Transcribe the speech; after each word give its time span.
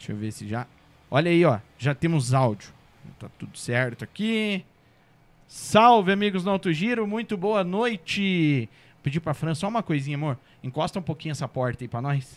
Deixa 0.00 0.12
eu 0.12 0.16
ver 0.16 0.32
se 0.32 0.48
já. 0.48 0.66
Olha 1.10 1.30
aí, 1.30 1.44
ó. 1.44 1.58
Já 1.76 1.94
temos 1.94 2.32
áudio. 2.32 2.70
Tá 3.18 3.28
tudo 3.38 3.58
certo 3.58 4.02
aqui. 4.02 4.64
Salve, 5.46 6.10
amigos 6.10 6.42
do 6.42 6.48
Alto 6.48 6.72
Giro. 6.72 7.06
Muito 7.06 7.36
boa 7.36 7.62
noite. 7.62 8.66
Pedi 9.02 9.20
pra 9.20 9.34
Fran 9.34 9.54
só 9.54 9.68
uma 9.68 9.82
coisinha, 9.82 10.16
amor. 10.16 10.38
Encosta 10.64 10.98
um 10.98 11.02
pouquinho 11.02 11.32
essa 11.32 11.46
porta 11.46 11.84
aí 11.84 11.88
pra 11.88 12.00
nós. 12.00 12.34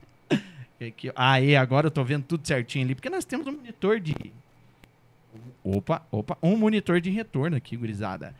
aqui, 0.80 1.12
Aê, 1.14 1.56
agora 1.56 1.88
eu 1.88 1.90
tô 1.90 2.02
vendo 2.02 2.24
tudo 2.24 2.46
certinho 2.46 2.86
ali. 2.86 2.94
Porque 2.94 3.10
nós 3.10 3.26
temos 3.26 3.46
um 3.46 3.52
monitor 3.52 4.00
de. 4.00 4.14
Opa, 5.62 6.00
opa. 6.10 6.38
Um 6.42 6.56
monitor 6.56 7.02
de 7.02 7.10
retorno 7.10 7.54
aqui, 7.54 7.76
gurizada. 7.76 8.34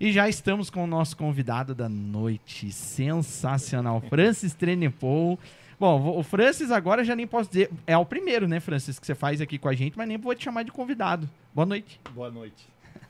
E 0.00 0.10
já 0.10 0.28
estamos 0.28 0.70
com 0.70 0.82
o 0.82 0.88
nosso 0.88 1.16
convidado 1.16 1.72
da 1.72 1.88
noite. 1.88 2.72
Sensacional. 2.72 4.00
Francis 4.10 4.54
Trenepol. 4.54 5.38
Bom, 5.78 6.18
o 6.18 6.22
Francis 6.22 6.70
agora 6.70 7.04
já 7.04 7.14
nem 7.14 7.26
posso 7.26 7.50
dizer. 7.50 7.70
É 7.86 7.96
o 7.96 8.04
primeiro, 8.04 8.48
né, 8.48 8.60
Francis, 8.60 8.98
que 8.98 9.06
você 9.06 9.14
faz 9.14 9.40
aqui 9.40 9.58
com 9.58 9.68
a 9.68 9.74
gente, 9.74 9.96
mas 9.96 10.08
nem 10.08 10.16
vou 10.16 10.34
te 10.34 10.44
chamar 10.44 10.62
de 10.62 10.72
convidado. 10.72 11.28
Boa 11.54 11.66
noite. 11.66 12.00
Boa 12.12 12.30
noite. 12.30 12.66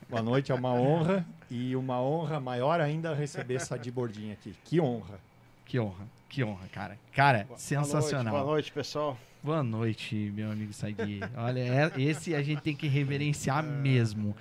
Boa 0.08 0.22
noite, 0.22 0.52
é 0.52 0.54
uma 0.54 0.72
honra. 0.72 1.26
E 1.50 1.76
uma 1.76 2.00
honra 2.00 2.40
maior 2.40 2.80
ainda 2.80 3.14
receber 3.14 3.60
Sadi 3.60 3.90
Bordinha 3.90 4.32
aqui. 4.32 4.54
Que 4.64 4.80
honra. 4.80 5.20
Que 5.64 5.78
honra, 5.78 6.06
que 6.28 6.44
honra, 6.44 6.66
cara. 6.72 6.98
Cara, 7.12 7.44
boa 7.44 7.58
sensacional. 7.58 8.32
Noite, 8.32 8.42
boa 8.42 8.52
noite, 8.52 8.72
pessoal. 8.72 9.18
Boa 9.42 9.62
noite, 9.62 10.32
meu 10.34 10.50
amigo 10.50 10.72
Sadi. 10.72 11.20
Olha, 11.36 11.60
é, 11.60 11.92
esse 12.00 12.34
a 12.34 12.42
gente 12.42 12.62
tem 12.62 12.74
que 12.74 12.88
reverenciar 12.88 13.62
mesmo. 13.62 14.36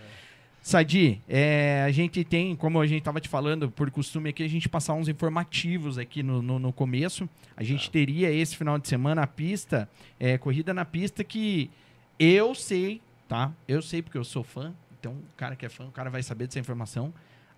Sadi, 0.65 1.21
é, 1.29 1.83
a 1.85 1.91
gente 1.91 2.23
tem, 2.23 2.55
como 2.55 2.81
a 2.81 2.87
gente 2.87 2.97
estava 2.97 3.21
te 3.21 3.29
falando, 3.29 3.69
por 3.69 3.91
costume 3.91 4.31
aqui, 4.31 4.41
a 4.41 4.49
gente 4.49 4.67
passar 4.67 4.95
uns 4.95 5.07
informativos 5.07 5.99
aqui 5.99 6.23
no, 6.23 6.41
no, 6.41 6.57
no 6.57 6.73
começo. 6.73 7.29
A 7.55 7.61
gente 7.61 7.85
tá. 7.85 7.91
teria 7.93 8.31
esse 8.31 8.57
final 8.57 8.79
de 8.79 8.87
semana 8.87 9.21
a 9.21 9.27
pista, 9.27 9.87
é, 10.19 10.39
corrida 10.39 10.73
na 10.73 10.83
pista 10.83 11.23
que 11.23 11.69
eu 12.17 12.55
sei, 12.55 12.99
tá? 13.27 13.53
Eu 13.67 13.79
sei 13.79 14.01
porque 14.01 14.17
eu 14.17 14.23
sou 14.23 14.43
fã, 14.43 14.73
então, 14.99 15.11
o 15.11 15.37
cara 15.37 15.55
que 15.55 15.67
é 15.67 15.69
fã, 15.69 15.85
o 15.85 15.91
cara 15.91 16.09
vai 16.09 16.23
saber 16.23 16.47
dessa 16.47 16.57
informação. 16.57 17.13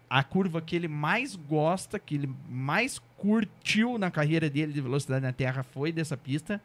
A 0.10 0.22
curva 0.22 0.62
que 0.62 0.76
ele 0.76 0.89
mais 0.89 1.34
gosta, 1.34 1.98
que 1.98 2.16
ele 2.16 2.30
mais 2.50 3.00
curtiu 3.16 3.98
na 3.98 4.12
carreira 4.12 4.50
dele 4.50 4.73
de 4.73 4.82
velocidade 4.82 5.23
na 5.23 5.32
Terra 5.32 5.64
foi 5.64 5.94
dessa 5.94 6.17
pista. 6.17 6.62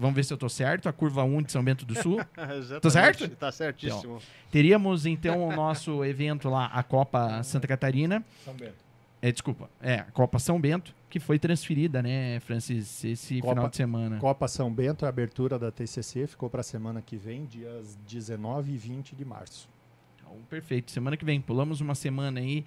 Vamos 0.00 0.16
ver 0.16 0.24
se 0.24 0.32
eu 0.32 0.38
tô 0.38 0.48
certo. 0.48 0.88
A 0.88 0.92
curva 0.94 1.22
1 1.22 1.42
de 1.42 1.52
São 1.52 1.62
Bento 1.62 1.84
do 1.84 1.94
Sul. 1.94 2.18
tô 2.80 2.88
certo? 2.88 3.28
Tá 3.36 3.52
certíssimo. 3.52 4.16
Então, 4.16 4.18
teríamos 4.50 5.04
então 5.04 5.46
o 5.46 5.54
nosso 5.54 6.02
evento 6.06 6.48
lá, 6.48 6.66
a 6.66 6.82
Copa 6.82 7.42
Santa 7.42 7.68
Catarina. 7.68 8.24
São 8.42 8.54
Bento. 8.54 8.90
É, 9.20 9.30
desculpa. 9.30 9.68
É, 9.78 9.96
a 9.96 10.04
Copa 10.04 10.38
São 10.38 10.58
Bento, 10.58 10.94
que 11.10 11.20
foi 11.20 11.38
transferida, 11.38 12.02
né, 12.02 12.40
Francis, 12.40 13.04
esse 13.04 13.42
Copa, 13.42 13.52
final 13.52 13.68
de 13.68 13.76
semana. 13.76 14.18
Copa 14.18 14.48
São 14.48 14.72
Bento, 14.72 15.04
a 15.04 15.10
abertura 15.10 15.58
da 15.58 15.70
TCC, 15.70 16.26
ficou 16.26 16.48
para 16.48 16.60
a 16.60 16.64
semana 16.64 17.02
que 17.02 17.18
vem, 17.18 17.44
dias 17.44 17.98
19 18.08 18.72
e 18.72 18.78
20 18.78 19.14
de 19.14 19.24
março. 19.26 19.68
Então, 20.16 20.32
perfeito. 20.48 20.90
Semana 20.90 21.18
que 21.18 21.26
vem, 21.26 21.42
pulamos 21.42 21.82
uma 21.82 21.94
semana 21.94 22.40
aí. 22.40 22.64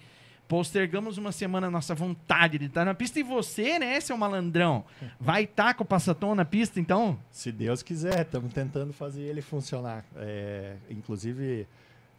Postergamos 0.47 1.17
uma 1.17 1.31
semana 1.31 1.67
a 1.67 1.72
nossa 1.72 1.95
vontade 1.95 2.58
de 2.58 2.66
estar 2.66 2.86
na 2.86 2.94
pista. 2.94 3.19
E 3.19 3.23
você, 3.23 3.80
né, 3.80 3.99
seu 3.99 4.17
malandrão, 4.17 4.83
vai 5.19 5.44
estar 5.44 5.67
tá 5.67 5.73
com 5.73 5.83
o 5.83 5.88
Passatom 5.88 6.35
na 6.35 6.45
pista, 6.45 6.80
então? 6.80 7.17
Se 7.31 7.52
Deus 7.52 7.81
quiser, 7.81 8.22
estamos 8.22 8.53
tentando 8.53 8.94
fazer 8.94 9.22
ele 9.22 9.41
funcionar. 9.41 10.05
É, 10.16 10.75
inclusive, 10.89 11.67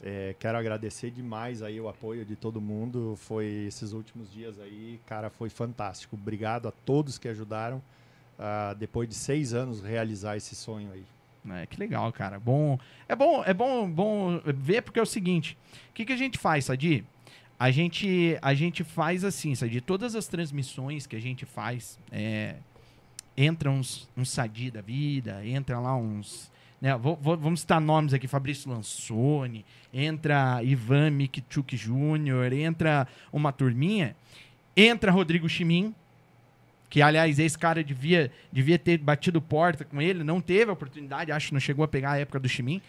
é, 0.03 0.35
quero 0.39 0.59
agradecer 0.59 1.11
demais 1.11 1.63
aí 1.63 1.81
o 1.81 1.89
apoio 1.89 2.25
de 2.25 2.35
todo 2.35 2.61
mundo. 2.61 3.15
Foi 3.17 3.47
esses 3.69 3.93
últimos 3.93 4.33
dias 4.33 4.59
aí, 4.59 5.01
cara, 5.07 5.31
foi 5.31 5.49
fantástico. 5.49 6.17
Obrigado 6.17 6.69
a 6.69 6.73
todos 6.73 7.19
que 7.19 7.29
ajudaram 7.29 7.83
uh, 8.39 8.75
depois 8.75 9.09
de 9.09 9.15
seis 9.15 9.55
anos 9.55 9.83
realizar 9.83 10.37
esse 10.37 10.55
sonho 10.55 10.91
aí. 10.93 11.05
É, 11.51 11.67
que 11.67 11.79
legal, 11.79 12.11
cara. 12.13 12.41
Bom, 12.41 12.79
é 13.07 13.15
bom, 13.15 13.45
é 13.45 13.53
bom, 13.53 13.89
bom 13.91 14.41
ver 14.47 14.83
porque 14.83 14.99
é 14.99 15.03
o 15.03 15.07
seguinte: 15.07 15.59
o 15.91 15.93
que, 15.93 16.05
que 16.05 16.13
a 16.13 16.17
gente 16.17 16.39
faz, 16.39 16.65
Sadi? 16.67 17.05
A 17.65 17.71
gente, 17.71 18.37
a 18.43 18.53
gente 18.53 18.85
faz 18.85 19.25
assim, 19.25 19.55
Sadi. 19.55 19.81
Todas 19.81 20.15
as 20.15 20.27
transmissões 20.27 21.07
que 21.07 21.17
a 21.17 21.19
gente 21.19 21.47
faz, 21.47 21.99
é, 22.13 22.57
entra 23.35 23.71
uns, 23.71 24.07
uns 24.15 24.29
Sadi 24.29 24.71
da 24.71 24.83
vida, 24.83 25.41
entra 25.47 25.81
lá 25.81 25.97
uns. 25.97 26.53
Né, 26.79 26.95
vou, 26.95 27.17
vou, 27.17 27.39
vamos 27.39 27.61
citar 27.61 27.81
nomes 27.81 28.13
aqui: 28.13 28.29
Fabrício 28.29 28.71
Lansoni, 28.71 29.65
entra 29.95 30.63
Ivan 30.63 31.09
Mikchuk 31.13 31.75
Jr., 31.75 32.53
entra 32.53 33.09
uma 33.33 33.51
turminha, 33.51 34.15
entra 34.77 35.11
Rodrigo 35.11 35.49
Chimin, 35.49 35.95
que 36.91 37.01
aliás 37.01 37.39
esse 37.39 37.59
cara 37.59 37.83
devia, 37.83 38.31
devia 38.53 38.79
ter 38.79 38.99
batido 38.99 39.41
porta 39.41 39.87
com 39.87 40.03
ele, 40.03 40.23
não 40.23 40.39
teve 40.39 40.69
a 40.69 40.75
oportunidade, 40.75 41.33
acho 41.33 41.47
que 41.47 41.55
não 41.55 41.61
chegou 41.61 41.83
a 41.83 41.89
pegar 41.89 42.11
a 42.11 42.19
época 42.19 42.39
do 42.39 42.47
Chimin. 42.47 42.83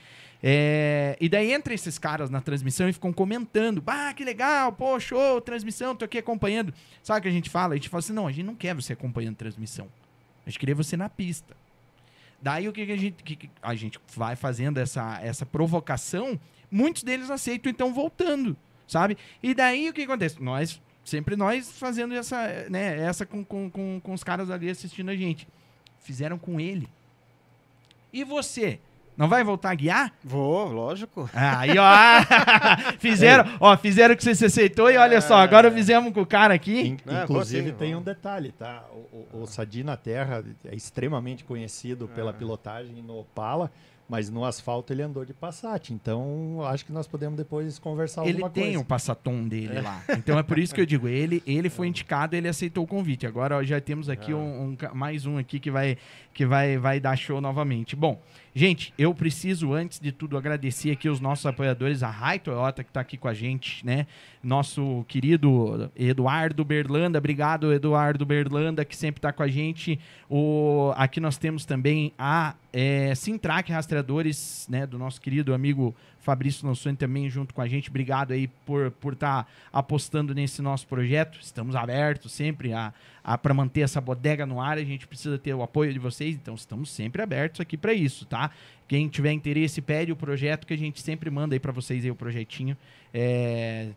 É, 0.44 1.18
e 1.20 1.28
daí 1.28 1.52
entra 1.52 1.74
esses 1.74 1.98
caras 1.98 2.30
na 2.30 2.42
transmissão 2.42 2.88
e 2.88 2.94
ficam 2.94 3.12
comentando: 3.12 3.84
Ah, 3.88 4.14
que 4.14 4.24
legal, 4.24 4.72
pô, 4.74 5.00
show, 5.00 5.42
transmissão, 5.42 5.96
tô 5.96 6.06
aqui 6.06 6.18
acompanhando. 6.18 6.74
Sabe 7.02 7.20
o 7.20 7.24
que 7.24 7.30
a 7.30 7.32
gente 7.32 7.50
fala? 7.50 7.74
A 7.74 7.78
gente 7.78 7.90
fala 7.90 8.00
assim: 8.00 8.14
não, 8.14 8.28
a 8.28 8.32
gente 8.32 8.46
não 8.46 8.56
quer 8.56 8.76
você 8.76 8.94
acompanhando 8.94 9.36
transmissão. 9.36 9.88
A 10.46 10.50
gente 10.50 10.60
queria 10.60 10.76
você 10.76 10.96
na 10.96 11.10
pista. 11.10 11.56
Daí 12.42 12.68
o 12.68 12.74
que, 12.74 12.86
que 12.86 12.92
a 12.92 12.98
gente. 12.98 13.24
Que, 13.24 13.50
a 13.62 13.76
gente 13.76 14.00
vai 14.16 14.36
fazendo 14.36 14.78
essa, 14.78 15.20
essa 15.22 15.46
provocação, 15.46 16.40
muitos 16.70 17.04
deles 17.04 17.30
aceitam, 17.30 17.72
então 17.72 17.94
voltando, 17.94 18.56
sabe? 18.88 19.18
E 19.42 19.54
daí 19.54 19.90
o 19.90 19.94
que 19.94 20.04
acontece? 20.04 20.42
Nós 20.42 20.80
Sempre 21.06 21.36
nós 21.36 21.72
fazendo 21.78 22.16
essa, 22.16 22.68
né, 22.68 22.98
essa 22.98 23.28
com, 23.28 23.46
com, 23.46 23.70
com, 23.70 24.02
com 24.04 24.14
os 24.14 24.24
caras 24.24 24.50
ali 24.50 24.72
assistindo 24.72 25.12
a 25.12 25.16
gente. 25.16 25.48
Fizeram 26.00 26.36
com 26.40 26.60
ele. 26.60 26.90
E 28.12 28.24
você? 28.24 28.80
Não 29.18 29.30
vai 29.30 29.44
voltar 29.44 29.72
a 29.72 29.76
guiar? 29.76 30.14
Vou, 30.24 30.68
lógico. 30.70 31.30
Aí, 31.34 31.78
ó. 31.78 31.86
fizeram, 33.00 33.46
ó, 33.60 33.78
fizeram 33.78 34.14
o 34.14 34.18
que 34.18 34.24
você 34.24 34.46
aceitou 34.46 34.92
e 34.92 34.98
olha 34.98 35.22
só, 35.22 35.36
agora 35.36 35.72
fizemos 35.72 36.14
com 36.14 36.22
o 36.22 36.26
cara 36.26 36.54
aqui. 36.54 36.82
In, 36.82 36.98
inclusive 37.24 37.72
tem 37.72 37.96
um 37.96 38.02
detalhe, 38.02 38.52
tá? 38.52 38.84
O, 38.92 39.38
o, 39.38 39.44
o 39.44 39.48
Sadi 39.48 39.84
na 39.84 39.96
Terra 39.96 40.44
é 40.66 40.76
extremamente 40.76 41.44
conhecido 41.44 42.08
pela 42.10 42.34
pilotagem 42.34 43.02
no 43.02 43.20
Opala. 43.20 43.72
Mas 44.08 44.30
no 44.30 44.46
asfalto 44.46 44.94
ele 44.94 45.02
andou 45.02 45.26
de 45.26 45.34
Passat, 45.34 45.90
então 45.90 46.62
acho 46.66 46.86
que 46.86 46.92
nós 46.92 47.08
podemos 47.08 47.36
depois 47.36 47.80
conversar 47.80 48.22
ele 48.22 48.34
alguma 48.34 48.52
coisa. 48.52 48.68
Ele 48.68 48.76
tem 48.76 48.82
o 48.82 48.86
Passatom 48.86 49.48
dele 49.48 49.78
é. 49.78 49.82
lá. 49.82 50.04
Então 50.10 50.38
é 50.38 50.44
por 50.44 50.60
isso 50.60 50.76
que 50.76 50.82
eu 50.82 50.86
digo, 50.86 51.08
ele, 51.08 51.42
ele 51.46 51.72
foi 51.72 51.88
indicado, 51.88 52.36
ele 52.36 52.48
aceitou 52.48 52.84
o 52.84 52.88
convite. 52.88 53.26
Agora 53.26 53.58
ó, 53.58 53.64
já 53.64 53.82
temos 53.82 54.08
aqui 54.08 54.32
é. 54.32 54.36
um, 54.36 54.70
um, 54.70 54.78
mais 54.94 55.26
um 55.26 55.40
aqui 55.40 55.60
que 55.60 55.72
vai 55.72 55.98
que 56.32 56.46
vai, 56.46 56.78
vai 56.78 57.00
dar 57.00 57.16
show 57.16 57.42
novamente. 57.42 57.96
Bom, 57.96 58.22
gente, 58.56 58.94
eu 58.98 59.14
preciso 59.14 59.74
antes 59.74 60.00
de 60.00 60.12
tudo 60.12 60.38
agradecer 60.38 60.92
aqui 60.92 61.10
os 61.10 61.20
nossos 61.20 61.46
apoiadores, 61.46 62.02
a 62.02 62.10
Rai 62.10 62.40
Toyota 62.40 62.84
que 62.84 62.90
está 62.90 63.02
aqui 63.02 63.18
com 63.18 63.28
a 63.28 63.34
gente, 63.34 63.86
né? 63.86 64.08
Nosso 64.42 65.04
querido 65.08 65.92
Eduardo 65.96 66.64
Berlanda, 66.64 67.20
obrigado 67.20 67.74
Eduardo 67.74 68.26
Berlanda 68.26 68.86
que 68.86 68.96
sempre 68.96 69.20
está 69.20 69.34
com 69.34 69.44
a 69.44 69.48
gente. 69.48 70.00
O 70.30 70.94
aqui 70.96 71.20
nós 71.20 71.38
temos 71.38 71.66
também 71.66 72.14
a 72.18 72.56
é, 72.72 73.14
Sintrack 73.14 73.72
Rastreadores, 73.72 74.68
né, 74.70 74.86
do 74.88 74.98
nosso 74.98 75.20
querido 75.22 75.54
amigo 75.54 75.96
Fabrício 76.26 76.66
Lansoni 76.68 76.98
também 76.98 77.30
junto 77.30 77.54
com 77.54 77.62
a 77.62 77.68
gente. 77.68 77.88
Obrigado 77.90 78.34
aí 78.34 78.48
por 78.66 78.88
estar 78.88 79.00
por 79.00 79.16
tá 79.16 79.46
apostando 79.72 80.34
nesse 80.34 80.60
nosso 80.60 80.88
projeto. 80.88 81.38
Estamos 81.40 81.76
abertos 81.76 82.32
sempre 82.32 82.74
a, 82.74 82.92
a 83.24 83.38
para 83.38 83.54
manter 83.54 83.82
essa 83.82 84.02
bodega 84.02 84.44
no 84.44 84.60
ar. 84.60 84.80
A 84.80 84.84
gente 84.84 85.06
precisa 85.06 85.38
ter 85.38 85.54
o 85.54 85.62
apoio 85.62 85.94
de 85.94 86.00
vocês, 86.00 86.36
então 86.36 86.56
estamos 86.56 86.90
sempre 86.90 87.22
abertos 87.22 87.62
aqui 87.62 87.78
para 87.78 87.94
isso, 87.94 88.26
tá? 88.26 88.50
Quem 88.88 89.08
tiver 89.08 89.34
interesse, 89.34 89.82
pede 89.82 90.12
o 90.12 90.16
projeto 90.16 90.66
que 90.66 90.74
a 90.74 90.78
gente 90.78 91.00
sempre 91.00 91.30
manda 91.30 91.54
aí 91.54 91.60
para 91.60 91.72
vocês 91.72 92.04
aí 92.04 92.10
o 92.10 92.16
projetinho. 92.16 92.76
É... 93.14 93.92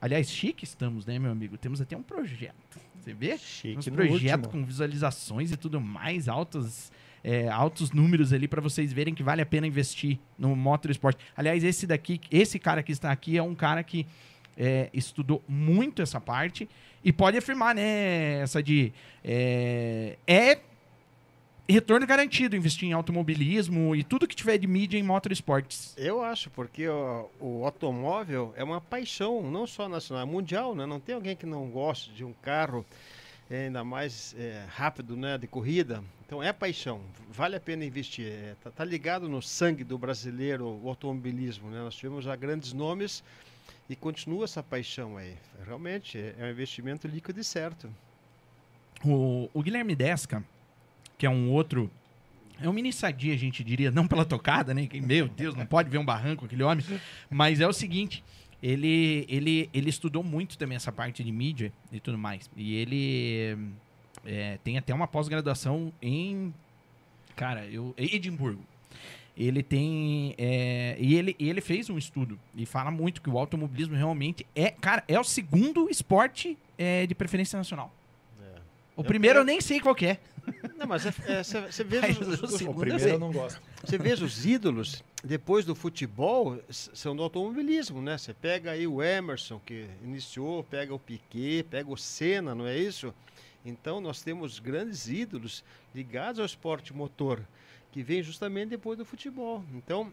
Aliás, 0.00 0.28
chique 0.28 0.64
estamos, 0.64 1.06
né, 1.06 1.16
meu 1.16 1.30
amigo? 1.30 1.56
Temos 1.56 1.80
até 1.80 1.96
um 1.96 2.02
projeto. 2.02 2.80
Você 3.00 3.14
vê? 3.14 3.38
Chique 3.38 3.88
um 3.88 3.94
projeto 3.94 4.48
com 4.48 4.64
visualizações 4.64 5.52
e 5.52 5.56
tudo 5.56 5.80
mais, 5.80 6.28
altas 6.28 6.90
é, 7.22 7.48
altos 7.48 7.90
números 7.92 8.32
ali 8.32 8.46
para 8.48 8.60
vocês 8.60 8.92
verem 8.92 9.14
que 9.14 9.22
vale 9.22 9.42
a 9.42 9.46
pena 9.46 9.66
investir 9.66 10.18
no 10.38 10.54
motorsport. 10.54 11.18
Aliás, 11.36 11.64
esse 11.64 11.86
daqui, 11.86 12.20
esse 12.30 12.58
cara 12.58 12.82
que 12.82 12.92
está 12.92 13.10
aqui 13.10 13.36
é 13.36 13.42
um 13.42 13.54
cara 13.54 13.82
que 13.82 14.06
é, 14.56 14.90
estudou 14.92 15.42
muito 15.48 16.02
essa 16.02 16.20
parte 16.20 16.68
e 17.04 17.12
pode 17.12 17.38
afirmar, 17.38 17.74
né, 17.74 18.40
essa 18.40 18.62
de 18.62 18.92
é, 19.24 20.16
é 20.26 20.60
retorno 21.68 22.06
garantido 22.06 22.56
investir 22.56 22.88
em 22.88 22.92
automobilismo 22.92 23.94
e 23.94 24.02
tudo 24.02 24.26
que 24.26 24.34
tiver 24.34 24.56
de 24.56 24.66
mídia 24.66 24.98
em 24.98 25.02
motorsports. 25.02 25.94
Eu 25.98 26.22
acho, 26.22 26.50
porque 26.50 26.88
o, 26.88 27.30
o, 27.38 27.64
automóvel 27.64 28.54
é 28.56 28.64
uma 28.64 28.80
paixão, 28.80 29.50
não 29.50 29.66
só 29.66 29.88
nacional, 29.88 30.26
é 30.26 30.26
mundial, 30.26 30.74
né? 30.74 30.86
Não 30.86 30.98
tem 30.98 31.14
alguém 31.14 31.36
que 31.36 31.44
não 31.44 31.68
goste 31.68 32.10
de 32.10 32.24
um 32.24 32.32
carro 32.32 32.86
é, 33.50 33.66
ainda 33.66 33.84
mais 33.84 34.34
é, 34.38 34.64
rápido, 34.68 35.16
né, 35.16 35.36
de 35.36 35.46
corrida. 35.46 36.02
Então 36.28 36.42
é 36.42 36.52
paixão, 36.52 37.00
vale 37.30 37.56
a 37.56 37.60
pena 37.60 37.86
investir. 37.86 38.26
É, 38.26 38.54
tá, 38.62 38.70
tá, 38.70 38.84
ligado 38.84 39.30
no 39.30 39.40
sangue 39.40 39.82
do 39.82 39.96
brasileiro 39.96 40.78
o 40.82 40.86
automobilismo, 40.86 41.70
né? 41.70 41.78
Nós 41.78 41.94
tivemos 41.94 42.22
já 42.22 42.36
grandes 42.36 42.74
nomes 42.74 43.24
e 43.88 43.96
continua 43.96 44.44
essa 44.44 44.62
paixão 44.62 45.16
aí. 45.16 45.36
Realmente 45.64 46.18
é, 46.18 46.34
é 46.38 46.44
um 46.44 46.50
investimento 46.50 47.08
líquido 47.08 47.40
e 47.40 47.44
certo. 47.44 47.90
O, 49.02 49.48
o 49.54 49.62
Guilherme 49.62 49.96
Desca, 49.96 50.44
que 51.16 51.24
é 51.24 51.30
um 51.30 51.50
outro 51.50 51.90
É 52.60 52.68
um 52.68 52.74
mini 52.74 52.92
sadia, 52.92 53.32
a 53.32 53.38
gente 53.38 53.64
diria, 53.64 53.90
não 53.90 54.06
pela 54.06 54.26
tocada, 54.26 54.74
né? 54.74 54.86
Que, 54.86 55.00
meu 55.00 55.28
Deus, 55.28 55.54
não 55.54 55.64
pode 55.64 55.88
ver 55.88 55.96
um 55.96 56.04
barranco 56.04 56.44
aquele 56.44 56.62
homem. 56.62 56.84
Mas 57.30 57.58
é 57.58 57.66
o 57.66 57.72
seguinte, 57.72 58.22
ele, 58.62 59.24
ele, 59.30 59.70
ele 59.72 59.88
estudou 59.88 60.22
muito 60.22 60.58
também 60.58 60.76
essa 60.76 60.92
parte 60.92 61.24
de 61.24 61.32
mídia 61.32 61.72
e 61.90 61.98
tudo 61.98 62.18
mais. 62.18 62.50
E 62.54 62.74
ele 62.74 63.56
é, 64.24 64.58
tem 64.64 64.76
até 64.78 64.92
uma 64.94 65.06
pós-graduação 65.06 65.92
em, 66.02 66.52
cara, 67.36 67.66
eu, 67.66 67.94
Edimburgo. 67.96 68.62
Ele 69.36 69.62
tem. 69.62 70.34
é, 70.36 70.96
e 70.98 71.14
ele, 71.14 71.36
ele 71.38 71.60
fez 71.60 71.88
um 71.88 71.96
estudo 71.96 72.36
e 72.56 72.66
fala 72.66 72.90
muito 72.90 73.22
que 73.22 73.30
o 73.30 73.38
automobilismo 73.38 73.94
realmente 73.94 74.44
é, 74.54 74.72
cara, 74.72 75.04
é 75.06 75.18
o 75.18 75.22
segundo 75.22 75.88
esporte 75.88 76.58
é, 76.76 77.06
de 77.06 77.14
preferência 77.14 77.56
nacional. 77.56 77.92
É. 78.42 78.58
O 78.96 79.04
primeiro 79.04 79.38
eu 79.38 79.44
nem 79.44 79.60
sei 79.60 79.78
qual 79.78 79.94
é. 80.02 80.18
Não, 80.76 80.88
mas 80.88 81.02
você 81.04 81.84
vê 81.84 81.98
os, 82.10 82.18
os- 82.18 82.42
O 82.54 82.58
segundo 82.58 82.80
primeiro 82.80 83.00
sei. 83.04 83.12
eu 83.12 83.18
não 83.20 83.30
gosto. 83.30 83.62
Você 83.84 83.96
vê 83.96 84.12
os 84.14 84.44
ídolos, 84.44 85.04
depois 85.22 85.64
do 85.64 85.72
futebol, 85.74 86.58
são 86.68 87.14
do 87.14 87.22
automobilismo, 87.22 88.02
né? 88.02 88.18
Você 88.18 88.34
pega 88.34 88.72
aí 88.72 88.88
o 88.88 89.00
Emerson, 89.00 89.60
que 89.64 89.86
iniciou, 90.02 90.64
pega 90.64 90.92
o 90.92 90.98
Piquet, 90.98 91.62
pega 91.70 91.88
o 91.88 91.96
Senna, 91.96 92.56
não 92.56 92.66
é 92.66 92.76
isso? 92.76 93.14
Então, 93.68 94.00
nós 94.00 94.22
temos 94.22 94.58
grandes 94.58 95.08
ídolos 95.08 95.62
ligados 95.94 96.40
ao 96.40 96.46
esporte 96.46 96.94
motor, 96.94 97.42
que 97.92 98.02
vem 98.02 98.22
justamente 98.22 98.70
depois 98.70 98.96
do 98.96 99.04
futebol. 99.04 99.62
Então, 99.74 100.12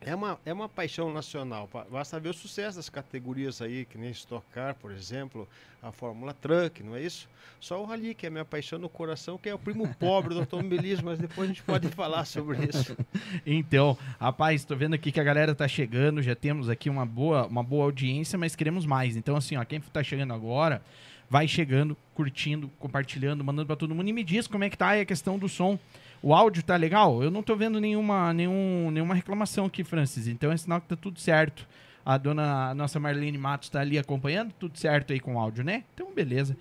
é 0.00 0.14
uma, 0.14 0.38
é 0.44 0.52
uma 0.52 0.68
paixão 0.68 1.12
nacional. 1.12 1.68
Basta 1.90 2.20
ver 2.20 2.28
o 2.28 2.34
sucesso 2.34 2.76
das 2.76 2.88
categorias 2.88 3.60
aí, 3.60 3.84
que 3.84 3.98
nem 3.98 4.10
Stock 4.10 4.44
Car, 4.52 4.74
por 4.76 4.92
exemplo, 4.92 5.48
a 5.82 5.90
Fórmula 5.90 6.32
Truck, 6.32 6.82
não 6.82 6.94
é 6.94 7.02
isso? 7.02 7.28
Só 7.60 7.82
o 7.82 7.84
Rally, 7.84 8.14
que 8.14 8.26
é 8.26 8.28
a 8.28 8.30
minha 8.30 8.44
paixão 8.44 8.78
no 8.78 8.88
coração, 8.88 9.36
que 9.36 9.48
é 9.48 9.54
o 9.54 9.58
primo 9.58 9.92
pobre 9.98 10.34
do 10.34 10.40
automobilismo, 10.40 11.06
mas 11.06 11.18
depois 11.18 11.50
a 11.50 11.52
gente 11.52 11.62
pode 11.62 11.88
falar 11.88 12.24
sobre 12.24 12.58
isso. 12.66 12.96
Então, 13.44 13.96
rapaz, 14.20 14.64
tô 14.64 14.76
vendo 14.76 14.94
aqui 14.94 15.10
que 15.10 15.20
a 15.20 15.24
galera 15.24 15.54
tá 15.54 15.66
chegando, 15.66 16.22
já 16.22 16.34
temos 16.34 16.68
aqui 16.68 16.88
uma 16.88 17.04
boa, 17.04 17.46
uma 17.46 17.62
boa 17.62 17.84
audiência, 17.84 18.38
mas 18.38 18.54
queremos 18.54 18.86
mais. 18.86 19.16
Então, 19.16 19.36
assim, 19.36 19.56
ó, 19.56 19.64
quem 19.64 19.80
tá 19.80 20.02
chegando 20.02 20.32
agora, 20.32 20.82
vai 21.30 21.46
chegando, 21.46 21.96
curtindo, 22.14 22.70
compartilhando, 22.78 23.44
mandando 23.44 23.66
pra 23.66 23.76
todo 23.76 23.94
mundo 23.94 24.08
e 24.08 24.12
me 24.12 24.24
diz 24.24 24.46
como 24.46 24.64
é 24.64 24.70
que 24.70 24.78
tá 24.78 24.88
aí 24.88 25.00
a 25.00 25.06
questão 25.06 25.38
do 25.38 25.48
som. 25.48 25.78
O 26.22 26.34
áudio 26.34 26.62
tá 26.62 26.74
legal? 26.76 27.22
Eu 27.22 27.30
não 27.30 27.42
tô 27.42 27.54
vendo 27.54 27.80
nenhuma, 27.80 28.32
nenhum, 28.32 28.90
nenhuma 28.90 29.14
reclamação 29.14 29.66
aqui, 29.66 29.84
Francis. 29.84 30.26
Então 30.26 30.50
é 30.50 30.56
sinal 30.56 30.80
que 30.80 30.88
tá 30.88 30.96
tudo 30.96 31.20
certo. 31.20 31.66
A 32.04 32.16
dona, 32.16 32.70
a 32.70 32.74
nossa 32.74 32.98
Marlene 32.98 33.36
Matos 33.36 33.68
tá 33.68 33.80
ali 33.80 33.98
acompanhando, 33.98 34.52
tudo 34.58 34.78
certo 34.78 35.12
aí 35.12 35.20
com 35.20 35.36
o 35.36 35.38
áudio, 35.38 35.62
né? 35.62 35.84
Então, 35.94 36.12
beleza. 36.12 36.56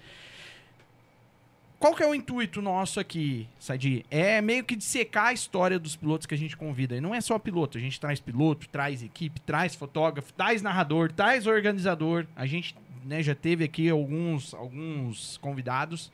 Qual 1.80 1.94
que 1.94 2.02
é 2.02 2.08
o 2.08 2.16
intuito 2.16 2.60
nosso 2.60 3.00
aqui, 3.00 3.48
Sadi? 3.60 4.04
É 4.10 4.42
meio 4.42 4.64
que 4.64 4.76
dissecar 4.76 5.28
a 5.28 5.34
história 5.34 5.78
dos 5.78 5.96
pilotos 5.96 6.26
que 6.26 6.34
a 6.34 6.38
gente 6.38 6.58
convida. 6.58 6.96
E 6.96 7.02
não 7.02 7.14
é 7.14 7.22
só 7.22 7.38
piloto, 7.38 7.78
a 7.78 7.82
gente 7.82 8.00
traz 8.00 8.20
piloto, 8.20 8.68
traz 8.68 9.04
equipe, 9.04 9.40
traz 9.42 9.76
fotógrafo, 9.76 10.34
traz 10.34 10.62
narrador, 10.64 11.12
traz 11.12 11.46
organizador. 11.46 12.26
A 12.36 12.48
gente 12.48 12.76
né, 13.08 13.24
já 13.24 13.34
teve 13.34 13.64
aqui 13.64 13.90
alguns, 13.90 14.54
alguns 14.54 15.38
convidados 15.38 16.12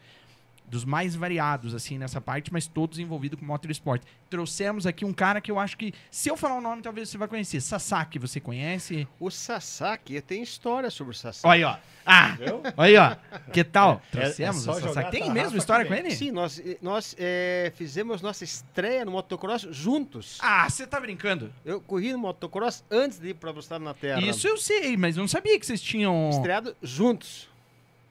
dos 0.66 0.84
mais 0.86 1.16
variados, 1.16 1.76
assim, 1.76 1.98
nessa 1.98 2.20
parte, 2.20 2.52
mas 2.52 2.68
todos 2.68 2.98
envolvidos 3.00 3.40
com 3.40 3.46
motorsport. 3.46 4.02
Trouxemos 4.30 4.88
aqui 4.88 5.06
um 5.06 5.14
cara 5.14 5.40
que 5.40 5.52
eu 5.52 5.60
acho 5.60 5.78
que, 5.78 5.94
se 6.10 6.30
eu 6.30 6.36
falar 6.36 6.58
o 6.58 6.62
nome, 6.62 6.82
talvez 6.82 7.10
você 7.10 7.18
vai 7.18 7.28
conhecer. 7.28 7.62
Sasaki, 7.62 8.18
você 8.18 8.40
conhece? 8.40 9.08
O 9.20 9.30
Sasaki, 9.30 10.20
tem 10.22 10.42
história 10.42 10.90
sobre 10.90 11.12
o 11.12 11.16
Sasaki. 11.16 11.48
Olha 11.48 11.68
aí, 11.68 11.74
ó. 11.76 11.78
Ah, 12.06 12.38
olha 12.76 13.02
aí, 13.02 13.16
ó. 13.38 13.40
Que 13.52 13.64
tal? 13.64 14.02
É- 14.14 14.18
é 14.18 14.22
Trouxemos 14.22 14.64
só 14.64 14.72
o 14.74 14.82
Sasaki. 14.82 15.12
Tem 15.12 15.30
a 15.30 15.34
mesmo 15.34 15.58
história 15.58 15.86
com 15.86 15.94
ele? 15.94 16.12
Sim, 16.12 16.32
nós, 16.32 16.60
eh, 16.60 16.78
nós 16.82 17.16
eh, 17.20 17.72
fizemos 17.76 18.22
nossa 18.22 18.44
estreia 18.44 19.06
no 19.06 19.12
motocross 19.12 19.62
juntos. 19.72 20.38
Ah, 20.42 20.68
você 20.70 20.86
tá 20.88 21.00
brincando? 21.00 21.54
Eu 21.64 21.80
corri 21.80 22.12
no 22.12 22.18
motocross 22.18 22.84
antes 22.90 23.20
de 23.20 23.30
ir 23.30 23.34
para 23.36 23.52
Velocidade 23.52 23.84
na 23.84 23.94
Terra. 23.94 24.22
Isso 24.22 24.48
eu 24.48 24.58
sei, 24.58 24.98
mas 24.98 25.16
eu 25.16 25.22
não 25.22 25.28
sabia 25.28 25.58
que 25.60 25.66
vocês 25.66 25.82
tinham. 25.82 26.30
Estreado 26.32 26.76
juntos. 26.82 27.48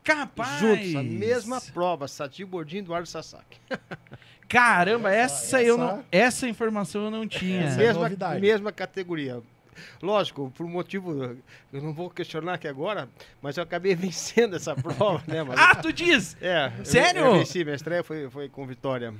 Capaz! 0.04 0.60
Juntos, 0.60 0.96
a 0.96 1.02
mesma 1.02 1.60
prova. 1.72 2.08
Sati 2.08 2.44
Bordinho 2.44 2.80
e 2.80 2.84
Eduardo 2.84 3.06
Sasaki. 3.08 3.58
Caramba, 4.48 5.10
essa, 5.14 5.62
eu 5.62 5.76
essa- 5.76 5.84
não. 5.96 6.04
Essa 6.10 6.48
informação 6.48 7.04
eu 7.04 7.10
não 7.10 7.26
tinha. 7.26 7.62
Essa 7.62 7.80
é 7.82 7.86
mesma, 7.86 8.02
novidade. 8.02 8.40
mesma 8.40 8.72
categoria. 8.72 9.40
Lógico, 10.02 10.52
por 10.54 10.66
um 10.66 10.68
motivo, 10.68 11.22
eu 11.72 11.82
não 11.82 11.94
vou 11.94 12.10
questionar 12.10 12.54
aqui 12.54 12.68
agora, 12.68 13.08
mas 13.40 13.56
eu 13.56 13.62
acabei 13.62 13.94
vencendo 13.96 14.54
essa 14.56 14.74
prova, 14.74 15.22
né? 15.26 15.42
Mas, 15.44 15.58
Ah, 15.58 15.74
tu 15.76 15.90
diz! 15.92 16.36
é, 16.42 16.70
eu- 16.78 16.84
sério? 16.84 17.20
Eu, 17.22 17.32
venci, 17.38 17.64
minha 17.64 17.74
estreia 17.76 18.02
foi, 18.04 18.28
foi 18.28 18.48
com 18.50 18.66
vitória. 18.66 19.14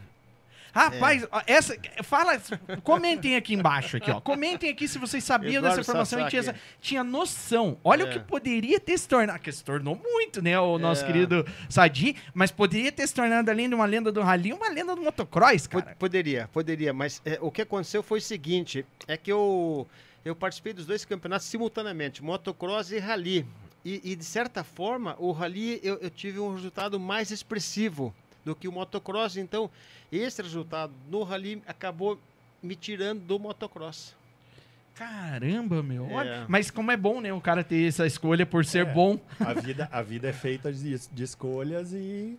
Rapaz, 0.72 1.26
ó, 1.30 1.42
essa. 1.46 1.76
Fala. 2.02 2.40
Comentem 2.82 3.36
aqui 3.36 3.54
embaixo, 3.54 3.98
aqui, 3.98 4.10
ó. 4.10 4.20
Comentem 4.20 4.70
aqui 4.70 4.88
se 4.88 4.98
vocês 4.98 5.22
sabiam 5.22 5.58
Eduardo 5.58 5.76
dessa 5.76 5.80
informação 5.82 6.26
e 6.26 6.30
tinha, 6.30 6.42
Sasaki. 6.42 6.64
tinha 6.80 7.04
noção. 7.04 7.78
Olha 7.84 8.04
o 8.06 8.08
É. 8.08 8.12
que 8.12 8.20
poderia 8.20 8.80
ter 8.80 8.96
se 8.98 9.06
tornado. 9.06 9.38
Que 9.38 9.52
se 9.52 9.62
tornou 9.62 9.94
muito, 10.02 10.40
né? 10.40 10.58
O 10.58 10.78
nosso 10.78 11.04
É. 11.04 11.06
querido 11.06 11.46
Sadi, 11.68 12.16
mas 12.32 12.50
poderia 12.50 12.90
ter 12.90 13.06
se 13.06 13.14
tornado, 13.14 13.50
além 13.50 13.68
de 13.68 13.74
uma 13.74 13.84
lenda 13.84 14.10
do 14.10 14.22
rally, 14.22 14.52
uma 14.52 14.68
lenda 14.70 14.94
do 14.96 15.02
motocross, 15.02 15.66
cara. 15.66 15.94
Poderia, 15.98 16.48
poderia, 16.52 16.92
mas 16.92 17.20
é, 17.24 17.38
o 17.40 17.50
que 17.50 17.62
aconteceu 17.62 18.02
foi 18.02 18.18
o 18.18 18.22
seguinte: 18.22 18.86
é 19.06 19.16
que 19.16 19.30
eu, 19.30 19.86
eu 20.24 20.34
participei 20.34 20.72
dos 20.72 20.86
dois 20.86 21.04
campeonatos 21.04 21.46
simultaneamente, 21.46 22.22
motocross 22.22 22.90
e 22.92 22.98
rally. 22.98 23.46
E, 23.84 24.12
e, 24.12 24.16
de 24.16 24.24
certa 24.24 24.62
forma, 24.62 25.16
o 25.18 25.32
rally 25.32 25.80
eu, 25.82 25.98
eu 26.00 26.08
tive 26.08 26.38
um 26.38 26.54
resultado 26.54 27.00
mais 27.00 27.32
expressivo 27.32 28.14
do 28.44 28.54
que 28.54 28.66
o 28.68 28.72
motocross. 28.72 29.36
Então, 29.36 29.70
esse 30.10 30.40
resultado 30.42 30.92
no 31.10 31.22
rally 31.22 31.62
acabou 31.66 32.18
me 32.62 32.74
tirando 32.76 33.20
do 33.20 33.38
motocross. 33.38 34.14
Caramba, 34.94 35.82
meu. 35.82 36.06
É. 36.10 36.12
Olha, 36.14 36.46
mas 36.48 36.70
como 36.70 36.90
é 36.90 36.96
bom, 36.96 37.20
né? 37.20 37.32
O 37.32 37.40
cara 37.40 37.64
ter 37.64 37.88
essa 37.88 38.06
escolha 38.06 38.44
por 38.44 38.64
ser 38.64 38.86
É. 38.86 38.92
bom. 38.92 39.18
A 39.40 39.54
vida, 39.54 39.88
a 39.90 40.02
vida 40.02 40.28
é 40.28 40.32
feita 40.32 40.72
de, 40.72 40.98
de 41.08 41.22
escolhas 41.22 41.92
e 41.92 42.38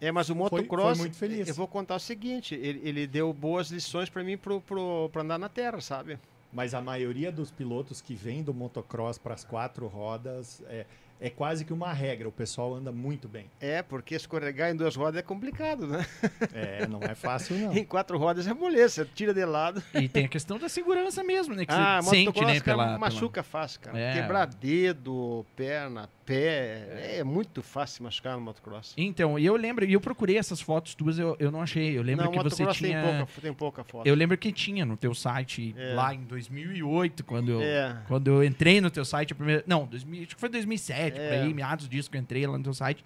É, 0.00 0.10
mas 0.10 0.28
o 0.28 0.34
Foi- 0.34 0.48
foi 0.48 0.58
motocross, 0.62 0.98
muito 0.98 1.16
feliz. 1.16 1.46
eu 1.46 1.54
vou 1.54 1.68
contar 1.68 1.94
o 1.94 2.00
seguinte: 2.00 2.54
ele, 2.56 2.80
ele 2.82 3.06
deu 3.06 3.32
boas 3.32 3.70
lições 3.70 4.10
para 4.10 4.24
mim 4.24 4.36
pro, 4.36 4.60
pro, 4.60 5.08
pra 5.12 5.22
andar 5.22 5.38
na 5.38 5.48
terra, 5.48 5.80
sabe? 5.80 6.18
Mas 6.52 6.74
a 6.74 6.80
maioria 6.82 7.30
dos 7.32 7.50
pilotos 7.52 8.00
que 8.02 8.14
vêm 8.14 8.42
do 8.42 8.52
motocross 8.52 9.16
para 9.16 9.32
as 9.32 9.44
quatro 9.44 9.86
rodas 9.86 10.60
é, 10.66 10.84
é 11.22 11.30
quase 11.30 11.64
que 11.64 11.72
uma 11.72 11.92
regra. 11.92 12.28
O 12.28 12.32
pessoal 12.32 12.74
anda 12.74 12.90
muito 12.90 13.28
bem. 13.28 13.46
É, 13.60 13.80
porque 13.82 14.14
escorregar 14.14 14.70
em 14.70 14.76
duas 14.76 14.96
rodas 14.96 15.18
é 15.18 15.22
complicado, 15.22 15.86
né? 15.86 16.04
É, 16.52 16.86
não 16.86 17.00
é 17.00 17.14
fácil, 17.14 17.56
não. 17.56 17.72
Em 17.76 17.84
quatro 17.84 18.18
rodas 18.18 18.46
é 18.46 18.52
moleza, 18.52 19.04
você 19.04 19.10
tira 19.14 19.32
de 19.32 19.44
lado. 19.44 19.82
E 19.94 20.08
tem 20.08 20.24
a 20.24 20.28
questão 20.28 20.58
da 20.58 20.68
segurança 20.68 21.22
mesmo, 21.22 21.54
né? 21.54 21.64
Que 21.64 21.72
Ah, 21.72 22.00
você 22.02 22.10
sente, 22.16 22.40
né? 22.44 22.60
Pela, 22.60 22.84
pela- 22.86 22.98
machuca 22.98 23.42
fácil, 23.42 23.80
cara. 23.80 23.98
É. 23.98 24.14
Quebrar 24.14 24.46
dedo, 24.46 25.46
perna, 25.56 26.08
pé, 26.24 27.16
é. 27.18 27.24
muito 27.24 27.62
fácil 27.62 28.04
machucar 28.04 28.36
no 28.36 28.42
motocross. 28.42 28.94
Então, 28.96 29.38
e 29.38 29.44
eu 29.46 29.56
lembro, 29.56 29.84
e 29.84 29.92
eu 29.92 30.00
procurei 30.00 30.36
essas 30.38 30.60
fotos 30.60 30.94
tuas, 30.94 31.18
eu, 31.18 31.36
eu 31.38 31.50
não 31.50 31.60
achei. 31.62 31.96
Eu 31.96 32.02
lembro 32.02 32.24
não, 32.24 32.32
que 32.32 32.42
você 32.42 32.66
tinha. 32.66 33.02
tem 33.02 33.16
pouca, 33.18 33.40
tem 33.40 33.52
pouca 33.54 33.84
foto. 33.84 34.06
Eu 34.06 34.14
lembro 34.14 34.36
que 34.38 34.52
tinha 34.52 34.84
no 34.84 34.96
teu 34.96 35.14
site 35.14 35.74
É. 35.76 35.94
lá 35.94 36.14
em 36.14 36.22
2008, 36.24 37.24
quando 37.24 37.52
eu, 37.52 37.62
É. 37.62 38.02
quando 38.06 38.28
eu 38.28 38.44
entrei 38.44 38.80
no 38.80 38.90
teu 38.90 39.04
site 39.04 39.32
a 39.32 39.36
primeira, 39.36 39.64
não, 39.66 39.86
2000, 39.86 40.22
acho 40.24 40.34
que 40.34 40.40
foi 40.40 40.48
2007, 40.48 41.12
por 41.14 41.20
É. 41.20 41.40
aí, 41.42 41.54
meados 41.54 41.88
disso 41.88 42.10
que 42.10 42.16
eu 42.16 42.20
entrei 42.20 42.46
lá 42.46 42.56
no 42.56 42.64
teu 42.64 42.74
site. 42.74 43.04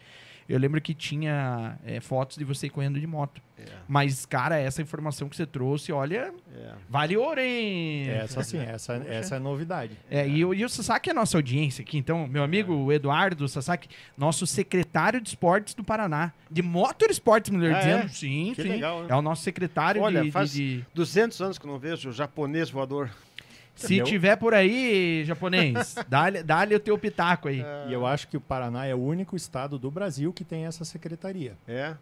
Eu 0.49 0.59
lembro 0.59 0.81
que 0.81 0.95
tinha 0.95 1.77
é, 1.85 2.01
fotos 2.01 2.37
de 2.37 2.45
você 2.45 2.69
correndo 2.69 3.01
de 3.01 3.07
moto. 3.07 3.43
É, 3.59 3.65
Mas, 3.89 4.25
cara, 4.27 4.59
essa 4.59 4.81
informação 4.83 5.29
que 5.29 5.35
você 5.37 5.47
trouxe, 5.47 5.91
olha, 5.91 6.33
é. 6.55 6.73
vale 6.89 7.17
ouro, 7.17 7.41
hein? 7.41 8.09
Essa 8.11 8.43
sim, 8.43 8.59
essa, 8.59 8.95
essa 9.09 9.37
é 9.37 9.39
novidade. 9.39 9.97
É, 10.11 10.29
e, 10.29 10.45
o- 10.45 10.53
e 10.55 10.65
o 10.65 10.69
Sasaki 10.69 11.09
é 11.09 11.13
a 11.13 11.15
nossa 11.15 11.37
audiência 11.39 11.83
aqui. 11.83 11.97
Então, 11.99 12.29
meu 12.29 12.43
amigo 12.45 12.73
o 12.75 12.93
Eduardo 12.93 13.49
Sasaki, 13.49 13.89
nosso 14.17 14.47
secretário 14.47 15.21
de 15.21 15.31
esportes 15.31 15.75
do 15.75 15.83
Paraná. 15.83 16.33
De 16.51 16.63
motorsports, 16.63 17.51
melhor 17.51 17.75
Ah, 17.75 17.79
dizendo. 17.79 18.05
é? 18.05 18.09
Sim, 18.09 18.53
Que 18.55 18.63
sim. 18.63 18.69
legal, 18.69 19.01
né? 19.03 19.07
É 19.11 19.15
o 19.17 19.23
nosso 19.23 19.43
secretário 19.43 20.03
Olha, 20.03 20.21
de, 20.21 20.27
de- 20.27 20.33
faz- 20.33 20.53
de- 20.53 20.85
200 20.95 21.41
anos 21.41 21.59
que 21.59 21.67
eu 21.67 21.71
não 21.73 21.79
vejo 21.79 22.11
o 22.11 22.13
japonês 22.13 22.71
voador. 22.71 23.11
Se 23.77 23.87
Entendeu? 23.87 24.07
tiver 24.07 24.37
por 24.37 24.55
aí, 24.55 25.23
japonês, 25.25 25.95
dá-lhe 26.09 26.43
dá-lhe 26.43 26.75
o 26.75 26.81
teu 26.81 26.99
pitaco 26.99 27.49
aí. 27.49 27.63
E 27.89 27.93
eu 27.93 28.07
acho 28.07 28.27
que 28.27 28.37
o 28.37 28.41
Paraná 28.41 28.87
é 28.87 28.95
o 28.95 28.99
único 28.99 29.37
estado 29.37 29.79
do 29.79 29.91
Brasil 29.91 30.33
que 30.33 30.45
tem 30.45 30.65
essa 30.65 30.85
secretaria. 30.85 31.57
É. 31.69 31.95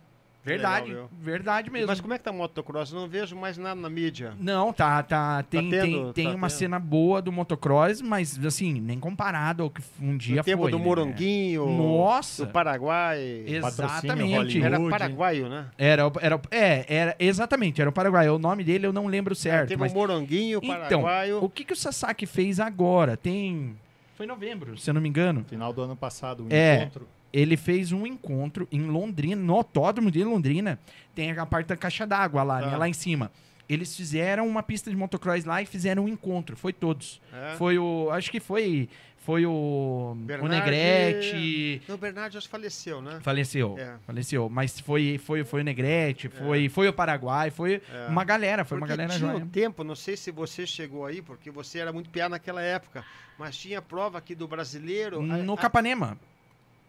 verdade, 0.44 0.88
legal, 0.90 1.10
verdade 1.18 1.70
mesmo. 1.70 1.86
Mas 1.88 2.00
como 2.00 2.12
é 2.14 2.18
que 2.18 2.24
tá 2.24 2.30
o 2.30 2.34
motocross? 2.34 2.92
Eu 2.92 3.00
não 3.00 3.08
vejo 3.08 3.34
mais 3.34 3.56
nada 3.56 3.80
na 3.80 3.88
mídia. 3.88 4.32
Não, 4.38 4.72
tá, 4.72 5.02
tá. 5.02 5.42
Tem, 5.42 5.70
tendo, 5.70 5.82
tem, 5.82 6.12
tem 6.12 6.24
tá 6.26 6.30
uma 6.36 6.48
tendo. 6.48 6.56
cena 6.58 6.78
boa 6.78 7.22
do 7.22 7.32
motocross, 7.32 8.00
mas 8.02 8.38
assim, 8.44 8.80
nem 8.80 8.98
comparado 9.00 9.62
ao 9.62 9.70
que 9.70 9.82
um 10.00 10.16
dia 10.16 10.36
no 10.36 10.44
tempo 10.44 10.62
foi. 10.62 10.70
do 10.70 10.78
né? 10.78 10.84
Moronguinho, 10.84 11.66
Nossa! 11.66 12.44
do 12.46 12.52
Paraguai. 12.52 13.44
Exatamente. 13.46 14.62
Era 14.62 14.78
paraguaio, 14.88 15.48
né? 15.48 15.66
Era, 15.78 16.06
o- 16.08 16.12
era, 16.20 16.40
é, 16.50 16.84
era, 16.88 17.16
exatamente, 17.18 17.80
era 17.80 17.90
o 17.90 17.92
Paraguai. 17.92 18.28
O 18.28 18.38
nome 18.38 18.64
dele 18.64 18.86
eu 18.86 18.92
não 18.92 19.06
lembro 19.06 19.34
certo. 19.34 19.68
Teve 19.68 19.80
mas 19.80 19.92
o 19.92 19.94
Moronguinho, 19.94 20.58
o 20.60 20.64
Então, 20.64 21.02
paraguaio. 21.02 21.42
o 21.44 21.48
que, 21.48 21.64
que 21.64 21.72
o 21.72 21.76
Sasaki 21.76 22.26
fez 22.26 22.60
agora? 22.60 23.16
Tem. 23.16 23.76
Foi 24.16 24.26
em 24.26 24.28
novembro, 24.28 24.78
se 24.78 24.88
eu 24.88 24.94
não 24.94 25.00
me 25.00 25.08
engano. 25.08 25.44
Final 25.48 25.72
do 25.72 25.82
ano 25.82 25.96
passado, 25.96 26.44
um 26.44 26.46
É. 26.50 26.76
encontro. 26.82 27.08
Ele 27.34 27.56
fez 27.56 27.90
um 27.90 28.06
encontro 28.06 28.68
em 28.70 28.82
Londrina, 28.82 29.42
no 29.42 29.54
autódromo 29.56 30.08
de 30.08 30.22
Londrina. 30.22 30.78
Tem 31.16 31.32
a 31.32 31.44
parte 31.44 31.66
da 31.66 31.76
caixa 31.76 32.06
d'água 32.06 32.44
lá, 32.44 32.60
Tá. 32.60 32.70
né, 32.70 32.76
lá 32.76 32.88
em 32.88 32.92
cima. 32.92 33.30
eles 33.66 33.96
fizeram 33.96 34.46
uma 34.46 34.62
pista 34.62 34.90
de 34.90 34.96
motocross 34.96 35.44
lá 35.46 35.62
e 35.62 35.64
fizeram 35.66 36.04
um 36.04 36.08
encontro. 36.08 36.54
Foi 36.54 36.70
todos. 36.70 37.18
É. 37.32 37.54
Foi 37.56 37.78
o. 37.78 38.10
Acho 38.12 38.30
que 38.30 38.38
foi. 38.38 38.90
Foi 39.16 39.46
o. 39.46 40.14
O 40.42 40.48
Negrete. 40.48 41.80
Não, 41.88 41.94
o 41.94 41.98
Bernardo 41.98 42.34
já 42.34 42.40
faleceu, 42.42 43.00
né? 43.00 43.20
Faleceu. 43.22 43.74
É. 43.78 43.94
Faleceu. 44.06 44.50
Mas 44.50 44.78
foi, 44.80 45.16
foi, 45.18 45.44
foi 45.44 45.62
o 45.62 45.64
Negrete, 45.64 46.28
foi, 46.28 46.68
foi 46.68 46.88
o 46.88 46.92
Paraguai, 46.92 47.50
foi 47.50 47.80
É. 47.92 48.06
uma 48.06 48.22
galera, 48.22 48.64
foi 48.66 48.76
uma 48.76 48.86
Porque 48.86 48.96
galera 48.98 49.18
tinha 49.18 49.32
joia. 49.32 49.44
um 49.44 49.48
tempo, 49.48 49.82
não 49.82 49.94
sei 49.94 50.14
se 50.16 50.30
você 50.30 50.66
chegou 50.66 51.06
aí, 51.06 51.22
porque 51.22 51.50
você 51.50 51.78
era 51.78 51.90
muito 51.90 52.10
piá 52.10 52.28
naquela 52.28 52.60
época, 52.60 53.02
mas 53.38 53.56
tinha 53.56 53.80
prova 53.80 54.18
aqui 54.18 54.34
do 54.34 54.46
brasileiro. 54.46 55.22
No 55.22 55.54
a- 55.54 55.56
Capanema. 55.56 56.18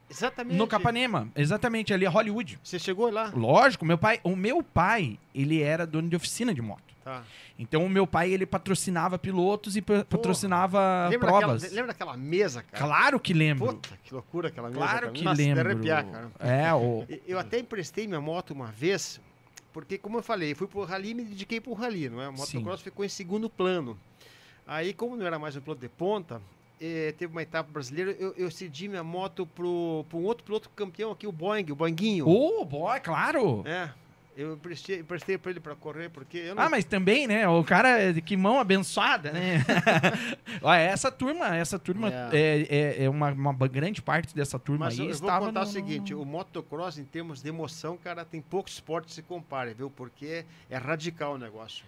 Exatamente. 0.10 0.58
No 0.58 0.68
Capanema. 0.68 1.30
Exatamente, 1.36 1.94
ali, 1.94 2.06
Hollywood. 2.06 2.60
Você 2.64 2.78
chegou 2.78 3.10
lá? 3.10 3.32
Lógico, 3.36 3.86
meu 3.86 3.98
pai, 3.98 4.20
o 4.24 4.36
meu 4.36 4.62
pai, 4.62 5.18
ele 5.34 5.62
era 5.62 5.86
dono 5.86 6.08
de 6.10 6.16
oficina 6.16 6.54
de 6.54 6.62
moto. 6.62 6.84
Tá. 7.04 7.24
Então 7.58 7.86
o 7.86 7.90
meu 7.90 8.06
pai, 8.08 8.32
ele 8.32 8.46
patrocinava 8.48 9.18
pilotos 9.20 9.76
e 9.78 9.82
pa- 9.82 10.04
patrocinava 10.10 11.08
Lembra 11.10 11.28
provas. 11.28 11.62
daquela, 11.62 11.76
lembra 11.82 11.94
daquela 11.94 12.18
mesa, 12.18 12.64
cara? 12.64 12.84
Claro 12.86 13.20
que 13.20 13.34
lembro. 13.34 13.68
Puta, 13.68 13.98
que 14.04 14.14
loucura 14.14 14.48
aquela 14.50 14.70
mesa. 14.70 14.80
claro 14.80 15.00
cara. 15.02 15.12
que 15.12 15.24
Nossa, 15.24 15.38
lembro. 15.42 15.70
arrepiar, 15.70 16.06
cara. 16.06 16.32
É, 16.40 16.74
o 16.74 17.06
Eu 17.28 17.38
até 17.40 17.60
emprestei 17.60 18.08
minha 18.08 18.20
moto 18.22 18.52
uma 18.52 18.68
vez, 18.72 19.22
porque, 19.72 19.98
como 20.00 20.18
eu 20.18 20.24
falei, 20.24 20.56
fui 20.56 20.68
pro 20.68 20.84
rally 20.84 21.12
e 21.12 21.14
me 21.14 21.24
dediquei 21.24 21.62
pro 21.62 21.74
rally, 21.74 22.10
não 22.10 22.22
é? 22.22 22.30
O 22.30 22.38
Sim. 22.38 22.58
motocross 22.58 22.82
ficou 22.82 23.06
em 23.06 23.10
segundo 23.10 23.50
plano. 23.50 23.98
Aí, 24.68 24.92
como 24.94 25.16
não 25.16 25.26
era 25.28 25.38
mais 25.38 25.56
um 25.56 25.62
piloto 25.62 25.82
de 25.82 25.90
ponta, 25.90 26.42
eh, 26.82 27.14
teve 27.18 27.32
uma 27.32 27.42
etapa 27.42 27.70
brasileira, 27.72 28.12
eu, 28.20 28.34
eu 28.38 28.50
cedi 28.52 28.88
minha 28.88 29.04
moto 29.04 29.46
pro, 29.46 30.06
pro 30.10 30.18
um 30.18 30.24
outro 30.24 30.44
piloto 30.44 30.70
campeão 30.76 31.12
aqui, 31.12 31.26
o 31.28 31.32
Boeing, 31.32 31.72
o 31.72 31.76
Boinguinho. 31.76 32.28
Ô, 32.28 32.64
boy, 32.66 33.00
claro. 33.00 33.64
É, 33.66 33.90
eu 34.38 34.54
emprestei, 34.56 35.00
emprestei 35.00 35.38
pra 35.38 35.52
ele 35.52 35.60
pra 35.62 35.76
correr, 35.76 36.10
porque 36.10 36.54
não... 36.54 36.64
Ah, 36.64 36.70
mas 36.70 36.84
também, 36.84 37.26
né? 37.28 37.48
O 37.48 37.64
cara, 37.64 38.14
que 38.22 38.36
mão 38.36 38.60
abençoada, 38.60 39.32
né? 39.32 39.64
Olha, 40.62 40.80
essa 40.80 41.10
turma, 41.12 41.56
essa 41.56 41.80
turma, 41.80 42.10
é, 42.34 42.68
é, 42.70 43.04
é 43.06 43.10
uma, 43.10 43.32
uma 43.32 43.54
grande 43.68 44.02
parte 44.02 44.36
dessa 44.36 44.60
turma 44.60 44.86
Mas 44.86 44.96
aí 45.00 45.06
eu, 45.06 45.12
eu 45.12 45.18
vou 45.18 45.28
estava 45.30 45.46
contar 45.46 45.62
no- 45.62 45.66
o 45.68 45.72
seguinte, 45.72 46.14
o 46.14 46.26
motocross, 46.26 46.98
em 46.98 47.06
termos 47.06 47.42
de 47.42 47.48
emoção, 47.50 47.98
cara, 47.98 48.26
tem 48.26 48.42
poucos 48.42 48.74
esportes 48.74 49.12
que 49.16 49.16
se 49.16 49.22
compare, 49.22 49.74
viu? 49.74 49.90
Porque 49.90 50.44
é 50.70 50.78
radical 50.78 51.36
o 51.36 51.38
negócio. 51.38 51.86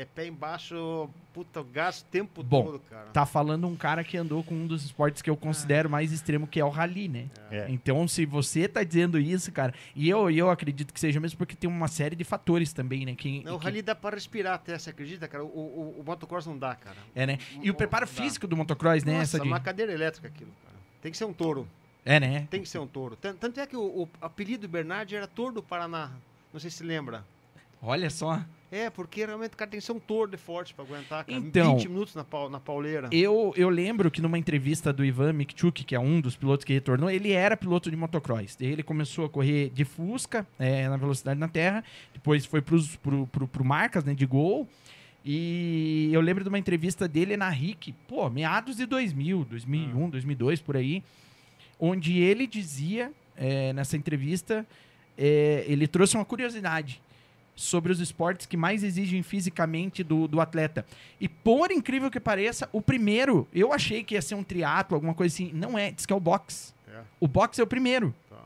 É 0.00 0.04
pé 0.04 0.28
embaixo, 0.28 1.10
puta, 1.34 1.60
gasto 1.60 2.02
o 2.02 2.04
tempo 2.04 2.40
Bom, 2.40 2.64
todo, 2.64 2.78
cara. 2.88 3.06
Tá 3.06 3.26
falando 3.26 3.66
um 3.66 3.74
cara 3.74 4.04
que 4.04 4.16
andou 4.16 4.44
com 4.44 4.54
um 4.54 4.64
dos 4.64 4.84
esportes 4.84 5.20
que 5.20 5.28
eu 5.28 5.36
considero 5.36 5.90
mais 5.90 6.12
extremo, 6.12 6.46
que 6.46 6.60
é 6.60 6.64
o 6.64 6.68
rally, 6.68 7.08
né? 7.08 7.26
É. 7.50 7.66
Então, 7.68 8.06
se 8.06 8.24
você 8.24 8.68
tá 8.68 8.84
dizendo 8.84 9.18
isso, 9.18 9.50
cara, 9.50 9.74
e 9.96 10.08
eu, 10.08 10.30
e 10.30 10.38
eu 10.38 10.50
acredito 10.50 10.94
que 10.94 11.00
seja 11.00 11.18
mesmo 11.18 11.36
porque 11.36 11.56
tem 11.56 11.68
uma 11.68 11.88
série 11.88 12.14
de 12.14 12.22
fatores 12.22 12.72
também, 12.72 13.04
né? 13.04 13.16
Que, 13.16 13.42
Não, 13.42 13.56
o 13.56 13.58
que- 13.58 13.64
rally 13.64 13.82
dá 13.82 13.92
pra 13.92 14.10
respirar 14.10 14.54
até, 14.54 14.78
você 14.78 14.90
acredita, 14.90 15.26
cara? 15.26 15.42
O, 15.42 15.48
o, 15.48 15.96
o 15.98 16.04
motocross 16.06 16.46
não 16.46 16.56
dá, 16.56 16.76
cara. 16.76 16.96
É, 17.12 17.26
né? 17.26 17.38
E 17.60 17.68
o 17.68 17.74
preparo 17.74 18.06
Dá. 18.06 18.12
físico 18.12 18.46
do 18.46 18.56
motocross, 18.56 19.02
né? 19.02 19.14
Nossa, 19.14 19.22
essa 19.36 19.40
de... 19.40 19.48
uma 19.48 19.58
cadeira 19.58 19.92
elétrica 19.92 20.28
aquilo, 20.28 20.52
cara. 20.64 20.76
Tem 21.02 21.10
que 21.10 21.18
ser 21.18 21.24
um 21.24 21.32
touro. 21.32 21.66
É, 22.04 22.20
né? 22.20 22.46
Tem 22.48 22.62
que 22.62 22.68
ser 22.68 22.78
um 22.78 22.86
touro. 22.86 23.16
Tan- 23.16 23.34
Tanto 23.34 23.58
é 23.58 23.66
que 23.66 23.76
o, 23.76 23.80
o 24.02 24.08
apelido 24.20 24.68
do 24.68 24.70
Bernardi 24.70 25.16
era 25.16 25.26
Touro 25.26 25.54
do 25.54 25.62
Paraná. 25.62 26.12
Não 26.52 26.60
sei 26.60 26.70
se 26.70 26.84
lembra. 26.84 27.24
Olha 27.82 28.08
só. 28.08 28.40
É, 28.70 28.90
porque 28.90 29.24
realmente 29.24 29.54
o 29.54 29.56
cara 29.56 29.70
tem 29.70 29.80
que 29.80 29.86
ser 29.86 29.92
um 29.92 29.98
touro 29.98 30.30
de 30.30 30.36
forte 30.36 30.74
pra 30.74 30.84
aguentar, 30.84 31.24
cara. 31.24 31.38
Então- 31.38 31.76
20 31.76 31.88
minutos 31.88 32.14
na, 32.14 32.22
pau- 32.22 32.50
na 32.50 32.60
pauleira. 32.60 33.08
Eu, 33.10 33.54
eu 33.56 33.70
lembro 33.70 34.10
que 34.10 34.20
numa 34.20 34.38
entrevista 34.38 34.92
do 34.92 35.02
Ivan 35.04 35.32
Mikchuk, 35.32 35.84
que 35.84 35.94
é 35.94 36.00
um 36.00 36.20
dos 36.20 36.36
pilotos 36.36 36.64
que 36.66 36.74
retornou, 36.74 37.10
ele 37.10 37.32
era 37.32 37.56
piloto 37.56 37.90
de 37.90 37.96
motocross. 37.96 38.56
Ele 38.60 38.82
começou 38.82 39.24
a 39.24 39.28
correr 39.30 39.70
de 39.70 39.84
Fusca, 39.86 40.46
é, 40.58 40.86
na 40.88 40.98
velocidade 40.98 41.40
na 41.40 41.48
terra, 41.48 41.82
depois 42.12 42.44
foi 42.44 42.60
pros, 42.60 42.94
pro, 42.96 43.26
pro, 43.28 43.48
pro 43.48 43.64
marcas, 43.64 44.04
né, 44.04 44.14
de 44.14 44.26
gol. 44.26 44.68
E 45.24 46.10
eu 46.12 46.20
lembro 46.20 46.42
de 46.42 46.48
uma 46.48 46.58
entrevista 46.58 47.08
dele 47.08 47.36
na 47.36 47.48
RIC, 47.48 47.92
pô, 48.06 48.28
meados 48.30 48.76
de 48.76 48.86
2000, 48.86 49.44
2001, 49.44 50.10
2002, 50.10 50.60
por 50.60 50.76
aí, 50.76 51.02
onde 51.80 52.18
ele 52.18 52.46
dizia, 52.46 53.12
é, 53.36 53.72
nessa 53.72 53.96
entrevista, 53.96 54.66
é, 55.16 55.64
ele 55.66 55.86
trouxe 55.86 56.16
uma 56.16 56.24
curiosidade 56.24 57.00
sobre 57.58 57.90
os 57.90 57.98
esportes 57.98 58.46
que 58.46 58.56
mais 58.56 58.84
exigem 58.84 59.20
fisicamente 59.20 60.04
do, 60.04 60.28
do 60.28 60.40
atleta. 60.40 60.86
E 61.20 61.28
por 61.28 61.72
incrível 61.72 62.08
que 62.08 62.20
pareça, 62.20 62.68
o 62.72 62.80
primeiro, 62.80 63.48
eu 63.52 63.72
achei 63.72 64.04
que 64.04 64.14
ia 64.14 64.22
ser 64.22 64.36
um 64.36 64.44
triatlo, 64.44 64.94
alguma 64.94 65.12
coisa 65.12 65.34
assim. 65.34 65.50
Não 65.52 65.76
é, 65.76 65.90
diz 65.90 66.06
que 66.06 66.12
é 66.12 66.16
o 66.16 66.20
boxe. 66.20 66.72
É, 66.88 67.00
O 67.18 67.26
boxe 67.26 67.60
é 67.60 67.64
o 67.64 67.66
primeiro. 67.66 68.14
tá. 68.30 68.36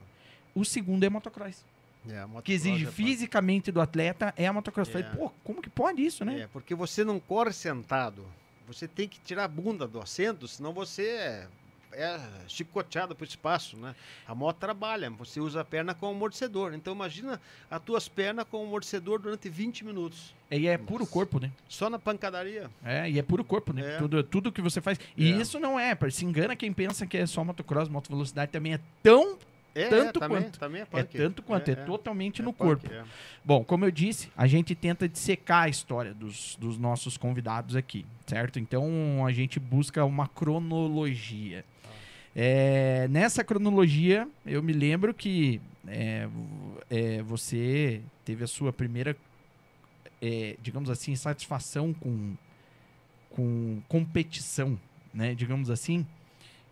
O 0.54 0.64
segundo 0.64 1.04
é 1.04 1.10
motocross. 1.10 1.62
É, 2.08 2.20
motocross 2.22 2.44
Que 2.44 2.52
exige 2.52 2.86
é 2.86 2.90
fisicamente 2.90 3.70
do 3.70 3.82
atleta 3.82 4.32
é 4.34 4.46
a 4.46 4.52
motocross. 4.52 4.88
É. 4.88 4.92
Falei, 4.92 5.08
pô, 5.14 5.30
como 5.44 5.60
que 5.60 5.68
pode 5.68 6.02
isso, 6.04 6.24
né? 6.24 6.40
É, 6.40 6.46
porque 6.46 6.74
você 6.74 7.04
não 7.04 7.20
corre 7.20 7.52
sentado. 7.52 8.24
Você 8.66 8.88
tem 8.88 9.06
que 9.06 9.20
tirar 9.20 9.44
a 9.44 9.48
bunda 9.48 9.86
do 9.86 10.00
assento, 10.00 10.48
senão 10.48 10.72
você 10.72 11.46
é, 11.92 12.02
é 12.04 12.20
chicoteado 12.48 13.14
pro 13.14 13.24
espaço, 13.24 13.76
né? 13.76 13.94
A 14.26 14.34
moto 14.34 14.56
trabalha, 14.58 15.10
você 15.10 15.40
usa 15.40 15.60
a 15.60 15.64
perna 15.64 15.94
como 15.94 16.12
amortecedor. 16.14 16.74
Então 16.74 16.94
imagina 16.94 17.40
as 17.70 17.82
tuas 17.82 18.08
pernas 18.08 18.46
com 18.50 18.62
amortecedor 18.64 19.18
durante 19.20 19.48
20 19.48 19.84
minutos. 19.84 20.34
E 20.50 20.66
é 20.66 20.76
puro 20.76 21.06
corpo, 21.06 21.40
né? 21.40 21.50
Só 21.68 21.88
na 21.88 21.98
pancadaria. 21.98 22.70
É, 22.84 23.10
e 23.10 23.18
é 23.18 23.22
puro 23.22 23.42
corpo, 23.44 23.72
né? 23.72 23.94
É. 23.94 23.98
Tudo, 23.98 24.22
tudo 24.22 24.52
que 24.52 24.60
você 24.60 24.80
faz. 24.80 24.98
E 25.16 25.32
É. 25.32 25.36
isso 25.36 25.58
não 25.58 25.78
é, 25.78 25.96
se 26.10 26.24
engana 26.24 26.54
quem 26.56 26.72
pensa 26.72 27.06
que 27.06 27.16
é 27.16 27.26
só 27.26 27.42
motocross, 27.44 27.88
moto 27.88 28.08
velocidade 28.10 28.50
também 28.50 28.74
é 28.74 28.80
tão, 29.02 29.38
É, 29.74 29.88
Tanto 29.88 30.18
é, 30.18 30.20
também, 30.20 30.42
quanto. 30.42 30.58
Também 30.58 30.82
é, 30.82 30.86
é 30.92 31.02
tanto 31.02 31.42
quanto, 31.42 31.68
é, 31.70 31.72
é, 31.72 31.76
totalmente 31.76 32.42
é 32.42 32.44
no 32.44 32.52
punk, 32.52 32.82
corpo. 32.82 32.92
é. 32.92 33.04
Bom, 33.42 33.64
como 33.64 33.86
eu 33.86 33.90
disse, 33.90 34.30
a 34.36 34.46
gente 34.46 34.74
tenta 34.74 35.08
dissecar 35.08 35.62
a 35.62 35.68
história 35.70 36.12
dos, 36.12 36.56
dos 36.60 36.76
nossos 36.76 37.16
convidados 37.16 37.74
aqui, 37.74 38.04
certo? 38.26 38.58
Então 38.58 39.24
a 39.26 39.32
gente 39.32 39.58
busca 39.58 40.04
uma 40.04 40.28
cronologia. 40.28 41.64
É, 42.34 43.06
nessa 43.08 43.44
cronologia, 43.44 44.28
eu 44.46 44.62
me 44.62 44.72
lembro 44.72 45.12
que 45.12 45.60
é, 45.86 46.28
é, 46.88 47.22
você 47.22 48.02
teve 48.24 48.44
a 48.44 48.46
sua 48.46 48.72
primeira, 48.72 49.16
é, 50.20 50.56
digamos 50.62 50.88
assim, 50.88 51.14
satisfação 51.14 51.92
com, 51.92 52.34
com 53.30 53.82
competição, 53.88 54.78
né? 55.12 55.34
Digamos 55.34 55.70
assim. 55.70 56.06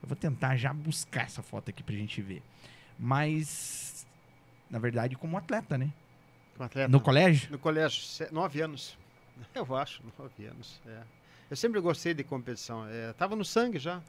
Eu 0.03 0.09
vou 0.09 0.17
tentar 0.17 0.57
já 0.57 0.73
buscar 0.73 1.25
essa 1.25 1.43
foto 1.43 1.69
aqui 1.69 1.83
pra 1.83 1.95
gente 1.95 2.23
ver. 2.23 2.43
Mas, 2.99 4.07
na 4.71 4.79
verdade, 4.79 5.15
como 5.15 5.37
atleta, 5.37 5.77
né? 5.77 5.93
Um 6.59 6.63
atleta. 6.63 6.89
No 6.89 7.01
colégio? 7.01 7.51
No 7.51 7.59
colégio, 7.59 8.03
nove 8.33 8.63
anos. 8.63 8.97
Eu 9.55 9.75
acho, 9.77 10.03
nove 10.19 10.47
anos. 10.47 10.81
é. 10.87 11.03
Eu 11.51 11.57
sempre 11.57 11.81
gostei 11.81 12.15
de 12.15 12.23
competição. 12.23 12.87
É, 12.87 13.13
tava 13.15 13.35
no 13.35 13.45
sangue 13.45 13.79
já. 13.79 14.01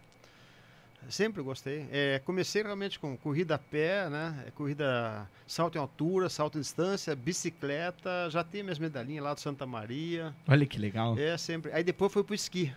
Sempre 1.10 1.42
gostei. 1.42 1.88
É, 1.92 2.22
comecei 2.24 2.64
realmente 2.64 3.00
com 3.00 3.18
corrida 3.18 3.56
a 3.56 3.58
pé, 3.58 4.10
né? 4.10 4.44
É, 4.48 4.52
Corrida 4.52 5.28
salto 5.48 5.76
em 5.76 5.80
altura, 5.80 6.30
salto 6.30 6.58
em 6.58 6.62
distância, 6.62 7.16
bicicleta. 7.16 8.30
Já 8.30 8.44
tenho 8.44 8.64
minhas 8.64 8.80
medalhinhas 8.80 9.24
lá 9.24 9.34
do 9.34 9.40
Santa 9.40 9.66
Maria. 9.66 10.34
Olha 10.48 10.66
que 10.66 10.80
legal. 10.80 11.18
É, 11.18 11.38
sempre. 11.38 11.72
Aí 11.74 11.84
depois 11.84 12.12
foi 12.12 12.24
pro 12.24 12.36
esqui. 12.36 12.74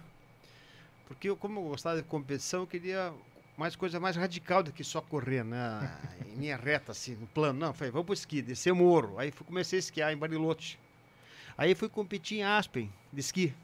Porque 1.06 1.28
eu, 1.28 1.36
como 1.36 1.60
eu 1.60 1.64
gostava 1.64 1.96
de 1.96 2.02
competição, 2.02 2.60
eu 2.60 2.66
queria 2.66 3.12
mais 3.56 3.76
coisa 3.76 4.00
mais 4.00 4.16
radical 4.16 4.62
do 4.62 4.72
que 4.72 4.82
só 4.82 5.00
correr, 5.00 5.44
né? 5.44 5.90
em 6.26 6.40
linha 6.40 6.56
reta, 6.56 6.92
assim, 6.92 7.14
no 7.14 7.26
plano. 7.26 7.58
Não, 7.58 7.72
falei, 7.72 7.90
vamos 7.90 8.06
pro 8.06 8.14
esqui, 8.14 8.42
descer 8.42 8.72
o 8.72 8.76
morro. 8.76 9.18
Aí 9.18 9.30
fui, 9.30 9.46
comecei 9.46 9.78
a 9.78 9.80
esquiar 9.80 10.12
em 10.12 10.16
Bariloche. 10.16 10.78
Aí 11.56 11.74
fui 11.74 11.88
competir 11.88 12.38
em 12.38 12.42
Aspen, 12.42 12.90
de 13.12 13.20
esqui. 13.20 13.54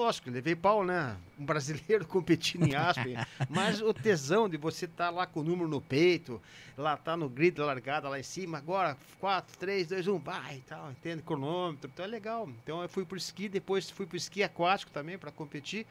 Lógico, 0.00 0.30
levei 0.30 0.56
pau, 0.56 0.82
né? 0.82 1.14
Um 1.38 1.44
brasileiro 1.44 2.06
competindo 2.08 2.66
em 2.66 2.74
Aspen. 2.74 3.16
mas 3.50 3.82
o 3.82 3.92
tesão 3.92 4.48
de 4.48 4.56
você 4.56 4.86
estar 4.86 5.10
lá 5.10 5.26
com 5.26 5.40
o 5.40 5.42
número 5.42 5.68
no 5.68 5.78
peito, 5.78 6.40
lá 6.74 6.96
tá 6.96 7.18
no 7.18 7.28
grid 7.28 7.58
da 7.58 7.66
largada 7.66 8.08
lá 8.08 8.18
em 8.18 8.22
cima, 8.22 8.56
agora 8.56 8.96
4, 9.18 9.58
3, 9.58 9.88
2, 9.88 10.08
1, 10.08 10.18
vai 10.18 10.56
e 10.56 10.60
tal, 10.60 10.90
entende? 10.90 11.22
Cronômetro, 11.22 11.90
então 11.92 12.02
é 12.02 12.08
legal. 12.08 12.48
Então 12.64 12.80
eu 12.80 12.88
fui 12.88 13.04
pro 13.04 13.18
esqui, 13.18 13.46
depois 13.46 13.90
fui 13.90 14.06
pro 14.06 14.16
esqui 14.16 14.42
aquático 14.42 14.90
também 14.90 15.18
para 15.18 15.30
competir. 15.30 15.86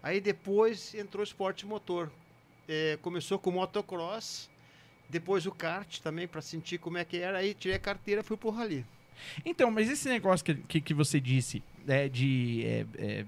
Aí 0.00 0.20
depois 0.20 0.94
entrou 0.94 1.24
esporte 1.24 1.66
motor. 1.66 2.08
É, 2.68 3.00
começou 3.02 3.36
com 3.36 3.50
motocross, 3.50 4.48
depois 5.08 5.44
o 5.44 5.50
kart 5.50 5.98
também 5.98 6.28
para 6.28 6.40
sentir 6.40 6.78
como 6.78 6.98
é 6.98 7.04
que 7.04 7.16
era. 7.16 7.38
Aí 7.38 7.52
tirei 7.52 7.76
a 7.76 7.80
carteira, 7.80 8.22
fui 8.22 8.36
pro 8.36 8.50
rally. 8.50 8.86
Então, 9.44 9.72
mas 9.72 9.90
esse 9.90 10.08
negócio 10.08 10.44
que, 10.44 10.54
que, 10.54 10.80
que 10.80 10.94
você 10.94 11.20
disse, 11.20 11.62
é, 11.86 12.08
de. 12.08 12.64
é, 12.98 13.24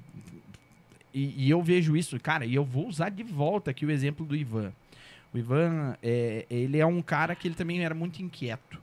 e, 1.15 1.47
e 1.47 1.51
eu 1.51 1.63
vejo 1.63 1.97
isso, 1.97 2.19
cara, 2.19 2.47
e 2.47 2.55
eu 2.55 2.65
vou 2.65 2.89
usar 2.89 3.11
de 3.11 3.23
volta 3.23 3.71
aqui 3.71 3.85
o 3.85 3.91
exemplo 3.91 4.25
do 4.25 4.35
Ivan. 4.35 4.73
O 5.33 5.39
Ivan, 5.39 5.97
é, 6.03 6.47
ele 6.51 6.79
é 6.79 6.87
um 6.87 7.03
cara 7.03 7.35
que 7.35 7.49
ele 7.49 7.55
também 7.55 7.85
era 7.85 7.95
muito 7.95 8.23
inquieto. 8.23 8.79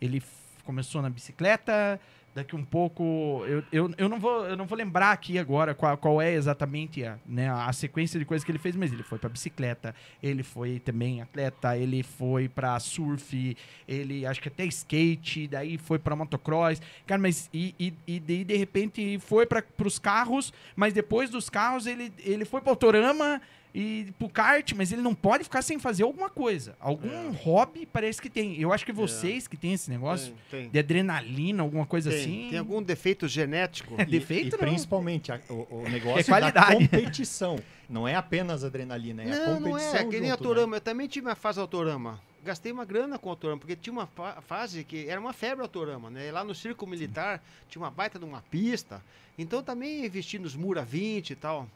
Ele 0.00 0.22
começou 0.64 1.02
na 1.02 1.10
bicicleta, 1.10 2.00
daqui 2.34 2.56
um 2.56 2.64
pouco. 2.64 3.44
Eu, 3.46 3.62
eu, 3.72 3.94
eu, 3.96 4.08
não, 4.08 4.18
vou, 4.18 4.44
eu 4.46 4.56
não 4.56 4.66
vou 4.66 4.76
lembrar 4.76 5.12
aqui 5.12 5.38
agora 5.38 5.74
qual, 5.74 5.96
qual 5.96 6.20
é 6.20 6.32
exatamente 6.32 7.04
a, 7.04 7.18
né, 7.26 7.50
a 7.50 7.72
sequência 7.72 8.18
de 8.18 8.24
coisas 8.24 8.44
que 8.44 8.50
ele 8.50 8.58
fez, 8.58 8.74
mas 8.74 8.92
ele 8.92 9.02
foi 9.02 9.18
pra 9.18 9.28
bicicleta, 9.28 9.94
ele 10.22 10.42
foi 10.42 10.78
também 10.78 11.20
atleta, 11.20 11.76
ele 11.76 12.02
foi 12.02 12.48
pra 12.48 12.78
surf, 12.80 13.56
ele 13.86 14.26
acho 14.26 14.40
que 14.40 14.48
até 14.48 14.64
skate, 14.66 15.46
daí 15.46 15.78
foi 15.78 15.98
pra 15.98 16.16
motocross. 16.16 16.80
Cara, 17.06 17.20
mas 17.20 17.48
e, 17.52 17.74
e, 17.78 17.94
e 18.06 18.20
daí 18.20 18.44
de 18.44 18.56
repente 18.56 19.18
foi 19.18 19.46
para 19.46 19.62
pros 19.62 19.98
carros, 19.98 20.52
mas 20.74 20.92
depois 20.92 21.30
dos 21.30 21.50
carros 21.50 21.86
ele, 21.86 22.12
ele 22.18 22.44
foi 22.44 22.60
pro 22.60 22.70
Autorama 22.70 23.40
e 23.74 24.12
pro 24.18 24.28
kart, 24.28 24.72
mas 24.76 24.92
ele 24.92 25.00
não 25.00 25.14
pode 25.14 25.44
ficar 25.44 25.62
sem 25.62 25.78
fazer 25.78 26.02
alguma 26.02 26.28
coisa. 26.28 26.76
Algum 26.78 27.08
É. 27.08 27.30
hobby 27.42 27.86
parece 27.86 28.20
que 28.20 28.28
tem. 28.28 28.60
Eu 28.60 28.72
acho 28.72 28.84
que 28.84 28.92
vocês 28.92 29.48
que 29.48 29.56
tem 29.56 29.72
esse 29.72 29.88
negócio 29.90 30.34
Tem, 30.50 30.62
tem. 30.62 30.70
de 30.70 30.78
adrenalina, 30.78 31.62
alguma 31.62 31.86
coisa 31.86 32.10
Tem, 32.10 32.20
assim. 32.20 32.46
tem 32.50 32.58
algum 32.58 32.82
defeito 32.82 33.26
genético? 33.26 33.94
É 33.98 34.02
E- 34.02 34.06
defeito 34.06 34.48
e, 34.48 34.50
não. 34.52 34.58
principalmente 34.58 35.32
a- 35.32 35.40
o, 35.48 35.66
o 35.70 35.88
negócio 35.88 36.20
É 36.20 36.24
qualidade. 36.24 36.52
da 36.54 36.66
competição. 36.76 37.58
Não 37.88 38.06
é 38.06 38.14
apenas 38.14 38.62
adrenalina, 38.64 39.22
é 39.22 39.26
a 39.32 39.46
Não, 39.46 39.60
não 39.60 39.70
competição. 39.70 39.94
é. 39.96 40.04
Que 40.04 40.20
nem 40.20 40.30
junto, 40.30 40.44
Autorama. 40.44 40.76
Eu 40.76 40.80
também 40.80 41.06
tive 41.08 41.26
uma 41.28 41.34
fase 41.34 41.58
Autorama. 41.60 42.20
Gastei 42.44 42.72
uma 42.72 42.84
grana 42.84 43.18
com 43.18 43.30
Autorama, 43.30 43.58
porque 43.60 43.76
tinha 43.76 43.92
uma 43.92 44.06
fa- 44.06 44.40
fase 44.42 44.82
que 44.84 45.06
era 45.08 45.20
uma 45.20 45.32
febre 45.32 45.62
Autorama, 45.62 46.10
né? 46.10 46.30
Lá 46.32 46.42
no 46.42 46.54
Circo 46.54 46.86
Militar 46.86 47.42
tinha 47.68 47.80
uma 47.82 47.90
baita 47.90 48.18
de 48.18 48.24
uma 48.24 48.42
pista. 48.50 49.00
Então 49.38 49.62
também 49.62 50.04
investi 50.04 50.38
nos 50.38 50.54
Mura 50.56 50.84
20 50.84 51.30
e 51.30 51.36
tal. 51.36 51.68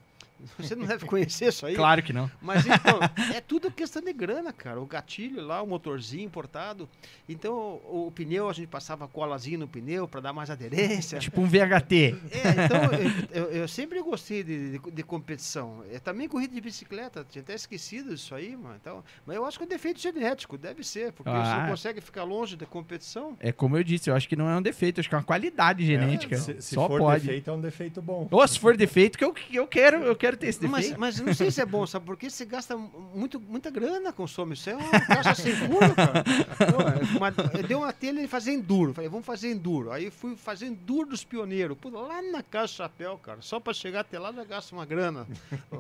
Você 0.59 0.75
não 0.75 0.87
deve 0.87 1.07
conhecer 1.07 1.49
isso 1.49 1.65
aí. 1.67 1.75
Claro 1.75 2.03
que 2.03 2.13
não. 2.13 2.31
Mas 2.43 2.65
então, 2.67 2.99
é 3.35 3.41
tudo 3.41 3.71
questão 3.71 4.03
de 4.03 4.13
grana, 4.13 4.53
cara. 4.53 4.81
O 4.81 4.87
gatilho 4.87 5.41
lá, 5.43 5.63
o 5.63 5.67
motorzinho 5.67 6.25
importado. 6.25 6.89
Então, 7.29 7.55
o, 7.85 8.07
o 8.09 8.11
pneu, 8.13 8.49
a 8.49 8.53
gente 8.53 8.69
passava 8.69 9.09
colazinho 9.09 9.59
no 9.61 9.69
pneu 9.69 10.07
para 10.07 10.21
dar 10.21 10.33
mais 10.33 10.51
aderência. 10.51 11.19
Tipo 11.21 11.41
um 11.41 11.47
VHT. 11.47 11.95
É, 12.31 12.65
então, 12.65 13.33
eu, 13.33 13.45
eu- 13.45 13.51
eu 13.53 13.69
sempre 13.69 14.01
gostei 14.03 14.43
de, 14.45 14.79
de- 14.79 14.91
de 14.91 15.03
competição. 15.03 15.83
É, 15.91 15.99
também 15.99 16.29
corrida 16.29 16.55
de 16.55 16.61
bicicleta, 16.61 17.25
tinha 17.29 17.43
até 17.43 17.55
esquecido 17.55 18.15
disso 18.15 18.35
aí, 18.35 18.57
mano. 18.57 18.77
Então, 18.81 19.03
mas 19.27 19.37
eu 19.37 19.45
acho 19.47 19.59
que 19.59 19.65
é 19.65 19.67
defeito 19.67 20.01
genético, 20.01 20.57
deve 20.59 20.83
ser, 20.85 21.13
porque 21.13 21.31
você 21.31 21.37
Ah. 21.37 21.61
não 21.63 21.71
consegue 21.71 22.01
ficar 22.01 22.25
longe 22.25 22.57
da 22.57 22.67
competição. 22.67 23.37
É 23.41 23.53
como 23.53 23.77
eu 23.77 23.85
disse, 23.85 24.11
eu 24.11 24.15
acho 24.15 24.29
que 24.29 24.37
não 24.37 24.49
é 24.49 24.57
um 24.57 24.63
defeito, 24.63 25.01
acho 25.01 25.09
que 25.09 25.15
é 25.15 25.19
uma 25.19 25.25
qualidade 25.25 25.85
genética. 25.85 26.37
Se, 26.37 26.61
se 26.61 26.75
Só 26.75 26.87
for 26.89 26.99
pode. 27.01 27.25
defeito, 27.27 27.51
é 27.51 27.53
um 27.53 27.61
defeito 27.61 28.03
bom. 28.03 28.29
Ou 28.31 28.47
se 28.49 28.59
for 28.59 28.77
defeito, 28.77 29.17
que 29.19 29.25
eu, 29.25 29.33
que 29.33 29.55
eu 29.57 29.67
quero, 29.67 30.03
eu 30.03 30.17
quero 30.17 30.26
ter 30.35 30.47
esse 30.47 30.67
Mas, 30.67 30.81
defeito. 30.85 30.99
mas 30.99 31.21
não 31.21 31.35
sei 31.35 31.51
se 31.51 31.61
é 31.61 31.67
bom, 31.67 31.87
sabe? 31.87 32.07
Porque 32.07 32.31
você 32.31 32.47
gasta 32.47 32.75
muito, 32.75 33.39
muita 33.39 33.71
grana, 33.71 34.11
consome. 34.15 34.55
Isso 34.55 34.71
é 34.71 34.75
uma 34.77 35.01
caixa 35.01 35.35
sem 35.35 35.55
fundo, 35.55 35.95
cara. 35.95 36.25
Pô, 36.25 37.17
uma, 37.19 37.35
eu 37.59 37.63
dei 37.63 37.77
uma 37.77 37.93
telha 37.93 38.23
de 38.23 38.27
fazer 38.29 38.53
enduro. 38.53 38.95
Falei, 38.95 39.11
vamos 39.11 39.27
fazer 39.27 39.51
enduro. 39.51 39.93
Aí 39.93 40.11
fui 40.11 40.35
fazer 40.37 40.67
enduro 40.67 41.11
dos 41.11 41.23
pioneiros. 41.23 41.77
Pô, 41.79 41.91
lá 41.91 42.23
na 42.23 42.43
Casa 42.43 42.69
Chapéu, 42.69 43.19
cara. 43.19 43.43
Só 43.43 43.61
pra 43.61 43.75
chegar 43.75 44.01
até 44.01 44.19
lá 44.19 44.33
já 44.33 44.45
gasta 44.45 44.75
uma 44.75 44.87
grana. 44.87 45.27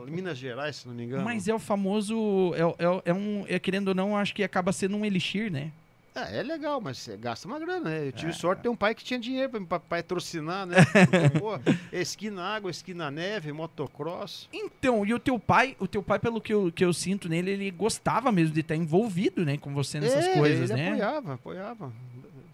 Minas 0.06 0.36
Gerais, 0.36 0.76
se 0.76 0.86
não 0.88 0.94
me 0.94 1.04
engano. 1.04 1.24
Mas 1.24 1.48
é 1.48 1.54
o 1.54 1.58
famoso. 1.58 2.52
É, 2.54 2.60
é, 2.84 3.02
é 3.06 3.14
um. 3.14 3.44
É, 3.48 3.58
querendo 3.58 3.88
ou 3.88 3.94
não, 3.94 4.14
acho 4.16 4.34
que 4.34 4.42
acaba 4.44 4.72
sendo 4.72 4.96
um 4.96 5.04
elixir, 5.04 5.50
né? 5.50 5.70
É, 6.16 6.38
é 6.38 6.42
legal, 6.42 6.80
mas 6.80 6.96
você 6.98 7.16
gasta 7.16 7.46
uma 7.46 7.58
grana, 7.58 7.90
né? 7.90 8.04
Eu 8.04 8.08
É. 8.08 8.12
tive 8.12 8.32
sorte 8.32 8.58
de 8.60 8.62
ter 8.64 8.68
um 8.70 8.76
pai 8.76 8.94
que 8.94 9.04
tinha 9.04 9.20
dinheiro 9.20 9.50
pra 9.50 9.60
me 9.60 9.66
pa- 9.66 9.78
patrocinar, 9.78 10.64
né? 10.66 10.76
Pô, 11.38 11.58
esqui 11.92 12.30
na 12.30 12.42
água, 12.56 12.70
esqui 12.70 12.94
na 12.94 13.10
neve, 13.10 13.52
motocross. 13.52 14.48
Então, 14.52 15.04
e 15.04 15.12
o 15.12 15.18
teu 15.18 15.38
pai, 15.38 15.76
o 15.78 15.86
teu 15.86 16.02
pai, 16.02 16.18
pelo 16.18 16.40
que 16.40 16.54
eu, 16.54 16.72
que 16.72 16.84
eu 16.84 16.92
sinto 16.94 17.28
nele, 17.28 17.50
ele 17.50 17.70
gostava 17.70 18.32
mesmo 18.32 18.54
de 18.54 18.60
estar 18.60 18.74
envolvido, 18.74 19.44
né, 19.44 19.58
com 19.58 19.74
você 19.74 20.00
nessas 20.00 20.24
é, 20.24 20.34
coisas, 20.38 20.70
ele 20.70 20.80
né? 20.80 20.88
apoiava, 20.92 21.34
apoiava, 21.34 21.92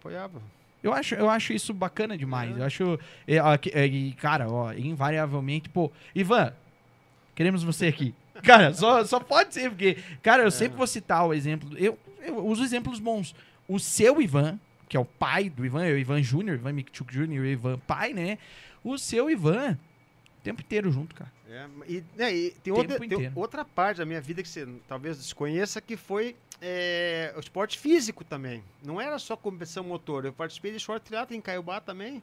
apoiava. 0.01 0.43
Eu 0.83 0.93
acho, 0.93 1.15
eu 1.15 1.31
acho 1.31 1.53
isso 1.53 1.73
bacana 1.73 2.19
demais. 2.19 2.57
É. 2.57 2.61
Eu 2.61 2.65
acho. 2.65 2.99
é, 3.29 3.37
é, 3.37 4.13
cara, 4.21 4.51
ó, 4.51 4.73
invariavelmente, 4.73 5.69
pô. 5.69 5.93
Ivan, 6.13 6.53
queremos 7.37 7.63
você 7.63 7.87
aqui. 7.87 8.13
Cara, 8.43 8.75
só, 8.75 9.05
só 9.05 9.21
pode 9.21 9.55
ser, 9.55 9.69
porque, 9.71 9.99
cara, 10.21 10.43
eu 10.43 10.51
sempre 10.51 10.77
vou 10.77 10.87
citar 10.89 11.25
o 11.25 11.33
exemplo. 11.33 11.71
Eu, 11.79 11.97
eu 12.21 12.45
uso 12.45 12.65
exemplos 12.65 12.99
bons. 12.99 13.33
O 13.69 13.79
seu 13.79 14.21
Ivan, 14.21 14.59
que 14.89 14.97
é 14.97 15.01
o 15.01 15.05
pai 15.05 15.49
do 15.49 15.65
Ivan, 15.65 15.85
é 15.85 15.93
o 15.93 15.99
Ivan 15.99 16.23
Júnior, 16.23 16.59
Ivan 16.59 16.73
Mikchuk 16.73 17.13
Júnior, 17.13 17.45
o 17.45 17.49
Ivan 17.49 17.79
pai, 17.87 18.13
né? 18.13 18.39
O 18.85 18.99
seu 18.99 19.31
Ivan, 19.31 19.79
o 20.39 20.43
tempo 20.43 20.61
inteiro 20.61 20.91
junto, 20.91 21.15
cara. 21.15 21.33
É, 21.49 21.67
e, 21.87 22.05
né, 22.17 22.35
e 22.35 22.51
tem, 22.51 22.73
outra, 22.73 22.99
tem 22.99 23.33
outra 23.35 23.65
parte 23.65 23.99
da 23.99 24.07
minha 24.07 24.21
vida 24.21 24.43
que 24.43 24.49
você 24.49 24.67
talvez 24.89 25.19
desconheça, 25.19 25.81
que 25.81 25.97
foi 25.97 26.35
é, 26.61 27.33
o 27.37 27.41
esporte 27.41 27.79
físico 27.79 28.25
também. 28.25 28.65
Não 28.83 29.01
era 29.01 29.19
só 29.19 29.37
competição 29.37 29.85
motor. 29.85 30.25
Eu 30.25 30.33
participei 30.33 30.73
de 30.73 30.79
short 30.79 31.05
triathlon 31.05 31.37
em 31.37 31.41
Caiobá 31.41 31.81
também. 31.81 32.23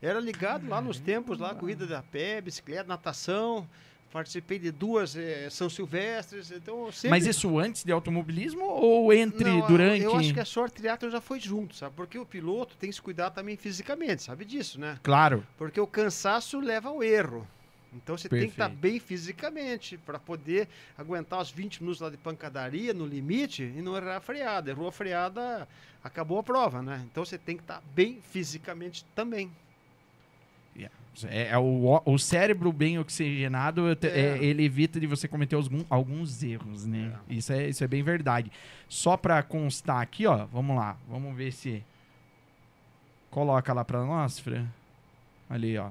Era 0.00 0.20
ligado 0.20 0.68
lá 0.68 0.80
nos 0.80 0.98
tempos, 0.98 1.38
lá, 1.38 1.54
corrida 1.54 1.86
da 1.86 2.02
pé, 2.02 2.40
bicicleta, 2.40 2.84
natação. 2.84 3.68
Participei 4.14 4.60
de 4.60 4.70
duas 4.70 5.16
é, 5.16 5.50
São 5.50 5.68
Silvestres. 5.68 6.52
Então, 6.52 6.92
sempre... 6.92 7.10
Mas 7.10 7.26
isso 7.26 7.58
antes 7.58 7.82
de 7.82 7.90
automobilismo 7.90 8.62
ou 8.62 9.12
entre, 9.12 9.50
Não, 9.50 9.66
durante? 9.66 10.04
Eu 10.04 10.14
acho 10.14 10.32
que 10.32 10.38
a 10.38 10.44
short 10.44 10.72
triathlon 10.72 11.10
já 11.10 11.20
foi 11.20 11.40
junto, 11.40 11.74
sabe? 11.74 11.96
Porque 11.96 12.16
o 12.16 12.24
piloto 12.24 12.76
tem 12.76 12.90
que 12.90 12.94
se 12.94 13.02
cuidar 13.02 13.30
também 13.30 13.56
fisicamente, 13.56 14.22
sabe 14.22 14.44
disso, 14.44 14.78
né? 14.78 15.00
Claro. 15.02 15.44
Porque 15.58 15.80
o 15.80 15.86
cansaço 15.88 16.60
leva 16.60 16.90
ao 16.90 17.02
erro. 17.02 17.44
Então 17.92 18.16
você 18.16 18.28
tem 18.28 18.42
que 18.42 18.44
estar 18.50 18.68
Perfeito. 18.68 18.80
bem 18.80 19.00
fisicamente 19.00 19.98
para 19.98 20.20
poder 20.20 20.68
aguentar 20.96 21.40
os 21.40 21.50
20 21.50 21.80
minutos 21.80 22.00
lá 22.00 22.08
de 22.08 22.16
pancadaria 22.16 22.94
no 22.94 23.04
limite 23.04 23.64
e 23.64 23.82
não 23.82 23.96
errar 23.96 24.18
a 24.18 24.20
freada. 24.20 24.70
Errou 24.70 24.86
a 24.86 24.92
freada, 24.92 25.66
acabou 26.04 26.38
a 26.38 26.42
prova, 26.44 26.80
né? 26.80 27.04
Então 27.10 27.24
você 27.24 27.36
tem 27.36 27.56
que 27.56 27.64
estar 27.64 27.82
bem 27.96 28.20
fisicamente 28.30 29.04
também. 29.12 29.50
É, 31.28 31.50
é 31.50 31.58
o, 31.58 32.02
o 32.04 32.18
cérebro 32.18 32.72
bem 32.72 32.98
oxigenado, 32.98 33.94
te- 33.94 34.08
É. 34.08 34.36
é, 34.36 34.44
ele 34.44 34.64
evita 34.64 34.98
de 34.98 35.06
você 35.06 35.28
cometer 35.28 35.56
alguns 35.88 36.42
erros, 36.42 36.84
né? 36.84 37.12
Isso, 37.28 37.52
é, 37.52 37.68
isso 37.68 37.84
é 37.84 37.86
bem 37.86 38.02
verdade. 38.02 38.50
Só 38.88 39.16
pra 39.16 39.40
constar 39.42 40.00
aqui, 40.02 40.26
ó, 40.26 40.44
vamos 40.46 40.74
lá. 40.76 40.96
Vamos 41.08 41.36
ver 41.36 41.52
se... 41.52 41.84
Coloca 43.30 43.72
lá 43.72 43.84
pra 43.84 44.04
nós, 44.04 44.38
Fran. 44.38 44.66
Ali, 45.48 45.76
ó. 45.78 45.90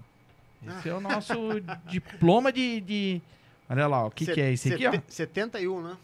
Esse 0.66 0.90
é 0.90 0.94
o 0.94 1.02
nosso 1.02 1.34
diploma 1.90 2.52
de, 2.52 2.82
de... 2.82 3.22
Olha 3.70 3.88
lá, 3.88 4.06
o 4.06 4.12
que, 4.12 4.26
que 4.26 4.42
é 4.42 4.52
esse 4.52 4.74
aqui, 4.74 4.88
ó? 4.88 4.92
Sete- 4.92 5.14
71, 5.14 5.82
né? 5.82 5.98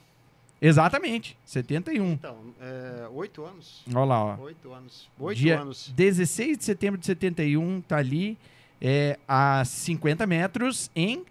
Exatamente, 0.61 1.37
71. 1.45 2.11
Então, 2.11 2.37
é, 2.61 3.07
8 3.13 3.45
anos. 3.45 3.83
Olha 3.93 4.05
lá, 4.05 4.25
ó. 4.25 4.37
8 4.41 4.73
anos. 4.73 5.09
8 5.17 5.37
Dia 5.37 5.59
anos. 5.61 5.91
16 5.95 6.57
de 6.57 6.63
setembro 6.65 6.99
de 6.99 7.05
71, 7.05 7.79
tá 7.81 7.97
ali 7.97 8.37
é, 8.81 9.17
a 9.27 9.63
50 9.65 10.25
metros 10.27 10.89
em. 10.95 11.23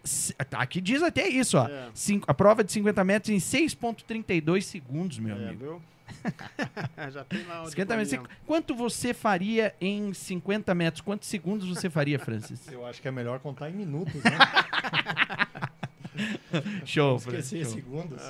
Aqui 0.53 0.81
diz 0.81 1.03
até 1.03 1.29
isso, 1.29 1.57
ó. 1.59 1.67
É. 1.69 1.89
Cinco- 1.95 2.25
a 2.31 2.35
prova 2.35 2.63
de 2.65 2.73
50 2.73 3.03
metros 3.05 3.31
em 3.35 3.39
6,32 3.39 4.63
segundos, 4.65 5.19
meu 5.19 5.37
É, 5.37 5.49
amigo. 5.49 5.59
viu? 5.59 5.83
Já 7.13 7.25
tem 7.25 7.45
lá 7.45 7.63
o 7.63 7.71
50 7.71 7.97
metros. 7.97 8.21
Quanto 8.47 8.75
você 8.75 9.15
faria 9.15 9.75
em 9.81 10.13
50 10.13 10.75
metros? 10.75 11.01
Quantos 11.01 11.29
segundos 11.29 11.67
você 11.69 11.89
faria, 11.89 12.19
Francis? 12.19 12.61
Eu 12.71 12.85
acho 12.87 13.01
que 13.01 13.09
é 13.09 13.11
melhor 13.11 13.39
contar 13.41 13.71
em 13.71 13.75
minutos, 13.75 14.15
né? 14.23 14.39
Show, 16.85 17.19
Francis. 17.19 17.53
Esquecer 17.53 17.65
show. 17.65 17.75
segundos. 17.75 18.23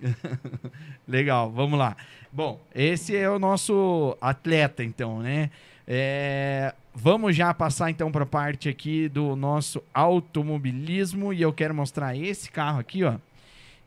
Legal, 1.06 1.50
vamos 1.50 1.78
lá. 1.78 1.96
Bom, 2.32 2.60
esse 2.74 3.16
é 3.16 3.28
o 3.28 3.38
nosso 3.38 4.16
atleta, 4.20 4.82
então, 4.84 5.20
né? 5.20 5.50
É, 5.86 6.74
vamos 6.92 7.36
já 7.36 7.54
passar 7.54 7.90
então 7.90 8.10
para 8.10 8.24
a 8.24 8.26
parte 8.26 8.68
aqui 8.68 9.08
do 9.08 9.36
nosso 9.36 9.82
automobilismo 9.94 11.32
e 11.32 11.42
eu 11.42 11.52
quero 11.52 11.74
mostrar 11.74 12.16
esse 12.16 12.50
carro 12.50 12.80
aqui, 12.80 13.04
ó. 13.04 13.16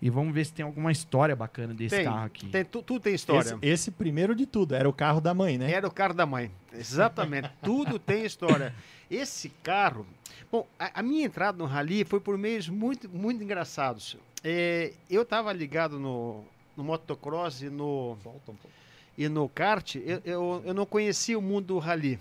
E 0.02 0.10
vamos 0.10 0.34
ver 0.34 0.46
se 0.46 0.54
tem 0.54 0.64
alguma 0.64 0.94
história 0.94 1.36
bacana 1.36 1.74
desse 1.74 1.98
tem, 1.98 2.06
carro 2.06 2.26
aqui. 2.26 2.48
tem, 2.48 2.64
tu, 2.64 2.82
tudo 2.82 3.02
tem 3.02 3.14
história. 3.14 3.50
Esse, 3.50 3.58
esse 3.62 3.92
primeiro 3.92 4.34
de 4.34 4.46
tudo, 4.46 4.74
era 4.74 4.88
o 4.88 4.94
carro 4.94 5.20
da 5.20 5.34
mãe, 5.34 5.58
né? 5.58 5.70
Era 5.70 5.88
o 5.88 5.92
carro 5.92 6.14
da 6.14 6.26
mãe. 6.26 6.50
Exatamente. 6.74 7.50
Tudo 7.62 8.00
tem 8.00 8.24
história. 8.24 8.74
Esse 9.12 9.50
carro. 9.62 10.06
Bom, 10.50 10.66
a, 10.80 11.00
a 11.00 11.04
minha 11.04 11.26
entrada 11.26 11.58
no 11.58 11.66
rally 11.66 12.06
foi 12.06 12.22
por 12.22 12.38
meios 12.38 12.70
muito, 12.70 13.10
muito 13.10 13.44
engraçados. 13.44 14.16
É, 14.42 14.94
eu 15.10 15.24
estava 15.24 15.52
ligado 15.52 16.00
no, 16.00 16.46
no 16.78 16.84
motocross 16.84 17.62
e 17.62 17.70
no, 17.70 18.16
Volta 18.24 18.52
um 18.52 18.56
pouco. 18.56 18.80
E 19.20 19.28
no 19.28 19.50
kart. 19.50 19.96
Eu, 19.96 20.22
eu, 20.24 20.64
eu 20.68 20.74
não 20.74 20.86
conhecia 20.86 21.38
o 21.38 21.42
mundo 21.42 21.68
do 21.68 21.78
rally. 21.78 22.18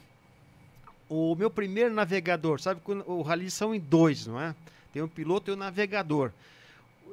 O 1.09 1.37
meu 1.37 1.49
primeiro 1.49 1.95
navegador, 1.95 2.61
sabe 2.61 2.81
que 2.85 2.91
o 2.91 3.23
rally 3.23 3.49
são 3.53 3.73
em 3.73 3.79
dois, 3.79 4.27
não 4.27 4.39
é? 4.39 4.53
Tem 4.93 5.01
o 5.01 5.09
piloto 5.09 5.49
e 5.49 5.55
o 5.55 5.57
navegador. 5.57 6.33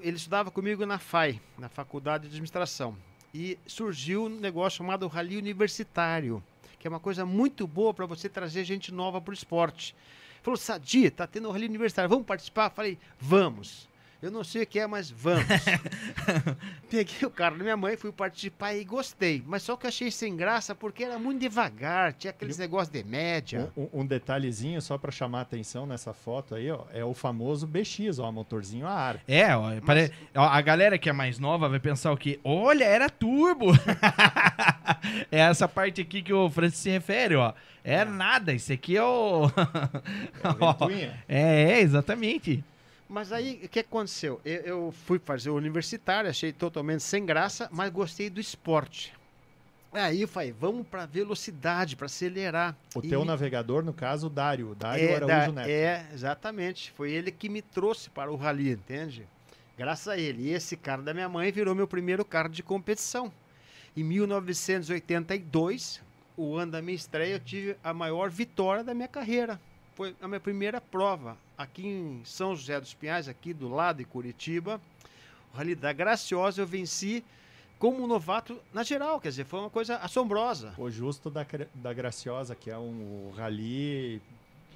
Ele 0.02 0.18
estudava 0.18 0.50
comigo 0.50 0.86
na 0.88 0.98
FAI, 0.98 1.40
na 1.56 1.70
Faculdade 1.70 2.24
de 2.24 2.30
Administração. 2.30 2.98
E 3.32 3.60
surgiu 3.68 4.26
um 4.26 4.30
negócio 4.30 4.78
chamado 4.78 5.08
rally 5.08 5.38
universitário, 5.38 6.44
que 6.80 6.88
é 6.88 6.90
uma 6.90 7.00
coisa 7.00 7.24
muito 7.24 7.68
boa 7.68 7.94
para 7.94 8.08
você 8.08 8.28
trazer 8.28 8.64
gente 8.64 8.92
nova 8.92 9.22
para 9.22 9.32
o 9.32 9.36
esporte. 9.36 9.96
Falou, 10.42 10.58
Sadi, 10.58 11.12
tá 11.12 11.28
tendo 11.28 11.48
um 11.48 11.52
rally 11.52 11.68
universitário, 11.68 12.10
vamos 12.10 12.26
participar? 12.26 12.72
Falei, 12.72 12.98
vamos. 13.20 13.88
Eu 14.26 14.32
não 14.32 14.44
sei 14.44 14.64
o 14.64 14.66
que 14.66 14.80
é, 14.80 14.88
mas 14.88 15.12
vamos. 15.12 15.46
Peguei 16.90 17.28
o 17.28 17.30
carro 17.30 17.58
da 17.60 17.64
minha 17.64 17.78
mãe, 17.78 17.96
fui 17.96 18.12
participar 18.12 18.74
e 18.74 18.84
gostei. 18.84 19.44
Mas 19.46 19.62
só 19.62 19.78
que 19.78 19.86
eu 19.86 19.90
achei 19.90 20.10
sem 20.10 20.36
graça 20.36 20.74
porque 20.74 21.04
era 21.04 21.20
muito 21.20 21.42
devagar, 21.42 22.12
tinha 22.14 22.32
aqueles 22.32 22.58
negócios 22.58 22.90
de 22.90 23.04
média. 23.04 23.72
Um, 23.78 24.02
um 24.02 24.06
detalhezinho 24.06 24.82
só 24.82 24.98
para 24.98 25.12
chamar 25.12 25.40
a 25.40 25.42
atenção 25.44 25.86
nessa 25.86 26.12
foto 26.12 26.56
aí, 26.56 26.72
ó, 26.72 26.86
é 26.92 27.06
o 27.06 27.14
famoso 27.14 27.68
BX, 27.68 28.18
ó, 28.18 28.32
motorzinho 28.32 28.88
a 28.88 28.92
ar. 28.92 29.20
É, 29.28 29.56
ó, 29.56 29.80
pare- 29.86 30.12
ó, 30.34 30.42
a 30.42 30.60
galera 30.60 30.98
que 30.98 31.08
é 31.08 31.14
mais 31.14 31.38
nova 31.38 31.70
vai 31.70 31.80
pensar 31.80 32.12
o 32.12 32.18
quê? 32.18 32.40
Olha, 32.44 32.84
era 32.84 33.12
turbo. 33.12 33.74
é 35.32 35.38
essa 35.42 35.68
parte 35.68 36.02
aqui 36.02 36.24
que 36.24 36.34
o 36.34 36.50
Francis 36.50 36.80
se 36.80 36.90
refere, 36.90 37.36
ó. 37.36 37.54
É 37.84 38.04
nada, 38.04 38.52
isso 38.54 38.74
aqui 38.74 38.98
é 38.98 39.04
o... 39.04 39.46
É 40.90 41.14
é, 41.30 41.72
é, 41.74 41.80
exatamente. 41.82 42.64
Mas 43.08 43.32
aí, 43.32 43.62
o 43.64 43.70
que 43.70 43.80
aconteceu? 43.80 44.42
Eu, 44.44 44.62
eu 44.62 44.92
fui 45.06 45.20
fazer 45.20 45.50
o 45.50 45.56
universitário, 45.56 46.30
achei 46.30 46.52
totalmente 46.52 47.04
sem 47.04 47.26
graça, 47.26 47.70
mas 47.72 47.92
gostei 47.92 48.30
do 48.30 48.40
esporte. 48.40 49.14
Aí 49.94 50.22
eu 50.22 50.28
falei, 50.28 50.52
vamos 50.52 50.86
para 50.88 51.06
velocidade, 51.06 51.96
para 51.96 52.08
acelerar. 52.08 52.76
O 52.94 53.00
E 53.00 53.08
teu 53.08 53.24
navegador, 53.24 53.84
no 53.84 53.94
caso, 53.94 54.28
o 54.28 54.30
Dário. 54.30 54.72
O 54.72 54.76
Dário 54.76 55.08
é, 55.08 55.16
Araújo 55.16 55.28
da- 55.28 55.52
Neto. 55.52 55.70
é, 55.70 56.06
exatamente. 56.14 56.92
Foi 56.92 57.12
ele 57.12 57.32
que 57.32 57.48
me 57.48 57.62
trouxe 57.62 58.10
para 58.10 58.30
o 58.30 58.36
rally, 58.36 58.72
entende? 58.72 59.26
Graças 59.78 60.08
a 60.10 60.18
ele. 60.18 60.44
E 60.50 60.50
esse 60.54 60.76
carro 60.76 61.04
da 61.04 61.14
minha 61.14 61.30
mãe 61.30 61.50
virou 61.52 61.74
meu 61.74 61.88
primeiro 61.88 62.26
carro 62.26 62.50
de 62.50 62.62
competição. 62.64 63.32
Em 63.96 64.04
1982, 64.04 66.02
o 66.36 66.56
ano 66.56 66.74
da 66.74 66.82
minha 66.82 66.96
estreia, 66.96 67.36
eu 67.36 67.40
tive 67.40 67.78
a 67.84 67.94
maior 67.94 68.30
vitória 68.30 68.84
da 68.84 68.94
minha 68.94 69.08
carreira. 69.08 69.60
Foi 69.96 70.14
a 70.22 70.28
minha 70.28 70.42
primeira 70.42 70.82
prova 70.82 71.38
aqui 71.58 71.88
em 71.88 72.22
São 72.26 72.54
José 72.54 72.82
dos 72.82 72.94
Pinhais, 72.94 73.30
aqui 73.30 73.54
do 73.54 73.70
lado 73.70 73.98
de 73.98 74.04
Curitiba. 74.04 74.80
O 75.54 75.58
Rally 75.58 75.74
da 75.74 75.94
Graciosa 75.94 76.62
eu 76.62 76.68
venci 76.68 77.24
como 77.80 78.06
novato 78.06 78.60
na 78.74 78.84
geral, 78.84 79.22
quer 79.22 79.30
dizer, 79.30 79.46
foi 79.46 79.62
uma 79.62 79.70
coisa 79.70 79.96
assombrosa. 79.98 80.74
O 80.78 80.90
Justo 80.92 81.30
da, 81.30 81.46
da 81.74 81.94
Graciosa, 81.94 82.56
que 82.56 82.70
é 82.70 82.78
um 82.78 83.32
rally, 83.38 84.22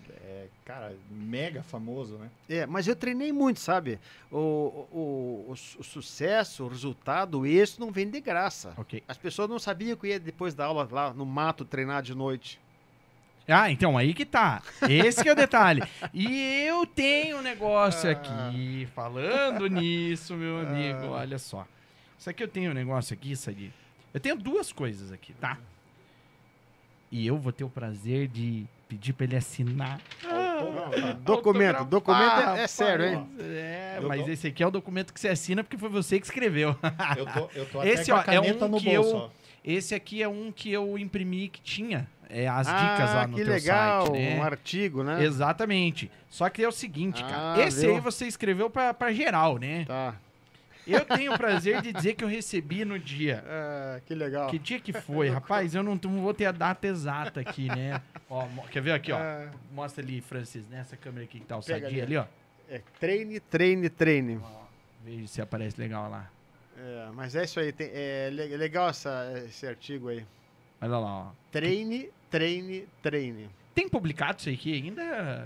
é, 0.10 0.48
cara, 0.64 0.96
mega 1.12 1.64
famoso, 1.64 2.16
né? 2.16 2.30
É, 2.48 2.66
mas 2.66 2.88
eu 2.88 2.96
treinei 2.96 3.34
muito, 3.34 3.60
sabe? 3.60 4.00
O, 4.32 4.38
o, 4.38 5.46
o, 5.50 5.52
o 5.52 5.84
sucesso, 5.84 6.64
o 6.64 6.70
resultado, 6.70 7.42
o 7.42 7.46
êxito 7.46 7.82
não 7.82 7.92
vem 7.92 8.10
de 8.10 8.22
graça. 8.22 8.74
Ok. 8.78 9.04
As 9.06 9.18
pessoas 9.18 9.50
não 9.50 9.60
sabiam 9.60 9.98
que 9.98 10.06
eu 10.06 10.12
ia 10.12 10.20
depois 10.20 10.54
da 10.54 10.66
aula 10.66 10.88
lá 10.90 11.14
no 11.14 11.26
mato 11.26 11.66
treinar 11.66 12.02
de 12.02 12.16
noite. 12.16 12.58
Ah, 13.50 13.72
então, 13.72 13.98
aí 13.98 14.14
que 14.14 14.26
tá. 14.26 14.62
Esse 14.88 15.24
que 15.24 15.30
é 15.30 15.32
o 15.32 15.36
detalhe. 15.36 15.82
E 16.14 16.64
eu 16.68 16.86
tenho 16.86 17.38
um 17.38 17.42
negócio 17.42 18.10
aqui, 18.10 18.88
falando 18.94 19.68
nisso, 19.68 20.36
meu 20.36 20.60
amigo, 20.60 21.08
olha 21.08 21.38
só. 21.40 21.66
Isso 22.18 22.30
aqui 22.30 22.44
eu 22.44 22.48
tenho 22.48 22.72
um 22.72 22.74
negócio 22.74 23.14
aqui, 23.14 23.36
Sadi. 23.36 23.74
Eu 24.14 24.20
tenho 24.20 24.36
duas 24.36 24.72
coisas 24.72 25.12
aqui, 25.12 25.34
tá? 25.34 25.58
E 27.12 27.26
eu 27.26 27.38
vou 27.38 27.52
ter 27.52 27.64
o 27.64 27.70
prazer 27.70 28.28
de 28.28 28.66
pedir 28.88 29.14
pra 29.14 29.26
ele 29.26 29.36
assinar. 29.36 30.00
Documento, 31.22 31.86
documento 31.86 32.40
é, 32.58 32.64
é 32.64 32.68
sério, 32.68 33.06
hein? 33.06 33.28
É, 33.40 34.00
mas 34.08 34.24
tô- 34.26 34.30
esse 34.32 34.48
aqui 34.48 34.62
é 34.64 34.68
o 34.68 34.72
documento 34.72 35.14
que 35.14 35.20
você 35.20 35.30
assina 35.30 35.64
porque 35.64 35.78
foi 35.78 35.90
você 35.90 36.20
que 36.20 36.26
escreveu. 36.26 36.76
Eu 37.18 37.26
tô, 37.26 37.50
eu 37.56 37.66
tô 37.68 37.80
até 37.82 37.90
Esse, 37.90 38.12
com 38.12 38.18
ó, 38.18 38.20
a 38.20 38.24
caneta 38.24 38.66
é 38.66 38.68
um 38.68 38.72
no 38.72 38.80
que 38.80 38.96
bolso, 38.96 39.10
eu- 39.12 39.18
ó. 39.18 39.30
Esse 39.64 39.94
aqui 39.94 40.22
é 40.24 40.28
um 40.28 40.52
que 40.52 40.72
eu 40.72 40.98
imprimi 40.98 41.50
que 41.50 41.62
tinha 41.62 42.08
é, 42.30 42.48
as 42.48 42.68
ah, 42.68 42.74
dicas 42.94 43.14
lá 43.14 43.28
no 43.28 43.36
que 43.38 43.44
teu 43.44 43.54
legal, 43.54 44.06
site, 44.08 44.20
né? 44.20 44.38
um 44.38 44.44
artigo, 44.44 45.04
né? 45.04 45.24
Exatamente. 45.24 46.12
Só 46.30 46.48
que 46.50 46.64
é 46.64 46.68
o 46.68 46.72
seguinte, 46.72 47.24
Ah, 47.26 47.30
cara. 47.30 47.62
Esse 47.68 47.82
viu? 47.88 47.96
aí 47.96 48.00
você 48.00 48.28
escreveu 48.28 48.70
pra, 48.70 48.94
pra 48.94 49.12
geral, 49.12 49.58
né? 49.58 49.86
Tá. 49.86 50.16
Eu 50.88 51.06
tenho 51.06 51.34
o 51.34 51.38
prazer 51.38 51.82
de 51.82 51.92
dizer 51.94 52.16
que 52.16 52.24
eu 52.24 52.28
recebi 52.28 52.84
no 52.86 52.98
dia. 52.98 53.44
Ah, 53.50 54.00
que 54.06 54.14
legal. 54.16 54.50
Que 54.50 54.58
dia 54.60 54.80
que 54.80 54.94
foi? 54.94 55.30
Rapaz, 55.30 55.74
eu 55.76 55.82
não, 55.84 56.00
não 56.04 56.22
vou 56.22 56.34
ter 56.34 56.46
a 56.46 56.52
data 56.52 56.86
exata 56.88 57.40
aqui, 57.40 57.68
né? 57.68 58.00
Ó, 58.30 58.48
quer 58.72 58.82
ver 58.82 58.92
aqui, 58.92 59.12
ó? 59.12 59.18
Ah, 59.18 59.50
Mostra 59.72 60.04
ali, 60.04 60.22
Francis, 60.22 60.64
nessa 60.70 60.96
câmera 60.96 61.24
aqui 61.26 61.40
que 61.40 61.46
tá 61.46 61.58
o 61.58 61.64
Pega 61.64 61.88
sadia 61.88 62.04
ali. 62.04 62.16
ali, 62.16 62.18
ó. 62.18 62.26
é, 62.74 62.82
treine, 63.00 63.40
treine, 63.40 63.90
treine. 63.90 64.40
Veja 65.04 65.28
se 65.28 65.42
aparece 65.42 65.80
legal 65.82 66.10
lá. 66.10 66.30
É, 66.78 67.08
mas 67.14 67.36
é 67.36 67.44
isso 67.44 67.60
aí, 67.60 67.72
tem- 67.72 67.90
é 67.92 68.30
le- 68.32 68.56
legal 68.58 68.90
essa- 68.90 69.34
esse 69.48 69.66
artigo 69.68 70.10
aí. 70.10 70.24
Olha 70.82 70.98
lá, 70.98 71.00
ó. 71.00 71.28
Treine, 71.52 72.10
treine, 72.30 72.86
treine. 73.02 73.50
Tem 73.76 73.88
publicado 73.88 74.40
isso 74.40 74.50
aqui 74.50 74.74
ainda? 74.74 75.02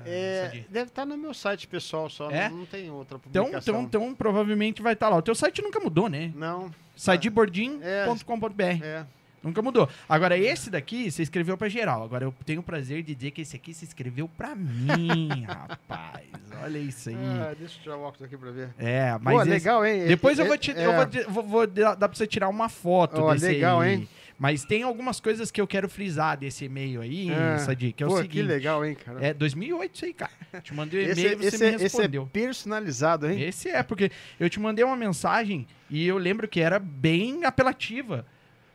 É, 0.06 0.64
deve 0.70 0.90
estar 0.90 1.06
no 1.06 1.16
meu 1.18 1.34
site 1.34 1.68
pessoal 1.68 2.10
só, 2.10 2.32
É? 2.32 2.50
não, 2.50 2.58
não 2.60 2.66
tem 2.66 2.90
outra 2.90 3.20
Então, 3.30 3.44
publicação. 3.46 3.82
então, 3.84 4.02
então, 4.06 4.16
provavelmente 4.16 4.82
vai 4.82 4.94
estar 4.94 5.10
lá. 5.10 5.18
O 5.18 5.22
teu 5.22 5.36
site 5.36 5.62
nunca 5.62 5.80
mudou, 5.80 6.10
né? 6.10 6.32
Não, 6.36 6.72
sadibordin.com.br. 6.96 8.84
é. 8.84 9.06
Nunca 9.44 9.62
mudou. 9.62 9.90
Agora, 10.08 10.38
esse 10.38 10.70
daqui, 10.70 11.12
você 11.12 11.22
escreveu 11.22 11.58
pra 11.58 11.68
geral. 11.68 12.02
Agora, 12.02 12.24
eu 12.24 12.34
tenho 12.46 12.62
o 12.62 12.64
prazer 12.64 13.04
de 13.04 13.14
dizer 13.14 13.32
que 13.32 13.42
esse 13.42 13.58
aqui 13.58 13.74
você 13.74 13.84
escreveu 13.84 14.26
pra 14.38 14.56
mim, 14.56 15.44
rapaz. 15.46 16.26
Olha 16.64 16.78
isso 16.78 17.10
aí. 17.10 17.16
Ah, 17.16 17.54
deixa 17.60 17.78
eu 17.78 17.84
tirar 17.84 17.98
o 17.98 18.04
óculos 18.04 18.24
aqui 18.24 18.38
pra 18.38 18.52
ver. 18.52 18.70
É, 18.80 19.12
mas 19.22 19.36
Pô, 19.36 19.42
esse- 19.42 19.50
legal, 19.50 19.86
hein? 19.86 20.06
Depois 20.08 20.40
eu 20.40 20.46
É, 20.46 20.48
vou 20.48 20.58
te, 20.58 20.72
é, 20.72 20.86
eu 20.86 20.94
vou, 20.94 21.44
vou, 21.44 21.44
vou 21.44 21.68
dar 21.68 21.98
pra 21.98 22.08
você 22.14 22.26
tirar 22.26 22.48
uma 22.48 22.70
foto 22.70 23.22
Ó, 23.22 23.34
desse 23.34 23.48
legal, 23.48 23.82
aí. 23.82 23.96
hein? 23.96 24.10
Mas 24.40 24.66
tem 24.66 24.84
algumas 24.84 25.20
coisas 25.20 25.52
que 25.52 25.62
eu 25.62 25.68
quero 25.68 25.88
frisar 25.88 26.36
desse 26.38 26.66
e-mail 26.66 27.02
aí, 27.02 27.30
É. 27.32 27.58
Sadi, 27.60 27.94
que 27.94 28.04
é 28.04 28.08
Pô, 28.08 28.14
o 28.14 28.16
que 28.18 28.22
seguinte. 28.24 28.44
legal, 28.44 28.84
hein, 28.86 28.96
cara? 28.96 29.24
É 29.26 29.34
2008 29.34 29.96
isso 29.96 30.06
aí, 30.06 30.14
cara. 30.14 30.32
Te 30.62 30.74
mandei 30.74 31.08
um 31.08 31.12
e-mail 31.12 31.34
e 31.34 31.36
você 31.38 31.48
esse, 31.48 31.58
me 31.58 31.66
é- 31.66 31.76
esse 31.76 31.78
é 31.78 31.78
respondeu. 31.84 32.28
personalizado, 32.34 33.30
hein? 33.30 33.42
Esse 33.42 33.70
é, 33.70 33.82
porque 33.84 34.12
eu 34.40 34.50
te 34.50 34.60
mandei 34.60 34.84
uma 34.84 34.96
mensagem 34.98 35.68
e 35.90 36.06
eu 36.08 36.18
lembro 36.18 36.48
que 36.48 36.60
era 36.60 36.80
bem 36.80 37.46
apelativa. 37.46 38.26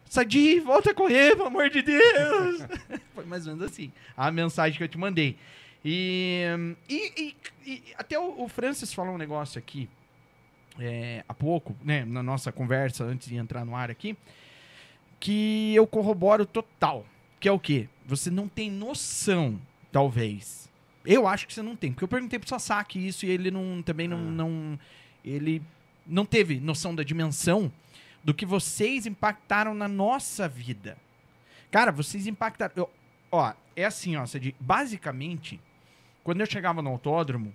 Sadi, 0.05 0.59
volta 0.61 0.93
a 0.93 0.95
correr, 0.95 1.37
pelo 1.37 1.49
amor 1.49 1.69
de 1.69 1.83
Deus! 1.83 2.63
Foi 3.15 3.25
mais 3.27 3.47
ou 3.47 3.55
menos 3.55 3.71
assim, 3.71 3.93
a 4.17 4.31
mensagem 4.31 4.79
que 4.79 4.85
eu 4.85 4.89
te 4.89 4.97
mandei. 4.97 5.37
E, 5.85 6.45
e, 6.89 7.13
e- 7.17 7.37
e 7.67 7.83
até 7.97 8.19
o, 8.19 8.43
o 8.43 8.49
Francis 8.49 8.93
falou 8.95 9.15
um 9.15 9.19
negócio 9.19 9.59
aqui 9.59 9.89
é, 10.79 11.25
há 11.29 11.35
pouco, 11.35 11.77
né, 11.85 12.05
na 12.05 12.23
nossa 12.23 12.51
conversa 12.53 13.05
antes 13.05 13.29
de 13.29 13.37
entrar 13.37 13.65
no 13.65 13.75
ar 13.77 13.91
aqui, 13.91 14.17
que 15.21 15.75
eu 15.75 15.87
corroboro 15.87 16.45
total. 16.47 17.05
Que 17.41 17.49
é 17.49 17.53
o 17.53 17.59
quê? 17.59 17.89
Você 18.07 18.31
não 18.31 18.49
tem 18.49 18.71
noção, 18.71 19.61
talvez. 19.93 20.69
Eu 21.05 21.27
acho 21.27 21.47
que 21.47 21.55
você 21.55 21.63
não 21.63 21.77
tem, 21.77 21.93
porque 21.93 22.05
eu 22.05 22.09
perguntei 22.09 22.39
pro 22.39 22.49
Sasaki 22.49 23.07
isso 23.07 23.25
e 23.25 23.31
ele 23.31 23.51
não, 23.51 23.81
também 23.83 24.07
não, 24.09 24.19
Ah. 24.19 24.21
não 24.21 24.79
ele 25.25 25.63
não 26.07 26.25
teve 26.25 26.59
noção 26.61 26.95
da 26.95 27.03
dimensão 27.03 27.71
do 28.25 28.33
que 28.35 28.45
vocês 28.47 29.07
impactaram 29.07 29.75
na 29.75 29.87
nossa 29.89 30.49
vida. 30.49 30.97
Cara, 31.71 31.93
vocês 31.93 32.27
impactaram. 32.27 32.73
eu- 32.77 32.91
ó, 33.31 33.53
é 33.77 33.85
assim, 33.85 34.17
ó, 34.17 34.25
Sadi, 34.27 34.55
basicamente, 34.59 35.61
quando 36.25 36.41
eu 36.41 36.47
chegava 36.47 36.83
no 36.83 36.91
autódromo, 36.91 37.55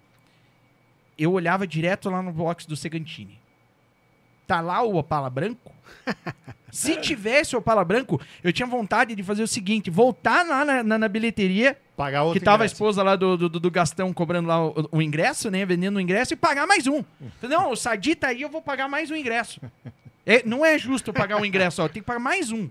eu 1.18 1.32
olhava 1.32 1.68
direto 1.68 2.10
lá 2.10 2.22
no 2.22 2.32
box 2.32 2.66
do 2.66 2.76
Segantini. 2.76 3.40
Tá 4.54 4.62
lá 4.62 4.82
o 4.84 4.96
Opala 4.98 5.30
branco? 5.30 5.72
Se 6.72 6.96
tivesse 6.98 7.56
o 7.56 7.60
Opala 7.60 7.84
branco, 7.86 8.20
eu 8.44 8.52
tinha 8.52 8.68
vontade 8.68 9.16
de 9.16 9.24
fazer 9.24 9.44
o 9.44 9.48
seguinte: 9.48 9.90
voltar 9.90 10.46
lá 10.46 10.64
na, 10.66 10.84
na- 10.84 10.98
na 10.98 11.08
bilheteria, 11.08 11.78
Pagar 11.96 12.24
outro 12.24 12.40
que 12.40 12.44
tava 12.46 12.58
a 12.64 12.66
ingresso. 12.66 12.76
esposa 12.76 13.04
lá 13.04 13.16
do, 13.16 13.38
do, 13.38 13.50
do 13.60 13.72
Gastão 13.72 14.12
cobrando 14.14 14.48
lá 14.48 14.64
o, 14.66 14.90
o 14.92 15.02
ingresso, 15.02 15.50
né? 15.52 15.64
Vendendo 15.66 15.98
o 15.98 16.00
ingresso 16.02 16.34
e 16.34 16.36
pagar 16.36 16.66
mais 16.68 16.88
um. 16.88 17.04
Não, 17.42 17.72
o 17.72 17.76
Sadi 17.76 18.16
tá 18.16 18.28
aí, 18.30 18.42
eu 18.42 18.50
vou 18.50 18.62
pagar 18.62 18.88
mais 18.88 19.10
um 19.12 19.16
ingresso. 19.16 19.60
É, 20.26 20.42
não 20.46 20.66
é 20.66 20.78
justo 20.78 21.12
pagar 21.12 21.36
um 21.36 21.44
ingresso, 21.44 21.82
ó, 21.82 21.86
eu 21.86 21.90
tenho 21.90 22.02
que 22.02 22.08
pagar 22.08 22.18
mais 22.22 22.50
um. 22.50 22.70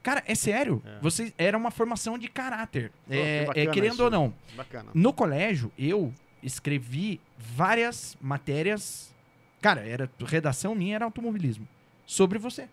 Cara, 0.00 0.22
é 0.28 0.34
sério. 0.36 0.80
Vocês, 1.02 1.32
era 1.36 1.58
uma 1.58 1.72
formação 1.72 2.16
de 2.16 2.28
caráter. 2.28 2.92
que 3.08 3.16
É, 3.16 3.42
é, 3.42 3.44
bacana 3.46 3.70
querendo 3.72 3.92
isso. 3.94 4.04
ou 4.04 4.10
não. 4.12 4.32
Bacana. 4.56 4.90
No 4.94 5.12
colégio, 5.12 5.72
eu 5.76 6.14
escrevi 6.40 7.20
várias 7.36 8.16
matérias. 8.20 9.12
Cara, 9.60 9.80
era 9.86 10.10
redação 10.24 10.74
minha 10.74 10.94
era 10.96 11.04
automobilismo. 11.04 11.66
Sobre 12.06 12.38
você. 12.38 12.68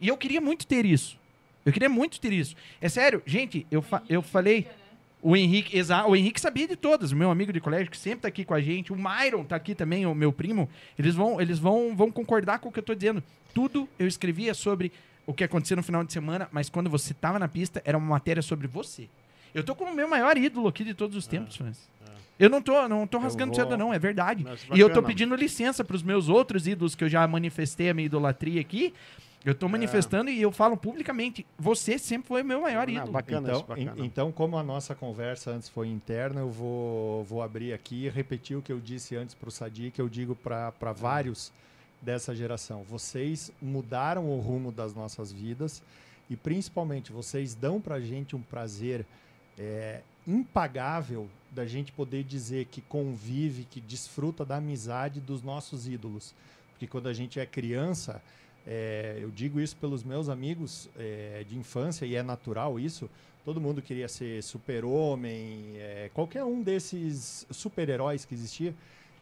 E 0.00 0.08
eu 0.08 0.16
queria 0.16 0.40
muito 0.40 0.66
ter 0.66 0.84
isso. 0.84 1.16
Eu 1.64 1.72
queria 1.72 1.88
muito 1.88 2.20
ter 2.20 2.32
isso. 2.32 2.56
É 2.80 2.88
sério, 2.88 3.22
gente, 3.26 3.66
eu, 3.70 3.82
fa- 3.82 4.02
eu 4.08 4.22
falei. 4.22 4.66
O 5.24 5.36
Henrique, 5.36 5.76
exa 5.78 6.04
o 6.04 6.16
Henrique 6.16 6.40
sabia 6.40 6.66
de 6.66 6.74
todas, 6.74 7.12
o 7.12 7.16
meu 7.16 7.30
amigo 7.30 7.52
de 7.52 7.60
colégio, 7.60 7.88
que 7.88 7.96
sempre 7.96 8.22
tá 8.22 8.28
aqui 8.28 8.44
com 8.44 8.54
a 8.54 8.60
gente. 8.60 8.92
O 8.92 8.96
Myron 8.96 9.44
tá 9.44 9.54
aqui 9.54 9.72
também, 9.72 10.04
o 10.04 10.12
meu 10.16 10.32
primo. 10.32 10.68
Eles 10.98 11.14
vão, 11.14 11.40
eles 11.40 11.60
vão, 11.60 11.94
vão 11.94 12.10
concordar 12.10 12.58
com 12.58 12.68
o 12.68 12.72
que 12.72 12.80
eu 12.80 12.82
tô 12.82 12.92
dizendo. 12.92 13.22
Tudo 13.54 13.88
eu 14.00 14.08
escrevia 14.08 14.52
sobre 14.52 14.90
o 15.24 15.32
que 15.32 15.44
acontecia 15.44 15.76
no 15.76 15.82
final 15.84 16.02
de 16.02 16.12
semana, 16.12 16.48
mas 16.50 16.68
quando 16.68 16.90
você 16.90 17.14
tava 17.14 17.38
na 17.38 17.46
pista, 17.46 17.80
era 17.84 17.96
uma 17.96 18.08
matéria 18.08 18.42
sobre 18.42 18.66
você. 18.66 19.08
Eu 19.54 19.62
tô 19.62 19.76
com 19.76 19.84
o 19.84 19.94
meu 19.94 20.08
maior 20.08 20.36
ídolo 20.36 20.66
aqui 20.66 20.82
de 20.82 20.92
todos 20.92 21.14
os 21.16 21.28
tempos, 21.28 21.54
Francis. 21.54 21.88
Eu 22.38 22.50
não 22.50 22.60
tô, 22.62 22.88
não 22.88 23.06
tô 23.06 23.18
rasgando 23.18 23.52
vou- 23.52 23.62
seda, 23.62 23.76
não, 23.76 23.92
é 23.94 23.98
verdade. 23.98 24.42
Mas 24.44 24.66
E 24.72 24.80
eu 24.80 24.92
tô 24.92 25.02
pedindo 25.02 25.34
licença 25.34 25.84
pros 25.84 26.02
meus 26.02 26.28
outros 26.28 26.66
ídolos 26.66 26.94
que 26.94 27.04
eu 27.04 27.08
já 27.08 27.26
manifestei 27.26 27.88
a 27.90 27.94
minha 27.94 28.06
idolatria 28.06 28.60
aqui, 28.60 28.92
Eu 29.44 29.56
tô 29.56 29.68
manifestando 29.68 30.30
e 30.30 30.40
eu 30.40 30.52
falo 30.52 30.76
publicamente, 30.76 31.44
você 31.58 31.98
sempre 31.98 32.28
foi 32.28 32.42
o 32.42 32.44
meu 32.44 32.60
maior 32.60 32.86
Não, 32.86 32.94
ídolo. 32.94 33.10
bacana 33.10 33.48
então, 33.48 33.58
isso, 33.58 33.66
bacana. 33.66 33.94
en- 34.00 34.04
então, 34.06 34.30
como 34.30 34.56
a 34.56 34.62
nossa 34.62 34.94
conversa 34.94 35.50
antes 35.50 35.68
foi 35.68 35.88
interna, 35.88 36.38
eu 36.42 36.48
vou, 36.48 37.24
vou 37.24 37.42
abrir 37.42 37.72
aqui 37.72 38.04
e 38.04 38.08
repetir 38.08 38.56
o 38.56 38.62
que 38.62 38.70
eu 38.70 38.78
disse 38.78 39.16
antes 39.16 39.34
para 39.34 39.48
o 39.48 39.50
Sadi, 39.50 39.90
que 39.90 40.00
eu 40.00 40.08
digo 40.08 40.36
para 40.36 40.70
vários 40.94 41.52
dessa 42.00 42.32
geração. 42.36 42.84
Vocês 42.88 43.50
mudaram 43.60 44.26
o 44.30 44.38
rumo 44.38 44.70
das 44.70 44.94
nossas 44.94 45.32
vidas 45.32 45.82
e, 46.30 46.36
principalmente, 46.36 47.10
vocês 47.10 47.52
dão 47.52 47.80
para 47.80 47.96
a 47.96 48.00
gente 48.00 48.36
um 48.36 48.42
prazer 48.42 49.04
é, 49.58 50.02
impagável 50.24 51.28
da 51.52 51.66
gente 51.66 51.92
poder 51.92 52.24
dizer 52.24 52.64
que 52.66 52.80
convive, 52.80 53.64
que 53.64 53.80
desfruta 53.80 54.44
da 54.44 54.56
amizade 54.56 55.20
dos 55.20 55.42
nossos 55.42 55.86
ídolos. 55.86 56.34
Porque 56.72 56.86
quando 56.86 57.08
a 57.08 57.12
gente 57.12 57.38
é 57.38 57.44
criança, 57.44 58.22
é, 58.66 59.18
eu 59.20 59.30
digo 59.30 59.60
isso 59.60 59.76
pelos 59.76 60.02
meus 60.02 60.28
amigos 60.28 60.88
é, 60.98 61.44
de 61.48 61.56
infância 61.56 62.06
e 62.06 62.16
é 62.16 62.22
natural 62.22 62.80
isso. 62.80 63.08
Todo 63.44 63.60
mundo 63.60 63.82
queria 63.82 64.08
ser 64.08 64.42
super-homem, 64.42 65.72
é, 65.76 66.10
qualquer 66.14 66.44
um 66.44 66.62
desses 66.62 67.46
super-heróis 67.50 68.24
que 68.24 68.34
existia. 68.34 68.74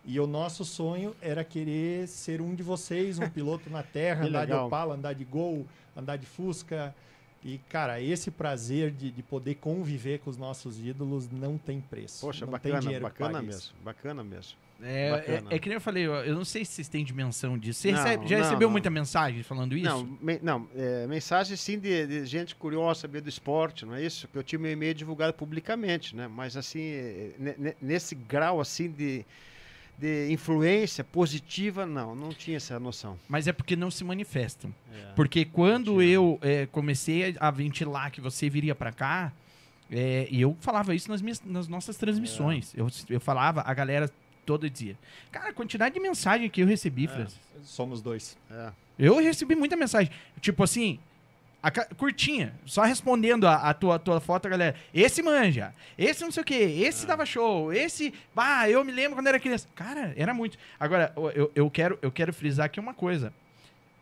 E 0.05 0.19
o 0.21 0.27
nosso 0.27 0.65
sonho 0.65 1.15
era 1.21 1.45
querer 1.45 2.07
ser 2.07 2.41
um 2.41 2.55
de 2.55 2.63
vocês, 2.63 3.19
um 3.19 3.29
piloto 3.29 3.69
na 3.69 3.83
terra, 3.85 4.25
andar 4.27 4.45
de 4.45 4.53
legal. 4.53 4.67
Opala, 4.67 4.95
andar 4.95 5.15
de 5.15 5.25
Gol, 5.25 5.67
andar 5.97 6.17
de 6.17 6.27
Fusca. 6.27 6.95
E, 7.43 7.59
cara, 7.71 8.01
esse 8.01 8.31
prazer 8.31 8.91
de, 8.91 9.11
de 9.11 9.23
poder 9.23 9.55
conviver 9.55 10.19
com 10.21 10.29
os 10.29 10.37
nossos 10.37 10.79
ídolos 10.79 11.29
não 11.31 11.57
tem 11.57 11.81
preço. 11.81 12.21
Poxa, 12.21 12.45
não 12.45 12.53
bacana, 12.53 12.75
tem 12.75 12.81
dinheiro 12.83 13.03
bacana 13.03 13.41
mesmo. 13.41 13.51
isso. 13.61 13.75
Bacana 13.83 14.23
mesmo. 14.23 14.59
É, 14.83 15.09
é, 15.09 15.11
Bacana. 15.11 15.49
é 15.55 15.59
que 15.59 15.69
nem 15.69 15.75
eu 15.77 15.81
falei, 15.81 16.07
eu, 16.07 16.35
não 16.35 16.45
sei 16.45 16.65
se 16.65 16.73
vocês 16.73 16.89
têm 16.89 17.05
dimensão 17.05 17.59
disso. 17.59 17.81
Você 17.83 17.93
Não, 17.93 18.03
recebe- 18.03 18.27
já 18.29 18.37
não, 18.39 18.45
recebeu 18.45 18.69
não. 18.69 18.73
muita 18.73 18.89
mensagem 18.89 19.43
falando 19.43 19.77
isso? 19.77 19.85
Não, 19.91 20.05
me- 20.23 20.39
não 20.43 20.69
é, 20.75 21.07
mensagem 21.07 21.55
sim 21.57 21.79
de, 21.79 22.07
de 22.07 22.25
gente 22.27 22.55
curiosa 22.55 23.01
saber 23.01 23.21
do 23.21 23.29
esporte, 23.29 23.85
não 23.85 23.95
é 23.95 24.03
isso? 24.05 24.27
Que 24.29 24.39
eu 24.39 24.43
tinha 24.43 24.59
meu 24.59 24.73
e-mail 24.73 24.95
divulgado 24.95 25.35
publicamente, 25.35 26.17
né? 26.17 26.29
Mas 26.29 26.57
assim, 26.57 26.81
é, 26.83 27.31
ne- 27.39 27.55
ne- 27.59 27.77
nesse 27.81 28.15
grau 28.15 28.59
assim 28.59 28.91
de, 28.91 29.25
de 30.01 30.33
influência 30.33 31.05
positiva, 31.05 31.85
não, 31.85 32.15
não 32.15 32.31
tinha 32.31 32.57
essa 32.57 32.81
noção. 32.81 33.19
Mas 33.29 33.47
é 33.47 33.53
porque 33.53 33.77
não 33.77 33.91
se 33.91 34.03
manifestam. 34.03 34.75
É. 34.93 35.13
Porque 35.15 35.45
quando 35.45 35.97
Mentira. 35.97 36.13
eu 36.13 36.39
é, 36.41 36.67
comecei 36.67 37.37
a 37.39 37.51
ventilar 37.51 38.11
que 38.11 38.21
você 38.21 38.49
viria 38.49 38.75
pra 38.75 38.93
cá, 38.93 39.31
é, 39.91 40.27
e 40.31 40.41
eu 40.41 40.57
falava 40.61 40.95
isso 40.95 41.11
nas, 41.11 41.21
minhas, 41.21 41.43
nas 41.45 41.69
nossas 41.69 41.97
transmissões. 41.99 42.73
Eu, 42.75 42.89
eu 43.11 43.21
falava, 43.21 43.63
a 43.67 43.75
galera 43.75 44.11
toda 44.47 44.71
dizia. 44.71 44.97
Cara, 45.31 45.51
a 45.51 45.53
quantidade 45.53 45.95
de 45.95 46.01
mensagem 46.01 46.49
que 46.49 46.63
eu 46.63 46.67
recebi, 46.67 47.07
Francis. 47.07 47.39
Somos 47.63 48.01
dois. 48.01 48.39
É. 48.51 48.73
Eu 48.99 49.19
recebi 49.19 49.55
muita 49.55 49.77
mensagem. 49.77 50.11
Tipo 50.41 50.63
assim, 50.63 50.99
a 51.63 51.71
curtinha, 51.71 52.55
só 52.65 52.83
respondendo 52.83 53.47
a, 53.47 53.57
a 53.57 53.75
tua, 53.75 53.99
tua 53.99 54.21
foto, 54.21 54.47
a 54.47 54.49
galera. 54.51 54.75
Esse 54.95 55.23
manja, 55.23 55.75
esse 55.99 56.23
não 56.25 56.31
sei 56.31 56.43
o 56.43 56.47
quê, 56.47 56.55
esse 56.55 57.07
dava 57.07 57.27
show, 57.27 57.73
esse. 57.73 58.15
Bah, 58.35 58.69
eu 58.69 58.83
me 58.85 58.93
lembro 58.93 59.17
quando 59.17 59.27
era 59.27 59.39
criança. 59.39 59.69
Cara, 59.75 60.15
era 60.17 60.33
muito. 60.33 60.57
Agora, 60.79 61.13
eu- 61.17 61.31
eu, 61.33 61.53
eu, 61.55 61.71
quero, 61.71 61.99
eu 62.01 62.11
quero 62.11 62.33
frisar 62.33 62.67
aqui 62.67 62.81
uma 62.81 62.95
coisa. 62.95 63.33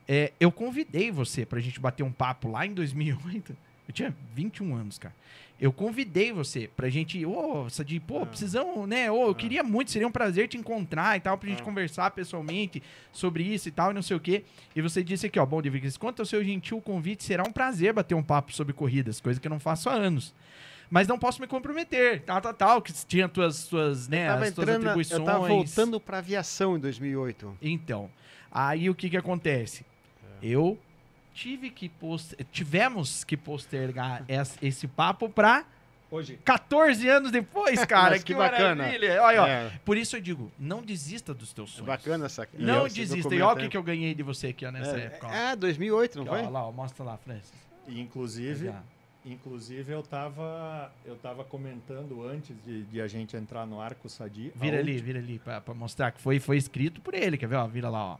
É, 0.06 0.32
eu 0.40 0.50
convidei 0.52 1.10
você 1.10 1.44
pra 1.44 1.60
gente 1.60 1.78
bater 1.80 2.02
um 2.02 2.12
papo 2.12 2.48
lá 2.50 2.64
em 2.64 2.72
2008. 2.72 3.56
Eu 3.88 3.92
tinha 3.94 4.14
21 4.34 4.74
anos, 4.74 4.98
cara. 4.98 5.14
Eu 5.60 5.72
convidei 5.72 6.30
você 6.32 6.70
pra 6.76 6.88
gente, 6.88 7.24
ô, 7.26 7.68
Sadi, 7.68 7.98
pô, 7.98 8.22
Ah. 8.22 8.26
precisamos, 8.26 8.88
né? 8.88 9.10
Ô, 9.10 9.26
eu 9.26 9.34
queria 9.34 9.64
muito, 9.64 9.90
seria 9.90 10.06
um 10.06 10.12
prazer 10.12 10.46
te 10.46 10.56
encontrar 10.56 11.16
e 11.16 11.20
tal, 11.20 11.36
pra 11.36 11.48
gente 11.48 11.62
Ah. 11.62 11.64
conversar 11.64 12.10
pessoalmente 12.12 12.80
sobre 13.12 13.42
isso 13.42 13.68
e 13.68 13.72
tal, 13.72 13.90
e 13.90 13.94
não 13.94 14.02
sei 14.02 14.16
o 14.16 14.20
quê. 14.20 14.44
E 14.76 14.80
você 14.80 15.02
disse 15.02 15.26
aqui, 15.26 15.38
ó, 15.38 15.44
bom, 15.44 15.60
David, 15.60 15.98
quanto 15.98 16.20
ao 16.20 16.26
seu 16.26 16.44
gentil 16.44 16.80
convite, 16.80 17.24
será 17.24 17.42
um 17.42 17.50
prazer 17.52 17.92
bater 17.92 18.14
um 18.14 18.22
papo 18.22 18.52
sobre 18.52 18.72
corridas, 18.72 19.20
coisa 19.20 19.40
que 19.40 19.48
eu 19.48 19.50
não 19.50 19.58
faço 19.58 19.88
há 19.90 19.94
anos. 19.94 20.32
Mas 20.88 21.06
não 21.08 21.18
posso 21.18 21.40
me 21.40 21.46
comprometer, 21.48 22.22
tal, 22.22 22.40
tal, 22.40 22.54
tal, 22.54 22.80
que 22.82 22.92
tinha 23.04 23.28
tuas, 23.28 23.56
suas, 23.56 24.06
né, 24.08 24.28
as 24.28 24.52
tuas 24.52 24.66
na- 24.68 24.76
atribuições. 24.76 25.18
eu 25.20 25.26
tava 25.26 25.46
voltando 25.48 26.00
para 26.00 26.18
aviação 26.18 26.76
em 26.76 26.80
2008. 26.80 27.58
Então, 27.60 28.08
aí 28.50 28.88
o 28.88 28.94
que 28.94 29.10
que 29.10 29.16
acontece? 29.16 29.84
É. 30.40 30.46
Eu 30.46 30.78
tive 31.38 31.70
que 31.70 31.88
post... 31.88 32.34
tivemos 32.50 33.22
que 33.24 33.36
postergar 33.36 34.24
es- 34.28 34.58
esse 34.60 34.88
papo 34.88 35.28
pra 35.28 35.64
Hoje, 36.10 36.38
14 36.42 37.06
anos 37.06 37.30
depois, 37.30 37.84
cara. 37.86 38.12
Mas 38.12 38.24
que, 38.24 38.32
que 38.32 38.38
bacana. 38.38 38.74
maravilha. 38.84 39.22
Olha, 39.22 39.42
ó, 39.42 39.46
É, 39.46 39.70
Por 39.84 39.96
isso 39.96 40.16
eu 40.16 40.20
digo, 40.22 40.50
não 40.58 40.80
desista 40.82 41.34
dos 41.34 41.52
teus 41.52 41.68
é 41.68 41.72
sonhos. 41.74 41.86
bacana 41.86 42.24
essa. 42.26 42.48
Não 42.54 42.88
desista. 42.88 43.34
E 43.34 43.42
olha 43.42 43.56
o 43.56 43.60
que, 43.60 43.68
que 43.68 43.76
eu 43.76 43.82
ganhei 43.82 44.14
de 44.14 44.22
você 44.22 44.46
aqui 44.48 44.64
ó, 44.64 44.70
nessa 44.70 44.96
época. 44.96 45.26
ó. 45.26 45.30
É, 45.32 45.52
é, 45.52 45.56
2008, 45.56 46.16
não 46.16 46.22
Aqui, 46.24 46.34
foi? 46.34 46.44
ó, 46.46 46.48
lá, 46.50 46.66
ó, 46.66 46.72
mostra 46.72 47.04
lá, 47.04 47.16
Francis. 47.18 47.52
e 47.86 48.00
inclusive, 48.00 48.66
Já. 48.68 48.82
inclusive 49.26 49.92
eu 49.92 50.02
tava, 50.02 50.90
eu 51.04 51.14
tava 51.16 51.44
comentando 51.44 52.26
antes 52.26 52.56
de, 52.64 52.84
de 52.84 53.00
a 53.02 53.06
gente 53.06 53.36
entrar 53.36 53.66
no 53.66 53.78
Arco 53.78 54.08
Sadi. 54.08 54.50
a 54.56 54.58
Vira 54.64 54.78
ali, 54.78 54.96
vira 54.98 55.18
ali, 55.18 55.38
pra, 55.38 55.60
pra 55.60 55.74
mostrar 55.74 56.10
que 56.12 56.22
foi, 56.22 56.40
foi 56.40 56.56
escrito 56.56 57.02
por 57.02 57.12
ele. 57.12 57.36
Quer 57.36 57.48
ver? 57.48 57.56
Ó, 57.56 57.66
vira 57.66 57.90
lá, 57.90 58.14
ó. 58.14 58.18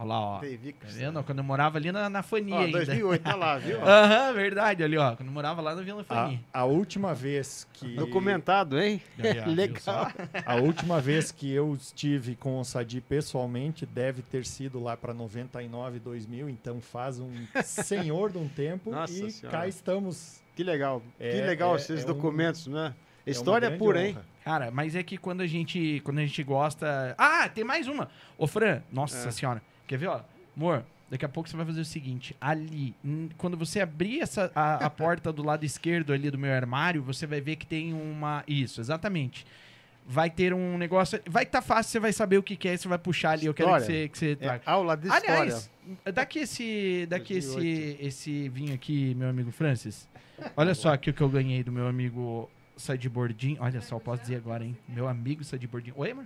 Ó 0.00 0.04
lá, 0.04 0.20
ó. 0.20 0.38
Que- 0.38 0.56
Tá 0.74 0.86
vendo? 0.88 1.24
Quando 1.24 1.38
eu 1.38 1.44
morava 1.44 1.76
ali 1.76 1.90
na, 1.90 2.08
na 2.08 2.22
Fania 2.22 2.54
Ó, 2.54 2.58
ainda. 2.60 2.78
2008, 2.78 3.20
tá 3.22 3.34
lá, 3.34 3.58
viu? 3.58 3.78
Aham, 3.84 4.32
verdade, 4.32 4.84
ali, 4.84 4.96
ó. 4.96 5.16
Quando 5.16 5.26
eu 5.28 5.32
morava 5.34 5.60
lá 5.60 5.74
na 5.74 5.82
Vila 5.82 6.04
Fania. 6.04 6.38
A, 6.52 6.60
a 6.60 6.64
última 6.64 7.12
vez 7.14 7.66
que 7.72 7.94
Documentado, 7.98 8.80
hein? 8.80 9.02
Aí, 9.18 9.40
ó, 9.40 9.46
Legal. 9.50 9.80
só? 9.82 10.08
a 10.46 10.54
última 10.54 11.00
vez 11.00 11.32
que 11.32 11.50
eu 11.52 11.74
estive 11.74 12.36
com 12.36 12.60
o 12.60 12.64
Sadi 12.64 13.00
pessoalmente 13.00 13.84
deve 13.84 14.22
ter 14.22 14.46
sido 14.46 14.80
lá 14.80 14.96
para 14.96 15.12
99, 15.12 15.98
2000, 15.98 16.48
então 16.48 16.80
faz 16.80 17.18
um 17.18 17.32
senhor 17.64 18.30
de 18.30 18.38
um 18.38 18.48
tempo 18.48 18.90
Nossa 18.92 19.12
e 19.12 19.30
Senhora. 19.32 19.58
cá 19.58 19.66
estamos. 19.66 20.40
Que 20.54 20.62
legal. 20.62 21.02
que 21.18 21.24
É- 21.24 21.44
legal 21.46 21.72
é- 21.74 21.76
esses 21.76 22.02
é 22.02 22.04
um- 22.04 22.06
documentos, 22.06 22.66
né? 22.68 22.94
É 23.26 23.30
História 23.30 23.68
grande 23.68 23.78
pura, 23.84 23.98
honra. 23.98 24.08
hein? 24.08 24.18
Cara, 24.44 24.70
mas 24.70 24.94
é 24.96 25.02
que 25.02 25.18
quando 25.18 25.40
a 25.42 25.46
gente, 25.46 26.00
quando 26.04 26.18
a 26.18 26.22
gente 26.24 26.42
gosta... 26.42 27.14
Ah, 27.18 27.46
tem 27.48 27.62
mais 27.62 27.86
uma. 27.86 28.08
Ô, 28.38 28.46
Fran, 28.46 28.80
nossa 28.90 29.28
É. 29.28 29.30
senhora. 29.30 29.60
Quer 29.88 29.96
ver, 29.98 30.06
ó? 30.08 30.20
Amor, 30.56 30.84
daqui 31.10 31.24
a 31.24 31.28
pouco 31.28 31.48
você 31.48 31.56
vai 31.56 31.66
fazer 31.66 31.80
o 31.80 31.84
seguinte. 31.84 32.36
Ali, 32.40 32.94
quando 33.36 33.56
você 33.56 33.80
abrir 33.80 34.20
essa, 34.20 34.52
a, 34.54 34.86
a 34.86 34.90
porta 34.90 35.32
do 35.32 35.42
lado 35.42 35.64
esquerdo 35.64 36.12
ali 36.12 36.30
do 36.30 36.38
meu 36.38 36.52
armário, 36.52 37.02
você 37.02 37.26
vai 37.26 37.40
ver 37.40 37.56
que 37.56 37.66
tem 37.66 37.92
uma... 37.92 38.44
Isso, 38.46 38.80
exatamente. 38.80 39.44
Vai 40.06 40.30
ter 40.30 40.54
um 40.54 40.78
negócio... 40.78 41.20
Vai 41.26 41.42
estar 41.42 41.60
fácil, 41.62 41.90
você 41.92 42.00
vai 42.00 42.12
saber 42.12 42.38
o 42.38 42.42
que, 42.42 42.54
que 42.56 42.68
é, 42.68 42.76
você 42.76 42.86
vai 42.88 42.98
puxar 42.98 43.30
ali. 43.32 43.46
Eu 43.46 43.54
quero 43.54 43.68
que 43.70 43.76
História. 43.80 43.98
você, 44.02 44.08
que 44.08 44.18
você 44.18 44.30
É 44.32 44.36
traga. 44.36 44.62
aula 44.66 44.96
de 44.96 45.08
história. 45.08 45.34
Aliás, 45.42 45.70
daqui 46.14 46.38
esse, 46.40 47.06
daqui 47.08 47.34
esse, 47.34 47.52
2008. 47.54 48.06
esse 48.06 48.48
vinho 48.48 48.74
aqui, 48.74 49.14
meu 49.14 49.28
amigo 49.28 49.50
Francis. 49.50 50.08
Olha 50.56 50.74
só 50.74 50.92
aqui 50.92 51.10
o 51.10 51.14
que 51.14 51.20
eu 51.20 51.28
ganhei 51.28 51.62
do 51.62 51.72
meu 51.72 51.86
amigo 51.86 52.48
Sideboardinho. 52.76 53.58
Olha 53.60 53.80
só, 53.80 53.96
eu 53.96 54.00
posso 54.00 54.22
dizer 54.22 54.36
agora, 54.36 54.64
hein? 54.64 54.76
Meu 54.88 55.08
amigo 55.08 55.42
Sideboardinho. 55.44 55.94
Oi, 55.98 56.10
amor? 56.12 56.24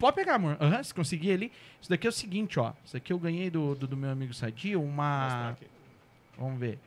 Pode 0.00 0.16
pegar, 0.16 0.34
amor. 0.36 0.56
Aham, 0.60 0.82
se 0.82 0.92
conseguir 0.94 1.32
ali. 1.32 1.52
Isso 1.80 1.88
daqui 1.90 2.06
é 2.06 2.10
o 2.10 2.12
seguinte, 2.12 2.58
ó. 2.58 2.72
Isso 2.84 2.96
aqui 2.96 3.12
eu 3.12 3.18
ganhei 3.18 3.50
do, 3.50 3.74
do, 3.76 3.86
do 3.86 3.96
meu 3.96 4.10
amigo 4.10 4.32
Sadi, 4.34 4.74
Mostrar 4.74 4.90
uma... 4.92 5.50
aqui. 5.50 5.66
Vamos 6.38 6.58
ver. 6.58 6.78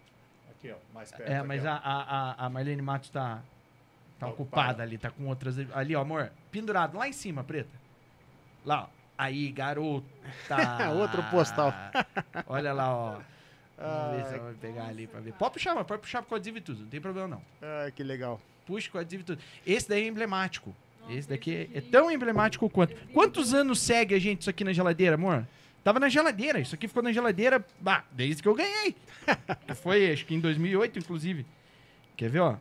Aqui, 0.49 0.71
ó, 0.71 0.75
mais 0.93 1.11
perto. 1.11 1.29
É, 1.31 1.37
aqui, 1.37 1.47
mas 1.47 1.63
ó. 1.63 1.69
a, 1.69 1.75
a, 1.75 2.45
a- 2.45 2.49
Marlene 2.49 2.81
Matos 2.81 3.09
tá, 3.11 3.35
tá 4.19 4.25
Tá 4.25 4.27
ocupada 4.27 4.81
ali, 4.83 4.97
tá 4.97 5.11
com 5.11 5.27
outras... 5.27 5.55
Ali, 5.75 5.95
ó, 5.95 6.01
amor. 6.01 6.31
Pendurado, 6.51 6.97
lá 6.97 7.07
em 7.07 7.13
cima, 7.13 7.43
preta. 7.43 7.69
Lá, 8.65 8.83
ó. 8.83 8.87
Aí, 9.15 9.51
garota. 9.51 10.07
Outro 10.99 11.21
postal. 11.29 11.71
Olha 12.47 12.73
lá, 12.73 12.91
ó. 12.93 13.11
Vamos 13.11 14.15
ver 14.15 14.21
Ah, 14.21 14.25
se 14.27 14.33
ela 14.35 14.43
vai 14.45 14.53
pegar 14.55 14.85
ali 14.87 15.05
pra 15.05 15.19
ver. 15.19 15.33
Pode 15.33 15.53
puxar, 15.53 15.85
pode 15.85 16.01
puxar 16.01 16.23
com 16.23 16.33
adesivo 16.33 16.57
e 16.57 16.61
tudo. 16.61 16.81
Não 16.81 16.87
tem 16.89 16.99
problema, 16.99 17.27
não. 17.27 17.41
ah, 17.61 17.91
que 17.91 18.01
legal. 18.01 18.41
Puxa 18.65 18.89
com 18.89 18.97
adesivo 18.97 19.21
e 19.21 19.25
tudo. 19.25 19.41
Esse 19.67 19.87
daí 19.87 20.03
é 20.03 20.07
emblemático. 20.07 20.75
Esse 21.09 21.27
daqui 21.27 21.69
é, 21.73 21.81
tão 21.81 22.09
emblemático 22.09 22.69
quanto. 22.69 22.95
Quantos 23.11 23.53
anos 23.53 23.79
segue 23.79 24.15
a 24.15 24.19
gente 24.19 24.41
isso 24.41 24.49
aqui 24.49 24.63
na 24.63 24.73
geladeira, 24.73 25.15
amor? 25.15 25.47
Tava 25.83 25.99
na 25.99 26.07
geladeira. 26.07 26.59
Isso 26.59 26.75
aqui 26.75 26.87
ficou 26.87 27.03
na 27.03 27.11
geladeira, 27.11 27.65
bah, 27.79 28.05
desde 28.11 28.41
que 28.41 28.47
eu 28.47 28.55
ganhei. 28.55 28.95
Que 29.67 29.73
foi, 29.73 30.11
acho 30.11 30.25
que 30.25 30.35
em 30.35 30.39
2008, 30.39 30.99
inclusive. 30.99 31.45
Quer 32.15 32.29
ver, 32.29 32.39
ó? 32.39 32.57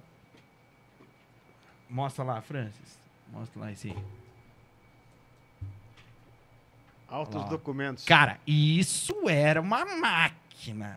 Mostra 1.88 2.24
lá, 2.24 2.40
Francis. 2.40 2.98
Mostra 3.32 3.60
lá 3.60 3.72
esse 3.72 3.88
aí. 3.88 3.96
Altos 7.08 7.42
lá. 7.42 7.48
documentos. 7.48 8.04
Cara, 8.04 8.40
isso 8.46 9.28
era 9.28 9.60
uma 9.60 9.84
máquina. 9.84 10.41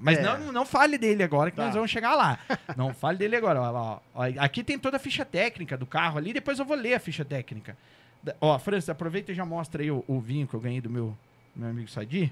Mas 0.02 0.20
É. 0.20 0.22
não, 0.22 0.52
não 0.52 0.65
fale 0.65 0.98
dele 0.98 1.24
agora, 1.24 1.50
que 1.50 1.58
Tá. 1.58 1.65
nós 1.65 1.74
vamos 1.76 1.89
chegar 1.89 2.15
lá. 2.15 2.38
Não 2.78 2.94
fale 2.94 3.18
dele 3.18 3.36
agora. 3.36 3.62
Ó, 3.62 3.74
ó. 3.74 4.00
Ó, 4.13 4.24
Aqui 4.39 4.63
tem 4.63 4.78
toda 4.78 4.98
a 4.98 5.00
ficha 5.00 5.26
técnica 5.26 5.78
do 5.78 5.86
carro 5.86 6.18
ali, 6.18 6.34
depois 6.34 6.60
eu 6.60 6.65
vou 6.65 6.76
ler 6.78 6.94
a 6.94 7.00
ficha 7.00 7.24
técnica. 7.26 7.76
Da- 8.22 8.36
Ó, 8.41 8.58
Francis, 8.60 8.89
aproveita 8.89 9.32
e 9.32 9.36
já 9.36 9.46
mostra 9.46 9.82
aí 9.82 9.89
o, 9.89 10.04
o 10.08 10.20
vinho 10.20 10.48
que 10.48 10.54
eu 10.54 10.60
ganhei 10.60 10.82
do 10.82 10.89
meu, 10.89 11.18
meu 11.56 11.70
amigo 11.70 11.89
Sadi. 11.89 12.32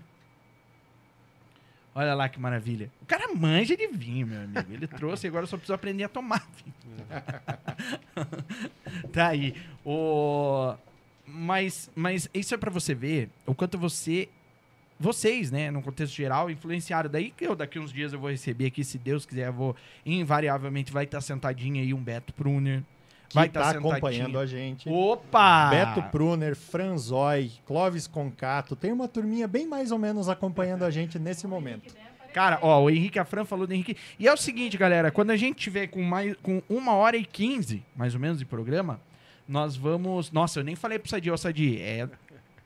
Olha 1.95 2.13
lá 2.15 2.27
que 2.27 2.39
maravilha. 2.39 2.91
O 3.01 3.05
cara 3.05 3.33
manja 3.35 3.77
de 3.77 3.87
vinho, 3.87 4.25
meu 4.27 4.41
amigo. 4.41 4.73
Ele 4.73 4.87
trouxe, 4.87 5.27
agora 5.27 5.43
eu 5.43 5.47
só 5.47 5.57
preciso 5.57 5.73
aprender 5.75 6.03
a 6.03 6.09
tomar 6.09 6.43
vinho. 6.63 6.73
tá 9.13 9.27
aí. 9.27 9.55
O... 9.85 10.73
Mas, 11.25 11.89
mas 11.95 12.29
isso 12.33 12.53
é 12.53 12.57
pra 12.57 12.69
você 12.71 12.93
ver 12.93 13.29
o 13.45 13.55
quanto 13.55 13.77
você 13.77 14.27
vocês, 15.03 15.51
né, 15.51 15.69
no 15.69 15.81
contexto 15.81 16.15
geral, 16.15 16.49
influenciaram. 16.49 17.09
Daí 17.09 17.29
que 17.29 17.45
eu, 17.45 17.55
daqui 17.55 17.77
uns 17.77 17.91
dias, 17.91 18.13
eu 18.13 18.19
vou 18.19 18.29
receber 18.29 18.67
aqui, 18.67 18.83
se 18.83 18.97
Deus 18.97 19.25
quiser, 19.25 19.47
eu 19.47 19.53
vou, 19.53 19.75
invariavelmente, 20.05 20.91
vai 20.91 21.03
estar 21.03 21.21
sentadinho 21.21 21.81
aí 21.81 21.93
um 21.93 22.01
Beto 22.01 22.33
Pruner. 22.33 22.81
Que 23.27 23.35
Vai 23.35 23.49
tá 23.49 23.59
estar 23.59 23.73
sentadinho. 23.73 23.91
acompanhando 23.91 24.39
a 24.39 24.45
gente. 24.45 24.87
Opa! 24.87 25.69
Beto 25.69 26.03
Pruner, 26.03 26.55
Franzói, 26.55 27.51
Clóvis 27.65 28.05
Concato. 28.07 28.75
Tem 28.75 28.91
uma 28.91 29.07
turminha 29.07 29.47
bem 29.47 29.67
mais 29.67 29.91
ou 29.91 29.97
menos 29.97 30.29
acompanhando 30.29 30.83
a 30.83 30.91
gente 30.91 31.17
nesse 31.17 31.47
momento. 31.47 31.93
Cara, 32.31 32.59
ó, 32.61 32.83
o 32.83 32.89
Henrique 32.89 33.19
Afran 33.19 33.45
falou 33.45 33.67
do 33.67 33.73
Henrique. 33.73 33.95
E 34.19 34.27
é 34.27 34.33
o 34.33 34.37
seguinte, 34.37 34.77
galera, 34.77 35.11
quando 35.11 35.31
a 35.31 35.35
gente 35.35 35.57
tiver 35.57 35.87
com 35.87 36.01
mais 36.01 36.35
com 36.41 36.61
uma 36.69 36.93
hora 36.93 37.17
e 37.17 37.25
quinze, 37.25 37.83
mais 37.95 38.13
ou 38.13 38.19
menos, 38.19 38.39
de 38.39 38.45
programa, 38.45 38.99
nós 39.47 39.75
vamos. 39.75 40.31
Nossa, 40.31 40.59
eu 40.59 40.63
nem 40.63 40.75
falei 40.75 40.97
pro 40.97 41.09
Sadi, 41.09 41.29
ó, 41.29 41.37
Sadi, 41.37 41.79
é. 41.79 42.07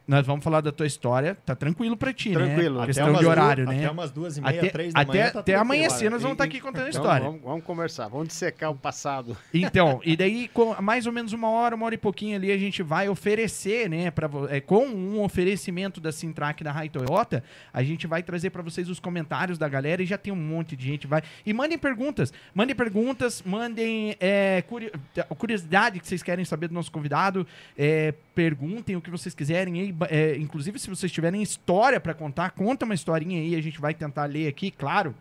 Nós 0.08 0.26
vamos 0.26 0.42
falar 0.44 0.62
da 0.62 0.72
tua 0.72 0.88
história. 0.88 1.36
Tá 1.46 1.54
tranquilo 1.54 1.98
pra 1.98 2.14
ti, 2.14 2.32
Tranquilo. 2.32 2.76
né? 2.78 2.84
Até 2.84 2.88
Questão 2.94 3.14
de 3.14 3.26
horário, 3.26 3.66
Até 3.66 3.76
né? 3.76 3.90
umas 3.90 4.10
duas 4.10 4.38
e 4.38 4.42
meia, 4.42 4.60
Até, 4.62 4.70
três 4.70 4.94
da 4.94 5.02
até, 5.02 5.12
manhã. 5.20 5.32
tá 5.32 5.40
até 5.42 5.56
amanhecer 5.56 6.10
nós 6.10 6.22
vamos 6.22 6.36
estar 6.36 6.46
e- 6.46 6.48
aqui 6.48 6.62
contando 6.62 6.86
a 6.86 6.90
Então, 6.90 7.02
história. 7.02 7.26
Vamos, 7.26 7.42
vamos 7.42 7.66
conversar, 7.66 8.08
vamos 8.08 8.30
dissecar 8.30 8.72
o 8.72 8.76
passado. 8.76 9.36
Então, 9.54 10.00
e 10.06 10.16
daí, 10.16 10.48
com 10.48 10.74
mais 10.82 11.06
ou 11.06 11.12
menos 11.12 11.34
uma 11.34 11.50
hora, 11.50 11.76
uma 11.76 11.86
hora 11.86 11.96
e 11.96 11.98
pouquinho 11.98 12.38
ali, 12.38 12.52
a 12.54 12.58
gente 12.58 12.82
vai 12.82 13.10
oferecer, 13.10 13.90
né, 13.90 14.10
pra, 14.10 14.30
é, 14.50 14.62
com 14.62 14.86
um 14.86 15.22
oferecimento 15.22 16.00
da 16.00 16.12
Sintrack 16.14 16.64
da 16.64 16.72
Rai 16.72 16.88
Toyota, 16.88 17.44
a 17.74 17.84
gente 17.84 18.08
vai 18.08 18.24
trazer 18.24 18.50
pra 18.52 18.62
vocês 18.62 18.90
os 18.90 19.02
comentários 19.02 19.58
da 19.58 19.68
galera 19.68 20.02
e 20.02 20.06
já 20.06 20.18
tem 20.18 20.32
um 20.32 20.38
monte 20.38 20.76
de 20.78 20.86
gente, 20.86 21.06
vai. 21.06 21.22
E 21.46 21.52
mandem 21.52 21.78
perguntas, 21.78 22.32
mandem 22.56 22.74
perguntas, 22.76 23.44
mandem 23.46 24.16
é, 24.22 24.62
curi- 24.70 24.92
curiosidade 25.38 26.00
que 26.00 26.08
vocês 26.08 26.24
querem 26.24 26.46
saber 26.46 26.70
do 26.70 26.74
nosso 26.74 26.92
convidado, 26.92 27.46
é, 27.78 28.14
perguntem 28.34 28.96
o 28.96 29.02
que 29.02 29.10
vocês 29.10 29.36
quiserem 29.36 29.82
aí, 29.82 29.92
é, 30.10 30.38
inclusive 30.38 30.80
se 30.80 30.90
vocês 30.90 31.12
tiverem 31.12 31.42
história 31.42 32.00
pra 32.00 32.14
contar, 32.14 32.52
conta 32.52 32.86
uma 32.86 32.94
historinha 32.94 33.42
aí, 33.42 33.56
a 33.56 33.62
gente 33.62 33.80
vai 33.80 33.94
tentar 33.94 34.26
ler 34.26 34.48
aqui, 34.48 34.72
claro. 34.72 35.16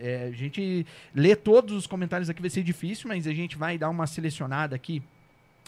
É, 0.00 0.28
a 0.28 0.36
gente 0.36 0.86
ler 1.14 1.36
todos 1.36 1.74
os 1.74 1.86
comentários 1.86 2.28
aqui 2.28 2.40
vai 2.40 2.50
ser 2.50 2.62
difícil, 2.62 3.08
mas 3.08 3.26
a 3.26 3.32
gente 3.32 3.56
vai 3.56 3.78
dar 3.78 3.88
uma 3.88 4.06
selecionada 4.06 4.76
aqui, 4.76 5.02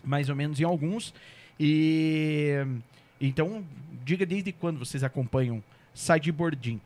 mais 0.05 0.29
ou 0.29 0.37
menos 0.37 0.61
em 0.61 0.65
alguns. 0.65 1.15
E 1.59 2.59
então, 3.21 3.65
diga 4.05 4.27
desde 4.27 4.53
quando 4.53 4.79
vocês 4.79 5.03
acompanham 5.03 5.63
Sadi 5.95 6.31
Bordim. 6.31 6.81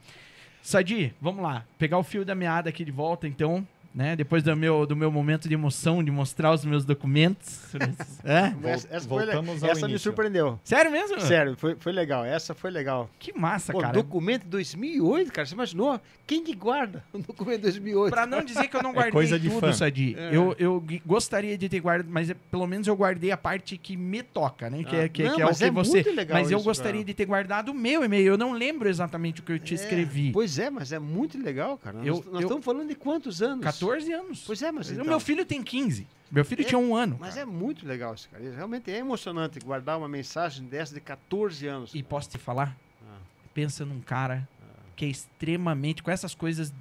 Sadi, 0.63 1.15
vamos 1.21 1.43
lá, 1.43 1.65
pegar 1.79 1.99
o 1.99 2.05
fio 2.05 2.25
da 2.25 2.35
meada 2.35 2.69
aqui 2.69 2.85
de 2.85 2.93
volta, 2.93 3.27
então, 3.27 3.67
né? 3.95 4.15
Depois 4.15 4.43
do 4.43 4.55
meu, 4.57 4.87
do 4.87 4.95
meu 4.95 5.11
momento 5.11 5.49
de 5.49 5.55
emoção, 5.55 6.03
de 6.05 6.11
mostrar 6.11 6.53
os 6.53 6.65
meus 6.65 6.85
documentos. 6.85 7.61
é? 8.25 8.55
Essa 8.71 8.89
essa, 8.91 9.09
foi 9.09 9.25
le- 9.25 9.33
voltamos 9.33 9.63
ao 9.65 9.71
essa 9.71 9.87
me 9.87 9.93
início. 9.93 10.11
surpreendeu. 10.11 10.59
Sério 10.63 10.91
mesmo? 10.91 11.21
Sério, 11.21 11.57
foi, 11.57 11.77
foi 11.77 11.93
legal. 11.93 12.25
Essa 12.25 12.55
foi 12.55 12.71
legal. 12.71 13.09
Que 13.19 13.33
massa, 13.33 13.73
Pô, 13.73 13.81
cara. 13.81 13.93
documento 13.93 14.43
de 14.45 14.49
2008, 14.51 15.33
cara. 15.33 15.47
Você 15.47 15.55
imaginou? 15.55 16.01
Quem 16.27 16.45
que 16.45 16.55
guarda 16.55 17.03
um 17.13 17.21
documento 17.21 17.57
de 17.57 17.63
2008? 17.63 18.11
Pra 18.11 18.27
não 18.27 18.43
dizer 18.45 18.69
que 18.69 18.77
eu 18.77 18.83
não 18.83 18.93
guardei 18.95 19.13
coisa 19.13 19.39
de 19.39 19.49
tudo, 19.49 19.61
fã. 19.61 19.73
Sadi. 19.73 20.15
É. 20.19 20.37
Eu, 20.37 20.55
eu 20.59 20.85
gostaria 21.07 21.57
de 21.57 21.69
ter 21.69 21.81
guardado, 21.81 22.09
mas 22.11 22.31
é- 22.31 22.37
pelo 22.51 22.67
menos 22.67 22.87
eu 22.87 22.95
guardei 22.97 23.31
a 23.31 23.37
parte 23.37 23.77
que 23.79 23.97
me 23.97 24.23
toca, 24.23 24.69
né? 24.71 24.85
Que, 24.85 24.97
é, 24.97 25.05
Ah, 25.05 25.09
que, 25.09 25.23
não, 25.25 25.35
que 25.35 25.43
é 25.43 25.45
o 25.45 25.49
mas 25.49 25.59
que 25.59 25.65
é 25.65 25.71
você. 25.71 25.91
muito 26.03 26.11
legal 26.13 26.39
mas 26.39 26.51
eu 26.51 26.59
isso, 26.59 26.65
gostaria 26.65 26.93
cara. 27.01 27.05
de 27.05 27.15
ter 27.15 27.25
guardado 27.27 27.71
o 27.71 27.75
meu 27.75 28.05
e-mail. 28.05 28.27
Eu 28.27 28.39
não 28.39 28.53
lembro 28.53 28.89
exatamente 28.89 29.41
o 29.41 29.45
que 29.45 29.53
eu 29.53 29.59
te 29.59 29.73
É, 29.73 29.77
escrevi. 29.77 30.31
Pois 30.33 30.59
é, 30.59 30.69
mas 30.71 30.93
é 30.93 30.99
muito 30.99 31.39
legal, 31.43 31.79
cara. 31.79 31.99
Eu- 32.05 32.17
nós 32.17 32.25
nós 32.27 32.35
eu- 32.35 32.41
estamos 32.43 32.65
falando 32.65 32.89
de 32.89 32.95
quantos 32.95 33.43
anos? 33.43 33.65
14 33.65 33.88
anos. 33.91 34.45
Pois 34.47 34.63
é, 34.63 34.71
mas 34.73 34.89
o 34.91 34.93
então- 34.95 35.05
meu 35.05 35.21
filho 35.21 35.45
tem 35.45 35.63
15. 35.63 36.07
Meu 36.31 36.45
filho 36.45 36.61
É, 36.63 36.65
tinha 36.65 36.79
um 36.79 36.95
ano. 36.95 37.17
Mas 37.19 37.31
cara. 37.37 37.43
é 37.43 37.45
muito 37.47 37.87
legal 37.87 38.15
isso, 38.15 38.29
cara. 38.29 38.43
Realmente 38.55 38.91
é 38.91 38.99
emocionante 38.99 39.59
guardar 39.61 39.97
uma 39.97 40.09
mensagem 40.09 40.67
dessa 40.67 40.93
de 40.95 41.01
14 41.01 41.67
anos. 41.67 41.95
E 41.95 42.03
posso 42.03 42.29
te 42.29 42.37
falar? 42.39 42.77
Ah. 43.09 43.17
Pensa 43.55 43.85
num 43.85 44.01
cara 44.01 44.47
que 44.95 45.05
é 45.05 45.09
extremamente, 45.09 46.03
com 46.03 46.11
essas 46.11 46.35
coisas 46.35 46.75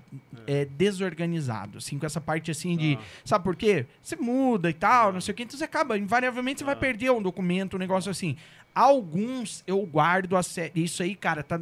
é, 0.48 0.65
desorganizado, 0.65 1.78
assim, 1.78 2.00
com 2.00 2.06
essa 2.06 2.20
parte 2.20 2.50
assim 2.52 2.76
de. 2.76 2.98
Ah. 3.00 3.04
Sabe 3.24 3.43
por 3.43 3.56
quê? 3.56 3.86
Você 4.02 4.15
muda 4.15 4.70
e 4.70 4.74
tal, 4.74 5.13
não 5.13 5.22
sei 5.22 5.34
o 5.34 5.36
que, 5.36 5.43
então 5.43 5.58
você 5.58 5.63
acaba, 5.63 5.98
invariavelmente 5.98 6.60
você 6.60 6.65
vai 6.65 6.74
Ah. 6.74 6.78
perder 6.78 7.12
um 7.12 7.22
documento, 7.22 7.76
um 7.76 7.80
negócio 7.80 8.10
assim. 8.12 8.36
Alguns 8.74 9.63
eu 9.67 9.80
guardo 9.86 10.36
a 10.36 10.43
sério. 10.43 10.72
Isso 10.76 11.02
aí, 11.04 11.15
cara, 11.15 11.41
tá. 11.43 11.60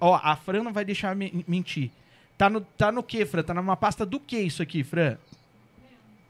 Ó, 0.00 0.14
a 0.22 0.34
Fran 0.36 0.62
não 0.62 0.72
vai 0.72 0.84
deixar 0.84 1.14
me- 1.14 1.44
mentir. 1.48 1.90
Tá 2.38 2.48
no, 2.48 2.60
tá 2.60 2.90
no 2.92 3.02
quê, 3.02 3.26
Fran? 3.26 3.42
Tá 3.42 3.52
numa 3.52 3.76
pasta 3.76 4.06
do 4.06 4.18
que 4.20 4.38
isso 4.38 4.62
aqui, 4.62 4.82
Fran? 4.84 5.18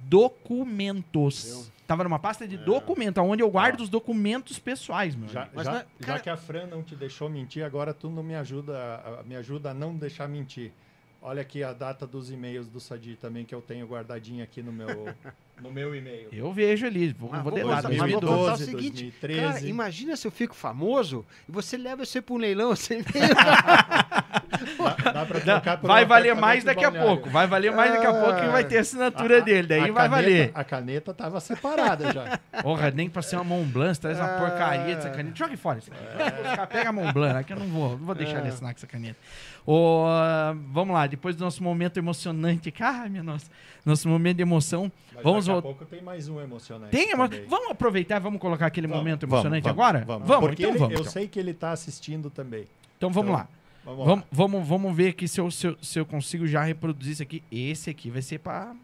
Documentos. 0.01 1.71
Tava 1.87 2.05
numa 2.05 2.19
pasta 2.19 2.47
de 2.47 2.57
documento, 2.59 3.19
onde 3.21 3.43
eu 3.43 3.51
guardo 3.51 3.81
os 3.81 3.89
documentos 3.89 4.59
pessoais, 4.59 5.15
mano. 5.15 5.29
Já, 5.33 5.49
Mas 5.55 5.65
já- 5.65 5.73
não 5.73 5.79
é- 5.79 5.85
já 6.01 6.07
cara- 6.07 6.21
que 6.21 6.31
a 6.31 6.37
Fran 6.37 6.67
não 6.67 6.83
te 6.83 6.95
deixou 6.95 7.29
mentir, 7.31 7.65
agora 7.65 7.95
tu 7.95 8.11
não 8.11 8.23
me 8.23 8.35
ajuda, 8.35 8.77
a- 8.77 9.23
me 9.23 9.35
ajuda 9.37 9.71
a 9.71 9.75
não 9.75 9.95
deixar 9.97 10.29
mentir. 10.29 10.71
Olha 11.21 11.43
aqui 11.43 11.65
a 11.65 11.73
data 11.73 12.07
dos 12.07 12.31
e-mails 12.31 12.69
do 12.69 12.79
Sadi 12.79 13.17
também 13.17 13.45
que 13.45 13.55
eu 13.55 13.61
tenho 13.61 13.87
guardadinho 13.87 14.45
aqui 14.45 14.63
no 14.63 14.71
meu, 14.73 14.87
no 15.61 15.73
meu 15.73 15.95
e-mail. 15.95 16.29
Eu 16.31 16.53
vejo 16.53 16.87
ali. 16.87 17.13
Vou, 17.13 17.31
Mas 17.31 17.43
vou 17.43 17.51
vou 17.51 17.59
delar, 17.59 17.77
contar- 17.83 17.89
mas 17.89 17.99
vou 17.99 18.21
2012. 18.21 18.39
contar 18.39 18.53
o 18.55 18.57
2012, 18.57 18.65
seguinte, 18.65 19.03
2013. 19.21 19.41
Cara, 19.41 19.67
imagina 19.67 20.17
se 20.17 20.27
eu 20.27 20.31
fico 20.31 20.55
famoso 20.55 21.27
e 21.49 21.53
você 21.53 21.77
leva 21.77 22.03
aí 22.05 22.23
pra 22.23 22.35
um 22.35 22.39
leilão 22.39 22.71
assim. 22.71 22.99
Dá, 25.05 25.13
dá 25.13 25.27
pra 25.27 25.39
Dá- 25.41 25.53
trocar 25.61 25.79
por 25.79 25.87
vai 25.87 26.05
valer 26.05 26.35
mais 26.35 26.65
daqui 26.65 26.85
a 26.85 26.91
pouco. 26.93 27.29
Vai 27.31 27.47
valer 27.47 27.73
mais 27.73 27.93
daqui 27.93 28.07
a 28.07 28.13
pouco 28.13 28.45
e 28.45 28.49
vai 28.49 28.65
ter 28.65 28.79
a 28.79 28.81
assinatura 28.81 29.39
A- 29.39 29.41
dele. 29.41 29.67
Daí 29.69 29.81
vai 29.91 30.09
caneta- 30.09 30.11
valer. 30.11 30.51
A 30.55 30.65
caneta 30.65 31.15
tava 31.15 31.41
separada 31.41 32.13
já. 32.13 32.39
Porra, 32.63 32.91
nem 32.91 33.09
pra 33.09 33.23
ser 33.23 33.37
uma 33.37 33.45
Mont 33.45 33.67
Blanc, 33.73 33.95
você 33.95 34.01
traz 34.01 34.19
uma 34.19 34.37
Ah. 34.37 34.39
porcaria 34.39 34.95
dessa 34.97 35.11
caneta. 35.11 35.37
Jogue 35.37 35.57
fora 35.57 35.79
isso 35.79 35.91
aqui. 35.93 36.03
É. 36.63 36.67
Pega 36.67 36.89
a 36.91 36.93
Mont 36.93 37.13
Blanc, 37.13 37.37
aqui 37.39 37.53
eu 37.53 37.59
não 37.59 37.67
vou, 37.67 37.91
não 37.91 38.07
vou 38.07 38.15
deixar 38.15 38.37
É. 38.39 38.41
ele 38.41 38.49
assinar 38.49 38.73
com 38.73 38.79
essa 38.79 38.87
caneta. 38.87 39.17
Ah, 39.71 40.55
vamos 40.73 40.95
lá, 40.95 41.07
depois 41.07 41.37
do 41.37 41.45
nosso 41.45 41.63
momento 41.63 41.99
emocionante. 41.99 42.73
Ai, 42.81 43.09
minha 43.09 43.23
nossa. 43.23 43.47
Nosso 43.85 44.09
momento 44.09 44.37
de 44.37 44.43
emoção. 44.43 44.91
Mas 45.15 45.23
Vamos 45.25 45.47
daqui 45.47 45.59
a 45.59 45.63
pouco 45.63 45.85
tem 45.85 46.03
mais 46.03 46.29
um 46.29 46.41
emocionante. 46.41 46.91
Tem 46.91 47.11
emo... 47.11 47.29
também. 47.29 47.47
Vamos 47.49 47.71
aproveitar, 47.71 48.19
vamos 48.19 48.41
colocar 48.41 48.67
aquele 48.67 48.87
Vamos, 48.87 49.03
momento 49.03 49.25
emocionante 49.25 49.65
vamos, 49.65 49.79
agora? 49.83 50.05
Vamos, 50.07 50.29
Vamos, 50.29 50.49
Porque 50.49 50.63
então 50.63 50.71
ele- 50.73 50.79
vamos. 50.79 50.95
Eu 50.95 51.01
então. 51.01 51.13
sei 51.13 51.27
que 51.29 51.39
ele 51.39 51.55
tá 51.55 51.71
assistindo 51.73 52.31
também. 52.31 52.67
Então 52.97 53.11
vamos 53.11 53.31
Então, 53.31 53.41
lá. 53.41 53.49
Vamos, 53.97 54.07
Vamos, 54.07 54.25
vamos, 54.31 54.69
vamos 54.69 54.97
ver 54.97 55.09
aqui 55.09 55.27
se 55.27 55.41
eu, 55.41 55.51
se, 55.51 55.67
eu, 55.67 55.79
se 55.83 55.99
eu 55.99 56.05
consigo 56.07 56.47
já 56.47 56.63
reproduzir 56.63 57.13
isso 57.15 57.23
aqui. 57.23 57.43
Esse 57.51 57.89
aqui 57.91 58.11
vai 58.11 58.21
ser 58.23 58.39
pra. 58.39 58.75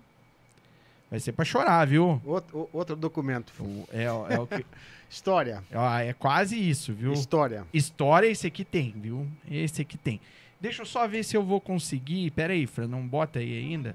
Vai 1.11 1.21
ser 1.21 1.33
pra 1.33 1.45
chorar, 1.45 1.87
viu? 1.87 2.21
outro, 2.25 2.69
outro 2.73 2.97
documento. 2.97 3.53
O- 3.61 3.87
É, 3.93 4.05
é, 4.05 4.39
o 4.41 4.47
que- 4.47 4.65
História. 5.11 5.63
é, 5.71 6.09
é 6.09 6.13
quase 6.13 6.57
isso, 6.59 6.93
viu? 6.93 7.13
História. 7.13 7.67
História 7.73 8.27
esse 8.27 8.47
aqui 8.47 8.65
tem, 8.65 8.91
viu? 8.97 9.29
Esse 9.49 9.83
aqui 9.83 9.97
tem. 9.99 10.21
Deixa 10.61 10.83
eu 10.83 10.87
só 10.87 11.07
ver 11.07 11.23
se 11.23 11.37
eu 11.37 11.43
vou 11.43 11.61
conseguir. 11.61 12.31
Pera 12.31 12.53
aí, 12.55 12.67
Fran, 12.67 12.89
não 12.89 13.07
bota 13.07 13.39
aí 13.39 13.59
ainda. 13.59 13.95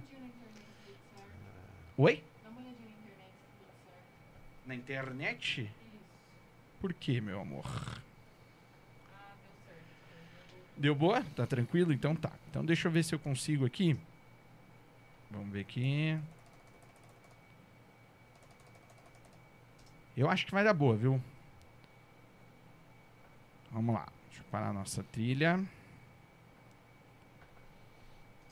Oi? 1.98 2.24
Na 4.66 4.76
internet? 4.76 5.70
Por 6.80 6.94
quê, 6.94 7.20
meu 7.20 7.42
amor? 7.42 7.66
Deu 10.80 10.96
boa? 10.96 11.22
Tá 11.36 11.46
tranquilo? 11.46 11.92
Então 11.92 12.16
tá. 12.16 12.32
Então 12.50 12.64
deixa 12.64 12.88
eu 12.88 12.92
ver 12.92 13.04
se 13.04 13.14
eu 13.14 13.20
consigo 13.20 13.66
aqui. 13.66 14.00
Vamos 15.30 15.52
ver 15.52 15.60
aqui. 15.60 16.18
Eu 20.16 20.30
acho 20.30 20.46
que 20.46 20.54
vai 20.54 20.64
dar 20.64 20.74
boa, 20.74 20.96
viu? 20.96 21.22
Vamos 23.72 23.94
lá. 23.94 24.08
Deixa 24.28 24.42
eu 24.42 24.46
parar 24.50 24.70
a 24.70 24.74
nossa 24.74 25.04
trilha. 25.04 25.60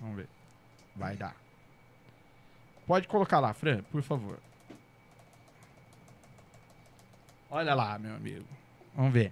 Vamos 0.02 0.18
ver. 0.18 0.28
Vai 0.98 1.16
dar. 1.16 1.36
Pode 2.86 3.08
colocar 3.08 3.40
lá, 3.40 3.54
Fran, 3.54 3.84
por 3.84 4.02
favor. 4.02 4.38
Olha 7.50 7.74
lá, 7.74 7.98
meu 7.98 8.16
amigo. 8.16 8.46
Vamos 8.94 9.14
ver. 9.14 9.32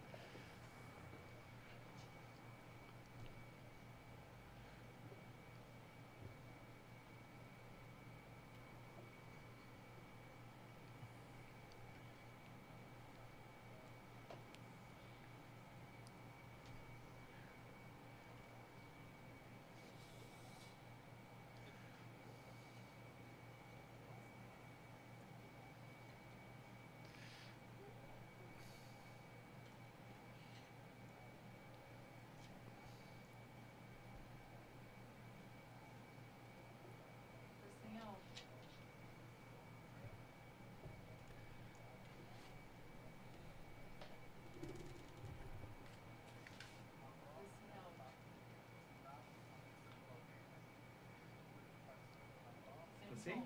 Sem? 53.23 53.43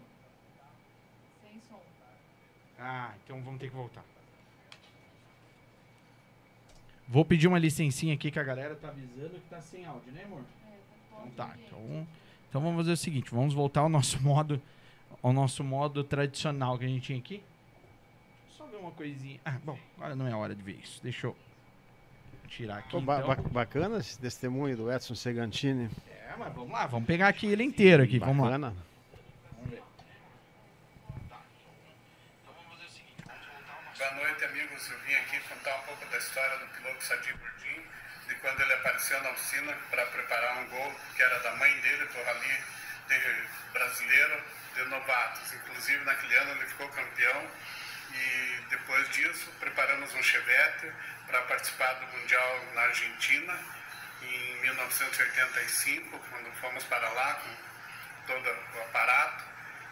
Sem 1.43 1.59
som. 1.69 1.80
Ah, 2.80 3.13
então 3.23 3.41
vamos 3.41 3.59
ter 3.59 3.69
que 3.69 3.76
voltar. 3.76 4.03
Vou 7.07 7.23
pedir 7.23 7.47
uma 7.47 7.59
licencinha 7.59 8.15
aqui 8.15 8.32
que 8.32 8.39
a 8.39 8.43
galera 8.43 8.76
tá 8.76 8.88
avisando 8.89 9.30
que 9.36 9.49
tá 9.49 9.61
sem 9.61 9.86
áudio, 9.86 10.11
né, 10.11 10.23
amor? 10.23 10.41
É, 10.67 10.71
tá 10.71 11.21
Então 11.26 11.32
tá, 11.47 11.55
então, 11.65 12.07
então 12.49 12.61
vamos 12.61 12.78
fazer 12.78 12.91
o 12.93 12.97
seguinte, 12.97 13.30
vamos 13.32 13.53
voltar 13.53 13.82
ao 13.82 13.89
nosso 13.89 14.19
modo, 14.23 14.59
ao 15.21 15.32
nosso 15.32 15.63
modo 15.63 16.03
tradicional 16.03 16.78
que 16.80 16.86
a 16.86 16.88
gente 16.88 17.03
tinha 17.03 17.19
aqui. 17.19 17.43
Só 18.49 18.65
ver 18.65 18.78
uma 18.78 18.91
coisinha. 18.91 19.39
Ah, 19.45 19.59
bom, 19.63 19.78
agora 19.97 20.15
não 20.15 20.28
é 20.28 20.34
hora 20.36 20.55
de 20.55 20.63
ver 20.63 20.80
isso. 20.82 20.99
Deixa 21.03 21.28
eu 21.28 21.36
tirar 22.47 22.78
aqui. 22.80 22.89
Pô, 22.89 23.01
ba- 23.01 23.17
então. 23.21 23.28
ba- 23.36 23.49
bacana 23.49 23.97
esse 23.99 24.17
testemunho 24.17 24.76
do 24.76 24.91
Edson 24.91 25.13
Segantini. 25.13 25.89
É, 26.09 26.34
mas 26.39 26.53
vamos 26.55 26.71
lá, 26.71 26.88
vamos 26.88 27.05
pegar 27.05 27.28
aqui 27.28 27.45
ele 27.45 27.63
inteiro 27.63 28.01
aqui, 28.01 28.17
vamos 28.17 28.49
lá. 28.49 28.73
Da 36.16 36.20
história 36.20 36.57
do 36.59 36.66
piloto 36.68 37.03
Sadi 37.03 37.34
Burdim, 37.34 37.86
de 38.28 38.36
quando 38.36 38.61
ele 38.61 38.74
apareceu 38.74 39.22
na 39.22 39.32
oficina 39.32 39.74
para 39.89 40.05
preparar 40.05 40.59
um 40.59 40.68
gol 40.70 40.95
que 41.13 41.22
era 41.22 41.39
da 41.39 41.51
mãe 41.55 41.78
dele 41.82 42.05
para 42.05 42.22
o 42.22 42.24
Rally 42.24 42.63
brasileiro 43.74 44.43
de 44.76 44.84
novatos. 44.86 45.53
Inclusive, 45.53 46.05
naquele 46.05 46.38
ano 46.38 46.51
ele 46.51 46.68
ficou 46.68 46.88
campeão 46.88 47.51
e 48.13 48.63
depois 48.70 49.09
disso 49.09 49.51
preparamos 49.59 50.13
um 50.13 50.24
Chevette 50.24 50.89
para 51.28 51.41
participar 51.41 51.93
do 51.95 52.07
Mundial 52.18 52.66
na 52.76 52.84
Argentina 52.84 53.59
em 54.22 54.61
1985, 54.61 56.18
quando 56.30 56.49
fomos 56.61 56.84
para 56.86 57.09
lá 57.09 57.34
com 57.34 57.49
todo 58.28 58.49
o 58.76 58.82
aparato. 58.84 59.43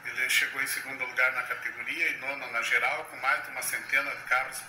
Ele 0.05 0.29
chegou 0.29 0.61
em 0.61 0.67
segundo 0.67 1.03
lugar 1.05 1.31
na 1.33 1.43
categoria 1.43 2.09
e 2.09 2.17
nono 2.17 2.51
na 2.51 2.61
geral, 2.61 3.05
com 3.05 3.17
mais 3.17 3.43
de 3.43 3.51
uma 3.51 3.61
centena 3.61 4.15
de 4.15 4.23
carros 4.23 4.61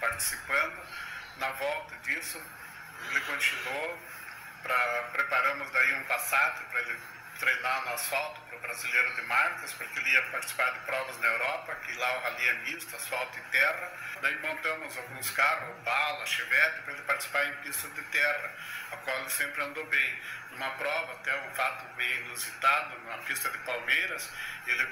participando. 0.00 0.82
Na 1.36 1.50
volta 1.52 1.96
disso, 1.98 2.42
ele 3.08 3.20
continuou, 3.20 3.98
pra, 4.62 5.02
preparamos 5.12 5.70
daí 5.70 5.94
um 5.94 6.04
Passat 6.04 6.60
para 6.64 6.80
ele 6.80 6.98
treinar 7.40 7.84
no 7.86 7.94
asfalto 7.94 8.40
para 8.42 8.56
o 8.56 8.60
brasileiro 8.60 9.14
de 9.14 9.22
marcas, 9.22 9.72
porque 9.72 9.98
ele 9.98 10.10
ia 10.10 10.22
participar 10.24 10.70
de 10.72 10.78
provas 10.80 11.18
na 11.18 11.26
Europa, 11.26 11.74
que 11.76 11.92
lá 11.96 12.18
o 12.18 12.20
rally 12.20 12.48
é 12.48 12.54
misto, 12.70 12.94
asfalto 12.94 13.38
e 13.38 13.42
terra. 13.50 13.92
Daí 14.20 14.38
montamos 14.40 14.96
alguns 14.96 15.30
carros, 15.30 15.70
Opala, 15.78 16.26
Chevette, 16.26 16.82
para 16.82 16.92
ele 16.92 17.02
participar 17.02 17.46
em 17.46 17.56
pista 17.62 17.88
de 17.88 18.02
terra, 18.02 18.54
a 18.92 18.96
qual 18.98 19.18
ele 19.20 19.30
sempre 19.30 19.62
andou 19.62 19.86
bem. 19.86 20.20
Numa 20.50 20.70
prova, 20.72 21.12
até 21.12 21.34
um 21.42 21.50
fato 21.54 21.96
meio 21.96 22.26
inusitado, 22.26 22.98
numa 22.98 23.18
pista 23.18 23.48
de 23.48 23.58
Palmeiras, 23.58 24.30
ele 24.66 24.86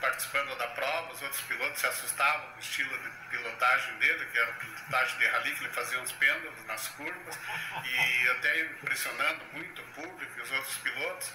participando 0.00 0.56
da 0.58 0.66
prova, 0.68 1.12
os 1.12 1.22
outros 1.22 1.40
pilotos 1.42 1.80
se 1.80 1.86
assustavam 1.86 2.50
com 2.50 2.56
o 2.56 2.60
estilo 2.60 2.98
de 2.98 3.10
pilotagem 3.30 3.94
dele, 3.94 4.26
que 4.26 4.38
era 4.38 4.52
pilotagem 4.52 5.18
de 5.18 5.26
rally, 5.26 5.54
que 5.54 5.64
ele 5.64 5.72
fazia 5.72 5.98
uns 6.00 6.12
pêndulos 6.12 6.66
nas 6.66 6.88
curvas, 6.88 7.38
e 7.84 8.28
até 8.30 8.60
impressionando 8.60 9.44
muito 9.52 9.80
o 9.80 9.84
público 9.86 10.38
e 10.38 10.42
os 10.42 10.52
outros 10.52 10.76
pilotos. 10.78 11.32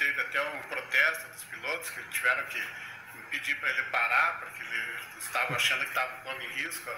Teve 0.00 0.18
até 0.18 0.40
um 0.40 0.62
protesto 0.62 1.28
dos 1.28 1.44
pilotos 1.44 1.90
que 1.90 2.02
tiveram 2.04 2.42
que 2.46 2.66
pedir 3.30 3.54
para 3.56 3.68
ele 3.68 3.82
parar, 3.90 4.40
porque 4.40 4.62
ele 4.62 4.98
estava 5.18 5.54
achando 5.54 5.82
que 5.82 5.90
estava 5.90 6.10
pondo 6.22 6.42
em 6.42 6.48
risco 6.52 6.90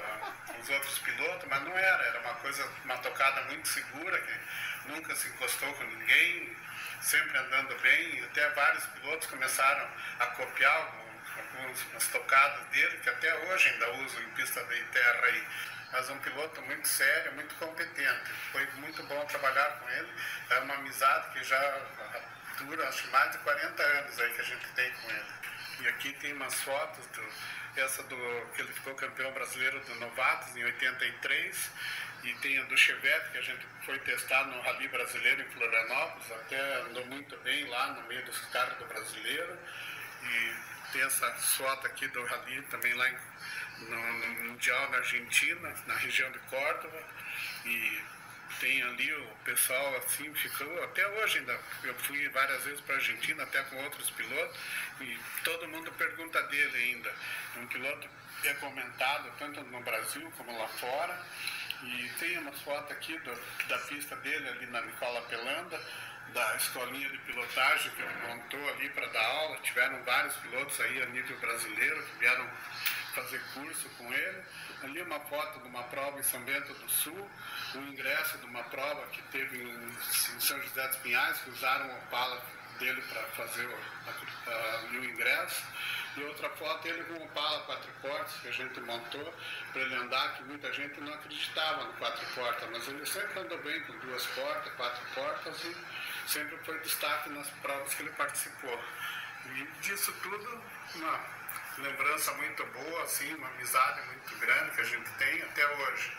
os 0.61 0.69
outros 0.69 1.01
pilotos, 1.01 1.49
mas 1.49 1.65
não 1.65 1.77
era, 1.77 2.05
era 2.05 2.21
uma 2.21 2.35
coisa, 2.35 2.65
uma 2.85 2.97
tocada 2.99 3.43
muito 3.47 3.67
segura, 3.67 4.21
que 4.21 4.33
nunca 4.93 5.17
se 5.17 5.27
encostou 5.31 5.75
com 5.75 5.83
ninguém, 5.83 6.57
sempre 7.01 7.37
andando 7.39 7.77
bem, 7.81 8.21
e 8.21 8.25
até 8.25 8.49
vários 8.51 8.87
pilotos 8.87 9.27
começaram 9.27 9.89
a 10.21 10.27
copiar 10.27 10.95
algumas 11.57 12.07
tocadas 12.07 12.65
dele, 12.69 12.99
que 12.99 13.11
até 13.11 13.35
hoje 13.35 13.69
ainda 13.69 13.91
usam 13.95 14.23
em 14.23 14.31
pista 14.31 14.63
de 14.63 14.81
terra 14.85 15.27
aí. 15.27 15.49
Mas 15.91 16.09
um 16.09 16.19
piloto 16.21 16.63
muito 16.63 16.87
sério, 16.87 17.33
muito 17.33 17.53
competente. 17.57 18.31
Foi 18.53 18.65
muito 18.77 19.03
bom 19.03 19.27
trabalhar 19.27 19.71
com 19.81 19.91
ele. 19.91 20.09
É 20.51 20.59
uma 20.61 20.75
amizade 20.77 21.33
que 21.33 21.45
já 21.45 21.83
dura 22.65 22.89
acho, 22.89 23.11
mais 23.11 23.33
de 23.33 23.39
40 23.39 23.83
anos 23.83 24.21
aí 24.21 24.31
que 24.35 24.41
a 24.41 24.45
gente 24.45 24.67
tem 24.75 24.91
com 24.91 25.11
ele. 25.11 25.33
E 25.81 25.89
aqui 25.89 26.13
tem 26.15 26.33
umas 26.33 26.55
fotos, 26.63 27.07
do, 27.07 27.23
essa 27.77 28.03
do 28.05 28.47
que 28.55 28.63
ele 28.63 28.73
ficou 28.73 28.95
campeão 28.95 29.33
brasileiro 29.33 29.81
do 29.81 29.95
Novatos 29.97 30.57
em 30.57 30.65
83, 30.65 31.71
e 32.25 32.33
tem 32.35 32.59
a 32.59 32.63
do 32.65 32.77
Chevette, 32.77 33.31
que 33.31 33.39
a 33.39 33.43
gente 33.43 33.67
foi 33.85 33.99
testar 34.01 34.45
no 34.45 34.61
Rally 34.61 34.87
Brasileiro 34.89 35.43
em 35.43 35.51
Florianópolis, 35.51 36.31
até 36.31 36.83
andou 36.83 37.05
muito 37.07 37.37
bem 37.39 37.65
lá 37.67 37.89
no 37.89 38.03
meio 38.07 38.25
dos 38.25 38.39
caras 38.47 38.79
do 38.79 38.85
brasileiro. 38.87 39.59
E 40.23 40.93
tem 40.93 41.03
essa 41.03 41.29
foto 41.33 41.87
aqui 41.87 42.07
do 42.09 42.25
Rally 42.25 42.63
também 42.71 42.95
lá 42.95 43.09
em, 43.09 43.17
no, 43.81 44.13
no 44.13 44.45
Mundial 44.51 44.91
na 44.91 44.99
Argentina, 44.99 45.75
na 45.87 45.97
região 45.97 46.31
de 46.31 46.39
Córdoba. 46.41 47.03
E 47.65 48.03
tem 48.61 48.83
ali 48.83 49.13
o 49.15 49.27
pessoal 49.45 49.97
assim, 49.97 50.33
ficou 50.35 50.85
até 50.85 51.07
hoje 51.07 51.39
ainda. 51.39 51.59
Eu 51.85 51.95
fui 51.95 52.29
várias 52.29 52.63
vezes 52.65 52.81
para 52.83 52.95
a 52.95 52.99
Argentina, 52.99 53.43
até 53.43 53.63
com 53.65 53.77
outros 53.83 54.11
pilotos, 54.11 54.57
e 55.01 55.19
todo 55.45 55.69
mundo 55.69 55.91
pergunta 55.93 56.43
dele 56.45 56.77
ainda. 56.77 57.15
Um 57.57 57.67
piloto 57.67 58.09
é 58.45 58.55
comentado 58.55 59.33
tanto 59.39 59.61
no 59.63 59.81
Brasil 59.83 60.33
como 60.37 60.57
lá 60.59 60.69
fora. 60.69 61.19
E 61.85 62.09
tem 62.21 62.39
uma 62.39 62.53
foto 62.53 62.93
aqui 62.93 63.19
do- 63.19 63.67
da 63.67 63.79
pista 63.79 64.15
dele 64.17 64.49
ali 64.49 64.67
na 64.67 64.81
Nicola 64.83 65.21
Pelanda, 65.23 65.81
da 66.33 66.57
escolinha 66.57 67.09
de 67.09 67.19
pilotagem 67.19 67.91
que 67.91 68.01
ele 68.03 68.15
montou 68.29 68.69
ali 68.71 68.89
para 68.91 69.07
dar 69.09 69.25
aula. 69.25 69.59
Tiveram 69.59 70.01
vários 70.05 70.35
pilotos 70.37 70.81
aí 70.81 71.03
a 71.03 71.07
nível 71.07 71.37
brasileiro 71.39 72.03
que 72.05 72.19
vieram 72.21 72.49
fazer 73.13 73.41
curso 73.55 73.89
com 73.99 74.13
ele. 74.13 74.43
Ali 74.83 75.03
uma 75.03 75.21
foto 75.21 75.61
de 75.61 75.69
uma 75.69 75.83
prova 75.85 76.19
em 76.19 76.23
São 76.25 76.41
Bento 76.43 76.73
do 76.75 76.89
Sul, 76.91 77.31
um 77.77 77.83
ingresso 77.89 78.37
de 78.39 78.47
uma 78.47 78.63
prova 78.65 79.07
que 79.09 79.23
teve 79.31 79.63
em, 79.63 79.93
São 80.41 80.61
José 80.63 80.89
dos 80.89 80.97
Pinhais, 80.99 81.39
que 81.39 81.51
usaram 81.51 81.87
o 81.89 81.99
Opala 81.99 82.43
dele 82.79 83.01
para 83.03 83.23
fazer 83.29 83.65
o, 83.67 84.51
a- 84.51 84.85
o 84.91 85.05
ingresso. 85.05 85.63
E 86.17 86.23
outra 86.25 86.51
foto 86.51 86.87
ele 86.89 87.05
com 87.05 87.15
o 87.15 87.25
Opala 87.25 87.61
quatro 87.65 87.91
portas 88.03 88.33
que 88.41 88.49
a 88.49 88.53
gente 88.53 88.81
montou 88.81 89.33
para 89.73 89.83
ele 89.83 89.95
andar, 89.95 90.35
que 90.37 90.43
muita 90.45 90.73
gente 90.73 91.01
não 91.01 91.15
acreditava 91.15 91.85
no 91.85 91.93
quatro 91.95 92.27
portas, 92.35 92.69
mas 92.71 92.89
ele 92.89 93.07
sempre 93.07 93.41
andou 93.41 93.59
bem 93.63 93.81
com 93.85 93.97
duas 94.01 94.27
portas, 94.27 94.73
quatro 94.75 95.05
portas 95.15 95.65
e 95.65 95.77
sempre 96.29 96.57
foi 96.65 96.79
destaque 96.81 97.31
nas 97.31 97.49
provas 97.63 97.95
que 97.95 98.03
ele 98.03 98.11
participou. 98.11 98.83
E 99.47 99.65
disso 99.81 100.13
tudo, 100.23 100.63
uma 100.97 101.42
lembrança 101.83 102.33
muito 102.35 102.65
boa, 102.67 103.03
assim, 103.03 103.35
uma 103.35 103.49
amizade 103.49 104.01
muito 104.07 104.39
grande 104.41 104.71
que 104.75 104.81
a 104.81 104.85
gente 104.85 105.11
tem 105.19 105.43
até 105.43 105.67
hoje. 105.67 106.13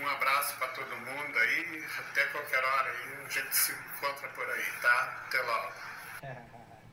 Um 0.00 0.08
abraço 0.08 0.56
para 0.56 0.68
todo 0.68 0.88
mundo 0.96 1.38
aí, 1.38 1.84
até 1.98 2.24
qualquer 2.26 2.64
hora 2.64 2.90
aí, 2.90 3.26
a 3.26 3.28
gente 3.28 3.56
se 3.56 3.72
encontra 3.72 4.28
por 4.28 4.48
aí, 4.48 4.64
tá? 4.80 5.24
Até 5.26 5.42
logo. 5.42 5.72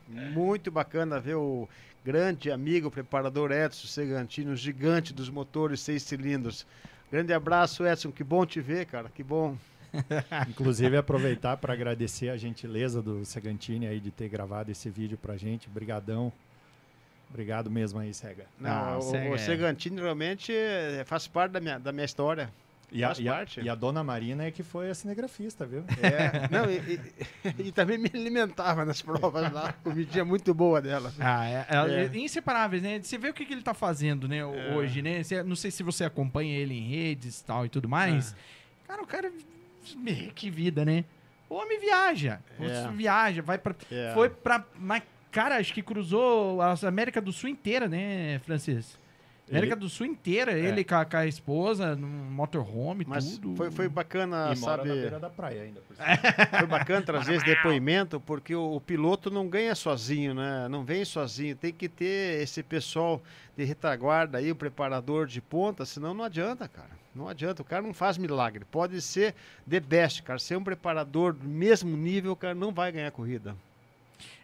Muito 0.08 0.70
bacana 0.70 1.20
ver 1.20 1.36
o 1.36 1.68
grande 2.04 2.50
amigo 2.50 2.90
preparador 2.90 3.52
Edson 3.52 3.86
Segantini, 3.86 4.50
o 4.50 4.56
gigante 4.56 5.12
dos 5.12 5.30
motores 5.30 5.80
seis 5.80 6.02
cilindros. 6.02 6.66
Grande 7.10 7.32
abraço, 7.32 7.86
Edson. 7.86 8.12
Que 8.12 8.24
bom 8.24 8.44
te 8.44 8.60
ver, 8.60 8.86
cara. 8.86 9.08
Que 9.08 9.22
bom. 9.22 9.56
Inclusive, 10.48 10.96
aproveitar 10.96 11.56
para 11.56 11.72
agradecer 11.72 12.28
a 12.28 12.36
gentileza 12.36 13.00
do 13.00 13.24
Segantini 13.24 13.86
aí 13.86 14.00
de 14.00 14.10
ter 14.10 14.28
gravado 14.28 14.70
esse 14.70 14.90
vídeo 14.90 15.16
pra 15.16 15.36
gente. 15.36 15.68
Brigadão. 15.68 16.32
Obrigado 17.30 17.70
mesmo 17.70 17.98
aí, 18.00 18.12
Sega. 18.14 18.46
Não, 18.58 18.70
Ah, 18.70 18.98
o, 18.98 19.02
Sega 19.02 19.30
o 19.30 19.34
é- 19.34 19.38
Segantini 19.38 20.00
realmente 20.00 20.52
é- 20.54 21.02
faz 21.06 21.26
parte 21.26 21.52
da 21.52 21.60
minha, 21.60 21.78
da 21.78 21.92
minha 21.92 22.04
história. 22.04 22.50
E 22.90 23.04
a, 23.04 23.08
Faz 23.08 23.18
e, 23.18 23.28
a, 23.28 23.32
parte. 23.34 23.60
e 23.60 23.68
a 23.68 23.74
dona 23.74 24.02
Marina 24.02 24.44
é 24.44 24.50
que 24.50 24.62
foi 24.62 24.88
a 24.88 24.94
cinegrafista, 24.94 25.66
viu? 25.66 25.84
É, 26.02 26.48
não, 26.50 26.70
e, 26.70 26.78
e- 27.58 27.68
e 27.68 27.72
também 27.72 27.98
me 27.98 28.10
alimentava 28.14 28.82
nas 28.86 29.02
provas 29.02 29.52
lá. 29.52 29.74
Comidinha 29.84 30.24
muito 30.24 30.54
boa 30.54 30.80
dela. 30.80 31.12
Ah, 31.20 31.44
é, 31.46 31.66
é- 31.68 32.04
É. 32.06 32.18
inseparáveis, 32.18 32.82
né? 32.82 32.98
Você 32.98 33.18
vê 33.18 33.28
o 33.28 33.34
que, 33.34 33.44
que 33.44 33.52
ele 33.52 33.60
tá 33.62 33.74
fazendo, 33.74 34.26
né, 34.26 34.38
É. 34.38 34.44
hoje, 34.74 35.02
né? 35.02 35.22
Você- 35.22 35.42
não 35.42 35.54
sei 35.54 35.70
se 35.70 35.82
você 35.82 36.02
acompanha 36.04 36.56
ele 36.56 36.72
em 36.74 36.88
redes 36.88 37.40
e 37.40 37.44
tal 37.44 37.66
e 37.66 37.68
tudo 37.68 37.86
mais. 37.90 38.34
Cara, 38.86 39.02
o 39.02 39.06
cara. 39.06 39.30
Que 40.34 40.48
vida, 40.50 40.82
né? 40.82 41.04
O 41.50 41.56
homem 41.56 41.78
viaja. 41.78 42.40
É. 42.58 42.88
viaja, 42.92 43.42
vai 43.42 43.58
pra. 43.58 43.74
É. 43.92 44.12
Foi 44.14 44.30
pra. 44.30 44.64
Cara, 45.30 45.56
acho 45.56 45.72
que 45.74 45.82
cruzou 45.82 46.60
a 46.60 46.74
América 46.86 47.20
do 47.20 47.32
Sul 47.32 47.50
inteira, 47.50 47.88
né, 47.88 48.38
Francisco? 48.40 48.98
América 49.50 49.76
do 49.76 49.88
Sul 49.88 50.06
inteira, 50.06 50.52
ele 50.52 50.84
com 50.84 50.94
a, 50.94 51.04
com 51.04 51.16
a 51.16 51.26
esposa, 51.26 51.96
no 51.96 52.06
motorhome, 52.06 53.04
Mas 53.06 53.38
tudo. 53.38 53.56
foi, 53.56 53.70
foi 53.70 53.88
bacana, 53.88 54.52
e 54.54 54.58
mora 54.58 54.76
sabe? 54.76 54.88
na 54.88 54.94
beira 54.94 55.18
da 55.18 55.30
praia 55.30 55.62
ainda. 55.62 55.80
Por 55.80 55.96
cima. 55.96 56.08
Foi 56.58 56.66
bacana 56.66 57.02
trazer 57.02 57.34
esse 57.34 57.44
depoimento, 57.46 58.20
porque 58.20 58.54
o, 58.54 58.74
o 58.74 58.80
piloto 58.80 59.30
não 59.30 59.48
ganha 59.48 59.74
sozinho, 59.74 60.34
né? 60.34 60.68
Não 60.68 60.84
vem 60.84 61.04
sozinho. 61.04 61.56
Tem 61.56 61.72
que 61.72 61.88
ter 61.88 62.42
esse 62.42 62.62
pessoal 62.62 63.22
de 63.56 63.64
retaguarda 63.64 64.38
aí, 64.38 64.50
o 64.50 64.56
preparador 64.56 65.26
de 65.26 65.40
ponta, 65.40 65.84
senão 65.84 66.12
não 66.12 66.24
adianta, 66.24 66.68
cara. 66.68 66.90
Não 67.14 67.28
adianta. 67.28 67.62
O 67.62 67.64
cara 67.64 67.82
não 67.82 67.94
faz 67.94 68.18
milagre. 68.18 68.64
Pode 68.64 69.00
ser 69.00 69.34
the 69.68 69.80
best, 69.80 70.22
cara. 70.22 70.38
Ser 70.38 70.56
um 70.56 70.64
preparador 70.64 71.32
do 71.32 71.48
mesmo 71.48 71.96
nível, 71.96 72.32
o 72.32 72.36
cara 72.36 72.54
não 72.54 72.72
vai 72.72 72.92
ganhar 72.92 73.10
corrida. 73.10 73.56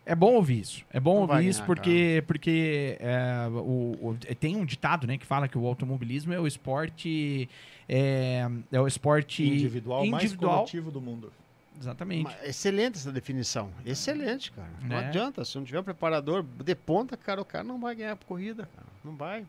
É 0.07 0.15
bom 0.15 0.35
ouvir 0.35 0.61
isso. 0.61 0.85
É 0.91 1.01
bom 1.01 1.15
Não 1.15 1.21
ouvir 1.23 1.49
isso 1.49 1.61
ganhar, 1.61 1.67
porque, 1.67 2.25
porque 2.27 2.97
é, 3.01 3.49
o, 3.51 3.97
o- 4.11 4.19
tem 4.39 4.55
um 4.57 4.65
ditado 4.65 5.07
né, 5.07 5.17
que 5.17 5.25
fala 5.25 5.49
que 5.49 5.57
o 5.57 5.67
automobilismo 5.67 6.33
é 6.33 6.39
o 6.39 6.47
esporte. 6.47 7.49
É, 7.89 8.47
é 8.73 8.81
o 8.81 8.87
esporte 8.87 9.43
Individual, 9.47 10.05
mais 10.07 10.25
individual. 10.25 10.59
coletivo 10.59 10.91
do 10.91 11.01
mundo. 11.01 11.33
Exatamente. 11.81 12.25
Mas 12.25 12.45
Excelente 12.49 12.97
essa 12.97 13.11
definição. 13.11 13.71
Excelente, 13.85 14.53
cara. 14.53 14.69
Não 14.83 14.89
Né? 15.01 15.07
adianta. 15.09 15.45
Se 15.45 15.57
não 15.57 15.65
tiver 15.65 15.81
um 15.81 15.85
preparador 15.85 16.43
de 16.43 16.75
ponta, 16.75 17.17
cara, 17.17 17.41
o 17.41 17.45
cara 17.45 17.65
não 17.65 17.81
vai 17.81 17.95
ganhar 17.95 18.13
a 18.13 18.17
corrida. 18.17 18.69
Cara. 18.75 18.87
Não 19.05 19.17
vai. 19.17 19.45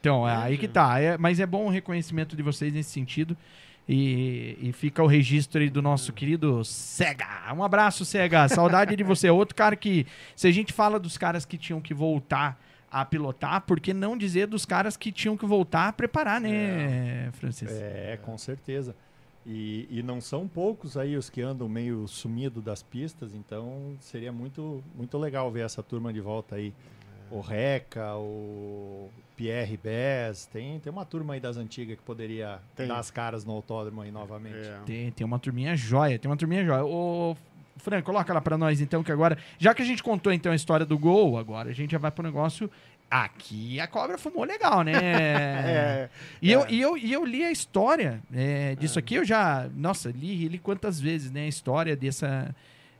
Então, 0.00 0.26
é 0.28 0.34
aí 0.34 0.56
que 0.58 0.66
tá. 0.68 0.98
É- 1.00 1.18
mas 1.18 1.40
é 1.40 1.46
bom 1.46 1.66
o 1.66 1.68
reconhecimento 1.68 2.34
de 2.36 2.42
vocês 2.42 2.72
nesse 2.72 2.90
sentido. 2.90 3.36
E, 3.92 4.56
e 4.60 4.72
fica 4.72 5.02
o 5.02 5.06
registro 5.08 5.60
aí 5.60 5.68
do 5.68 5.82
nosso 5.82 6.12
querido 6.12 6.64
Sega. 6.64 7.52
Um 7.52 7.64
abraço, 7.64 8.04
Sega. 8.04 8.48
Saudade 8.48 8.94
de 8.94 9.02
você. 9.02 9.28
Outro 9.28 9.56
cara 9.56 9.74
que, 9.74 10.06
se 10.36 10.46
a 10.46 10.52
gente 10.52 10.72
fala 10.72 10.96
dos 10.96 11.18
caras 11.18 11.44
que 11.44 11.58
tinham 11.58 11.80
que 11.80 11.92
voltar 11.92 12.56
a 12.88 13.04
pilotar, 13.04 13.62
por 13.62 13.80
que 13.80 13.92
não 13.92 14.16
dizer 14.16 14.46
dos 14.46 14.64
caras 14.64 14.96
que 14.96 15.10
tinham 15.10 15.36
que 15.36 15.44
voltar 15.44 15.88
a 15.88 15.92
preparar, 15.92 16.40
né, 16.40 17.32
Francis? 17.32 17.68
É, 17.68 18.16
com 18.22 18.38
certeza. 18.38 18.94
E, 19.44 19.88
e 19.90 20.04
não 20.04 20.20
são 20.20 20.46
poucos 20.46 20.96
aí 20.96 21.16
os 21.16 21.28
que 21.28 21.42
andam 21.42 21.68
meio 21.68 22.06
sumido 22.06 22.62
das 22.62 22.84
pistas, 22.84 23.34
então 23.34 23.96
seria 23.98 24.30
muito, 24.30 24.84
muito 24.94 25.18
legal 25.18 25.50
ver 25.50 25.64
essa 25.64 25.82
turma 25.82 26.12
de 26.12 26.20
volta 26.20 26.54
aí. 26.54 26.72
O 27.30 27.40
Reca, 27.40 28.14
o 28.16 29.08
Pierre 29.36 29.76
Bess, 29.76 30.46
tem, 30.46 30.78
tem 30.80 30.92
uma 30.92 31.04
turma 31.04 31.34
aí 31.34 31.40
das 31.40 31.56
antigas 31.56 31.96
que 31.96 32.02
poderia 32.02 32.58
Tem. 32.76 32.86
dar 32.88 32.98
as 32.98 33.10
caras 33.10 33.44
no 33.44 33.52
autódromo 33.52 34.02
aí 34.02 34.10
novamente. 34.10 34.56
É. 34.68 34.78
Tem, 34.84 35.10
tem 35.12 35.24
uma 35.26 35.38
turminha 35.38 35.76
joia, 35.76 36.18
tem 36.18 36.30
uma 36.30 36.36
turminha 36.36 36.64
joia. 36.64 36.84
Ô, 36.84 37.36
Fran, 37.76 38.02
coloca 38.02 38.34
lá 38.34 38.40
pra 38.40 38.58
nós 38.58 38.80
então, 38.80 39.02
que 39.02 39.10
agora, 39.12 39.38
já 39.58 39.72
que 39.74 39.80
a 39.80 39.84
gente 39.84 40.02
contou 40.02 40.32
então 40.32 40.52
a 40.52 40.56
história 40.56 40.84
do 40.84 40.98
gol, 40.98 41.38
agora 41.38 41.70
a 41.70 41.72
gente 41.72 41.92
já 41.92 41.98
vai 41.98 42.10
pro 42.10 42.22
negócio. 42.22 42.70
Aqui 43.10 43.80
a 43.80 43.88
cobra 43.88 44.16
fumou 44.18 44.44
legal, 44.44 44.82
né? 44.82 44.92
É, 45.02 46.08
E, 46.42 46.52
É. 46.52 46.56
eu, 46.56 46.66
e, 46.68 46.80
eu, 46.80 46.96
e 46.96 47.12
eu 47.12 47.24
li 47.24 47.42
a 47.44 47.50
história 47.50 48.20
é, 48.32 48.74
disso 48.76 48.98
aqui, 48.98 49.14
eu 49.16 49.24
já. 49.24 49.68
Nossa, 49.74 50.10
li, 50.10 50.46
li 50.46 50.58
quantas 50.58 51.00
vezes, 51.00 51.30
né? 51.30 51.42
A 51.42 51.48
história 51.48 51.96
dessa. 51.96 52.54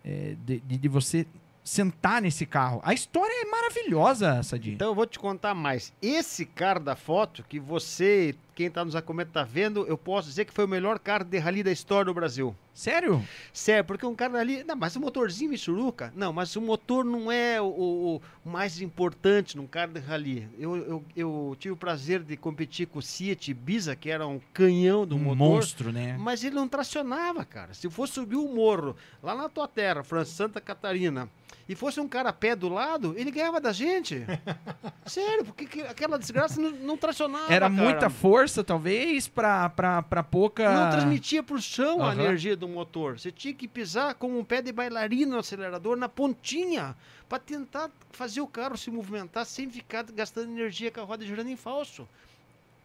é, 0.04 0.34
de, 0.44 0.60
de, 0.60 0.78
de 0.78 0.88
você 0.88 1.26
sentar 1.62 2.20
nesse 2.22 2.46
carro. 2.46 2.80
A 2.84 2.92
história 2.94 3.32
é 3.42 3.44
maravilhosa, 3.44 4.42
Sadi. 4.42 4.72
Então 4.72 4.88
eu 4.88 4.94
vou 4.94 5.06
te 5.06 5.18
contar 5.18 5.54
mais. 5.54 5.92
Esse 6.00 6.44
cara 6.44 6.80
da 6.80 6.96
foto, 6.96 7.44
que 7.48 7.58
você, 7.60 8.34
quem 8.60 8.70
tá 8.70 8.84
nos 8.84 8.94
acompanhando, 8.94 9.32
tá 9.32 9.42
vendo, 9.42 9.86
eu 9.86 9.96
posso 9.96 10.28
dizer 10.28 10.44
que 10.44 10.52
foi 10.52 10.66
o 10.66 10.68
melhor 10.68 10.98
carro 10.98 11.24
de 11.24 11.38
rally 11.38 11.62
da 11.62 11.72
história 11.72 12.04
do 12.04 12.12
Brasil. 12.14 12.54
Sério? 12.74 13.22
Sério, 13.52 13.84
porque 13.84 14.04
um 14.06 14.14
cara 14.14 14.38
ali. 14.38 14.62
Não, 14.64 14.76
mas 14.76 14.94
o 14.96 15.00
motorzinho 15.00 15.50
Michuruca. 15.50 16.12
Não, 16.14 16.32
mas 16.32 16.54
o 16.56 16.60
motor 16.60 17.04
não 17.04 17.30
é 17.32 17.60
o, 17.60 17.64
o- 17.66 18.22
o 18.44 18.48
mais 18.50 18.80
importante 18.80 19.56
num 19.56 19.66
carro 19.66 19.92
de 19.92 20.00
rally. 20.00 20.48
Eu, 20.58 20.76
eu, 20.76 21.04
eu 21.16 21.56
tive 21.58 21.72
o 21.72 21.76
prazer 21.76 22.22
de 22.22 22.36
competir 22.36 22.86
com 22.86 22.98
o 22.98 23.02
Fiat 23.02 23.50
Ibiza, 23.50 23.96
que 23.96 24.08
era 24.10 24.26
um 24.26 24.40
canhão 24.52 25.06
do 25.06 25.16
Um 25.16 25.18
motor. 25.18 25.36
monstro, 25.36 25.92
né? 25.92 26.16
Mas 26.18 26.44
ele 26.44 26.54
não 26.54 26.68
tracionava, 26.68 27.44
cara. 27.44 27.72
Se 27.74 27.88
fosse 27.90 28.12
subir 28.14 28.36
o 28.36 28.48
morro, 28.48 28.94
lá 29.22 29.34
na 29.34 29.48
tua 29.48 29.66
terra, 29.66 30.02
França, 30.02 30.32
Santa 30.32 30.60
Catarina, 30.60 31.28
e 31.68 31.74
fosse 31.74 32.00
um 32.00 32.08
cara 32.08 32.30
a 32.30 32.32
pé 32.32 32.54
do 32.56 32.68
lado, 32.68 33.14
ele 33.16 33.30
ganhava 33.30 33.60
da 33.60 33.72
gente. 33.72 34.24
Sério, 35.06 35.44
porque 35.44 35.66
que- 35.66 35.82
aquela 35.82 36.18
desgraça 36.18 36.60
não, 36.60 36.70
não 36.70 36.96
tracionava. 36.96 37.52
Era 37.52 37.68
cara. 37.68 37.82
muita 37.82 38.08
força, 38.10 38.49
talvez, 38.64 39.28
pra, 39.28 39.68
pra, 39.68 40.02
pra 40.02 40.22
pouca. 40.22 40.70
Não 40.72 40.90
transmitia 40.90 41.42
pro 41.42 41.60
chão 41.60 42.02
a 42.02 42.10
Aham. 42.12 42.20
energia 42.22 42.56
do 42.56 42.68
motor. 42.68 43.18
Você 43.18 43.30
tinha 43.30 43.54
que 43.54 43.68
pisar 43.68 44.14
com 44.14 44.38
um 44.38 44.44
pé 44.44 44.60
de 44.60 44.72
bailarino 44.72 45.32
no 45.32 45.38
acelerador 45.38 45.96
na 45.96 46.08
pontinha 46.08 46.96
para 47.28 47.38
tentar 47.38 47.90
fazer 48.10 48.40
o 48.40 48.46
carro 48.46 48.76
se 48.76 48.90
movimentar 48.90 49.46
sem 49.46 49.70
ficar 49.70 50.02
gastando 50.04 50.50
energia 50.50 50.90
com 50.90 51.00
a 51.00 51.04
roda 51.04 51.24
girando 51.24 51.48
em 51.50 51.56
falso. 51.56 52.08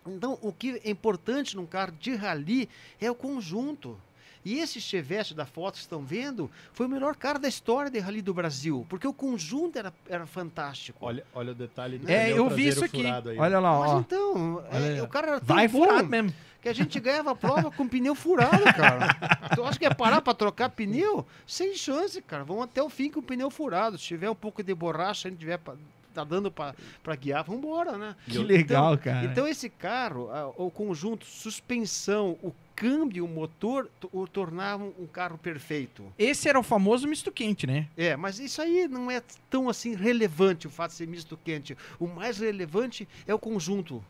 Então, 0.08 0.38
o 0.42 0.54
que 0.54 0.80
é 0.84 0.90
importante 0.90 1.56
num 1.56 1.66
carro 1.66 1.92
de 2.00 2.14
rally 2.16 2.70
é 3.02 3.10
o 3.10 3.16
conjunto. 3.16 3.98
E 4.46 4.60
esse 4.60 4.80
Chevette 4.80 5.34
da 5.34 5.46
foto 5.46 5.74
que 5.74 5.80
estão 5.80 6.04
vendo 6.04 6.50
foi 6.72 6.86
o 6.86 6.90
melhor 6.90 7.16
carro 7.16 7.40
da 7.40 7.48
história 7.48 7.90
de 7.90 7.98
rally 7.98 8.22
do 8.22 8.32
Brasil, 8.34 8.86
porque 8.88 9.08
o 9.08 9.14
conjunto 9.14 9.80
era, 9.80 9.92
era 10.08 10.26
fantástico. 10.28 11.00
Olha, 11.04 11.26
olha 11.34 11.52
o 11.52 11.56
detalhe 11.56 11.98
do 11.98 12.08
É, 12.10 12.26
pneu 12.26 12.38
eu 12.38 12.50
vi 12.52 12.68
isso 12.68 12.86
aqui. 12.86 13.04
aí. 13.06 13.38
Olha 13.40 13.60
lá, 13.60 13.80
Mas 13.80 13.92
ó. 13.92 14.00
então, 14.00 14.64
é, 14.72 15.02
o 15.02 15.08
cara 15.08 15.28
era 15.28 15.40
tão 15.42 15.56
Vai 15.56 15.68
bom 15.68 15.84
furado 15.86 16.08
mesmo. 16.08 16.32
que 16.62 16.70
a 16.70 16.74
gente 16.74 17.00
ganhava 17.00 17.32
a 17.32 17.36
prova 17.36 17.72
com 17.72 17.88
pneu 17.88 18.14
furado, 18.14 18.64
cara. 18.76 19.08
tu 19.56 19.64
acha 19.64 19.80
que 19.80 19.86
é 19.86 19.94
parar 19.94 20.22
pra 20.22 20.34
trocar 20.36 20.70
pneu? 20.70 21.26
Sem 21.48 21.74
chance, 21.76 22.22
cara. 22.22 22.44
Vamos 22.44 22.66
até 22.66 22.84
o 22.84 22.90
fim 22.90 23.10
com 23.10 23.22
o 23.22 23.24
pneu 23.24 23.50
furado. 23.50 23.98
Se 23.98 24.04
tiver 24.06 24.30
um 24.30 24.36
pouco 24.36 24.62
de 24.62 24.76
borracha, 24.76 25.28
a 25.28 25.32
gente 25.32 25.40
tiver 25.40 25.58
pra, 25.58 25.74
tá 26.16 26.24
dando 26.24 26.50
pra, 26.52 26.74
pra 27.04 27.16
guiar, 27.16 27.44
vambora, 27.44 27.98
né? 27.98 28.16
Que 28.28 28.38
legal, 28.40 28.94
então, 28.94 29.04
cara. 29.04 29.26
Então 29.26 29.48
esse 29.48 29.70
carro, 29.70 30.30
a- 30.32 30.48
o 30.58 30.72
conjunto, 30.72 31.26
suspensão, 31.26 32.38
o 32.42 32.54
câmbio, 32.76 33.24
o 33.26 33.28
motor, 33.28 33.90
to- 34.00 34.10
o 34.12 34.28
tornavam 34.28 34.94
um 35.00 35.06
carro 35.08 35.38
perfeito. 35.38 36.06
Esse 36.18 36.50
era 36.50 36.60
o 36.60 36.64
famoso 36.64 37.08
misto 37.08 37.32
quente, 37.32 37.66
né? 37.66 37.88
É, 37.98 38.16
mas 38.16 38.40
isso 38.40 38.62
aí 38.62 38.88
não 38.88 39.10
é 39.10 39.22
tão 39.50 39.70
assim 39.70 39.96
relevante 39.96 40.68
o 40.68 40.70
fato 40.70 40.92
de 40.92 40.98
ser 40.98 41.08
misto 41.08 41.38
quente. 41.44 41.78
O 42.00 42.08
mais 42.08 42.40
relevante 42.40 43.08
é 43.28 43.34
o 43.34 43.40
conjunto 43.40 44.04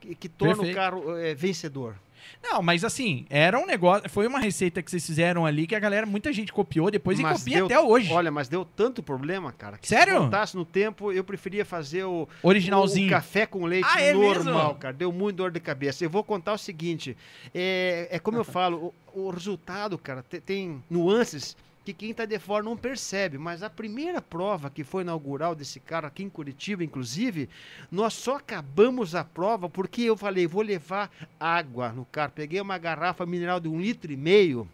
que, 0.00 0.14
que 0.14 0.28
torna 0.28 0.56
Perfeito. 0.56 0.72
o 0.72 0.76
carro 0.76 1.16
é, 1.16 1.34
vencedor. 1.34 1.94
Não, 2.42 2.62
mas 2.62 2.84
assim, 2.84 3.26
era 3.28 3.58
um 3.58 3.66
negócio. 3.66 4.08
Foi 4.08 4.26
uma 4.26 4.38
receita 4.38 4.82
que 4.82 4.90
vocês 4.90 5.04
fizeram 5.04 5.44
ali 5.44 5.66
que 5.66 5.74
a 5.74 5.78
galera, 5.80 6.06
muita 6.06 6.32
gente 6.32 6.52
copiou 6.52 6.90
depois 6.90 7.18
Mas 7.20 7.36
e 7.36 7.44
copia 7.44 7.56
deu- 7.56 7.66
até 7.66 7.80
hoje. 7.80 8.12
Olha, 8.12 8.30
mas 8.30 8.48
deu 8.48 8.64
tanto 8.64 9.02
problema, 9.02 9.52
cara. 9.52 9.76
Que 9.78 9.88
Sério? 9.88 10.14
Se 10.14 10.18
voltasse 10.20 10.56
no 10.56 10.64
tempo, 10.64 11.12
eu 11.12 11.24
preferia 11.24 11.64
fazer 11.64 12.04
o, 12.04 12.28
Originalzinho. 12.42 13.06
o 13.08 13.10
café 13.10 13.46
com 13.46 13.64
leite 13.64 13.88
Ah, 13.90 14.00
é 14.00 14.12
normal, 14.12 14.64
mesmo? 14.66 14.74
cara. 14.76 14.94
Deu 14.94 15.12
muito 15.12 15.36
dor 15.36 15.50
de 15.50 15.60
cabeça. 15.60 16.04
Eu 16.04 16.10
vou 16.10 16.22
contar 16.24 16.52
o 16.54 16.58
seguinte: 16.58 17.16
é, 17.54 18.08
é 18.10 18.18
como 18.18 18.36
eu 18.38 18.44
falo, 18.44 18.92
o, 19.14 19.26
o 19.26 19.30
resultado, 19.30 19.96
cara, 19.98 20.22
te- 20.22 20.40
tem, 20.40 20.82
nuances 20.90 21.56
que 21.88 22.06
quem 22.06 22.12
tá 22.12 22.26
de 22.26 22.38
fora 22.38 22.62
não 22.62 22.76
percebe. 22.76 23.38
Mas 23.38 23.62
a 23.62 23.70
primeira 23.70 24.20
prova 24.20 24.68
que 24.68 24.84
foi 24.84 25.02
inaugural 25.02 25.54
desse 25.54 25.80
cara 25.80 26.08
aqui 26.08 26.22
em 26.22 26.28
Curitiba, 26.28 26.84
inclusive, 26.84 27.48
nós 27.90 28.12
só 28.12 28.36
acabamos 28.36 29.14
a 29.14 29.24
prova 29.24 29.70
porque 29.70 30.02
eu 30.02 30.16
falei, 30.16 30.46
vou 30.46 30.60
levar 30.60 31.10
água 31.40 31.90
no 31.90 32.04
carro. 32.04 32.32
Peguei 32.34 32.60
uma 32.60 32.76
garrafa 32.76 33.24
mineral 33.24 33.58
de 33.58 33.68
um 33.68 33.80
litro 33.80 34.12
e 34.12 34.16
meio. 34.16 34.68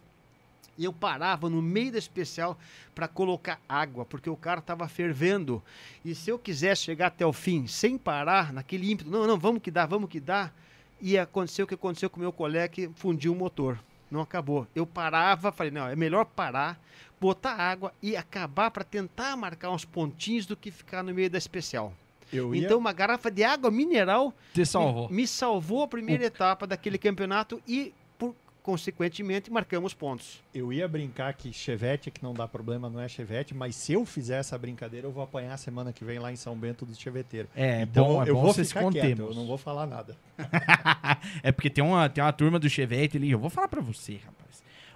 E 0.77 0.83
eu 0.83 0.91
parava 0.91 1.49
no 1.49 1.61
meio 1.61 1.93
da 1.93 1.97
especial 1.97 2.59
para 2.93 3.07
colocar 3.07 3.61
água, 3.69 4.03
porque 4.03 4.29
o 4.29 4.35
carro 4.35 4.59
estava 4.59 4.85
fervendo. 4.89 5.63
E 6.03 6.13
se 6.13 6.29
eu 6.29 6.37
quisesse 6.37 6.83
chegar 6.83 7.07
até 7.07 7.25
o 7.25 7.31
fim 7.31 7.65
sem 7.65 7.97
parar, 7.97 8.51
naquele 8.51 8.91
ímpeto, 8.91 9.09
não, 9.09 9.25
não, 9.25 9.39
vamos 9.39 9.61
que 9.61 9.71
dá, 9.71 9.85
vamos 9.85 10.09
que 10.09 10.19
dá, 10.19 10.51
ia 10.99 11.23
acontecer 11.23 11.63
o 11.63 11.67
que 11.67 11.75
aconteceu 11.75 12.09
com 12.09 12.17
o 12.17 12.21
meu 12.21 12.33
colega 12.33 12.67
que 12.67 12.89
fundiu 12.95 13.31
o 13.31 13.35
motor. 13.35 13.79
Não 14.11 14.21
acabou. 14.21 14.67
Eu 14.75 14.85
parava, 14.85 15.51
falei, 15.51 15.71
não, 15.71 15.87
é 15.87 15.95
melhor 15.95 16.25
parar, 16.25 16.79
botar 17.19 17.53
água 17.53 17.93
e 18.01 18.15
acabar 18.15 18.71
para 18.71 18.83
tentar 18.83 19.35
marcar 19.35 19.71
uns 19.71 19.85
pontinhos 19.85 20.45
do 20.45 20.55
que 20.55 20.71
ficar 20.71 21.03
no 21.03 21.13
meio 21.13 21.29
da 21.29 21.37
especial. 21.37 21.93
Eu 22.33 22.53
ia, 22.55 22.65
Então, 22.65 22.77
uma 22.77 22.91
garrafa 22.91 23.29
de 23.29 23.43
água 23.43 23.69
mineral 23.69 24.33
Te 24.53 24.65
salvou. 24.65 25.09
me, 25.09 25.17
me 25.17 25.27
salvou 25.27 25.83
a 25.83 25.87
primeira 25.87 26.25
etapa 26.25 26.65
daquele 26.65 26.97
campeonato 26.97 27.61
e, 27.67 27.93
por 28.17 28.35
consequentemente, 28.63 29.51
marcamos 29.51 29.93
pontos. 29.93 30.41
eu 30.51 30.73
ia 30.73 30.87
brincar 30.87 31.31
que 31.35 31.53
Chevette 31.53 32.09
que 32.09 32.23
não 32.23 32.33
dá 32.33 32.47
problema, 32.47 32.89
não 32.89 32.99
é 32.99 33.07
Chevette, 33.07 33.53
mas 33.53 33.75
se 33.75 33.93
eu 33.93 34.03
fizer 34.05 34.39
essa 34.39 34.57
brincadeira, 34.57 35.05
eu 35.05 35.11
vou 35.11 35.23
apanhar 35.23 35.55
semana 35.57 35.93
que 35.93 36.03
vem 36.03 36.17
lá 36.17 36.31
em 36.31 36.35
São 36.35 36.55
Bento 36.57 36.83
do 36.83 36.95
Cheveteiro. 36.95 37.47
É, 37.55 37.79
é 37.79 37.81
Então 37.83 38.05
bom, 38.05 38.23
é 38.23 38.29
eu 38.29 38.33
bom 38.33 38.41
vou 38.41 38.53
vocês 38.53 38.69
ficar 38.69 38.89
quieto, 38.91 39.19
eu 39.21 39.33
não 39.35 39.45
vou 39.45 39.57
falar 39.57 39.85
nada. 39.85 40.17
é 41.43 41.51
porque 41.51 41.69
tem 41.69 41.83
uma, 41.83 42.09
tem 42.09 42.23
uma 42.23 42.33
turma 42.33 42.57
do 42.59 42.67
Chevette 42.69 43.17
ali. 43.17 43.29
Eu 43.31 43.39
vou 43.39 43.49
falar 43.51 43.67
pra 43.67 43.81
você, 43.81 44.13
rapaz. 44.15 44.44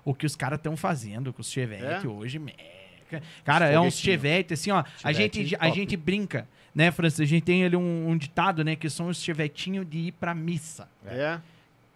O 0.10 0.14
que 0.16 0.26
os 0.26 0.36
caras 0.36 0.57
estão 0.57 0.76
fazendo 0.76 1.32
com 1.32 1.41
os 1.41 1.51
Chevette 1.51 2.07
É? 2.07 2.10
hoje. 2.10 2.41
Cara, 3.45 3.68
é 3.68 3.80
uns 3.80 3.93
foguetinho. 3.93 4.14
Chevette, 4.14 4.53
assim, 4.55 4.72
ó. 4.72 4.84
A 5.03 5.12
gente, 5.12 5.55
a 5.55 5.60
top. 5.68 5.76
gente 5.76 5.95
brinca, 5.95 6.47
né, 6.74 6.89
Francis? 6.89 7.20
A 7.20 7.26
gente 7.26 7.43
tem 7.43 7.64
ali 7.64 7.76
um, 7.76 8.10
um 8.10 8.18
ditado, 8.18 8.64
né? 8.64 8.76
Que 8.76 8.89
são 8.89 9.07
os 9.07 9.22
Chevetinhos 9.22 9.88
de 9.88 9.97
ir 9.99 10.12
pra 10.14 10.34
missa. 10.34 10.88
É. 11.05 11.39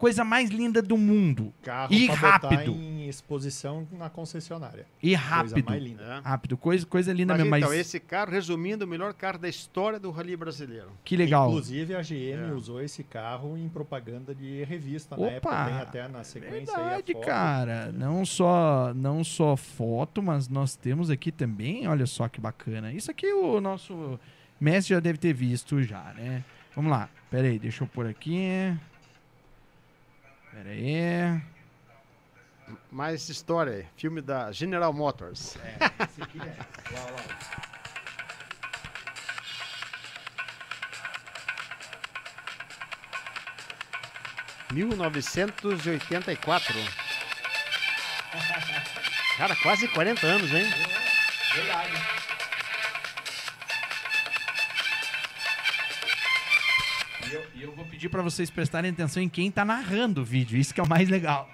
Coisa 0.03 0.23
mais 0.25 0.49
linda 0.49 0.81
do 0.81 0.97
mundo. 0.97 1.53
Carro 1.63 1.93
E 1.93 2.07
pra 2.07 2.15
botar 2.17 2.49
rápido. 2.49 2.71
em 2.73 3.07
exposição 3.07 3.87
na 3.91 4.09
concessionária. 4.09 4.85
E 5.01 5.09
Coisa 5.15 5.17
rápido. 5.23 5.65
mais 5.69 5.81
linda. 5.83 6.03
é. 6.03 6.27
Rápido. 6.27 6.57
Coisa, 6.57 6.85
coisa 6.85 7.13
linda 7.13 7.33
Mas, 7.33 7.41
mesmo. 7.43 7.55
então, 7.55 7.69
Mas 7.69 7.79
esse 7.79 7.99
carro, 8.01 8.31
resumindo, 8.31 8.83
o 8.83 8.87
melhor 8.87 9.13
carro 9.13 9.37
da 9.39 9.47
história 9.47 9.97
do 9.99 10.11
rally 10.11 10.35
brasileiro. 10.35 10.91
que 11.05 11.15
legal. 11.15 11.47
Inclusive 11.47 11.95
a 11.95 12.01
GM 12.01 12.49
É. 12.49 12.53
usou 12.53 12.81
esse 12.81 13.01
carro 13.03 13.57
em 13.57 13.69
propaganda 13.69 14.35
de 14.35 14.63
revista 14.65 15.15
Opa! 15.15 15.23
na 15.25 15.31
época, 15.31 15.65
tem 15.65 15.73
até 15.75 16.07
na 16.09 16.23
sequência 16.25 16.75
Verdade, 16.77 17.13
cara. 17.15 17.91
Não 17.93 18.25
só, 18.25 18.93
não 18.93 19.23
só 19.23 19.55
foto, 19.55 20.21
mas 20.21 20.49
nós 20.49 20.75
temos 20.75 21.09
aqui 21.09 21.31
também, 21.31 21.87
olha 21.87 22.05
só 22.05 22.27
que 22.27 22.41
bacana. 22.41 22.91
Isso 22.91 23.09
aqui 23.09 23.27
o 23.31 23.61
nosso 23.61 24.19
mestre 24.59 24.95
já 24.95 24.99
deve 24.99 25.17
ter 25.17 25.33
visto 25.33 25.81
já, 25.81 26.13
né? 26.17 26.43
Vamos 26.75 26.91
lá. 26.91 27.07
Pera 27.31 27.47
aí, 27.47 27.57
deixa 27.57 27.83
eu 27.83 27.87
pôr 27.87 28.05
aqui. 28.05 28.73
Pera 30.53 30.69
aí. 30.69 31.41
mais 32.91 33.27
história 33.27 33.73
aí. 33.73 33.87
Filme 33.97 34.21
da 34.21 34.51
General 34.51 34.93
Motors. 34.93 35.57
Esse 36.07 36.21
aqui 36.21 36.39
é. 36.39 36.55
Lá, 36.93 37.01
lá. 37.11 37.23
1984. 44.71 46.73
Cara, 49.37 49.55
quase 49.55 49.87
40 49.87 50.27
anos, 50.27 50.53
hein? 50.53 50.71
Verdade. 51.55 52.22
Pedir 58.03 58.09
pra 58.09 58.21
vocês 58.21 58.49
prestarem 58.49 58.91
atenção 58.91 59.23
em 59.23 59.29
quem 59.29 59.49
tá 59.49 59.63
narrando 59.63 60.21
o 60.21 60.25
vídeo. 60.25 60.59
Isso 60.59 60.73
que 60.73 60.81
é 60.81 60.83
o 60.83 60.87
mais 60.87 61.07
legal. 61.07 61.49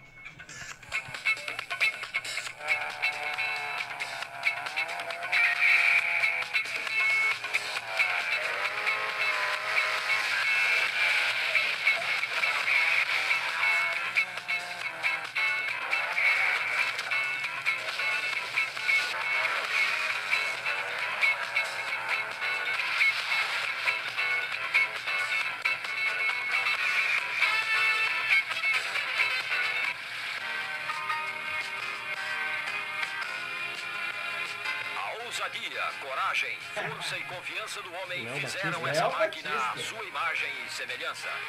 Confiança 37.40 37.82
do 37.82 37.94
homem 37.94 38.28
fizeram 38.40 38.82
Batista. 38.82 39.06
essa 39.06 39.18
máquina 39.18 39.50
à 39.50 39.78
sua 39.78 40.04
imagem 40.04 40.50
e 40.68 40.72
semelhança. 40.72 41.28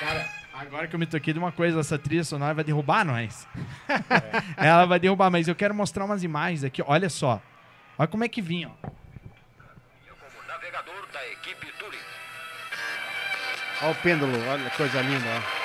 Cara, 0.00 0.28
agora 0.54 0.86
que 0.86 0.94
eu 0.94 0.98
me 0.98 1.06
toquei 1.06 1.32
de 1.32 1.38
uma 1.38 1.52
coisa, 1.52 1.80
essa 1.80 1.98
trilha 1.98 2.24
sonora 2.24 2.52
vai 2.52 2.64
derrubar 2.64 3.04
nós. 3.04 3.48
Ela 4.56 4.84
vai 4.84 4.98
derrubar, 4.98 5.30
mas 5.30 5.48
eu 5.48 5.54
quero 5.54 5.74
mostrar 5.74 6.04
umas 6.04 6.22
imagens 6.22 6.64
aqui. 6.64 6.82
Olha 6.86 7.08
só. 7.08 7.40
Olha 7.98 8.08
como 8.08 8.24
é 8.24 8.28
que 8.28 8.42
vinha. 8.42 8.68
ó. 8.68 8.74
Como 8.88 10.46
navegador 10.46 11.06
da 11.12 11.26
equipe 11.28 11.66
Turing. 11.78 11.98
Olha 13.82 13.90
o 13.90 13.94
pêndulo, 13.96 14.48
olha 14.48 14.68
que 14.70 14.76
coisa 14.76 15.00
linda, 15.00 15.26
ó. 15.28 15.59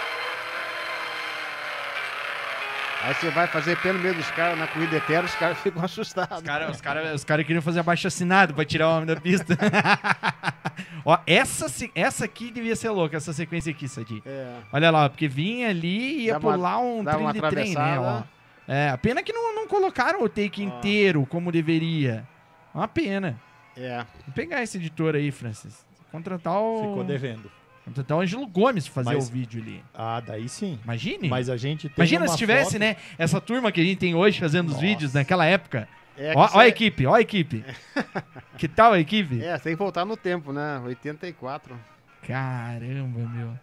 Aí 3.05 3.13
você 3.13 3.29
vai 3.29 3.45
fazer 3.47 3.77
pé 3.81 3.93
no 3.93 3.99
meio 3.99 4.15
dos 4.15 4.29
caras 4.31 4.57
na 4.57 4.65
corrida 4.67 4.95
eterna, 4.97 5.25
os 5.25 5.35
caras 5.35 5.57
ficam 5.61 5.83
assustados. 5.83 6.37
Os 6.37 6.43
caras 6.43 6.75
os 6.75 6.81
cara, 6.81 7.13
os 7.13 7.23
cara 7.23 7.43
queriam 7.43 7.61
fazer 7.61 7.79
abaixo 7.81 8.07
assinado 8.07 8.53
pra 8.53 8.65
tirar 8.65 8.89
o 8.89 8.93
homem 8.97 9.05
da 9.05 9.15
pista. 9.15 9.55
Ó, 11.05 11.17
essa, 11.27 11.69
se- 11.69 11.91
essa 11.93 12.25
aqui 12.25 12.49
devia 12.51 12.75
ser 12.75 12.89
louca, 12.89 13.15
essa 13.17 13.31
sequência 13.31 13.69
aqui, 13.71 13.87
Sadi. 13.87 14.23
É. 14.25 14.55
Olha 14.73 14.89
lá, 14.89 15.07
porque 15.07 15.27
vinha 15.27 15.69
ali 15.69 16.21
e 16.21 16.25
ia 16.25 16.33
Dá 16.33 16.39
uma- 16.39 16.53
pular 16.53 16.77
um 16.79 17.03
trilho 17.05 17.19
uma 17.19 17.33
de 17.33 17.41
trem, 17.41 17.73
né? 17.75 17.99
Ó. 17.99 18.23
É, 18.67 18.89
a 18.89 18.97
pena 18.97 19.21
que 19.21 19.31
não, 19.31 19.53
não 19.53 19.67
colocaram 19.67 20.23
o 20.23 20.27
take 20.29 20.63
Ó. 20.63 20.67
inteiro 20.67 21.25
como 21.27 21.51
deveria. 21.51 22.27
Uma 22.73 22.87
pena. 22.87 23.39
É. 23.77 23.97
Vou 24.25 24.33
pegar 24.33 24.63
esse 24.63 24.77
editor 24.77 25.13
aí, 25.15 25.31
Francis. 25.31 25.85
Contratar 26.11 26.57
o. 26.59 26.77
Ficou 26.89 27.03
devendo. 27.03 27.51
Contratar 27.85 28.17
o 28.17 28.21
Ângelo 28.21 28.47
Gomes 28.47 28.87
fazer 28.87 29.13
Mas- 29.13 29.29
o 29.29 29.31
vídeo 29.31 29.61
ali. 29.61 29.83
Ah, 29.93 30.19
daí 30.19 30.49
sim. 30.49 30.79
Imagine. 30.83 31.29
Mas 31.29 31.49
a 31.49 31.55
gente 31.57 31.87
tem 31.87 31.93
Imagina 31.97 32.25
uma 32.25 32.31
se 32.31 32.37
tivesse, 32.37 32.71
foto- 32.71 32.79
né? 32.79 32.95
Essa 33.17 33.39
turma 33.39 33.71
que 33.71 33.79
a 33.79 33.83
gente 33.83 33.99
tem 33.99 34.15
hoje 34.15 34.39
fazendo 34.39 34.67
os 34.67 34.73
Nossa. 34.73 34.85
vídeos 34.85 35.13
naquela 35.13 35.45
época. 35.45 35.87
É, 36.17 36.33
Ó, 36.35 36.49
ó 36.53 36.59
a 36.59 36.65
é- 36.65 36.69
equipe, 36.69 37.05
ó 37.05 37.13
a 37.13 37.21
equipe. 37.21 37.63
que 38.57 38.67
tal 38.67 38.93
a 38.93 38.99
equipe? 38.99 39.41
É, 39.43 39.57
tem 39.59 39.73
que 39.73 39.77
voltar 39.79 40.03
no 40.03 40.17
tempo, 40.17 40.51
né? 40.51 40.79
84. 40.83 41.77
Caramba, 42.25 43.19
meu. 43.29 43.53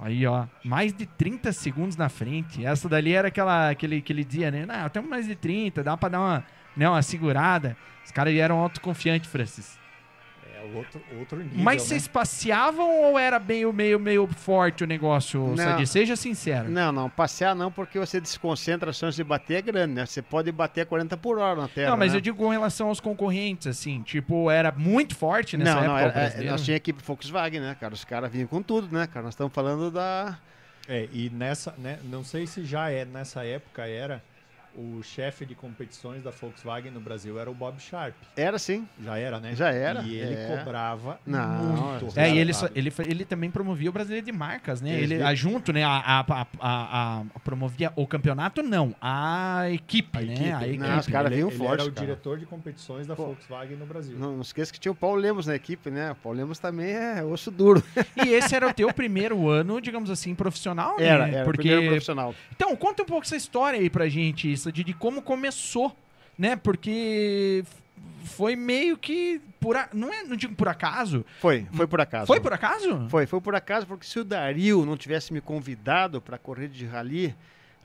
Aí, 0.00 0.26
ó. 0.26 0.46
Mais 0.64 0.92
de 0.94 1.04
30 1.04 1.52
segundos 1.52 1.96
na 1.96 2.08
frente. 2.08 2.64
Essa 2.64 2.88
dali 2.88 3.12
era 3.12 3.28
aquela, 3.28 3.68
aquele, 3.70 3.98
aquele 3.98 4.24
dia, 4.24 4.50
né? 4.50 4.64
Não, 4.64 4.88
temos 4.88 5.10
mais 5.10 5.26
de 5.26 5.34
30, 5.34 5.82
dá 5.82 5.96
pra 5.96 6.08
dar 6.08 6.20
uma, 6.20 6.44
né, 6.76 6.88
uma 6.88 7.02
segurada. 7.02 7.76
Os 8.06 8.12
caras 8.12 8.32
eram 8.34 8.58
autoconfiantes, 8.58 9.28
Francis. 9.30 9.77
É 10.58 10.76
outro, 10.76 11.00
outro 11.18 11.38
nível, 11.38 11.58
Mas 11.58 11.82
né? 11.82 11.88
vocês 11.88 12.08
passeavam 12.08 13.04
ou 13.04 13.18
era 13.18 13.38
meio, 13.38 13.72
meio, 13.72 13.98
meio 13.98 14.26
forte 14.26 14.82
o 14.82 14.86
negócio. 14.86 15.54
Sadi? 15.56 15.86
Seja 15.86 16.16
sincero. 16.16 16.68
Não, 16.68 16.90
não, 16.90 17.08
passear 17.08 17.54
não, 17.54 17.70
porque 17.70 17.98
você 17.98 18.20
desconcentra, 18.20 18.90
a 18.90 18.92
chance 18.92 19.16
de 19.16 19.22
bater 19.22 19.58
é 19.58 19.62
grande, 19.62 19.94
né? 19.94 20.06
Você 20.06 20.20
pode 20.20 20.50
bater 20.50 20.80
a 20.80 20.86
40 20.86 21.16
por 21.16 21.38
hora 21.38 21.60
na 21.60 21.68
terra. 21.68 21.90
Não, 21.90 21.96
mas 21.96 22.12
né? 22.12 22.18
eu 22.18 22.20
digo 22.20 22.36
com 22.36 22.48
relação 22.48 22.88
aos 22.88 22.98
concorrentes, 22.98 23.68
assim. 23.68 24.02
Tipo, 24.02 24.50
era 24.50 24.72
muito 24.72 25.14
forte 25.14 25.56
nessa 25.56 25.74
Não, 25.74 25.78
época 25.80 25.92
não, 25.92 25.98
era, 25.98 26.08
é, 26.08 26.12
brasileiro? 26.12 26.50
nós 26.50 26.64
tinha 26.64 26.76
equipe 26.76 27.02
Volkswagen, 27.04 27.60
né, 27.60 27.76
cara? 27.78 27.94
Os 27.94 28.04
caras 28.04 28.30
vinham 28.30 28.48
com 28.48 28.60
tudo, 28.60 28.92
né, 28.92 29.06
cara? 29.06 29.24
Nós 29.24 29.34
estamos 29.34 29.52
falando 29.52 29.90
da. 29.90 30.38
É, 30.88 31.08
e 31.12 31.30
nessa, 31.30 31.74
né, 31.78 31.98
não 32.04 32.24
sei 32.24 32.46
se 32.46 32.64
já 32.64 32.90
é, 32.90 33.04
nessa 33.04 33.44
época 33.44 33.86
era 33.86 34.22
o 34.80 35.02
chefe 35.02 35.44
de 35.44 35.56
competições 35.56 36.22
da 36.22 36.30
Volkswagen 36.30 36.92
no 36.92 37.00
Brasil 37.00 37.36
era 37.38 37.50
o 37.50 37.54
Bob 37.54 37.80
Sharp. 37.80 38.14
Era 38.36 38.58
sim. 38.60 38.86
Já 39.02 39.18
era, 39.18 39.40
né? 39.40 39.54
Já 39.56 39.70
era, 39.72 40.02
E 40.02 40.14
ele 40.14 40.34
é. 40.34 40.56
cobrava 40.56 41.18
Não, 41.26 41.98
muito. 41.98 42.18
É, 42.18 42.30
e 42.30 42.38
ele, 42.38 42.52
só- 42.52 42.68
ele, 42.76 42.92
ele 43.06 43.24
também 43.24 43.50
promovia 43.50 43.90
o 43.90 43.92
brasileiro 43.92 44.24
de 44.24 44.30
marcas, 44.30 44.80
né? 44.80 44.90
Ele, 45.00 45.20
a, 45.20 45.34
junto, 45.34 45.72
né? 45.72 45.82
A, 45.82 45.96
a, 45.96 46.20
a, 46.20 46.46
a- 46.60 47.22
a- 47.34 47.38
promovia 47.40 47.92
o 47.96 48.06
campeonato, 48.06 48.62
não. 48.62 48.94
A 49.00 49.64
equipe, 49.70 50.16
A 50.16 50.20
né? 50.22 50.32
equipe. 50.34 50.52
A 50.52 50.68
equipe. 50.68 50.78
Não, 50.78 50.98
os 50.98 51.06
caras 51.08 51.26
ele, 51.32 51.36
vinham 51.36 51.48
ele 51.48 51.58
forte, 51.58 51.80
era 51.80 51.90
o 51.90 51.92
cara. 51.92 52.06
diretor 52.06 52.38
de 52.38 52.46
competições 52.46 53.06
da 53.06 53.16
Pô. 53.16 53.26
Volkswagen 53.26 53.76
no 53.76 53.86
Brasil. 53.86 54.16
Não, 54.16 54.34
não 54.34 54.42
esqueça 54.42 54.72
que 54.72 54.78
tinha 54.78 54.92
o 54.92 54.94
Paulo 54.94 55.20
Lemos 55.20 55.46
na 55.46 55.56
equipe, 55.56 55.90
né? 55.90 56.12
O 56.12 56.14
Paulo 56.14 56.38
Lemos 56.38 56.58
também 56.60 56.90
é 56.92 57.24
osso 57.24 57.50
duro. 57.50 57.82
E 58.24 58.28
esse 58.28 58.54
era 58.54 58.68
o 58.68 58.72
teu 58.72 58.92
primeiro 58.94 59.48
ano, 59.48 59.80
digamos 59.80 60.08
assim, 60.08 60.34
profissional, 60.36 60.96
né? 60.98 61.04
Era, 61.04 61.28
era 61.28 61.42
o 61.42 61.44
Porque... 61.44 61.62
primeiro 61.68 61.86
profissional. 61.90 62.32
Então, 62.54 62.76
conta 62.76 63.02
um 63.02 63.06
pouco 63.06 63.24
essa 63.24 63.34
história 63.36 63.80
aí 63.80 63.90
pra 63.90 64.08
gente, 64.08 64.50
isso 64.52 64.67
de, 64.72 64.84
de 64.84 64.94
como 64.94 65.22
começou, 65.22 65.96
né? 66.38 66.56
Porque 66.56 67.64
foi 68.24 68.54
meio 68.54 68.96
que 68.96 69.40
por 69.60 69.76
a... 69.76 69.88
não 69.92 70.12
é, 70.12 70.22
não 70.22 70.36
digo 70.36 70.54
por 70.54 70.68
acaso. 70.68 71.24
Foi, 71.40 71.66
foi 71.72 71.86
por 71.86 72.00
acaso. 72.00 72.26
Foi 72.26 72.40
por 72.40 72.52
acaso? 72.52 73.08
Foi, 73.08 73.26
foi 73.26 73.40
por 73.40 73.54
acaso, 73.54 73.86
porque 73.86 74.06
se 74.06 74.18
o 74.18 74.24
Dario 74.24 74.84
não 74.84 74.96
tivesse 74.96 75.32
me 75.32 75.40
convidado 75.40 76.20
para 76.20 76.38
correr 76.38 76.68
de 76.68 76.86
rally 76.86 77.34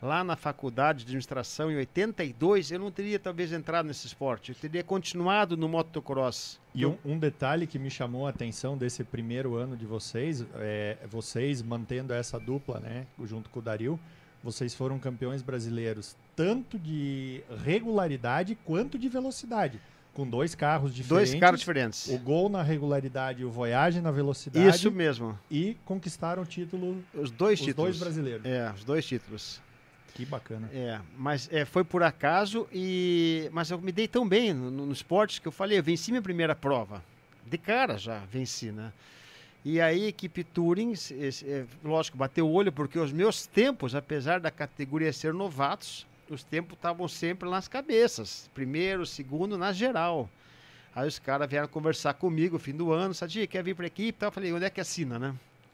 lá 0.03 0.21
na 0.21 0.36
faculdade 0.36 0.99
de 0.99 1.05
administração 1.05 1.71
em 1.71 1.77
82, 1.77 2.71
eu 2.71 2.79
não 2.79 2.91
teria 2.91 3.17
talvez 3.17 3.53
entrado 3.53 3.86
nesse 3.86 4.05
esporte. 4.05 4.51
Eu 4.51 4.55
teria 4.55 4.84
continuado 4.84 5.55
no 5.55 5.69
motocross. 5.69 6.59
E 6.75 6.86
um, 6.86 6.97
um 7.05 7.17
detalhe 7.17 7.65
que 7.65 7.79
me 7.79 7.89
chamou 7.89 8.27
a 8.27 8.29
atenção 8.29 8.77
desse 8.77 9.03
primeiro 9.03 9.55
ano 9.55 9.77
de 9.77 9.86
vocês, 9.86 10.45
é, 10.55 10.97
vocês 11.09 11.61
mantendo 11.61 12.13
essa 12.13 12.38
dupla, 12.38 12.81
né, 12.81 13.07
junto 13.23 13.49
com 13.49 13.59
o 13.59 13.61
Dario, 13.61 13.97
vocês 14.43 14.75
foram 14.75 14.99
campeões 14.99 15.41
brasileiros 15.41 16.17
tanto 16.36 16.77
de 16.79 17.41
regularidade 17.63 18.57
quanto 18.65 18.97
de 18.97 19.07
velocidade, 19.09 19.79
com 20.13 20.27
dois 20.27 20.53
carros 20.55 20.93
diferentes. 20.93 21.29
Dois 21.31 21.39
caras 21.39 21.59
diferentes. 21.59 22.07
O 22.07 22.17
gol 22.17 22.49
na 22.49 22.61
regularidade 22.61 23.41
e 23.41 23.45
o 23.45 23.49
Voyage 23.51 23.99
na 24.01 24.11
velocidade. 24.11 24.67
Isso 24.67 24.91
mesmo. 24.91 25.38
E 25.49 25.75
conquistaram 25.86 26.43
o 26.43 26.45
título, 26.45 27.03
Os 27.13 27.31
dois 27.31 27.59
os 27.59 27.65
títulos. 27.65 27.91
dois 27.91 27.99
brasileiros. 27.99 28.45
É, 28.45 28.71
os 28.75 28.84
dois 28.84 29.05
títulos. 29.05 29.61
Que 30.13 30.25
bacana. 30.25 30.69
É, 30.71 30.99
mas 31.17 31.49
é, 31.51 31.65
foi 31.65 31.84
por 31.84 32.03
acaso 32.03 32.67
e 32.71 33.49
mas 33.51 33.71
eu 33.71 33.81
me 33.81 33.91
dei 33.91 34.07
tão 34.07 34.27
bem 34.27 34.53
no, 34.53 34.69
no, 34.69 34.86
no 34.86 34.93
esporte 34.93 35.41
que 35.41 35.47
eu 35.47 35.51
falei, 35.51 35.79
eu 35.79 35.84
venci 35.84 36.11
minha 36.11 36.21
primeira 36.21 36.53
prova. 36.55 37.03
De 37.47 37.57
cara 37.57 37.97
já 37.97 38.19
venci, 38.31 38.71
né? 38.71 38.93
E 39.65 39.81
aí 39.81 40.05
a 40.05 40.07
equipe 40.09 40.43
Touring, 40.43 40.91
esse- 40.91 41.49
é, 41.49 41.65
lógico, 41.84 42.15
bateu 42.17 42.47
o 42.47 42.51
olho 42.53 42.71
porque 42.71 42.99
os 42.99 43.11
meus 43.11 43.47
tempos, 43.47 43.95
apesar 43.95 44.39
da 44.39 44.51
categoria 44.51 45.11
ser 45.11 45.34
novatos, 45.34 46.05
os 46.34 46.43
tempos 46.43 46.75
estavam 46.75 47.07
sempre 47.07 47.49
nas 47.49 47.67
cabeças. 47.67 48.49
Primeiro, 48.53 49.05
segundo, 49.05 49.57
na 49.57 49.71
geral. 49.71 50.29
Aí 50.95 51.07
os 51.07 51.17
caras 51.17 51.49
vieram 51.49 51.67
conversar 51.67 52.13
comigo 52.13 52.53
no 52.53 52.59
fim 52.59 52.73
do 52.73 52.91
ano, 52.91 53.13
Sadi, 53.13 53.47
quer 53.47 53.63
vir 53.63 53.75
para 53.75 53.86
a 53.86 53.88
equipe? 53.88 54.09
e 54.09 54.13
tal? 54.13 54.27
Eu 54.27 54.31
falei, 54.31 54.53
onde 54.53 54.65
é 54.65 54.69
que 54.69 54.81
assina, 54.81 55.17
né? 55.17 55.34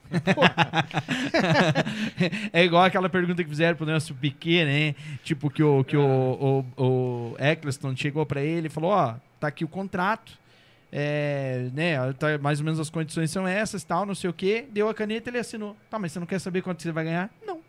É 2.51 2.63
igual 2.63 2.83
aquela 2.83 3.09
pergunta 3.09 3.43
que 3.43 3.49
fizeram 3.49 3.77
pro 3.77 3.85
nosso 3.85 4.13
Piquet, 4.15 4.65
né? 4.65 4.95
Tipo, 5.23 5.49
que 5.49 5.61
o, 5.61 5.83
que 5.83 5.95
o, 5.95 6.65
o, 6.77 6.83
o 6.83 7.35
Eccleston 7.37 7.95
chegou 7.95 8.25
pra 8.25 8.41
ele 8.41 8.67
e 8.67 8.69
falou, 8.69 8.91
ó, 8.91 9.15
tá 9.39 9.47
aqui 9.47 9.63
o 9.63 9.67
contrato, 9.67 10.37
é, 10.91 11.69
né, 11.73 12.13
tá, 12.13 12.37
mais 12.39 12.59
ou 12.59 12.65
menos 12.65 12.79
as 12.79 12.89
condições 12.89 13.29
são 13.29 13.47
essas, 13.47 13.83
tal, 13.83 14.05
não 14.05 14.15
sei 14.15 14.29
o 14.29 14.33
quê. 14.33 14.65
Deu 14.71 14.89
a 14.89 14.93
caneta, 14.93 15.29
ele 15.29 15.37
assinou. 15.37 15.75
Tá, 15.89 15.99
mas 15.99 16.11
você 16.11 16.19
não 16.19 16.27
quer 16.27 16.39
saber 16.39 16.61
quanto 16.61 16.81
você 16.81 16.91
vai 16.91 17.03
ganhar? 17.03 17.29
Não. 17.45 17.59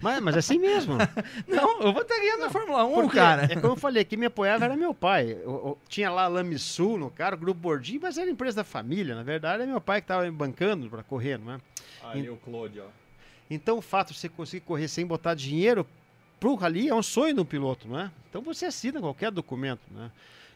Mas, 0.00 0.20
mas 0.22 0.36
é 0.36 0.38
assim 0.38 0.58
mesmo. 0.58 0.94
Não, 1.46 1.82
eu 1.82 1.92
vou 1.92 2.02
estar 2.02 2.16
ganhando 2.18 2.40
na 2.40 2.50
Fórmula 2.50 2.84
1, 2.84 2.94
Porque, 2.94 3.16
cara. 3.16 3.44
É 3.44 3.54
como 3.56 3.74
eu 3.74 3.76
falei, 3.76 4.04
quem 4.04 4.18
me 4.18 4.26
apoiava 4.26 4.64
era 4.64 4.76
meu 4.76 4.94
pai. 4.94 5.32
Eu- 5.32 5.38
eu 5.44 5.78
tinha 5.88 6.10
lá 6.10 6.24
a 6.24 6.28
Lamisul 6.28 6.98
no 6.98 7.10
cara, 7.10 7.34
o 7.36 7.38
Grupo 7.38 7.60
Bordinho, 7.60 8.00
mas 8.02 8.16
era 8.16 8.30
empresa 8.30 8.56
da 8.56 8.64
família. 8.64 9.14
Na 9.14 9.22
verdade, 9.22 9.62
é 9.62 9.66
meu 9.66 9.80
pai 9.80 10.00
que 10.00 10.04
estava 10.04 10.24
me 10.24 10.30
bancando 10.30 10.88
para 10.88 11.02
correr, 11.02 11.38
não 11.38 11.52
é? 11.54 11.58
Ali 12.04 12.30
o 12.30 12.36
Claude, 12.36 12.80
ó. 12.80 12.86
Então 13.50 13.78
o 13.78 13.82
fato 13.82 14.12
de 14.12 14.18
você 14.18 14.28
conseguir 14.28 14.64
correr 14.64 14.88
sem 14.88 15.04
botar 15.04 15.34
dinheiro 15.34 15.86
pro 16.38 16.54
rally 16.54 16.88
é 16.88 16.94
um 16.94 17.02
sonho 17.02 17.34
do 17.34 17.44
piloto, 17.44 17.86
não 17.88 18.00
é? 18.00 18.10
Então 18.30 18.40
você 18.40 18.64
assina 18.66 19.00
qualquer 19.00 19.30
documento, 19.30 19.82
né? 19.90 20.10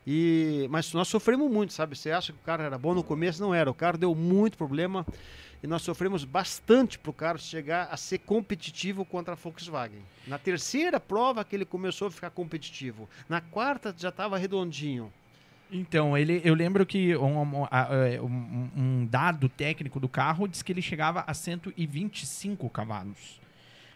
E, 0.07 0.67
mas 0.71 0.93
nós 0.93 1.09
sofremos 1.09 1.51
muito, 1.51 1.73
sabe? 1.73 1.97
Você 1.97 2.11
acha 2.11 2.33
que 2.33 2.39
o 2.39 2.43
cara 2.45 2.63
era 2.65 2.79
bom 2.79 2.95
no 2.95 3.03
começo? 3.03 3.43
Não 3.43 3.55
era. 3.55 3.71
O 3.71 3.75
carro 3.75 3.97
deu 3.99 4.15
muito 4.15 4.57
problema 4.57 5.05
e 5.65 5.67
nós 5.67 5.81
sofremos 5.81 6.27
bastante 6.27 6.99
para 6.99 7.09
o 7.09 7.15
carro 7.15 7.39
chegar 7.39 7.89
a 7.91 7.97
ser 7.97 8.19
competitivo 8.19 9.03
contra 9.03 9.33
a 9.33 9.35
Volkswagen. 9.35 10.03
Na 10.27 10.37
terceira 10.39 11.01
prova 11.01 11.43
que 11.43 11.57
ele 11.57 11.65
começou 11.65 12.09
a 12.09 12.11
ficar 12.11 12.29
competitivo. 12.29 13.09
Na 13.31 13.41
quarta 13.41 13.95
já 13.97 14.11
estava 14.11 14.37
redondinho. 14.37 15.11
Então, 15.73 16.19
ele, 16.19 16.43
eu 16.45 16.53
lembro 16.55 16.85
que 16.85 17.17
um, 17.17 17.41
um, 17.41 17.65
é, 17.65 18.21
um- 18.21 18.71
um 18.77 19.07
dado 19.07 19.49
técnico 19.49 19.99
do 19.99 20.07
carro 20.07 20.47
diz 20.47 20.61
que 20.61 20.71
ele 20.71 20.83
chegava 20.83 21.25
a 21.27 21.33
125 21.33 22.69
cavalos. 22.69 23.41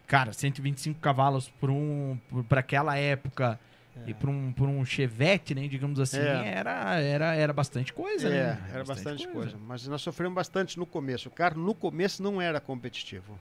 Cara, 0.07 0.33
125 0.33 0.99
cavalos 1.01 1.51
para 1.61 1.71
um, 1.71 2.19
para 2.49 2.61
aquela 2.61 2.97
época 2.97 3.61
e 4.07 4.15
para 4.15 4.31
um, 4.31 4.53
por 4.53 4.69
um 4.69 4.85
Chevette, 4.85 5.55
né, 5.55 5.69
digamos 5.69 5.99
assim, 6.01 6.19
É. 6.19 6.53
era, 6.57 7.01
era, 7.01 7.35
era 7.35 7.53
bastante 7.53 7.93
coisa, 7.93 8.29
É, 8.29 8.31
né? 8.55 8.71
era 8.73 8.85
bastante 8.85 9.27
coisa. 9.29 9.57
Mas 9.67 9.87
nós 9.87 10.01
sofremos 10.03 10.35
bastante 10.35 10.79
no 10.79 10.87
começo. 10.87 11.29
O 11.29 11.33
carro 11.33 11.61
no 11.61 11.75
começo 11.75 12.23
não 12.23 12.41
era 12.41 12.61
competitivo. 12.61 13.39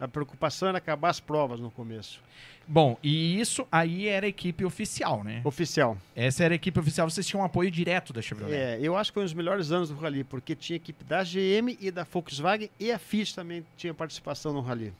A 0.00 0.06
preocupação 0.06 0.68
era 0.68 0.78
acabar 0.78 1.10
as 1.10 1.18
provas 1.18 1.58
no 1.58 1.70
começo. 1.72 2.20
Bom, 2.66 2.96
e 3.02 3.40
isso 3.40 3.66
aí 3.72 4.06
era 4.06 4.26
a 4.26 4.28
equipe 4.28 4.64
oficial, 4.64 5.24
né? 5.24 5.40
Oficial. 5.42 5.96
Essa 6.14 6.44
era 6.44 6.54
a 6.54 6.56
equipe 6.56 6.78
oficial, 6.78 7.08
vocês 7.10 7.26
tinham 7.26 7.40
um 7.42 7.44
apoio 7.44 7.70
direto 7.70 8.12
da 8.12 8.22
Chevrolet. 8.22 8.54
É, 8.54 8.78
eu 8.80 8.96
acho 8.96 9.10
que 9.10 9.14
foi 9.14 9.22
um 9.22 9.26
dos 9.26 9.34
melhores 9.34 9.72
anos 9.72 9.88
do 9.88 9.96
Rally, 9.96 10.22
porque 10.22 10.54
tinha 10.54 10.76
equipe 10.76 11.02
da 11.02 11.24
GM 11.24 11.76
e 11.80 11.90
da 11.90 12.04
Volkswagen 12.04 12.70
e 12.78 12.92
a 12.92 12.98
Fiat 12.98 13.34
também 13.34 13.64
tinha 13.76 13.92
participação 13.92 14.52
no 14.52 14.60
Rally. 14.60 14.92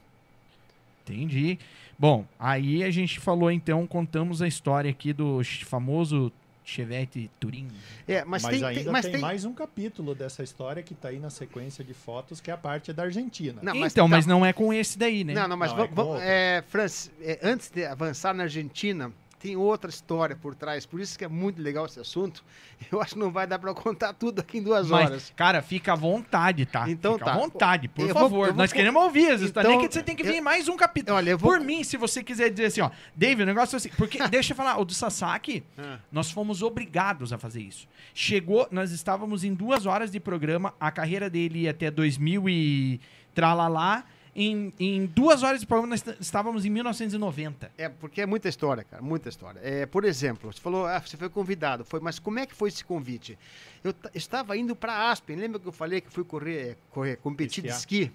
Entendi. 1.12 1.58
Bom, 1.98 2.24
aí 2.38 2.84
a 2.84 2.90
gente 2.90 3.18
falou 3.18 3.50
então, 3.50 3.86
contamos 3.86 4.40
a 4.42 4.46
história 4.48 4.90
aqui 4.90 5.12
do 5.12 5.40
famoso 5.64 6.32
Chevette 6.64 7.30
Turing. 7.40 7.68
É, 8.06 8.24
mas, 8.26 8.42
Mas, 8.42 8.58
tem, 8.58 8.64
ainda 8.68 8.82
tem- 8.82 8.92
mas 8.92 9.02
tem, 9.06 9.12
tem- 9.12 9.20
mais 9.20 9.44
um 9.46 9.54
capítulo 9.54 10.14
dessa 10.14 10.42
história 10.42 10.82
que 10.82 10.94
tá 10.94 11.08
aí 11.08 11.18
na 11.18 11.30
sequência 11.30 11.82
de 11.82 11.94
fotos, 11.94 12.40
que 12.42 12.50
é 12.50 12.54
a 12.54 12.58
parte 12.58 12.92
da 12.92 13.04
Argentina. 13.04 13.58
Não, 13.62 13.74
mas 13.74 13.92
então, 13.92 14.04
tá- 14.06 14.16
mas 14.16 14.26
não 14.26 14.44
é 14.44 14.52
com 14.52 14.70
esse 14.72 14.98
daí, 14.98 15.24
né? 15.24 15.32
Não, 15.32 15.48
não, 15.48 15.56
mas 15.56 15.70
Não, 15.70 15.78
vamos, 15.78 15.92
é 15.92 15.94
vamos- 15.94 16.22
é, 16.22 16.64
Francis, 16.68 17.10
é, 17.22 17.38
antes 17.42 17.70
de 17.70 17.86
avançar 17.86 18.34
na 18.34 18.42
Argentina, 18.42 19.10
tem 19.38 19.56
outra 19.56 19.88
história 19.90 20.34
por 20.36 20.54
trás. 20.54 20.84
Por 20.84 21.00
isso 21.00 21.18
que 21.18 21.24
é 21.24 21.28
muito 21.28 21.60
legal 21.62 21.86
esse 21.86 22.00
assunto. 22.00 22.44
Eu 22.90 23.00
acho 23.00 23.14
que 23.14 23.18
não 23.20 23.30
vai 23.30 23.46
dar 23.46 23.58
para 23.58 23.72
contar 23.74 24.12
tudo 24.12 24.40
aqui 24.40 24.58
em 24.58 24.62
duas 24.62 24.88
Mas, 24.88 25.06
horas. 25.06 25.32
cara, 25.36 25.62
fica 25.62 25.92
à 25.92 25.96
vontade, 25.96 26.66
tá? 26.66 26.88
Então 26.90 27.14
fica 27.14 27.24
tá. 27.26 27.32
à 27.32 27.36
vontade, 27.38 27.88
por 27.88 28.02
Eu 28.08 28.14
vou- 28.14 28.22
favor. 28.24 28.46
eu 28.48 28.52
vou 28.54 28.62
Nós 28.62 28.72
queremos 28.72 29.02
ouvir 29.02 29.30
as. 29.30 29.40
Nem 29.40 29.48
Então, 29.50 29.78
que 29.86 29.92
você 29.92 30.02
tem 30.02 30.16
que 30.16 30.22
eu- 30.22 30.32
vir 30.32 30.40
mais 30.40 30.68
um 30.68 30.76
capítulo. 30.76 31.16
Olha, 31.16 31.30
eu 31.30 31.38
vou- 31.38 31.50
Por 31.52 31.60
mim, 31.60 31.82
se 31.84 31.96
você 31.96 32.22
quiser 32.22 32.50
dizer 32.50 32.66
assim, 32.66 32.80
ó, 32.80 32.90
David, 33.14 33.42
o 33.42 33.46
negócio 33.46 33.76
é 33.76 33.78
assim. 33.78 33.90
Porque, 33.96 34.18
deixa 34.28 34.52
eu 34.52 34.56
falar, 34.56 34.78
o 34.78 34.84
do 34.84 34.92
Sasaki, 34.94 35.62
Ah. 35.78 35.98
nós 36.10 36.30
fomos 36.30 36.62
obrigados 36.62 37.32
a 37.32 37.38
fazer 37.38 37.62
isso. 37.62 37.86
Chegou, 38.14 38.66
nós 38.70 38.90
estávamos 38.92 39.44
em 39.44 39.54
duas 39.54 39.86
horas 39.86 40.10
de 40.10 40.18
programa, 40.20 40.74
a 40.80 40.90
carreira 40.90 41.30
dele 41.30 41.60
ia 41.60 41.70
até 41.70 41.90
2000 41.90 42.48
e 42.48 43.00
tralalá. 43.34 44.04
Em, 44.40 44.72
em 44.78 45.04
duas 45.06 45.42
horas 45.42 45.58
de 45.60 45.66
programa, 45.66 45.88
nós 45.88 46.06
est- 46.06 46.20
estávamos 46.20 46.64
em 46.64 46.70
1990. 46.70 47.72
É, 47.76 47.88
porque 47.88 48.20
é 48.20 48.26
muita 48.26 48.48
história, 48.48 48.84
cara, 48.84 49.02
muita 49.02 49.28
história. 49.28 49.58
É, 49.64 49.84
por 49.84 50.04
exemplo, 50.04 50.52
você 50.52 50.60
falou, 50.60 50.86
ah, 50.86 51.00
você 51.00 51.16
foi 51.16 51.28
convidado, 51.28 51.84
foi, 51.84 51.98
mas 51.98 52.20
como 52.20 52.38
é 52.38 52.46
que 52.46 52.54
foi 52.54 52.68
esse 52.68 52.84
convite? 52.84 53.36
Eu 53.82 53.92
ta- 53.92 54.10
estava 54.14 54.56
indo 54.56 54.76
para 54.76 55.10
Aspen, 55.10 55.34
lembra 55.36 55.58
que 55.58 55.66
eu 55.66 55.72
falei 55.72 56.00
que 56.00 56.08
fui 56.12 56.22
correr, 56.22 56.76
correr 56.92 57.16
competir 57.16 57.62
de 57.62 57.68
esqui? 57.78 58.12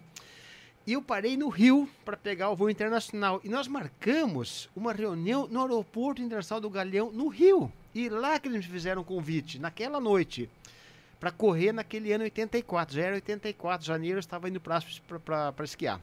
E 0.87 0.93
eu 0.93 1.01
parei 1.01 1.35
no 1.35 1.49
Rio 1.49 1.89
para 2.05 2.15
pegar 2.15 2.49
o 2.51 2.55
voo 2.55 2.69
internacional. 2.69 3.41
E 3.43 3.49
nós 3.49 3.67
marcamos 3.67 4.69
uma 4.75 4.93
reunião 4.93 5.45
no 5.49 5.59
aeroporto 5.61 6.21
internacional 6.21 6.61
do 6.61 6.69
Galeão, 6.69 7.11
no 7.11 7.27
Rio. 7.27 7.69
E 7.93 8.07
lá 8.07 8.39
que 8.39 8.47
eles 8.47 8.65
me 8.65 8.71
fizeram 8.71 9.01
um 9.01 9.05
convite, 9.05 9.59
naquela 9.59 9.99
noite, 9.99 10.49
para 11.19 11.31
correr 11.31 11.71
naquele 11.73 12.11
ano 12.13 12.23
84. 12.25 12.95
Já 12.95 13.01
era 13.03 13.15
84, 13.15 13.85
janeiro, 13.85 14.17
eu 14.17 14.19
estava 14.21 14.47
indo 14.49 14.59
para 14.61 14.77
Aspen 14.77 15.01
para 15.25 15.63
esquiar. 15.65 16.01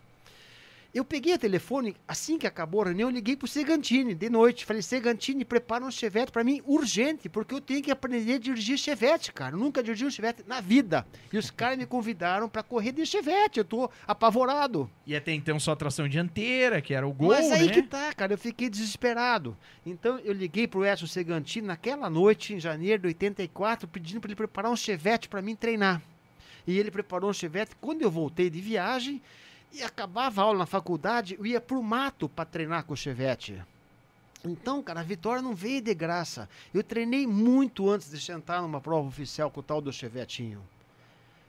Eu 0.92 1.04
peguei 1.04 1.34
o 1.34 1.38
telefone, 1.38 1.94
assim 2.06 2.36
que 2.36 2.48
acabou 2.48 2.82
a 2.82 2.86
reunião, 2.86 3.08
eu 3.08 3.14
liguei 3.14 3.36
pro 3.36 3.46
Segantini 3.46 4.12
de 4.12 4.28
noite. 4.28 4.64
Falei, 4.64 4.82
Segantini, 4.82 5.44
prepara 5.44 5.84
um 5.84 5.90
chevette 5.90 6.32
para 6.32 6.42
mim 6.42 6.60
urgente, 6.66 7.28
porque 7.28 7.54
eu 7.54 7.60
tenho 7.60 7.80
que 7.80 7.92
aprender 7.92 8.34
a 8.34 8.38
dirigir 8.38 8.76
chevette, 8.76 9.32
cara. 9.32 9.54
Eu 9.54 9.60
nunca 9.60 9.84
dirigi 9.84 10.04
um 10.04 10.10
chevette 10.10 10.42
na 10.48 10.60
vida. 10.60 11.06
E 11.32 11.38
os 11.38 11.48
caras 11.48 11.78
me 11.78 11.86
convidaram 11.86 12.48
para 12.48 12.64
correr 12.64 12.90
de 12.90 13.06
chevette. 13.06 13.60
Eu 13.60 13.64
tô 13.64 13.88
apavorado. 14.04 14.90
E 15.06 15.14
até 15.14 15.32
então 15.32 15.60
só 15.60 15.76
tração 15.76 16.08
dianteira, 16.08 16.80
que 16.80 16.92
era 16.92 17.06
o 17.06 17.12
gol, 17.12 17.28
Mas 17.28 17.52
aí 17.52 17.68
né? 17.68 17.72
que 17.72 17.82
tá, 17.82 18.12
cara, 18.12 18.32
eu 18.32 18.38
fiquei 18.38 18.68
desesperado. 18.68 19.56
Então 19.86 20.18
eu 20.24 20.32
liguei 20.32 20.66
pro 20.66 20.84
Edson 20.84 21.06
Segantini 21.06 21.68
naquela 21.68 22.10
noite, 22.10 22.52
em 22.52 22.58
janeiro 22.58 23.02
de 23.02 23.08
84, 23.08 23.86
pedindo 23.86 24.20
para 24.20 24.28
ele 24.28 24.36
preparar 24.36 24.72
um 24.72 24.76
chevette 24.76 25.28
para 25.28 25.40
mim 25.40 25.54
treinar. 25.54 26.02
E 26.66 26.76
ele 26.76 26.90
preparou 26.90 27.30
um 27.30 27.32
chevette. 27.32 27.76
Quando 27.80 28.02
eu 28.02 28.10
voltei 28.10 28.50
de 28.50 28.60
viagem 28.60 29.22
e 29.72 29.82
acabava 29.82 30.40
a 30.40 30.44
aula 30.44 30.60
na 30.60 30.66
faculdade, 30.66 31.36
eu 31.38 31.46
ia 31.46 31.60
pro 31.60 31.82
mato 31.82 32.28
para 32.28 32.44
treinar 32.44 32.84
com 32.84 32.94
o 32.94 32.96
chevette. 32.96 33.62
Então, 34.44 34.82
cara, 34.82 35.00
a 35.00 35.04
vitória 35.04 35.42
não 35.42 35.54
veio 35.54 35.82
de 35.82 35.94
graça. 35.94 36.48
Eu 36.72 36.82
treinei 36.82 37.26
muito 37.26 37.88
antes 37.90 38.10
de 38.10 38.20
sentar 38.20 38.62
numa 38.62 38.80
prova 38.80 39.06
oficial 39.06 39.50
com 39.50 39.60
o 39.60 39.62
tal 39.62 39.80
do 39.80 39.92
chevetinho. 39.92 40.62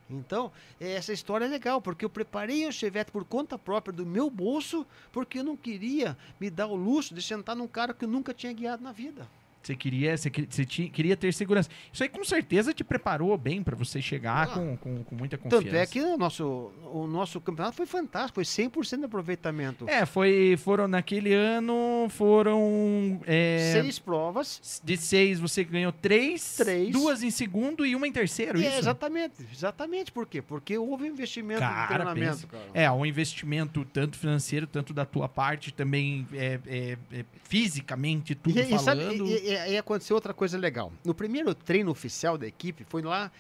Então, 0.10 0.52
essa 0.80 1.14
história 1.14 1.46
é 1.46 1.48
legal, 1.48 1.82
porque 1.82 2.04
eu 2.04 2.10
preparei 2.10 2.68
o 2.68 2.72
Chevette 2.72 3.12
por 3.12 3.24
conta 3.24 3.58
própria 3.58 3.94
do 3.94 4.06
meu 4.06 4.30
bolso, 4.30 4.86
porque 5.12 5.40
eu 5.40 5.44
não 5.44 5.56
queria 5.56 6.18
me 6.38 6.50
dar 6.50 6.68
o 6.68 6.76
luxo 6.76 7.16
de 7.16 7.22
sentar 7.22 7.56
num 7.56 7.68
cara 7.68 7.94
que 7.94 8.04
eu 8.04 8.10
nunca 8.10 8.34
tinha 8.34 8.52
guiado 8.52 8.84
na 8.84 8.92
vida. 8.92 9.26
Você 9.62 9.76
queria, 9.76 10.18
você, 10.18 10.32
você 10.50 10.66
tinha- 10.66 10.90
queria 10.90 11.16
ter 11.16 11.32
segurança. 11.34 11.70
Isso 11.94 12.02
aí 12.02 12.10
com 12.10 12.24
certeza 12.24 12.74
te 12.74 12.84
preparou 12.84 13.38
bem 13.38 13.62
pra 13.62 13.76
você 13.76 14.02
chegar 14.02 14.44
Ah. 14.44 14.48
com, 14.48 14.78
com, 14.78 15.04
com 15.04 15.16
muita 15.16 15.38
confiança. 15.38 15.64
Tanto 15.66 15.76
é 15.76 15.86
que 15.86 16.02
o 16.02 16.18
nosso, 16.18 16.72
o 16.92 17.06
nosso 17.06 17.40
campeonato 17.40 17.76
foi 17.78 17.86
fantástico, 17.86 18.36
foi 18.36 18.44
100% 18.44 19.00
de 19.00 19.06
aproveitamento. 19.06 19.88
É, 19.88 20.06
foi, 20.06 20.56
foram 20.58 20.88
naquele 20.88 21.34
ano, 21.34 22.08
foram 22.10 23.22
é, 23.26 23.72
Seis 23.74 24.00
provas. 24.00 24.82
de 24.84 24.98
seis, 24.98 25.40
você 25.40 25.64
ganhou 25.64 25.92
três, 25.92 26.56
Três. 26.58 26.90
duas 26.92 27.22
em 27.24 27.30
segundo 27.30 27.86
e 27.86 27.96
uma 27.96 28.08
em 28.08 28.12
terceiro, 28.12 28.58
é, 28.60 28.68
isso? 28.68 28.80
exatamente, 28.80 29.36
exatamente. 29.54 30.12
Por 30.12 30.26
quê? 30.26 30.42
Porque 30.42 30.78
houve 30.78 31.08
investimento 31.08 31.62
no 31.62 31.68
Cara, 31.68 31.88
treinamento, 31.88 32.32
pensa. 32.32 32.48
cara. 32.48 32.64
É, 32.74 32.92
um 32.92 33.06
investimento 33.06 33.86
tanto 33.86 34.18
financeiro, 34.18 34.66
tanto 34.66 34.94
da 34.94 35.06
tua 35.06 35.30
parte, 35.30 35.72
também 35.74 36.28
é, 36.34 36.60
é, 36.66 36.98
é, 37.14 37.26
fisicamente, 37.44 38.34
tudo 38.36 38.58
E, 38.58 38.62
e 38.62 38.80
sabe, 38.80 39.02
falando. 39.04 39.28
e, 39.28 39.51
e- 39.52 39.72
e 39.74 39.78
aconteceu 39.78 40.16
outra 40.16 40.34
coisa 40.34 40.58
legal. 40.58 40.92
No 41.04 41.14
primeiro 41.14 41.54
treino 41.54 41.92
oficial 41.92 42.38
da 42.38 42.48
equipe, 42.48 42.84
foi 42.90 43.02
lá 43.02 43.32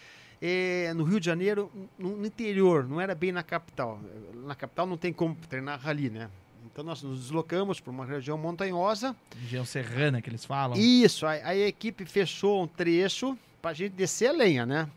eh, 0.41 0.91
no 0.95 1.03
Rio 1.03 1.19
de 1.19 1.25
Janeiro, 1.25 1.71
no, 1.99 2.17
no 2.17 2.25
interior, 2.25 2.87
não 2.87 2.99
era 2.99 3.13
bem 3.13 3.31
na 3.31 3.43
capital. 3.43 3.99
Na 4.45 4.55
capital 4.55 4.85
não 4.87 4.97
tem 4.97 5.13
como 5.13 5.35
treinar 5.49 5.79
rally, 5.79 6.09
né? 6.09 6.29
Então 6.65 6.83
nós 6.83 7.01
nos 7.03 7.19
deslocamos 7.21 7.79
para 7.79 7.91
uma 7.91 8.05
região 8.05 8.37
montanhosa. 8.37 9.15
Região 9.41 9.65
serrana 9.65 10.21
que 10.21 10.29
eles 10.29 10.45
falam. 10.45 10.77
Isso, 10.77 11.25
aí, 11.27 11.41
aí 11.43 11.63
a 11.63 11.67
equipe 11.67 12.05
fechou 12.05 12.63
um 12.63 12.67
trecho 12.67 13.37
para 13.61 13.71
a 13.71 13.73
gente 13.73 13.91
descer 13.93 14.27
a 14.27 14.31
lenha, 14.31 14.65
né? 14.65 14.87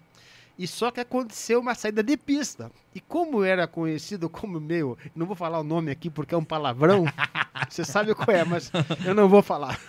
E 0.59 0.67
só 0.67 0.91
que 0.91 1.01
aconteceu 1.01 1.61
uma 1.61 1.75
saída 1.75 2.03
de 2.03 2.17
pista. 2.17 2.71
E 2.95 3.01
como 3.01 3.43
era 3.43 3.67
conhecido 3.67 4.29
como 4.29 4.61
meu, 4.61 4.97
não 5.15 5.27
vou 5.27 5.35
falar 5.35 5.59
o 5.59 5.65
nome 5.65 5.91
aqui 5.91 6.09
porque 6.09 6.35
é 6.35 6.39
um 6.39 6.45
palavrão, 6.45 7.05
você 7.69 7.85
sabe 7.85 8.15
qual 8.15 8.37
é, 8.37 8.45
mas 8.45 8.71
eu 9.05 9.15
não 9.15 9.29
vou 9.29 9.43
falar. 9.43 9.79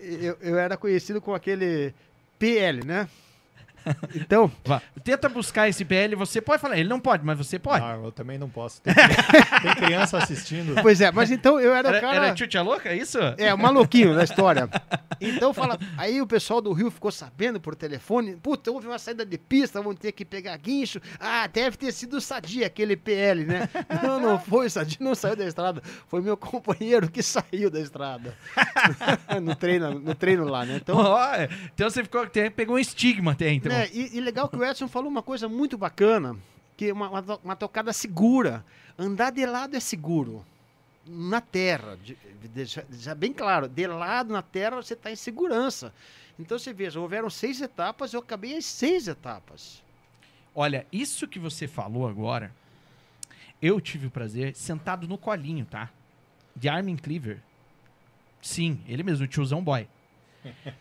Eu, 0.00 0.36
eu 0.40 0.58
era 0.58 0.76
conhecido 0.76 1.20
com 1.20 1.32
aquele 1.32 1.94
PL, 2.38 2.84
né? 2.84 3.08
Então, 4.14 4.50
Vá, 4.64 4.82
Tenta 5.04 5.28
buscar 5.28 5.68
esse 5.68 5.84
PL, 5.84 6.14
você 6.16 6.40
pode 6.40 6.60
falar, 6.60 6.78
ele 6.78 6.88
não 6.88 7.00
pode, 7.00 7.24
mas 7.24 7.38
você 7.38 7.58
pode. 7.58 7.84
Ah, 7.84 7.98
eu 8.02 8.12
também 8.12 8.38
não 8.38 8.48
posso. 8.48 8.82
Tem, 8.82 8.94
tem 8.94 9.74
criança 9.74 10.18
assistindo. 10.18 10.74
pois 10.82 11.00
é, 11.00 11.10
mas 11.10 11.30
então 11.30 11.58
eu 11.58 11.74
era 11.74 11.88
o 11.88 11.94
era, 11.94 12.00
cara. 12.00 12.26
era 12.26 12.34
tchutcha 12.34 12.60
louca, 12.62 12.90
é 12.90 12.96
isso? 12.96 13.18
É, 13.38 13.52
o 13.52 13.58
maluquinho 13.58 14.14
da 14.14 14.24
história. 14.24 14.68
Então 15.20 15.52
fala. 15.52 15.76
Aí 15.96 16.22
o 16.22 16.26
pessoal 16.28 16.60
do 16.60 16.72
Rio 16.72 16.92
ficou 16.92 17.10
sabendo 17.10 17.60
por 17.60 17.74
telefone. 17.74 18.36
Puta, 18.36 18.70
houve 18.70 18.86
uma 18.86 19.00
saída 19.00 19.26
de 19.26 19.36
pista, 19.36 19.82
vão 19.82 19.92
ter 19.92 20.12
que 20.12 20.24
pegar 20.24 20.56
guincho. 20.56 21.00
Ah, 21.18 21.48
deve 21.48 21.76
ter 21.76 21.90
sido 21.90 22.18
o 22.18 22.20
Sadia, 22.20 22.68
aquele 22.68 22.96
PL, 22.96 23.44
né? 23.44 23.68
Não, 24.00 24.20
não 24.20 24.38
foi 24.38 24.66
o 24.66 24.70
Sadia, 24.70 24.96
não 25.00 25.16
saiu 25.16 25.34
da 25.34 25.44
estrada. 25.44 25.82
Foi 26.06 26.20
meu 26.20 26.36
companheiro 26.36 27.10
que 27.10 27.20
saiu 27.20 27.68
da 27.68 27.80
estrada. 27.80 28.32
no, 29.42 29.56
treino, 29.56 29.98
no 29.98 30.14
treino 30.14 30.44
lá, 30.44 30.64
né? 30.64 30.76
Então. 30.76 30.96
Ó, 30.96 31.28
então 31.74 31.90
você 31.90 32.04
ficou, 32.04 32.24
pegou 32.54 32.76
um 32.76 32.78
estigma 32.78 33.32
até, 33.32 33.50
então. 33.50 33.72
É, 33.72 33.77
e, 33.86 34.16
e 34.16 34.20
legal 34.20 34.48
que 34.48 34.56
o 34.56 34.64
Edson 34.64 34.88
falou 34.88 35.10
uma 35.10 35.22
coisa 35.22 35.48
muito 35.48 35.76
bacana, 35.78 36.36
que 36.76 36.86
é 36.86 36.92
uma, 36.92 37.08
uma, 37.08 37.40
uma 37.44 37.56
tocada 37.56 37.92
segura. 37.92 38.64
Andar 38.98 39.30
de 39.30 39.44
lado 39.46 39.76
é 39.76 39.80
seguro. 39.80 40.44
Na 41.06 41.40
terra, 41.40 41.96
de- 42.04 42.16
de- 42.42 42.82
deixar 42.88 43.14
bem 43.14 43.32
claro, 43.32 43.68
de 43.68 43.86
lado 43.86 44.32
na 44.32 44.42
terra 44.42 44.76
você 44.76 44.94
está 44.94 45.10
em 45.10 45.16
segurança. 45.16 45.92
Então 46.38 46.58
você 46.58 46.72
veja, 46.72 47.00
houveram 47.00 47.30
seis 47.30 47.60
etapas, 47.60 48.12
eu 48.12 48.20
acabei 48.20 48.56
as 48.56 48.64
seis 48.66 49.08
etapas. 49.08 49.82
Olha, 50.54 50.86
isso 50.92 51.26
que 51.28 51.38
você 51.38 51.66
falou 51.68 52.06
agora 52.08 52.52
Eu 53.60 53.80
tive 53.80 54.06
o 54.06 54.10
prazer, 54.10 54.54
sentado 54.54 55.08
no 55.08 55.18
colinho, 55.18 55.64
tá? 55.64 55.90
De 56.54 56.68
Armin 56.68 56.96
Cleaver. 56.96 57.40
Sim, 58.40 58.80
ele 58.86 59.02
mesmo, 59.02 59.24
o 59.24 59.28
tiozão 59.28 59.62
boy. 59.62 59.88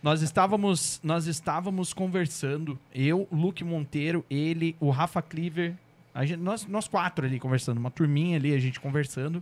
Nós 0.02 0.22
estávamos, 0.22 1.00
nós 1.04 1.26
estávamos 1.28 1.94
conversando, 1.94 2.78
eu, 2.94 3.28
Luke 3.32 3.64
Monteiro, 3.64 4.26
ele, 4.30 4.76
o 4.80 4.90
Rafa 4.90 5.22
Cleaver, 5.22 5.74
gente- 6.24 6.38
nós, 6.42 6.66
nós 6.66 6.88
quatro 6.88 7.26
ali 7.26 7.40
conversando, 7.40 7.78
uma 7.78 7.92
turminha 7.92 8.38
ali, 8.38 8.54
a 8.54 8.60
gente 8.60 8.80
conversando. 8.80 9.42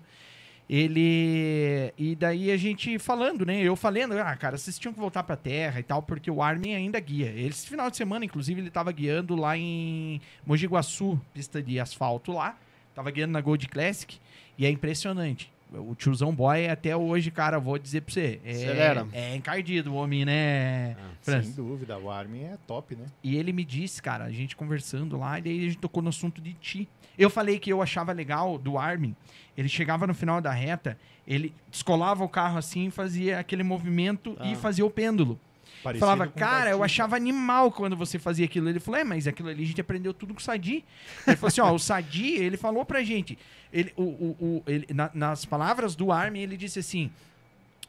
Ele. 0.67 1.93
E 1.97 2.15
daí 2.15 2.51
a 2.51 2.57
gente 2.57 2.97
falando, 2.97 3.45
né? 3.45 3.61
Eu 3.61 3.75
falando, 3.75 4.13
ah, 4.13 4.35
cara, 4.35 4.57
vocês 4.57 4.79
tinham 4.79 4.93
que 4.93 4.99
voltar 4.99 5.23
pra 5.23 5.35
terra 5.35 5.79
e 5.79 5.83
tal, 5.83 6.01
porque 6.01 6.29
o 6.29 6.41
Armin 6.41 6.73
ainda 6.73 6.99
guia. 6.99 7.27
Ele, 7.27 7.49
Esse 7.49 7.67
final 7.67 7.89
de 7.91 7.97
semana, 7.97 8.25
inclusive, 8.25 8.61
ele 8.61 8.71
tava 8.71 8.91
guiando 8.91 9.35
lá 9.35 9.55
em 9.57 10.19
Mogi 10.45 10.65
Guaçu, 10.65 11.19
pista 11.33 11.61
de 11.61 11.79
asfalto 11.79 12.31
lá. 12.31 12.57
Tava 12.95 13.11
guiando 13.11 13.33
na 13.33 13.41
Gold 13.41 13.67
Classic. 13.67 14.17
E 14.57 14.65
é 14.65 14.69
impressionante. 14.69 15.51
O 15.73 15.93
tiozão 15.95 16.33
boy 16.33 16.67
até 16.67 16.95
hoje, 16.95 17.31
cara, 17.31 17.59
vou 17.59 17.77
dizer 17.77 18.01
pra 18.01 18.13
você. 18.13 18.39
É, 18.45 18.51
Acelera. 18.51 19.07
é 19.11 19.35
encardido 19.35 19.91
o 19.91 19.95
homem, 19.95 20.23
né? 20.23 20.95
Franz? 21.21 21.47
Sem 21.47 21.55
dúvida, 21.55 21.97
o 21.97 22.09
Armin 22.09 22.43
é 22.43 22.57
top, 22.67 22.95
né? 22.95 23.05
E 23.23 23.35
ele 23.35 23.51
me 23.51 23.65
disse, 23.65 24.01
cara, 24.01 24.23
a 24.25 24.31
gente 24.31 24.55
conversando 24.55 25.17
lá, 25.17 25.37
e 25.39 25.41
daí 25.41 25.59
a 25.59 25.63
gente 25.63 25.77
tocou 25.77 26.01
no 26.03 26.09
assunto 26.09 26.39
de 26.41 26.53
ti. 26.53 26.87
Eu 27.17 27.29
falei 27.29 27.59
que 27.59 27.71
eu 27.71 27.81
achava 27.81 28.11
legal 28.13 28.57
do 28.57 28.77
Armin. 28.77 29.15
Ele 29.57 29.67
chegava 29.67 30.05
no 30.05 30.13
final 30.13 30.39
da 30.39 30.51
reta, 30.51 30.97
ele 31.27 31.53
descolava 31.71 32.23
o 32.23 32.29
carro 32.29 32.57
assim, 32.57 32.89
fazia 32.89 33.39
aquele 33.39 33.63
movimento 33.63 34.37
e 34.43 34.53
Ah. 34.53 34.55
fazia 34.55 34.85
o 34.85 34.89
pêndulo. 34.89 35.39
Parecido 35.85 36.05
Falava, 36.05 36.27
cara, 36.31 36.69
eu 36.71 36.83
achava 36.83 37.15
animal 37.15 37.71
quando 37.71 37.95
você 37.95 38.19
fazia 38.19 38.45
aquilo. 38.45 38.67
Ele 38.69 38.79
falou, 38.79 38.99
é, 38.99 39.03
mas 39.03 39.27
aquilo 39.27 39.49
ali 39.49 39.63
a 39.63 39.67
gente 39.67 39.79
aprendeu 39.79 40.13
tudo 40.13 40.33
com 40.33 40.39
o 40.39 40.43
Sadi. 40.43 40.83
Ele 41.25 41.35
falou 41.37 41.47
assim, 41.47 41.61
ó, 41.61 41.71
o 41.73 41.79
Sadi, 41.79 42.33
ele 42.33 42.57
falou 42.57 42.83
pra 42.83 43.03
gente, 43.03 43.37
ele, 43.71 43.93
o, 43.95 44.03
o, 44.03 44.37
o- 44.41 44.63
ele, 44.67 44.87
na- 44.93 45.11
nas 45.13 45.45
palavras 45.45 45.95
do 45.95 46.11
Armin, 46.11 46.41
ele 46.41 46.57
disse 46.57 46.79
assim, 46.79 47.11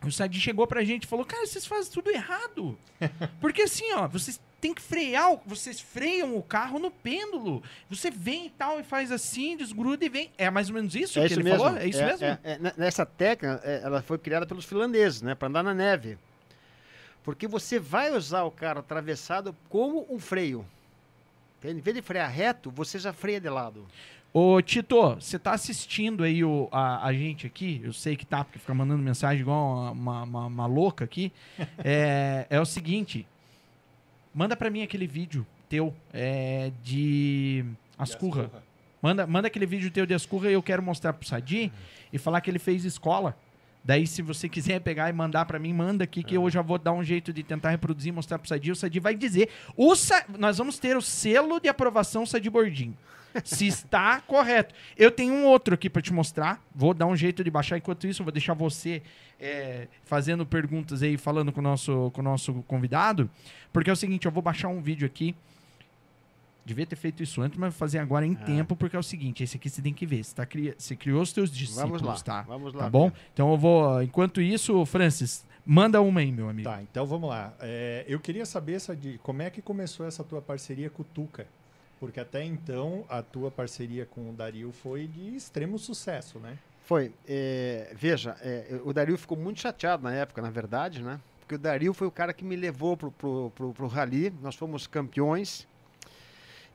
o 0.05 0.13
Sadi 0.13 0.39
chegou 0.41 0.67
pra 0.67 0.85
gente 0.85 1.05
e 1.05 1.07
falou, 1.07 1.25
cara, 1.25 1.47
vocês 1.47 1.65
fazem 1.67 1.91
tudo 1.93 2.11
errado. 2.11 2.79
Porque 3.41 3.63
assim, 3.63 3.93
ó, 3.95 4.07
vocês 4.07 4.39
têm 4.61 4.75
que 4.75 4.83
frear, 4.83 5.33
o- 5.33 5.41
vocês 5.47 5.81
freiam 5.81 6.37
o 6.37 6.43
carro 6.43 6.79
no 6.79 6.91
pêndulo. 6.91 7.63
Você 7.89 8.11
vem 8.11 8.47
e 8.47 8.51
tal, 8.51 8.79
e 8.79 8.83
faz 8.83 9.11
assim, 9.11 9.57
desgruda 9.57 10.05
e 10.05 10.09
vem. 10.11 10.31
É 10.37 10.51
mais 10.51 10.69
ou 10.69 10.75
menos 10.75 10.95
isso 10.95 11.15
que 11.29 11.35
ele 11.35 11.51
falou? 11.59 11.77
É 11.79 11.87
isso 11.89 11.99
mesmo? 12.05 12.27
é- 12.27 12.39
é- 12.45 12.73
nessa 12.77 13.07
técnica, 13.07 13.61
é, 13.65 13.81
ela 13.83 14.03
foi 14.03 14.19
criada 14.19 14.47
pelos 14.47 14.65
finlandeses, 14.67 15.23
né? 15.23 15.35
Para 15.35 15.49
andar 15.49 15.63
na 15.63 15.73
neve. 15.75 16.19
Porque 17.27 17.47
você 17.47 17.79
vai 17.79 18.11
usar 18.17 18.45
o 18.45 18.51
carro 18.51 18.79
atravessado 18.79 19.55
como 19.69 20.07
um 20.09 20.19
freio. 20.19 20.65
Em 21.63 21.81
vez 21.81 21.97
de 21.97 22.01
frear 22.01 22.31
reto, 22.31 22.71
você 22.71 22.99
já 22.99 23.13
freia 23.13 23.41
de 23.41 23.49
lado. 23.51 23.85
Ô, 24.33 24.63
Tito, 24.63 25.17
você 25.17 25.37
tá 25.39 25.53
assistindo 25.53 26.23
aí 26.23 26.45
o, 26.45 26.69
a, 26.71 27.05
a 27.07 27.13
gente 27.13 27.45
aqui? 27.47 27.81
Eu 27.83 27.93
sei 27.93 28.17
que 28.17 28.25
tá, 28.25 28.45
porque 28.45 28.59
fica 28.61 28.73
mandando 28.73 29.03
mensagem 29.03 29.41
igual 29.41 29.75
uma, 29.77 29.91
uma, 29.91 30.23
uma- 30.23 30.47
uma 30.47 30.67
louca 30.67 31.05
aqui. 31.05 31.33
É, 31.85 32.47
é 32.49 32.61
o 32.61 32.65
seguinte, 32.67 33.27
manda 34.33 34.55
pra 34.57 34.71
mim 34.71 34.83
aquele 34.83 35.07
vídeo 35.09 35.45
teu 35.69 35.93
é, 36.13 36.71
de 36.85 37.65
Ascurra. 37.99 38.51
Manda, 39.03 39.27
manda 39.27 39.49
aquele 39.49 39.67
vídeo 39.67 39.91
teu 39.91 40.07
de 40.07 40.15
Ascurra 40.15 40.49
e 40.51 40.55
eu 40.55 40.63
quero 40.63 40.83
mostrar 40.83 41.13
pro 41.13 41.27
Sadi 41.27 41.73
e 42.13 42.19
falar 42.19 42.41
que 42.41 42.51
ele 42.51 42.59
fez 42.61 42.85
escola. 42.85 43.37
Daí, 43.87 44.05
se 44.05 44.21
você 44.21 44.49
quiser 44.49 44.81
pegar 44.81 45.09
e 45.09 45.13
mandar 45.13 45.45
pra 45.45 45.61
mim, 45.61 45.73
manda 45.73 46.03
aqui 46.03 46.25
que 46.25 46.37
eu 46.37 46.51
já 46.51 46.61
vou 46.61 46.77
dar 46.77 46.93
um 46.93 47.05
jeito 47.05 47.33
de 47.33 47.45
tentar 47.45 47.71
reproduzir 47.71 48.09
e 48.09 48.13
mostrar 48.13 48.37
pro 48.37 48.49
Sadi. 48.49 48.73
O 48.73 48.75
Sadi 48.75 48.99
vai 48.99 49.15
dizer. 49.15 49.49
O 49.77 49.95
Sa- 49.95 50.25
Nós 50.37 50.59
vamos 50.59 50.77
ter 50.81 50.97
o 50.97 51.01
selo 51.01 51.61
de 51.61 51.69
aprovação 51.69 52.27
Sadi 52.27 52.51
Bordim. 52.51 52.97
Se 53.45 53.65
está 53.69 54.21
correto. 54.23 54.75
Eu 54.97 55.13
tenho 55.13 55.33
um 55.33 55.45
outro 55.45 55.75
aqui 55.75 55.89
pra 55.89 56.03
te 56.03 56.13
mostrar. 56.13 56.61
Vou 56.75 56.93
dar 56.93 57.07
um 57.07 57.15
jeito 57.15 57.45
de 57.45 57.51
baixar. 57.51 57.77
Enquanto 57.79 58.09
isso, 58.09 58.23
eu 58.23 58.25
vou 58.25 58.33
deixar 58.33 58.55
você 58.55 59.03
é, 59.39 59.87
fazendo 60.05 60.45
perguntas 60.45 61.01
aí, 61.01 61.17
falando 61.17 61.53
com 61.53 61.61
o 61.61 61.63
nosso, 61.63 62.11
com 62.13 62.21
o 62.21 62.25
nosso 62.25 62.55
convidado. 62.67 63.31
Porque 63.73 63.89
é 63.89 63.93
o 63.93 63.97
seguinte, 63.97 64.27
eu 64.27 64.33
vou 64.33 64.43
baixar 64.43 64.67
um 64.67 64.81
vídeo 64.83 65.07
aqui. 65.07 65.33
Devia 66.67 66.85
ter 66.85 66.97
feito 66.97 67.23
isso 67.23 67.41
antes, 67.41 67.57
mas 67.57 67.73
vou 67.73 67.79
fazer 67.79 68.01
agora 68.01 68.27
em 68.27 68.35
tempo, 68.35 68.75
porque 68.75 68.97
é 68.97 68.99
o 68.99 69.03
seguinte, 69.03 69.45
esse 69.45 69.57
aqui 69.57 69.71
você 69.71 69.81
tem 69.81 69.95
que 69.95 70.05
ver. 70.05 70.25
Você, 70.25 70.35
tá 70.35 70.45
cri... 70.45 70.75
você 70.77 70.97
criou 70.97 71.23
os 71.23 71.33
teus 71.33 71.49
discípulos, 71.49 72.03
Vamos 72.03 72.19
lá. 72.19 72.25
tá? 72.25 72.43
Vamos 72.43 72.75
lá. 72.75 72.83
Tá 72.83 72.91
bom? 72.91 73.09
ver. 73.09 73.17
Então 73.33 73.53
eu 73.53 73.57
vou. 73.57 74.03
Enquanto 74.03 74.41
isso, 74.41 74.85
Francis, 74.85 75.45
manda 75.65 76.01
uma 76.01 76.19
aí, 76.19 76.33
meu 76.33 76.49
amigo. 76.49 76.69
Tá, 76.69 76.83
então 76.83 77.07
vamos 77.07 77.31
lá. 77.31 77.55
É, 77.61 78.05
eu 78.09 78.19
queria 78.19 78.45
saber, 78.45 78.81
Sadi, 78.81 79.21
como 79.23 79.43
é 79.43 79.49
que 79.49 79.63
começou 79.63 80.05
essa 80.05 80.25
tua 80.25 80.43
parceria 80.43 80.91
com 80.91 81.03
o 81.03 81.05
Tuca? 81.05 81.47
Porque 82.01 82.19
até 82.19 82.45
então 82.45 83.05
a 83.09 83.23
tua 83.23 83.49
parceria 83.49 84.05
com 84.05 84.31
o 84.31 84.33
Dario 84.33 84.73
foi 84.73 85.07
de 85.07 85.37
extremo 85.37 85.79
sucesso, 85.79 86.41
né? 86.41 86.59
Foi. 86.85 87.13
é, 87.29 87.93
veja, 87.95 88.37
é, 88.41 88.81
o 88.85 88.93
Dario 88.93 89.17
ficou 89.17 89.39
muito 89.39 89.61
chateado 89.61 90.03
na 90.03 90.13
época, 90.13 90.43
na 90.43 90.51
verdade, 90.51 91.01
né? 91.01 91.21
Porque 91.41 91.55
o 91.55 91.59
Dario 91.59 91.95
foi 91.95 92.09
o 92.09 92.11
cara 92.11 92.33
que 92.33 92.45
me 92.45 92.57
levou 92.57 92.97
pro, 92.97 93.13
pro, 93.13 93.53
pro, 93.55 93.73
pro 93.73 93.87
rally. 93.87 94.33
Nós 94.43 94.57
fomos 94.57 94.89
campeões. 94.89 95.67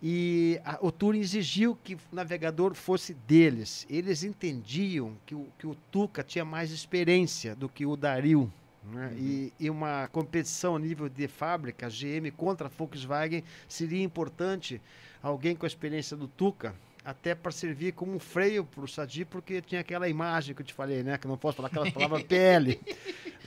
E 0.01 0.59
a- 0.65 0.79
o 0.81 0.91
Touring 0.91 1.19
exigiu 1.19 1.77
que 1.83 1.93
o 1.95 1.99
navegador 2.11 2.73
fosse 2.73 3.13
deles. 3.13 3.85
Eles 3.89 4.23
entendiam 4.23 5.13
que 5.25 5.35
o, 5.35 5.47
que 5.59 5.67
o 5.67 5.75
Tuca 5.91 6.23
tinha 6.23 6.43
mais 6.43 6.71
experiência 6.71 7.55
do 7.55 7.69
que 7.69 7.85
o 7.85 7.95
Dario. 7.95 8.51
né? 8.91 9.13
E, 9.15 9.53
e 9.59 9.69
uma 9.69 10.07
competição 10.11 10.75
a 10.75 10.79
nível 10.79 11.07
de 11.07 11.27
fábrica, 11.27 11.87
GM 11.87 12.31
contra 12.35 12.65
a 12.65 12.69
Volkswagen, 12.69 13.43
seria 13.67 14.01
importante 14.03 14.81
alguém 15.21 15.55
com 15.55 15.65
a 15.65 15.67
experiência 15.67 16.17
do 16.17 16.27
Tuca, 16.27 16.73
até 17.03 17.33
para 17.33 17.51
servir 17.51 17.93
como 17.93 18.15
um 18.15 18.19
freio 18.19 18.63
para 18.63 18.83
o 18.83 18.87
Sadi, 18.87 19.25
porque 19.25 19.61
tinha 19.61 19.81
aquela 19.81 20.07
imagem 20.07 20.53
que 20.53 20.61
eu 20.61 20.65
te 20.65 20.73
falei, 20.73 21.03
né? 21.03 21.17
Que 21.17 21.25
eu 21.25 21.29
não 21.29 21.37
posso 21.37 21.57
falar 21.57 21.67
aquelas 21.69 21.91
palavras 21.91 22.23
PL. 22.29 22.79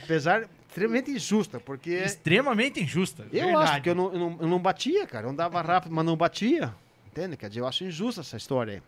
Apesar 0.03 0.49
extremamente 0.69 1.11
injusta, 1.13 1.61
porque 1.61 1.91
Extremamente 1.91 2.83
injusta. 2.83 3.23
eu 3.33 3.47
verdade. 3.47 3.71
acho 3.71 3.83
que 3.83 3.91
eu 3.91 3.95
não, 3.95 4.13
eu, 4.13 4.19
não, 4.19 4.39
eu 4.41 4.49
não 4.49 4.59
batia, 4.59 5.07
cara. 5.07 5.27
Eu 5.27 5.31
andava 5.31 5.63
rápido, 5.63 5.95
mas 5.95 6.05
não 6.05 6.17
batia. 6.17 6.75
Entende? 7.07 7.37
Quer 7.37 7.49
dizer, 7.49 7.61
eu 7.61 7.67
acho 7.69 7.85
injusta 7.85 8.23
essa 8.23 8.37
história 8.37 8.75
aí. 8.75 8.83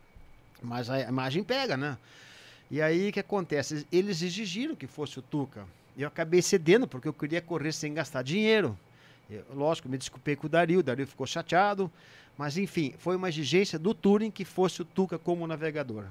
Mas 0.61 0.91
a 0.91 1.01
imagem 1.01 1.45
pega, 1.45 1.77
né? 1.77 1.97
E 2.69 2.83
aí 2.83 3.11
o 3.11 3.13
que 3.13 3.21
acontece? 3.21 3.87
Eles 3.93 4.21
exigiram 4.21 4.75
que 4.75 4.89
fosse 4.89 5.19
o 5.21 5.23
Tuca. 5.23 5.65
E 5.97 6.03
eu 6.03 6.09
acabei 6.09 6.43
cedendo, 6.43 6.89
porque 6.89 7.07
eu 7.07 7.13
queria 7.13 7.41
correr 7.41 7.71
sem 7.73 7.95
gastar 7.95 8.23
dinheiro. 8.23 8.77
Eu, 9.31 9.45
lógico, 9.55 9.89
me 9.89 9.97
desculpei 9.97 10.35
com 10.35 10.47
o 10.47 10.51
Dario, 10.51 10.81
o 10.81 10.83
Dario 10.83 11.07
ficou 11.07 11.27
chateado. 11.27 11.91
Mas 12.37 12.59
enfim, 12.59 12.95
foi 12.99 13.17
uma 13.17 13.29
exigência 13.29 13.79
do 13.79 13.95
Touring 13.95 14.31
que 14.31 14.45
fosse 14.45 14.83
o 14.83 14.85
Tuca 14.85 15.19
como 15.19 15.47
navegador. 15.47 16.05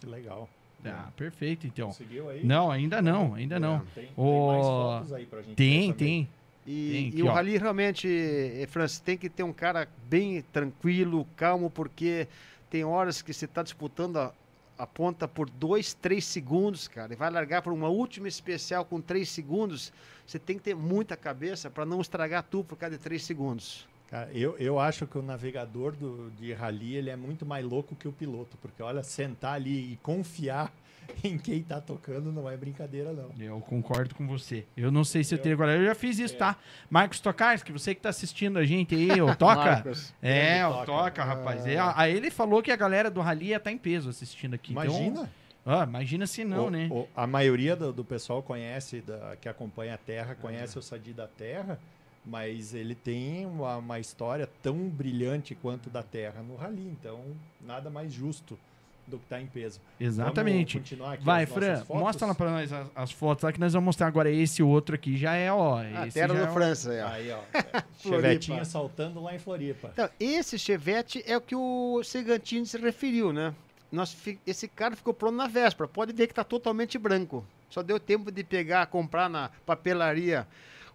Que 0.00 0.06
legal. 0.06 0.48
Ah, 0.84 1.10
perfeito, 1.16 1.66
então. 1.66 1.88
Conseguiu 1.88 2.28
aí? 2.30 2.44
Não, 2.44 2.70
ainda 2.70 3.02
não, 3.02 3.34
ainda 3.34 3.60
não. 3.60 3.80
Tem, 3.94 4.04
tem 4.06 4.12
Ô, 4.16 4.46
mais 4.48 4.66
fotos 4.66 5.12
aí 5.12 5.26
pra 5.26 5.42
gente 5.42 5.54
Tem, 5.54 5.92
tem. 5.92 6.28
E, 6.66 7.10
Tem 7.12 7.18
e 7.20 7.22
o 7.22 7.26
ó. 7.26 7.32
rally 7.32 7.56
realmente, 7.58 8.06
eh, 8.08 8.66
Francis, 8.66 8.98
tem 9.00 9.16
que 9.16 9.28
ter 9.28 9.42
um 9.42 9.52
cara 9.52 9.88
bem 10.08 10.42
tranquilo, 10.52 11.26
calmo, 11.36 11.70
porque 11.70 12.28
tem 12.68 12.84
horas 12.84 13.20
que 13.22 13.32
você 13.32 13.46
está 13.46 13.62
disputando 13.62 14.18
a, 14.18 14.32
a 14.78 14.86
ponta 14.86 15.26
por 15.26 15.48
dois, 15.50 15.94
três 15.94 16.24
segundos, 16.24 16.86
cara, 16.86 17.12
e 17.12 17.16
vai 17.16 17.30
largar 17.30 17.62
para 17.62 17.72
uma 17.72 17.88
última 17.88 18.28
especial 18.28 18.84
com 18.84 19.00
três 19.00 19.28
segundos. 19.30 19.92
Você 20.26 20.38
tem 20.38 20.56
que 20.56 20.62
ter 20.62 20.76
muita 20.76 21.16
cabeça 21.16 21.68
para 21.70 21.84
não 21.84 22.00
estragar 22.00 22.42
tudo 22.44 22.64
por 22.66 22.76
causa 22.76 22.96
de 22.96 23.02
três 23.02 23.24
segundos. 23.24 23.86
Cara, 24.10 24.28
eu, 24.32 24.56
eu 24.58 24.78
acho 24.80 25.06
que 25.06 25.16
o 25.16 25.22
navegador 25.22 25.92
do, 25.94 26.30
de 26.32 26.52
rally 26.52 26.96
ele 26.96 27.10
é 27.10 27.16
muito 27.16 27.46
mais 27.46 27.64
louco 27.64 27.94
que 27.94 28.08
o 28.08 28.12
piloto, 28.12 28.56
porque 28.60 28.82
olha, 28.82 29.02
sentar 29.04 29.54
ali 29.54 29.92
e 29.92 29.96
confiar 30.02 30.72
em 31.22 31.38
quem 31.38 31.62
tá 31.62 31.80
tocando 31.80 32.32
não 32.32 32.50
é 32.50 32.56
brincadeira, 32.56 33.12
não. 33.12 33.30
Eu 33.38 33.60
concordo 33.60 34.14
com 34.16 34.26
você. 34.26 34.66
Eu 34.76 34.90
não 34.90 35.04
sei 35.04 35.22
se 35.22 35.32
eu, 35.34 35.38
Eu- 35.38 35.42
teria 35.42 35.54
agora. 35.54 35.76
Eu 35.76 35.84
já 35.86 35.94
fiz 35.94 36.18
isso, 36.18 36.34
É. 36.34 36.38
tá? 36.38 36.56
Marcos 36.90 37.20
Tokarski, 37.20 37.70
você 37.70 37.94
que 37.94 38.00
tá 38.00 38.08
assistindo 38.08 38.58
a 38.58 38.64
gente 38.64 38.94
aí, 38.96 39.20
ô, 39.22 39.34
toca. 39.36 39.54
Marcos. 39.64 40.12
É, 40.20 40.66
o 40.66 40.72
Toca. 40.72 40.86
toca, 40.86 41.24
rapaz. 41.24 41.64
É, 41.66 41.78
Ah. 41.78 41.94
aí 41.96 42.16
ele 42.16 42.30
falou 42.32 42.62
que 42.62 42.72
a 42.72 42.76
galera 42.76 43.10
do 43.10 43.20
Rally 43.20 43.46
ia 43.46 43.58
estar 43.58 43.70
em 43.70 43.78
peso 43.78 44.10
assistindo 44.10 44.54
aqui. 44.54 44.72
Então, 44.72 44.84
Imagina. 44.84 45.30
ah, 45.64 45.84
imagina 45.84 46.26
se 46.26 46.44
não, 46.44 46.66
O- 46.66 46.70
né? 46.70 46.88
o- 46.90 47.06
a 47.14 47.28
maioria 47.28 47.76
do, 47.76 47.92
do 47.92 48.04
pessoal 48.04 48.42
conhece, 48.42 49.00
da, 49.02 49.36
que 49.40 49.48
acompanha 49.48 49.94
a 49.94 49.98
Terra, 49.98 50.34
conhece 50.34 50.76
o 50.78 50.82
Sadi 50.82 51.12
da 51.12 51.28
Terra, 51.28 51.78
mas 52.24 52.74
ele 52.74 52.94
tem 52.94 53.46
uma, 53.46 53.76
uma 53.76 53.98
história 53.98 54.48
tão 54.62 54.76
brilhante 54.88 55.54
quanto 55.54 55.88
da 55.90 56.02
Terra 56.02 56.42
no 56.42 56.56
rally, 56.56 56.86
então 57.00 57.20
nada 57.60 57.88
mais 57.90 58.12
justo 58.12 58.58
do 59.06 59.18
que 59.18 59.24
estar 59.24 59.40
em 59.40 59.46
peso. 59.46 59.80
Exatamente. 59.98 60.74
Vamos 60.74 60.88
continuar 60.90 61.12
aqui 61.14 61.24
Vai, 61.24 61.44
Fran, 61.44 61.78
fotos? 61.78 62.00
mostra 62.02 62.26
lá 62.28 62.34
pra 62.34 62.50
nós 62.50 62.72
as, 62.72 62.86
as 62.94 63.10
fotos 63.10 63.42
lá 63.42 63.52
que 63.52 63.58
nós 63.58 63.72
vamos 63.72 63.86
mostrar 63.86 64.06
agora. 64.06 64.30
Esse 64.30 64.62
outro 64.62 64.94
aqui 64.94 65.16
já 65.16 65.34
é, 65.34 65.50
ó. 65.52 65.78
A 65.78 66.06
esse 66.06 66.14
terra 66.14 66.34
do 66.34 66.40
é. 66.44 66.46
França. 66.52 66.90
aí, 66.92 67.00
ó. 67.02 67.08
Aí, 67.08 67.32
ó. 67.32 67.82
Chevetinho 67.98 68.64
saltando 68.64 69.20
lá 69.20 69.34
em 69.34 69.38
Floripa. 69.40 69.90
Então, 69.92 70.08
esse 70.20 70.56
Chevette 70.58 71.24
é 71.26 71.36
o 71.36 71.40
que 71.40 71.56
o 71.56 72.02
Segantini 72.04 72.64
se 72.66 72.78
referiu, 72.78 73.32
né? 73.32 73.52
Nós, 73.90 74.12
fi- 74.12 74.38
esse 74.46 74.68
cara 74.68 74.94
ficou 74.94 75.12
pronto 75.12 75.34
na 75.34 75.48
véspera. 75.48 75.88
Pode 75.88 76.12
ver 76.12 76.28
que 76.28 76.32
está 76.32 76.44
totalmente 76.44 76.96
branco. 76.96 77.44
Só 77.68 77.82
deu 77.82 77.98
tempo 77.98 78.30
de 78.30 78.44
pegar, 78.44 78.86
comprar 78.86 79.28
na 79.28 79.50
papelaria 79.66 80.46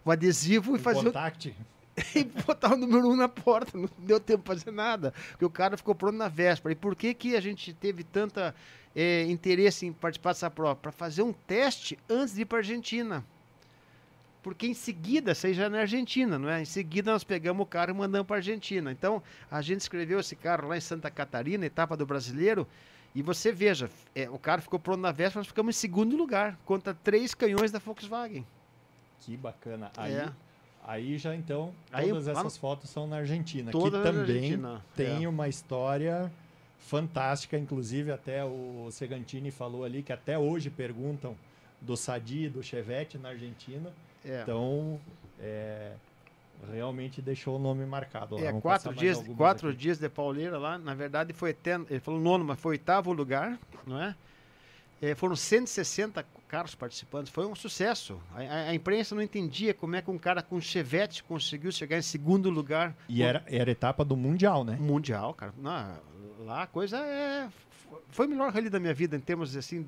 o 0.06 0.10
adesivo 0.12 0.76
e 0.76 0.78
O 0.78 0.82
fazer 0.82 1.00
o 1.00 1.04
contact. 1.04 1.54
e 2.14 2.24
botar 2.24 2.74
o 2.74 2.76
número 2.76 3.08
um 3.08 3.16
na 3.16 3.28
porta. 3.28 3.76
Não 3.76 3.88
deu 3.98 4.20
tempo 4.20 4.44
pra 4.44 4.54
fazer 4.54 4.70
nada. 4.70 5.12
Porque 5.30 5.44
o 5.44 5.50
cara 5.50 5.76
ficou 5.76 5.94
pronto 5.94 6.16
na 6.16 6.28
véspera. 6.28 6.72
E 6.72 6.76
por 6.76 6.94
que, 6.94 7.12
que 7.12 7.36
a 7.36 7.40
gente 7.40 7.74
teve 7.74 8.04
tanta 8.04 8.54
eh, 8.94 9.24
interesse 9.28 9.84
em 9.84 9.92
participar 9.92 10.30
dessa 10.30 10.48
prova? 10.48 10.76
Para 10.76 10.92
fazer 10.92 11.22
um 11.22 11.32
teste 11.32 11.98
antes 12.08 12.34
de 12.34 12.42
ir 12.42 12.44
para 12.44 12.58
Argentina. 12.58 13.24
Porque 14.42 14.68
em 14.68 14.74
seguida, 14.74 15.32
isso 15.32 15.44
aí 15.44 15.54
já 15.54 15.64
é 15.64 15.68
na 15.68 15.80
Argentina, 15.80 16.38
não 16.38 16.48
é? 16.48 16.62
Em 16.62 16.66
seguida 16.66 17.10
nós 17.10 17.24
pegamos 17.24 17.64
o 17.64 17.66
carro 17.66 17.90
e 17.90 17.94
mandamos 17.94 18.28
para 18.28 18.36
Argentina. 18.36 18.92
Então, 18.92 19.20
a 19.50 19.60
gente 19.60 19.80
escreveu 19.80 20.20
esse 20.20 20.36
carro 20.36 20.68
lá 20.68 20.76
em 20.76 20.80
Santa 20.80 21.10
Catarina, 21.10 21.66
etapa 21.66 21.96
do 21.96 22.06
brasileiro, 22.06 22.64
e 23.12 23.22
você 23.22 23.50
veja, 23.50 23.90
é, 24.14 24.30
o 24.30 24.38
cara 24.38 24.60
ficou 24.62 24.78
pronto 24.78 25.00
na 25.00 25.10
véspera, 25.10 25.40
nós 25.40 25.48
ficamos 25.48 25.74
em 25.74 25.80
segundo 25.80 26.16
lugar, 26.16 26.56
contra 26.64 26.94
três 26.94 27.34
canhões 27.34 27.72
da 27.72 27.80
Volkswagen. 27.80 28.46
Que 29.20 29.36
bacana. 29.36 29.90
Aí, 29.96 30.14
É. 30.14 30.28
aí 30.84 31.18
já 31.18 31.34
então, 31.34 31.72
Aí, 31.92 32.08
todas 32.08 32.26
no- 32.26 32.32
essas 32.32 32.56
fotos 32.56 32.90
são 32.90 33.06
na 33.06 33.16
Argentina, 33.16 33.70
que 33.72 33.90
também 33.90 34.20
Argentina, 34.20 34.82
tem 34.94 35.24
é. 35.24 35.28
uma 35.28 35.48
história 35.48 36.30
fantástica. 36.78 37.58
Inclusive, 37.58 38.12
até 38.12 38.44
o 38.44 38.88
Segantini 38.90 39.50
falou 39.50 39.84
ali 39.84 40.02
que 40.02 40.12
até 40.12 40.38
hoje 40.38 40.70
perguntam 40.70 41.36
do 41.80 41.96
Sadi 41.96 42.48
do 42.48 42.62
Chevette 42.62 43.18
na 43.18 43.30
Argentina. 43.30 43.90
É. 44.24 44.42
Então, 44.42 45.00
é, 45.40 45.92
realmente 46.72 47.20
deixou 47.20 47.56
o 47.56 47.58
nome 47.58 47.84
marcado. 47.84 48.36
lá. 48.36 48.40
É, 48.40 48.46
Vamos 48.46 48.62
quatro 48.62 48.94
dias, 48.94 49.18
quatro 49.36 49.68
aqui. 49.68 49.78
dias 49.78 49.98
de 49.98 50.08
pauleira 50.08 50.58
lá, 50.58 50.78
na 50.78 50.94
verdade 50.94 51.32
foi 51.32 51.50
até, 51.50 51.74
ele 51.74 52.00
falou 52.00 52.20
nono, 52.20 52.44
mas 52.44 52.58
foi 52.58 52.72
oitavo 52.72 53.12
lugar, 53.12 53.58
não 53.86 54.00
é? 54.00 54.14
É, 55.00 55.14
foram 55.14 55.36
160 55.36 56.24
carros 56.48 56.74
participantes, 56.74 57.30
foi 57.30 57.44
um 57.46 57.54
sucesso. 57.54 58.18
A, 58.34 58.40
a- 58.40 58.68
a 58.70 58.74
imprensa 58.74 59.14
não 59.14 59.22
entendia 59.22 59.74
como 59.74 59.94
é 59.96 60.00
que 60.02 60.10
um 60.10 60.18
cara 60.18 60.42
com 60.42 60.58
Chevette 60.60 61.22
conseguiu 61.22 61.70
chegar 61.70 61.98
em 61.98 62.02
segundo 62.02 62.48
lugar 62.48 62.96
E 63.08 63.22
era, 63.22 63.44
era 63.46 63.70
etapa 63.70 64.04
do 64.04 64.16
Mundial, 64.16 64.64
né? 64.64 64.76
mundial, 64.80 65.34
cara. 65.34 65.52
Não, 65.58 65.98
lá 66.46 66.62
a 66.62 66.66
coisa 66.66 66.98
é 66.98 67.48
foi 68.08 68.26
o 68.26 68.30
melhor 68.30 68.52
rally 68.52 68.68
da 68.68 68.80
minha 68.80 68.92
vida 68.94 69.16
em 69.16 69.20
termos 69.20 69.56
assim, 69.56 69.86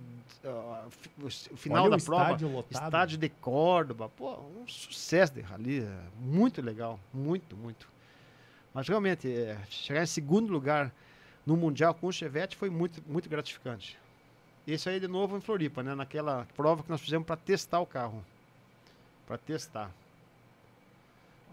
o 1.20 1.56
final 1.56 1.84
Olha 1.86 1.96
da 1.96 2.04
prova. 2.04 2.22
estádio 2.24 2.48
lotado. 2.48 2.84
Estádio 2.84 3.18
de 3.18 3.28
Córdoba, 3.28 4.08
pô, 4.08 4.38
um 4.38 4.66
sucesso 4.68 5.32
de 5.34 5.40
rally, 5.40 5.80
é 5.80 5.98
muito 6.20 6.60
legal, 6.62 6.98
muito, 7.12 7.56
muito. 7.56 7.88
Mas 8.72 8.86
realmente, 8.88 9.30
é, 9.32 9.58
chegar 9.68 10.02
em 10.02 10.06
segundo 10.06 10.52
lugar 10.52 10.92
no 11.44 11.56
Mundial 11.56 11.92
com 11.94 12.06
o 12.06 12.12
Chevette 12.12 12.56
foi 12.56 12.70
muito, 12.70 13.02
muito 13.06 13.28
gratificante. 13.28 13.98
Esse 14.70 14.88
aí 14.90 15.00
de 15.00 15.08
novo 15.08 15.36
em 15.36 15.40
Floripa, 15.40 15.82
né? 15.82 15.94
Naquela 15.94 16.46
prova 16.54 16.82
que 16.82 16.90
nós 16.90 17.00
fizemos 17.00 17.26
para 17.26 17.36
testar 17.36 17.80
o 17.80 17.86
carro. 17.86 18.22
Para 19.26 19.38
testar. 19.38 19.90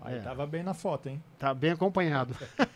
Aí 0.02 0.18
É. 0.18 0.20
tava 0.22 0.46
bem 0.46 0.62
na 0.64 0.74
foto, 0.74 1.08
hein? 1.08 1.24
Tá 1.40 1.54
bem 1.54 1.72
acompanhado. 1.72 2.36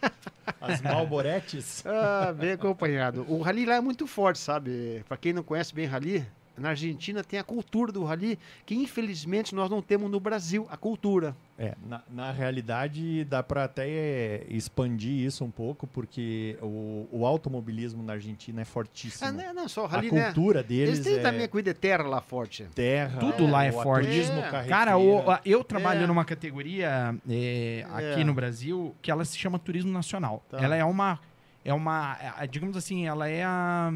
As 0.62 0.82
Malboretes. 0.82 1.86
Ah, 1.86 2.34
bem 2.34 2.54
acompanhado. 2.54 3.26
O 3.30 3.42
rally 3.42 3.66
lá 3.66 3.76
é 3.76 3.82
muito 3.82 4.08
forte, 4.08 4.40
sabe? 4.40 5.04
Para 5.08 5.18
quem 5.18 5.34
não 5.34 5.44
conhece 5.44 5.74
bem 5.76 5.86
rally, 5.86 6.26
na 6.60 6.70
Argentina 6.70 7.24
tem 7.24 7.40
a 7.40 7.44
cultura 7.44 7.92
do 7.92 8.04
rally 8.04 8.38
que 8.66 8.76
infelizmente 8.76 9.56
nós 9.56 9.70
não 9.70 9.82
temos 9.82 10.10
no 10.12 10.20
Brasil, 10.20 10.68
a 10.70 10.78
cultura. 10.78 11.36
É, 11.58 11.76
na, 11.86 12.02
na 12.10 12.32
realidade 12.32 13.26
dá 13.26 13.44
para 13.44 13.66
até 13.66 13.86
é, 13.90 14.46
expandir 14.50 15.26
isso 15.26 15.44
um 15.44 15.52
pouco, 15.52 15.86
porque 15.88 16.58
o, 16.62 17.08
o 17.12 17.26
automobilismo 17.26 18.02
na 18.02 18.14
Argentina 18.14 18.62
é 18.62 18.66
fortíssimo. 18.66 19.28
Ah, 19.28 19.32
não, 19.32 19.54
não 19.54 19.68
só 19.68 19.82
o 19.82 19.86
a 19.86 19.90
rally, 19.90 20.12
né? 20.12 20.26
cultura 20.26 20.64
deles 20.64 20.96
Eles 20.96 21.04
têm 21.06 21.16
é 21.18 21.22
também 21.22 21.44
a 21.44 21.48
corrida 21.50 21.74
de 21.74 21.80
terra 21.80 22.04
lá 22.08 22.22
forte. 22.22 22.64
terra. 22.74 23.20
Tudo 23.20 23.46
lá 23.46 23.66
é 23.66 23.70
o 23.70 23.74
forte. 23.74 24.06
turismo 24.08 24.40
É. 24.40 24.64
Cara, 24.68 24.98
o- 24.98 25.30
a- 25.30 25.42
eu 25.46 25.64
trabalho 25.64 26.04
É. 26.04 26.08
numa 26.08 26.24
categoria 26.24 27.14
é, 27.30 27.86
aqui 27.92 28.22
É. 28.22 28.24
no 28.24 28.34
Brasil 28.34 28.96
que 29.02 29.12
ela 29.12 29.26
se 29.26 29.38
chama 29.38 29.60
Turismo 29.60 29.92
Nacional. 29.92 30.42
Tá. 30.50 30.60
Ela 30.64 30.76
é 30.76 30.84
uma. 30.86 31.20
É 31.66 31.74
uma. 31.74 32.18
é, 32.40 32.48
digamos 32.48 32.78
assim, 32.78 33.06
ela 33.06 33.28
é 33.28 33.44
a. 33.44 33.92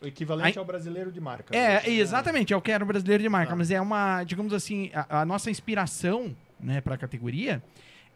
o 0.00 0.06
equivalente 0.06 0.56
Aí- 0.56 0.58
ao 0.58 0.64
brasileiro 0.64 1.10
de 1.12 1.20
marca. 1.20 1.54
É, 1.56 1.74
né? 1.82 1.90
exatamente, 1.90 2.52
é 2.52 2.56
o 2.56 2.60
que 2.60 2.72
era 2.72 2.82
o 2.82 2.86
brasileiro 2.86 3.22
de 3.22 3.28
marca, 3.28 3.50
Tá. 3.50 3.56
mas 3.56 3.70
é 3.70 3.80
uma, 3.80 4.24
digamos 4.24 4.52
assim, 4.52 4.90
a, 4.94 5.20
a 5.20 5.24
nossa 5.24 5.50
inspiração, 5.50 6.34
né, 6.58 6.80
para 6.80 6.94
a 6.94 6.98
categoria 6.98 7.62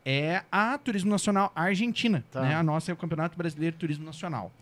é 0.06 0.42
a 0.52 0.76
Turismo 0.78 1.10
Nacional 1.10 1.50
Argentina, 1.54 2.22
Tá. 2.30 2.42
né? 2.42 2.54
A 2.54 2.62
nossa 2.62 2.90
é 2.90 2.94
o 2.94 2.96
Campeonato 2.96 3.36
Brasileiro 3.38 3.74
de 3.74 3.80
Turismo 3.80 4.04
Nacional. 4.04 4.52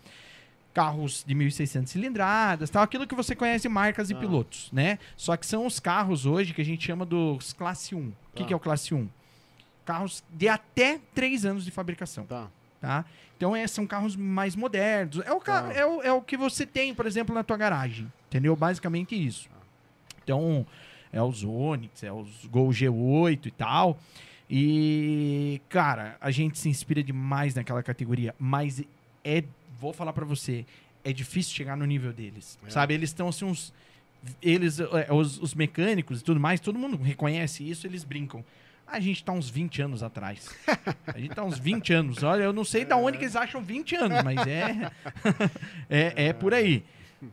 Carros 0.73 1.23
de 1.27 1.35
1.600 1.35 1.87
cilindradas, 1.91 2.69
tal, 2.69 2.81
aquilo 2.81 3.05
que 3.05 3.13
você 3.13 3.35
conhece 3.35 3.69
marcas 3.69 4.09
e 4.09 4.13
Tá. 4.15 4.19
pilotos, 4.21 4.71
né? 4.71 4.97
Só 5.15 5.37
que 5.37 5.45
são 5.45 5.65
os 5.67 5.79
carros 5.79 6.25
hoje 6.25 6.53
que 6.53 6.61
a 6.61 6.65
gente 6.65 6.83
chama 6.85 7.05
dos 7.05 7.53
classe 7.53 7.93
1. 7.93 7.99
O 7.99 8.13
que, 8.33 8.41
Tá. 8.41 8.47
que 8.47 8.53
é 8.53 8.55
o 8.55 8.59
classe 8.59 8.93
1? 8.93 9.07
Carros 9.85 10.23
de 10.31 10.47
até 10.47 10.99
3 11.13 11.45
anos 11.45 11.63
de 11.65 11.71
fabricação 11.71 12.25
Tá. 12.25 12.47
tá? 12.81 13.05
Então 13.43 13.53
é, 13.53 13.67
são 13.67 13.85
carros 13.85 14.15
mais 14.15 14.55
modernos. 14.55 15.19
É 15.25 15.31
o, 15.33 15.39
ca- 15.41 15.63
Tá. 15.63 15.73
é, 15.73 15.85
o, 15.85 16.01
é 16.01 16.11
o 16.13 16.21
que 16.21 16.37
você 16.37 16.65
tem, 16.65 16.95
por 16.95 17.05
exemplo, 17.05 17.35
na 17.35 17.43
tua 17.43 17.57
garagem. 17.57 18.09
Entendeu? 18.29 18.55
Basicamente 18.55 19.13
isso. 19.15 19.49
Então, 20.23 20.65
é 21.11 21.21
os 21.21 21.43
Onix, 21.43 22.01
é 22.03 22.11
os 22.13 22.45
Gol 22.45 22.69
G8 22.69 23.47
e 23.47 23.51
tal. 23.51 23.99
E, 24.49 25.61
cara, 25.67 26.15
a 26.21 26.31
gente 26.31 26.57
se 26.57 26.69
inspira 26.69 27.03
demais 27.03 27.53
naquela 27.53 27.83
categoria, 27.83 28.33
mas 28.39 28.81
é, 29.25 29.43
vou 29.77 29.91
falar 29.91 30.13
pra 30.13 30.23
você, 30.23 30.65
é 31.03 31.11
difícil 31.11 31.53
chegar 31.53 31.75
no 31.75 31.85
nível 31.85 32.13
deles. 32.13 32.57
É. 32.65 32.69
Sabe? 32.69 32.93
Eles 32.93 33.09
estão 33.09 33.27
assim 33.27 33.43
uns 33.43 33.73
eles 34.41 34.79
é, 34.79 35.11
os, 35.11 35.37
os 35.41 35.53
mecânicos 35.53 36.21
e 36.21 36.23
tudo 36.23 36.39
mais, 36.39 36.61
todo 36.61 36.79
mundo 36.79 36.95
reconhece 36.95 37.69
isso, 37.69 37.85
eles 37.85 38.05
brincam. 38.05 38.41
A 38.85 38.99
gente 38.99 39.23
tá 39.23 39.31
uns 39.31 39.49
20 39.49 39.81
anos 39.81 40.03
atrás. 40.03 40.49
A 41.07 41.17
gente 41.17 41.33
tá 41.33 41.43
uns 41.43 41.57
20 41.57 41.93
anos. 41.93 42.21
Olha, 42.23 42.43
eu 42.43 42.53
não 42.53 42.63
sei 42.63 42.85
da 42.85 42.95
onde 42.95 43.17
que 43.17 43.23
eles 43.23 43.35
acham 43.35 43.61
20 43.61 43.95
anos, 43.95 44.23
mas 44.23 44.45
é 44.47 44.91
é, 45.89 46.27
é 46.27 46.33
por 46.33 46.53
aí. 46.53 46.83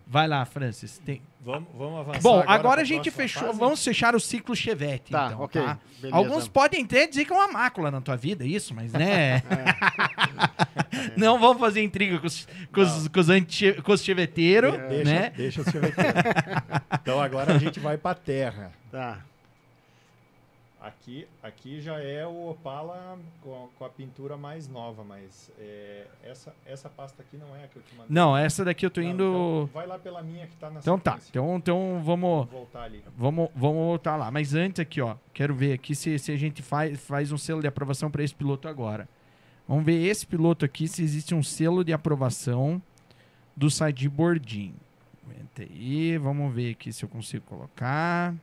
Vai 0.06 0.28
lá, 0.28 0.44
Francis. 0.44 0.98
Tem- 1.04 1.20
Vamos, 1.42 1.68
vamos 1.74 2.00
avançar. 2.00 2.20
Bom, 2.20 2.38
agora, 2.40 2.52
agora 2.52 2.80
a 2.82 2.84
gente 2.84 3.10
fechou. 3.10 3.46
fase? 3.48 3.58
Vamos 3.58 3.82
fechar 3.82 4.14
o 4.14 4.20
ciclo 4.20 4.54
Chevette, 4.54 5.10
Tá, 5.10 5.26
então, 5.28 5.40
ok. 5.40 5.60
tá? 5.62 5.78
Alguns 6.12 6.46
podem 6.46 6.84
até 6.84 7.06
dizer 7.06 7.24
que 7.24 7.32
é 7.32 7.34
uma 7.36 7.48
mácula 7.48 7.90
na 7.90 8.00
tua 8.00 8.14
vida, 8.16 8.44
isso, 8.46 8.72
mas 8.74 8.92
né? 8.92 9.42
não 11.16 11.38
vamos 11.40 11.58
fazer 11.58 11.82
intriga 11.82 12.18
com 12.18 12.26
os, 12.26 12.46
com 12.72 12.80
os, 12.82 13.08
com 13.08 13.20
os, 13.20 13.28
anti, 13.30 13.72
com 13.82 13.92
os 13.92 14.02
cheveteiros, 14.04 14.76
Deixa, 14.88 15.04
né? 15.04 15.30
deixa 15.36 15.60
os 15.62 15.68
cheveteiros. 15.68 16.22
então 17.02 17.20
agora 17.20 17.54
a 17.54 17.58
gente 17.58 17.80
vai 17.80 17.96
para 17.98 18.14
terra. 18.14 18.70
Tá. 18.92 19.18
Aqui, 20.80 21.28
aqui 21.42 21.78
já 21.78 22.00
é 22.02 22.26
o 22.26 22.48
Opala 22.48 23.18
com, 23.42 23.68
com 23.78 23.84
a 23.84 23.88
pintura 23.90 24.38
mais 24.38 24.66
nova, 24.66 25.04
mas 25.04 25.50
é, 25.58 26.06
essa, 26.24 26.54
essa 26.64 26.88
pasta 26.88 27.20
aqui 27.20 27.36
não 27.36 27.54
é 27.54 27.64
a 27.64 27.68
que 27.68 27.76
eu 27.76 27.82
te 27.82 27.94
mandei. 27.94 28.06
Não, 28.08 28.34
essa 28.34 28.64
daqui 28.64 28.86
eu 28.86 28.90
tô 28.90 29.02
Não, 29.02 29.08
indo. 29.10 29.22
então 29.24 29.70
vai 29.74 29.86
lá 29.86 29.98
pela 29.98 30.22
minha 30.22 30.46
que 30.46 30.56
tá 30.56 30.70
na 30.70 30.80
Então 30.80 30.98
tá. 30.98 31.18
Então, 31.28 31.56
então 31.56 32.00
vamos. 32.02 32.48
Voltar 32.48 32.84
ali. 32.84 33.04
Vamos, 33.14 33.50
vamos 33.54 33.76
voltar 33.84 34.16
lá. 34.16 34.30
Mas 34.30 34.54
antes 34.54 34.80
aqui, 34.80 35.02
ó. 35.02 35.16
Quero 35.34 35.54
ver 35.54 35.74
aqui 35.74 35.94
se, 35.94 36.18
se 36.18 36.32
a 36.32 36.36
gente 36.36 36.62
faz, 36.62 36.98
faz 36.98 37.30
um 37.30 37.36
selo 37.36 37.60
de 37.60 37.66
aprovação 37.66 38.10
para 38.10 38.22
esse 38.24 38.34
piloto 38.34 38.66
agora. 38.66 39.06
Vamos 39.68 39.84
ver 39.84 40.02
esse 40.06 40.26
piloto 40.26 40.64
aqui 40.64 40.88
se 40.88 41.02
existe 41.02 41.34
um 41.34 41.42
selo 41.42 41.84
de 41.84 41.92
aprovação 41.92 42.80
do 43.54 43.70
Sadi 43.70 44.08
Bordim. 44.08 44.74
Aguenta 45.26 45.62
aí, 45.62 46.16
vamos 46.16 46.54
ver 46.54 46.70
aqui 46.72 46.90
se 46.90 47.04
eu 47.04 47.08
consigo 47.08 47.44
colocar. 47.44 48.34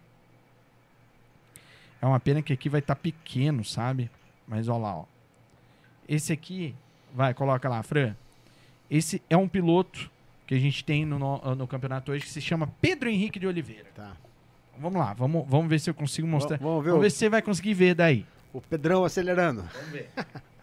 É 2.01 2.05
uma 2.05 2.19
pena 2.19 2.41
que 2.41 2.53
aqui 2.53 2.69
vai 2.69 2.79
estar 2.79 2.95
pequeno, 2.95 3.63
sabe? 3.65 4.09
Mas 4.47 4.67
olha 4.67 4.79
lá, 4.79 4.95
ó. 4.97 5.05
Esse 6.07 6.31
aqui, 6.31 6.73
vai, 7.13 7.33
coloca 7.33 7.67
lá, 7.67 7.81
Fran. 7.83 8.15
Esse 8.89 9.21
é 9.29 9.35
um 9.35 9.47
piloto 9.47 10.09
que 10.45 10.55
a 10.55 10.59
gente 10.59 10.83
tem 10.83 11.05
no, 11.05 11.19
no, 11.19 11.55
no 11.55 11.67
campeonato 11.67 12.11
hoje 12.11 12.23
que 12.23 12.29
se 12.31 12.39
chama 12.39 12.67
Pedro 12.79 13.09
Henrique 13.09 13.39
de 13.39 13.47
Oliveira. 13.47 13.87
Tá. 13.95 14.15
Vamos 14.79 14.99
lá, 14.99 15.13
vamos, 15.13 15.45
vamos 15.49 15.67
ver 15.67 15.79
se 15.79 15.89
eu 15.89 15.93
consigo 15.93 16.27
mostrar. 16.27 16.57
Vamos 16.59 16.83
ver 16.83 16.91
Vamos 16.91 16.99
o- 16.99 17.01
ver 17.03 17.09
se 17.11 17.17
você 17.17 17.29
vai 17.29 17.41
conseguir 17.41 17.73
ver 17.73 17.95
daí. 17.95 18.25
O 18.53 18.61
Pedrão 18.61 19.03
acelerando. 19.03 19.63
Vamos 19.73 19.89
ver. 19.89 20.09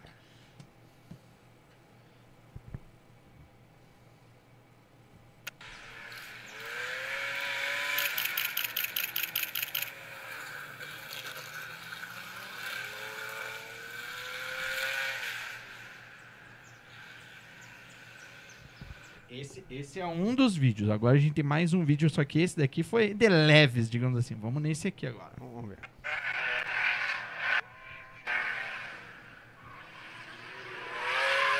Esse, 19.79 19.99
é 19.99 20.05
um 20.05 20.33
dos 20.33 20.55
vídeos. 20.55 20.89
Agora 20.89 21.17
a 21.17 21.19
gente 21.19 21.33
tem 21.33 21.43
mais 21.43 21.73
um 21.73 21.83
vídeo, 21.83 22.09
só 22.09 22.23
que 22.23 22.39
esse 22.39 22.57
daqui 22.57 22.81
foi 22.83 23.13
de 23.13 23.27
leves, 23.27 23.89
digamos 23.89 24.17
assim. 24.17 24.35
Vamos 24.35 24.61
nesse 24.61 24.87
aqui 24.87 25.05
agora. 25.05 25.31
Vamos 25.37 25.67
ver. 25.69 25.77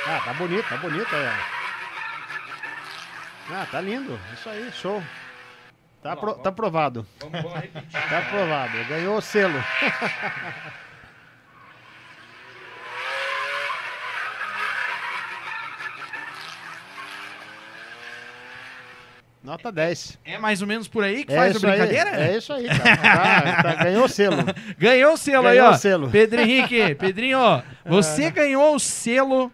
Ah, 0.08 0.22
tá 0.24 0.34
bonito, 0.34 0.68
tá 0.70 0.78
bonito. 0.78 1.16
Ah, 3.52 3.68
tá 3.72 3.82
lindo. 3.82 4.20
Isso 4.34 4.50
aí, 4.50 4.72
show. 4.72 5.02
Tá, 6.02 6.14
Vamos 6.14 6.14
lá, 6.14 6.14
apro- 6.14 6.30
vamos. 6.32 6.44
tá 6.44 6.50
aprovado. 6.50 7.08
Tá 8.10 8.18
aprovado. 8.20 8.86
Ganhou 8.88 9.18
o 9.18 9.22
selo. 9.22 9.60
Nota 19.46 19.72
10. 19.72 20.18
É 20.26 20.38
mais 20.38 20.62
ou 20.62 20.68
menos 20.68 20.88
por 20.88 21.04
aí 21.04 21.24
que 21.24 21.32
É 21.32 21.36
faz 21.38 21.54
a 21.54 21.58
isso 21.58 21.68
aí, 21.68 21.72
brincadeira? 21.80 22.10
É 22.22 22.38
isso 22.38 22.52
aí. 22.54 22.66
Tá- 22.68 23.64
tá- 23.64 23.84
ganhou 23.84 24.06
o 24.06 24.10
selo. 24.10 24.38
Ganhou 24.78 25.14
o 25.14 25.18
selo 25.18 25.48
aí, 25.48 25.56
Ganhou 25.58 25.70
ó. 25.72 25.76
o 25.76 25.78
selo. 25.78 26.10
Pedro 26.10 26.42
Henrique, 26.42 26.96
Pedrinho, 26.96 27.38
ó, 27.40 27.62
você 27.86 28.32
ganhou 28.32 28.76
o 28.76 28.80
selo 28.80 29.52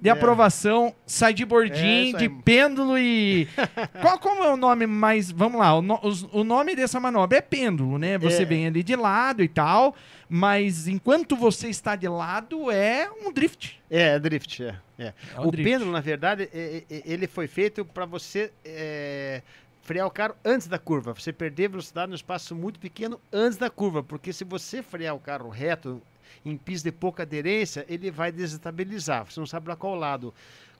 de 0.00 0.08
É. 0.08 0.12
aprovação 0.12 0.94
Sadi 1.06 1.42
É 1.42 1.46
Bordim, 1.46 2.08
isso 2.08 2.18
de 2.18 2.24
aí. 2.24 2.30
pêndulo 2.30 2.98
e. 2.98 3.48
Qual 4.00 4.18
como 4.18 4.42
é 4.44 4.52
o 4.52 4.56
nome 4.56 4.86
mais. 4.86 5.30
Vamos 5.30 5.58
lá, 5.60 5.74
o, 5.76 5.82
no- 5.82 6.00
os- 6.02 6.22
o 6.32 6.44
nome 6.44 6.74
dessa 6.76 6.98
manobra 7.00 7.38
é 7.38 7.40
pêndulo, 7.40 7.98
né? 7.98 8.16
Você 8.18 8.42
É. 8.42 8.44
vem 8.44 8.66
ali 8.66 8.82
de 8.82 8.94
lado 8.96 9.42
e 9.42 9.48
tal, 9.48 9.94
mas 10.28 10.86
enquanto 10.88 11.34
você 11.36 11.68
está 11.68 11.96
de 11.96 12.08
lado 12.08 12.70
é 12.70 13.08
um 13.24 13.32
drift. 13.32 13.78
É, 13.90 14.14
é 14.14 14.18
drift, 14.18 14.62
é. 14.62 14.74
É. 15.00 15.14
É 15.36 15.40
o 15.40 15.50
drift. 15.50 15.70
pêndulo, 15.72 15.90
na 15.92 16.00
verdade, 16.00 16.48
é- 16.52 16.84
é- 16.90 17.02
ele 17.04 17.26
foi 17.26 17.46
feito 17.46 17.84
para 17.84 18.04
você 18.04 18.52
é, 18.64 19.42
frear 19.82 20.06
o 20.06 20.10
carro 20.10 20.34
antes 20.44 20.66
da 20.66 20.78
curva. 20.78 21.12
Você 21.14 21.32
perder 21.32 21.68
velocidade 21.68 22.08
num 22.10 22.14
espaço 22.14 22.54
muito 22.54 22.78
pequeno 22.78 23.20
antes 23.32 23.58
da 23.58 23.70
curva, 23.70 24.02
porque 24.02 24.32
se 24.32 24.44
você 24.44 24.82
frear 24.82 25.14
o 25.14 25.20
carro 25.20 25.48
reto 25.48 26.00
em 26.44 26.56
pista 26.56 26.90
de 26.90 26.96
pouca 26.96 27.22
aderência, 27.24 27.84
ele 27.88 28.10
vai 28.10 28.30
desestabilizar. 28.30 29.24
Você 29.24 29.40
não 29.40 29.46
sabe 29.46 29.64
para 29.64 29.76
qual 29.76 29.94
lado. 29.94 30.32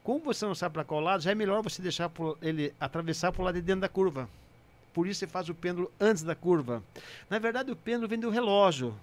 Como 0.05 0.21
você 0.21 0.45
não 0.47 0.55
sabe 0.55 0.75
para 0.75 0.85
qual 0.85 1.01
lado, 1.01 1.23
já 1.23 1.31
é 1.33 1.35
melhor 1.35 1.63
você 1.63 1.83
deixar 1.83 2.09
por- 2.09 2.39
ele 2.41 2.73
atravessar 2.79 3.33
por 3.33 3.43
lá 3.43 3.53
de 3.53 3.61
dentro 3.61 3.81
da 3.83 3.89
curva. 3.89 4.29
Por 4.95 5.07
isso 5.07 5.21
você 5.21 5.27
faz 5.27 5.49
o 5.49 5.55
pêndulo 5.55 5.91
antes 6.01 6.23
da 6.23 6.35
curva. 6.35 6.83
Na 7.29 7.39
verdade, 7.39 7.71
o 7.73 7.77
pêndulo 7.77 8.09
vem 8.09 8.19
do 8.19 8.31
relógio. 8.31 8.95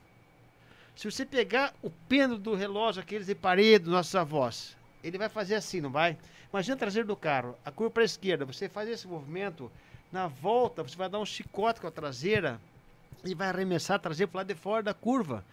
Se 0.96 1.10
você 1.10 1.26
pegar 1.26 1.74
o 1.84 1.90
pêndulo 1.90 2.40
do 2.40 2.56
relógio, 2.56 3.02
aqueles 3.02 3.28
de 3.28 3.36
parede 3.36 3.90
nossos 3.90 4.16
avós, 4.16 4.77
ele 5.04 5.18
vai 5.18 5.30
fazer 5.30 5.56
assim, 5.56 5.82
não 5.82 5.90
vai? 5.90 6.18
Imagina 6.52 6.76
o 6.76 6.80
traseiro 6.80 7.08
do 7.08 7.16
carro, 7.16 7.56
a 7.66 7.72
curva 7.72 7.92
para 7.92 8.04
a 8.04 8.06
esquerda, 8.06 8.46
você 8.46 8.70
faz 8.70 8.90
esse 8.90 9.08
movimento, 9.08 9.72
na 10.12 10.28
volta 10.28 10.84
você 10.84 10.96
vai 10.96 11.10
dar 11.10 11.20
um 11.20 11.26
chicote 11.26 11.82
com 11.82 11.88
a 11.88 11.92
traseira 11.92 12.60
e 13.26 13.36
vai 13.36 13.50
arremessar 13.50 13.98
a 13.98 14.00
traseira 14.00 14.32
para 14.32 14.40
lado 14.40 14.48
de 14.48 14.56
fora 14.56 14.82
da 14.84 14.94
curva. 14.94 15.44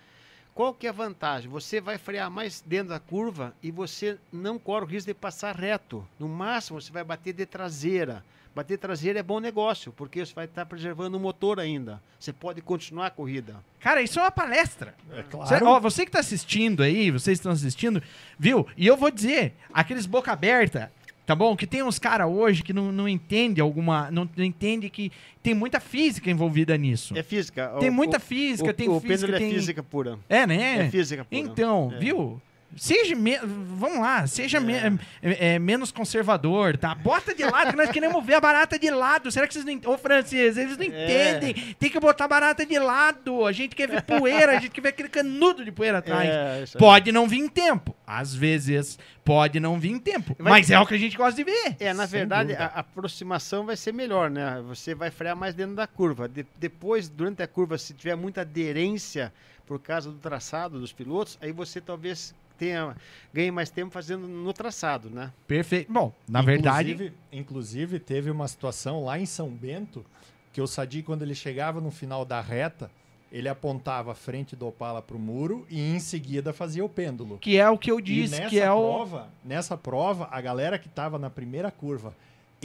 Qual 0.54 0.72
que 0.72 0.86
é 0.86 0.90
a 0.90 0.92
vantagem? 0.92 1.50
Você 1.50 1.80
vai 1.80 1.98
frear 1.98 2.30
mais 2.30 2.60
dentro 2.60 2.90
da 2.90 3.00
curva 3.00 3.52
e 3.60 3.72
você 3.72 4.16
não 4.32 4.56
corre 4.56 4.84
o 4.84 4.88
risco 4.88 5.08
de 5.08 5.14
passar 5.14 5.56
reto. 5.56 6.06
No 6.16 6.28
máximo, 6.28 6.80
você 6.80 6.92
vai 6.92 7.02
bater 7.02 7.32
de 7.32 7.44
traseira. 7.44 8.24
Bater 8.54 8.78
traseira 8.78 9.18
é 9.18 9.22
bom 9.22 9.40
negócio, 9.40 9.92
porque 9.96 10.24
você 10.24 10.32
vai 10.32 10.44
estar 10.44 10.64
preservando 10.64 11.16
o 11.16 11.20
motor 11.20 11.58
ainda. 11.58 12.00
Você 12.20 12.32
pode 12.32 12.60
continuar 12.60 13.06
a 13.06 13.10
corrida. 13.10 13.56
Cara, 13.80 14.00
isso 14.00 14.18
é 14.20 14.22
uma 14.22 14.30
palestra. 14.30 14.94
É 15.12 15.22
claro. 15.24 15.66
ó, 15.66 15.80
você 15.80 16.04
que 16.06 16.12
tá 16.12 16.20
assistindo 16.20 16.82
aí, 16.82 17.10
vocês 17.10 17.38
estão 17.38 17.50
assistindo, 17.50 18.00
viu? 18.38 18.64
E 18.76 18.86
eu 18.86 18.96
vou 18.96 19.10
dizer, 19.10 19.54
aqueles 19.72 20.06
boca 20.06 20.30
aberta, 20.30 20.92
tá 21.26 21.34
bom? 21.34 21.56
Que 21.56 21.66
tem 21.66 21.82
uns 21.82 21.98
caras 21.98 22.28
hoje 22.28 22.62
que 22.62 22.72
não, 22.72 22.92
não 22.92 23.08
entende 23.08 23.60
alguma. 23.60 24.08
Não, 24.12 24.28
não 24.36 24.44
entende 24.44 24.88
que 24.88 25.10
tem 25.42 25.52
muita 25.52 25.80
física 25.80 26.30
envolvida 26.30 26.76
nisso. 26.78 27.18
É 27.18 27.24
física. 27.24 27.74
Tem 27.80 27.90
O- 27.90 27.92
muita 27.92 28.18
o- 28.18 28.20
física, 28.20 28.70
o, 28.70 28.72
tem 28.72 28.88
o 28.88 29.00
física. 29.00 29.18
pêndulo 29.32 29.38
tem... 29.38 29.48
é 29.48 29.52
física 29.58 29.82
pura. 29.82 30.18
É, 30.28 30.46
né? 30.46 30.86
É 30.86 30.90
física 30.90 31.24
pura. 31.24 31.40
Então, 31.40 31.92
É. 31.92 31.98
viu? 31.98 32.40
Seja. 32.76 33.14
me- 33.14 33.38
Vamos 33.42 33.98
lá, 34.00 34.26
seja 34.26 34.58
me- 34.60 34.72
é, 34.74 35.54
é, 35.54 35.58
menos 35.58 35.90
conservador, 35.92 36.76
tá? 36.76 36.94
Bota 36.94 37.34
de 37.34 37.44
lado, 37.44 37.70
que 37.70 37.76
nós 37.76 37.90
queremos 37.90 38.24
ver 38.24 38.34
a 38.34 38.40
barata 38.40 38.78
de 38.78 38.90
lado. 38.90 39.30
Será 39.30 39.46
que 39.46 39.52
vocês 39.54 39.64
não 39.64 39.72
entendem? 39.72 39.94
Ô, 39.94 39.98
Francis, 39.98 40.56
eles 40.56 40.76
não 40.76 40.84
É. 40.84 40.88
entendem. 41.34 41.74
Tem 41.78 41.90
que 41.90 42.00
botar 42.00 42.24
a 42.24 42.28
barata 42.28 42.64
de 42.64 42.78
lado. 42.78 43.44
A 43.46 43.52
gente 43.52 43.74
quer 43.76 43.88
ver 43.88 44.02
poeira, 44.02 44.56
a 44.56 44.60
gente 44.60 44.70
quer 44.70 44.80
ver 44.80 44.88
aquele 44.90 45.08
canudo 45.08 45.64
de 45.64 45.70
poeira 45.72 45.98
atrás. 45.98 46.28
É. 46.28 46.64
Pode 46.78 47.10
não 47.12 47.28
vir 47.28 47.38
em 47.40 47.48
tempo. 47.48 47.94
Às 48.06 48.34
vezes, 48.34 48.98
pode 49.24 49.58
não 49.60 49.78
vir 49.78 49.90
em 49.92 49.98
tempo. 49.98 50.36
Vai- 50.38 50.52
Mas 50.52 50.70
é 50.70 50.78
o 50.78 50.86
que 50.86 50.94
a 50.94 50.98
gente 50.98 51.16
gosta 51.16 51.34
de 51.36 51.44
ver. 51.44 51.76
É, 51.80 51.92
na 51.94 52.06
Sem 52.06 52.18
verdade, 52.20 52.48
dúvida. 52.52 52.64
a 52.74 52.80
aproximação 52.80 53.64
vai 53.66 53.76
ser 53.76 53.92
melhor, 53.92 54.30
né? 54.30 54.62
Você 54.68 54.94
vai 54.94 55.10
frear 55.10 55.34
mais 55.36 55.54
dentro 55.54 55.74
da 55.74 55.86
curva. 55.86 56.28
De- 56.28 56.46
depois, 56.58 57.08
durante 57.08 57.42
a 57.42 57.46
curva, 57.46 57.78
se 57.78 57.94
tiver 57.94 58.14
muita 58.16 58.42
aderência 58.42 59.32
por 59.66 59.78
causa 59.80 60.10
do 60.10 60.18
traçado 60.18 60.78
dos 60.78 60.92
pilotos, 60.92 61.38
aí 61.40 61.50
você 61.52 61.80
talvez 61.80 62.34
tenha 62.58 62.96
ganhe 63.32 63.50
mais 63.50 63.70
tempo 63.70 63.90
fazendo 63.92 64.26
no 64.26 64.52
traçado, 64.52 65.10
né? 65.10 65.32
Perfeito. 65.46 65.92
Bom, 65.92 66.12
na 66.28 66.42
verdade. 66.42 66.92
Inclusive, 66.92 67.14
inclusive, 67.32 67.98
teve 67.98 68.30
uma 68.30 68.48
situação 68.48 69.04
lá 69.04 69.18
em 69.18 69.26
São 69.26 69.48
Bento 69.50 70.04
que 70.52 70.60
o 70.60 70.66
Sadi, 70.66 71.02
quando 71.02 71.22
ele 71.22 71.34
chegava 71.34 71.80
no 71.80 71.90
final 71.90 72.24
da 72.24 72.40
reta, 72.40 72.90
ele 73.32 73.48
apontava 73.48 74.12
a 74.12 74.14
frente 74.14 74.54
do 74.54 74.68
Opala 74.68 75.02
para 75.02 75.16
o 75.16 75.18
muro 75.18 75.66
e 75.68 75.80
em 75.80 75.98
seguida 75.98 76.52
fazia 76.52 76.84
o 76.84 76.88
pêndulo. 76.88 77.38
Que 77.38 77.58
é 77.58 77.68
o 77.68 77.76
que 77.76 77.90
eu 77.90 77.98
E 77.98 78.02
disse, 78.02 78.36
nessa 78.36 78.48
que 78.48 78.60
é 78.60 78.70
o. 78.70 78.80
prova, 78.80 79.28
nessa 79.44 79.76
prova, 79.76 80.28
a 80.30 80.40
galera 80.40 80.78
que 80.78 80.86
estava 80.86 81.18
na 81.18 81.28
primeira 81.28 81.72
curva, 81.72 82.14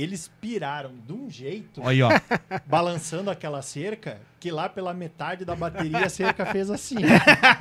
eles 0.02 0.30
piraram 0.39 0.91
de 1.06 1.14
um 1.14 1.30
jeito, 1.30 1.82
Olha, 1.84 2.08
ó. 2.08 2.10
balançando 2.66 3.30
aquela 3.30 3.62
cerca, 3.62 4.20
que 4.39 4.52
lá 4.52 4.70
pela 4.70 4.93
metade 4.93 5.43
da 5.45 5.56
bateria 5.56 6.06
a 6.06 6.10
cerca 6.10 6.45
fez 6.45 6.70
assim. 6.70 6.95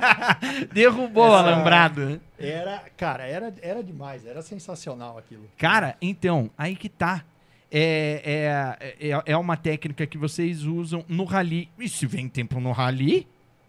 Derrubou 0.71 1.29
o 1.29 1.33
alambrado. 1.33 2.21
Era, 2.37 2.83
cara, 2.95 3.25
era, 3.25 3.53
era 3.61 3.83
demais, 3.83 4.25
era 4.25 4.41
sensacional 4.41 5.17
aquilo. 5.17 5.49
Cara, 5.57 5.95
então, 6.01 6.49
aí 6.57 6.75
que 6.75 6.89
tá. 6.89 7.23
É, 7.71 8.75
é, 8.99 9.09
é, 9.09 9.23
é 9.27 9.37
uma 9.37 9.55
técnica 9.55 10.07
que 10.07 10.17
vocês 10.17 10.63
usam 10.63 11.05
no 11.07 11.23
rally. 11.23 11.69
E 11.77 11.87
se 11.87 12.07
vem 12.07 12.27
tempo 12.27 12.59
no 12.59 12.71
rally, 12.71 13.27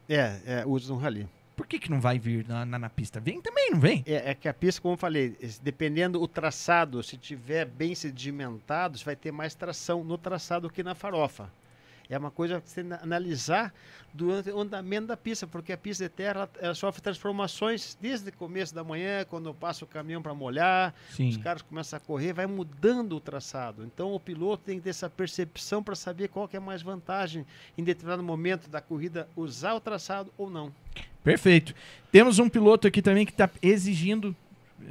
É, 0.09 0.39
é 0.47 0.65
uso 0.67 0.95
no 0.95 0.99
rally. 0.99 1.29
Por 1.61 1.67
que, 1.67 1.79
que 1.79 1.91
não 1.91 2.01
vai 2.01 2.19
vir 2.19 2.49
na, 2.49 2.65
na, 2.65 2.79
na 2.79 2.89
pista? 2.89 3.21
Vem 3.21 3.39
também, 3.39 3.73
não 3.73 3.79
vem? 3.79 4.03
É, 4.07 4.31
é 4.31 4.35
que 4.35 4.49
a 4.49 4.55
pista, 4.55 4.81
como 4.81 4.95
eu 4.95 4.97
falei, 4.99 5.37
dependendo 5.63 6.19
o 6.19 6.27
traçado, 6.27 7.03
se 7.03 7.19
tiver 7.19 7.67
bem 7.67 7.95
sedimentado, 7.95 8.97
você 8.97 9.05
vai 9.05 9.15
ter 9.15 9.31
mais 9.31 9.55
tração 9.55 10.03
no 10.03 10.17
traçado 10.17 10.71
que 10.71 10.83
na 10.83 10.95
farofa. 10.95 11.51
É 12.09 12.17
uma 12.17 12.31
coisa 12.31 12.63
que 12.63 12.69
você 12.71 12.83
na- 12.83 12.99
analisar 13.03 13.75
durante 14.15 14.51
o 14.51 14.59
andamento 14.59 15.09
da 15.09 15.19
pista, 15.19 15.47
porque 15.47 15.71
a 15.71 15.77
pista 15.77 16.05
de 16.05 16.09
terra 16.09 16.31
ela, 16.41 16.51
ela 16.61 16.75
sofre 16.75 17.03
transformações 17.03 17.95
desde 18.01 18.31
o 18.31 18.33
começo 18.33 18.75
da 18.75 18.83
manhã, 18.83 19.27
quando 19.29 19.53
passa 19.53 19.85
o 19.85 19.87
caminhão 19.87 20.23
para 20.23 20.33
molhar, 20.33 20.95
os 21.11 21.15
Sim. 21.17 21.39
caras 21.41 21.61
começam 21.61 21.99
a 21.99 22.01
correr, 22.01 22.33
vai 22.33 22.47
mudando 22.47 23.15
o 23.15 23.21
traçado. 23.21 23.85
Então 23.85 24.15
o 24.15 24.19
piloto 24.19 24.65
tem 24.65 24.79
que 24.79 24.85
ter 24.85 24.91
essa 24.91 25.11
percepção 25.11 25.83
para 25.83 25.95
saber 25.95 26.29
qual 26.29 26.49
que 26.49 26.57
é 26.57 26.61
mais 26.61 26.81
vantagem 26.81 27.45
em 27.77 27.85
determinado 27.85 28.23
momento 28.23 28.71
da 28.71 28.81
corrida 28.81 29.29
usar 29.37 29.75
o 29.75 29.81
traçado 29.81 30.33
ou 30.39 30.49
não. 30.49 30.73
Perfeito. 31.25 31.75
Temos 32.11 32.39
um 32.39 32.49
piloto 32.49 32.87
aqui 32.89 33.01
também 33.03 33.25
que 33.27 33.33
está 33.33 33.49
exigindo 33.63 34.35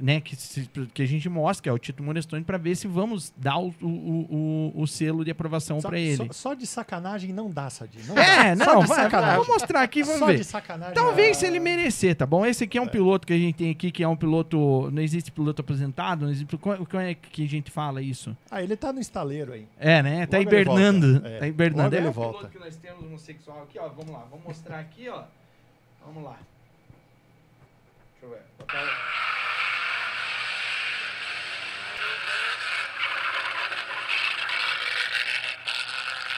né, 0.01 0.21
que, 0.21 0.34
se- 0.36 0.69
que 0.93 1.01
a 1.01 1.05
gente 1.05 1.27
mostre, 1.27 1.63
que 1.63 1.67
é 1.69 1.73
o 1.73 1.77
Tito 1.77 2.01
Monestone, 2.03 2.43
para 2.43 2.57
ver 2.59 2.75
se 2.75 2.88
vamos 2.88 3.34
dar 3.36 3.57
o, 3.57 3.73
o, 3.82 4.71
o, 4.75 4.82
o 4.84 4.88
selo 4.88 5.25
de 5.25 5.32
aprovação 5.32 5.82
para 5.82 5.99
ele. 5.99 6.15
só- 6.15 6.32
só 6.32 6.53
de 6.53 6.65
sacanagem 6.67 7.34
não 7.34 7.49
dá, 7.49 7.69
Sadi. 7.71 7.97
Não 8.07 8.15
É, 8.17 8.55
dá. 8.55 8.63
Só 8.65 8.73
não, 8.75 8.82
de 8.84 8.88
vai, 8.88 9.03
sacanagem. 9.03 9.38
vou 9.43 9.47
mostrar 9.47 9.82
aqui, 9.82 10.03
vamos 10.03 10.19
Só 10.19 10.27
ver. 10.27 10.38
de 10.38 10.43
sacanagem. 10.45 10.93
Talvez 10.93 11.36
ah, 11.36 11.39
se 11.41 11.45
ele 11.47 11.59
merecer, 11.59 12.15
tá 12.15 12.25
bom? 12.25 12.45
Esse 12.45 12.63
aqui 12.65 12.77
é 12.77 12.82
um 12.82 12.88
piloto 12.88 13.25
que 13.27 13.34
a 13.34 13.38
gente 13.38 13.55
tem 13.55 13.71
aqui, 13.71 13.91
que 13.91 14.03
é 14.03 14.07
um 14.07 14.15
piloto. 14.15 14.89
Não 14.91 15.01
existe 15.01 15.32
piloto 15.32 15.61
apresentado, 15.61 16.23
não 16.25 16.32
existe. 16.32 16.55
Como 16.55 16.86
como 16.86 17.03
é 17.03 17.15
que 17.15 17.43
a 17.43 17.47
gente 17.49 17.69
fala 17.71 17.99
isso? 18.01 18.38
Ah, 18.49 18.61
ele 18.63 18.77
tá 18.77 18.93
no 18.93 19.01
estaleiro 19.01 19.51
aí. 19.51 19.65
É, 19.77 20.01
né? 20.03 20.25
Tá 20.27 20.38
Logo 20.38 20.49
ele 20.49 20.61
hibernando. 20.61 21.11
volta. 21.13 21.27
É, 21.27 21.39
Tá 21.39 21.47
hibernando. 21.47 21.95
É 21.95 21.97
ele 21.97 22.07
um 22.07 22.11
volta. 22.11 22.38
piloto 22.38 22.53
que 22.53 22.59
nós 22.59 22.75
temos 22.77 23.03
homossexual 23.03 23.63
aqui, 23.63 23.77
ó. 23.80 23.89
Vamos 23.89 24.11
lá, 24.11 24.23
vamos 24.30 24.45
mostrar 24.45 24.80
aqui, 24.80 25.09
ó. 25.09 25.23
Vamos 26.05 26.23
lá. 26.23 26.37
Deixa 28.21 28.25
eu 28.25 28.30
ver. 28.30 28.41
Botar 28.57 28.84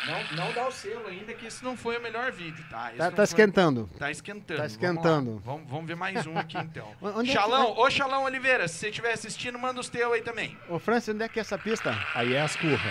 Não, 0.03 0.45
não 0.45 0.51
dá 0.53 0.67
o 0.67 0.71
selo 0.71 1.07
ainda, 1.07 1.31
que 1.31 1.45
esse 1.45 1.63
não 1.63 1.77
foi 1.77 1.95
o 1.97 2.01
melhor 2.01 2.31
vídeo, 2.31 2.65
tá? 2.71 2.87
Esse 2.89 2.97
Tá, 2.97 3.09
tá 3.11 3.15
foi- 3.17 3.23
esquentando. 3.23 3.87
Tá 3.99 4.09
esquentando. 4.09 4.47
Tá 4.47 4.55
vamos 4.55 4.71
esquentando. 4.71 5.35
lá. 5.35 5.41
Vamos, 5.45 5.69
vamos 5.69 5.85
ver 5.85 5.95
mais 5.95 6.25
um 6.25 6.35
aqui 6.39 6.57
então. 6.57 6.91
Onde 7.01 7.29
é 7.29 7.33
que- 7.33 7.39
Xalão, 7.39 7.77
ô 7.77 7.89
Xalão 7.89 8.23
Oliveira, 8.23 8.67
se 8.67 8.79
você 8.79 8.89
estiver 8.89 9.13
assistindo, 9.13 9.59
manda 9.59 9.79
os 9.79 9.89
teus 9.89 10.11
aí 10.11 10.21
também. 10.23 10.57
Ô, 10.67 10.79
Francis, 10.79 11.13
onde 11.13 11.23
é 11.23 11.29
que 11.29 11.37
é 11.37 11.41
essa 11.41 11.55
pista? 11.57 11.95
Aí 12.15 12.33
é 12.33 12.41
as 12.41 12.55
curras. 12.55 12.81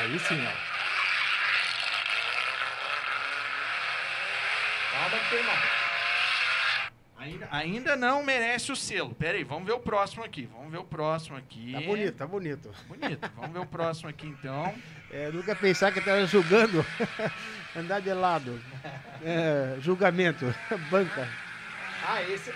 Aí 0.00 0.18
sim, 0.20 0.40
ó. 0.46 0.68
Calma 4.92 5.10
que 5.10 5.16
tem 5.30 5.42
mais. 5.42 5.88
Ainda, 7.18 7.48
ainda 7.50 7.96
não 7.96 8.22
merece 8.22 8.70
o 8.70 8.76
selo. 8.76 9.14
Pera 9.14 9.36
aí, 9.36 9.44
vamos 9.44 9.66
ver 9.66 9.72
o 9.72 9.80
próximo 9.80 10.22
aqui. 10.24 10.48
Vamos 10.52 10.70
ver 10.70 10.78
o 10.78 10.84
próximo 10.84 11.36
aqui. 11.36 11.72
Tá 11.72 11.80
bonito, 11.80 12.16
tá 12.16 12.26
bonito. 12.26 12.70
Bonito. 12.86 13.30
Vamos 13.34 13.52
ver 13.52 13.58
o 13.58 13.66
próximo 13.66 14.08
aqui 14.08 14.26
então. 14.26 14.74
É, 15.10 15.30
nunca 15.30 15.56
pensar 15.56 15.90
que 15.90 16.02
tava 16.02 16.26
julgando 16.26 16.84
andar 17.74 17.98
de 18.02 18.12
lado. 18.12 18.62
É, 19.24 19.78
julgamento, 19.80 20.54
banca. 20.90 21.26
Ah, 22.06 22.22
esse. 22.24 22.52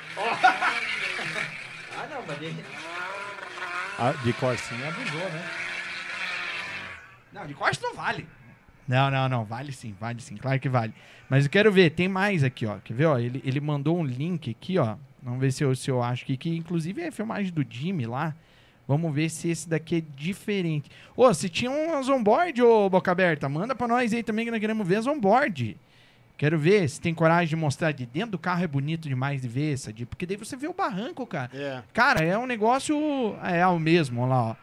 ah, 1.96 2.06
não, 2.10 2.22
mas 2.26 2.42
ele... 2.42 2.62
Ah, 3.98 4.12
de 4.22 4.34
Corsinha 4.34 4.86
abusou, 4.86 5.30
né? 5.30 5.50
Não, 7.32 7.46
de 7.46 7.54
corte 7.54 7.82
não 7.82 7.94
vale. 7.94 8.28
Não, 8.86 9.10
não, 9.10 9.28
não. 9.28 9.44
Vale 9.44 9.72
sim, 9.72 9.94
vale 9.98 10.20
sim. 10.20 10.36
Claro 10.36 10.58
que 10.60 10.68
vale. 10.68 10.92
Mas 11.28 11.44
eu 11.44 11.50
quero 11.50 11.72
ver, 11.72 11.90
tem 11.90 12.08
mais 12.08 12.44
aqui, 12.44 12.66
ó. 12.66 12.76
Quer 12.78 12.94
ver, 12.94 13.06
ó? 13.06 13.18
Ele, 13.18 13.42
ele 13.44 13.60
mandou 13.60 13.98
um 13.98 14.04
link 14.04 14.50
aqui, 14.50 14.78
ó. 14.78 14.96
Vamos 15.22 15.40
ver 15.40 15.52
se 15.52 15.62
eu, 15.62 15.74
se 15.74 15.90
eu 15.90 16.02
acho 16.02 16.26
que, 16.26 16.36
que 16.36 16.54
inclusive 16.54 17.00
é 17.00 17.08
a 17.08 17.12
filmagem 17.12 17.52
do 17.52 17.64
Jimmy 17.68 18.06
lá. 18.06 18.34
Vamos 18.86 19.14
ver 19.14 19.30
se 19.30 19.48
esse 19.48 19.68
daqui 19.68 19.96
é 19.96 20.02
diferente. 20.16 20.90
Ô, 21.16 21.32
se 21.32 21.48
tinha 21.48 21.70
umas 21.70 22.08
onboard, 22.08 22.60
ô 22.62 22.90
Boca 22.90 23.10
Aberta, 23.12 23.48
manda 23.48 23.74
pra 23.74 23.86
nós 23.86 24.12
aí 24.12 24.22
também 24.22 24.44
que 24.44 24.50
nós 24.50 24.60
queremos 24.60 24.86
ver 24.86 24.96
as 24.96 25.06
onboard. 25.06 25.76
Quero 26.36 26.58
ver 26.58 26.88
se 26.88 27.00
tem 27.00 27.14
coragem 27.14 27.50
de 27.50 27.56
mostrar 27.56 27.92
de 27.92 28.04
dentro 28.04 28.32
do 28.32 28.38
carro 28.38 28.64
é 28.64 28.66
bonito 28.66 29.08
demais 29.08 29.42
de 29.42 29.48
ver, 29.48 29.78
Sadi, 29.78 30.04
porque 30.04 30.26
daí 30.26 30.36
você 30.36 30.56
vê 30.56 30.66
o 30.66 30.74
barranco, 30.74 31.24
cara. 31.24 31.50
É. 31.54 31.82
Cara, 31.92 32.24
é 32.24 32.36
um 32.36 32.46
negócio 32.46 33.36
é 33.44 33.64
o 33.64 33.78
mesmo, 33.78 34.22
olha 34.22 34.28
lá, 34.28 34.42
ó. 34.42 34.56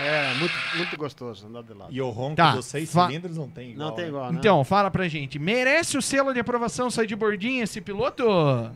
É, 0.00 0.34
muito, 0.34 0.54
muito 0.76 0.96
gostoso 0.96 1.46
andar 1.46 1.62
de 1.62 1.74
lado. 1.74 1.92
E 1.92 2.00
o 2.00 2.10
ronco 2.10 2.36
Tá, 2.36 2.52
dos 2.54 2.66
seis 2.66 2.92
fa- 2.92 3.06
cilindros 3.06 3.36
não 3.36 3.48
tem 3.48 3.72
igual. 3.72 3.88
Não 3.88 3.94
tem 3.94 4.04
né? 4.04 4.08
igual, 4.10 4.32
né? 4.32 4.38
Então, 4.38 4.64
fala 4.64 4.90
pra 4.90 5.08
gente, 5.08 5.38
merece 5.38 5.96
o 5.98 6.02
selo 6.02 6.32
de 6.32 6.40
aprovação 6.40 6.90
sair 6.90 7.06
de 7.06 7.16
bordinha 7.16 7.64
esse 7.64 7.80
piloto? 7.80 8.24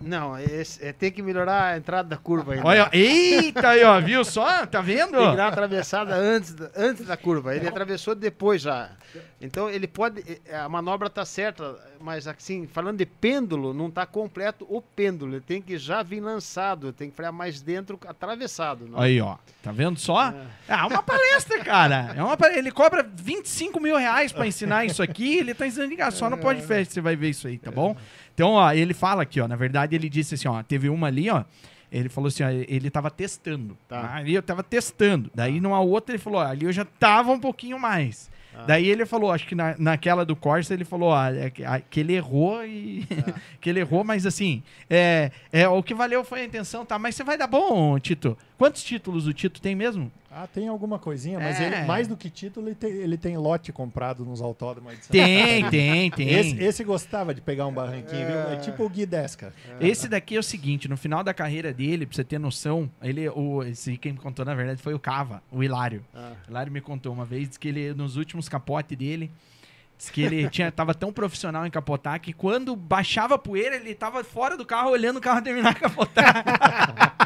Não, 0.00 0.38
esse, 0.38 0.84
é, 0.84 0.92
tem 0.92 1.10
que 1.12 1.22
melhorar 1.22 1.72
a 1.74 1.76
entrada 1.76 2.08
da 2.08 2.16
curva 2.16 2.54
ainda. 2.54 2.66
Olha, 2.66 2.88
eita 2.92 3.68
aí, 3.68 3.84
ó, 3.84 4.00
viu 4.00 4.24
só? 4.24 4.66
Tá 4.66 4.80
vendo? 4.80 5.16
Tem 5.18 5.30
que 5.30 5.36
dar 5.36 5.44
uma 5.44 5.48
atravessada 5.48 6.14
antes, 6.14 6.54
da- 6.54 6.70
antes 6.76 7.06
da 7.06 7.16
curva. 7.16 7.54
Ele 7.54 7.68
atravessou 7.68 8.14
depois 8.14 8.62
já. 8.62 8.90
Então 9.40 9.68
ele 9.68 9.86
pode. 9.86 10.22
eh, 10.46 10.56
A 10.56 10.68
manobra 10.68 11.10
tá 11.10 11.24
certa, 11.24 11.76
mas 12.00 12.26
assim, 12.26 12.66
falando 12.66 12.98
de 12.98 13.06
pêndulo, 13.06 13.74
não 13.74 13.90
tá 13.90 14.06
completo 14.06 14.66
o 14.70 14.80
pêndulo. 14.80 15.34
Ele 15.34 15.40
tem 15.40 15.60
que 15.60 15.76
já 15.76 16.02
vir 16.02 16.20
lançado, 16.20 16.92
tem 16.92 17.10
que 17.10 17.16
frear 17.16 17.32
mais 17.32 17.60
dentro, 17.60 17.98
atravessado. 18.06 18.86
Não? 18.88 18.98
Aí, 19.00 19.20
ó. 19.20 19.36
Tá 19.62 19.70
vendo 19.72 19.98
só? 19.98 20.32
É 20.68 20.74
uma 20.76 21.02
palestra, 21.16 21.58
cara. 21.64 22.14
É 22.16 22.22
uma 22.22 22.36
pale- 22.36 22.58
Ele 22.58 22.70
cobra 22.70 23.02
25 23.14 23.80
mil 23.80 23.96
reais 23.96 24.32
pra 24.32 24.46
ensinar 24.46 24.84
isso 24.84 25.02
aqui. 25.02 25.38
Ele 25.38 25.54
tá 25.54 25.66
ensinando 25.66 25.90
ligar 25.90 26.10
só 26.12 26.28
no 26.30 26.36
podcast. 26.38 26.92
Você 26.94 27.00
vai 27.00 27.16
ver 27.16 27.30
isso 27.30 27.46
aí, 27.46 27.58
tá 27.58 27.70
bom? 27.70 27.96
Então, 28.34 28.50
ó, 28.52 28.72
ele 28.72 28.94
fala 28.94 29.22
aqui, 29.22 29.40
ó. 29.40 29.48
Na 29.48 29.56
verdade, 29.56 29.94
ele 29.94 30.08
disse 30.08 30.34
assim, 30.34 30.48
ó. 30.48 30.62
Teve 30.62 30.88
uma 30.88 31.06
ali, 31.08 31.28
ó. 31.30 31.44
Ele 31.90 32.08
falou 32.08 32.28
assim, 32.28 32.42
ó, 32.42 32.48
ele 32.48 32.88
tava 32.90 33.10
testando. 33.10 33.76
Tá. 33.86 34.14
Ali 34.14 34.34
eu 34.34 34.42
tava 34.42 34.62
testando. 34.62 35.30
Daí 35.34 35.60
numa 35.60 35.80
outra 35.80 36.14
ele 36.14 36.22
falou, 36.22 36.40
ó, 36.40 36.44
ali 36.46 36.64
eu 36.64 36.72
já 36.72 36.84
tava 36.84 37.30
um 37.32 37.38
pouquinho 37.38 37.78
mais. 37.78 38.30
Daí 38.66 38.86
ele 38.88 39.06
falou, 39.06 39.32
acho 39.32 39.46
que 39.46 39.54
na, 39.54 39.74
naquela 39.78 40.26
do 40.26 40.36
Corsa 40.36 40.74
ele 40.74 40.84
falou, 40.84 41.08
ó, 41.10 41.24
é 41.26 41.50
que, 41.50 42.00
ele 42.00 42.14
errou 42.14 42.64
e. 42.64 43.06
que 43.60 43.70
ele 43.70 43.80
errou, 43.80 44.04
mas 44.04 44.26
assim, 44.26 44.62
é, 44.90 45.30
é, 45.50 45.66
o 45.68 45.82
que 45.82 45.94
valeu 45.94 46.22
foi 46.22 46.42
a 46.42 46.44
intenção, 46.44 46.84
tá? 46.84 46.98
Mas 46.98 47.14
você 47.14 47.24
vai 47.24 47.38
dar 47.38 47.46
bom, 47.46 47.98
Tito. 47.98 48.36
Quantos 48.58 48.82
títulos 48.82 49.26
o 49.26 49.32
Tito 49.32 49.60
tem 49.60 49.74
mesmo? 49.74 50.12
Ah, 50.34 50.46
tem 50.46 50.66
alguma 50.66 50.98
coisinha, 50.98 51.38
mas 51.38 51.60
É. 51.60 51.66
ele, 51.66 51.82
mais 51.86 52.08
do 52.08 52.16
que 52.16 52.30
título, 52.30 52.66
ele 52.68 52.74
tem, 52.74 52.90
ele 52.90 53.18
tem 53.18 53.36
lote 53.36 53.70
comprado 53.70 54.24
nos 54.24 54.40
autódromos 54.40 54.92
de 54.94 54.98
Santa 55.04 55.12
Tem, 55.12 55.68
tem, 55.68 56.10
tem. 56.10 56.28
Esse, 56.30 56.56
esse 56.62 56.84
gostava 56.84 57.34
de 57.34 57.42
pegar 57.42 57.66
um 57.66 57.72
barranquinho, 57.72 58.26
viu? 58.26 58.38
É 58.50 58.56
tipo 58.56 58.82
o 58.82 58.88
Gui 58.88 59.04
Desca. 59.04 59.52
Esse 59.78 60.08
daqui 60.08 60.34
é 60.34 60.38
o 60.38 60.42
seguinte, 60.42 60.88
no 60.88 60.96
final 60.96 61.22
da 61.22 61.34
carreira 61.34 61.70
dele, 61.74 62.06
pra 62.06 62.16
você 62.16 62.24
ter 62.24 62.38
noção, 62.38 62.90
ele, 63.02 63.28
o, 63.28 63.62
esse 63.62 63.98
quem 63.98 64.12
me 64.12 64.18
contou, 64.18 64.42
na 64.42 64.54
verdade, 64.54 64.80
foi 64.80 64.94
o 64.94 64.98
Cava, 64.98 65.42
o 65.50 65.62
Hilário. 65.62 66.02
Ah. 66.14 66.32
O 66.48 66.50
Hilário 66.50 66.72
me 66.72 66.80
contou 66.80 67.12
uma 67.12 67.26
vez, 67.26 67.58
que 67.58 67.68
ele, 67.68 67.92
nos 67.92 68.16
últimos 68.16 68.48
capotes 68.48 68.96
dele, 68.96 69.30
diz 69.98 70.08
que 70.08 70.22
ele 70.22 70.48
tinha, 70.48 70.72
tava 70.72 70.94
tão 70.94 71.12
profissional 71.12 71.66
em 71.66 71.70
capotar 71.70 72.18
que 72.18 72.32
quando 72.32 72.74
baixava 72.74 73.34
a 73.34 73.38
poeira, 73.38 73.76
ele 73.76 73.94
tava 73.94 74.24
fora 74.24 74.56
do 74.56 74.64
carro, 74.64 74.92
olhando 74.92 75.18
o 75.18 75.20
carro 75.20 75.42
terminar 75.42 75.74
de 75.74 75.80
capotar. 75.80 76.42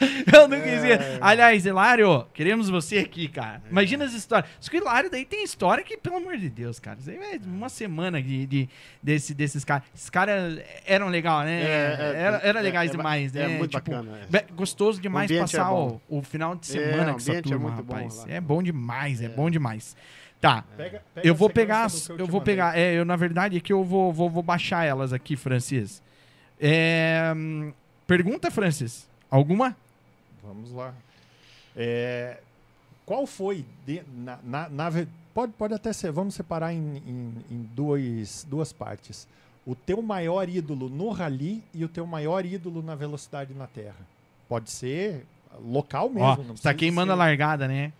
Eu 0.32 0.48
não 0.48 0.60
quisia. 0.60 1.18
Aliás, 1.20 1.64
Hilário, 1.66 2.26
queremos 2.34 2.68
você 2.68 2.98
aqui, 2.98 3.28
cara. 3.28 3.62
Imagina 3.70 4.04
as 4.04 4.12
histórias. 4.12 4.50
Só 4.60 4.70
que 4.70 4.76
o 4.78 4.80
Hilário 4.80 5.10
daí 5.10 5.24
tem 5.24 5.42
história 5.44 5.82
que, 5.84 5.96
pelo 5.96 6.16
amor 6.16 6.36
de 6.36 6.48
Deus, 6.48 6.78
cara. 6.78 6.98
Isso 7.00 7.10
aí 7.10 7.16
é 7.16 7.40
uma 7.46 7.68
semana 7.68 8.22
de, 8.22 8.46
de- 8.46 8.68
desse, 9.02 9.34
desses 9.34 9.64
caras. 9.64 9.84
Esses 9.94 10.10
caras 10.10 10.58
eram 10.86 11.08
legal, 11.08 11.42
né? 11.42 11.62
É, 11.62 11.66
é, 11.66 12.20
era, 12.22 12.36
era 12.42 12.58
é, 12.58 12.62
legais 12.62 12.90
é 12.90 12.96
demais, 12.96 13.34
é 13.36 13.46
né? 13.48 13.58
muito 13.58 13.70
Tipo, 13.76 13.90
bacana, 13.90 14.18
é. 14.32 14.44
Gostoso 14.54 15.00
demais 15.00 15.30
é 15.30 15.40
passar 15.40 15.64
bom. 15.70 16.00
o, 16.08 16.18
o 16.18 16.22
final 16.22 16.54
de 16.54 16.66
É, 16.76 16.90
semana 16.90 17.10
o 17.10 17.14
com 17.14 17.18
essa 17.20 17.32
é 17.32 17.42
turma, 17.42 17.70
bom 17.70 17.76
rapaz. 17.94 18.18
lá. 18.18 18.24
É 18.28 18.40
bom 18.40 18.62
demais, 18.62 19.20
é, 19.22 19.28
bom 19.28 19.50
demais. 19.50 19.96
Tá. 20.40 20.62
Pega- 20.76 21.02
pega 21.14 21.26
Eu 21.26 21.34
vou 21.34 21.48
pegar, 21.48 21.84
as- 21.84 22.08
eu 22.10 22.18
eu 22.18 22.26
vou 22.26 22.40
pegar, 22.40 22.76
é, 22.78 22.92
eu 22.98 23.04
na 23.04 23.16
verdade 23.16 23.56
aqui 23.56 23.72
eu 23.72 23.82
vou, 23.82 24.12
vou, 24.12 24.28
vou 24.28 24.42
baixar 24.42 24.84
elas 24.84 25.12
aqui, 25.12 25.36
Francis. 25.36 26.02
É, 26.60 27.32
hum, 27.34 27.72
pergunta, 28.06 28.50
Francis. 28.50 29.08
Alguma? 29.30 29.76
Vamos 30.46 30.70
lá. 30.72 30.94
É, 31.76 32.40
qual 33.06 33.26
foi, 33.26 33.64
de- 33.86 34.02
na, 34.14 34.38
na- 34.42 34.68
na 34.68 34.90
pode, 35.32 35.52
pode 35.52 35.74
até 35.74 35.92
ser, 35.92 36.10
vamos 36.12 36.34
separar 36.34 36.72
em, 36.72 36.96
em, 37.06 37.34
em 37.50 37.62
dois, 37.74 38.46
duas 38.48 38.72
partes. 38.72 39.26
O 39.66 39.74
teu 39.74 40.02
maior 40.02 40.48
ídolo 40.48 40.88
no 40.88 41.10
rally 41.10 41.62
e 41.72 41.84
o 41.84 41.88
teu 41.88 42.06
maior 42.06 42.44
ídolo 42.44 42.82
na 42.82 42.94
velocidade 42.94 43.54
na 43.54 43.66
terra. 43.66 44.06
Pode 44.48 44.70
ser 44.70 45.24
local 45.64 46.08
mesmo. 46.10 46.26
Ó, 46.28 46.36
não 46.36 46.36
você 46.36 46.44
tá 46.44 46.52
precisa 46.52 46.74
queimando 46.74 47.12
a 47.12 47.14
ser- 47.14 47.18
largada, 47.18 47.66
né? 47.66 47.92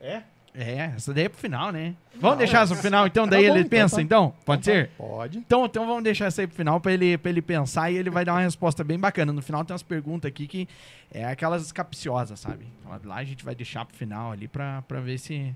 É? 0.00 0.22
É, 0.58 0.92
essa 0.96 1.12
daí 1.12 1.24
é 1.24 1.28
pro 1.28 1.38
final, 1.38 1.70
né? 1.70 1.94
Vamos 2.14 2.30
Não, 2.30 2.36
deixar 2.38 2.62
essa 2.62 2.72
pro 2.72 2.82
final, 2.82 3.06
então, 3.06 3.28
daí 3.28 3.42
Tá 3.44 3.48
bom, 3.50 3.56
ele 3.58 3.66
então 3.66 3.78
pensa, 3.78 3.96
tá. 3.96 4.02
então? 4.02 4.34
Pode 4.44 4.62
Então 4.62 4.74
ser? 4.74 4.86
tá, 4.88 4.92
Pode. 4.96 5.38
Então, 5.38 5.66
então 5.66 5.86
vamos 5.86 6.02
deixar 6.02 6.24
essa 6.26 6.40
aí 6.40 6.46
pro 6.46 6.56
final 6.56 6.80
pra 6.80 6.92
ele, 6.92 7.18
pra 7.18 7.28
ele 7.30 7.42
pensar 7.42 7.90
e 7.90 7.96
ele 7.96 8.08
vai 8.08 8.24
dar 8.24 8.32
uma 8.32 8.40
resposta 8.40 8.82
bem 8.82 8.98
bacana. 8.98 9.34
No 9.34 9.42
final 9.42 9.62
tem 9.66 9.74
umas 9.74 9.82
perguntas 9.82 10.28
aqui 10.30 10.46
que 10.46 10.66
é 11.12 11.26
aquelas 11.26 11.70
capciosas, 11.72 12.40
sabe? 12.40 12.66
Então, 12.80 12.98
Lá 13.04 13.16
a 13.16 13.24
gente 13.24 13.44
vai 13.44 13.54
deixar 13.54 13.84
pro 13.84 13.94
final 13.94 14.32
ali 14.32 14.48
pra, 14.48 14.80
pra 14.88 14.98
ver 15.00 15.18
se. 15.18 15.54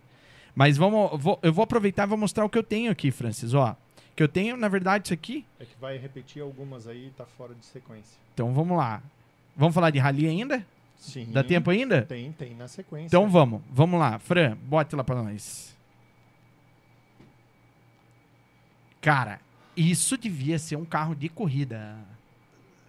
Mas 0.55 0.77
vamos. 0.77 1.13
eu 1.13 1.19
vou- 1.19 1.39
eu 1.43 1.53
vou 1.53 1.63
aproveitar 1.63 2.03
e 2.03 2.07
vou 2.07 2.19
mostrar 2.19 2.45
o 2.45 2.51
que 2.51 2.59
eu 2.59 2.63
tenho 2.63 2.91
aqui, 2.93 3.11
Francis. 3.11 3.55
Ó. 3.55 3.75
Que 4.15 4.23
eu 4.23 4.29
tenho, 4.29 4.55
na 4.59 4.69
verdade, 4.69 5.07
isso 5.07 5.15
aqui. 5.15 5.47
É 5.59 5.65
que 5.65 5.71
vai 5.81 5.97
repetir 5.97 6.43
algumas 6.43 6.87
aí 6.87 7.07
e 7.07 7.11
tá 7.17 7.25
fora 7.39 7.55
de 7.55 7.65
sequência. 7.65 8.19
Então 8.35 8.53
vamos 8.53 8.77
lá. 8.77 9.01
Vamos 9.57 9.75
falar 9.75 9.89
de 9.91 9.99
rally 9.99 10.27
ainda? 10.27 10.63
Sim. 11.01 11.33
Dá 11.33 11.43
tempo 11.43 11.71
ainda? 11.71 12.03
Tem, 12.03 12.31
tem 12.31 12.55
na 12.55 12.69
sequência. 12.69 13.07
Então 13.07 13.29
vamos, 13.29 13.63
vamos 13.71 13.99
lá. 13.99 14.19
Fran, 14.19 14.57
bote 14.63 14.95
lá 14.95 15.03
pra 15.03 15.23
nós. 15.23 15.75
Cara, 19.01 19.41
isso 19.75 20.19
devia 20.19 20.59
ser 20.59 20.77
um 20.77 20.85
carro 20.85 21.17
de 21.17 21.31
corrida. 21.31 21.97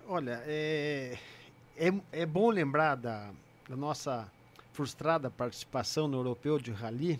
Olha, 0.09 0.43
é, 0.45 1.17
é, 1.77 1.93
é 2.11 2.25
bom 2.25 2.49
lembrar 2.49 2.95
da, 2.95 3.29
da 3.69 3.77
nossa 3.77 4.29
frustrada 4.73 5.31
participação 5.31 6.05
no 6.05 6.17
Europeu 6.17 6.59
de 6.59 6.71
Rally. 6.71 7.17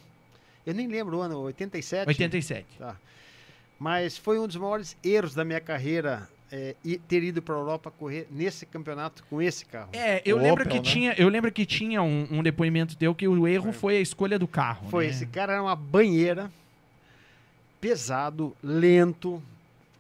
Eu 0.66 0.74
nem 0.74 0.88
lembro 0.88 1.20
o 1.20 1.22
ano, 1.22 1.40
87? 1.40 2.10
87. 2.10 2.68
Tá. 2.78 2.98
Mas 3.80 4.18
foi 4.18 4.38
um 4.38 4.46
dos 4.46 4.58
maiores 4.58 4.98
erros 5.02 5.34
da 5.34 5.46
minha 5.46 5.62
carreira 5.62 6.30
é, 6.52 6.76
e 6.84 6.98
ter 6.98 7.23
ido 7.23 7.41
para 7.41 7.56
a 7.56 7.57
Europa 7.57 7.90
correr 7.91 8.28
nesse 8.30 8.65
campeonato 8.65 9.23
com 9.30 9.41
esse 9.41 9.65
carro. 9.65 9.90
É, 9.94 10.22
eu 10.26 10.38
O 10.38 10.41
lembro 10.41 10.64
Opel, 10.64 10.73
que 10.73 10.78
né? 10.80 10.94
tinha, 10.94 11.14
eu 11.18 11.30
lembro 11.30 11.52
que 11.52 11.65
tinha 11.65 12.02
um, 12.02 12.28
um 12.30 12.44
depoimento 12.44 12.95
teu 12.98 13.15
que 13.15 13.28
o 13.28 13.48
erro 13.48 13.72
foi 13.72 13.98
a 13.98 14.02
escolha 14.02 14.38
do 14.38 14.48
carro. 14.48 14.90
Foi, 14.90 15.06
né? 15.06 15.11
esse 15.11 15.26
cara 15.26 15.53
era 15.53 15.61
uma 15.64 15.76
banheira, 15.76 16.52
pesado, 17.80 18.56
lento. 18.64 19.41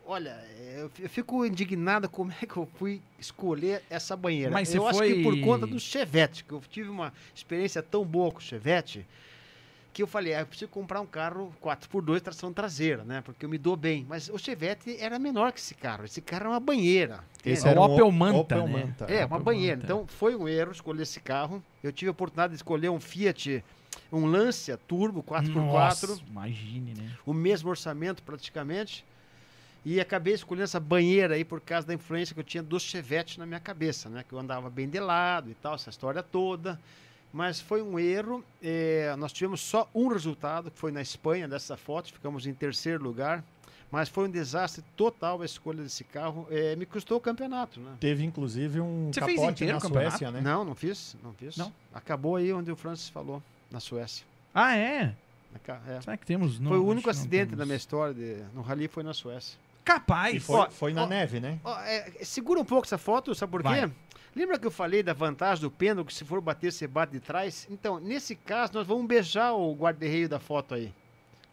Olha, 0.05 0.37
eu 0.77 0.89
fico 1.09 1.45
indignado 1.45 2.09
como 2.09 2.31
é 2.41 2.45
que 2.45 2.57
eu 2.57 2.67
fui 2.77 3.01
escolher 3.19 3.81
essa 3.89 4.15
banheira. 4.17 4.51
Mas 4.51 4.69
você 4.69 4.77
eu 4.77 4.87
acho 4.87 5.01
que 5.01 5.23
por 5.23 5.33
foi- 5.33 5.41
conta 5.41 5.65
do 5.65 5.79
Chevette, 5.79 6.43
que 6.43 6.51
eu 6.51 6.61
tive 6.69 6.89
uma 6.89 7.13
experiência 7.33 7.81
tão 7.81 8.03
boa 8.03 8.31
com 8.31 8.39
o 8.39 8.41
Chevette, 8.41 9.05
que 9.93 10.01
eu 10.01 10.07
falei, 10.07 10.33
ah, 10.33 10.39
eu 10.39 10.45
preciso 10.45 10.69
comprar 10.69 11.01
um 11.01 11.05
carro 11.05 11.53
4x2 11.61 12.21
tração 12.21 12.53
traseira, 12.53 13.03
né? 13.03 13.21
Porque 13.21 13.45
eu 13.45 13.49
me 13.49 13.57
dou 13.57 13.75
bem. 13.75 14.05
Mas 14.07 14.29
o 14.29 14.37
Chevette 14.37 14.95
era 14.99 15.19
menor 15.19 15.51
que 15.51 15.59
esse 15.59 15.75
carro. 15.75 16.05
Esse 16.05 16.21
carro 16.21 16.43
era 16.43 16.49
uma 16.49 16.59
banheira. 16.59 17.23
Esse 17.45 17.65
É 17.65 17.69
o 17.69 17.71
era 17.71 17.81
um 17.81 17.83
Opel 17.83 18.11
Manta, 18.11 18.37
Opel 18.39 18.67
né? 18.67 18.85
Manta. 18.85 19.05
É, 19.05 19.25
uma 19.25 19.35
Opel 19.37 19.45
banheira. 19.45 19.75
Manta. 19.77 19.85
Então 19.85 20.07
foi 20.07 20.35
um 20.35 20.47
erro 20.47 20.71
escolher 20.71 21.03
esse 21.03 21.19
carro. 21.19 21.61
Eu 21.83 21.91
tive 21.91 22.09
a 22.09 22.11
oportunidade 22.11 22.51
de 22.51 22.57
escolher 22.57 22.89
um 22.89 22.99
Fiat, 22.99 23.63
um 24.11 24.25
Lancia 24.25 24.77
Turbo 24.77 25.21
4x4, 25.21 25.53
Nossa, 25.53 26.21
imagine, 26.29 26.93
né? 26.93 27.11
o 27.25 27.33
mesmo 27.33 27.69
orçamento 27.69 28.23
praticamente. 28.23 29.03
E 29.83 29.99
acabei 29.99 30.35
escolhendo 30.35 30.65
essa 30.65 30.79
banheira 30.79 31.33
aí 31.33 31.43
por 31.43 31.59
causa 31.59 31.87
da 31.87 31.93
influência 31.93 32.35
que 32.35 32.39
eu 32.39 32.43
tinha 32.43 32.61
do 32.61 32.79
Chevette 32.79 33.39
na 33.39 33.47
minha 33.47 33.59
cabeça, 33.59 34.09
né? 34.09 34.23
Que 34.27 34.33
eu 34.33 34.39
andava 34.39 34.69
bem 34.69 34.87
de 34.87 34.99
lado 34.99 35.49
e 35.49 35.55
tal, 35.55 35.73
essa 35.73 35.89
história 35.89 36.21
toda. 36.21 36.79
Mas 37.33 37.59
foi 37.61 37.81
um 37.81 37.97
erro. 37.97 38.43
eh, 38.61 39.15
nós 39.17 39.31
tivemos 39.31 39.61
só 39.61 39.89
um 39.95 40.07
resultado, 40.07 40.69
que 40.69 40.77
foi 40.77 40.91
na 40.91 41.01
Espanha, 41.01 41.47
dessa 41.47 41.77
foto. 41.77 42.11
Ficamos 42.11 42.45
em 42.45 42.53
terceiro 42.53 43.03
lugar. 43.03 43.43
Mas 43.89 44.07
foi 44.07 44.27
um 44.27 44.31
desastre 44.31 44.83
total 44.95 45.41
a 45.41 45.45
escolha 45.45 45.83
desse 45.83 46.03
carro. 46.05 46.47
Eh, 46.49 46.75
me 46.77 46.85
custou 46.85 47.17
o 47.17 47.21
campeonato, 47.21 47.79
né? 47.79 47.95
Teve 47.99 48.23
inclusive 48.23 48.79
um 48.79 49.11
Você 49.13 49.19
fez 49.21 49.35
capote 49.37 49.63
inteiro 49.63 49.73
na 49.73 49.81
campeonato? 49.81 50.17
Suécia, 50.17 50.31
né? 50.31 50.41
Não, 50.41 50.63
não 50.63 50.75
fiz, 50.75 51.15
não 51.21 51.33
fiz. 51.33 51.57
Não? 51.57 51.73
Acabou 51.93 52.37
aí 52.37 52.53
onde 52.53 52.71
o 52.71 52.75
Francis 52.75 53.09
falou, 53.09 53.43
na 53.69 53.81
Suécia. 53.81 54.25
Ah, 54.53 54.77
é? 54.77 55.13
É. 55.87 56.01
Será 56.01 56.15
que 56.15 56.25
temos? 56.25 56.59
Não, 56.59 56.69
Foi 56.69 56.77
o 56.77 56.85
único 56.85 57.09
acidente 57.09 57.55
da 57.55 57.65
minha 57.65 57.75
história 57.75 58.13
de, 58.13 58.41
no 58.53 58.61
rally 58.61 58.87
foi 58.87 59.03
na 59.03 59.13
Suécia. 59.13 59.57
Capaz. 59.93 60.35
E 60.35 60.39
foi, 60.39 60.55
Ó, 60.55 60.69
foi 60.69 60.93
na 60.93 61.03
ó, 61.03 61.07
neve, 61.07 61.39
né? 61.39 61.59
Ó, 61.63 61.79
é, 61.81 62.11
segura 62.23 62.59
um 62.59 62.65
pouco 62.65 62.85
essa 62.85 62.97
foto, 62.97 63.33
sabe 63.35 63.51
por 63.51 63.61
quê? 63.61 63.69
Vai. 63.69 63.91
Lembra 64.33 64.57
que 64.57 64.65
eu 64.65 64.71
falei 64.71 65.03
da 65.03 65.13
vantagem 65.13 65.61
do 65.61 65.69
pêndulo, 65.69 66.05
que 66.05 66.13
se 66.13 66.23
for 66.23 66.39
bater, 66.39 66.71
você 66.71 66.87
bate 66.87 67.11
de 67.11 67.19
trás? 67.19 67.67
Então, 67.69 67.99
nesse 67.99 68.33
caso, 68.33 68.73
nós 68.73 68.87
vamos 68.87 69.05
beijar 69.05 69.51
o 69.53 69.73
guarda-reio 69.73 70.29
da 70.29 70.39
foto 70.39 70.73
aí. 70.73 70.93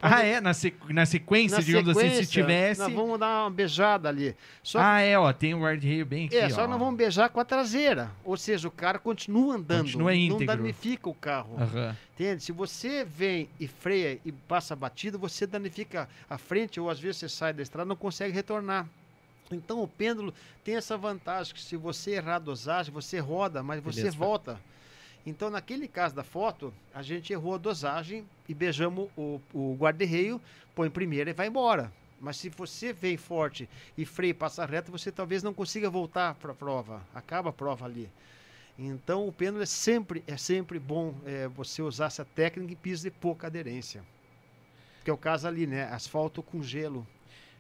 Ah, 0.01 0.23
é? 0.25 0.41
Na, 0.41 0.55
sequ- 0.55 0.91
na 0.93 1.05
sequência, 1.05 1.59
Na 1.59 1.63
digamos 1.65 1.89
assim, 1.91 2.01
se 2.01 2.09
sequência, 2.11 2.31
tivesse. 2.43 2.81
Nós 2.81 2.93
vamos 2.93 3.19
dar 3.19 3.43
uma 3.45 3.51
beijada 3.51 4.09
ali. 4.09 4.37
Só 4.63 4.79
Ah, 4.81 5.01
é, 5.01 5.19
ó, 5.19 5.33
tem 5.33 5.55
o 5.55 5.61
guarda-reio 5.61 6.07
bem 6.07 6.27
aqui, 6.27 6.37
É, 6.37 6.49
só 6.51 6.65
ó. 6.65 6.69
nós 6.69 6.79
vamos 6.79 6.95
beijar 6.97 7.29
com 7.31 7.41
a 7.41 7.45
traseira. 7.45 8.11
Ou 8.25 8.37
seja, 8.37 8.69
o 8.69 8.71
cara 8.71 8.99
continua 9.01 9.57
andando. 9.57 9.83
Continua 9.87 10.13
Não 10.13 10.17
íntegro. 10.17 10.47
danifica 10.57 11.09
o 11.09 11.15
carro. 11.15 11.57
Aham. 11.61 11.97
Entende? 12.15 12.43
Se 12.45 12.53
você 12.53 13.05
vem 13.05 13.49
e 13.59 13.67
freia 13.67 14.21
e 14.25 14.31
passa 14.31 14.75
a 14.75 14.77
batida, 14.77 15.19
você 15.19 15.47
danifica 15.47 16.09
a 16.31 16.39
frente 16.39 16.79
ou 16.79 16.89
às 16.89 17.01
vezes 17.01 17.17
você 17.17 17.29
sai 17.29 17.53
da 17.53 17.63
estrada 17.63 17.87
e 17.87 17.89
não 17.89 17.97
consegue 17.97 18.33
retornar. 18.33 18.87
Então 19.51 19.83
o 19.83 19.89
pêndulo 19.89 20.33
tem 20.63 20.77
essa 20.77 20.97
vantagem 20.97 21.55
que 21.55 21.61
se 21.63 21.75
você 21.77 22.13
errar 22.13 22.37
a 22.37 22.39
dosagem, 22.39 22.93
você 22.93 23.19
roda, 23.19 23.63
mas 23.63 23.83
você 23.83 24.01
Beleza. 24.03 24.17
volta. 24.17 24.61
Então 25.27 25.51
naquele 25.51 25.87
caso 25.87 26.15
da 26.15 26.25
foto, 26.25 26.73
a 26.95 27.03
gente 27.03 27.33
errou 27.33 27.55
a 27.55 27.59
dosagem 27.59 28.27
e 28.49 28.55
beijamos 28.55 29.09
o, 29.17 29.41
o 29.53 29.77
guarda-reio, 29.79 30.41
põe 30.75 30.89
primeiro 30.89 31.31
e 31.31 31.33
vai 31.33 31.49
embora. 31.49 31.93
Mas 32.21 32.37
se 32.37 32.49
você 32.49 32.93
vem 32.93 33.17
forte 33.17 33.69
e 33.97 34.05
freia 34.05 34.31
e 34.31 34.35
passa 34.35 34.65
reto, 34.65 34.91
você 34.91 35.13
talvez 35.13 35.43
não 35.43 35.55
consiga 35.55 35.89
voltar 35.89 36.35
para 36.35 36.53
a 36.53 36.55
prova. 36.55 37.03
Acaba 37.15 37.51
a 37.51 37.53
prova 37.53 37.85
ali. 37.85 38.11
Então 38.79 39.27
o 39.27 39.33
pêndulo 39.33 39.63
é 39.63 39.67
sempre, 39.67 40.23
é 40.27 40.37
sempre 40.37 40.79
bom 40.79 41.15
é, 41.25 41.49
você 41.49 41.83
usar 41.83 42.07
essa 42.07 42.25
técnica 42.25 42.73
e 42.73 42.77
piso 42.77 43.03
de 43.03 43.11
pouca 43.11 43.47
aderência. 43.47 44.05
Que 45.05 45.11
é 45.11 45.13
o 45.13 45.17
caso 45.17 45.49
ali, 45.49 45.67
né? 45.67 45.85
Asfalto 45.93 46.43
com 46.43 46.63
gelo. 46.63 47.07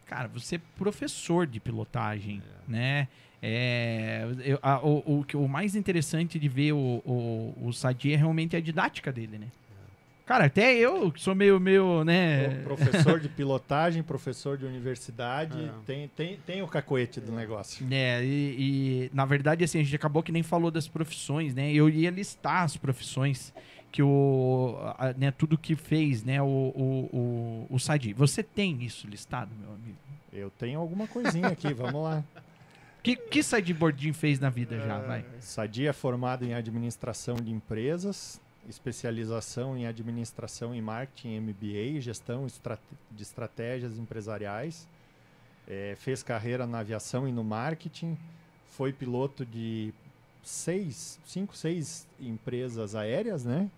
Cara, 0.09 0.27
você 0.29 0.57
é 0.57 0.61
professor 0.77 1.47
de 1.47 1.61
pilotagem, 1.61 2.43
né? 2.67 3.07
É, 3.43 4.27
eu- 4.45 4.59
a- 4.61 4.81
o, 4.85 5.23
o, 5.33 5.39
o 5.45 5.49
mais 5.49 5.77
interessante 5.77 6.39
de 6.39 6.49
ver 6.49 6.73
o, 6.73 7.01
o, 7.05 7.55
o 7.69 7.73
Sadi 7.73 8.13
é 8.13 8.17
realmente 8.17 8.57
a 8.57 8.61
didática 8.61 9.13
dele, 9.13 9.39
né? 9.39 9.47
Cara, 10.27 10.45
até 10.45 10.75
eu, 10.77 11.11
que 11.11 11.21
sou 11.23 11.35
meio, 11.35 11.59
meio, 11.59 12.05
né? 12.05 12.57
Pro- 12.63 12.77
Professor 12.77 13.19
de 13.21 13.29
pilotagem, 13.31 14.03
professor 14.03 14.59
de 14.59 14.67
universidade, 14.67 15.59
É. 15.59 15.71
tem, 15.87 16.09
tem, 16.09 16.37
tem 16.45 16.63
o 16.63 16.67
cacoete 16.69 17.19
do 17.21 17.33
negócio. 17.33 17.87
É, 17.91 18.23
e, 18.23 19.07
e, 19.09 19.11
na 19.15 19.25
verdade, 19.25 19.65
assim, 19.65 19.81
a 19.81 19.83
gente 19.83 19.97
acabou 19.97 20.23
que 20.23 20.31
nem 20.33 20.43
falou 20.43 20.71
das 20.71 20.87
profissões, 20.89 21.55
né? 21.55 21.73
Eu 21.73 21.89
ia 21.89 22.11
listar 22.11 22.63
as 22.65 22.77
profissões 22.77 23.55
que 23.91 24.03
o. 24.03 24.77
a- 24.99 25.13
né, 25.17 25.31
tudo 25.31 25.57
que 25.59 25.75
fez, 25.77 26.23
né, 26.25 26.41
o, 26.43 26.47
o, 26.47 27.67
o, 27.71 27.75
o 27.75 27.79
Sadi. 27.79 28.13
Você 28.13 28.43
tem 28.43 28.83
isso 28.83 29.07
listado, 29.07 29.51
meu 29.61 29.73
amigo? 29.75 29.97
Eu 30.33 30.51
tenho 30.51 30.79
alguma 30.79 31.07
coisinha 31.07 31.49
aqui, 31.49 31.73
vamos 31.73 32.03
lá. 32.03 32.23
O 32.99 33.03
que, 33.03 33.17
que 33.17 33.43
Sadi 33.43 33.73
Bordin 33.73 34.13
fez 34.13 34.39
na 34.39 34.51
vida 34.51 34.79
já, 34.81 34.99
vai? 34.99 35.25
Sadia 35.41 35.91
é 35.91 35.93
formado 35.93 36.45
em 36.45 36.53
administração 36.53 37.37
de 37.37 37.51
empresas, 37.51 38.41
especialização 38.69 39.77
em 39.77 39.87
administração 39.87 40.75
e 40.75 40.83
marketing, 40.83 41.41
MBA, 41.41 42.01
gestão 42.01 42.47
de 43.11 43.23
estratégias 43.23 43.97
empresariais. 43.99 44.87
Eh, 45.67 45.95
fez 45.99 46.23
carreira 46.23 46.67
na 46.67 46.81
aviação 46.81 47.27
e 47.29 47.33
no 47.33 47.45
marketing. 47.45 48.17
Foi 48.71 48.93
piloto 48.93 49.47
de 49.47 49.93
seis, 50.43 51.19
cinco, 51.25 51.57
seis 51.57 52.07
empresas 52.21 52.95
aéreas, 52.95 53.45
né? 53.45 53.71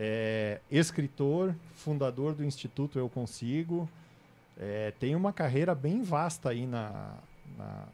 É, 0.00 0.60
escritor, 0.70 1.52
fundador 1.74 2.32
do 2.32 2.44
Instituto 2.44 3.00
Eu 3.00 3.08
Consigo. 3.08 3.88
É, 4.56 4.92
tem 5.00 5.16
uma 5.16 5.32
carreira 5.32 5.74
bem 5.74 6.02
vasta 6.02 6.50
aí 6.50 6.66
na, 6.66 7.14
na, 7.56 7.84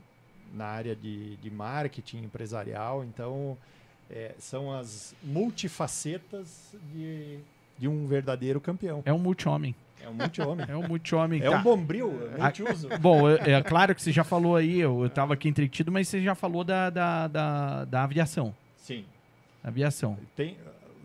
na 0.52 0.66
área 0.66 0.94
de, 0.94 1.36
de 1.36 1.50
marketing 1.50 2.24
empresarial. 2.24 3.02
Então, 3.04 3.56
é, 4.10 4.34
são 4.38 4.70
as 4.70 5.14
multifacetas 5.22 6.74
de, 6.92 7.38
de 7.78 7.88
um 7.88 8.06
verdadeiro 8.06 8.60
campeão. 8.60 9.02
É 9.06 9.12
um 9.12 9.18
multi-homem. 9.18 9.74
É 10.02 10.08
um 10.08 10.14
multi-homem. 10.14 10.66
É 10.68 10.76
um 10.76 10.86
multi-homem. 10.86 11.40
É 11.40 11.50
tá. 11.50 11.58
um 11.58 11.62
bombril, 11.62 12.12
multiuso. 12.38 12.88
Bom, 13.00 13.30
é, 13.30 13.52
é 13.52 13.62
claro 13.62 13.94
que 13.94 14.02
você 14.02 14.12
já 14.12 14.24
falou 14.24 14.56
aí, 14.56 14.78
eu, 14.78 15.04
eu 15.04 15.08
tava 15.08 15.32
aqui 15.32 15.48
entretido, 15.48 15.90
mas 15.90 16.06
você 16.06 16.22
já 16.22 16.34
falou 16.34 16.64
da, 16.64 16.90
da, 16.90 17.28
da, 17.28 17.84
da 17.86 18.02
aviação. 18.04 18.54
Sim. 18.76 19.06
Aviação. 19.62 20.18
Tem, 20.36 20.58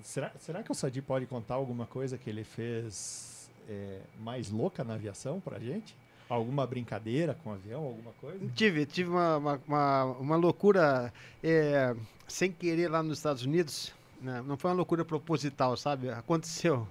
será, 0.10 0.31
será 0.40 0.64
que 0.64 0.72
o 0.72 0.76
Sadi 0.76 1.02
pode 1.02 1.26
contar 1.27 1.53
alguma 1.53 1.86
coisa 1.86 2.18
que 2.18 2.30
ele 2.30 2.44
fez 2.44 3.49
é, 3.69 4.02
mais 4.19 4.49
louca 4.49 4.84
na 4.84 4.95
aviação 4.95 5.40
pra 5.40 5.60
gente? 5.60 5.95
Alguma 6.27 6.65
brincadeira 6.65 7.36
com 7.44 7.52
o 7.52 7.53
avião, 7.53 7.84
alguma 7.84 8.11
coisa? 8.14 8.40
Tive, 8.56 8.86
tive 8.86 9.10
uma, 9.10 9.38
uma, 9.38 9.61
uma, 9.68 10.03
uma 10.06 10.36
loucura 10.36 11.14
é, 11.44 11.95
sem 12.27 12.52
querer 12.52 12.90
lá 12.90 13.02
nos 13.02 13.19
Estados 13.19 13.44
Unidos. 13.44 13.94
né? 14.22 14.44
Não 14.45 14.57
foi 14.57 14.72
uma 14.72 14.77
loucura 14.77 15.06
proposital, 15.06 15.77
sabe? 15.77 16.10
Aconteceu. 16.10 16.88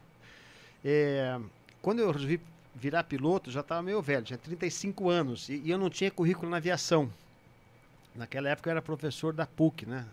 É, 0.85 1.39
quando 1.82 2.01
eu 2.01 2.11
resolvi 2.11 2.40
virar 2.74 3.05
piloto, 3.05 3.51
já 3.51 3.61
estava 3.61 3.82
meio 3.82 4.01
velho, 4.01 4.24
tinha 4.24 4.39
35 4.39 5.09
anos. 5.09 5.49
E, 5.49 5.61
e 5.65 5.70
eu 5.70 5.78
não 5.78 5.90
tinha 5.90 6.11
currículo 6.11 6.49
na 6.51 6.57
aviação. 6.57 7.11
Naquela 8.15 8.49
época 8.49 8.69
eu 8.69 8.73
era 8.73 8.82
professor 8.82 9.32
da 9.32 9.47
PUC, 9.47 9.86
né? 9.86 10.05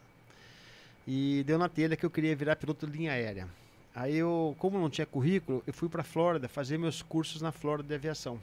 E 1.07 1.43
deu 1.45 1.57
na 1.57 1.69
telha 1.69 1.95
que 1.95 2.05
eu 2.05 2.09
queria 2.09 2.35
virar 2.35 2.55
piloto 2.55 2.87
de 2.87 2.97
linha 2.97 3.11
aérea. 3.11 3.47
Aí 3.93 4.15
eu, 4.15 4.55
como 4.59 4.79
não 4.79 4.89
tinha 4.89 5.05
currículo, 5.05 5.63
eu 5.65 5.73
fui 5.73 5.87
para 5.87 6.03
Flórida 6.03 6.49
fazer 6.49 6.77
meus 6.77 7.01
cursos 7.01 7.41
na 7.41 7.51
Flórida 7.51 7.87
de 7.87 7.95
aviação. 7.95 8.39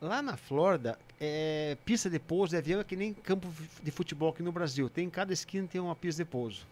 Lá 0.00 0.20
na 0.20 0.36
Flórida, 0.36 0.98
é, 1.20 1.76
pista 1.84 2.10
de 2.10 2.18
pouso 2.18 2.50
de 2.50 2.56
avião 2.56 2.80
é 2.80 2.84
que 2.84 2.96
nem 2.96 3.14
campo 3.14 3.48
de 3.82 3.90
futebol 3.90 4.30
aqui 4.30 4.42
no 4.42 4.50
Brasil. 4.50 4.90
Tem 4.90 5.06
em 5.06 5.10
cada 5.10 5.32
esquina 5.32 5.68
tem 5.68 5.80
uma 5.80 5.94
pista 5.94 6.24
de 6.24 6.30
pouso. 6.30 6.66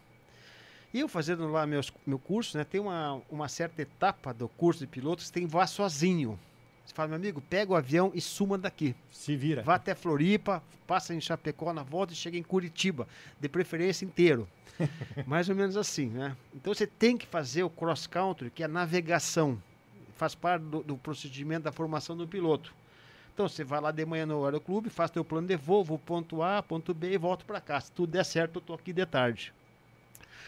E 0.92 1.00
eu 1.00 1.08
fazendo 1.08 1.46
lá 1.48 1.66
meus, 1.66 1.92
meu 2.06 2.18
curso, 2.18 2.58
né, 2.58 2.64
tem 2.64 2.80
uma, 2.80 3.22
uma 3.30 3.48
certa 3.48 3.80
etapa 3.80 4.34
do 4.34 4.48
curso 4.48 4.80
de 4.80 4.86
pilotos 4.86 5.26
que 5.26 5.32
tem 5.32 5.46
voar 5.46 5.66
sozinho. 5.66 6.38
Você 6.84 6.94
fala, 6.94 7.08
meu 7.08 7.16
amigo, 7.16 7.40
pega 7.40 7.72
o 7.72 7.76
avião 7.76 8.10
e 8.14 8.20
suma 8.20 8.58
daqui. 8.58 8.94
Se 9.10 9.36
vira. 9.36 9.62
Vá 9.62 9.76
até 9.76 9.94
Floripa, 9.94 10.62
passa 10.86 11.14
em 11.14 11.20
Chapecó 11.20 11.72
na 11.72 11.82
volta 11.82 12.12
e 12.12 12.16
chega 12.16 12.36
em 12.36 12.42
Curitiba, 12.42 13.06
de 13.40 13.48
preferência 13.48 14.04
inteiro. 14.04 14.48
Mais 15.26 15.48
ou 15.48 15.54
menos 15.54 15.76
assim, 15.76 16.06
né? 16.06 16.36
Então 16.54 16.74
você 16.74 16.86
tem 16.86 17.16
que 17.16 17.26
fazer 17.26 17.62
o 17.62 17.70
cross 17.70 18.06
country, 18.06 18.50
que 18.50 18.62
é 18.62 18.66
a 18.66 18.68
navegação. 18.68 19.60
Faz 20.16 20.34
parte 20.34 20.62
do, 20.64 20.82
do 20.82 20.96
procedimento 20.96 21.64
da 21.64 21.72
formação 21.72 22.16
do 22.16 22.26
piloto. 22.26 22.74
Então 23.32 23.48
você 23.48 23.64
vai 23.64 23.80
lá 23.80 23.90
de 23.90 24.04
manhã 24.04 24.26
no 24.26 24.44
aeroclube, 24.44 24.90
faz 24.90 25.10
teu 25.10 25.24
plano 25.24 25.48
de 25.48 25.56
voo, 25.56 25.82
vou 25.82 25.98
ponto 25.98 26.42
A, 26.42 26.62
ponto 26.62 26.92
B 26.92 27.12
e 27.12 27.18
volto 27.18 27.46
para 27.46 27.60
cá. 27.60 27.80
Se 27.80 27.90
tudo 27.90 28.12
der 28.12 28.24
certo, 28.24 28.56
eu 28.56 28.60
tô 28.60 28.74
aqui 28.74 28.92
de 28.92 29.06
tarde. 29.06 29.52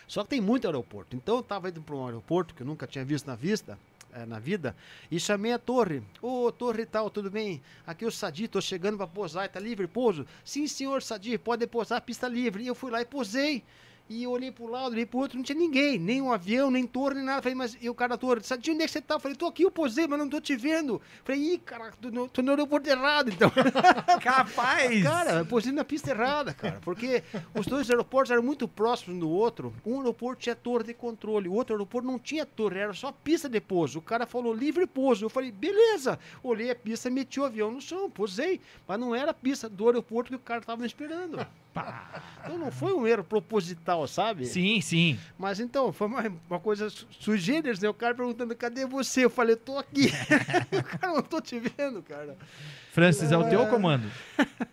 Só 0.07 0.23
que 0.23 0.31
tem 0.31 0.41
muito 0.41 0.67
aeroporto. 0.67 1.17
Então 1.17 1.37
eu 1.37 1.41
estava 1.41 1.71
indo 1.71 1.81
para 1.81 1.95
um 1.95 2.05
aeroporto 2.05 2.55
que 2.55 2.63
eu 2.63 2.67
nunca 2.67 2.87
tinha 2.87 3.05
visto 3.05 3.27
na 3.27 3.35
vista, 3.35 3.79
eh, 4.15 4.25
na 4.27 4.39
vida, 4.39 4.77
e 5.11 5.19
chamei 5.19 5.53
a 5.53 5.59
torre. 5.59 6.03
Ô, 6.23 6.51
torre 6.53 6.87
tal, 6.87 7.11
tudo 7.11 7.31
bem? 7.31 7.61
Aqui 7.87 8.05
é 8.05 8.09
o 8.09 8.11
Sadi, 8.11 8.47
tô 8.47 8.61
chegando 8.61 8.97
para 8.97 9.07
pousar, 9.07 9.49
tá 9.49 9.59
livre 9.59 9.87
pouso? 9.87 10.25
Sim, 10.45 10.67
senhor 10.69 11.03
Sadi, 11.03 11.37
pode 11.37 11.67
pousar, 11.67 12.01
pista 12.01 12.29
livre. 12.29 12.63
E 12.63 12.67
eu 12.69 12.75
fui 12.75 12.91
lá 12.91 13.01
e 13.01 13.05
posei. 13.05 13.65
E 14.07 14.23
eu 14.23 14.31
olhei 14.31 14.53
pro 14.53 14.67
lado, 14.67 14.93
olhei 14.93 15.07
pro 15.07 15.19
outro, 15.19 15.39
não 15.39 15.43
tinha 15.43 15.59
ninguém, 15.59 15.99
nem 15.99 16.21
um 16.21 16.31
avião, 16.31 16.71
nem 16.71 16.87
torre, 16.87 17.15
nem 17.15 17.25
nada. 17.25 17.41
Falei, 17.41 17.55
mas 17.55 17.75
e 17.81 17.89
o 17.89 17.95
cara 17.95 18.11
da 18.11 18.19
torre, 18.19 18.43
Sadi, 18.43 18.71
onde 18.71 18.83
é 18.83 18.87
que 18.87 18.93
você 18.93 19.01
tá? 19.01 19.19
Falei, 19.19 19.35
tô 19.35 19.47
aqui, 19.47 19.63
eu 19.63 19.71
posei, 19.71 20.07
mas 20.07 20.19
não 20.19 20.29
tô 20.29 20.43
te 20.43 20.55
vendo. 20.55 21.01
Falei, 21.25 21.55
ih, 21.55 21.59
caraca, 21.59 21.97
tô 21.99 22.11
no, 22.11 22.29
tô 22.29 22.43
no 22.43 22.51
aeroporto 22.51 22.89
errado, 22.91 23.31
então. 23.31 23.51
Capaz! 24.21 25.03
Cara, 25.03 25.33
eu 25.39 25.47
posei 25.47 25.73
na 25.73 25.87
pista 25.87 26.11
errada, 26.11 26.53
cara. 26.53 26.81
Porque 26.83 27.25
os 27.55 27.67
dois 27.67 27.89
aeroportos 27.89 28.31
eram 28.31 28.43
muito 28.43 28.69
próximos 28.69 29.17
um 29.17 29.21
do 29.21 29.31
outro. 29.31 29.73
Um 29.87 30.01
aeroporto 30.01 30.43
tinha 30.43 30.55
torre 30.55 30.85
de 30.85 30.93
controle, 30.93 31.49
o 31.49 31.55
outro 31.55 31.75
aeroporto 31.75 32.07
não 32.07 32.19
tinha 32.19 32.45
torre, 32.45 32.81
era 32.81 32.93
só 32.93 33.11
pista 33.11 33.49
de 33.49 33.61
pouso. 33.61 34.01
O 34.01 34.03
cara 34.03 34.27
falou 34.27 34.53
livre 34.53 34.87
pouso. 34.87 35.25
Eu 35.25 35.31
falei, 35.31 35.51
beleza. 35.51 36.19
Olhei 36.43 36.71
a 36.71 36.75
pista, 36.75 37.09
meti 37.09 37.41
o 37.41 37.45
avião 37.45 37.71
no 37.71 37.81
chão, 37.81 38.11
posei. 38.11 38.61
Mas 38.87 39.01
não 39.01 39.15
era 39.15 39.31
a 39.31 39.35
pista 39.35 39.67
do 39.67 39.87
aeroporto 39.87 40.29
que 40.29 40.37
o 40.37 40.41
cara 40.41 40.61
tava 40.61 40.83
me 40.83 40.87
esperando. 40.87 41.45
Então 42.41 42.57
não 42.57 42.71
foi 42.71 42.93
um 42.93 43.07
erro 43.07 43.25
proposital, 43.25 43.94
sabe? 44.07 44.45
Sim, 44.47 44.81
sim. 44.81 45.19
Mas 45.39 45.61
então, 45.61 45.93
foi 45.93 46.07
uma, 46.07 46.23
uma 46.51 46.61
coisa 46.61 46.91
su- 46.91 47.07
sui 47.11 47.39
generis, 47.39 47.79
né? 47.81 47.89
O 47.89 47.95
cara 47.95 48.15
perguntando, 48.15 48.55
cadê 48.57 48.85
você? 48.85 49.25
Eu 49.25 49.31
falei, 49.31 49.55
tô 49.57 49.79
aqui. 49.79 50.11
o 50.73 50.83
cara, 50.99 51.13
não 51.15 51.23
tô 51.23 51.41
te 51.41 51.59
vendo, 51.59 52.03
cara. 52.03 52.37
Francis, 52.93 53.31
é 53.33 53.37
o 53.37 53.49
teu 53.49 53.67
comando. 53.69 54.09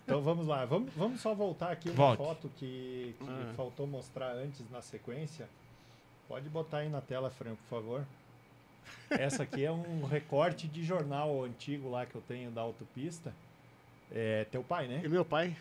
Então 0.04 0.20
vamos 0.22 0.46
lá, 0.46 0.64
vamos, 0.64 0.90
vamos 0.96 1.20
só 1.20 1.34
voltar 1.34 1.70
aqui 1.72 1.88
uma 1.90 1.96
Volte. 1.96 2.18
foto 2.18 2.50
que, 2.56 3.14
que 3.18 3.24
Ah. 3.28 3.52
faltou 3.56 3.86
mostrar 3.86 4.32
antes 4.32 4.62
na 4.70 4.80
sequência. 4.82 5.48
Pode 6.28 6.48
botar 6.48 6.78
aí 6.78 6.88
na 6.88 7.00
tela, 7.00 7.30
Fran, 7.30 7.54
por 7.54 7.68
favor. 7.78 8.06
Essa 9.10 9.42
aqui 9.42 9.64
é 9.64 9.70
um 9.72 10.04
recorte 10.10 10.66
de 10.68 10.82
jornal 10.84 11.44
antigo 11.44 11.90
lá 11.90 12.06
que 12.06 12.14
eu 12.14 12.22
tenho 12.26 12.50
da 12.50 12.60
autopista. 12.60 13.32
É 14.10 14.44
teu 14.50 14.62
pai, 14.62 14.86
né? 14.88 15.00
E 15.04 15.08
meu 15.08 15.24
pai. 15.24 15.56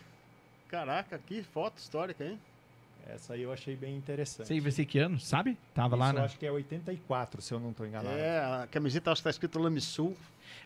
Caraca, 0.67 1.17
que 1.19 1.43
foto 1.43 1.77
histórica, 1.77 2.23
hein? 2.23 2.39
Essa 3.07 3.34
aí 3.34 3.41
eu 3.41 3.52
achei 3.52 3.76
bem 3.76 3.95
interessante. 3.95 4.48
Sei, 4.48 4.60
vai 4.60 4.72
ser 4.72 4.86
que 4.86 4.99
ano, 4.99 5.19
sabe? 5.19 5.57
Tava 5.73 5.95
lá 5.95 6.07
Isso 6.07 6.15
eu 6.15 6.19
na. 6.19 6.26
acho 6.26 6.40
que 6.40 6.45
é 6.45 6.52
84, 6.52 7.41
se 7.41 7.53
eu 7.53 7.60
não 7.60 7.72
estou 7.72 7.86
enganado. 7.86 8.15
É, 8.15 8.40
a 8.40 8.68
camiseta 8.72 9.11
acho 9.11 9.22
que 9.22 9.23
tá 9.26 9.30
escrito 9.30 9.60
Lamisul. 9.60 10.15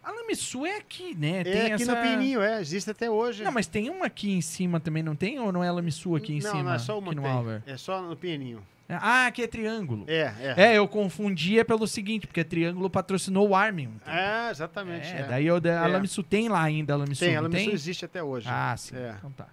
A 0.04 0.12
Lamissu 0.12 0.66
é 0.66 0.78
aqui, 0.78 1.16
né? 1.16 1.40
É 1.40 1.44
Tem 1.44 1.62
aqui 1.74 1.84
essa... 1.84 1.96
no 1.96 2.02
Pininho, 2.02 2.42
é, 2.42 2.62
existe 2.62 2.92
até 2.92 3.10
hoje. 3.10 3.44
Não, 3.44 3.52
mas 3.52 3.66
tem 3.66 3.90
uma 3.90 4.06
aqui 4.06 4.32
em 4.32 4.42
cima 4.42 4.80
também, 4.80 5.02
não 5.02 5.16
tem? 5.16 5.40
Ou 5.40 5.52
não 5.52 5.64
é 5.64 5.68
a 5.68 5.72
Lamissu 5.72 6.16
aqui 6.16 6.34
em 6.34 6.42
não, 6.42 6.52
cima? 6.52 6.64
Não, 6.64 6.74
é 6.74 6.80
só 6.80 7.00
uma 7.00 7.12
aqui 7.12 7.22
no. 7.22 7.28
Albert? 7.28 7.64
É 7.66 7.78
só 7.78 8.02
no 8.02 8.16
Pininho. 8.16 8.62
Ah, 8.88 9.26
aqui 9.26 9.42
é 9.42 9.48
triângulo. 9.48 10.06
É, 10.08 10.32
é. 10.40 10.54
É, 10.58 10.78
eu 10.78 10.88
confundia 10.88 11.66
pelo 11.66 11.88
seguinte, 11.88 12.28
porque 12.28 12.44
triângulo 12.44 12.88
patrocinou 12.88 13.50
o 13.50 13.56
Armin. 13.56 13.88
um 13.88 13.92
tempo. 13.98 14.12
É, 14.12 14.52
exatamente. 14.52 15.08
É, 15.08 15.22
é. 15.22 15.24
daí 15.24 15.48
eu, 15.48 15.56
a 15.56 15.68
É. 15.68 15.88
Lamissu 15.88 16.22
tem 16.22 16.48
lá 16.50 16.62
ainda, 16.62 16.94
a 16.94 16.98
Lamissu, 16.98 17.26
Tem, 17.26 17.34
ela 17.34 17.50
tem? 17.50 17.72
existe 17.72 18.06
até 18.06 18.22
hoje. 18.22 18.48
Ah, 18.48 18.76
sim. 18.78 18.96
É. 18.96 19.16
Então 19.18 19.32
tá. 19.32 19.48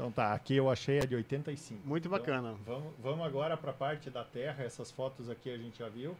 Então 0.00 0.10
tá, 0.10 0.32
aqui 0.32 0.56
eu 0.56 0.70
achei 0.70 0.98
a 0.98 1.04
de 1.04 1.14
85. 1.14 1.86
Muito 1.86 2.08
bacana. 2.08 2.54
Então, 2.62 2.74
vamos, 2.80 2.92
vamos 3.02 3.26
agora 3.26 3.54
para 3.54 3.70
a 3.70 3.74
parte 3.74 4.08
da 4.08 4.24
terra. 4.24 4.64
Essas 4.64 4.90
fotos 4.90 5.28
aqui 5.28 5.52
a 5.52 5.58
gente 5.58 5.78
já 5.78 5.90
viu. 5.90 6.16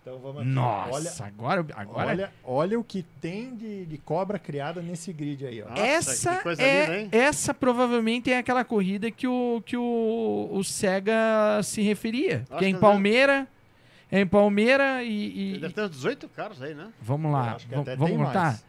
Então 0.00 0.18
vamos 0.20 0.40
aqui. 0.40 0.48
Nossa, 0.48 0.90
Olha, 0.90 1.12
agora, 1.20 1.66
agora 1.74 2.08
olha, 2.08 2.32
olha 2.42 2.80
o 2.80 2.84
que 2.84 3.02
tem 3.20 3.54
de, 3.54 3.84
de 3.84 3.98
cobra 3.98 4.38
criada 4.38 4.80
nesse 4.80 5.12
grid 5.12 5.46
aí, 5.46 5.60
ó. 5.62 5.68
Nossa, 5.68 5.82
essa 5.82 6.36
que 6.36 6.42
coisa 6.44 6.62
é, 6.62 6.80
linda, 6.80 6.98
hein? 7.00 7.08
essa 7.12 7.52
provavelmente 7.52 8.32
é 8.32 8.38
aquela 8.38 8.64
corrida 8.64 9.10
que 9.10 9.26
o 9.28 9.62
que 9.66 9.76
o, 9.76 10.48
o 10.50 10.64
Sega 10.64 11.62
se 11.62 11.82
referia, 11.82 12.44
Acho 12.48 12.58
que 12.58 12.64
é 12.64 12.68
em 12.68 12.74
que 12.74 12.80
Palmeira, 12.80 13.46
é 14.10 14.20
em 14.20 14.26
Palmeira 14.26 15.02
e, 15.02 15.56
e- 15.56 15.58
Deve 15.58 15.74
ter 15.74 15.82
uns 15.82 15.90
18 15.90 16.26
carros 16.30 16.62
aí, 16.62 16.74
né? 16.74 16.90
vamos 17.02 17.30
lá, 17.30 17.54
acho 17.56 17.66
que 17.68 17.74
va- 17.74 17.82
até 17.82 17.96
vamos 17.96 18.16
contar. 18.16 18.42
mais. 18.44 18.64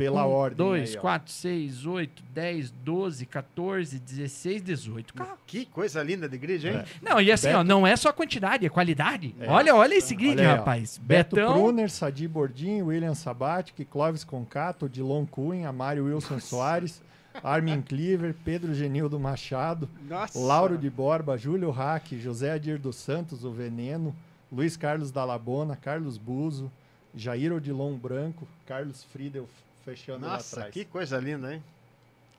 Pela 0.00 0.26
um, 0.26 0.30
ordem. 0.30 0.56
2, 0.56 0.90
aí, 0.90 0.96
ó. 0.96 1.00
4, 1.00 1.32
6, 1.32 1.86
8, 1.86 2.22
10, 2.32 2.70
12, 2.70 3.26
14, 3.26 3.98
16, 3.98 4.62
18 4.62 5.14
carros. 5.14 5.38
Que 5.46 5.66
coisa 5.66 6.02
linda 6.02 6.28
de 6.28 6.38
grid, 6.38 6.66
hein? 6.66 6.76
É. 6.76 6.84
Não, 7.02 7.20
e 7.20 7.30
assim, 7.30 7.48
Beto- 7.48 7.58
ó, 7.58 7.64
não 7.64 7.86
é 7.86 7.94
só 7.96 8.12
quantidade, 8.12 8.64
é 8.64 8.68
qualidade. 8.70 9.34
É. 9.38 9.48
Olha, 9.48 9.74
olha 9.74 9.94
esse 9.94 10.14
grid, 10.14 10.38
Olha 10.38 10.52
aí, 10.52 10.56
rapaz. 10.56 10.98
Beto 10.98 11.36
Betão, 11.36 11.52
Pruner, 11.52 11.90
Sadi 11.90 12.26
Bordim, 12.26 12.80
William 12.82 13.14
Sabatic, 13.14 13.84
Clóvis 13.84 14.24
Concato, 14.24 14.88
Dilon 14.88 15.26
Cunha, 15.26 15.70
Mário 15.70 16.06
Wilson 16.06 16.40
Soares, 16.40 17.02
Armin 17.44 17.82
Cleaver, 17.82 18.34
Pedro 18.44 18.74
Genildo 18.74 19.20
Machado, 19.20 19.88
Nossa. 20.08 20.38
Lauro 20.38 20.78
de 20.78 20.88
Borba, 20.88 21.36
Júlio 21.36 21.70
Hack, 21.70 22.14
José 22.18 22.52
Adir 22.52 22.78
dos 22.78 22.96
Santos, 22.96 23.44
o 23.44 23.50
Veneno, 23.50 24.16
Luiz 24.50 24.76
Carlos 24.76 25.10
Dalabona, 25.10 25.76
Carlos 25.76 26.16
Buzo, 26.16 26.72
Jair 27.14 27.52
Odilon 27.52 27.96
Branco, 27.96 28.46
Carlos 28.66 29.04
Friedel 29.04 29.46
fechando 29.84 30.26
lá 30.26 30.34
Nossa, 30.34 30.70
que 30.70 30.84
coisa 30.84 31.18
linda, 31.18 31.54
hein? 31.54 31.62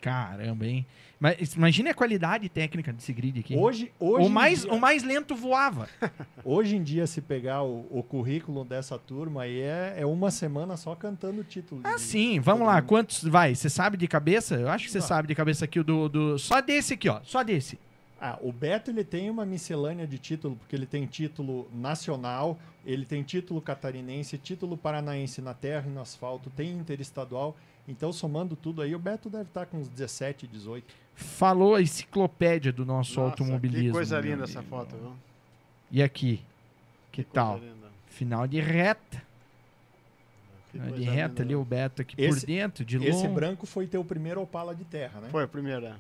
Caramba, 0.01 0.65
hein? 0.65 0.85
Mas 1.19 1.53
imagine 1.53 1.89
a 1.89 1.93
qualidade 1.93 2.49
técnica 2.49 2.91
desse 2.91 3.13
grid 3.13 3.39
aqui. 3.39 3.55
Hoje, 3.55 3.91
hoje, 3.99 4.25
o, 4.25 4.29
mais, 4.29 4.61
dia, 4.63 4.73
o 4.73 4.79
mais 4.79 5.03
lento 5.03 5.35
voava. 5.35 5.87
hoje 6.43 6.75
em 6.75 6.81
dia, 6.81 7.05
se 7.05 7.21
pegar 7.21 7.61
o, 7.61 7.85
o 7.91 8.01
currículo 8.01 8.65
dessa 8.65 8.97
turma 8.97 9.43
aí, 9.43 9.61
é, 9.61 9.97
é 9.97 10.05
uma 10.05 10.31
semana 10.31 10.75
só 10.75 10.95
cantando 10.95 11.41
o 11.41 11.43
título. 11.43 11.81
Ah, 11.83 11.93
de- 11.95 12.01
sim. 12.01 12.39
Vamos 12.39 12.65
lá. 12.65 12.77
mundo. 12.77 12.87
Quantos 12.87 13.23
vai? 13.23 13.53
Você 13.53 13.69
sabe 13.69 13.97
de 13.97 14.07
cabeça? 14.07 14.55
Eu 14.55 14.69
acho 14.69 14.85
que 14.85 14.91
você 14.91 14.99
sabe 15.01 15.27
de 15.27 15.35
cabeça 15.35 15.65
aqui 15.65 15.79
o 15.79 15.83
do, 15.83 16.09
do. 16.09 16.39
Só 16.39 16.59
desse 16.59 16.95
aqui, 16.95 17.07
ó. 17.07 17.21
Só 17.23 17.43
desse. 17.43 17.77
Ah, 18.23 18.37
o 18.39 18.51
Beto 18.51 18.91
ele 18.91 19.03
tem 19.03 19.31
uma 19.31 19.43
miscelânea 19.43 20.05
de 20.05 20.19
título, 20.19 20.55
porque 20.55 20.75
ele 20.75 20.85
tem 20.85 21.07
título 21.07 21.67
nacional, 21.73 22.59
ele 22.85 23.03
tem 23.03 23.23
título 23.23 23.59
catarinense, 23.59 24.37
título 24.37 24.77
paranaense 24.77 25.41
na 25.41 25.55
terra 25.55 25.87
e 25.87 25.91
no 25.91 25.99
asfalto, 26.01 26.51
tem 26.51 26.71
interestadual. 26.77 27.57
Então, 27.87 28.13
somando 28.13 28.55
tudo 28.55 28.83
aí, 28.83 28.93
o 28.93 28.99
Beto 28.99 29.27
deve 29.27 29.45
estar 29.45 29.65
com 29.65 29.77
uns 29.79 29.87
17, 29.87 30.45
18. 30.45 30.93
Falou 31.15 31.73
a 31.73 31.81
enciclopédia 31.81 32.71
do 32.71 32.85
nosso 32.85 33.19
Nossa, 33.19 33.31
automobilismo. 33.31 33.87
Que 33.87 33.91
coisa 33.91 34.19
linda 34.19 34.43
essa 34.43 34.61
foto, 34.61 34.95
viu? 34.95 35.13
E 35.89 36.03
aqui? 36.03 36.41
Que, 37.11 37.23
Coisa 37.23 37.33
tal? 37.33 37.59
Final 38.05 38.47
de 38.47 38.59
reta. 38.59 39.23
Que 40.71 40.79
Final 40.79 40.91
de 40.95 41.03
reta 41.03 41.27
linda, 41.29 41.41
ali, 41.41 41.49
viu? 41.49 41.61
o 41.61 41.65
Beto 41.65 42.01
aqui 42.03 42.15
Esse- 42.21 42.41
por 42.41 42.45
dentro, 42.47 42.85
de 42.85 42.97
Esse 42.97 43.23
longe. 43.23 43.27
branco 43.29 43.65
foi 43.65 43.87
teu 43.87 44.05
primeiro 44.05 44.39
Opala 44.41 44.75
de 44.75 44.85
terra, 44.85 45.19
né? 45.21 45.29
Foi 45.31 45.43
a 45.43 45.47
primeira. 45.47 45.99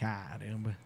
Caramba. 0.00 0.76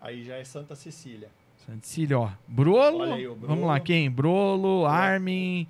Aí 0.00 0.24
já 0.24 0.36
é 0.36 0.44
Santa 0.44 0.74
Cecília. 0.74 1.28
Santicília, 1.66 2.18
ó. 2.18 2.30
Brolo. 2.46 2.98
Olha 3.00 3.14
aí 3.14 3.26
o 3.28 3.34
Vamos 3.34 3.64
lá, 3.66 3.74
Brolo. 3.74 3.80
quem? 3.84 4.10
Brolo, 4.10 4.86
Armin, 4.86 5.66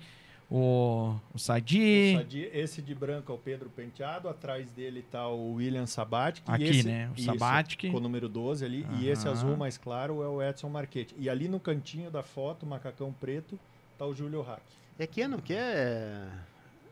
o, 0.49 1.15
o 1.33 1.37
Sadi. 1.39 2.13
O 2.15 2.17
Sadi- 2.19 2.49
esse 2.53 2.81
de 2.81 2.93
branco 2.95 3.31
é 3.31 3.35
o 3.35 3.37
Pedro 3.37 3.69
Penteado, 3.69 4.29
atrás 4.29 4.71
dele 4.71 5.03
tá 5.11 5.27
o 5.27 5.53
William 5.55 5.85
Sabatic. 5.85 6.43
e 6.47 6.51
Aqui, 6.51 6.63
esse- 6.63 6.87
né? 6.87 7.09
O 7.09 7.15
isso, 7.19 7.25
Sabatic. 7.25 7.89
Com 7.91 7.97
o 7.97 7.99
número 7.99 8.29
12 8.29 8.63
ali. 8.65 8.85
E 8.99 9.07
esse 9.09 9.27
azul 9.27 9.55
mais 9.57 9.77
claro 9.77 10.23
é 10.23 10.27
o 10.27 10.41
Edson 10.41 10.69
Marchetti. 10.69 11.15
E 11.17 11.29
ali 11.29 11.47
no 11.47 11.59
cantinho 11.59 12.09
da 12.11 12.23
foto, 12.23 12.65
macacão 12.65 13.11
preto, 13.13 13.59
tá 13.97 14.05
o 14.05 14.13
Júlio 14.15 14.41
Hack. 14.41 14.61
É 14.97 15.05
que 15.07 15.21
ano 15.21 15.41
que 15.41 15.53
é? 15.53 16.27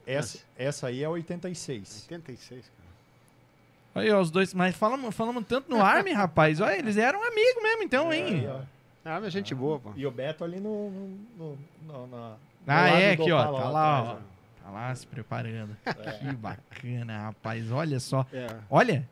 Essa, 0.05 0.39
essa 0.57 0.87
aí 0.87 1.03
é 1.03 1.09
86. 1.09 2.03
86, 2.09 2.61
cara. 2.65 2.76
Aí, 3.97 4.11
ó, 4.11 4.19
os 4.21 4.31
dois. 4.31 4.53
Mas 4.53 4.75
falamos, 4.75 5.13
falamos 5.15 5.45
tanto 5.45 5.69
no 5.69 5.81
Armin, 5.83 6.11
rapaz. 6.13 6.59
Olha, 6.61 6.77
eles 6.77 6.97
eram 6.97 7.21
amigos 7.23 7.61
mesmo, 7.63 7.83
então, 7.83 8.13
hein? 8.13 8.25
Aí, 8.41 8.47
ó. 8.47 8.59
Ah, 9.05 9.19
mas 9.21 9.31
gente 9.31 9.55
boa, 9.55 9.79
pô. 9.79 9.91
E 9.95 10.05
o 10.05 10.11
Beto 10.11 10.43
ali 10.43 10.59
no. 10.59 10.89
no, 10.89 11.07
no- 11.37 11.57
no- 11.87 12.07
na- 12.07 12.35
Ah, 12.67 12.89
é, 12.89 13.11
aqui, 13.13 13.31
ó. 13.31 13.43
Tá 13.43 13.49
lá, 13.69 13.99
atrás, 13.99 14.17
ó. 14.17 14.63
Tá 14.65 14.71
lá 14.71 14.95
se 14.95 15.07
preparando. 15.07 15.77
Que 16.19 16.33
bacana, 16.35 17.17
rapaz. 17.19 17.71
Olha 17.71 17.99
só. 17.99 18.25
É. 18.33 18.47
Olha. 18.69 19.07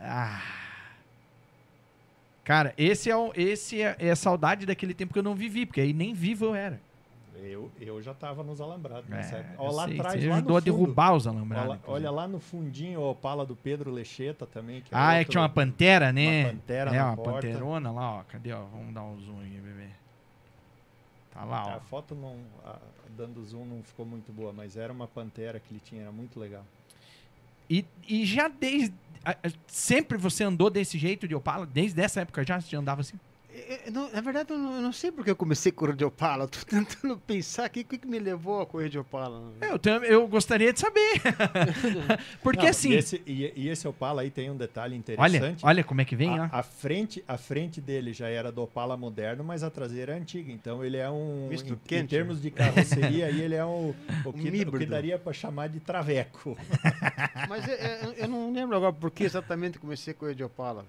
Ah. 0.00 0.40
Cara, 2.44 2.72
esse 2.78 3.10
é, 3.10 3.16
o, 3.16 3.30
esse 3.36 3.82
é, 3.82 3.94
é 3.98 4.10
a 4.10 4.16
saudade 4.16 4.64
daquele 4.64 4.94
tempo 4.94 5.12
que 5.12 5.18
eu 5.18 5.22
não 5.22 5.34
vivi, 5.34 5.66
porque 5.66 5.82
aí 5.82 5.92
nem 5.92 6.14
vivo 6.14 6.46
eu 6.46 6.54
era. 6.54 6.80
Eu, 7.42 7.70
eu 7.80 8.02
já 8.02 8.12
tava 8.14 8.42
nos 8.42 8.60
alambrados 8.60 9.08
nessa 9.08 9.36
É, 9.36 9.40
época. 9.40 9.54
Ó, 9.62 9.70
lá 9.70 9.84
sei, 9.86 9.98
atrás, 9.98 10.20
você 10.20 10.28
lá 10.28 10.34
ajudou 10.36 10.56
a 10.56 10.60
derrubar 10.60 11.14
os 11.14 11.26
Olha, 11.26 11.36
alambrados. 11.36 11.74
inclusive. 11.76 11.92
olha 11.94 12.10
lá 12.10 12.26
no 12.28 12.40
fundinho 12.40 13.00
o 13.00 13.10
Opala 13.10 13.46
do 13.46 13.54
Pedro 13.56 13.90
Lecheta 13.90 14.44
também. 14.46 14.80
Que 14.82 14.94
é 14.94 14.96
Ah, 14.98 15.14
é 15.14 15.18
outro- 15.18 15.24
que 15.26 15.30
tinha 15.32 15.42
uma 15.42 15.48
pantera, 15.48 16.12
né? 16.12 16.44
Uma 16.44 16.50
pantera 16.52 16.94
é, 16.96 17.02
uma 17.02 17.16
porta. 17.16 17.32
panterona 17.32 17.90
lá, 17.92 18.10
ó. 18.16 18.22
Cadê, 18.24 18.52
ó? 18.52 18.64
Vamos 18.64 18.92
dar 18.94 19.02
um 19.04 19.18
zoom 19.20 19.40
aí, 19.40 19.48
bebê. 19.50 19.88
Tá 21.32 21.44
lá, 21.44 21.66
ó. 21.66 21.76
A 21.76 21.80
foto 21.80 22.14
não, 22.14 22.36
a- 22.64 22.78
dando 23.16 23.44
zoom 23.44 23.64
não 23.64 23.82
ficou 23.82 24.04
muito 24.04 24.32
boa, 24.32 24.52
mas 24.52 24.76
era 24.76 24.92
uma 24.92 25.06
pantera 25.06 25.60
que 25.60 25.72
ele 25.72 25.80
tinha, 25.84 26.02
era 26.02 26.12
muito 26.12 26.38
legal. 26.40 26.64
E, 27.70 27.84
e 28.08 28.24
já 28.24 28.48
desde. 28.48 28.94
Sempre 29.66 30.16
você 30.16 30.42
andou 30.44 30.70
desse 30.70 30.96
jeito 30.96 31.28
de 31.28 31.34
Opala? 31.34 31.66
Desde 31.66 32.00
essa 32.00 32.20
época 32.22 32.42
já 32.44 32.60
você 32.60 32.74
andava 32.76 33.02
assim? 33.02 33.18
É, 33.58 33.88
é, 33.88 33.90
não, 33.90 34.10
na 34.10 34.20
verdade, 34.20 34.52
eu 34.52 34.58
não, 34.58 34.76
eu 34.76 34.82
não 34.82 34.92
sei 34.92 35.10
porque 35.10 35.30
eu 35.30 35.36
comecei 35.36 35.70
a 35.70 35.74
correr 35.74 35.96
de 35.96 36.04
Opala. 36.04 36.46
Tô 36.48 36.58
tentando 36.64 37.16
pensar 37.18 37.64
aqui 37.64 37.80
o 37.80 37.84
que, 37.84 37.98
que 37.98 38.06
me 38.06 38.18
levou 38.18 38.60
a 38.60 38.66
correr 38.66 38.88
de 38.88 38.98
Opala. 38.98 39.40
né? 39.60 39.68
Eu, 39.70 39.78
tam- 39.78 40.04
eu 40.04 40.26
gostaria 40.28 40.72
de 40.72 40.80
saber. 40.80 41.20
Porque 42.42 42.62
Não, 42.62 42.68
assim. 42.68 42.90
E 42.90 42.94
esse, 42.94 43.22
e, 43.26 43.52
e 43.56 43.68
esse 43.68 43.86
Opala 43.88 44.22
aí 44.22 44.30
tem 44.30 44.50
um 44.50 44.56
detalhe 44.56 44.94
Olha, 45.16 45.36
interessante. 45.36 45.64
olha 45.64 45.84
como 45.84 46.00
é 46.00 46.04
que 46.04 46.14
vem, 46.16 46.38
ó. 46.38 46.44
a, 46.44 46.58
a 46.60 46.62
frente, 46.62 47.24
a 47.26 47.36
frente 47.36 47.80
dele 47.80 48.12
já 48.12 48.28
era 48.28 48.50
do 48.52 48.62
Opala 48.62 48.96
moderno, 48.96 49.42
mas 49.44 49.62
a 49.62 49.70
traseira 49.70 50.12
é 50.12 50.16
antiga. 50.18 50.52
Então 50.52 50.84
ele 50.84 50.96
é 50.96 51.10
um. 51.10 51.48
Misto 51.48 51.70
em, 51.70 51.72
em 51.72 51.78
quente, 51.78 52.10
termos 52.10 52.40
de 52.40 52.50
carroceria, 52.50 53.26
aí 53.28 53.40
ele 53.40 53.54
é 53.54 53.64
um, 53.64 53.94
o, 54.24 54.28
Um 54.28 54.32
que, 54.32 54.62
o 54.62 54.72
que 54.78 54.86
daria 54.86 55.18
para 55.18 55.32
chamar 55.32 55.68
de 55.68 55.80
traveco. 55.80 56.56
Mas 57.48 57.66
é, 57.68 57.72
é, 57.72 58.14
eu 58.18 58.28
não 58.28 58.52
lembro 58.52 58.76
agora 58.76 58.92
por 58.92 59.10
que 59.10 59.24
exatamente 59.24 59.78
comecei 59.78 60.12
a 60.12 60.14
correr 60.16 60.34
de 60.34 60.44
Opala. 60.44 60.84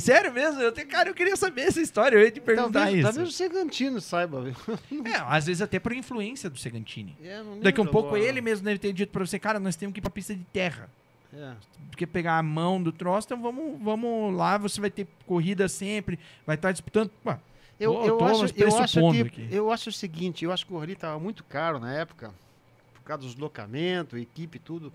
Sério 0.00 0.32
mesmo? 0.32 0.60
Eu, 0.60 0.72
te- 0.72 0.84
cara, 0.84 1.08
eu 1.10 1.14
queria 1.14 1.36
saber 1.36 1.62
essa 1.62 1.80
história. 1.80 2.16
Eu 2.16 2.22
ia 2.24 2.30
te 2.30 2.40
perguntar 2.40 2.80
Talvez, 2.84 2.96
isso. 2.98 3.04
talvez 3.08 3.28
o 3.28 3.32
Segantino 3.32 4.00
saiba. 4.00 4.44
É, 5.04 5.16
às 5.26 5.46
vezes 5.46 5.62
até 5.62 5.78
por 5.78 5.92
influência 5.92 6.48
do 6.50 6.58
Segantini. 6.58 7.16
É, 7.22 7.42
Daqui 7.62 7.80
a 7.80 7.82
um 7.82 7.86
pouco 7.86 8.08
agora. 8.08 8.22
ele 8.22 8.40
mesmo 8.40 8.64
deve 8.64 8.78
ter 8.78 8.92
dito 8.92 9.10
pra 9.12 9.24
você, 9.24 9.38
cara, 9.38 9.58
nós 9.60 9.76
temos 9.76 9.92
que 9.92 10.00
ir 10.00 10.02
pra 10.02 10.10
pista 10.10 10.34
de 10.34 10.44
terra. 10.52 10.88
É. 11.32 11.52
Porque 11.90 12.06
pegar 12.06 12.38
a 12.38 12.42
mão 12.42 12.82
do 12.82 12.90
troço, 12.90 13.26
então 13.28 13.40
vamos, 13.40 13.80
vamos 13.80 14.34
lá, 14.36 14.58
você 14.58 14.80
vai 14.80 14.90
ter 14.90 15.06
corrida 15.26 15.68
sempre, 15.68 16.18
vai 16.46 16.56
estar 16.56 16.72
disputando. 16.72 17.10
Ué, 17.24 17.38
Eu, 17.78 17.94
eu, 18.04 18.16
tô 18.18 18.24
acho, 18.24 18.44
eu, 18.56 18.76
acho 18.78 19.00
que, 19.12 19.20
aqui. 19.20 19.48
eu 19.50 19.70
acho 19.70 19.90
o 19.90 19.92
seguinte, 19.92 20.44
eu 20.44 20.50
acho 20.52 20.66
que 20.66 20.72
o 20.72 20.78
Rally 20.78 20.94
estava 20.94 21.18
muito 21.20 21.44
caro 21.44 21.78
na 21.78 21.92
época, 21.92 22.34
por 22.94 23.02
causa 23.02 23.22
do 23.22 23.28
deslocamento, 23.28 24.18
equipe 24.18 24.56
e 24.56 24.60
tudo. 24.60 24.92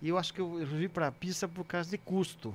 E 0.00 0.08
eu 0.08 0.16
acho 0.18 0.32
que 0.32 0.40
eu, 0.40 0.58
eu 0.58 0.66
vi 0.66 0.88
para 0.88 1.08
a 1.08 1.12
pista 1.12 1.46
por 1.46 1.64
causa 1.64 1.90
de 1.90 1.98
custo. 1.98 2.54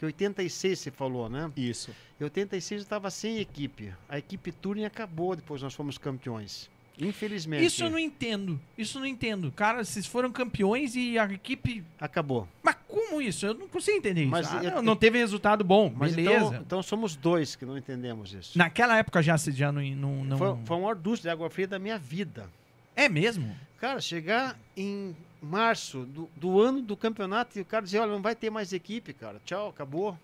Que 0.00 0.06
86 0.06 0.78
você 0.78 0.90
falou, 0.90 1.28
né? 1.28 1.52
Isso. 1.54 1.94
Em 2.18 2.24
86 2.24 2.80
eu 2.80 2.82
estava 2.84 3.10
sem 3.10 3.36
equipe. 3.38 3.92
A 4.08 4.16
equipe 4.16 4.50
Touring 4.50 4.86
acabou 4.86 5.36
depois 5.36 5.60
nós 5.60 5.74
fomos 5.74 5.98
campeões. 5.98 6.70
Infelizmente. 6.98 7.66
Isso 7.66 7.84
eu 7.84 7.90
não 7.90 7.98
entendo. 7.98 8.58
Isso 8.78 8.96
eu 8.96 9.00
não 9.00 9.06
entendo. 9.06 9.52
Cara, 9.52 9.84
vocês 9.84 10.06
foram 10.06 10.32
campeões 10.32 10.96
e 10.96 11.18
a 11.18 11.24
equipe. 11.30 11.84
Acabou. 12.00 12.48
Mas 12.62 12.76
como 12.88 13.20
isso? 13.20 13.44
Eu 13.44 13.52
não 13.52 13.68
consigo 13.68 13.98
entender 13.98 14.22
isso. 14.22 14.30
Mas 14.30 14.50
Ah, 14.50 14.64
eu- 14.64 14.70
não, 14.76 14.82
não 14.82 14.96
teve 14.96 15.18
resultado 15.18 15.62
bom. 15.62 15.92
Mas 15.94 16.14
beleza. 16.16 16.46
então, 16.46 16.60
então 16.62 16.82
somos 16.82 17.14
dois 17.14 17.54
que 17.54 17.66
não 17.66 17.76
entendemos 17.76 18.32
isso. 18.32 18.56
Naquela 18.56 18.96
época 18.96 19.22
já 19.22 19.36
você 19.36 19.52
já 19.52 19.70
não. 19.70 19.82
não, 19.82 20.24
não- 20.24 20.38
Foi, 20.38 20.56
foi 20.64 20.76
a 20.78 20.80
maior 20.80 20.94
ducha 20.96 21.20
de 21.20 21.28
água 21.28 21.50
fria 21.50 21.68
da 21.68 21.78
minha 21.78 21.98
vida. 21.98 22.48
É 22.96 23.06
mesmo? 23.06 23.54
Cara, 23.78 24.00
chegar 24.00 24.58
em 24.74 25.14
março 25.42 26.04
do, 26.04 26.28
do 26.36 26.60
ano 26.60 26.80
do 26.82 26.96
campeonato 26.96 27.58
e 27.58 27.62
o 27.62 27.64
cara 27.64 27.84
dizer, 27.84 27.98
olha, 28.00 28.12
não 28.12 28.22
vai 28.22 28.34
ter 28.34 28.50
mais 28.50 28.72
equipe, 28.72 29.12
cara. 29.12 29.40
Tchau, 29.44 29.68
acabou. 29.68 30.16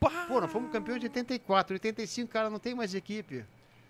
Pá! 0.00 0.26
Pô, 0.28 0.40
nós 0.40 0.50
fomos 0.50 0.70
campeões 0.70 1.00
de 1.00 1.06
84, 1.06 1.74
85, 1.74 2.30
cara, 2.30 2.50
não 2.50 2.58
tem 2.58 2.74
mais 2.74 2.94
equipe. 2.94 3.44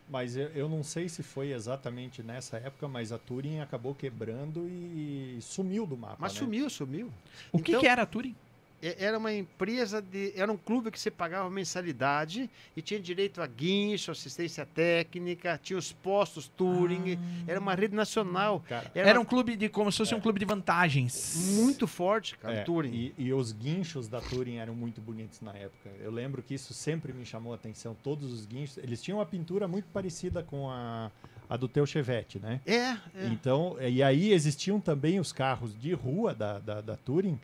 Mas 0.08 0.36
eu, 0.36 0.48
eu 0.48 0.68
não 0.68 0.82
sei 0.82 1.08
se 1.08 1.22
foi 1.22 1.52
exatamente 1.52 2.22
nessa 2.22 2.58
época, 2.58 2.86
mas 2.86 3.10
a 3.10 3.18
Touring 3.18 3.60
acabou 3.60 3.94
quebrando 3.94 4.66
e 4.68 5.38
sumiu 5.40 5.86
do 5.86 5.96
mapa. 5.96 6.16
Mas 6.18 6.34
né? 6.34 6.38
sumiu, 6.38 6.68
sumiu. 6.68 7.10
O 7.50 7.58
que, 7.58 7.70
Então- 7.72 7.80
que 7.80 7.86
era 7.88 8.02
a 8.02 8.06
Touring? 8.06 8.34
Era 8.82 9.16
uma 9.18 9.32
empresa 9.32 10.02
de. 10.02 10.32
Era 10.36 10.52
um 10.52 10.56
clube 10.56 10.90
que 10.90 11.00
você 11.00 11.10
pagava 11.10 11.48
mensalidade 11.48 12.50
e 12.76 12.82
tinha 12.82 13.00
direito 13.00 13.40
a 13.40 13.46
guincho, 13.46 14.10
assistência 14.10 14.66
técnica, 14.66 15.58
tinha 15.62 15.78
os 15.78 15.92
postos 15.92 16.48
touring. 16.48 17.18
Era 17.46 17.58
uma 17.60 17.74
rede 17.74 17.94
nacional. 17.94 18.62
Cara, 18.68 18.90
Era, 18.94 19.10
Era 19.10 19.18
uma- 19.18 19.22
um 19.22 19.26
clube 19.26 19.56
de 19.56 19.68
como 19.68 19.90
se 19.90 19.98
fosse 19.98 20.14
um 20.14 20.20
clube 20.20 20.38
de 20.38 20.44
vantagens. 20.44 21.52
muito 21.56 21.86
forte, 21.86 22.36
cara, 22.36 22.56
É, 22.56 22.62
touring. 22.62 22.92
E, 22.92 23.14
e 23.18 23.32
os 23.32 23.52
guinchos 23.52 24.08
da 24.08 24.20
Touring 24.20 24.56
eram 24.56 24.74
muito 24.74 25.00
bonitos 25.00 25.40
na 25.40 25.52
época. 25.52 25.90
Eu 26.00 26.10
lembro 26.10 26.42
que 26.42 26.54
isso 26.54 26.74
sempre 26.74 27.12
me 27.12 27.24
chamou 27.24 27.52
a 27.52 27.56
atenção. 27.56 27.96
Todos 28.02 28.32
os 28.32 28.44
guinchos, 28.46 28.76
eles 28.78 29.02
tinham 29.02 29.18
uma 29.18 29.26
pintura 29.26 29.66
muito 29.66 29.86
parecida 29.92 30.42
com 30.42 30.70
a, 30.70 31.10
a 31.48 31.56
do 31.56 31.68
teu 31.68 31.86
Chevette, 31.86 32.38
né? 32.38 32.60
É, 32.66 32.74
é. 32.74 32.98
Então, 33.32 33.76
e 33.80 34.02
aí 34.02 34.32
existiam 34.32 34.78
também 34.80 35.18
os 35.20 35.32
carros 35.32 35.74
de 35.78 35.92
rua 35.92 36.34
da, 36.34 36.58
da, 36.58 36.80
da 36.80 36.96
Touring. 36.96 37.38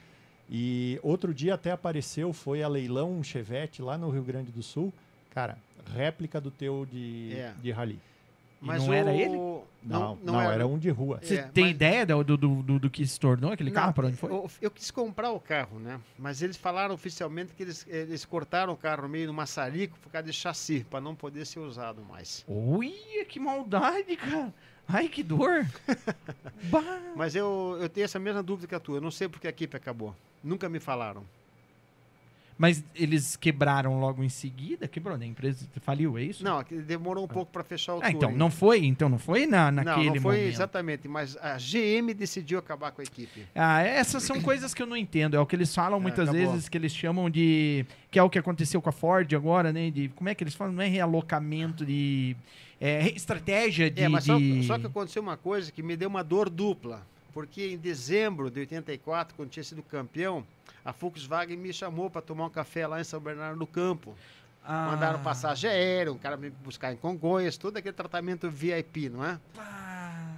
E 0.51 0.99
outro 1.03 1.33
dia 1.33 1.55
até 1.55 1.71
apareceu, 1.71 2.33
foi 2.33 2.63
a 2.63 2.69
leilão 2.69 3.13
um 3.13 3.23
Chevette 3.23 3.81
lá 3.81 3.97
no 3.97 4.11
Rio 4.11 4.23
Grande 4.25 4.51
do 4.51 4.63
Sul. 4.63 4.93
Cara, 5.31 5.57
réplica 5.95 6.41
do 6.41 6.51
teu 6.51 6.85
de, 6.91 7.33
É. 7.37 7.55
de 7.63 7.71
rally. 7.71 8.01
E 8.63 8.67
não 8.67 8.93
era 8.93 9.15
ele? 9.15 9.37
Não, 9.83 10.19
não, 10.23 10.39
era. 10.39 10.67
um 10.67 10.77
de 10.79 10.91
rua. 10.91 11.19
Você 11.23 11.37
É, 11.37 11.43
tem 11.45 11.65
mas- 11.65 11.71
ideia 11.73 12.05
do, 12.05 12.23
do, 12.23 12.37
do, 12.37 12.79
do- 12.81 12.91
que 12.91 13.07
se 13.07 13.19
tornou 13.19 13.51
aquele 13.53 13.71
carro? 13.71 13.87
Não, 13.87 13.93
Para 13.95 14.07
onde 14.09 14.17
foi? 14.19 14.31
Eu, 14.31 14.51
eu 14.61 14.71
quis 14.71 14.91
comprar 14.91 15.31
o 15.31 15.41
carro, 15.41 15.79
né? 15.79 15.99
Mas 16.19 16.43
eles 16.43 16.59
falaram 16.59 16.95
oficialmente 16.95 17.55
que 17.55 17.63
eles, 17.63 17.87
eles 17.89 18.27
cortaram 18.27 18.75
o 18.75 18.77
carro 18.77 19.05
no 19.05 19.09
meio 19.09 19.29
do 19.29 19.33
maçarico 19.33 19.99
por 20.01 20.11
causa 20.13 20.27
de 20.27 20.33
chassi, 20.35 20.85
para 20.91 21.01
não 21.01 21.15
poder 21.15 21.47
ser 21.47 21.61
usado 21.61 22.03
mais. 22.03 22.45
Olha, 22.47 23.25
que 23.27 23.41
maldade, 23.41 24.15
cara. 24.17 24.53
Ai, 24.87 25.09
que 25.09 25.23
dor. 25.23 25.65
Mas 27.17 27.35
eu, 27.35 27.79
eu 27.81 27.89
tenho 27.89 28.05
essa 28.05 28.19
mesma 28.19 28.43
dúvida 28.43 28.67
que 28.67 28.75
a 28.75 28.81
tua. 28.81 28.97
Eu 28.99 29.01
não 29.01 29.11
sei 29.11 29.29
porque 29.29 29.47
a 29.47 29.51
equipe 29.51 29.75
acabou. 29.77 30.15
Nunca 30.43 30.69
me 30.69 30.81
falaram. 30.81 31.25
Mas 32.59 32.85
eles 32.95 33.37
quebraram 33.37 33.99
logo 34.01 34.23
em 34.23 34.29
seguida? 34.29 34.87
Quebrou, 34.87 35.17
né? 35.17 35.25
A 35.25 35.29
empresa 35.29 35.67
faliu, 35.81 36.19
é 36.19 36.23
isso? 36.25 36.45
Não, 36.45 36.63
demorou 36.87 37.25
um 37.25 37.29
pouco 37.29 37.51
para 37.51 37.65
fechar 37.65 37.95
o 37.95 38.01
Ah, 38.03 38.11
então, 38.11 38.21
Touring. 38.21 38.37
não 38.37 38.51
foi? 38.51 38.85
Então 38.85 39.09
não 39.09 39.19
foi 39.19 39.47
na, 39.47 39.71
Não, 39.73 39.83
naquele 39.83 40.11
não 40.11 40.21
foi 40.21 40.37
momento? 40.37 40.53
exatamente, 40.55 41.09
mas 41.09 41.39
a 41.39 41.57
GM 41.57 42.13
decidiu 42.13 42.59
acabar 42.59 42.91
com 42.93 43.01
a 43.01 43.05
equipe. 43.05 43.47
Ah, 43.55 43.81
essas 43.81 44.23
são 44.25 44.43
coisas 44.43 44.75
que 44.75 44.83
eu 44.83 44.87
não 44.87 44.95
entendo. 44.97 45.37
É 45.39 45.41
o 45.41 45.47
que 45.47 45.57
eles 45.57 45.75
falam 45.75 45.99
muitas 45.99 46.29
acabou. 46.29 46.51
vezes, 46.53 46.69
que 46.69 46.77
eles 46.77 46.95
chamam 46.95 47.31
de. 47.31 47.87
Que 48.11 48.19
é 48.19 48.23
o 48.23 48.29
que 48.29 48.39
aconteceu 48.39 48.83
com 48.83 48.91
a 48.91 48.93
Ford 48.93 49.33
agora, 49.35 49.73
né? 49.73 49.91
De, 49.91 50.09
como 50.11 50.29
é 50.29 50.35
que 50.35 50.45
eles 50.45 50.53
falam? 50.55 50.75
Não 50.75 50.83
é 50.83 50.87
realocamento 50.89 51.87
de. 51.87 52.37
É, 52.79 53.09
estratégia 53.09 53.91
de. 53.91 54.03
É, 54.03 54.09
mas 54.09 54.25
só, 54.25 54.37
de- 54.39 54.65
só 54.67 54.79
que 54.79 54.85
aconteceu 54.87 55.23
uma 55.23 55.39
coisa 55.39 55.73
que 55.73 55.83
me 55.83 55.97
deu 55.97 56.11
uma 56.11 56.23
dor 56.23 56.51
dupla. 56.51 57.07
Porque 57.33 57.69
em 57.69 57.79
dezembro 57.79 58.51
de 58.51 58.61
84, 58.61 59.35
quando 59.35 59.51
tinha 59.51 59.65
sido 59.65 59.83
campeão, 59.83 60.45
a 60.85 60.93
Volkswagen 60.93 61.57
me 61.57 61.73
chamou 61.73 62.11
para 62.11 62.23
tomar 62.23 62.47
um 62.47 62.51
café 62.51 62.87
lá 62.87 63.01
em 63.01 63.05
São 63.05 63.21
Bernardo 63.21 63.59
do 63.59 63.67
Campo. 63.67 64.15
Ah, 64.65 64.89
Mandaram 64.93 65.23
passagem 65.23 65.71
aérea, 65.71 66.13
um 66.13 66.19
cara 66.19 66.37
me 66.37 66.51
buscar 66.51 66.93
em 66.93 66.97
Congonhas, 66.97 67.57
todo 67.57 67.77
aquele 67.77 67.95
tratamento 67.95 68.51
VIP, 68.51 69.09
não 69.09 69.25
é? 69.25 69.39
pá. 69.55 69.81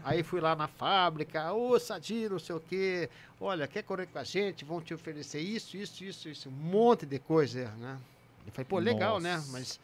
Aí 0.04 0.22
fui 0.24 0.40
lá 0.40 0.56
na 0.56 0.66
fábrica, 0.66 1.52
ô 1.52 1.78
Sadir, 1.78 2.28
não 2.30 2.38
sei 2.38 2.56
o 2.56 2.60
quê, 2.60 3.08
olha, 3.40 3.68
quer 3.68 3.82
correr 3.84 4.06
com 4.06 4.18
a 4.18 4.24
gente? 4.24 4.64
Vão 4.64 4.80
te 4.80 4.92
oferecer 4.92 5.40
isso, 5.40 5.76
isso, 5.76 6.02
isso, 6.02 6.28
isso, 6.28 6.48
um 6.48 6.52
monte 6.52 7.06
de 7.06 7.20
coisa, 7.20 7.70
né? 7.78 7.98
Eu 8.44 8.52
falei, 8.52 8.64
pô, 8.64 8.78
legal, 8.80 9.20
né? 9.20 9.36
Nossa. 9.36 9.52
Mas 9.52 9.80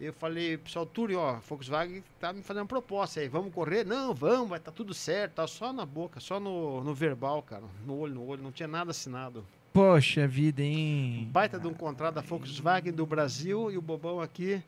eu 0.00 0.12
falei, 0.14 0.56
pessoal, 0.56 0.86
Túlio, 0.86 1.18
ó, 1.18 1.34
Volkswagen 1.46 2.02
tá 2.18 2.32
me 2.32 2.42
fazendo 2.42 2.62
uma 2.62 2.68
proposta 2.68 3.20
aí, 3.20 3.28
vamos 3.28 3.52
correr? 3.52 3.84
Não, 3.84 4.14
vamos, 4.14 4.48
vai 4.48 4.58
tá 4.58 4.72
tudo 4.72 4.94
certo, 4.94 5.34
tá 5.34 5.46
só 5.46 5.72
na 5.72 5.84
boca, 5.84 6.18
só 6.20 6.40
no, 6.40 6.82
no 6.82 6.94
verbal, 6.94 7.42
cara, 7.42 7.64
no 7.84 7.98
olho, 7.98 8.14
no 8.14 8.26
olho, 8.26 8.42
não 8.42 8.50
tinha 8.50 8.66
nada 8.66 8.92
assinado. 8.92 9.44
Poxa 9.72 10.26
vida, 10.26 10.62
hein? 10.62 11.28
Baita 11.30 11.58
de 11.60 11.68
um 11.68 11.74
contrato 11.74 12.14
da 12.14 12.22
Volkswagen 12.22 12.92
do 12.92 13.04
Brasil 13.06 13.70
e 13.70 13.76
o 13.78 13.82
bobão 13.82 14.20
aqui 14.20 14.62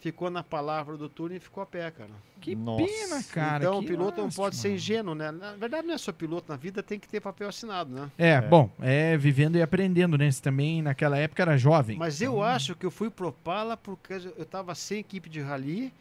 ficou 0.00 0.30
na 0.30 0.42
palavra 0.44 0.96
do 0.96 1.08
Túlio 1.08 1.36
e 1.36 1.40
ficou 1.40 1.62
a 1.62 1.66
pé, 1.66 1.90
cara. 1.90 2.10
Que 2.40 2.54
Nossa. 2.54 2.84
pena, 2.84 3.22
cara. 3.32 3.64
então 3.64 3.80
que 3.80 3.86
o 3.86 3.88
piloto 3.88 4.20
não 4.22 4.30
pode 4.30 4.54
ser 4.56 4.72
ingênuo, 4.74 5.14
né? 5.14 5.30
Na 5.32 5.54
verdade 5.54 5.86
não 5.86 5.94
é 5.94 5.98
só 5.98 6.12
piloto, 6.12 6.50
na 6.52 6.56
vida 6.56 6.82
tem 6.82 6.98
que 6.98 7.08
ter 7.08 7.20
papel 7.20 7.48
assinado, 7.48 7.90
né? 7.92 8.10
É, 8.16 8.40
bom, 8.40 8.70
é 8.80 9.16
vivendo 9.16 9.56
e 9.56 9.62
aprendendo, 9.62 10.16
né? 10.16 10.30
Você 10.30 10.40
também 10.40 10.80
naquela 10.80 11.18
época 11.18 11.42
era 11.42 11.56
jovem. 11.58 11.98
Mas 11.98 12.22
eu 12.22 12.42
acho 12.42 12.76
que 12.76 12.86
eu 12.86 12.90
fui 12.90 13.10
pro 13.10 13.32
Pala 13.32 13.76
porque 13.76 14.14
eu 14.36 14.44
tava 14.46 14.74
sem 14.76 15.00
equipe 15.00 15.28
de 15.28 15.40
rally 15.40 15.92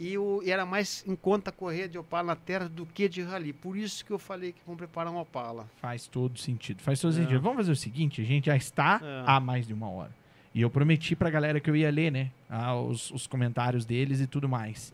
e, 0.00 0.14
eu, 0.14 0.40
e 0.44 0.50
era 0.50 0.64
mais 0.64 1.04
em 1.06 1.14
conta 1.16 1.50
correr 1.52 1.88
de 1.88 1.98
Opala 1.98 2.28
na 2.28 2.36
terra 2.36 2.68
do 2.68 2.86
que 2.86 3.08
de 3.08 3.20
rally. 3.20 3.52
Por 3.52 3.76
isso 3.76 4.04
que 4.04 4.12
eu 4.12 4.18
falei 4.18 4.52
que 4.52 4.60
vamos 4.64 4.78
preparar 4.78 5.12
um 5.12 5.18
Opala. 5.18 5.68
Faz 5.82 6.06
todo 6.06 6.38
sentido. 6.38 6.80
Faz 6.80 7.00
todo 7.00 7.12
É. 7.12 7.16
sentido. 7.16 7.40
Vamos 7.42 7.58
fazer 7.58 7.72
o 7.72 7.76
seguinte, 7.76 8.22
a 8.22 8.24
gente 8.24 8.46
já 8.46 8.56
está 8.56 9.00
É. 9.02 9.24
há 9.26 9.38
mais 9.40 9.66
de 9.66 9.74
uma 9.74 9.90
hora. 9.90 10.16
E 10.58 10.62
eu 10.62 10.68
prometi 10.68 11.14
pra 11.14 11.30
galera 11.30 11.60
que 11.60 11.70
eu 11.70 11.76
ia 11.76 11.88
ler, 11.88 12.10
né? 12.10 12.30
ah, 12.50 12.74
os, 12.74 13.12
os 13.12 13.28
comentários 13.28 13.84
deles 13.84 14.20
e 14.20 14.26
tudo 14.26 14.48
mais. 14.48 14.92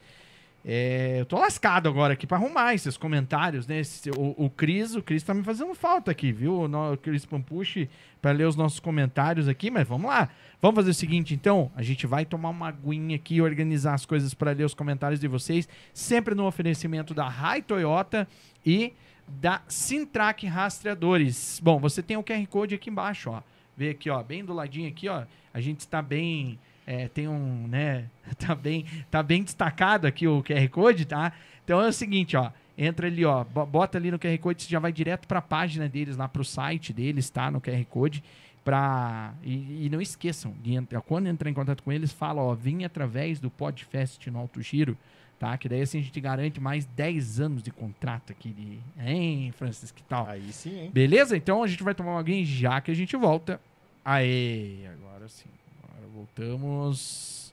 É, 0.62 1.16
eu 1.20 1.24
tô 1.24 1.38
lascado 1.38 1.88
agora 1.88 2.12
aqui 2.12 2.26
pra 2.26 2.36
arrumar 2.36 2.74
esses 2.74 2.98
comentários, 2.98 3.66
né? 3.66 3.80
Esse- 3.80 4.10
o, 4.10 4.34
o 4.36 4.50
Cris, 4.50 4.94
o 4.94 5.02
Cris 5.02 5.22
tá 5.22 5.32
me 5.32 5.42
fazendo 5.42 5.74
falta 5.74 6.10
aqui, 6.10 6.32
viu? 6.32 6.52
O, 6.52 6.92
o 6.92 6.96
Cris 6.98 7.24
Pampucci 7.24 7.88
pra 8.20 8.30
ler 8.32 8.46
os 8.46 8.56
nossos 8.56 8.78
comentários 8.78 9.48
aqui, 9.48 9.70
mas 9.70 9.88
vamos 9.88 10.10
lá. 10.10 10.28
Vamos 10.60 10.76
fazer 10.76 10.90
o 10.90 10.94
seguinte, 10.94 11.32
então, 11.34 11.70
a 11.74 11.82
gente 11.82 12.06
vai 12.06 12.26
tomar 12.26 12.50
uma 12.50 12.68
aguinha 12.68 13.16
aqui 13.16 13.36
e 13.36 13.40
organizar 13.42 13.94
as 13.94 14.04
coisas 14.04 14.34
pra 14.34 14.52
ler 14.52 14.64
os 14.64 14.74
comentários 14.74 15.18
de 15.18 15.28
vocês, 15.28 15.66
sempre 15.94 16.34
no 16.34 16.44
oferecimento 16.46 17.14
da 17.14 17.26
Rai 17.26 17.62
Toyota 17.62 18.28
e 18.66 18.92
da 19.26 19.62
Sintrack 19.66 20.46
Rastreadores. 20.46 21.58
Bom, 21.62 21.78
você 21.78 22.02
tem 22.02 22.18
o 22.18 22.22
QR 22.22 22.46
Code 22.48 22.74
aqui 22.74 22.90
embaixo, 22.90 23.30
ó. 23.30 23.40
Vê 23.76 23.90
aqui, 23.90 24.08
ó, 24.10 24.22
bem 24.22 24.44
do 24.44 24.52
ladinho 24.52 24.88
aqui, 24.88 25.08
ó. 25.08 25.24
A 25.52 25.60
gente 25.60 25.80
está 25.80 26.00
bem, 26.00 26.58
é, 26.86 27.08
tem 27.08 27.26
um, 27.28 27.66
né, 27.68 28.04
tá 28.38 28.54
bem, 28.54 28.84
tá 29.10 29.22
bem 29.22 29.42
destacado 29.42 30.06
aqui 30.06 30.26
o 30.28 30.42
QR 30.42 30.68
Code, 30.68 31.04
tá? 31.04 31.32
Então 31.64 31.80
é 31.80 31.88
o 31.88 31.92
seguinte, 31.92 32.36
ó, 32.36 32.50
entra 32.76 33.06
ali, 33.06 33.24
ó, 33.24 33.42
bo- 33.44 33.66
bota 33.66 33.98
ali 33.98 34.10
no 34.10 34.18
QR 34.18 34.36
Code, 34.38 34.62
você 34.62 34.68
já 34.70 34.78
vai 34.78 34.92
direto 34.92 35.26
para 35.26 35.38
a 35.38 35.42
página 35.42 35.88
deles, 35.88 36.16
lá 36.16 36.28
pro 36.28 36.44
site 36.44 36.92
deles, 36.92 37.28
tá? 37.30 37.50
No 37.50 37.60
QR 37.60 37.84
Code. 37.86 38.22
Pra... 38.64 39.34
E, 39.42 39.84
e 39.84 39.88
não 39.90 40.00
esqueçam, 40.00 40.54
de 40.62 40.72
entrar, 40.74 41.02
quando 41.02 41.26
entrar 41.26 41.50
em 41.50 41.54
contato 41.54 41.82
com 41.82 41.92
eles, 41.92 42.12
fala, 42.12 42.40
ó, 42.40 42.54
vim 42.54 42.82
através 42.84 43.38
do 43.38 43.50
Podfest 43.50 44.26
no 44.28 44.38
Alto 44.38 44.62
Giro, 44.62 44.96
tá? 45.38 45.56
Que 45.56 45.68
daí 45.68 45.82
assim 45.82 45.98
a 45.98 46.02
gente 46.02 46.20
garante 46.20 46.60
mais 46.60 46.84
10 46.84 47.40
anos 47.40 47.62
de 47.62 47.70
contrato 47.70 48.32
aqui 48.32 48.50
de. 48.50 48.78
Hein, 48.98 49.52
Francis, 49.52 49.90
que 49.90 50.02
tal? 50.02 50.26
Aí 50.26 50.52
sim, 50.52 50.78
hein? 50.78 50.90
Beleza? 50.92 51.36
Então 51.36 51.62
a 51.62 51.66
gente 51.66 51.82
vai 51.82 51.94
tomar 51.94 52.18
aguinha 52.18 52.44
já 52.44 52.80
que 52.80 52.90
a 52.90 52.94
gente 52.94 53.16
volta. 53.16 53.60
Aê, 54.04 54.86
agora 54.86 55.28
sim. 55.28 55.48
Agora 55.82 56.06
voltamos. 56.08 57.52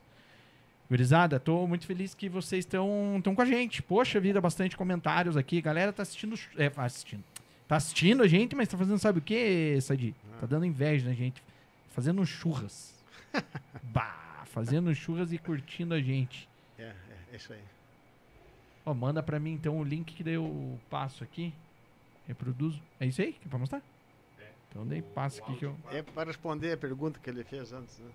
Gurizada, 0.89 1.39
tô 1.39 1.65
muito 1.67 1.85
feliz 1.85 2.13
que 2.13 2.27
vocês 2.27 2.65
estão 2.65 3.21
com 3.23 3.41
a 3.41 3.45
gente. 3.45 3.81
Poxa 3.81 4.19
vida, 4.19 4.41
bastante 4.41 4.75
comentários 4.75 5.37
aqui. 5.37 5.61
Galera 5.61 5.93
tá 5.93 6.03
assistindo. 6.03 6.37
É, 6.57 6.69
assistindo. 6.75 7.23
Tá 7.65 7.77
assistindo 7.77 8.21
a 8.21 8.27
gente, 8.27 8.53
mas 8.53 8.67
tá 8.67 8.77
fazendo 8.77 8.99
sabe 8.99 9.19
o 9.19 9.21
que, 9.21 9.79
Sadi? 9.79 10.13
Tá 10.41 10.45
dando 10.45 10.65
inveja 10.65 11.07
na 11.07 11.15
gente. 11.15 11.41
Fazendo 11.91 12.25
churras. 12.25 12.93
bah, 13.81 14.43
fazendo 14.43 14.93
churras 14.93 15.31
e 15.31 15.37
curtindo 15.37 15.93
a 15.93 16.01
gente. 16.01 16.49
É, 17.31 17.33
é, 17.33 17.33
é 17.33 17.37
isso 17.37 17.53
aí. 17.53 17.63
Ó, 18.85 18.93
manda 18.93 19.23
pra 19.23 19.39
mim 19.39 19.53
então 19.53 19.79
o 19.79 19.83
link 19.83 20.13
que 20.13 20.23
daí 20.23 20.35
eu 20.35 20.79
passo 20.89 21.23
aqui. 21.23 21.53
Reproduzo. 22.27 22.81
É 22.99 23.05
isso 23.05 23.21
aí 23.21 23.33
que 23.33 23.47
é 23.47 23.49
pra 23.49 23.59
mostrar? 23.59 23.81
Então 24.69 24.87
daí 24.87 25.01
passa 25.01 25.41
aqui 25.41 25.55
que 25.57 25.65
eu. 25.65 25.75
É 25.91 26.01
para 26.01 26.27
responder 26.27 26.71
a 26.71 26.77
pergunta 26.77 27.19
que 27.19 27.29
ele 27.29 27.43
fez 27.43 27.73
antes, 27.73 27.99
né? 27.99 28.09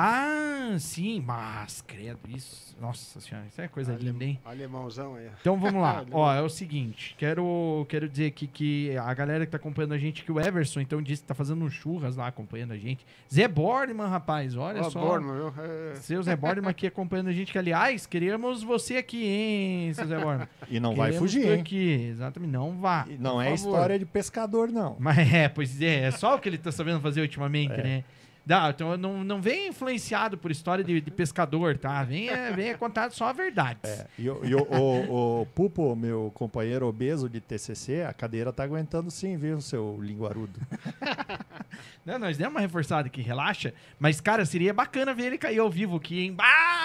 Ah, 0.00 0.76
sim, 0.78 1.20
mas 1.26 1.82
credo, 1.84 2.20
isso. 2.28 2.76
Nossa 2.80 3.20
senhora, 3.20 3.44
isso 3.48 3.60
é 3.60 3.66
coisa 3.66 3.92
Ale- 3.94 4.04
linda, 4.04 4.24
hein? 4.24 4.38
Alemãozão 4.44 5.16
aí. 5.16 5.26
Então 5.40 5.58
vamos 5.58 5.82
lá. 5.82 6.04
Ó, 6.12 6.32
é 6.32 6.40
o 6.40 6.48
seguinte, 6.48 7.16
quero, 7.18 7.84
quero 7.88 8.08
dizer 8.08 8.26
aqui 8.26 8.46
que 8.46 8.96
a 8.96 9.12
galera 9.12 9.44
que 9.44 9.50
tá 9.50 9.56
acompanhando 9.56 9.94
a 9.94 9.98
gente, 9.98 10.22
que 10.22 10.30
o 10.30 10.38
Everson 10.40 10.78
então 10.80 11.02
disse 11.02 11.22
que 11.22 11.26
tá 11.28 11.34
fazendo 11.34 11.64
um 11.64 11.68
churras 11.68 12.14
lá 12.14 12.28
acompanhando 12.28 12.74
a 12.74 12.78
gente. 12.78 13.04
Zé 13.32 13.48
Borneman, 13.48 14.06
rapaz, 14.06 14.54
olha 14.54 14.82
Ó, 14.82 14.90
só. 14.90 15.00
Borman, 15.00 15.34
viu? 15.34 15.52
É, 15.64 15.94
Seu 15.96 16.22
Zé 16.22 16.36
Borneman 16.36 16.70
aqui 16.70 16.86
acompanhando 16.86 17.28
a 17.30 17.32
gente, 17.32 17.50
que 17.50 17.58
aliás, 17.58 18.06
queremos 18.06 18.62
você 18.62 18.98
aqui, 18.98 19.26
hein, 19.26 19.94
seu 19.94 20.06
Zé 20.06 20.16
Borneman. 20.20 20.48
E 20.70 20.78
não 20.78 20.94
vai 20.94 21.08
Queremos 21.10 21.18
fugir, 21.32 21.44
tu 21.46 21.52
hein? 21.54 21.60
aqui, 21.60 21.92
exatamente, 22.12 22.50
não 22.52 22.78
vá. 22.78 23.04
E 23.08 23.18
Não 23.18 23.32
por 23.36 23.40
é 23.42 23.44
favor. 23.46 23.54
história 23.72 23.98
de 23.98 24.04
pescador, 24.06 24.68
não. 24.68 24.94
Mas 25.00 25.18
é, 25.32 25.48
pois 25.48 25.82
é, 25.82 26.02
é 26.04 26.10
só 26.12 26.36
o 26.36 26.38
que 26.38 26.48
ele 26.48 26.58
tá 26.58 26.70
sabendo 26.70 27.00
fazer 27.00 27.20
ultimamente, 27.22 27.72
É. 27.72 27.82
né? 27.82 28.04
Não, 28.48 28.70
então 28.70 28.96
não, 28.96 29.22
não 29.22 29.42
vem 29.42 29.68
influenciado 29.68 30.38
por 30.38 30.50
história 30.50 30.82
de, 30.82 31.02
de 31.02 31.10
pescador, 31.10 31.76
tá? 31.76 32.02
Vem, 32.02 32.30
é, 32.30 32.50
vem 32.50 32.74
contar 32.78 33.10
só 33.10 33.26
a 33.26 33.32
verdade. 33.32 33.80
É, 33.84 34.06
e 34.18 34.30
o, 34.30 34.42
e 34.44 34.54
o, 34.54 34.62
o- 34.62 35.40
o 35.42 35.46
Pupo, 35.54 35.94
meu 35.94 36.32
companheiro 36.34 36.86
obeso 36.86 37.28
de 37.28 37.40
TCC, 37.42 38.04
a 38.04 38.12
cadeira 38.14 38.50
tá 38.50 38.62
aguentando 38.64 39.10
sim, 39.10 39.36
viu, 39.36 39.60
seu 39.60 39.98
linguarudo? 40.00 40.58
Não, 42.04 42.18
nós 42.18 42.38
demos 42.38 42.54
uma 42.54 42.60
reforçada 42.60 43.06
aqui, 43.06 43.20
relaxa. 43.20 43.74
Mas, 43.98 44.20
cara, 44.20 44.44
seria 44.46 44.72
bacana 44.72 45.12
ver 45.12 45.24
ele 45.26 45.38
cair 45.38 45.58
ao 45.58 45.68
vivo 45.68 45.96
aqui, 45.96 46.20
hein? 46.20 46.36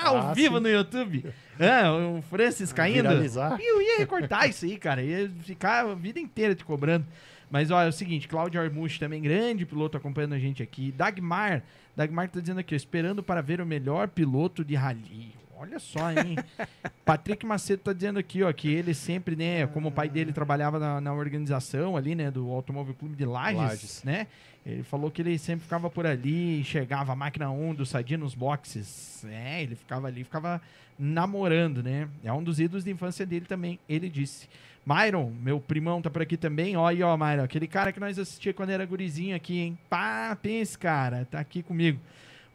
Ao 0.04 0.18
Ah, 0.18 0.34
vivo 0.34 0.58
sim. 0.58 0.64
no 0.64 0.70
YouTube. 0.70 1.26
Ah, 1.60 1.94
o 1.94 2.22
Francis 2.24 2.74
caindo. 2.74 3.04
Viralizar. 3.08 3.58
Eu 3.62 3.82
ia 3.82 3.98
recortar 4.00 4.50
isso 4.50 4.66
aí, 4.66 4.78
cara. 4.78 5.02
Ia 5.02 5.30
ficar 5.42 5.86
a 5.86 5.96
vida 5.96 6.20
inteira 6.20 6.54
te 6.54 6.66
cobrando. 6.66 7.06
Mas 7.54 7.70
olha, 7.70 7.86
é 7.86 7.90
o 7.90 7.94
seguinte, 7.94 8.28
Cláudio 8.28 8.60
Armuche 8.60 9.00
também, 9.00 9.22
grande 9.22 9.64
piloto 9.64 9.96
acompanhando 9.96 10.34
a 10.34 10.40
gente 10.40 10.64
aqui. 10.64 10.92
Dagmar, 10.92 11.62
Dagmar 11.96 12.28
tá 12.28 12.40
dizendo 12.40 12.60
aqui, 12.62 12.74
ó, 12.74 12.76
esperando 12.76 13.22
para 13.22 13.42
ver 13.42 13.62
o 13.62 13.66
melhor 13.66 14.08
piloto 14.08 14.66
de 14.66 14.74
rally. 14.74 15.36
Olha 15.56 15.78
só, 15.78 16.10
hein? 16.10 16.36
Patrick 17.06 17.46
Macedo 17.46 17.84
tá 17.84 17.94
dizendo 17.94 18.18
aqui, 18.18 18.42
ó, 18.42 18.52
que 18.52 18.74
ele 18.74 18.96
sempre, 18.96 19.36
né, 19.36 19.68
como 19.68 19.90
o 19.90 19.92
pai 19.92 20.10
dele 20.10 20.34
trabalhava 20.34 20.80
na, 20.80 21.00
na 21.00 21.14
organização 21.14 21.96
ali, 21.96 22.16
né, 22.16 22.32
do 22.32 22.50
Automóvel 22.50 22.96
Clube 22.96 23.16
de 23.16 23.24
Lages, 23.24 23.62
Lages. 23.62 24.04
né? 24.04 24.26
Ele 24.66 24.82
falou 24.82 25.12
que 25.12 25.22
ele 25.22 25.38
sempre 25.38 25.64
ficava 25.64 25.92
por 25.92 26.08
ali, 26.08 26.60
enxergava 26.60 27.14
a 27.14 27.16
máquina 27.16 27.52
1 27.52 27.76
do 27.76 27.86
Sadia 27.86 28.18
nos 28.18 28.34
boxes. 28.34 29.24
É, 29.26 29.62
ele 29.62 29.76
ficava 29.76 30.08
ali, 30.08 30.24
ficava 30.24 30.60
namorando, 30.98 31.84
né? 31.84 32.10
É 32.24 32.34
um 32.34 32.44
dos 32.44 32.60
ídolos 32.60 32.84
de 32.84 32.90
infância 32.90 33.28
dele 33.28 33.46
também, 33.46 33.78
ele 33.88 34.10
disse. 34.10 34.50
Myron, 34.86 35.32
meu 35.42 35.60
primão, 35.60 36.02
tá 36.02 36.10
por 36.10 36.22
aqui 36.22 36.36
também. 36.36 36.76
Ó, 36.76 36.86
aí, 36.86 37.02
ó, 37.02 37.16
Myron, 37.16 37.44
aquele 37.44 37.68
cara 37.68 37.92
que 37.92 38.00
nós 38.00 38.20
assistia 38.20 38.54
quando 38.54 38.70
era 38.70 38.86
gurizinho 38.86 39.36
aqui, 39.36 39.60
hein? 39.60 39.78
Pá, 39.90 40.36
pense, 40.36 40.78
cara, 40.78 41.26
tá 41.30 41.40
aqui 41.40 41.64
comigo. 41.64 42.00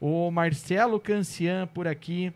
O 0.01 0.31
Marcelo 0.31 1.01
Cancian 1.01 1.67
por 1.67 1.89
aqui, 1.89 2.33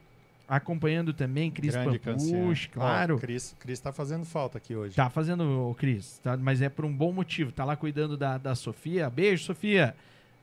acompanhando 0.49 1.13
também. 1.13 1.51
Cris. 1.51 1.75
Pampuch, 1.75 2.69
claro. 2.71 3.17
Ó, 3.17 3.19
Cris, 3.19 3.55
Cris 3.59 3.81
tá 3.81 3.93
fazendo 3.93 4.25
falta 4.25 4.59
aqui 4.59 4.75
hoje. 4.75 4.97
Tá 4.97 5.11
fazendo, 5.11 5.71
o 5.71 5.75
Cris, 5.75 6.19
tá? 6.19 6.37
mas 6.37 6.63
é 6.63 6.69
por 6.69 6.85
um 6.85 6.93
bom 6.93 7.13
motivo. 7.13 7.53
Tá 7.53 7.65
lá 7.65 7.77
cuidando 7.77 8.17
da, 8.17 8.39
da 8.39 8.55
Sofia. 8.55 9.09
Beijo, 9.11 9.45
Sofia. 9.45 9.95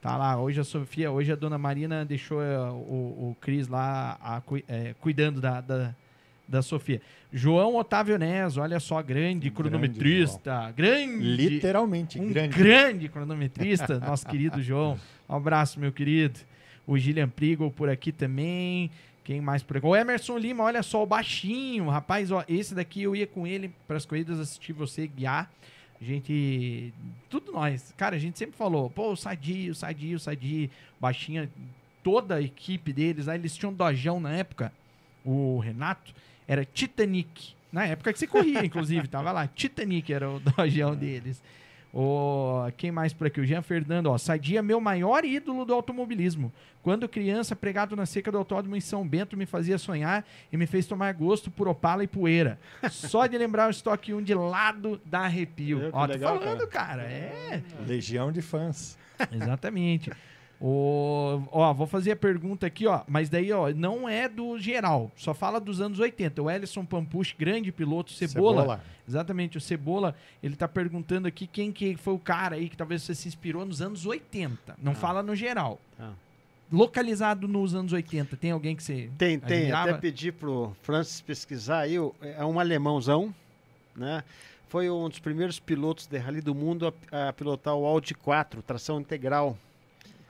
Tá 0.01 0.15
lá, 0.15 0.39
hoje 0.39 0.61
a 0.61 0.63
Sofia, 0.63 1.11
hoje 1.11 1.29
a 1.33 1.35
dona 1.35 1.57
Marina 1.57 2.05
deixou 2.05 2.41
é, 2.41 2.57
o, 2.57 3.31
o 3.31 3.37
Cris 3.41 3.67
lá 3.67 4.17
a 4.21 4.41
é, 4.69 4.95
cuidando 5.01 5.41
da, 5.41 5.59
da, 5.59 5.93
da 6.49 6.61
Sofia. 6.61 7.01
João 7.31 7.75
Otávio 7.75 8.17
Nes, 8.17 8.57
olha 8.57 8.79
só, 8.79 9.01
grande 9.01 9.49
Grande 9.49 9.51
cronometrista. 9.51 10.73
Grande. 10.75 11.23
Literalmente, 11.23 12.19
um 12.19 12.33
grande. 12.33 12.57
grande 12.57 13.07
cronometrista, 13.07 13.99
nosso 13.99 14.25
querido 14.25 14.61
João. 14.61 14.99
Um 15.29 15.35
abraço, 15.35 15.79
meu 15.79 15.91
querido. 15.91 16.39
O 16.87 16.97
Gillian 16.97 17.29
Prigo 17.29 17.69
por 17.69 17.87
aqui 17.87 18.11
também. 18.11 18.89
Quem 19.23 19.39
mais 19.39 19.61
por 19.61 19.77
aqui? 19.77 19.85
O 19.85 19.95
Emerson 19.95 20.39
Lima, 20.39 20.63
olha 20.63 20.81
só, 20.81 21.03
o 21.03 21.05
baixinho. 21.05 21.87
Rapaz, 21.87 22.31
ó, 22.31 22.43
esse 22.49 22.73
daqui 22.73 23.03
eu 23.03 23.15
ia 23.15 23.27
com 23.27 23.45
ele 23.45 23.71
para 23.87 23.97
as 23.97 24.05
corridas 24.05 24.39
assistir 24.39 24.73
você 24.73 25.05
guiar. 25.05 25.51
A 26.01 26.03
gente. 26.03 26.91
Tudo 27.29 27.51
nós. 27.51 27.93
Cara, 27.95 28.15
a 28.15 28.19
gente 28.19 28.39
sempre 28.39 28.57
falou, 28.57 28.89
pô, 28.89 29.11
o 29.11 29.15
Sadio, 29.15 29.71
o 29.71 29.75
Sadio, 29.75 30.17
o 30.17 30.19
Sadio. 30.19 30.69
Baixinha, 30.99 31.47
toda 32.03 32.35
a 32.35 32.41
equipe 32.41 32.91
deles, 32.91 33.27
lá, 33.27 33.35
eles 33.35 33.55
tinham 33.55 33.71
um 33.71 33.75
dojão 33.75 34.19
na 34.19 34.31
época. 34.31 34.73
O 35.23 35.59
Renato 35.59 36.11
era 36.49 36.65
Titanic. 36.65 37.53
Na 37.71 37.85
época 37.85 38.11
que 38.11 38.17
você 38.17 38.25
corria, 38.25 38.65
inclusive, 38.65 39.05
tava 39.07 39.31
lá. 39.31 39.47
Titanic 39.47 40.11
era 40.11 40.27
o 40.27 40.39
dojão 40.39 40.95
deles. 40.95 41.39
O, 41.93 42.71
quem 42.75 42.91
mais 42.91 43.13
por 43.13 43.27
aqui? 43.27 43.39
O 43.39 43.45
Jean 43.45 43.61
Fernando, 43.61 44.07
ó. 44.07 44.17
Sadia, 44.17 44.61
meu 44.63 44.81
maior 44.81 45.23
ídolo 45.23 45.63
do 45.63 45.73
automobilismo. 45.73 46.51
Quando 46.81 47.07
criança, 47.07 47.55
pregado 47.55 47.95
na 47.95 48.05
seca 48.05 48.31
do 48.31 48.37
autódromo 48.37 48.75
em 48.75 48.81
São 48.81 49.07
Bento, 49.07 49.37
me 49.37 49.45
fazia 49.45 49.77
sonhar 49.77 50.25
e 50.51 50.57
me 50.57 50.65
fez 50.65 50.87
tomar 50.87 51.13
gosto 51.13 51.51
por 51.51 51.67
opala 51.67 52.03
e 52.03 52.07
poeira. 52.07 52.59
Só 52.89 53.27
de 53.27 53.37
lembrar 53.37 53.67
o 53.67 53.71
estoque 53.71 54.13
1 54.13 54.23
de 54.23 54.33
lado 54.33 54.99
dá 55.05 55.21
arrepio. 55.21 55.79
Que 55.79 55.89
ó, 55.93 56.07
tô 56.07 56.13
legal, 56.13 56.39
falando, 56.39 56.67
cara. 56.67 57.03
É. 57.03 57.61
Legião 57.85 58.31
de 58.31 58.41
fãs. 58.41 58.97
Exatamente. 59.31 60.11
O, 60.61 61.41
ó, 61.51 61.73
vou 61.73 61.87
fazer 61.87 62.11
a 62.11 62.15
pergunta 62.17 62.67
aqui, 62.67 62.85
ó. 62.85 63.01
Mas 63.07 63.29
daí, 63.29 63.51
ó, 63.53 63.69
não 63.73 64.09
é 64.09 64.27
do 64.27 64.59
geral. 64.59 65.09
Só 65.15 65.33
fala 65.33 65.59
dos 65.59 65.79
anos 65.79 65.99
80. 65.99 66.41
O 66.41 66.51
Ellison 66.51 66.83
Pampuch, 66.83 67.33
grande 67.39 67.71
piloto, 67.71 68.11
Cebola. 68.11 68.81
Exatamente, 69.07 69.57
o 69.57 69.61
Cebola, 69.61 70.13
ele 70.43 70.55
tá 70.57 70.67
perguntando 70.67 71.27
aqui 71.27 71.47
quem 71.47 71.71
que 71.71 71.95
foi 71.95 72.13
o 72.13 72.19
cara 72.19 72.55
aí 72.57 72.67
que 72.67 72.75
talvez 72.75 73.03
você 73.03 73.15
se 73.15 73.27
inspirou 73.27 73.65
nos 73.65 73.81
anos 73.81 74.05
80. 74.05 74.75
Não 74.83 74.93
fala 74.93 75.23
no 75.23 75.33
geral. 75.33 75.79
Tá. 75.97 76.11
Localizado 76.71 77.47
nos 77.47 77.73
anos 77.73 77.93
80, 77.93 78.35
tem 78.37 78.51
alguém 78.51 78.75
que 78.75 78.83
você 78.83 79.09
Tem, 79.17 79.39
tem. 79.39 79.57
admirava? 79.59 79.91
Até 79.91 79.99
pedi 79.99 80.31
pro 80.31 80.75
Francis 80.83 81.21
pesquisar 81.21 81.79
aí. 81.79 81.95
É 82.21 82.45
um 82.45 82.59
alemãozão, 82.59 83.33
né? 83.95 84.23
Foi 84.67 84.87
um 84.87 85.09
dos 85.09 85.17
primeiros 85.17 85.59
pilotos 85.59 86.05
de 86.05 86.17
rally 86.19 86.41
do 86.41 86.53
mundo 86.53 86.93
a, 87.11 87.29
a 87.29 87.33
pilotar 87.33 87.73
o 87.73 87.85
Audi 87.85 88.13
4, 88.13 88.61
tração 88.61 88.99
integral. 88.99 89.57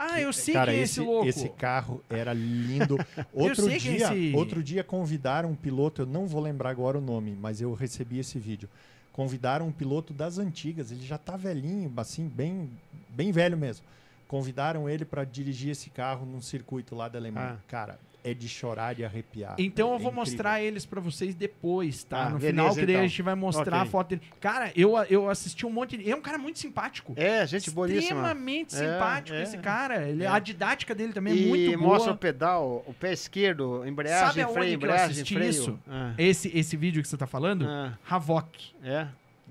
Ah, 0.02 0.22
eu 0.22 0.32
sei 0.32 0.54
Cara, 0.54 0.72
quem 0.72 0.80
é 0.80 0.84
esse, 0.84 1.00
esse 1.02 1.08
louco. 1.10 1.28
esse 1.28 1.50
carro 1.50 2.02
era 2.10 2.32
lindo. 2.34 2.98
Outro 3.34 3.68
que 3.68 3.74
é 3.74 3.78
dia, 3.78 3.96
esse- 4.16 4.34
outro 4.36 4.64
dia 4.64 4.82
convidaram 4.84 5.50
um 5.52 5.56
piloto, 5.56 6.04
eu 6.04 6.06
não 6.06 6.26
vou 6.26 6.42
lembrar 6.42 6.70
agora 6.70 6.98
o 6.98 7.02
nome, 7.02 7.38
mas 7.40 7.60
eu 7.60 7.74
recebi 7.74 8.18
esse 8.18 8.40
vídeo. 8.40 8.70
Convidaram 9.12 9.68
um 9.68 9.72
piloto 9.74 10.14
das 10.14 10.38
antigas, 10.38 10.92
ele 10.92 11.06
já 11.06 11.18
tá 11.18 11.36
velhinho, 11.36 11.92
assim, 11.98 12.28
bem, 12.30 12.70
bem 13.10 13.32
velho 13.34 13.58
mesmo. 13.58 13.86
Convidaram 14.28 14.88
ele 14.88 15.04
para 15.04 15.26
dirigir 15.26 15.72
esse 15.72 15.90
carro 15.90 16.26
num 16.26 16.42
circuito 16.42 16.96
lá 16.96 17.10
da 17.10 17.20
Alemanha. 17.20 17.58
Ah. 17.60 17.64
Cara, 17.68 18.00
é 18.24 18.34
de 18.34 18.50
chorar 18.50 19.00
e 19.00 19.06
arrepiar. 19.06 19.56
Então 19.58 19.90
eu 19.90 19.96
É 19.96 20.00
vou 20.00 20.12
incrível. 20.12 20.16
mostrar 20.20 20.62
eles 20.62 20.86
pra 20.86 21.00
vocês 21.00 21.34
depois, 21.36 22.04
tá? 22.04 22.24
Ah, 22.26 22.30
no 22.32 22.40
beleza, 22.40 22.50
final, 22.52 22.76
que 22.76 22.86
daí 22.86 22.96
a 22.96 22.98
então. 23.00 23.08
gente 23.08 23.22
vai 23.22 23.36
mostrar 23.36 23.78
Ok. 23.78 23.80
a 23.82 23.86
foto 23.86 24.10
dele. 24.10 24.22
Cara, 24.42 24.72
eu, 24.76 24.98
eu 25.10 25.30
assisti 25.30 25.66
um 25.66 25.70
monte 25.70 25.98
de... 25.98 26.10
É 26.12 26.16
um 26.16 26.22
cara 26.22 26.38
muito 26.38 26.60
simpático. 26.60 27.14
É, 27.16 27.46
gente 27.48 27.72
boníssima. 27.72 28.00
Extremamente 28.02 28.76
É, 28.76 28.78
simpático 28.94 29.38
é. 29.38 29.44
esse 29.44 29.58
cara. 29.58 30.08
Ele, 30.10 30.24
É. 30.24 30.28
A 30.28 30.40
didática 30.40 30.94
dele 30.94 31.14
também 31.14 31.34
é 31.34 31.36
e 31.38 31.48
muito 31.48 31.78
boa. 31.80 31.94
mostra 31.94 32.12
o 32.14 32.18
pedal, 32.18 32.84
o 32.86 32.94
pé 32.94 33.14
esquerdo, 33.14 33.84
embreagem, 33.86 34.28
Sabe 34.28 34.42
aonde 34.42 34.54
freio, 34.54 34.72
eu 34.72 34.76
embreagem, 34.76 35.06
assisti 35.12 35.34
freio. 35.34 35.50
isso? 35.50 35.80
Ah, 35.88 36.14
Esse, 36.18 36.52
esse 36.58 36.76
vídeo 36.78 37.02
que 37.02 37.08
você 37.08 37.18
tá 37.18 37.26
falando, 37.28 37.66
ah, 37.68 37.98
Havok. 38.10 38.74
é. 38.84 39.08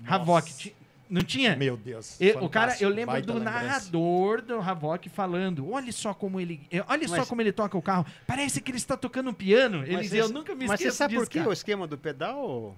Havok. 0.07 0.73
Não 1.09 1.21
tinha? 1.23 1.55
Meu 1.55 1.75
Deus. 1.75 2.19
E- 2.21 2.31
o 2.33 2.47
cara, 2.47 2.75
eu 2.79 2.87
lembro 2.89 3.19
do 3.21 3.33
lembrança. 3.33 3.51
narrador 3.59 4.41
do 4.43 4.59
Havok 4.59 5.09
falando: 5.09 5.71
olha 5.71 5.91
só 5.91 6.13
como 6.13 6.39
ele. 6.39 6.61
eh, 6.71 6.83
Olha 6.87 7.07
só 7.07 7.17
Mas- 7.17 7.27
como 7.27 7.41
ele 7.41 7.51
toca 7.51 7.75
o 7.77 7.81
carro. 7.81 8.05
Parece 8.27 8.61
que 8.61 8.69
ele 8.69 8.77
está 8.77 8.95
tocando 8.95 9.31
um 9.31 9.33
piano. 9.33 9.83
Ele 9.83 9.93
Mas 9.93 10.03
dizia, 10.03 10.21
eu 10.21 10.29
nunca 10.29 10.53
me 10.53 10.67
Mas 10.67 10.79
esqueço 10.79 10.91
você 10.91 10.97
sabe 10.97 11.13
disso, 11.15 11.25
por 11.25 11.29
que 11.31 11.39
cara." 11.39 11.49
o 11.49 11.53
esquema 11.53 11.87
do 11.87 11.97
pedal? 11.97 12.75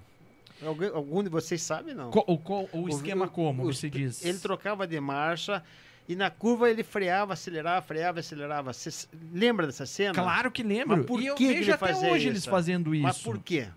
Alguém, 0.65 0.89
algum 0.89 1.23
de 1.23 1.29
vocês 1.29 1.61
sabe, 1.61 1.93
não? 1.93 2.11
Co- 2.11 2.23
o, 2.27 2.37
co- 2.37 2.69
o 2.71 2.87
esquema 2.87 3.27
como, 3.27 3.63
os- 3.63 3.79
você 3.79 3.89
diz? 3.89 4.23
Ele 4.23 4.37
trocava 4.37 4.85
de 4.87 4.99
marcha 4.99 5.63
e 6.07 6.15
na 6.15 6.29
curva 6.29 6.69
ele 6.69 6.83
freava, 6.83 7.33
acelerava, 7.33 7.81
freava, 7.81 8.19
acelerava. 8.19 8.71
Você 8.71 9.07
lembra 9.33 9.65
dessa 9.65 9.85
cena? 9.87 10.13
Claro 10.13 10.51
que 10.51 10.61
lembro. 10.63 10.97
Mas 10.97 11.05
por 11.05 11.19
e 11.21 11.25
eu 11.25 11.35
que 11.35 11.47
que 11.47 11.53
vejo 11.53 11.63
ele 11.63 11.71
até 11.73 11.95
hoje 12.11 12.27
eles 12.27 12.39
isso? 12.41 12.49
fazendo 12.49 12.93
isso. 12.93 13.03
Mas 13.03 13.17
por 13.17 13.39
quê? 13.39 13.67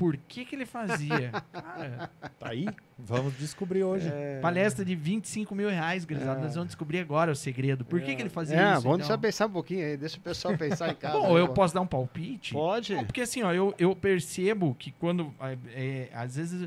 Por 0.00 0.16
que, 0.16 0.46
que 0.46 0.56
ele 0.56 0.64
fazia? 0.64 1.30
Cara, 1.52 2.10
Tá 2.38 2.48
aí? 2.48 2.66
Vamos 2.98 3.36
descobrir 3.36 3.84
hoje. 3.84 4.08
É. 4.08 4.40
palestra 4.40 4.82
de 4.82 4.94
25 4.94 5.54
mil 5.54 5.68
reais, 5.68 6.06
gurizada. 6.06 6.40
Nós 6.40 6.54
vamos 6.54 6.68
descobrir 6.68 7.00
agora 7.00 7.30
o 7.30 7.36
segredo. 7.36 7.84
Por 7.84 8.00
que, 8.00 8.16
que 8.16 8.22
ele 8.22 8.30
fazia 8.30 8.56
É, 8.56 8.72
isso? 8.72 8.80
vamos 8.82 8.84
então? 8.84 8.96
deixar 8.96 9.18
pensar 9.18 9.46
um 9.46 9.50
pouquinho 9.50 9.84
aí, 9.84 9.96
deixa 9.98 10.16
o 10.16 10.20
pessoal 10.22 10.56
pensar 10.56 10.90
em 10.90 10.94
casa. 10.96 11.18
Bom, 11.18 11.36
aí, 11.36 11.42
eu 11.42 11.48
pô. 11.48 11.52
posso 11.52 11.74
dar 11.74 11.82
um 11.82 11.86
palpite? 11.86 12.54
Pode? 12.54 12.94
Não, 12.94 13.04
porque 13.04 13.20
assim, 13.20 13.42
ó, 13.42 13.52
eu, 13.52 13.74
eu 13.78 13.94
percebo 13.94 14.74
que 14.74 14.90
quando. 14.92 15.34
é, 15.38 15.58
é, 15.74 16.08
às 16.14 16.36
vezes. 16.36 16.66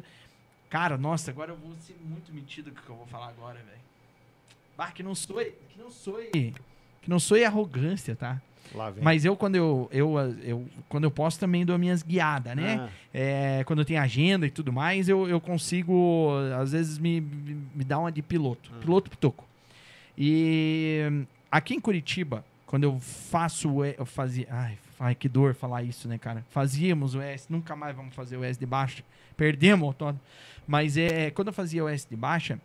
Cara, 0.69 0.95
nossa, 0.95 1.31
agora 1.31 1.51
eu 1.53 1.57
vou 1.57 1.73
ser 1.79 1.95
muito 2.03 2.31
metido 2.31 2.71
com 2.71 2.79
o 2.79 2.83
que 2.83 2.89
eu 2.89 2.95
vou 2.95 3.07
falar 3.07 3.29
agora, 3.29 3.55
velho. 3.59 3.81
Bah, 4.77 4.91
que 4.91 5.01
não 5.01 5.15
sou. 5.15 5.37
Que 5.37 5.79
não 5.79 5.89
sou. 5.89 6.19
Que 6.31 6.53
não 7.09 7.19
sou 7.19 7.43
arrogância, 7.43 8.15
tá? 8.15 8.39
Mas 9.01 9.25
eu, 9.25 9.35
quando 9.35 9.55
eu, 9.55 9.89
eu, 9.91 10.17
eu, 10.43 10.65
quando 10.89 11.03
eu 11.03 11.11
posso, 11.11 11.39
também 11.39 11.65
dou 11.65 11.77
minhas 11.77 12.01
guiadas, 12.01 12.55
né? 12.55 12.79
Ah, 12.79 12.89
É, 13.13 13.63
quando 13.65 13.79
eu 13.79 13.85
tenho 13.85 14.01
agenda 14.01 14.45
e 14.47 14.49
tudo 14.49 14.71
mais, 14.71 15.07
eu, 15.07 15.27
eu 15.27 15.39
consigo, 15.39 16.31
às 16.59 16.71
vezes, 16.71 16.97
me, 16.97 17.21
me, 17.21 17.83
dar 17.83 17.99
uma 17.99 18.11
de 18.11 18.21
piloto. 18.21 18.71
Piloto 18.79 19.09
pitoco. 19.09 19.45
E 20.17 21.25
aqui 21.51 21.75
em 21.75 21.79
Curitiba, 21.79 22.43
quando 22.65 22.83
eu 22.83 22.99
faço 22.99 23.69
o 23.69 23.85
eu 23.85 24.05
fazia. 24.05 24.47
Ai, 24.49 24.77
ai, 24.99 25.15
que 25.15 25.29
dor 25.29 25.53
falar 25.53 25.83
isso, 25.83 26.07
né, 26.07 26.17
cara? 26.17 26.43
Fazíamos 26.49 27.13
o 27.15 27.21
S, 27.21 27.51
nunca 27.51 27.75
mais 27.75 27.95
vamos 27.95 28.15
fazer 28.15 28.37
o 28.37 28.43
S 28.43 28.59
de 28.59 28.65
baixa. 28.65 29.03
Perdemos 29.37 29.83
o 29.83 29.87
autódromo. 29.87 30.21
Mas 30.65 30.97
é, 30.97 31.29
quando 31.31 31.49
eu 31.49 31.53
fazia 31.53 31.83
o 31.83 31.89
S 31.89 32.07
de 32.09 32.15
baixa, 32.15 32.59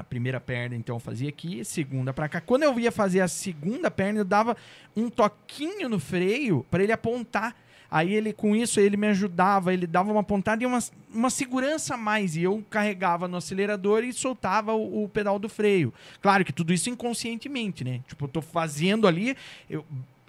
a 0.00 0.04
primeira 0.04 0.38
perna, 0.38 0.76
então, 0.76 0.96
eu 0.96 1.00
fazia 1.00 1.28
aqui, 1.28 1.64
segunda 1.64 2.12
pra 2.12 2.28
cá. 2.28 2.38
Quando 2.40 2.64
eu 2.64 2.78
ia 2.78 2.92
fazer 2.92 3.20
a 3.20 3.28
segunda 3.28 3.90
perna, 3.90 4.20
eu 4.20 4.24
dava 4.24 4.54
um 4.94 5.08
toquinho 5.08 5.88
no 5.88 5.98
freio 5.98 6.66
para 6.70 6.82
ele 6.82 6.92
apontar. 6.92 7.56
Aí 7.90 8.12
ele, 8.12 8.32
com 8.32 8.54
isso, 8.54 8.78
ele 8.78 8.96
me 8.96 9.06
ajudava, 9.06 9.72
ele 9.72 9.86
dava 9.86 10.12
uma 10.12 10.22
pontada 10.22 10.62
e 10.62 10.66
uma, 10.66 10.80
uma 11.14 11.30
segurança 11.30 11.94
a 11.94 11.96
mais. 11.96 12.36
E 12.36 12.42
eu 12.42 12.62
carregava 12.68 13.26
no 13.26 13.38
acelerador 13.38 14.04
e 14.04 14.12
soltava 14.12 14.74
o, 14.74 15.04
o 15.04 15.08
pedal 15.08 15.38
do 15.38 15.48
freio. 15.48 15.94
Claro 16.20 16.44
que 16.44 16.52
tudo 16.52 16.74
isso 16.74 16.90
inconscientemente, 16.90 17.82
né? 17.82 18.00
Tipo, 18.06 18.24
eu 18.24 18.28
tô 18.28 18.42
fazendo 18.42 19.06
ali, 19.06 19.34
eu, 19.70 19.82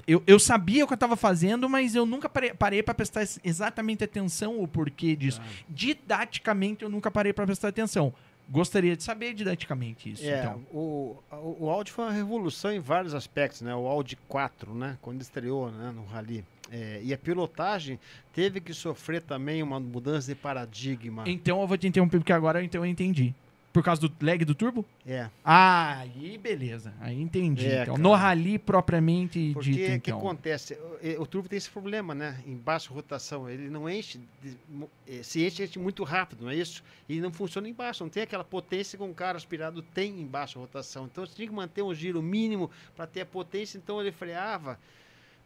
eu, 0.07 0.23
eu 0.25 0.39
sabia 0.39 0.85
o 0.85 0.87
que 0.87 0.93
eu 0.93 0.97
tava 0.97 1.17
fazendo, 1.17 1.67
mas 1.67 1.93
eu 1.93 2.05
nunca 2.05 2.29
parei, 2.29 2.83
para 2.83 2.93
prestar 2.93 3.21
ex- 3.21 3.39
exatamente 3.43 4.03
atenção 4.03 4.61
o 4.61 4.67
porquê 4.67 5.15
disso. 5.15 5.41
Didaticamente, 5.67 6.83
eu 6.83 6.89
nunca 6.89 7.11
parei 7.11 7.33
para 7.33 7.45
prestar 7.45 7.67
atenção. 7.69 8.13
Gostaria 8.49 8.95
de 8.95 9.03
saber 9.03 9.33
didaticamente 9.33 10.11
isso. 10.11 10.25
É, 10.25 10.39
então. 10.39 10.65
o, 10.71 11.17
o, 11.31 11.65
o 11.65 11.69
Audi 11.69 11.91
foi 11.91 12.05
uma 12.05 12.13
revolução 12.13 12.71
em 12.71 12.79
vários 12.79 13.13
aspectos, 13.13 13.61
né? 13.61 13.75
O 13.75 13.87
Audi 13.87 14.17
4, 14.27 14.73
né? 14.73 14.97
Quando 15.01 15.21
estreou 15.21 15.69
né? 15.71 15.91
no 15.91 16.05
Rally. 16.05 16.45
É, 16.71 17.01
e 17.03 17.13
a 17.13 17.17
pilotagem 17.17 17.99
teve 18.33 18.59
que 18.59 18.73
sofrer 18.73 19.21
também 19.21 19.63
uma 19.63 19.79
mudança 19.79 20.33
de 20.33 20.35
paradigma. 20.35 21.23
Então 21.25 21.61
eu 21.61 21.67
vou 21.67 21.77
te 21.77 21.87
interromper, 21.87 22.19
porque 22.19 22.33
agora 22.33 22.63
então 22.63 22.83
eu 22.83 22.89
entendi. 22.89 23.33
Por 23.77 23.83
causa 23.83 24.01
do 24.01 24.11
lag 24.25 24.43
do 24.43 24.55
turbo? 24.55 24.83
É. 25.05 25.29
Ah, 25.45 25.99
aí 25.99 26.35
beleza. 26.35 26.95
Aí 26.99 27.21
entendi. 27.21 27.67
É, 27.67 27.83
então, 27.83 27.93
cara. 27.93 27.97
no 27.99 28.15
rally 28.15 28.57
propriamente 28.57 29.51
Porque 29.53 29.69
dito, 29.69 29.83
o 29.83 29.85
que 29.85 29.93
então. 30.09 30.17
acontece? 30.17 30.73
O, 31.19 31.21
o 31.21 31.25
turbo 31.27 31.47
tem 31.47 31.57
esse 31.57 31.69
problema, 31.69 32.15
né? 32.15 32.41
Em 32.47 32.55
baixa 32.57 32.91
rotação, 32.91 33.47
ele 33.47 33.69
não 33.69 33.87
enche, 33.87 34.19
de- 34.41 34.57
eh, 35.07 35.21
se 35.21 35.45
enche, 35.45 35.63
enche 35.63 35.77
muito 35.77 36.03
rápido, 36.03 36.45
não 36.45 36.49
é 36.49 36.55
isso? 36.55 36.83
E 37.07 37.19
não 37.21 37.31
funciona 37.31 37.69
em 37.69 37.73
baixa, 37.73 38.03
não 38.03 38.09
tem 38.09 38.23
aquela 38.23 38.43
potência 38.43 38.97
que 38.97 39.03
um 39.03 39.13
carro 39.13 39.37
aspirado 39.37 39.83
tem 39.83 40.21
em 40.21 40.25
baixa 40.25 40.57
rotação. 40.57 41.05
Então 41.05 41.23
você 41.23 41.35
tinha 41.35 41.47
que 41.47 41.53
manter 41.53 41.83
um 41.83 41.93
giro 41.93 42.19
mínimo 42.19 42.71
para 42.95 43.05
ter 43.05 43.21
a 43.21 43.25
potência, 43.27 43.77
então 43.77 44.01
ele 44.01 44.11
freava 44.11 44.79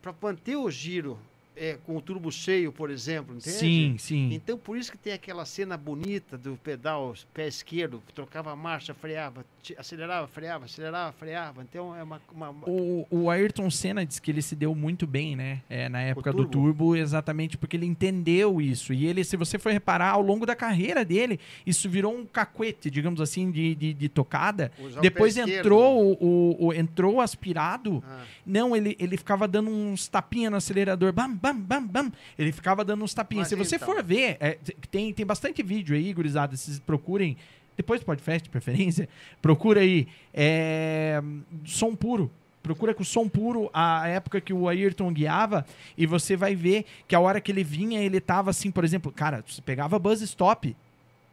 para 0.02 0.16
manter 0.22 0.56
o 0.56 0.72
giro 0.72 1.20
eh, 1.56 1.78
com 1.86 1.96
o 1.96 2.02
turbo 2.02 2.32
cheio, 2.32 2.72
por 2.72 2.90
exemplo, 2.90 3.36
entende? 3.36 3.58
Sim, 3.58 3.96
sim. 3.98 4.34
Então, 4.34 4.58
por 4.58 4.78
isso 4.78 4.92
que 4.92 4.98
tem 4.98 5.14
aquela 5.14 5.46
cena 5.46 5.78
bonita 5.78 6.38
do 6.38 6.58
pedal 6.58 7.14
pé 7.34 7.48
esquerdo, 7.48 8.02
trocava 8.14 8.52
a 8.52 8.56
marcha, 8.56 8.94
freava, 8.94 9.46
acelerava, 9.78 10.28
freava, 10.28 10.66
acelerava, 10.66 11.12
freava. 11.14 11.62
Então, 11.62 11.96
é 11.96 12.02
uma... 12.04 12.22
uma- 12.34 12.52
O, 12.68 13.06
o 13.10 13.30
Ayrton 13.30 13.70
Senna 13.70 14.06
disse 14.06 14.22
que 14.22 14.32
ele 14.32 14.42
se 14.42 14.56
deu 14.56 14.74
muito 14.74 15.06
bem, 15.06 15.36
né? 15.36 15.62
É, 15.70 15.88
na 15.88 16.02
época 16.02 16.32
do 16.32 16.46
turbo? 16.46 16.52
turbo, 16.52 16.96
exatamente 16.96 17.58
porque 17.58 17.78
ele 17.78 17.86
entendeu 17.86 18.60
isso. 18.60 18.94
E 18.94 19.06
ele, 19.06 19.24
se 19.24 19.38
você 19.38 19.60
for 19.60 19.72
reparar, 19.72 20.10
ao 20.12 20.22
longo 20.22 20.46
da 20.46 20.56
carreira 20.56 21.06
dele, 21.06 21.40
isso 21.66 21.90
virou 21.90 22.16
um 22.16 22.26
cacuete, 22.26 22.90
digamos 22.90 23.22
assim, 23.22 23.52
de, 23.52 23.76
de, 23.76 23.94
de 23.94 24.10
tocada. 24.10 24.72
usar 24.80 25.00
Depois 25.02 25.38
entrou 25.38 26.12
o, 26.14 26.18
o- 26.60 26.66
o- 26.68 26.74
entrou 26.74 27.22
aspirado. 27.22 28.04
Ah, 28.08 28.24
Não, 28.46 28.76
ele, 28.76 28.96
ele 29.00 29.18
ficava 29.18 29.48
dando 29.48 29.70
uns 29.70 30.08
tapinhas 30.08 30.52
no 30.52 30.58
acelerador. 30.58 31.12
Bam, 31.14 31.34
bam, 31.36 31.56
bam, 31.60 31.86
bam. 31.86 32.12
Ele 32.38 32.52
ficava 32.52 32.84
dando 32.84 33.04
uns 33.04 33.14
tapinhas. 33.14 33.44
Mas 33.44 33.50
Se 33.50 33.56
você 33.56 33.76
então. 33.76 33.88
for 33.88 34.04
ver, 34.04 34.38
é, 34.40 34.58
tem, 34.90 35.14
tem 35.14 35.26
bastante 35.26 35.62
vídeo 35.62 35.96
aí, 35.96 36.12
gurizada. 36.14 36.56
Vocês 36.56 36.80
procurem. 36.80 37.38
Depois 37.76 38.00
do 38.00 38.06
podcast, 38.06 38.44
de 38.44 38.50
preferência. 38.50 39.08
Procura 39.42 39.82
aí. 39.82 40.08
É, 40.34 41.22
som 41.66 41.96
puro. 41.96 42.30
Procura 42.62 42.94
com 42.94 43.04
som 43.04 43.28
puro 43.28 43.72
a 43.74 44.08
época 44.08 44.40
que 44.40 44.54
o 44.54 44.70
Ayrton 44.70 45.12
guiava 45.12 45.66
e 45.98 46.06
você 46.06 46.36
vai 46.36 46.56
ver 46.56 46.86
que 47.08 47.16
a 47.16 47.20
hora 47.20 47.42
que 47.42 47.52
ele 47.52 47.64
vinha, 47.64 48.00
ele 48.00 48.20
tava 48.20 48.52
assim, 48.52 48.70
por 48.70 48.84
exemplo, 48.84 49.12
cara, 49.12 49.44
você 49.48 49.62
pegava 49.62 49.98
buzz 49.98 50.22
stop. 50.22 50.76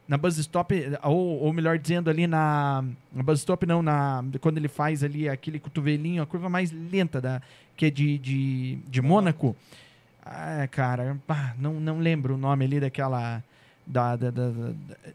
Na 0.07 0.17
buzz 0.17 0.39
stop, 0.39 0.75
ou, 1.03 1.43
ou 1.43 1.53
melhor 1.53 1.79
dizendo, 1.79 2.09
ali 2.09 2.27
na. 2.27 2.83
Na 3.13 3.23
buzz 3.23 3.41
stop, 3.41 3.67
não, 3.67 3.83
na, 3.83 4.25
quando 4.41 4.57
ele 4.57 4.69
faz 4.69 5.05
ali 5.05 5.29
aquele 5.29 5.59
cotovelinho, 5.59 6.23
a 6.23 6.27
curva 6.27 6.49
mais 6.49 6.73
lenta 6.73 7.21
da, 7.21 7.43
que 7.77 7.85
é 7.87 7.91
de, 7.91 8.17
de, 8.17 8.77
de 8.89 9.03
Mônaco. 9.03 9.55
Ah, 10.25 10.67
cara, 10.71 11.19
não, 11.59 11.75
não 11.75 11.99
lembro 11.99 12.35
o 12.35 12.39
nome 12.39 12.65
ali 12.65 12.81
daquela. 12.81 13.43
Da, 13.91 14.17
da, 14.17 14.31
da, 14.31 14.49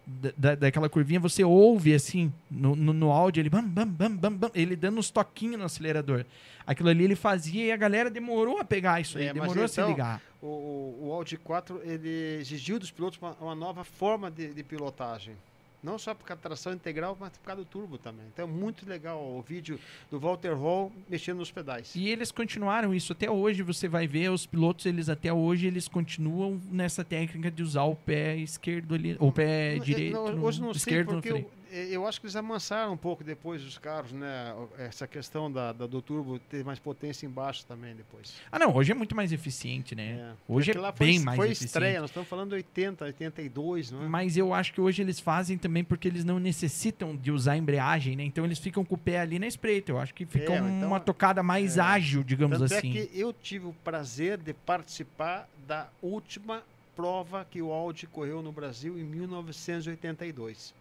da, 0.08 0.32
da- 0.36 0.56
daquela 0.56 0.90
curvinha, 0.90 1.20
você 1.20 1.44
ouve 1.44 1.94
assim 1.94 2.34
no, 2.50 2.76
no, 2.76 2.92
no 2.92 3.12
áudio, 3.12 3.40
ele 3.40 3.50
bam, 3.50 3.64
bam, 3.64 3.86
bam, 3.88 4.12
bam, 4.36 4.52
ele 4.56 4.76
dando 4.76 4.98
uns 4.98 5.12
toquinhos 5.12 5.60
no 5.60 5.66
acelerador. 5.66 6.26
Aquilo 6.66 6.90
ali 6.90 7.04
ele 7.04 7.16
fazia 7.16 7.66
e 7.66 7.72
a 7.72 7.78
galera 7.78 8.10
demorou 8.10 8.58
a 8.60 8.64
pegar 8.66 9.00
isso 9.00 9.20
aí, 9.20 9.28
É, 9.28 9.34
demorou 9.34 9.64
a 9.64 9.68
se 9.68 9.80
então, 9.80 9.90
ligar. 9.92 10.20
o, 10.42 10.48
o, 10.48 11.08
o 11.08 11.12
Audi 11.14 11.38
4 11.38 11.82
ele 11.84 12.38
exigiu 12.40 12.80
dos 12.80 12.90
pilotos 12.90 13.20
uma, 13.40 13.54
nova 13.54 13.84
forma 13.84 14.32
de 14.32 14.64
pilotagem. 14.64 15.36
Não 15.84 16.00
só 16.00 16.14
por 16.16 16.26
causa 16.26 16.42
da 16.42 16.50
tração 16.50 16.72
integral, 16.74 17.18
mas 17.20 17.32
por 17.38 17.42
causa 17.46 17.62
do 17.62 17.66
turbo 17.66 17.98
também. 17.98 18.26
Então 18.34 18.46
é 18.48 18.48
muito 18.52 18.88
legal 18.88 19.22
o 19.22 19.42
vídeo 19.42 19.78
do 20.10 20.18
Walter 20.20 20.54
Hall 20.58 20.92
mexendo 21.10 21.40
nos 21.40 21.52
pedais. 21.52 21.94
E 21.96 22.08
eles 22.08 22.32
continuaram 22.32 22.94
isso 22.96 23.12
até 23.12 23.30
hoje, 23.30 23.62
você 23.64 23.88
vai 23.90 24.08
ver 24.08 24.32
os 24.32 24.46
pilotos, 24.46 24.86
eles 24.86 25.10
até 25.10 25.34
hoje 25.34 25.68
eles 25.68 25.88
continuam 25.90 26.60
nessa 26.72 27.04
técnica 27.04 27.52
de 27.52 27.62
usar 27.62 27.84
o 27.84 27.96
pé 27.96 28.38
esquerdo 28.38 28.96
ali, 28.96 29.18
ou 29.20 29.28
o 29.30 29.32
pé 29.34 29.76
Não, 29.76 29.84
direito, 29.84 30.14
não, 30.14 30.36
no- 30.36 30.46
hoje 30.46 30.62
não 30.62 30.74
sei 30.74 30.80
esquerdo 30.80 31.08
no 31.08 31.14
porque 31.16 31.30
freio. 31.30 31.48
Eu, 31.74 31.84
eu 31.88 32.08
acho 32.08 32.20
que 32.22 32.26
eles 32.28 32.36
amansaram 32.36 32.94
um 32.94 32.98
pouco 32.98 33.24
depois 33.24 33.62
dos 33.64 33.78
carros, 33.78 34.12
né? 34.12 34.54
Essa 34.78 35.08
questão 35.08 35.52
da, 35.52 35.72
da- 35.74 35.88
do 35.88 36.02
turbo 36.02 36.38
ter 36.40 36.64
mais 36.64 36.80
potência 36.80 37.26
embaixo 37.26 37.66
também 37.66 37.96
depois. 37.96 38.34
Ah, 38.52 38.60
não, 38.60 38.74
hoje 38.76 38.92
é 38.92 38.96
muito 38.96 39.16
mais 39.16 39.32
eficiente, 39.32 39.96
né? 39.96 40.12
É. 40.12 40.34
Hoje 40.48 40.68
Porque 40.68 40.78
é 40.78 40.82
lá 40.82 40.92
foi, 40.94 41.08
bem 41.08 41.20
mais 41.20 41.38
Foi 41.38 41.48
eficiente. 41.48 41.68
estreia, 41.70 42.00
nós 42.02 42.10
estamos 42.10 42.30
falando 42.30 42.54
80, 42.54 43.06
82, 43.06 43.92
não 43.92 44.04
é? 44.04 44.08
Mas 44.08 44.38
eu 44.38 44.54
acho 44.54 44.74
que 44.74 44.80
hoje 44.82 45.02
eles 45.02 45.20
fazem 45.20 45.58
também 45.58 45.84
porque 45.84 46.08
eles 46.08 46.24
não 46.24 46.40
necessitam 46.40 47.16
de 47.16 47.32
usar 47.32 47.58
embreagem, 47.58 48.16
né? 48.16 48.24
Então 48.24 48.46
eles 48.46 48.60
ficam 48.60 48.86
com 48.86 48.96
o 48.96 48.98
pé 48.98 49.20
ali 49.20 49.40
na 49.40 49.48
espreita. 49.48 49.92
Eu 49.92 50.00
acho 50.00 50.14
que 50.14 50.26
fica 50.26 50.54
É, 50.54 50.58
então, 50.58 50.88
uma 50.88 51.00
tocada 51.00 51.42
mais 51.44 51.78
é. 51.78 51.82
ágil, 51.82 52.24
digamos 52.24 52.60
Tanto 52.60 52.74
assim. 52.74 52.98
é 52.98 53.06
que 53.08 53.20
eu 53.20 53.34
tive 53.34 53.66
o 53.66 53.74
prazer 53.84 54.38
de 54.38 54.54
participar 54.54 55.50
da 55.68 55.88
última 56.02 56.62
prova 56.96 57.46
que 57.50 57.62
o 57.62 57.72
Audi 57.72 58.06
correu 58.06 58.42
no 58.44 58.52
Brasil 58.52 59.00
em 59.00 59.04
1982. 59.04 60.74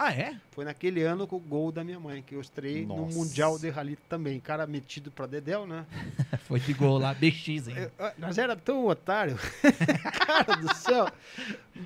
Ah, 0.00 0.12
é? 0.12 0.36
Foi 0.52 0.64
naquele 0.64 1.02
ano 1.02 1.26
com 1.26 1.34
o 1.34 1.40
gol 1.40 1.72
da 1.72 1.82
minha 1.82 1.98
mãe, 1.98 2.22
que 2.22 2.36
eu 2.36 2.40
estreiei 2.40 2.86
no 2.86 2.96
Nossa. 2.98 3.18
Mundial 3.18 3.58
de 3.58 3.68
Rally 3.68 3.96
também. 4.08 4.38
Cara 4.38 4.64
metido 4.64 5.10
pra 5.10 5.26
Dedéu, 5.26 5.66
né? 5.66 5.84
Foi 6.46 6.60
de 6.60 6.72
gol 6.72 6.98
lá, 6.98 7.12
BX, 7.12 7.48
hein? 7.66 7.74
Eu- 7.98 8.12
nós 8.16 8.38
era 8.38 8.54
tão 8.54 8.86
otário. 8.86 9.36
Cara 10.24 10.54
do 10.56 10.72
céu. 10.76 11.08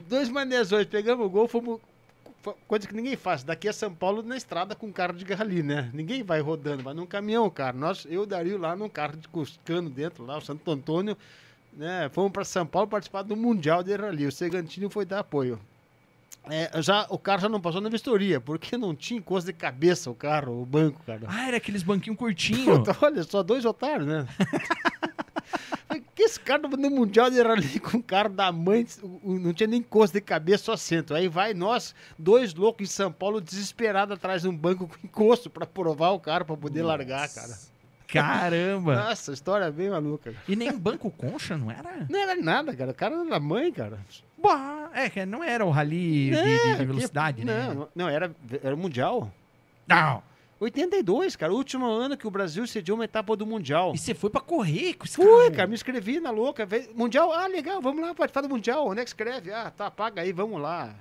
Dois 0.09 0.28
manezões, 0.28 0.86
pegamos 0.86 1.24
o 1.24 1.30
gol, 1.30 1.48
fomos. 1.48 1.80
fo- 2.43 2.55
Coisa 2.68 2.86
que 2.86 2.94
ninguém 2.94 3.16
faz. 3.16 3.43
Daqui 3.43 3.66
a 3.66 3.72
São 3.72 3.94
Paulo 3.94 4.22
na 4.22 4.36
estrada 4.36 4.74
com 4.74 4.93
carro 4.93 5.14
de 5.14 5.24
rally, 5.32 5.62
né? 5.62 5.90
Ninguém 5.94 6.22
vai 6.22 6.40
rodando, 6.43 6.82
vai 6.82 6.93
num 6.93 7.06
caminhão, 7.06 7.48
cara. 7.48 7.74
Nós, 7.74 8.06
eu 8.10 8.22
o 8.22 8.26
Dario 8.26 8.59
lá 8.59 8.76
num 8.76 8.90
carro 8.90 9.16
de 9.16 9.26
cuscano 9.26 9.89
dentro, 9.89 10.22
lá, 10.22 10.36
o 10.36 10.40
Santo 10.43 10.70
Antônio, 10.70 11.16
né? 11.72 12.10
Fomos 12.12 12.30
para 12.30 12.44
São 12.44 12.66
Paulo 12.66 12.89
participar 12.89 13.22
do 13.22 13.34
Mundial 13.34 13.82
de 13.82 13.97
Rally. 13.97 14.26
O 14.26 14.32
Segantino 14.32 14.90
foi 14.90 15.06
dar 15.06 15.20
apoio. 15.20 15.59
É, 16.51 16.82
já, 16.82 17.06
o 17.09 17.19
carro 17.19 17.43
já 17.43 17.48
não 17.48 17.60
passou 17.60 17.81
na 17.81 17.89
vistoria, 17.89 18.40
porque 18.40 18.77
não 18.78 18.94
tinha 18.94 19.19
encosto 19.19 19.47
de 19.47 19.52
cabeça 19.52 20.10
o 20.10 20.14
carro, 20.14 20.60
o 20.60 20.66
banco, 20.66 21.01
cara. 21.06 21.23
Ah, 21.28 21.48
era 21.48 21.56
aqueles 21.56 21.82
banquinhos 21.82 22.19
curtinhos. 22.19 22.78
Puta, 22.78 22.97
olha 23.01 23.23
só, 23.23 23.43
dois 23.43 23.64
otários, 23.64 24.06
né? 24.06 24.27
Que 26.14 26.23
esse 26.23 26.40
cara 26.40 26.69
no 26.69 26.90
Mundial 26.90 27.31
de 27.31 27.43
Rally 27.43 27.78
com 27.81 27.98
o 27.98 28.02
carro 28.02 28.31
da 28.31 28.51
mãe, 28.51 28.86
não 29.23 29.52
tinha 29.52 29.66
nem 29.66 29.81
encosto 29.81 30.14
de 30.14 30.20
cabeça, 30.20 30.64
só 30.64 30.73
assento. 30.73 31.14
Aí 31.14 31.28
vai 31.28 31.55
nós, 31.55 31.94
dois 32.19 32.55
loucos 32.55 32.89
em 32.89 32.90
São 32.90 33.12
Paulo, 33.12 33.40
desesperados 33.40 34.14
atrás 34.14 34.43
de 34.43 34.48
um 34.48 34.56
banco 34.56 34.86
com 34.86 35.06
encosto 35.06 35.51
pra 35.51 35.66
provar 35.66 36.10
o 36.10 36.20
carro, 36.20 36.44
pra 36.44 36.56
poder 36.56 36.82
largar, 36.82 37.28
cara. 37.28 37.59
Caramba! 38.20 38.94
Nossa, 38.97 39.32
história 39.32 39.70
bem 39.70 39.90
maluca. 39.90 40.34
E 40.48 40.55
nem 40.56 40.72
banco 40.76 41.10
concha, 41.10 41.56
não 41.56 41.70
era? 41.70 42.06
Não 42.09 42.18
era 42.20 42.34
nada, 42.34 42.74
cara. 42.76 42.90
O 42.90 42.94
cara 42.94 43.14
era 43.14 43.24
da 43.24 43.40
mãe, 43.40 43.72
cara. 43.72 43.98
Bah, 44.36 44.90
é, 44.94 45.09
que 45.09 45.24
não 45.24 45.43
era 45.43 45.64
o 45.64 45.70
rally 45.70 46.30
de- 46.30 46.36
de, 46.43 46.76
de 46.78 46.84
velocidade, 46.84 47.39
Que- 47.39 47.44
né? 47.44 47.66
Não, 47.68 47.74
não, 47.74 47.89
não, 47.94 48.09
era, 48.09 48.34
era 48.62 48.74
Mundial. 48.76 49.32
Não. 49.86 50.22
82, 50.60 51.34
cara. 51.34 51.52
O 51.52 51.56
último 51.56 51.86
ano 51.86 52.16
que 52.16 52.26
o 52.26 52.30
Brasil 52.30 52.64
cediu 52.68 52.94
uma 52.94 53.05
etapa 53.05 53.34
do 53.36 53.44
Mundial. 53.44 53.93
E 53.94 53.98
você 53.98 54.14
foi 54.14 54.30
pra 54.30 54.40
correr 54.40 54.94
com 54.94 55.05
esse 55.05 55.16
Fui, 55.16 55.51
cara, 55.51 55.66
me 55.66 55.74
inscrevi 55.74 56.20
na 56.20 56.30
louca. 56.30 56.66
Mundial, 56.94 57.32
ah, 57.32 57.48
legal, 57.48 57.80
vamos 57.82 58.01
lá 58.01 58.14
participar 58.14 58.43
do 58.43 58.48
Mundial. 58.48 58.86
Onde 58.86 59.01
é 59.01 59.05
que 59.05 59.10
escreve? 59.10 59.52
Ah, 59.52 59.72
tá, 59.76 59.90
paga 59.90 60.22
aí, 60.22 60.32
vamos 60.32 60.60
lá. 60.60 60.94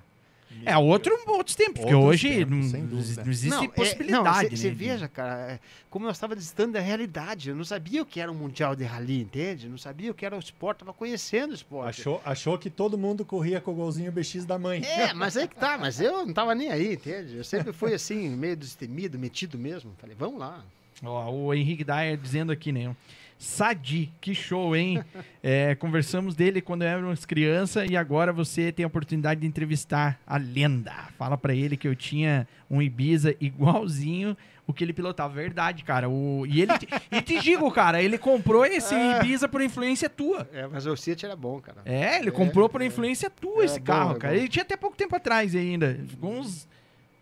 É 0.66 0.78
outro, 0.78 1.18
outros 1.28 1.56
tempos, 1.56 1.80
porque 1.82 1.94
Outros 1.94 2.22
hoje 2.24 2.30
tempos, 2.46 2.72
não, 2.74 2.80
não 2.82 3.00
existe 3.00 3.66
é, 3.66 3.68
possibilidade, 3.68 4.58
Você 4.58 4.68
né? 4.68 4.74
de- 4.74 4.76
veja, 4.76 5.08
cara, 5.08 5.54
é, 5.54 5.60
como 5.90 6.06
nós 6.06 6.16
estávamos 6.18 6.44
distante 6.44 6.74
da 6.74 6.80
realidade. 6.80 7.50
Eu 7.50 7.56
não 7.56 7.64
sabia 7.64 8.02
o 8.02 8.06
que 8.06 8.20
era 8.20 8.32
um 8.32 8.36
Mundial 8.36 8.76
de 8.76 8.84
Rally, 8.84 9.22
entende? 9.22 9.68
Não 9.68 9.78
sabia 9.78 10.12
o 10.12 10.14
que 10.14 10.26
era 10.26 10.36
o 10.36 10.40
esporte, 10.40 10.80
tava 10.80 10.94
conhecendo 10.94 11.52
o 11.52 11.56
esporte. 11.56 12.02
Achou, 12.02 12.22
achou 12.24 12.58
que 12.58 12.70
todo 12.70 12.98
mundo 12.98 13.26
corria 13.26 13.60
com 13.60 13.72
o 13.72 13.76
golzinho 13.76 14.12
BX 14.12 14.46
da 14.46 14.60
mãe. 14.60 14.84
É, 14.86 15.14
mas 15.14 15.36
aí 15.36 15.48
que 15.48 15.56
tá, 15.56 15.78
mas 15.78 16.00
eu 16.00 16.26
não 16.26 16.34
tava 16.34 16.54
nem 16.54 16.70
aí, 16.72 16.94
entende? 16.94 17.38
Eu 17.38 17.44
sempre 17.44 17.74
fui 17.74 17.94
assim, 17.94 18.30
meio 18.30 18.56
destemido, 18.56 19.18
metido 19.18 19.58
mesmo. 19.58 19.92
Falei, 19.98 20.16
vamos 20.18 20.40
lá. 20.40 20.64
Ó, 21.04 21.32
o 21.32 21.54
Henrique 21.54 21.84
Dyer 21.84 22.16
dizendo 22.18 22.52
aqui, 22.52 22.72
né? 22.72 22.96
Sadi, 23.44 24.14
que 24.22 24.36
show, 24.36 24.76
hein? 24.76 25.04
É, 25.44 25.74
conversamos 25.74 26.36
dele 26.36 26.62
quando 26.62 26.84
éramos 26.84 27.26
criança 27.26 27.84
e 27.84 27.98
agora 27.98 28.32
você 28.32 28.72
tem 28.72 28.84
a 28.84 28.88
oportunidade 28.88 29.42
de 29.42 29.48
entrevistar 29.48 30.20
a 30.28 30.38
lenda. 30.38 30.94
Fala 31.18 31.36
pra 31.36 31.52
ele 31.56 31.76
que 31.76 31.88
eu 31.88 31.96
tinha 31.96 32.48
um 32.70 32.80
Ibiza 32.80 33.36
igualzinho 33.42 34.38
o 34.68 34.72
que 34.72 34.84
ele 34.84 34.94
pilotava. 34.94 35.34
Verdade, 35.34 35.84
cara. 35.84 36.08
O, 36.08 36.46
e, 36.46 36.62
ele, 36.62 36.72
e 37.12 37.22
te 37.24 37.40
digo, 37.40 37.72
cara, 37.72 38.04
ele 38.04 38.20
comprou 38.20 38.64
esse 38.64 38.94
Ibiza 38.94 39.48
por 39.50 39.64
influência 39.64 40.08
tua. 40.08 40.48
É, 40.54 40.68
mas 40.68 40.86
o 40.86 40.96
Fiat 40.96 41.26
era 41.26 41.36
bom, 41.36 41.60
cara. 41.60 41.82
É, 41.86 42.20
ele 42.20 42.30
É, 42.30 42.32
comprou 42.32 42.70
por 42.70 42.84
é. 42.84 42.86
influência 42.86 43.28
tua 43.28 43.64
É 43.64 43.66
esse 43.66 43.80
bom, 43.80 43.86
carro, 43.86 44.16
é 44.18 44.20
cara. 44.20 44.34
bom. 44.36 44.40
Ele 44.40 44.48
tinha 44.48 44.62
até 44.62 44.78
pouco 44.78 44.96
tempo 44.96 45.16
atrás 45.16 45.56
ainda. 45.56 46.00
Ficou 46.08 46.34
uns. 46.38 46.68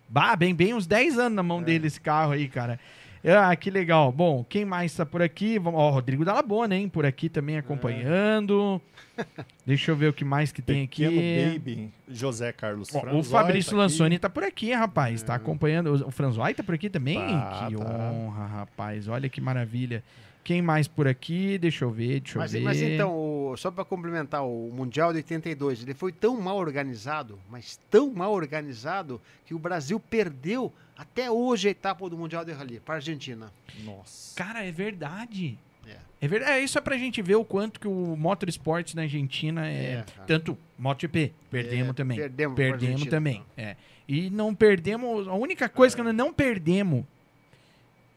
Bah, 0.09 0.35
bem, 0.35 0.53
bem 0.53 0.73
uns 0.73 0.85
10 0.85 1.17
anos 1.17 1.35
na 1.37 1.41
É. 1.41 1.45
mão 1.45 1.63
dele 1.63 1.87
esse 1.87 2.01
carro 2.01 2.33
aí, 2.33 2.49
cara. 2.49 2.77
Ah, 3.25 3.53
que 3.55 3.69
legal. 3.69 4.11
Bom, 4.11 4.45
quem 4.47 4.63
mais 4.63 4.93
tá 4.95 5.05
por 5.05 5.21
aqui? 5.21 5.59
Ó, 5.63 5.69
o 5.89 5.91
Rodrigo 5.91 6.23
Dalabona, 6.23 6.75
hein? 6.75 6.87
Por 6.87 7.05
aqui 7.05 7.27
também 7.29 7.57
acompanhando. 7.57 8.81
Deixa 9.65 9.91
eu 9.91 9.95
ver 9.95 10.07
o 10.07 10.13
que 10.13 10.23
mais 10.23 10.51
que 10.51 10.61
tem 10.61 10.83
aqui. 10.83 11.03
Pequeno 11.07 11.53
Baby, 11.53 11.91
José 12.07 12.51
Carlos 12.53 12.89
Franzói 12.89 13.19
o 13.19 13.23
Fabrício 13.23 13.71
tá 13.71 13.75
aqui. 13.75 13.81
Lansoni 13.81 14.19
tá 14.19 14.29
por 14.29 14.43
aqui, 14.43 14.71
rapaz. 14.73 15.21
Tá 15.21 15.35
acompanhando. 15.35 15.87
O 15.93 16.07
o 16.07 16.11
Franzói 16.11 16.53
tá 16.53 16.63
por 16.63 16.75
aqui 16.75 16.89
também? 16.89 17.19
Tá, 17.19 17.67
que 17.69 17.75
tá. 17.75 17.83
honra, 17.85 18.45
rapaz. 18.45 19.07
Olha 19.07 19.27
que 19.27 19.41
maravilha. 19.41 20.03
Quem 20.41 20.61
mais 20.61 20.87
por 20.87 21.07
aqui? 21.07 21.57
Deixa 21.57 21.83
eu 21.85 21.91
ver, 21.91 22.21
deixa 22.21 22.37
eu 22.37 22.41
Mas, 22.41 22.51
ver. 22.53 22.61
mas 22.61 22.81
então, 22.81 23.11
o- 23.13 23.51
o, 23.51 23.57
só 23.57 23.69
para 23.69 23.83
complementar, 23.83 24.43
o 24.43 24.71
Mundial 24.73 25.11
de 25.11 25.17
82, 25.17 25.83
ele 25.83 25.93
foi 25.93 26.11
tão 26.11 26.39
mal 26.41 26.57
organizado, 26.57 27.37
mas 27.49 27.77
tão 27.91 28.11
mal 28.11 28.31
organizado, 28.33 29.21
que 29.45 29.53
o 29.53 29.59
Brasil 29.59 29.99
perdeu 29.99 30.73
até 30.99 31.31
hoje 31.31 31.69
a 31.69 31.71
etapa 31.71 32.09
do 32.09 32.17
Mundial 32.17 32.43
de 32.43 32.51
Rally 32.51 32.79
para 32.81 32.95
a 32.95 32.97
Argentina. 32.97 33.51
Nossa. 33.85 34.35
Cara, 34.35 34.65
é 34.65 34.71
verdade. 34.71 35.57
É. 35.87 35.95
É 36.21 36.27
verdade. 36.27 36.51
É, 36.51 36.61
isso 36.61 36.77
é 36.77 36.81
pra 36.81 36.97
gente 36.97 37.21
ver 37.21 37.35
o 37.35 37.45
quanto 37.45 37.79
que 37.79 37.87
o 37.87 38.15
motorsport 38.17 38.93
na 38.95 39.03
Argentina 39.03 39.65
é. 39.65 39.93
É, 39.93 40.05
tanto 40.27 40.57
MotoGP, 40.77 41.33
perdemos 41.49 41.91
É, 41.91 41.93
também. 41.93 42.17
perdemos 42.17 42.55
Perdemos 42.55 43.05
também. 43.05 43.43
então. 43.55 43.65
É. 43.65 43.75
E 44.07 44.29
não 44.29 44.53
perdemos. 44.53 45.27
A 45.27 45.33
única 45.35 45.69
coisa 45.69 45.95
que 45.95 46.01
nós 46.03 46.13
não 46.13 46.33
perdemos, 46.33 47.05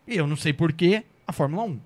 e 0.09 0.17
eu 0.17 0.27
não 0.27 0.37
sei 0.37 0.53
porquê, 0.53 1.05
a 1.27 1.33
Fórmula 1.33 1.63
1. 1.65 1.81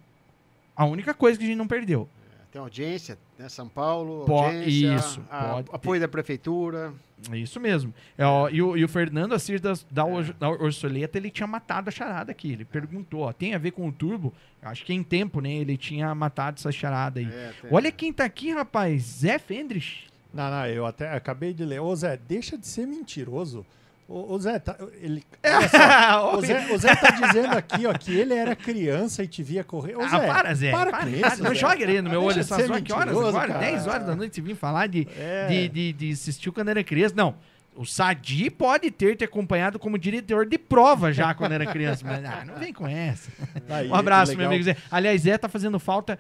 A 0.75 0.85
única 0.87 1.13
coisa 1.13 1.39
que 1.39 1.45
a 1.45 1.47
gente 1.49 1.57
não 1.59 1.67
perdeu. 1.69 2.09
Tem 2.57 2.63
audiência, 2.63 3.19
né? 3.39 3.51
São 3.51 3.69
Paulo, 3.69 4.25
Po- 4.25 4.33
audiência, 4.45 4.95
isso, 4.95 5.21
a- 5.31 5.45
pode 5.53 5.69
ter. 5.69 5.77
apoio 5.77 6.01
da 6.01 6.09
prefeitura. 6.09 6.95
É 7.31 7.37
isso 7.37 7.61
mesmo. 7.61 7.93
É, 8.17 8.25
ó, 8.25 8.49
e, 8.49 8.63
o, 8.63 8.75
e 8.79 8.83
o 8.83 8.89
Fernando 8.89 9.35
Assir 9.35 9.61
da, 9.61 9.75
da, 9.91 10.07
Or- 10.07 10.33
da 10.33 10.49
Orsoleta, 10.49 11.19
ele 11.19 11.31
tinha 11.31 11.47
matado 11.47 11.91
a 11.91 11.93
charada 11.93 12.31
aqui. 12.33 12.53
Ele 12.53 12.65
perguntou, 12.65 13.21
ó, 13.25 13.33
tem 13.35 13.55
a 13.55 13.59
ver 13.59 13.73
com 13.73 13.87
o 13.87 13.93
turbo? 13.93 14.33
Acho 14.63 14.87
que 14.87 14.95
em 14.95 15.03
tempo, 15.03 15.43
né? 15.43 15.53
Ele 15.53 15.77
tinha 15.77 16.15
matado 16.15 16.57
essa 16.59 16.73
charada 16.73 17.21
aí. 17.21 17.27
É, 17.27 17.53
Olha 17.71 17.93
quem 17.93 18.11
tá 18.11 18.25
aqui, 18.25 18.51
rapaz. 18.53 19.03
Zé 19.03 19.39
Fendrich. 19.39 20.07
Não, 20.33 20.51
não, 20.51 20.67
eu 20.67 20.87
até 20.87 21.13
acabei 21.13 21.53
de 21.53 21.63
ler. 21.63 21.81
Ô 21.81 21.95
Zé, 21.95 22.17
deixa 22.27 22.57
de 22.57 22.67
ser 22.67 22.87
mentiroso. 22.87 23.67
Ô, 24.09 24.35
ô 24.35 24.39
Zé, 24.39 24.59
tá, 24.61 24.77
ele. 25.01 25.25
É. 25.43 25.57
o, 26.37 26.41
Zé, 26.41 26.73
o 26.73 26.79
Zé 26.79 26.95
tá 26.95 27.11
dizendo 27.11 27.57
aqui, 27.57 27.87
ó, 27.87 27.93
que 27.93 28.13
ele 28.17 28.35
era 28.35 28.55
criança 28.55 29.23
e 29.25 29.27
te 29.27 29.43
via 29.43 29.65
correr. 29.65 29.97
Ô, 29.97 30.03
Ah, 30.03 30.09
Zé, 30.09 30.27
para, 30.27 30.55
Zé. 30.55 30.71
Para, 30.71 30.91
Para, 30.93 31.05
com 31.07 31.11
para, 31.21 31.29
isso. 31.33 31.43
não 31.43 31.51
Zé. 31.51 31.55
joga 31.57 31.83
areia 31.85 32.03
no 32.03 32.11
meu 32.11 32.23
olho. 32.23 32.43
ser 32.45 32.55
horas, 32.71 32.81
que 32.83 32.93
horas 32.93 33.17
agora? 33.17 33.49
cara. 33.55 33.59
10 33.61 33.87
horas 33.89 34.07
da 34.07 34.15
noite 34.15 34.37
você 34.37 34.41
vir 34.41 34.55
falar 34.55 34.87
de, 34.87 35.09
É. 35.19 35.47
de, 35.49 35.69
de, 35.69 35.93
de 35.93 36.13
assistir 36.13 36.51
quando 36.53 36.69
era 36.69 36.85
criança. 36.85 37.15
Não. 37.17 37.35
O 37.75 37.85
Sadi 37.85 38.49
pode 38.49 38.91
ter 38.91 39.17
te 39.17 39.25
acompanhado 39.25 39.79
como 39.79 39.99
diretor 39.99 40.47
de 40.47 40.57
prova 40.57 41.13
já 41.13 41.35
quando 41.35 41.53
era 41.53 41.67
criança. 41.67 42.03
Mas 42.07 42.25
ah, 42.25 42.43
não 42.47 42.55
vem 42.55 42.73
com 42.73 42.87
essa. 42.89 43.31
Aí, 43.69 43.89
Um 43.91 43.95
abraço, 43.95 44.35
meu 44.37 44.47
amigo 44.47 44.63
Zé. 44.65 44.77
Aliás, 44.91 45.21
Zé 45.23 45.37
tá 45.37 45.47
fazendo 45.49 45.79
falta 45.79 46.19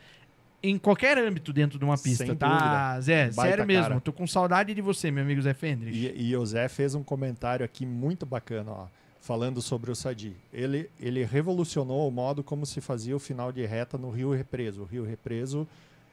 em 0.62 0.78
qualquer 0.78 1.16
âmbito 1.18 1.52
dentro 1.52 1.78
de 1.78 1.84
uma 1.84 1.96
pista, 1.98 2.26
Sem 2.26 2.34
tá? 2.34 2.48
dúvida. 2.48 3.00
Zé, 3.00 3.24
Baita 3.30 3.42
sério 3.50 3.66
mesmo. 3.66 3.82
cara. 3.88 4.00
Tô 4.00 4.12
com 4.12 4.26
saudade 4.26 4.74
de 4.74 4.80
você, 4.80 5.10
meu 5.10 5.22
amigo 5.22 5.40
Zé 5.42 5.54
Fendrich. 5.54 5.96
E, 6.16 6.28
e 6.30 6.36
o 6.36 6.44
Zé 6.44 6.68
fez 6.68 6.94
um 6.94 7.02
comentário 7.02 7.64
aqui 7.64 7.84
muito 7.86 8.24
bacana, 8.26 8.70
ó, 8.72 8.86
falando 9.20 9.60
sobre 9.62 9.90
o 9.90 9.94
Sadi. 9.94 10.34
Ele, 10.52 10.88
ele 11.00 11.24
revolucionou 11.24 12.08
o 12.08 12.10
modo 12.10 12.42
como 12.42 12.64
se 12.66 12.80
fazia 12.80 13.14
o 13.14 13.18
final 13.18 13.52
de 13.52 13.64
reta 13.66 13.96
no 13.98 14.10
Rio 14.10 14.32
Represo. 14.32 14.82
O 14.82 14.84
Rio 14.84 15.04
Represo 15.04 15.66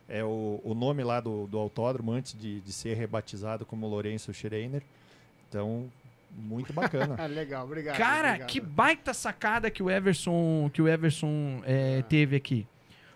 é 0.10 0.24
o, 0.24 0.60
o 0.64 0.74
nome 0.74 1.04
lá 1.04 1.20
do, 1.20 1.48
do 1.48 1.58
autódromo 1.58 2.12
antes 2.12 2.38
de, 2.40 2.60
de 2.62 2.74
ser 2.74 2.96
rebatizado 2.96 3.66
como 3.66 3.88
Lourenço 3.88 4.34
Schreiner. 4.34 4.84
Então, 5.50 5.86
muito 6.36 6.74
bacana. 6.74 7.16
Ah, 7.22 7.26
legal, 7.28 7.66
obrigado. 7.66 7.96
Cara, 7.98 8.28
obrigado. 8.30 8.50
que 8.50 8.60
baita 8.60 9.14
sacada 9.14 9.70
que 9.72 9.82
o 9.82 9.90
Everson, 9.90 10.70
que 10.74 10.82
o 10.82 10.88
Everson 10.88 11.62
é, 11.66 12.00
Ah. 12.00 12.04
teve 12.04 12.36
aqui. 12.36 12.68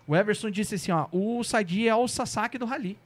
O 0.08 0.16
Everson 0.16 0.50
disse 0.50 0.74
assim, 0.76 0.90
ó, 0.90 1.06
o 1.12 1.44
Sadi 1.44 1.86
é 1.86 1.94
o 1.94 2.08
Sasaki 2.08 2.56
do 2.58 2.64
Rally. 2.64 2.96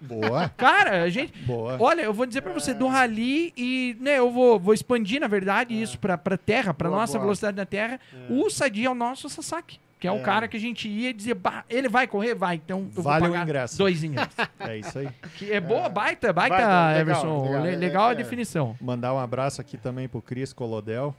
Boa, 0.00 0.48
Cara, 0.56 1.02
a 1.02 1.08
gente, 1.08 1.32
boa. 1.42 1.76
olha, 1.80 2.02
eu 2.02 2.12
vou 2.14 2.24
dizer 2.26 2.42
pra 2.42 2.52
você, 2.52 2.72
do 2.72 2.86
Rally 2.86 3.52
e, 3.56 3.96
né, 3.98 4.18
eu 4.18 4.30
vou, 4.30 4.56
vou 4.60 4.72
expandir, 4.74 5.20
na 5.20 5.26
verdade, 5.26 5.80
isso 5.80 5.98
pra, 5.98 6.16
pra 6.16 6.36
terra, 6.36 6.72
pra 6.72 6.88
Boa, 6.88 7.00
nossa 7.00 7.14
boa. 7.14 7.22
velocidade 7.22 7.56
na 7.56 7.66
terra. 7.66 7.98
O 8.30 8.48
Sadi 8.48 8.84
é 8.84 8.90
o 8.90 8.94
nosso 8.94 9.28
Sasaki, 9.28 9.80
que 9.98 10.06
é, 10.06 10.12
o 10.12 10.18
É. 10.18 10.20
cara 10.20 10.46
que 10.46 10.56
a 10.56 10.60
gente 10.60 10.86
ia 10.88 11.12
dizer, 11.12 11.34
"Bah, 11.34 11.64
ele 11.68 11.88
vai 11.88 12.06
correr? 12.06 12.34
Vai, 12.34 12.56
então 12.56 12.88
eu 12.94 13.02
Vale 13.02 13.20
vou 13.20 13.28
o 13.30 13.32
pagar 13.32 13.44
ingresso." 13.44 13.76
dois 13.78 14.04
ingressos. 14.04 14.34
É 14.60 14.76
isso 14.76 14.98
aí. 14.98 15.08
que 15.36 15.50
é 15.50 15.60
boa, 15.60 15.88
baita, 15.88 16.32
baita, 16.32 16.54
Baita, 16.56 16.68
legal, 16.68 17.00
Everson. 17.00 17.42
legal, 17.46 17.62
Le- 17.64 17.72
é, 17.72 17.76
legal 17.76 18.08
a 18.08 18.12
é. 18.12 18.14
definição. 18.14 18.76
Mandar 18.80 19.12
um 19.14 19.18
abraço 19.18 19.60
aqui 19.60 19.76
também 19.76 20.06
pro 20.06 20.20
Cris 20.22 20.52
Colodel. 20.52 21.12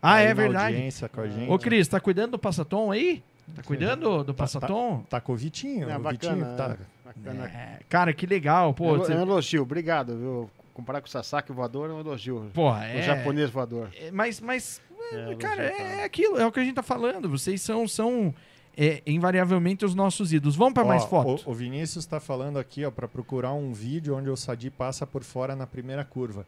Ah, 0.00 0.14
aí 0.14 0.28
é 0.28 0.32
verdade. 0.34 0.74
audiência 0.76 1.08
com 1.10 1.20
a 1.20 1.28
gente. 1.28 1.50
Ô, 1.50 1.58
Cris, 1.58 1.88
tá 1.88 1.98
cuidando 2.00 2.30
do 2.32 2.38
Passatom 2.38 2.90
aí? 2.92 3.20
Tá 3.54 3.62
cuidando 3.62 4.22
do 4.24 4.34
Passatom? 4.34 5.02
Tá 5.08 5.20
com 5.20 5.32
o 5.32 5.36
Vitinho. 5.36 5.88
É, 5.90 5.96
o 5.96 6.00
bacana, 6.00 6.34
Vitinho 6.34 6.56
tá. 6.56 6.76
bacana. 7.04 7.46
É, 7.48 7.80
cara, 7.88 8.12
que 8.12 8.26
legal, 8.26 8.72
pô. 8.74 8.86
é, 8.88 8.92
um- 8.92 8.98
você- 8.98 9.12
é 9.12 9.16
um 9.16 9.22
elogio, 9.22 9.62
obrigado, 9.62 10.16
viu? 10.16 10.50
Comparar 10.74 11.00
com 11.00 11.08
o 11.08 11.10
Sasaki 11.10 11.50
voador 11.52 11.90
é 11.90 11.92
um 11.92 12.00
elogio. 12.00 12.50
Porra, 12.54 12.80
O 12.80 12.84
é. 12.84 13.02
japonês 13.02 13.50
voador. 13.50 13.90
é, 14.00 14.10
Mas, 14.12 14.40
mas 14.40 14.80
É, 15.12 15.34
cara, 15.36 15.64
elogio, 15.66 15.82
é, 15.86 16.04
aquilo, 16.04 16.38
é 16.38 16.46
o 16.46 16.52
que 16.52 16.60
a 16.60 16.64
gente 16.64 16.74
tá 16.74 16.82
falando. 16.82 17.28
Vocês 17.28 17.60
são, 17.62 17.88
são 17.88 18.32
é, 18.76 19.02
invariavelmente 19.06 19.84
os 19.84 19.92
nossos 19.94 20.32
ídolos. 20.32 20.54
Vamos 20.54 20.74
pra 20.74 20.84
mais 20.84 21.04
fotos. 21.04 21.44
O, 21.44 21.50
o 21.50 21.54
Vinícius 21.54 22.04
está 22.04 22.20
falando 22.20 22.58
aqui, 22.60 22.84
ó, 22.84 22.90
para 22.92 23.08
procurar 23.08 23.52
um 23.54 23.72
vídeo 23.72 24.14
onde 24.16 24.30
o 24.30 24.36
Sadi 24.36 24.70
passa 24.70 25.04
por 25.04 25.24
fora 25.24 25.56
na 25.56 25.66
primeira 25.66 26.04
curva. 26.04 26.46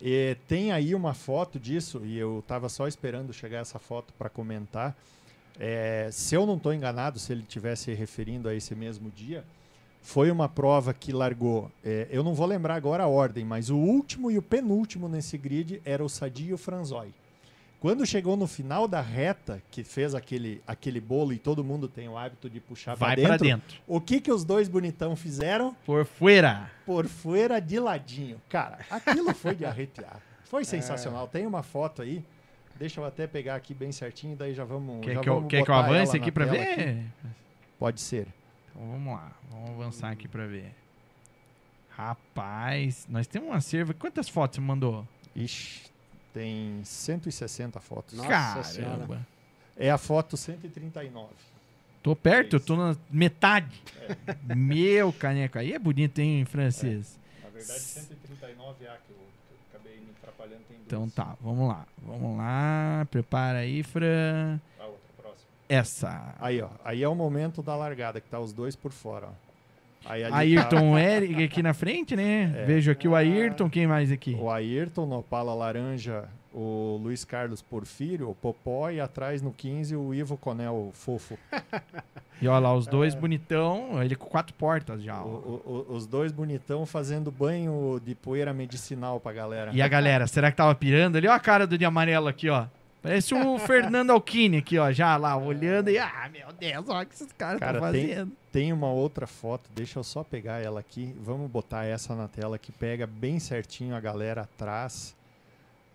E 0.00 0.36
tem 0.48 0.72
aí 0.72 0.94
uma 0.94 1.12
foto 1.14 1.58
disso, 1.58 2.00
e 2.04 2.16
eu 2.18 2.38
estava 2.38 2.68
só 2.70 2.86
esperando 2.88 3.32
chegar 3.32 3.58
essa 3.58 3.78
foto 3.78 4.12
para 4.18 4.28
comentar. 4.30 4.96
É, 5.58 6.08
se 6.12 6.34
eu 6.34 6.46
não 6.46 6.56
estou 6.56 6.72
enganado, 6.72 7.18
se 7.18 7.32
ele 7.32 7.42
tivesse 7.42 7.92
referindo 7.94 8.48
a 8.48 8.54
esse 8.54 8.74
mesmo 8.74 9.10
dia, 9.10 9.44
foi 10.02 10.30
uma 10.30 10.48
prova 10.48 10.94
que 10.94 11.12
largou. 11.12 11.70
é, 11.84 12.06
eu 12.10 12.22
não 12.22 12.34
vou 12.34 12.46
lembrar 12.46 12.74
agora 12.74 13.04
a 13.04 13.08
ordem, 13.08 13.44
mas 13.44 13.70
o 13.70 13.76
último 13.76 14.30
e 14.30 14.38
o 14.38 14.42
penúltimo 14.42 15.08
nesse 15.08 15.36
grid 15.36 15.80
era 15.84 16.04
o 16.04 16.08
Sadi 16.08 16.46
e 16.48 16.52
o 16.52 16.58
Franzoi. 16.58 17.12
Quando 17.80 18.06
chegou 18.06 18.36
no 18.36 18.46
final 18.46 18.88
da 18.88 19.00
reta, 19.00 19.62
que 19.70 19.84
fez 19.84 20.14
aquele, 20.14 20.62
aquele 20.66 21.00
bolo 21.00 21.32
e 21.32 21.38
todo 21.38 21.62
mundo 21.62 21.88
tem 21.88 22.08
o 22.08 22.16
hábito 22.16 22.48
de 22.48 22.58
puxar 22.58 22.96
pra 22.96 23.14
dentro, 23.14 23.38
dentro. 23.38 23.76
o 23.86 24.00
que 24.00 24.20
que 24.20 24.32
os 24.32 24.44
dois 24.44 24.66
bonitão 24.66 25.14
fizeram? 25.14 25.76
Por 25.84 26.06
fora. 26.06 26.70
Por 26.86 27.06
fora 27.06 27.60
de 27.60 27.78
ladinho. 27.78 28.40
Cara, 28.48 28.78
aquilo 28.90 29.34
foi 29.34 29.54
de 29.54 29.64
arrepiar. 29.64 30.22
Foi 30.44 30.64
sensacional. 30.64 31.28
Tem 31.28 31.46
uma 31.46 31.62
foto 31.62 32.00
aí. 32.02 32.24
Deixa 32.78 33.00
eu 33.00 33.04
até 33.04 33.26
pegar 33.26 33.54
aqui 33.54 33.72
bem 33.72 33.90
certinho, 33.90 34.36
daí 34.36 34.54
já 34.54 34.64
vamos. 34.64 35.04
Quer 35.04 35.14
já 35.14 35.20
que 35.20 35.28
eu, 35.28 35.46
quer 35.46 35.64
que 35.64 35.70
eu 35.70 35.74
avance 35.74 36.16
aqui 36.16 36.30
tela 36.30 36.52
ver? 36.52 36.72
aqui. 36.72 37.06
Pode 37.78 38.00
ser. 38.00 38.26
Então 38.70 38.86
vamos 38.90 39.14
lá. 39.14 39.32
Vamos 39.50 39.70
avançar 39.70 40.10
aqui 40.10 40.28
pra 40.28 40.46
ver. 40.46 40.74
Rapaz, 41.90 43.06
nós 43.08 43.26
temos 43.26 43.48
uma 43.48 43.60
serva. 43.60 43.94
Quantas 43.94 44.28
fotos 44.28 44.56
você 44.56 44.60
mandou? 44.60 45.06
Ixi, 45.34 45.90
tem 46.34 46.84
160 46.84 47.80
fotos. 47.80 48.18
Nossa 48.18 48.28
Caramba. 48.28 48.64
Senhora. 48.64 49.26
É 49.76 49.90
a 49.90 49.98
foto 49.98 50.36
139. 50.36 51.28
Tô 52.02 52.14
perto, 52.14 52.54
É 52.54 52.56
eu 52.56 52.60
tô 52.60 52.76
na 52.76 52.96
metade. 53.10 53.82
Meu 54.54 55.12
caneco. 55.12 55.58
Aí 55.58 55.72
é 55.72 55.78
bonito, 55.78 56.18
hein, 56.18 56.44
francês? 56.44 57.18
Na 57.42 57.48
verdade, 57.48 57.80
139 57.80 58.86
A 58.86 58.96
que 58.96 59.10
eu, 59.10 59.16
acabei 59.96 60.00
me 60.00 60.10
atrapalhando. 60.20 60.62
Tem 60.68 60.76
Então 60.86 61.08
tá, 61.08 61.36
vamos 61.40 61.68
lá. 61.68 61.86
Vamos 62.02 62.36
lá. 62.36 63.06
Prepara 63.10 63.58
aí, 63.58 63.82
Fran. 63.82 64.60
A 64.78 64.84
outra, 64.84 65.00
próxima. 65.16 65.48
Essa. 65.68 66.34
Aí, 66.38 66.60
ó. 66.60 66.68
Aí 66.84 67.02
é 67.02 67.08
o 67.08 67.14
momento 67.14 67.62
da 67.62 67.74
largada, 67.76 68.20
que 68.20 68.28
tá 68.28 68.38
os 68.38 68.52
dois 68.52 68.76
por 68.76 68.92
fora, 68.92 69.28
ó. 69.28 69.46
Aí 70.08 70.22
ali 70.22 70.56
Ayrton 70.56 70.96
Eric 70.96 71.42
aqui 71.42 71.62
na 71.62 71.74
frente, 71.74 72.14
né? 72.14 72.54
É. 72.56 72.64
Vejo 72.64 72.92
aqui 72.92 73.08
o 73.08 73.16
Ayrton, 73.16 73.68
quem 73.68 73.88
mais 73.88 74.12
aqui? 74.12 74.34
Tá 74.34 74.40
o 74.40 74.50
Ayrton, 74.50 75.04
no 75.04 75.18
Opala 75.18 75.52
Laranja, 75.52 76.28
o 76.58 76.98
Luiz 77.02 77.22
Carlos 77.24 77.60
Porfírio, 77.60 78.30
o 78.30 78.34
Popó 78.34 78.88
e 78.90 78.98
atrás 79.00 79.42
no 79.42 79.52
15 79.52 79.94
o 79.94 80.14
Ivo 80.14 80.36
Conel 80.36 80.90
Fofo. 80.94 81.38
E 82.38 82.46
olha 82.46 82.58
lá, 82.58 82.74
os 82.74 82.86
dois 82.86 83.14
bonitão, 83.14 84.02
ele 84.02 84.14
com 84.14 84.26
quatro 84.26 84.52
portas 84.52 85.02
já. 85.02 85.22
O- 85.22 85.62
o- 85.64 85.86
o- 85.90 85.94
os 85.96 86.06
dois 86.06 86.30
bonitão 86.32 86.84
fazendo 86.84 87.30
banho 87.30 87.98
de 88.04 88.14
poeira 88.14 88.52
medicinal 88.52 89.18
pra 89.18 89.32
galera. 89.32 89.70
E 89.72 89.80
a 89.80 89.88
galera, 89.88 90.26
será 90.26 90.50
que 90.50 90.56
tava 90.58 90.74
pirando 90.74 91.16
ali? 91.16 91.26
Olha 91.26 91.36
a 91.36 91.40
cara 91.40 91.66
do 91.66 91.78
de 91.78 91.86
amarelo 91.86 92.28
aqui, 92.28 92.50
ó. 92.50 92.66
Parece 93.02 93.34
o 93.34 93.56
Fernando 93.60 94.10
Alquini 94.10 94.58
aqui, 94.58 94.76
ó, 94.78 94.92
já 94.92 95.16
lá, 95.16 95.34
olhando 95.34 95.88
e, 95.88 95.98
ah, 95.98 96.28
meu 96.30 96.48
Deus, 96.52 96.84
olha 96.90 97.04
o 97.04 97.06
que 97.06 97.14
esses 97.14 97.32
caras 97.32 97.54
estão 97.54 97.72
Cara, 97.80 97.90
tem- 97.92 98.08
fazendo. 98.08 98.32
Tem 98.52 98.70
uma 98.70 98.90
outra 98.90 99.26
foto, 99.26 99.70
deixa 99.74 99.98
eu 99.98 100.04
só 100.04 100.22
pegar 100.22 100.62
ela 100.62 100.80
aqui. 100.80 101.16
Vamos 101.18 101.50
botar 101.50 101.86
essa 101.86 102.14
na 102.14 102.28
tela 102.28 102.58
que 102.58 102.70
pega 102.70 103.06
bem 103.06 103.38
certinho 103.38 103.96
a 103.96 104.00
galera 104.00 104.42
atrás. 104.42 105.16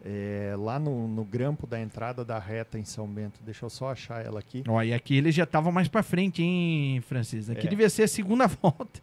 É, 0.04 0.56
lá 0.58 0.80
no, 0.80 1.08
no 1.08 1.24
grampo 1.24 1.66
da 1.68 1.80
entrada 1.80 2.24
da 2.26 2.40
reta 2.40 2.78
em 2.80 2.84
São 2.86 3.08
Bento. 3.08 3.40
Deixa 3.44 3.66
eu 3.66 3.70
só 3.70 3.92
achar 3.92 4.26
ela 4.26 4.40
aqui. 4.40 4.64
Ó, 4.68 4.82
e 4.82 4.94
aqui 4.94 5.16
ele 5.16 5.32
já 5.32 5.46
tava 5.46 5.72
mais 5.72 5.88
pra 5.88 6.02
frente, 6.04 6.42
hein, 6.42 7.02
Francis? 7.02 7.50
Aqui 7.50 7.68
É. 7.68 7.70
devia 7.70 7.90
ser 7.90 8.04
a 8.04 8.08
segunda 8.08 8.48
volta. 8.62 9.00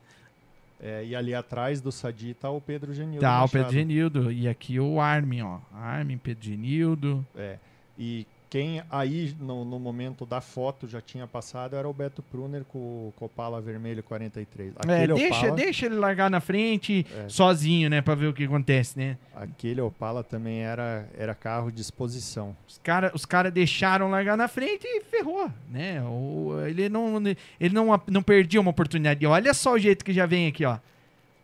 É, 0.80 1.04
e 1.04 1.16
ali 1.16 1.34
atrás 1.34 1.80
do 1.80 1.90
Sadi 1.90 2.34
tá 2.34 2.50
o 2.50 2.60
Pedro 2.60 2.94
Genildo. 2.94 3.20
Tá, 3.20 3.38
o 3.38 3.40
Machado. 3.42 3.50
Pedro 3.52 3.72
Genildo. 3.72 4.30
E 4.32 4.46
aqui 4.48 4.78
o 4.78 5.00
Armin, 5.00 5.42
ó. 5.42 5.58
Armin, 5.74 6.18
Pedro 6.18 6.44
Genildo. 6.44 7.26
É. 7.36 7.58
E 7.98 8.24
Quem 8.50 8.82
aí, 8.90 9.34
no, 9.38 9.62
no 9.62 9.78
momento 9.78 10.24
da 10.24 10.40
foto, 10.40 10.88
já 10.88 11.02
tinha 11.02 11.26
passado 11.26 11.76
era 11.76 11.86
o 11.86 11.92
Beto 11.92 12.22
Pruner 12.22 12.64
com, 12.64 12.78
o 12.78 13.12
Opala 13.20 13.60
Vermelho 13.60 14.02
43. 14.02 14.72
É, 14.88 14.94
Aquele, 14.94 15.12
deixa, 15.14 15.36
Opala, 15.38 15.56
deixa 15.56 15.86
ele 15.86 15.94
largar 15.96 16.30
na 16.30 16.40
frente 16.40 17.06
É. 17.14 17.28
sozinho, 17.28 17.90
né? 17.90 18.00
Pra 18.00 18.14
ver 18.14 18.28
o 18.28 18.32
que 18.32 18.44
acontece, 18.44 18.98
né? 18.98 19.18
aquele 19.36 19.80
Opala 19.82 20.24
também 20.24 20.60
era, 20.62 21.06
era 21.16 21.34
carro 21.34 21.70
de 21.70 21.82
exposição. 21.82 22.56
Os 22.66 22.78
caras 22.82 23.12
os 23.14 23.26
cara 23.26 23.50
deixaram 23.50 24.08
largar 24.10 24.36
na 24.36 24.48
frente 24.48 24.84
e 24.86 25.02
ferrou, 25.04 25.50
né? 25.70 26.02
O, 26.02 26.56
ele 26.66 26.88
não, 26.88 27.22
ele 27.60 27.74
não, 27.74 28.00
não 28.06 28.22
perdia 28.22 28.60
uma 28.60 28.70
oportunidade. 28.70 29.26
Olha 29.26 29.52
só 29.52 29.74
o 29.74 29.78
jeito 29.78 30.02
que 30.04 30.12
já 30.12 30.24
vem 30.24 30.46
aqui, 30.46 30.64
ó. 30.64 30.78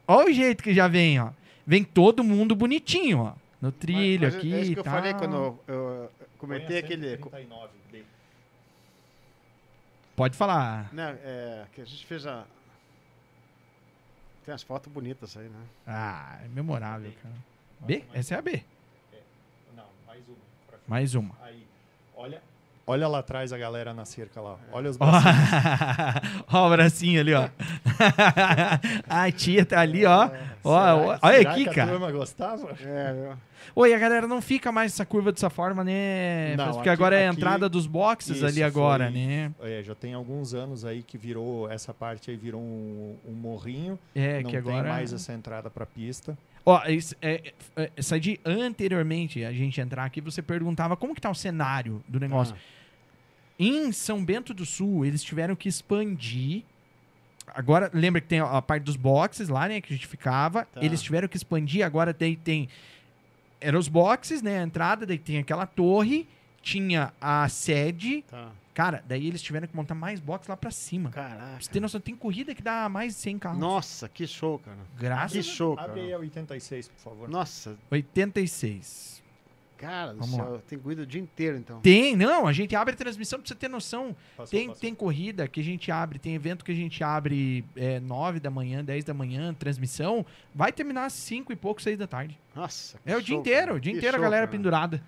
Olha 0.09 0.31
o 0.31 0.33
jeito 0.33 0.63
que 0.65 0.73
já 0.73 0.89
vem, 0.89 1.21
ó. 1.21 1.29
Vem 1.67 1.85
todo 1.85 2.25
mundo 2.25 2.55
bonitinho, 2.57 3.19
ó. 3.21 3.33
No 3.63 3.73
trilho 3.73 4.25
Mas- 4.25 4.35
mas 4.35 4.45
aqui 4.45 4.53
É 4.55 4.61
isso 4.61 4.71
e 4.73 4.75
que 4.75 4.81
eu 4.81 4.85
tal. 4.85 4.93
falei 4.93 5.15
quando 5.15 5.35
eu, 5.37 5.59
eu 5.69 6.11
comentei 6.47 6.79
aquele. 6.79 7.11
139, 7.17 7.73
B. 7.91 8.05
Pode 10.17 10.37
falar. 10.37 10.93
Né, 10.93 11.19
é, 11.25 11.67
que 11.73 11.81
a 11.81 11.85
gente 11.85 12.07
fez 12.07 12.27
a. 12.27 12.47
Tem 14.45 14.53
umas 14.53 14.63
fotos 14.63 14.93
bonitas 14.93 15.37
aí, 15.37 15.49
né? 15.49 15.67
Ah, 15.87 16.41
é 16.45 16.49
memorável, 16.49 17.13
cara. 17.23 17.35
B? 17.81 18.05
Essa 18.13 18.35
é 18.35 18.39
a 18.39 18.43
B. 18.43 18.63
Não, 19.75 19.87
mais 20.07 20.29
uma. 20.29 20.37
Mais 20.87 21.15
uma. 21.15 21.35
Aí, 21.41 21.67
olha, 22.15 22.43
olha 22.87 23.09
lá 23.09 23.19
atrás 23.21 23.53
a 23.53 23.59
galera 23.59 23.93
na 23.95 24.05
cerca 24.05 24.41
lá. 24.41 24.57
Olha 24.73 24.91
os 24.91 24.97
bracinhos. 24.97 25.25
ó 26.53 26.67
o 26.67 26.71
bracinho 26.71 27.21
ali, 27.21 27.35
ó. 27.35 27.49
a 29.09 29.31
tia 29.33 29.65
tá 29.65 29.81
ali, 29.81 30.05
ó. 30.05 30.31
Ó, 30.63 30.79
Será- 30.81 30.97
ó, 30.97 31.19
olha 31.23 31.39
será 31.39 31.51
aqui, 31.53 31.65
que 31.65 31.71
a 31.71 31.75
cara. 31.75 31.91
turma 31.93 32.11
gostava? 32.13 32.71
É? 32.83 33.33
Oi, 33.75 33.95
a 33.95 33.99
galera 33.99 34.27
não 34.27 34.41
fica 34.43 34.71
mais 34.71 34.93
essa 34.93 35.05
curva 35.07 35.33
dessa 35.33 35.49
forma, 35.51 35.83
né? 35.83 36.55
Não, 36.57 36.67
Porque 36.67 36.81
aqui- 36.81 36.89
agora 36.91 37.17
é 37.17 37.27
a 37.27 37.31
aqui- 37.31 37.39
entrada 37.39 37.69
dos 37.69 37.87
boxes 37.87 38.37
isso, 38.37 38.47
ali 38.47 38.63
agora, 38.63 39.11
foi- 39.11 39.15
né? 39.15 39.53
É, 39.63 39.83
já 39.83 39.95
tem 39.95 40.13
alguns 40.15 40.53
anos 40.55 40.85
aí 40.85 41.03
que 41.03 41.17
virou, 41.17 41.71
essa 41.71 41.93
parte 41.95 42.31
aí 42.31 42.37
virou 42.37 42.61
um, 42.61 43.17
um 43.27 43.33
morrinho. 43.33 43.99
É, 44.15 44.43
não 44.43 44.51
que 44.51 44.57
agora. 44.57 44.83
tem 44.83 44.91
mais 44.93 45.13
essa 45.13 45.33
entrada 45.33 45.71
pra 45.71 45.87
pista. 45.87 46.37
Ó, 46.67 46.83
isso, 46.87 47.15
é, 47.21 47.53
é, 47.77 47.91
essa 47.97 48.19
de 48.19 48.41
anteriormente 48.45 49.45
a 49.45 49.53
gente 49.53 49.81
entrar 49.81 50.05
aqui, 50.05 50.21
você 50.21 50.41
perguntava 50.41 50.97
como 50.97 51.15
que 51.15 51.21
tá 51.21 51.31
o 51.31 51.35
cenário 51.35 52.03
do 52.09 52.19
negócio. 52.19 52.57
Em 53.59 53.93
São 53.93 54.25
Bento 54.25 54.55
do 54.55 54.65
Sul, 54.65 55.05
eles 55.05 55.23
tiveram 55.23 55.55
que 55.55 55.69
expandir. 55.69 56.63
Agora, 57.47 57.91
lembra 57.93 58.21
que 58.21 58.27
tem 58.27 58.41
a 58.41 58.47
a 58.47 58.63
parte 58.63 58.85
dos 58.85 58.97
boxes 58.97 59.49
lá, 59.49 59.69
né? 59.69 59.81
Que 59.81 59.93
a 59.93 59.97
gente 59.97 60.07
ficava. 60.07 60.65
Tá. 60.65 60.83
Eles 60.83 61.03
tiveram 61.03 61.29
que 61.29 61.37
expandir. 61.37 61.85
Agora 61.85 62.15
tem. 62.15 62.35
tem 62.35 62.69
eram 63.61 63.79
os 63.79 63.89
boxes, 63.89 64.43
né? 64.43 64.59
A 64.59 64.63
entrada, 64.63 65.07
daí 65.07 65.19
tem 65.19 65.39
aquela 65.39 65.67
torre. 65.67 66.27
Tinha 66.63 67.13
a 67.21 67.49
sede. 67.49 68.23
Tá. 68.23 68.51
Cara, 68.75 69.05
daí 69.07 69.27
eles 69.29 69.41
tiveram 69.41 69.69
que 69.69 69.77
montar 69.77 69.95
mais 69.95 70.19
boxes 70.19 70.49
lá 70.49 70.57
pra 70.57 70.71
cima. 70.73 71.09
Pra 71.11 71.29
Caraca. 71.29 71.63
você 71.63 71.71
ter 71.71 71.79
noção, 71.81 72.01
tem 72.01 72.17
corrida 72.17 72.55
que 72.55 72.61
dá 72.63 72.89
mais 72.89 73.15
de 73.15 73.21
100 73.21 73.39
carros. 73.39 73.61
Nossa, 73.61 74.09
que 74.09 74.27
show, 74.27 74.59
cara. 74.59 74.77
Graças 74.99 75.33
Que 75.33 75.39
a 75.39 75.43
show, 75.43 75.77
cara. 75.77 75.91
Abre 75.93 76.01
aí 76.03 76.13
a 76.13 76.19
86, 76.19 76.89
por 76.89 76.99
favor. 76.99 77.29
Nossa, 77.29 77.77
86. 77.91 79.23
cara 79.77 80.13
do 80.13 80.19
Vamos 80.21 80.35
céu. 80.35 80.63
Tem 80.67 80.79
corrida 80.79 81.03
o 81.03 81.07
dia 81.07 81.21
inteiro, 81.21 81.57
então. 81.59 81.81
Tem, 81.81 82.17
não, 82.17 82.47
a 82.49 82.53
gente 82.53 82.75
abre 82.75 82.95
a 82.95 82.97
transmissão 82.97 83.39
pra 83.39 83.47
você 83.47 83.55
ter 83.55 83.69
noção. 83.69 84.17
Passou, 84.37 84.51
Tem, 84.59 84.67
passou. 84.69 84.81
tem 84.81 84.95
corrida 84.95 85.47
que 85.47 85.61
a 85.61 85.65
gente 85.65 85.93
abre, 85.93 86.19
tem 86.19 86.35
evento 86.35 86.65
que 86.65 86.73
a 86.73 86.75
gente 86.75 87.05
abre 87.05 87.65
é, 87.77 88.01
9 88.01 88.41
da 88.41 88.51
manhã, 88.51 88.83
10 88.85 89.05
da 89.05 89.15
manhã, 89.15 89.53
transmissão. 89.55 90.25
Vai 90.55 90.73
terminar 90.73 91.05
às 91.07 91.13
5 91.13 91.53
e 91.53 91.57
pouco, 91.57 91.81
6 91.83 91.97
da 91.99 92.07
tarde. 92.07 92.39
Nossa. 92.55 92.99
que 92.99 93.11
É 93.13 93.17
o 93.17 93.21
dia 93.23 93.35
show, 93.35 93.41
inteiro, 93.41 93.67
cara. 93.67 93.77
o 93.77 93.81
dia 93.81 93.93
Que 93.93 93.99
inteiro 93.99 94.17
a 94.17 94.19
show, 94.19 94.25
galera 94.25 94.47
cara. 94.47 94.57
pendurada. 94.57 95.03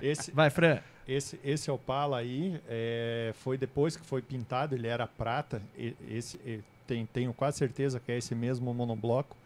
Esse, 0.00 0.30
Vai, 0.30 0.50
Fran. 0.50 0.78
Esse, 1.06 1.38
esse 1.44 1.70
Opala 1.70 2.18
aí 2.18 2.60
é, 2.68 3.32
foi 3.36 3.56
depois 3.58 3.96
que 3.96 4.04
foi 4.06 4.22
pintado, 4.22 4.74
ele 4.74 4.86
era 4.86 5.06
prata. 5.06 5.60
E- 5.76 5.94
Esse, 6.08 6.36
e- 6.38 6.60
tem, 6.86 7.06
tenho 7.06 7.32
quase 7.32 7.58
certeza 7.58 8.00
que 8.00 8.10
é 8.12 8.18
esse 8.18 8.34
mesmo 8.34 8.72
monobloco 8.74 9.36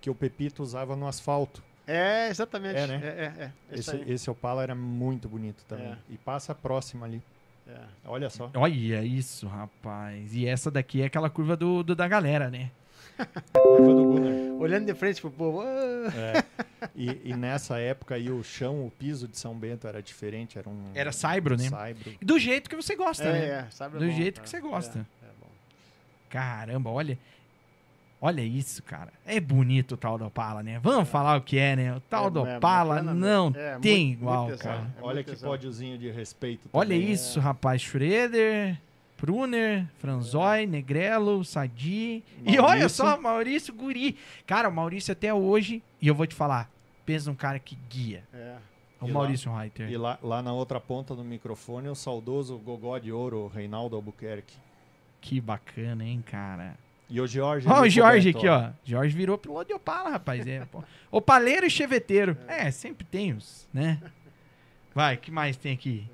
que 0.00 0.10
o 0.10 0.14
Pepito 0.14 0.62
usava 0.62 0.94
no 0.96 1.06
asfalto. 1.06 1.62
É, 1.86 2.28
exatamente. 2.28 2.76
É, 2.78 2.86
né? 2.86 3.00
É, 3.02 3.08
é, 3.08 3.44
é. 3.44 3.52
Esse 3.78 3.96
Esse, 4.06 4.30
Opala 4.30 4.62
era 4.62 4.74
muito 4.74 5.28
bonito 5.28 5.64
também. 5.66 5.86
É. 5.92 5.96
E 6.10 6.16
passa 6.16 6.54
próximo 6.54 7.04
ali. 7.04 7.20
É. 7.66 7.78
Olha 8.04 8.28
só. 8.30 8.50
Olha 8.54 9.02
isso, 9.02 9.46
rapaz. 9.46 10.34
E 10.34 10.46
essa 10.46 10.70
daqui 10.70 11.02
é 11.02 11.06
aquela 11.06 11.30
curva 11.30 11.56
do, 11.56 11.82
do 11.82 11.94
da 11.94 12.06
galera, 12.06 12.50
né? 12.50 12.70
Olhando 14.58 14.86
de 14.86 14.94
frente 14.94 15.20
pro 15.20 15.30
povo. 15.30 15.60
ah, 15.62 16.12
É. 16.14 16.44
E, 16.94 17.20
e 17.30 17.36
nessa 17.36 17.78
época 17.78 18.14
aí 18.14 18.30
o 18.30 18.42
chão, 18.42 18.86
o 18.86 18.90
piso 18.90 19.26
de 19.28 19.38
São 19.38 19.54
Bento 19.54 19.86
era 19.86 20.02
diferente, 20.02 20.58
era 20.58 20.68
um 20.68 20.82
Era 20.94 21.12
saibro, 21.12 21.56
né? 21.56 21.68
saibro. 21.68 22.12
Do 22.20 22.38
jeito 22.38 22.68
que 22.68 22.76
você 22.76 22.94
gosta, 22.96 23.24
É, 23.24 23.32
né? 23.32 23.68
é, 23.80 23.84
é 23.84 23.88
Do 23.88 23.98
bom, 23.98 24.10
jeito 24.10 24.34
cara. 24.36 24.44
que 24.44 24.50
você 24.50 24.60
gosta. 24.60 24.98
É, 24.98 25.26
é 25.26 25.30
bom. 25.40 25.46
Caramba, 26.28 26.90
olha. 26.90 27.18
Olha 28.24 28.40
isso, 28.40 28.84
cara. 28.84 29.12
É 29.26 29.40
bonito 29.40 29.92
o 29.92 29.96
tal 29.96 30.16
do 30.16 30.24
Opala, 30.26 30.62
né? 30.62 30.78
Vamos 30.80 31.08
falar 31.08 31.36
o 31.36 31.40
que 31.40 31.58
é, 31.58 31.74
né? 31.74 31.96
O 31.96 32.00
tal 32.00 32.28
É, 32.28 32.30
do 32.30 32.46
é, 32.46 32.56
Opala 32.56 32.94
bacana 32.94 33.14
não. 33.14 33.52
É, 33.56 33.78
tem 33.80 34.06
muito- 34.08 34.20
igual, 34.20 34.46
muito 34.46 34.62
cara. 34.62 34.86
É 34.96 35.02
Olha 35.02 35.24
que 35.24 35.34
pódiozinho 35.34 35.98
de 35.98 36.08
respeito. 36.08 36.68
Olha 36.72 36.94
também. 36.94 37.10
isso, 37.10 37.40
rapaz. 37.40 37.82
Schroeder, 37.82 38.78
Pruner, 39.22 39.86
Franzói, 40.00 40.66
Negrelo, 40.66 41.44
Sadi. 41.44 42.24
E 42.44 42.58
olha 42.58 42.88
só, 42.88 43.16
Maurício 43.16 43.72
Guri. 43.72 44.18
Cara, 44.44 44.68
o 44.68 44.72
Maurício 44.72 45.12
até 45.12 45.32
hoje, 45.32 45.80
e 46.00 46.08
eu 46.08 46.14
vou 46.16 46.26
te 46.26 46.34
falar, 46.34 46.68
pensa 47.06 47.30
num 47.30 47.36
cara 47.36 47.60
que 47.60 47.78
guia. 47.88 48.24
É. 48.34 48.56
O 49.00 49.06
E 49.06 49.12
lá- 49.12 49.20
Maurício 49.20 49.54
Reiter. 49.56 49.88
E 49.88 49.96
lá, 49.96 50.18
lá 50.20 50.42
na 50.42 50.52
outra 50.52 50.80
ponta 50.80 51.14
do 51.14 51.22
microfone, 51.22 51.88
o 51.88 51.94
saudoso 51.94 52.58
Gogó 52.58 52.98
de 52.98 53.12
Ouro, 53.12 53.46
Reinaldo 53.46 53.94
Albuquerque. 53.94 54.56
Que 55.20 55.40
bacana, 55.40 56.04
hein, 56.04 56.20
cara. 56.26 56.74
E 57.08 57.20
o 57.20 57.26
Jorge. 57.28 57.68
Ó, 57.68 57.82
o 57.82 57.88
Jorge 57.88 58.30
aqui, 58.30 58.48
ó. 58.48 58.70
Jorge 58.84 59.16
virou 59.16 59.38
piloto 59.38 59.66
de 59.68 59.74
Opala, 59.74 60.10
rapaz. 60.10 60.44
É. 60.48 60.66
Opaleiro 61.12 61.64
e 61.64 61.70
cheveteiro. 61.70 62.36
É, 62.48 62.72
sempre 62.72 63.04
tem 63.04 63.32
os, 63.34 63.68
né? 63.72 64.00
Vai, 64.92 65.16
que 65.16 65.30
mais 65.30 65.56
tem 65.56 65.72
aqui? 65.74 66.10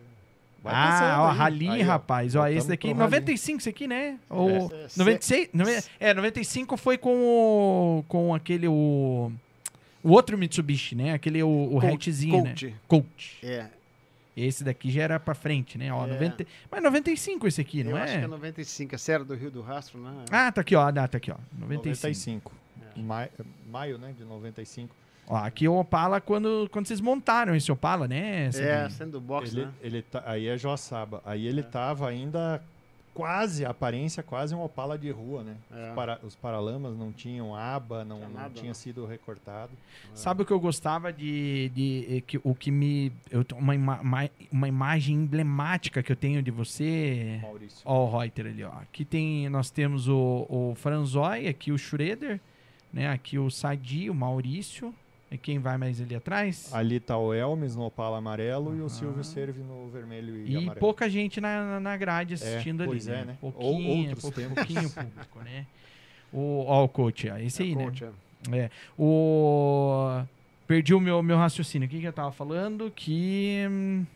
Vai 0.63 0.75
ah, 0.75 1.17
ó, 1.23 1.31
aí. 1.31 1.37
Rally, 1.37 1.69
Aí, 1.69 1.83
rapaz. 1.83 2.35
Ó, 2.35 2.47
esse 2.47 2.67
daqui, 2.69 2.89
pro 2.89 2.99
Rally. 2.99 3.11
95 3.13 3.61
esse 3.61 3.69
aqui, 3.69 3.87
né? 3.87 4.19
Ou 4.29 4.51
É, 4.51 4.55
é, 4.85 4.89
96? 4.97 5.49
nove- 5.53 5.83
É, 6.01 6.13
95 6.15 6.77
foi 6.77 6.99
com 6.99 7.15
o, 7.17 8.05
com 8.09 8.35
aquele, 8.35 8.67
o, 8.67 9.31
o 10.03 10.11
outro 10.11 10.37
Mitsubishi, 10.37 10.95
né? 10.97 11.13
Aquele, 11.15 11.43
o, 11.43 11.49
o 11.49 11.81
Colt- 11.81 11.95
hatchzinho, 11.95 12.43
né? 12.43 12.55
Colt. 12.89 13.35
É. 13.43 13.67
Esse 14.37 14.63
daqui 14.63 14.91
já 14.91 15.03
era 15.03 15.19
pra 15.21 15.35
frente, 15.35 15.77
né? 15.79 15.93
Ó, 15.93 16.05
É. 16.07 16.11
90, 16.13 16.47
mas 16.71 16.83
95 16.83 17.47
esse 17.49 17.61
aqui, 17.61 17.83
não 17.83 17.93
eu 17.93 17.97
é? 17.97 18.03
acho 18.03 18.19
que 18.19 18.25
é 18.25 18.27
95. 18.29 18.95
É 18.95 18.99
Serra 18.99 19.25
do 19.25 19.35
Rio 19.35 19.51
do 19.51 19.63
Rastro, 19.63 20.01
né? 20.01 20.13
Ah, 20.31 20.51
tá 20.53 20.61
aqui, 20.61 20.75
ó. 20.77 20.87
Ah, 20.89 20.93
tá 21.09 21.19
aqui, 21.19 21.31
ó. 21.31 21.37
95. 21.59 22.53
95. 22.53 22.53
É. 22.97 23.01
Mai- 23.01 23.31
maio, 23.71 23.99
né, 23.99 24.13
de 24.17 24.25
95. 24.25 24.95
Ó, 25.29 25.37
aqui 25.37 25.69
o 25.69 25.79
Opala, 25.79 26.21
quando, 26.21 26.69
quando 26.73 26.87
vocês 26.87 27.01
montaram 27.01 27.55
esse 27.55 27.71
Opala, 27.71 28.09
né? 28.09 28.47
Essa 28.47 28.63
É, 28.63 28.89
sendo 28.89 29.13
do 29.13 29.21
box, 29.21 29.53
Ele, 29.53 29.67
né? 29.67 29.73
ele 29.83 30.03
tá- 30.03 30.23
aí 30.27 30.47
é 30.49 30.57
Joaçaba. 30.57 31.21
Aí 31.25 31.47
ele 31.47 31.63
tava 31.63 32.09
ainda 32.09 32.63
quase, 33.13 33.65
a 33.67 33.71
aparência 33.71 34.23
quase 34.23 34.55
um 34.55 34.63
Opala 34.63 34.97
de 34.97 35.11
rua, 35.11 35.43
né? 35.43 35.57
É. 35.71 35.89
Os, 35.89 35.95
para- 35.95 36.21
os 36.23 36.35
paralamas 36.37 36.97
não 36.97 37.13
tinham 37.13 37.55
aba, 37.55 38.05
não, 38.07 38.17
Tinha 38.17 38.29
não 38.29 38.35
nada, 38.37 38.55
tinha 38.55 38.69
né? 38.69 38.75
sido 38.75 39.05
recortado. 39.05 39.73
Sabe 40.15 40.43
o 40.43 40.47
que 40.47 40.53
eu 40.53 40.61
gostava 40.61 41.13
de. 41.13 41.69
de 41.75 42.07
eh, 42.09 42.21
que, 42.23 42.41
o 42.43 42.55
que 42.55 42.71
me. 42.71 43.13
Eu, 43.31 43.45
uma, 43.57 43.75
ima- 43.75 44.01
ma- 44.03 44.31
uma 44.51 44.69
imagem 44.69 45.17
emblemática 45.17 46.03
que 46.03 46.11
eu 46.11 46.17
tenho 46.17 46.43
de 46.43 46.51
você. 46.51 47.39
Maurício. 47.43 47.81
Ó, 47.85 48.07
o 48.07 48.19
Reuter 48.19 48.47
ali, 48.47 48.65
ó. 48.65 48.71
Aqui 48.71 49.05
tem. 49.05 49.47
Nós 49.51 49.69
temos 49.71 50.09
o, 50.09 50.47
o 50.49 50.75
Franzói, 50.77 51.49
aqui 51.49 51.71
o 51.71 51.77
Schroeder, 51.77 52.41
né? 52.93 53.11
Aqui 53.11 53.39
o 53.39 53.51
Sadi, 53.51 54.09
o 54.09 54.15
Maurício. 54.15 54.95
E 55.31 55.37
quem 55.37 55.59
vai 55.59 55.77
mais 55.77 56.01
ali 56.01 56.15
atrás? 56.15 56.73
Ali 56.73 56.99
tá 57.01 57.19
o 57.19 57.35
Elmes 57.35 57.77
no 57.77 57.85
Opala 57.85 58.17
amarelo 58.17 58.75
e 58.75 58.81
o 58.81 58.89
Silvio 58.89 59.23
Serve 59.23 59.61
no 59.63 59.89
vermelho 59.91 60.35
e, 60.37 60.53
E 60.53 60.57
amarelo. 60.57 60.81
pouca 60.81 61.09
gente 61.11 61.39
na, 61.41 61.79
na- 61.79 61.97
grade 61.99 62.35
assistindo 62.35 62.81
ali. 62.83 62.91
pois 62.93 63.09
é, 63.09 63.17
né? 63.17 63.25
né? 63.27 63.39
Pouquinho, 63.41 63.89
Ou 63.91 63.99
outros 64.09 64.23
pou- 64.23 64.33
pouquinho 64.55 64.89
público, 64.91 65.39
né? 65.41 65.67
O, 66.33 66.65
ó, 66.67 66.85
o 66.85 66.89
coach, 66.89 67.29
ó, 67.29 67.37
esse 67.39 67.63
aí, 67.63 67.73
É, 67.73 67.75
né? 67.77 67.83
Colt, 67.85 68.03
é. 68.03 68.59
É. 68.59 68.71
O... 68.99 70.23
Perdi 70.67 70.95
o 70.95 71.01
meu, 71.01 71.23
meu 71.23 71.37
raciocínio. 71.37 71.87
O 71.87 71.91
que, 71.91 72.01
que 72.01 72.07
eu 72.07 72.13
tava 72.13 72.31
falando? 72.33 72.91
Que. 72.95 73.67
hum, 73.71 74.07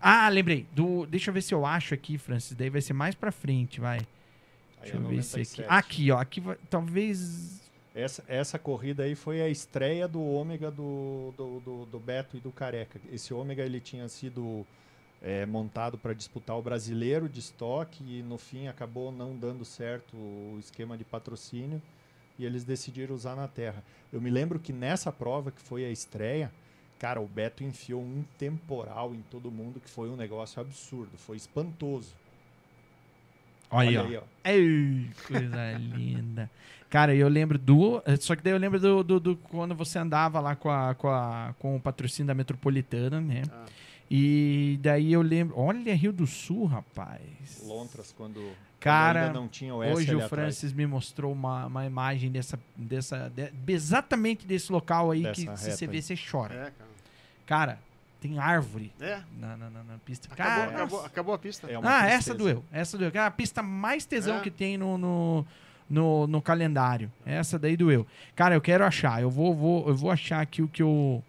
Ah, 0.00 0.28
lembrei. 0.28 0.66
Do... 0.74 1.06
Deixa 1.06 1.30
eu 1.30 1.34
ver 1.34 1.42
se 1.42 1.54
eu 1.54 1.64
acho 1.66 1.94
aqui, 1.94 2.18
Francis. 2.18 2.56
Daí 2.56 2.68
vai 2.70 2.80
ser 2.80 2.92
mais 2.92 3.14
pra 3.14 3.30
frente, 3.32 3.80
vai. 3.80 3.98
Aí 3.98 4.06
Deixa 4.82 4.96
é 4.96 5.00
eu 5.00 5.08
ver 5.08 5.22
se 5.22 5.40
aqui. 5.40 5.60
97. 5.62 5.64
Aqui, 5.68 6.10
ó. 6.10 6.18
Aqui 6.18 6.40
vai... 6.40 6.56
talvez. 6.68 7.59
Essa, 7.94 8.24
essa 8.28 8.58
corrida 8.58 9.02
aí 9.02 9.14
foi 9.14 9.42
a 9.42 9.48
estreia 9.48 10.06
do 10.06 10.22
ômega 10.22 10.70
do, 10.70 11.34
do, 11.36 11.60
do, 11.60 11.86
do 11.86 11.98
Beto 11.98 12.36
e 12.36 12.40
do 12.40 12.52
Careca. 12.52 13.00
Esse 13.12 13.34
ômega 13.34 13.64
ele 13.64 13.80
tinha 13.80 14.08
sido 14.08 14.64
é, 15.20 15.44
montado 15.44 15.98
para 15.98 16.14
disputar 16.14 16.56
o 16.56 16.62
brasileiro 16.62 17.28
de 17.28 17.40
estoque 17.40 18.04
e 18.04 18.22
no 18.22 18.38
fim 18.38 18.68
acabou 18.68 19.10
não 19.10 19.36
dando 19.36 19.64
certo 19.64 20.16
o 20.16 20.56
esquema 20.60 20.96
de 20.96 21.04
patrocínio 21.04 21.82
e 22.38 22.44
eles 22.44 22.64
decidiram 22.64 23.14
usar 23.14 23.34
na 23.34 23.48
terra. 23.48 23.82
Eu 24.12 24.20
me 24.20 24.30
lembro 24.30 24.58
que 24.58 24.72
nessa 24.72 25.10
prova, 25.10 25.50
que 25.50 25.60
foi 25.60 25.84
a 25.84 25.90
estreia, 25.90 26.50
Cara, 27.00 27.18
o 27.18 27.26
Beto 27.26 27.64
enfiou 27.64 28.02
um 28.02 28.22
temporal 28.36 29.14
em 29.14 29.22
todo 29.30 29.50
mundo 29.50 29.80
que 29.80 29.88
foi 29.88 30.10
um 30.10 30.16
negócio 30.16 30.60
absurdo. 30.60 31.16
Foi 31.16 31.34
espantoso. 31.34 32.14
Olha, 33.70 34.02
aí, 34.02 34.16
ó. 34.16 34.22
Ei, 34.44 35.06
coisa 35.26 35.72
linda. 35.78 36.50
Cara, 36.88 37.14
eu 37.14 37.28
lembro 37.28 37.56
do. 37.56 38.02
Só 38.18 38.34
que 38.34 38.42
daí 38.42 38.52
eu 38.52 38.58
lembro 38.58 38.80
do, 38.80 39.04
do, 39.04 39.20
do 39.20 39.36
quando 39.36 39.74
você 39.74 39.98
andava 39.98 40.40
lá 40.40 40.56
com, 40.56 40.68
a, 40.70 40.94
com, 40.94 41.08
a, 41.08 41.54
com 41.58 41.76
o 41.76 41.80
patrocínio 41.80 42.26
da 42.26 42.34
Metropolitana, 42.34 43.20
né? 43.20 43.42
Ah. 43.52 43.64
E 44.10 44.76
daí 44.82 45.12
eu 45.12 45.22
lembro. 45.22 45.56
Olha, 45.56 45.94
Rio 45.94 46.12
do 46.12 46.26
Sul, 46.26 46.64
rapaz. 46.66 47.62
Lontras, 47.64 48.12
quando, 48.12 48.42
Cara, 48.80 49.26
quando 49.28 49.34
não 49.36 49.46
tinha 49.46 49.72
o 49.72 49.84
S 49.84 49.94
Hoje 49.94 50.10
o 50.14 50.24
atrás. 50.24 50.28
Francis 50.30 50.72
me 50.72 50.84
mostrou 50.84 51.32
uma, 51.32 51.66
uma 51.66 51.86
imagem 51.86 52.28
dessa. 52.32 52.58
dessa 52.76 53.28
de- 53.30 53.52
exatamente 53.68 54.44
desse 54.44 54.72
local 54.72 55.12
aí 55.12 55.20
que 55.32 55.44
Dessa 55.46 55.56
se 55.56 55.70
você 55.76 55.86
vê, 55.86 55.98
aí. 55.98 56.02
você 56.02 56.14
chora. 56.16 56.54
É, 56.54 56.58
cara. 56.72 56.90
Cara, 57.46 57.78
tem 58.20 58.38
árvore 58.38 58.92
É. 59.00 59.20
na, 59.38 59.56
na, 59.56 59.70
na- 59.70 59.82
na 59.84 59.98
pista. 60.04 60.28
Acabou, 60.32 60.54
Cara, 60.54 60.70
acabou, 60.70 61.04
acabou 61.06 61.34
a 61.34 61.38
pista. 61.38 61.66
É 61.70 61.74
ah, 61.76 61.80
tristeza. 61.80 62.06
essa 62.08 62.34
doeu. 62.34 62.64
Essa 62.70 62.98
doeu. 62.98 63.10
Cara, 63.10 63.26
a 63.26 63.30
pista 63.30 63.62
mais 63.62 64.04
tesão 64.04 64.36
É. 64.38 64.40
que 64.40 64.50
tem 64.50 64.76
no, 64.76 64.98
no, 64.98 65.46
no, 65.88 66.26
no 66.26 66.42
calendário. 66.42 67.10
Essa 67.24 67.58
daí 67.58 67.76
doeu. 67.76 68.06
Cara, 68.36 68.54
eu 68.54 68.60
quero 68.60 68.84
achar. 68.84 69.20
Eu 69.22 69.30
vou, 69.30 69.54
vou, 69.54 69.88
eu 69.88 69.94
vou 69.96 70.10
achar 70.10 70.40
aqui 70.40 70.60
o 70.62 70.68
que 70.68 70.82
eu, 70.82 71.22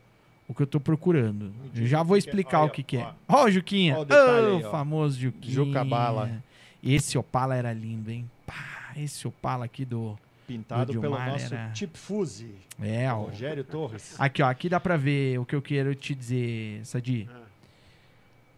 o 0.47 0.53
que 0.53 0.61
eu 0.61 0.67
tô 0.67 0.79
procurando. 0.79 1.53
Eu 1.75 1.85
já 1.87 2.03
vou 2.03 2.17
que 2.17 2.23
que 2.23 2.27
é. 2.27 2.29
explicar 2.29 2.59
Olha, 2.61 2.67
o 2.67 2.71
que, 2.71 2.83
que 2.83 2.97
é. 2.97 3.03
ó. 3.03 3.13
Ó, 3.27 3.45
o 3.45 3.51
Juquinha. 3.51 3.97
Ó 3.97 4.01
o 4.03 4.57
aí, 4.57 4.63
ó. 4.65 4.71
famoso 4.71 5.19
Juquinha. 5.19 5.53
Jucabala. 5.53 6.43
Esse 6.83 7.17
Opala 7.17 7.55
era 7.55 7.71
lindo, 7.71 8.09
hein? 8.11 8.29
Pá, 8.45 8.91
esse 8.95 9.27
Opala 9.27 9.65
aqui 9.65 9.85
do. 9.85 10.17
Pintado 10.57 10.93
do 10.93 11.01
pelo 11.01 11.17
nosso 11.17 11.53
era- 11.53 11.69
Tip 11.71 11.95
Fuse, 11.97 12.53
É, 12.81 13.11
ó. 13.11 13.23
Rogério 13.25 13.63
Torres. 13.63 14.15
Aqui, 14.19 14.41
ó. 14.41 14.47
Aqui 14.49 14.67
dá 14.69 14.79
pra 14.79 14.97
ver 14.97 15.39
o 15.39 15.45
que 15.45 15.55
eu 15.55 15.61
quero 15.61 15.93
te 15.95 16.13
dizer, 16.15 16.85
Sadi. 16.85 17.29
Ah. 17.33 17.41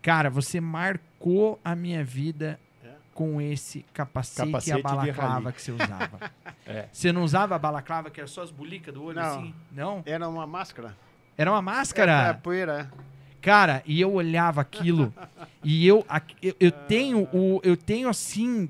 Cara, 0.01 0.29
você 0.29 0.59
marcou 0.59 1.59
a 1.63 1.75
minha 1.75 2.03
vida 2.03 2.59
É. 2.83 2.89
com 3.13 3.39
esse 3.39 3.85
capacete, 3.93 4.47
Capacete 4.51 4.77
e 4.77 4.79
a 4.79 4.83
balaclava 4.83 5.51
que 5.51 5.61
você 5.61 5.71
usava. 5.71 6.19
É. 6.65 6.87
Você 6.93 7.11
não 7.11 7.23
usava 7.23 7.55
a 7.55 7.59
balaclava, 7.59 8.09
que 8.09 8.21
era 8.21 8.27
só 8.27 8.41
as 8.41 8.49
bulicas 8.49 8.93
do 8.93 9.03
olho 9.03 9.19
Não. 9.19 9.25
assim? 9.39 9.53
Não? 9.69 10.01
Era 10.05 10.29
uma 10.29 10.47
máscara. 10.47 10.95
Era 11.37 11.51
uma 11.51 11.59
É, 11.59 11.61
máscara. 11.61 12.33
poeira. 12.41 12.89
Cara, 13.41 13.83
e 13.85 13.99
eu 13.99 14.13
olhava 14.13 14.61
aquilo 14.61 15.13
e 15.61 15.85
eu, 15.85 16.05
eu, 16.41 16.55
eu 16.57 16.71
tenho 16.71 17.27
o 17.33 17.59
eu 17.61 17.75
tenho 17.75 18.07
assim 18.07 18.69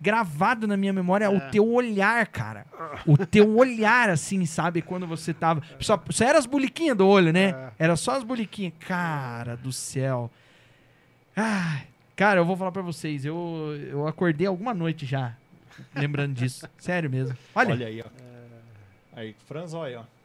gravado 0.00 0.66
na 0.66 0.76
minha 0.76 0.92
memória 0.92 1.26
É. 1.26 1.28
o 1.28 1.50
teu 1.50 1.66
olhar, 1.70 2.26
cara. 2.28 2.64
O 3.06 3.16
teu 3.18 3.56
olhar 3.56 4.08
assim, 4.08 4.46
sabe, 4.46 4.80
quando 4.82 5.06
você 5.06 5.34
tava 5.34 5.62
só, 5.80 6.02
só 6.10 6.24
era 6.24 6.38
as 6.38 6.46
buliquinhas 6.46 6.96
do 6.96 7.06
olho, 7.06 7.32
né? 7.32 7.48
É. 7.50 7.84
Era 7.84 7.96
só 7.96 8.12
as 8.16 8.24
buliquinhas. 8.24 8.72
Cara 8.80 9.56
do 9.56 9.70
céu. 9.72 10.30
Ai, 11.34 11.86
cara, 12.14 12.40
eu 12.40 12.44
vou 12.44 12.56
falar 12.56 12.72
pra 12.72 12.82
vocês, 12.82 13.24
eu 13.24 13.76
eu 13.90 14.06
acordei 14.08 14.46
alguma 14.46 14.72
noite 14.72 15.04
já 15.04 15.34
lembrando 15.94 16.32
disso. 16.34 16.66
Sério 16.78 17.10
mesmo. 17.10 17.36
Olha, 17.54 17.72
Olha 17.72 17.86
aí, 17.86 18.00
ó. 18.02 18.06
Aí, 19.14 19.36
Franz, 19.46 19.74
olha, 19.74 20.00
ó. 20.00 20.15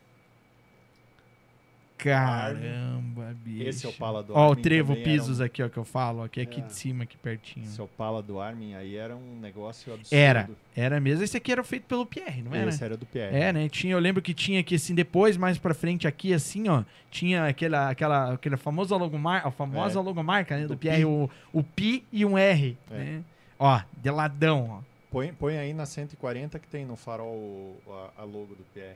Caramba, 2.03 3.36
bicho. 3.44 3.69
Esse 3.69 3.86
é 3.86 3.90
o 3.90 3.91
Opala 3.91 4.23
do 4.23 4.34
Ó, 4.34 4.48
o 4.48 4.52
Armin 4.52 4.61
trevo 4.61 4.95
pisos 4.95 5.40
um- 5.40 5.44
aqui, 5.44 5.61
ó, 5.64 5.69
que 5.69 5.78
eu 5.78 5.86
falo, 5.86 6.23
aqui, 6.23 6.41
aqui 6.41 6.60
É. 6.60 6.64
de 6.64 6.73
cima, 6.73 7.03
aqui 7.03 7.18
pertinho. 7.18 7.65
Esse 7.65 7.82
Opala 7.82 8.22
do 8.22 8.40
Armin 8.40 8.76
aí 8.76 8.95
era 8.95 9.15
um 9.15 9.40
negócio 9.40 9.94
absurdo. 9.94 10.14
Era, 10.19 10.49
era 10.76 10.99
mesmo. 10.99 11.23
Esse 11.23 11.38
aqui 11.38 11.52
era 11.52 11.64
feito 11.64 11.84
pelo 11.86 12.06
Pierre, 12.06 12.41
não 12.41 12.53
era? 12.53 12.69
Esse 12.69 12.84
era 12.84 12.98
do 12.98 13.06
Pierre. 13.06 13.36
É, 13.36 13.53
né? 13.53 13.69
Tinha, 13.69 13.94
eu 13.94 13.99
lembro 13.99 14.22
que 14.22 14.34
tinha 14.34 14.60
aqui 14.60 14.76
assim, 14.76 14.94
depois, 14.95 15.38
mais 15.38 15.57
pra 15.57 15.73
frente 15.73 16.07
aqui, 16.07 16.34
assim, 16.34 16.68
ó, 16.69 16.84
tinha 17.10 17.45
aquela, 17.45 17.90
aquela, 17.90 18.34
aquela 18.34 18.57
famosa 18.57 18.95
logomarca, 18.95 19.48
a 19.48 19.52
famosa 19.52 19.99
É. 19.99 20.02
logomarca, 20.02 20.56
né, 20.57 20.64
do, 20.64 20.69
Do 20.69 20.78
Pierre, 20.78 20.99
Pi. 20.99 21.06
o, 21.06 21.30
o 21.53 21.64
Pi 21.64 22.03
e 22.11 22.26
um 22.26 22.38
R, 22.38 22.78
É. 22.90 22.94
né? 22.98 23.23
Ó, 23.60 23.80
de 24.02 24.10
ladão, 24.10 24.80
ó. 24.80 24.91
Põe, 25.11 25.34
põe 25.34 25.57
aí 25.57 25.73
na 25.73 25.86
140 25.86 26.57
que 26.57 26.68
tem 26.68 26.86
no 26.86 26.95
farol 26.95 27.76
a, 28.18 28.22
a 28.22 28.23
logo 28.23 28.56
do 28.56 28.64
PR. 28.73 28.95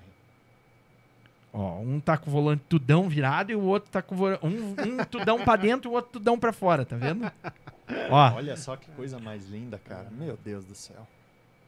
Ó, 1.58 1.80
um 1.80 2.02
tá 2.02 2.18
com 2.18 2.30
o 2.30 2.34
volante 2.34 2.64
tudão 2.68 3.08
virado 3.08 3.50
e 3.52 3.56
o 3.56 3.62
outro 3.62 3.90
tá 3.90 4.02
com 4.02 4.14
o 4.14 4.18
volante, 4.18 4.46
um, 4.46 4.50
um 5.00 5.06
tudão 5.06 5.42
pra 5.44 5.56
dentro 5.56 5.90
e 5.90 5.92
o 5.92 5.94
outro 5.96 6.12
tudão 6.12 6.38
pra 6.38 6.52
fora, 6.52 6.84
tá 6.86 6.98
vendo? 6.98 7.32
Ó, 8.10 8.34
Olha 8.36 8.58
só 8.58 8.76
que 8.76 8.92
coisa 8.92 9.20
mais 9.20 9.48
linda, 9.48 9.80
cara. 9.80 10.08
Meu 10.12 10.38
Deus 10.44 10.66
do 10.66 10.76
céu. 10.76 11.08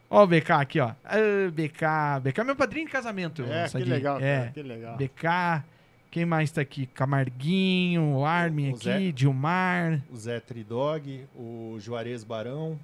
ó 0.09 0.23
o 0.23 0.27
BK 0.27 0.51
aqui, 0.51 0.79
ó. 0.81 0.91
Ah, 1.05 1.15
BK, 1.53 2.19
BK 2.21 2.41
é 2.41 2.43
meu 2.43 2.55
padrinho 2.55 2.85
de 2.85 2.91
casamento. 2.91 3.43
É, 3.43 3.69
que 3.69 3.77
legal, 3.77 4.19
É. 4.19 4.39
cara, 4.39 4.51
que 4.51 4.61
legal. 4.61 4.97
BK. 4.97 5.63
Quem 6.11 6.25
mais 6.25 6.51
tá 6.51 6.61
aqui? 6.61 6.85
Camarguinho, 6.87 8.15
o 8.15 8.25
Armin 8.25 8.71
O 8.71 8.75
aqui, 8.75 8.83
Zé. 8.85 9.11
Dilmar. 9.11 10.01
O 10.11 10.15
Zé 10.17 10.39
Tridog, 10.39 11.25
o 11.35 11.77
Juarez 11.79 12.23
Barão. 12.23 12.77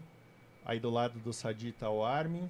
Aí 0.65 0.79
do 0.79 0.89
lado 0.89 1.19
do 1.19 1.33
Sadi 1.33 1.71
tá 1.73 1.89
o 1.89 2.05
Armin, 2.05 2.49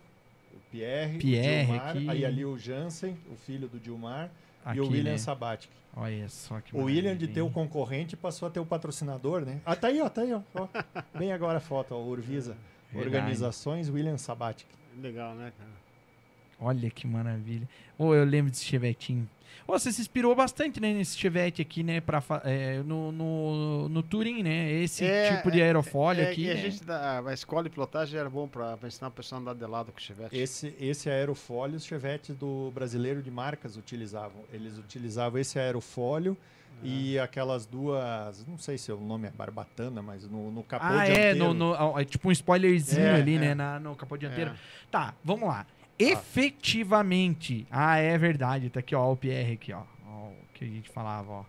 o 0.54 0.58
Pierre, 0.72 1.18
Pierre 1.18 1.64
o 1.64 1.68
Dilmar. 1.74 1.90
aqui. 1.90 2.10
Aí 2.10 2.26
ali 2.26 2.46
o 2.46 2.58
Jansen, 2.58 3.18
o 3.32 3.36
filho 3.36 3.68
do 3.68 3.80
Dilmar. 3.80 4.30
Aqui, 4.66 4.78
e 4.78 4.82
o 4.82 4.88
William 4.90 5.12
né? 5.12 5.18
Sabatic. 5.18 5.70
Olha 5.96 6.28
só 6.28 6.60
que 6.60 6.76
O 6.76 6.86
William 6.86 7.16
de 7.16 7.28
ter 7.28 7.42
o 7.42 7.50
concorrente 7.50 8.18
passou 8.18 8.48
a 8.48 8.52
ter 8.52 8.60
o 8.60 8.66
patrocinador, 8.66 9.46
né? 9.46 9.62
Ah, 9.66 9.76
tá 9.76 9.90
aí, 9.90 10.02
ó, 10.02 10.10
tá 10.10 10.22
aí, 10.22 10.34
ó. 10.34 10.42
ó. 10.56 10.68
Bem 11.18 11.32
agora 11.32 11.58
a 11.58 11.62
foto, 11.62 11.94
ó, 11.94 12.02
Urvisa. 12.02 12.58
Verdade. 12.92 13.16
Organizações 13.16 13.90
William 13.90 14.18
Sabatic. 14.18 14.68
Legal, 15.00 15.36
né, 15.36 15.52
cara? 15.58 15.70
Olha 16.60 16.90
que 16.90 17.06
maravilha. 17.06 17.68
Ô, 17.98 18.14
eu 18.14 18.24
lembro 18.24 18.52
desse 18.52 18.64
chevetinho. 18.64 19.30
Você 19.68 19.92
se 19.92 20.02
inspirou 20.02 20.36
bastante, 20.36 20.80
né, 20.80 20.94
nesse 20.94 21.18
chevette 21.18 21.62
aqui, 21.62 21.84
né, 21.84 22.02
pra, 22.02 22.22
é, 22.44 22.82
no, 22.84 23.12
no, 23.12 23.90
no 23.90 24.04
Touring, 24.04 24.44
né? 24.44 24.72
Esse 24.72 25.06
É, 25.06 25.36
tipo 25.38 25.50
de 25.52 25.62
é, 25.62 25.64
aerofólio 25.66 26.24
É, 26.24 26.32
aqui, 26.32 26.44
e 26.46 26.52
a 26.52 26.54
né? 26.56 26.62
gente, 26.62 26.84
da, 26.84 27.20
a 27.26 27.34
escola 27.34 27.64
de 27.64 27.70
pilotagem 27.70 28.20
era 28.20 28.30
bom 28.30 28.48
pra, 28.48 28.76
pra 28.78 28.88
ensinar 28.88 29.08
o 29.08 29.12
pessoal 29.12 29.40
a 29.40 29.42
andar 29.42 29.54
de 29.56 29.66
lado 29.72 29.92
com 29.92 29.98
o 29.98 30.02
chevette. 30.02 30.36
Esse, 30.38 30.76
esse 30.80 31.10
aerofólio, 31.10 31.78
os 31.78 31.86
chevetes 31.86 32.36
do 32.36 32.72
brasileiro 32.74 33.22
de 33.22 33.32
marcas 33.32 33.78
utilizavam. 33.78 34.44
Eles 34.52 34.78
utilizavam 34.78 35.40
esse 35.40 35.58
aerofólio 35.58 36.38
e 36.86 37.18
aquelas 37.18 37.66
duas, 37.66 38.46
não 38.46 38.58
sei 38.58 38.78
se 38.78 38.92
o 38.92 39.00
nome 39.00 39.28
é 39.28 39.32
barbatana, 39.32 40.02
mas 40.02 40.28
no, 40.28 40.52
no 40.52 40.64
capô 40.64 40.86
Ah, 40.88 41.04
é, 41.08 41.34
dianteiro. 41.34 41.40
no, 41.40 41.54
no- 41.54 41.72
ó, 41.72 41.98
é 42.00 42.04
tipo 42.04 42.28
um 42.28 42.32
spoilerzinho 42.32 43.06
É, 43.08 43.16
ali, 43.16 43.36
é. 43.36 43.40
né, 43.40 43.56
na, 43.56 43.80
no 43.80 43.96
capô 43.96 44.18
dianteiro. 44.18 44.52
É. 44.52 44.56
Tá, 44.92 45.14
vamos 45.24 45.48
lá. 45.48 45.66
Efetivamente. 46.12 47.66
Ah, 47.72 47.98
é 47.98 48.18
verdade. 48.18 48.70
Tá 48.70 48.80
aqui, 48.80 48.96
ó, 48.96 49.12
o 49.12 49.18
PR 49.18 49.54
aqui, 49.54 49.72
ó. 49.74 49.82
Ó, 50.08 50.28
o 50.30 50.36
que 50.54 50.64
a 50.66 50.68
gente 50.68 50.90
falava, 50.90 51.32
ó. 51.32 51.44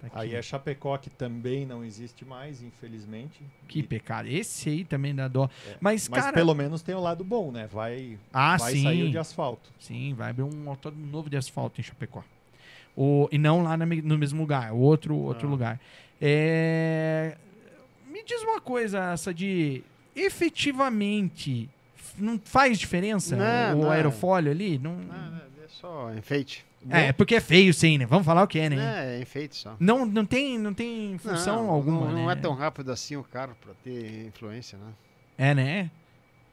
Tá. 0.00 0.08
Aí 0.20 0.34
é 0.34 0.40
Chapecó, 0.40 0.96
que 0.96 1.10
também 1.10 1.66
não 1.66 1.84
existe 1.84 2.24
mais, 2.24 2.62
infelizmente. 2.62 3.38
Que 3.68 3.80
E- 3.80 3.82
pecado. 3.82 4.28
Esse 4.28 4.70
aí 4.70 4.82
também 4.84 5.14
dá 5.14 5.28
dó. 5.28 5.44
é. 5.68 5.76
Mas, 5.78 6.08
Mas 6.08 6.22
cara. 6.22 6.32
pelo 6.32 6.54
menos 6.54 6.80
tem 6.80 6.94
o 6.94 7.00
lado 7.00 7.22
bom, 7.22 7.50
né? 7.52 7.68
Vai, 7.70 8.18
Ah, 8.32 8.56
vai 8.56 8.72
sim. 8.72 8.82
sair 8.82 9.02
o 9.02 9.10
de 9.10 9.18
asfalto. 9.18 9.70
Sim, 9.78 10.14
vai 10.14 10.30
abrir 10.30 10.42
um 10.44 10.70
autódromo 10.70 11.06
novo 11.06 11.28
de 11.28 11.36
asfalto 11.36 11.80
em 11.80 11.84
Chapecó. 11.84 12.24
O, 12.96 13.28
e 13.30 13.36
não 13.36 13.62
lá 13.62 13.76
no 13.76 14.16
mesmo 14.18 14.40
lugar, 14.40 14.72
outro, 14.72 15.14
outro 15.16 15.46
Ah. 15.46 15.50
lugar. 15.50 15.80
É, 16.18 17.36
me 18.08 18.24
diz 18.24 18.42
uma 18.42 18.60
coisa, 18.60 19.12
essa 19.12 19.34
de 19.34 19.82
efetivamente 20.16 21.68
não 22.18 22.40
faz 22.44 22.78
diferença 22.78 23.36
Não, 23.36 23.78
o, 23.78 23.82
não. 23.84 23.90
aerofólio 23.90 24.50
ali? 24.50 24.78
Não... 24.78 24.98
Ah, 25.10 25.40
é 25.64 25.68
só 25.68 26.12
enfeite. 26.14 26.64
é, 26.90 27.06
é 27.06 27.12
porque 27.12 27.34
é 27.34 27.40
feio 27.40 27.72
sim, 27.74 27.98
né? 27.98 28.06
Vamos 28.06 28.24
falar 28.26 28.42
o 28.42 28.46
que 28.46 28.58
é, 28.58 28.70
né? 28.70 28.76
É, 29.14 29.18
é 29.18 29.20
enfeite 29.22 29.56
só. 29.56 29.76
Não, 29.78 30.04
não, 30.06 30.24
tem, 30.24 30.58
não 30.58 30.72
tem 30.74 31.16
função 31.18 31.64
Não, 31.64 31.70
alguma, 31.70 32.00
não, 32.06 32.12
né? 32.14 32.22
não 32.22 32.30
é 32.30 32.34
tão 32.36 32.54
rápido 32.54 32.90
assim 32.92 33.16
o 33.16 33.24
carro 33.24 33.56
pra 33.60 33.72
ter 33.84 34.26
influência, 34.26 34.78
né? 34.78 34.92
É, 35.38 35.54
né? 35.54 35.90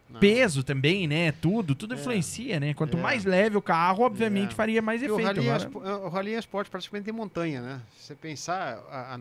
Não. 0.10 0.22
Peso 0.22 0.64
também, 0.64 1.06
né? 1.06 1.34
Tudo, 1.34 1.76
tudo 1.76 1.94
É. 1.94 1.98
influencia, 1.98 2.60
né? 2.62 2.74
Quanto 2.74 2.98
É. 2.98 3.02
mais 3.02 3.26
leve 3.26 3.58
o 3.58 3.62
carro, 3.62 4.04
obviamente 4.06 4.52
É. 4.54 4.56
faria 4.56 4.82
mais 4.82 5.02
E 5.02 5.06
o 5.10 5.16
efeito. 5.20 5.26
rally, 5.28 5.48
é, 5.48 5.52
Agora- 5.54 5.90
é, 5.90 5.94
o 5.96 6.08
rally 6.10 6.34
é 6.34 6.40
esporte 6.40 6.70
praticamente 6.72 7.10
em 7.10 7.14
montanha, 7.14 7.62
né? 7.62 7.82
Se 7.98 8.06
você 8.08 8.16
pensar, 8.16 8.80
a, 8.90 9.16
a, 9.16 9.20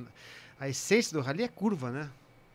a 0.60 0.68
essência 0.68 1.12
do 1.12 1.20
rally 1.24 1.42
é 1.42 1.48
curva, 1.48 1.90
né? 1.90 2.08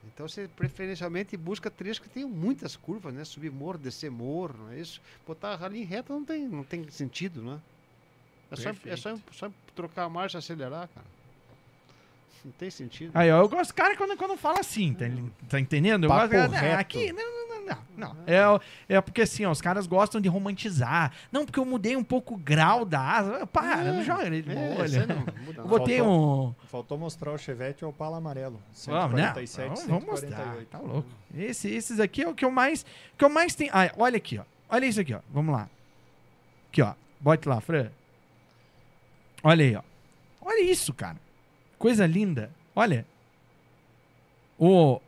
Então 0.07 0.27
você 0.27 0.47
preferencialmente 0.47 1.37
busca 1.37 1.69
trechos 1.69 1.99
que 1.99 2.09
tenham 2.09 2.29
muitas 2.29 2.75
curvas, 2.75 3.13
né? 3.13 3.23
Subir 3.23 3.51
morro, 3.51 3.77
descer 3.77 4.09
morro, 4.09 4.55
não 4.57 4.71
é 4.71 4.79
isso? 4.79 5.01
Botar 5.25 5.55
rally 5.55 5.81
em 5.81 5.85
reta 5.85 6.13
não 6.13 6.25
tem, 6.25 6.47
não 6.47 6.63
tem 6.63 6.89
sentido, 6.89 7.41
né? 7.41 7.59
É 8.49 8.55
só, 8.55 8.69
é 8.85 8.95
só, 8.97 9.17
só 9.31 9.51
trocar 9.75 10.03
a 10.03 10.09
marcha 10.09 10.37
e 10.37 10.39
acelerar, 10.39 10.89
cara. 10.93 11.07
Não 12.43 12.51
tem 12.53 12.69
sentido. 12.71 13.11
Aí, 13.13 13.31
ó, 13.31 13.39
eu 13.41 13.47
gosto, 13.47 13.73
cara, 13.73 13.95
quando, 13.95 14.17
quando 14.17 14.35
fala 14.35 14.59
assim, 14.59 14.93
tá, 14.93 15.05
tá 15.47 15.59
entendendo? 15.59 16.05
Eu 16.05 16.09
Papo 16.09 16.33
gosto, 16.33 16.55
ah, 16.55 16.59
reto. 16.59 16.79
aqui, 16.81 17.13
não, 17.13 17.40
não, 17.65 17.77
não. 17.97 18.17
É, 18.25 18.95
é 18.95 19.01
porque 19.01 19.21
assim, 19.21 19.45
ó, 19.45 19.51
os 19.51 19.61
caras 19.61 19.87
gostam 19.87 20.21
de 20.21 20.29
romantizar. 20.29 21.11
Não, 21.31 21.45
porque 21.45 21.59
eu 21.59 21.65
mudei 21.65 21.95
um 21.95 22.03
pouco 22.03 22.35
o 22.35 22.37
grau 22.37 22.85
da 22.85 22.99
asa. 22.99 23.47
Para, 23.47 23.83
É, 23.83 23.91
não 23.91 24.03
joga 24.03 24.25
ele 24.25 24.41
de 24.41 24.51
É, 24.51 24.81
aí 24.81 25.55
não 25.57 25.65
botei 25.67 26.01
um. 26.01 26.53
Faltou 26.67 26.97
mostrar 26.97 27.31
o 27.31 27.37
Chevette 27.37 27.83
e 27.83 27.85
o 27.85 27.89
Opala 27.89 28.17
amarelo. 28.17 28.61
Vamos, 28.85 29.15
né? 29.15 29.33
147, 29.33 29.67
Vamos, 29.67 29.83
vamos 29.85 30.05
mostrar. 30.05 30.29
148. 30.29 30.67
Tá 30.69 30.79
louco. 30.79 31.09
Esse, 31.35 31.69
esses 31.69 31.99
aqui 31.99 32.23
é 32.23 32.27
o 32.27 32.33
que 32.33 32.45
eu 32.45 32.51
mais. 32.51 32.85
que 33.17 33.25
eu 33.25 33.29
mais 33.29 33.55
tenho. 33.55 33.71
Ah, 33.73 33.91
olha 33.97 34.17
aqui, 34.17 34.37
ó. 34.37 34.43
Olha 34.69 34.85
isso 34.85 35.01
aqui, 35.01 35.13
ó. 35.13 35.19
Vamos 35.29 35.53
lá. 35.53 35.69
Aqui, 36.69 36.81
ó. 36.81 36.93
Bote 37.19 37.47
lá, 37.47 37.59
Fran. 37.59 37.89
Olha 39.43 39.65
aí, 39.65 39.75
ó. 39.75 39.81
Olha 40.41 40.61
Olha 40.61 40.71
isso, 40.71 40.93
cara. 40.93 41.17
Coisa 41.79 42.05
linda. 42.05 42.51
Olha. 42.75 43.05
O 44.59 45.01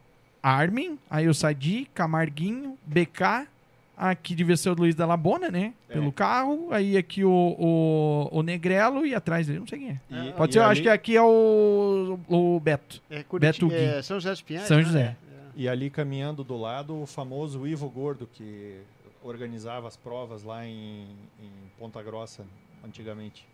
Armin, 0.43 0.99
aí 1.09 1.27
o 1.29 1.33
Sadi, 1.33 1.87
Camarguinho, 1.93 2.77
BK, 2.85 3.47
aqui 3.95 4.35
devia 4.35 4.57
ser 4.57 4.69
o 4.71 4.73
Luiz 4.73 4.93
da 4.93 5.05
Labona, 5.05 5.49
né? 5.49 5.73
É. 5.89 5.93
Pelo 5.93 6.11
carro. 6.11 6.67
Aí 6.71 6.97
aqui 6.97 7.23
o, 7.23 7.31
o, 7.31 8.29
o 8.39 8.43
Negrelo 8.43 9.05
e 9.05 9.15
atrás 9.15 9.47
dele, 9.47 9.59
não 9.59 9.67
sei 9.67 9.79
quem 9.79 9.89
é. 9.89 9.99
E- 10.29 10.33
Pode 10.33 10.51
e 10.51 10.53
ser, 10.53 10.59
eu 10.59 10.63
ali- 10.63 10.71
acho 10.73 10.81
que 10.81 10.89
aqui 10.89 11.15
é 11.15 11.21
o, 11.23 12.19
o 12.27 12.59
Beto. 12.59 13.01
É, 13.09 13.23
Beto 13.39 13.69
Gui. 13.69 13.75
é 13.75 14.01
São 14.01 14.17
José 14.19 14.31
dos 14.31 14.41
Pinhais. 14.41 14.67
São 14.67 14.77
né? 14.77 14.83
José. 14.83 15.15
E 15.55 15.69
ali 15.69 15.89
caminhando 15.89 16.43
do 16.43 16.57
lado 16.57 17.01
o 17.01 17.05
famoso 17.05 17.65
Ivo 17.65 17.87
Gordo, 17.89 18.27
que 18.33 18.81
organizava 19.23 19.87
as 19.87 19.95
provas 19.95 20.43
lá 20.43 20.65
em, 20.65 21.07
em 21.39 21.49
Ponta 21.79 22.01
Grossa 22.03 22.43
antigamente. 22.83 23.47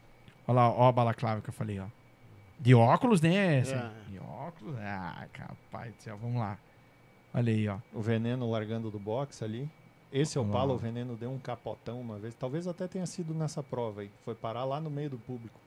Olha 0.47 0.55
lá, 0.55 0.69
ó 0.71 0.87
a 0.87 0.91
balaclava 0.91 1.41
que 1.41 1.49
eu 1.49 1.53
falei, 1.53 1.79
ó. 1.79 1.85
De 2.59 2.73
óculos, 2.73 3.21
né? 3.21 3.59
É. 3.59 3.61
De 4.09 4.17
óculos? 4.19 4.75
Ah, 4.79 5.25
capaz 5.31 5.93
do 5.93 6.01
céu, 6.01 6.17
vamos 6.19 6.39
lá. 6.39 6.57
Olha 7.33 7.53
aí, 7.53 7.67
ó. 7.67 7.77
O 7.93 8.01
Veneno 8.01 8.49
largando 8.49 8.89
do 8.89 8.99
box 8.99 9.43
ali. 9.43 9.69
Esse 10.11 10.39
lá. 10.39 10.45
Opala, 10.45 10.73
o 10.73 10.77
Veneno 10.77 11.15
deu 11.15 11.29
um 11.31 11.37
capotão 11.37 11.99
uma 12.01 12.17
vez. 12.17 12.33
Talvez 12.33 12.67
até 12.67 12.87
tenha 12.87 13.05
sido 13.05 13.33
nessa 13.33 13.61
prova 13.61 14.01
aí. 14.01 14.09
Foi 14.25 14.33
parar 14.33 14.65
lá 14.65 14.79
no 14.79 14.89
meio 14.89 15.11
do 15.11 15.17
público. 15.19 15.59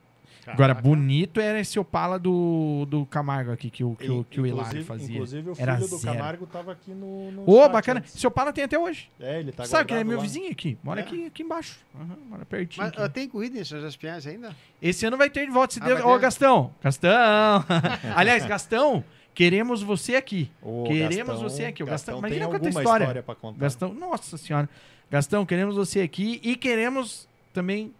Agora, 0.44 0.74
Caraca. 0.74 0.82
bonito 0.82 1.39
era 1.40 1.60
esse 1.60 1.78
Opala 1.78 2.18
do, 2.18 2.84
do 2.89 3.06
Camargo 3.06 3.52
aqui, 3.52 3.70
que 3.70 3.84
o, 3.84 3.94
que 3.94 4.10
o, 4.10 4.24
que 4.24 4.40
o 4.40 4.47
Hilário 4.47 4.84
fazia. 4.84 5.14
Inclusive 5.14 5.51
o 5.51 5.55
Era 5.56 5.76
filho 5.76 5.89
do 5.89 5.97
zero. 5.98 6.16
Camargo 6.16 6.47
tava 6.47 6.72
aqui 6.72 6.90
no, 6.93 7.30
no 7.30 7.43
Ô, 7.48 7.62
chat 7.62 7.70
bacana. 7.72 8.01
antes. 8.01 8.16
Esse 8.16 8.26
Opala 8.26 8.52
tem 8.52 8.64
até 8.64 8.76
hoje. 8.76 9.09
É, 9.20 9.39
ele 9.39 9.52
tá 9.52 9.64
Sabe 9.66 9.86
que 9.86 9.93
ele 9.94 10.01
é 10.01 10.05
meu 10.05 10.16
lá. 10.16 10.22
vizinho 10.22 10.51
aqui. 10.51 10.76
Mora 10.82 11.01
É? 11.01 11.05
aqui, 11.05 11.26
aqui 11.26 11.43
embaixo. 11.44 11.78
Aham, 11.94 12.16
mora 12.28 12.44
pertinho. 12.44 12.84
Mas 12.84 12.98
aqui. 12.98 13.12
tem 13.14 13.28
corrida 13.28 13.60
em 13.60 13.64
São 13.64 13.78
Pinhais 14.01 14.26
ainda? 14.26 14.56
Esse 14.80 15.06
ano 15.06 15.16
vai 15.16 15.30
ter 15.30 15.47
de 15.47 15.52
volta, 15.52 15.74
se 15.74 15.80
Ah, 15.80 15.86
Deus... 15.86 16.01
Ô? 16.01 16.18
Gastão. 16.18 16.74
Gastão. 16.82 17.64
Aliás, 18.16 18.44
Gastão, 18.44 19.05
queremos 19.34 19.82
você 19.82 20.16
aqui. 20.16 20.50
O 20.62 20.84
Queremos 20.84 21.40
você 21.40 21.64
aqui. 21.64 21.82
O 21.82 21.86
Gastão- 21.86 22.14
tem 22.14 22.18
imagina 22.20 22.46
quanta 22.46 22.66
alguma 22.66 22.80
história. 22.82 23.22
pra 23.22 23.34
contar. 23.34 23.59
Gastão, 23.60 23.94
nossa 23.94 24.36
senhora. 24.36 24.68
Gastão, 25.10 25.44
queremos 25.44 25.74
você 25.76 26.00
aqui 26.00 26.40
e 26.42 26.56
queremos 26.56 27.28
também 27.52 27.92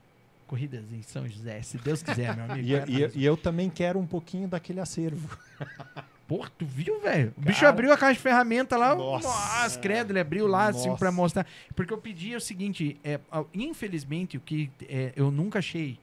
corridas 0.47 0.85
em 0.93 1.03
São 1.03 1.27
José, 1.29 1.63
se 1.63 1.79
Deus 1.79 2.03
quiser, 2.03 2.35
meu 2.37 2.45
amigo. 2.45 2.67
E, 2.69 2.79
Vai 2.79 2.89
e- 3.15 3.19
e 3.21 3.25
eu 3.25 3.37
também 3.37 3.71
quero 3.71 3.99
um 3.99 4.07
pouquinho 4.07 4.47
daquele 4.49 4.81
acervo. 4.81 5.29
Porra, 6.29 6.51
tu 6.57 6.65
viu, 6.65 7.01
velho? 7.01 7.35
O 7.37 7.41
bicho 7.43 7.67
abriu 7.67 7.93
a 7.93 7.97
caixa 7.99 8.15
de 8.15 8.21
ferramenta 8.21 8.77
lá. 8.77 8.95
Nossa, 8.95 9.29
Nossa. 9.29 9.79
credo, 9.79 10.13
ele 10.13 10.21
abriu 10.21 10.47
lá 10.47 10.69
assim 10.69 10.87
Nossa. 10.89 10.99
pra 10.99 11.13
mostrar. 11.13 11.47
Porque 11.75 11.93
eu 11.93 11.99
pedi 11.99 12.35
o 12.35 12.41
seguinte: 12.41 12.97
é, 13.05 13.19
infelizmente, 13.53 14.37
o 14.37 14.41
que 14.41 14.71
é, 14.89 15.13
eu 15.17 15.31
nunca 15.31 15.59
achei. 15.59 15.99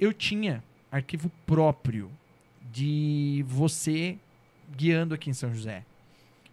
Eu 0.00 0.12
tinha 0.12 0.62
arquivo 0.90 1.30
próprio 1.46 2.10
de 2.72 3.44
você 3.46 4.18
guiando 4.74 5.14
aqui 5.14 5.30
em 5.30 5.34
São 5.34 5.54
José. 5.54 5.84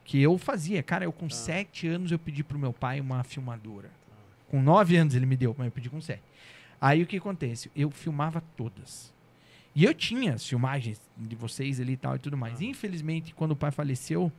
Que 0.03 0.21
eu 0.21 0.37
fazia. 0.37 0.83
Cara, 0.83 1.05
eu 1.05 1.11
com 1.11 1.29
sete 1.29 1.87
anos 1.87 2.11
eu 2.11 2.19
pedi 2.19 2.43
pro 2.43 2.59
meu 2.59 2.73
pai 2.73 2.99
uma 2.99 3.23
filmadora. 3.23 3.89
Com 4.49 4.61
nove 4.61 4.97
anos 4.97 5.15
ele 5.15 5.25
me 5.25 5.37
deu, 5.37 5.55
mas 5.57 5.67
eu 5.67 5.71
pedi 5.71 5.89
com 5.89 6.01
sete. 6.01 6.23
Aí 6.81 7.03
o 7.03 7.07
que 7.07 7.17
acontece? 7.17 7.71
Eu 7.75 7.89
filmava 7.91 8.43
todas. 8.57 9.13
E 9.75 9.85
eu 9.85 9.93
tinha 9.93 10.33
as 10.33 10.45
filmagens 10.45 10.99
de 11.15 11.35
vocês 11.35 11.79
ali 11.79 11.93
e 11.93 11.97
tal 11.97 12.15
e 12.15 12.19
tudo 12.19 12.35
mais. 12.35 12.59
Infelizmente, 12.59 13.33
quando 13.33 13.51
o 13.51 13.55
pai 13.55 13.71
faleceu, 13.71 14.31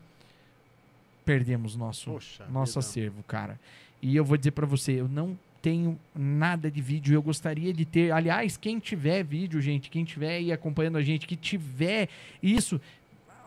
perdemos 1.25 1.77
nosso, 1.77 2.11
Poxa 2.13 2.47
nosso 2.49 2.79
acervo, 2.79 3.23
cara. 3.23 3.59
E 4.03 4.17
eu 4.17 4.25
vou 4.25 4.37
dizer 4.37 4.51
pra 4.51 4.67
você, 4.67 4.93
eu 4.93 5.09
não 5.09 5.39
tenho 5.63 5.99
nada 6.15 6.71
de 6.71 6.81
vídeo. 6.81 7.15
Eu 7.15 7.23
gostaria 7.23 7.73
de 7.73 7.85
ter. 7.85 8.13
Aliás, 8.13 8.57
quem 8.57 8.79
tiver 8.79 9.23
vídeo, 9.23 9.61
gente, 9.61 9.91
quem 9.91 10.05
tiver 10.05 10.37
aí 10.37 10.53
acompanhando 10.53 10.99
a 10.99 11.03
gente, 11.03 11.27
que 11.27 11.37
tiver 11.37 12.09
isso. 12.43 12.81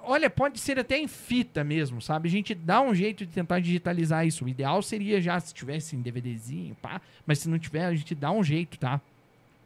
Olha, 0.05 0.29
pode 0.29 0.59
ser 0.59 0.77
até 0.77 0.97
em 0.97 1.07
fita 1.07 1.63
mesmo, 1.63 2.01
sabe? 2.01 2.27
A 2.27 2.31
gente 2.31 2.53
dá 2.53 2.81
um 2.81 2.93
jeito 2.93 3.25
de 3.25 3.31
tentar 3.31 3.59
digitalizar 3.59 4.27
isso. 4.27 4.43
O 4.43 4.49
ideal 4.49 4.81
seria 4.81 5.21
já 5.21 5.39
se 5.39 5.53
tivesse 5.53 5.95
em 5.95 6.01
DVDzinho, 6.01 6.75
pá. 6.81 7.01
Mas 7.25 7.39
se 7.39 7.49
não 7.49 7.57
tiver, 7.57 7.85
a 7.85 7.95
gente 7.95 8.13
dá 8.13 8.31
um 8.31 8.43
jeito, 8.43 8.77
tá? 8.77 8.99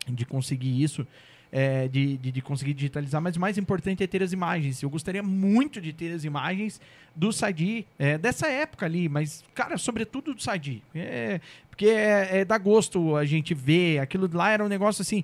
De 0.07 0.26
conseguir 0.26 0.82
isso. 0.82 1.07
é, 1.52 1.88
de, 1.88 2.18
de, 2.18 2.32
de 2.32 2.41
conseguir 2.41 2.74
digitalizar, 2.74 3.22
mas 3.22 3.36
o 3.36 3.40
mais 3.40 3.57
importante 3.57 4.03
é 4.03 4.07
ter 4.07 4.22
as 4.22 4.32
imagens. 4.34 4.82
Eu 4.82 4.90
gostaria 4.90 5.24
muito 5.24 5.80
de 5.80 5.94
ter 5.94 6.14
as 6.14 6.24
imagens 6.24 6.80
do 7.15 7.32
Sadi, 7.32 7.86
é, 7.98 8.18
dessa 8.18 8.48
época 8.48 8.86
ali, 8.86 9.10
mas, 9.10 9.44
cara, 9.56 9.78
sobretudo 9.78 10.34
do 10.34 10.41
Sadi. 10.41 10.84
É, 10.94 11.40
porque 11.78 11.86
é, 11.86 12.40
é 12.40 12.45
dá 12.45 12.58
gosto 12.58 13.16
a 13.16 13.24
gente 13.24 13.54
ver. 13.54 13.99
Aquilo 13.99 14.28
lá 14.34 14.49
era 14.49 14.66
um 14.66 14.68
negócio 14.68 15.04
assim. 15.04 15.24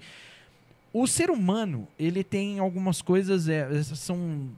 O 0.94 1.08
ser 1.08 1.32
humano, 1.32 1.88
ele 1.98 2.24
tem 2.24 2.60
algumas 2.60 3.02
coisas, 3.02 3.50
é, 3.50 3.82
são. 3.82 4.50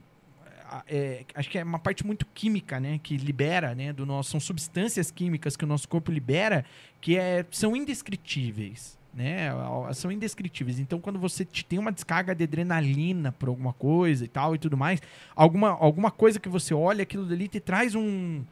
é, 0.86 1.24
acho 1.34 1.48
que 1.48 1.58
é 1.58 1.64
uma 1.64 1.78
parte 1.78 2.04
muito 2.04 2.26
química, 2.26 2.78
né? 2.78 3.00
Que 3.02 3.16
libera, 3.16 3.74
né? 3.74 3.94
Do 3.94 4.04
nosso, 4.04 4.32
são 4.32 4.38
substâncias 4.38 5.10
químicas 5.10 5.56
que 5.56 5.64
o 5.64 5.66
nosso 5.66 5.88
corpo 5.88 6.12
libera 6.12 6.66
que 7.00 7.16
é, 7.16 7.46
são 7.50 7.74
indescritíveis. 7.74 8.98
Né? 9.14 9.48
São 9.94 10.12
indescritíveis. 10.12 10.78
Então, 10.78 11.00
quando 11.00 11.18
você 11.18 11.42
te- 11.42 11.64
tem 11.64 11.78
uma 11.78 11.90
descarga 11.90 12.34
de 12.34 12.44
adrenalina 12.44 13.32
por 13.32 13.48
alguma 13.48 13.72
coisa 13.72 14.26
e 14.26 14.28
tal 14.28 14.54
e 14.54 14.58
tudo 14.58 14.76
mais, 14.76 15.00
alguma, 15.34 15.70
alguma 15.70 16.10
coisa 16.10 16.38
que 16.38 16.50
você 16.50 16.74
olha, 16.74 17.02
aquilo 17.04 17.24
dali 17.24 17.48
te 17.48 17.58
traz 17.58 17.94
um. 17.94 18.44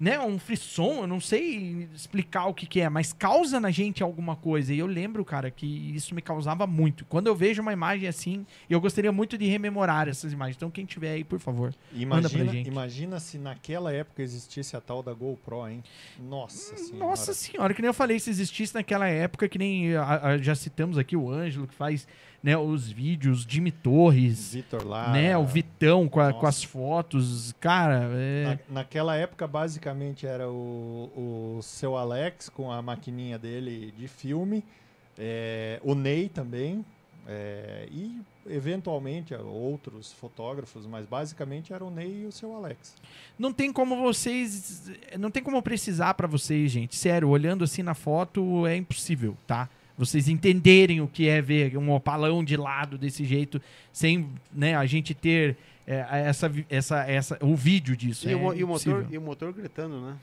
Né, 0.00 0.18
um 0.18 0.38
frisson, 0.38 1.02
eu 1.02 1.06
não 1.06 1.20
sei 1.20 1.86
explicar 1.94 2.46
o 2.46 2.54
que, 2.54 2.64
que 2.64 2.80
é, 2.80 2.88
mas 2.88 3.12
causa 3.12 3.60
na 3.60 3.70
gente 3.70 4.02
alguma 4.02 4.34
coisa. 4.34 4.72
E 4.72 4.78
eu 4.78 4.86
lembro, 4.86 5.22
cara, 5.26 5.50
que 5.50 5.66
isso 5.94 6.14
me 6.14 6.22
causava 6.22 6.66
muito. 6.66 7.04
Quando 7.04 7.26
eu 7.26 7.36
vejo 7.36 7.60
uma 7.60 7.70
imagem 7.74 8.08
assim, 8.08 8.46
eu 8.70 8.80
gostaria 8.80 9.12
muito 9.12 9.36
de 9.36 9.44
rememorar 9.46 10.08
essas 10.08 10.32
imagens. 10.32 10.56
Então, 10.56 10.70
quem 10.70 10.86
tiver 10.86 11.10
aí, 11.12 11.22
por 11.22 11.38
favor. 11.38 11.74
Manda 11.92 12.30
pra 12.30 12.38
Imagina, 12.38 12.52
gente. 12.52 12.66
imagina 12.68 13.20
se 13.20 13.36
naquela 13.36 13.92
época 13.92 14.22
existisse 14.22 14.74
a 14.74 14.80
tal 14.80 15.02
da 15.02 15.12
GoPro, 15.12 15.68
hein? 15.68 15.84
Nossa 16.18 16.78
senhora. 16.78 17.04
Nossa 17.04 17.34
senhora, 17.34 17.74
que 17.74 17.82
nem 17.82 17.88
eu 17.88 17.94
falei, 17.94 18.18
se 18.18 18.30
existisse 18.30 18.74
naquela 18.74 19.06
época, 19.06 19.50
que 19.50 19.58
nem 19.58 19.94
a- 19.96 20.28
a- 20.28 20.38
já 20.38 20.54
citamos 20.54 20.96
aqui 20.96 21.14
o 21.14 21.30
Ângelo, 21.30 21.66
que 21.66 21.74
faz 21.74 22.08
né, 22.42 22.56
os 22.56 22.90
vídeos, 22.90 23.44
Jimmy 23.48 23.70
Torres, 23.70 24.54
Vitor 24.54 24.86
lá. 24.86 25.12
né, 25.12 25.36
o 25.36 25.44
Vitão 25.44 26.08
com, 26.08 26.20
a- 26.20 26.32
com 26.32 26.46
as 26.46 26.62
fotos. 26.64 27.54
Cara, 27.60 28.08
é. 28.14 28.44
Na- 28.68 28.80
naquela 28.80 29.14
época, 29.16 29.46
basicamente, 29.46 30.26
era 30.26 30.48
o, 30.48 31.10
o 31.58 31.62
seu 31.62 31.96
Alex 31.96 32.48
com 32.48 32.72
a 32.72 32.80
maquininha 32.80 33.38
dele 33.38 33.92
de 33.96 34.08
filme, 34.08 34.64
é, 35.18 35.78
o 35.84 35.94
Ney 35.94 36.28
também, 36.30 36.84
é, 37.28 37.86
e 37.90 38.18
eventualmente 38.48 39.34
outros 39.34 40.10
fotógrafos, 40.12 40.86
mas 40.86 41.04
basicamente 41.06 41.72
era 41.72 41.84
o 41.84 41.90
Ney 41.90 42.22
e 42.22 42.26
o 42.26 42.32
seu 42.32 42.54
Alex. 42.56 42.94
Não 43.38 43.52
tem 43.52 43.70
como 43.72 43.96
vocês. 43.96 44.90
Não 45.18 45.30
tem 45.30 45.42
como 45.42 45.60
precisar 45.62 46.14
pra 46.14 46.26
vocês, 46.26 46.70
gente. 46.70 46.96
Sério, 46.96 47.28
olhando 47.28 47.62
assim 47.62 47.82
na 47.82 47.94
foto 47.94 48.66
é 48.66 48.76
impossível, 48.76 49.36
tá? 49.46 49.68
Vocês 50.00 50.28
entenderem 50.28 51.00
o 51.02 51.06
que 51.06 51.28
é 51.28 51.42
ver 51.42 51.76
um 51.76 51.90
opalão 51.92 52.42
de 52.42 52.56
lado 52.56 52.96
desse 52.96 53.22
jeito, 53.24 53.60
sem 53.92 54.28
né, 54.50 54.74
a 54.74 54.86
gente 54.86 55.12
ter 55.14 55.56
é, 55.86 56.04
essa, 56.26 56.50
essa, 56.70 57.04
essa, 57.04 57.38
o 57.42 57.54
vídeo 57.54 57.94
disso. 57.94 58.26
E, 58.28 58.32
é 58.32 58.36
o, 58.36 58.54
e 58.54 58.64
o 58.64 58.68
motor, 58.68 59.06
e 59.10 59.18
o 59.18 59.20
motor 59.20 59.52
gritando, 59.52 60.00
né? 60.00 60.16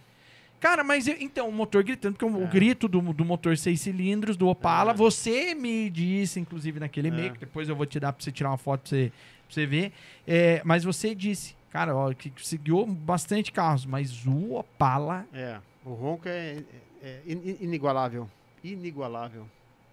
Cara, 0.59 0.83
mas 0.83 1.07
eu- 1.07 1.17
então, 1.19 1.47
o 1.47 1.51
motor 1.51 1.83
gritando, 1.83 2.13
porque 2.17 2.25
o, 2.25 2.39
o 2.39 2.43
É. 2.45 2.47
grito 2.47 2.87
do, 2.87 2.99
do 3.13 3.23
motor 3.23 3.55
seis 3.55 3.79
cilindros, 3.81 4.35
do 4.35 4.47
Opala, 4.47 4.91
É. 4.91 4.95
você 4.95 5.53
me 5.53 5.87
disse, 5.91 6.39
inclusive, 6.39 6.79
naquele 6.79 7.09
É. 7.09 7.11
e-mail, 7.11 7.33
que 7.33 7.39
depois 7.41 7.69
eu 7.69 7.75
vou 7.75 7.85
te 7.85 7.99
dar 7.99 8.11
pra 8.11 8.23
você 8.23 8.31
tirar 8.31 8.49
uma 8.49 8.57
foto 8.57 8.81
pra 8.81 8.89
você, 8.89 9.11
pra 9.45 9.53
você 9.53 9.65
ver. 9.67 9.91
É, 10.25 10.59
mas 10.65 10.83
você 10.83 11.13
disse, 11.13 11.55
cara, 11.71 11.95
ó, 11.95 12.11
que 12.13 12.33
seguiu 12.37 12.83
bastante 12.87 13.51
carros, 13.51 13.85
mas 13.85 14.25
o 14.25 14.55
Opala 14.55 15.27
É. 15.31 15.59
O 15.85 15.93
ronco 15.93 16.27
é, 16.27 16.63
é 17.03 17.19
in- 17.27 17.51
in- 17.51 17.57
inigualável. 17.61 18.27
Inigualável. 18.63 19.47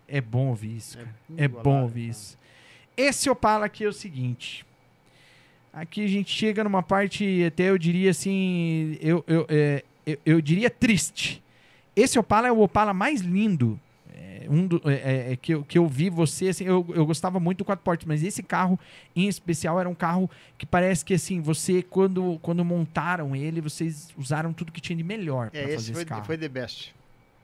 É 0.09 0.21
bom 0.21 0.49
ouvir 0.49 0.77
isso, 0.77 0.97
cara. 0.99 1.09
É 1.09 1.33
inigualável, 1.45 1.63
bom 1.63 1.83
ouvir 1.83 2.09
isso. 2.11 2.39
Esse 2.97 3.29
Opala 3.31 3.67
aqui 3.67 3.85
é 3.85 3.89
o 3.89 3.93
seguinte. 3.93 4.65
Aqui 5.73 6.05
a 6.05 6.09
gente 6.09 6.31
chega 6.31 6.63
numa 6.63 6.83
parte, 6.83 7.43
até 7.45 7.65
eu 7.71 7.77
diria 7.79 8.11
assim, 8.11 8.97
eu, 9.01 9.25
eu, 9.27 9.45
é, 9.49 9.83
eu, 10.07 10.19
eu 10.25 10.41
diria 10.41 10.71
triste. 10.71 11.43
Esse 11.97 12.19
Opala 12.19 12.47
é 12.47 12.53
o 12.53 12.61
Opala 12.61 12.95
mais 12.95 13.21
lindo 13.21 13.79
é, 14.15 14.47
um 14.49 14.69
do- 14.69 14.81
é, 14.89 15.33
é, 15.33 15.37
que, 15.37 15.53
eu, 15.55 15.65
que 15.65 15.77
eu 15.77 15.89
vi 15.89 16.09
você, 16.09 16.49
assim, 16.49 16.65
eu, 16.65 16.87
eu 16.95 17.05
gostava 17.05 17.41
muito 17.41 17.59
do 17.59 17.65
quatro 17.65 17.85
portas, 17.85 18.07
mas 18.07 18.23
esse 18.23 18.41
carro 18.43 18.79
em 19.17 19.27
especial 19.27 19.81
era 19.81 19.89
um 19.89 19.95
carro 19.95 20.31
que 20.57 20.65
parece 20.65 21.05
que 21.05 21.15
assim, 21.15 21.41
você, 21.41 21.83
quando, 21.83 22.39
quando 22.41 22.65
montaram 22.65 23.35
ele, 23.35 23.61
vocês 23.61 24.11
usaram 24.17 24.53
tudo 24.53 24.71
que 24.71 24.81
tinha 24.81 24.97
de 24.97 25.03
melhor 25.03 25.51
pra 25.51 25.59
É, 25.59 25.63
fazer 25.65 25.75
esse 25.75 25.85
esse 25.91 25.93
foi, 25.95 26.05
carro. 26.05 26.25
foi 26.25 26.39
the 26.39 26.49
best. 26.49 26.95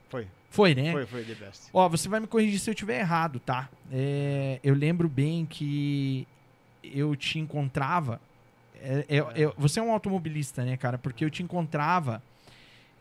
Foi, 0.09 0.28
Foi, 0.51 0.75
né? 0.75 0.91
foi, 0.91 1.07
foi 1.07 1.25
the 1.25 1.35
best. 1.35 1.71
Ó, 1.73 1.89
você 1.89 2.09
vai 2.09 2.19
me 2.19 2.27
corrigir 2.27 2.59
se 2.59 2.69
eu 2.69 2.75
estiver 2.75 2.99
errado, 2.99 3.39
tá? 3.39 3.69
É, 3.91 4.59
eu 4.65 4.75
lembro 4.75 5.09
bem 5.09 5.47
que 5.47 6.27
eu 6.83 7.15
te 7.15 7.39
encontrava. 7.39 8.21
é, 8.83 9.05
é, 9.09 9.19
é, 9.19 9.53
você 9.57 9.79
é 9.79 9.83
um 9.83 9.93
automobilista, 9.93 10.65
né, 10.65 10.77
cara? 10.77 10.99
Porque 10.99 11.25
eu 11.25 11.31
te 11.31 11.43
encontrava 11.43 12.21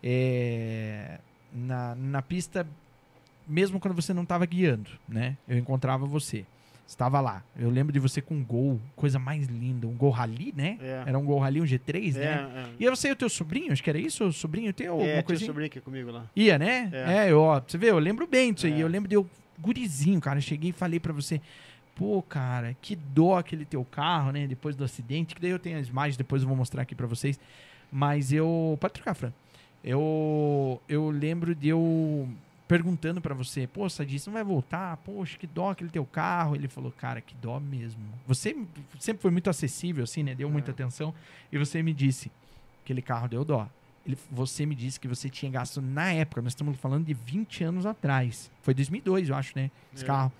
é, 0.02 1.18
na, 1.52 1.96
na 1.96 2.22
pista, 2.22 2.64
mesmo 3.46 3.80
quando 3.80 3.94
você 3.94 4.14
não 4.14 4.22
estava 4.22 4.46
guiando, 4.46 4.90
né? 5.08 5.36
Eu 5.48 5.58
encontrava 5.58 6.06
você. 6.06 6.46
Estava 6.90 7.20
lá. 7.20 7.44
Eu 7.56 7.70
lembro 7.70 7.92
de 7.92 8.00
você 8.00 8.20
com 8.20 8.34
um 8.34 8.44
gol, 8.44 8.80
coisa 8.96 9.16
mais 9.16 9.46
linda, 9.46 9.86
um 9.86 9.94
gol 9.94 10.10
rally, 10.10 10.52
né? 10.56 10.76
É. 10.82 11.04
Era 11.06 11.16
um 11.16 11.24
gol 11.24 11.38
rally, 11.38 11.60
um 11.60 11.64
G3, 11.64 12.16
É, 12.16 12.18
né? 12.18 12.66
é. 12.80 12.84
E 12.84 12.90
você 12.90 13.08
e 13.08 13.12
o 13.12 13.16
teu 13.16 13.28
sobrinho, 13.28 13.72
acho 13.72 13.80
que 13.80 13.88
era 13.88 13.98
isso? 13.98 14.24
O 14.24 14.32
sobrinho 14.32 14.72
teu, 14.72 14.90
alguma 14.94 15.08
É, 15.08 15.12
tinha 15.12 15.22
coisa 15.22 15.38
assim? 15.38 15.46
sobrinho 15.46 15.66
aqui 15.68 15.80
comigo 15.80 16.10
lá. 16.10 16.26
Ia, 16.34 16.58
né? 16.58 16.90
É. 16.92 17.26
É, 17.28 17.30
eu, 17.30 17.40
ó, 17.40 17.60
você 17.64 17.78
vê, 17.78 17.90
eu 17.92 17.98
lembro 18.00 18.26
bem 18.26 18.52
disso 18.52 18.66
aí. 18.66 18.72
É. 18.72 18.82
Eu 18.82 18.88
lembro 18.88 19.08
de 19.08 19.14
eu, 19.14 19.24
gurizinho, 19.56 20.20
cara. 20.20 20.38
Eu 20.38 20.42
cheguei 20.42 20.70
e 20.70 20.72
falei 20.72 20.98
pra 20.98 21.12
você, 21.12 21.40
pô, 21.94 22.20
cara, 22.22 22.76
que 22.82 22.96
dó 22.96 23.38
aquele 23.38 23.64
teu 23.64 23.84
carro, 23.84 24.32
né? 24.32 24.48
Depois 24.48 24.74
do 24.74 24.82
acidente, 24.82 25.36
que 25.36 25.40
daí 25.40 25.52
eu 25.52 25.60
tenho 25.60 25.78
as 25.78 25.86
imagens, 25.86 26.16
depois 26.16 26.42
eu 26.42 26.48
vou 26.48 26.56
mostrar 26.56 26.82
aqui 26.82 26.96
pra 26.96 27.06
vocês. 27.06 27.38
Mas 27.90 28.32
eu. 28.32 28.76
Pode 28.80 28.94
trocar, 28.94 29.14
Fran. 29.14 29.32
Eu, 29.84 30.82
eu 30.88 31.08
lembro 31.08 31.54
de 31.54 31.68
eu 31.68 32.28
perguntando 32.70 33.20
pra 33.20 33.34
você, 33.34 33.66
pô, 33.66 33.90
Sadi, 33.90 34.16
você 34.16 34.30
não 34.30 34.34
vai 34.34 34.44
voltar? 34.44 34.96
Poxa, 34.98 35.36
que 35.36 35.44
dó 35.44 35.70
aquele 35.70 35.90
teu 35.90 36.04
carro. 36.06 36.54
Ele 36.54 36.68
falou, 36.68 36.92
cara, 36.92 37.20
que 37.20 37.34
dó 37.34 37.58
mesmo. 37.58 38.00
Você 38.28 38.56
sempre 39.00 39.20
foi 39.20 39.32
muito 39.32 39.50
acessível, 39.50 40.04
assim, 40.04 40.22
né? 40.22 40.36
Deu 40.36 40.48
muita 40.48 40.70
atenção. 40.70 41.12
E 41.50 41.58
você 41.58 41.82
me 41.82 41.92
disse, 41.92 42.30
aquele 42.84 43.02
carro 43.02 43.26
deu 43.26 43.44
dó. 43.44 43.68
Ele, 44.06 44.16
você 44.30 44.64
me 44.64 44.76
disse 44.76 45.00
que 45.00 45.08
você 45.08 45.28
tinha 45.28 45.50
gasto 45.50 45.82
na 45.82 46.12
época, 46.12 46.40
nós 46.42 46.52
estamos 46.52 46.78
falando 46.78 47.04
de 47.06 47.12
20 47.12 47.64
anos 47.64 47.84
atrás. 47.86 48.48
Foi 48.62 48.72
2002, 48.72 49.28
eu 49.30 49.34
acho, 49.34 49.52
né? 49.56 49.68
Esse 49.92 50.04
É. 50.04 50.06
carro. 50.06 50.32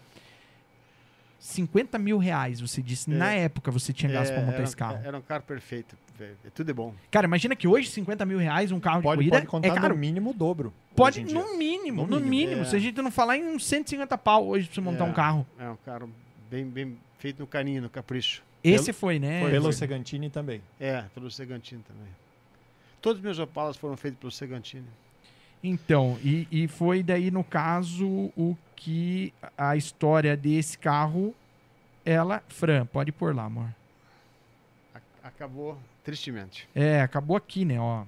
50 1.41 1.99
mil 1.99 2.19
reais, 2.19 2.61
você 2.61 2.81
disse. 2.83 3.09
Na 3.11 3.33
É. 3.35 3.41
época 3.45 3.71
você 3.71 3.93
tinha 3.93 4.13
gasto 4.13 4.33
pra 4.33 4.43
É, 4.43 4.45
montar 4.45 4.55
era, 4.57 4.63
esse 4.65 4.77
carro. 4.77 5.01
Era 5.03 5.19
um 5.19 5.23
carro 5.23 5.43
perfeito. 5.43 5.97
velho. 6.19 6.37
Tudo 6.55 6.71
é 6.71 6.75
bom. 6.75 6.95
Cara, 7.11 7.27
imagina 7.27 7.57
que 7.57 7.67
hoje 7.67 7.89
50 7.89 8.27
mil 8.27 8.37
reais 8.39 8.71
um 8.71 8.79
carro 8.79 9.01
Pode, 9.01 9.25
de 9.25 9.31
corrida 9.31 9.37
pode 9.39 9.47
contar 9.47 9.69
é 9.69 9.75
caro. 9.75 9.95
no 9.95 9.99
mínimo 10.01 10.31
o 10.31 10.35
dobro. 10.35 10.71
Pode, 11.01 11.21
hoje 11.21 11.31
em 11.31 11.33
dia. 11.35 11.43
no 11.43 11.57
mínimo, 11.59 12.03
no 12.07 12.09
No 12.09 12.21
mínimo. 12.21 12.31
mínimo, 12.51 12.63
é. 12.63 12.65
Se 12.65 12.77
a 12.77 12.79
gente 12.79 13.01
não 13.01 13.11
falar 13.11 13.37
em 13.37 13.45
uns 13.49 13.65
150 13.67 14.17
pau 14.19 14.47
hoje 14.47 14.67
pra 14.67 14.75
você 14.75 14.81
montar 14.81 15.07
É. 15.07 15.09
um 15.09 15.13
carro. 15.13 15.47
É 15.59 15.69
um 15.69 15.77
carro 15.77 16.11
bem, 16.51 16.65
bem 16.67 16.99
feito 17.19 17.41
no 17.41 17.47
carinho, 17.47 17.83
no 17.83 17.91
capricho. 17.91 18.43
Esse 18.63 18.93
foi, 18.93 19.19
né? 19.19 19.49
Pelo 19.49 19.65
Foi. 19.65 19.73
Segantini 19.73 20.29
também. 20.29 20.61
É, 20.79 21.03
pelo 21.15 21.31
Segantini 21.31 21.83
também. 21.83 22.09
Todos 23.01 23.19
os 23.19 23.25
meus 23.25 23.39
Opalas 23.39 23.77
foram 23.79 23.97
feitos 23.97 24.21
pelo 24.21 24.31
Segantini. 24.31 24.87
Então, 25.65 26.19
e, 26.23 26.47
e 26.51 26.69
foi 26.69 27.03
daí, 27.03 27.31
no 27.31 27.43
caso, 27.43 28.07
o 28.37 28.57
que 28.77 29.33
a 29.57 29.77
história 29.77 30.37
desse 30.37 30.77
carro, 30.79 31.35
ela... 32.05 32.43
Fran, 32.49 32.85
pode 32.87 33.13
pôr 33.13 33.35
lá, 33.35 33.45
amor. 33.45 33.69
Acabou 35.23 35.79
tristemente. 36.05 36.69
É, 36.75 37.01
acabou 37.01 37.37
aqui, 37.37 37.65
né, 37.65 37.79
ó. 37.81 38.05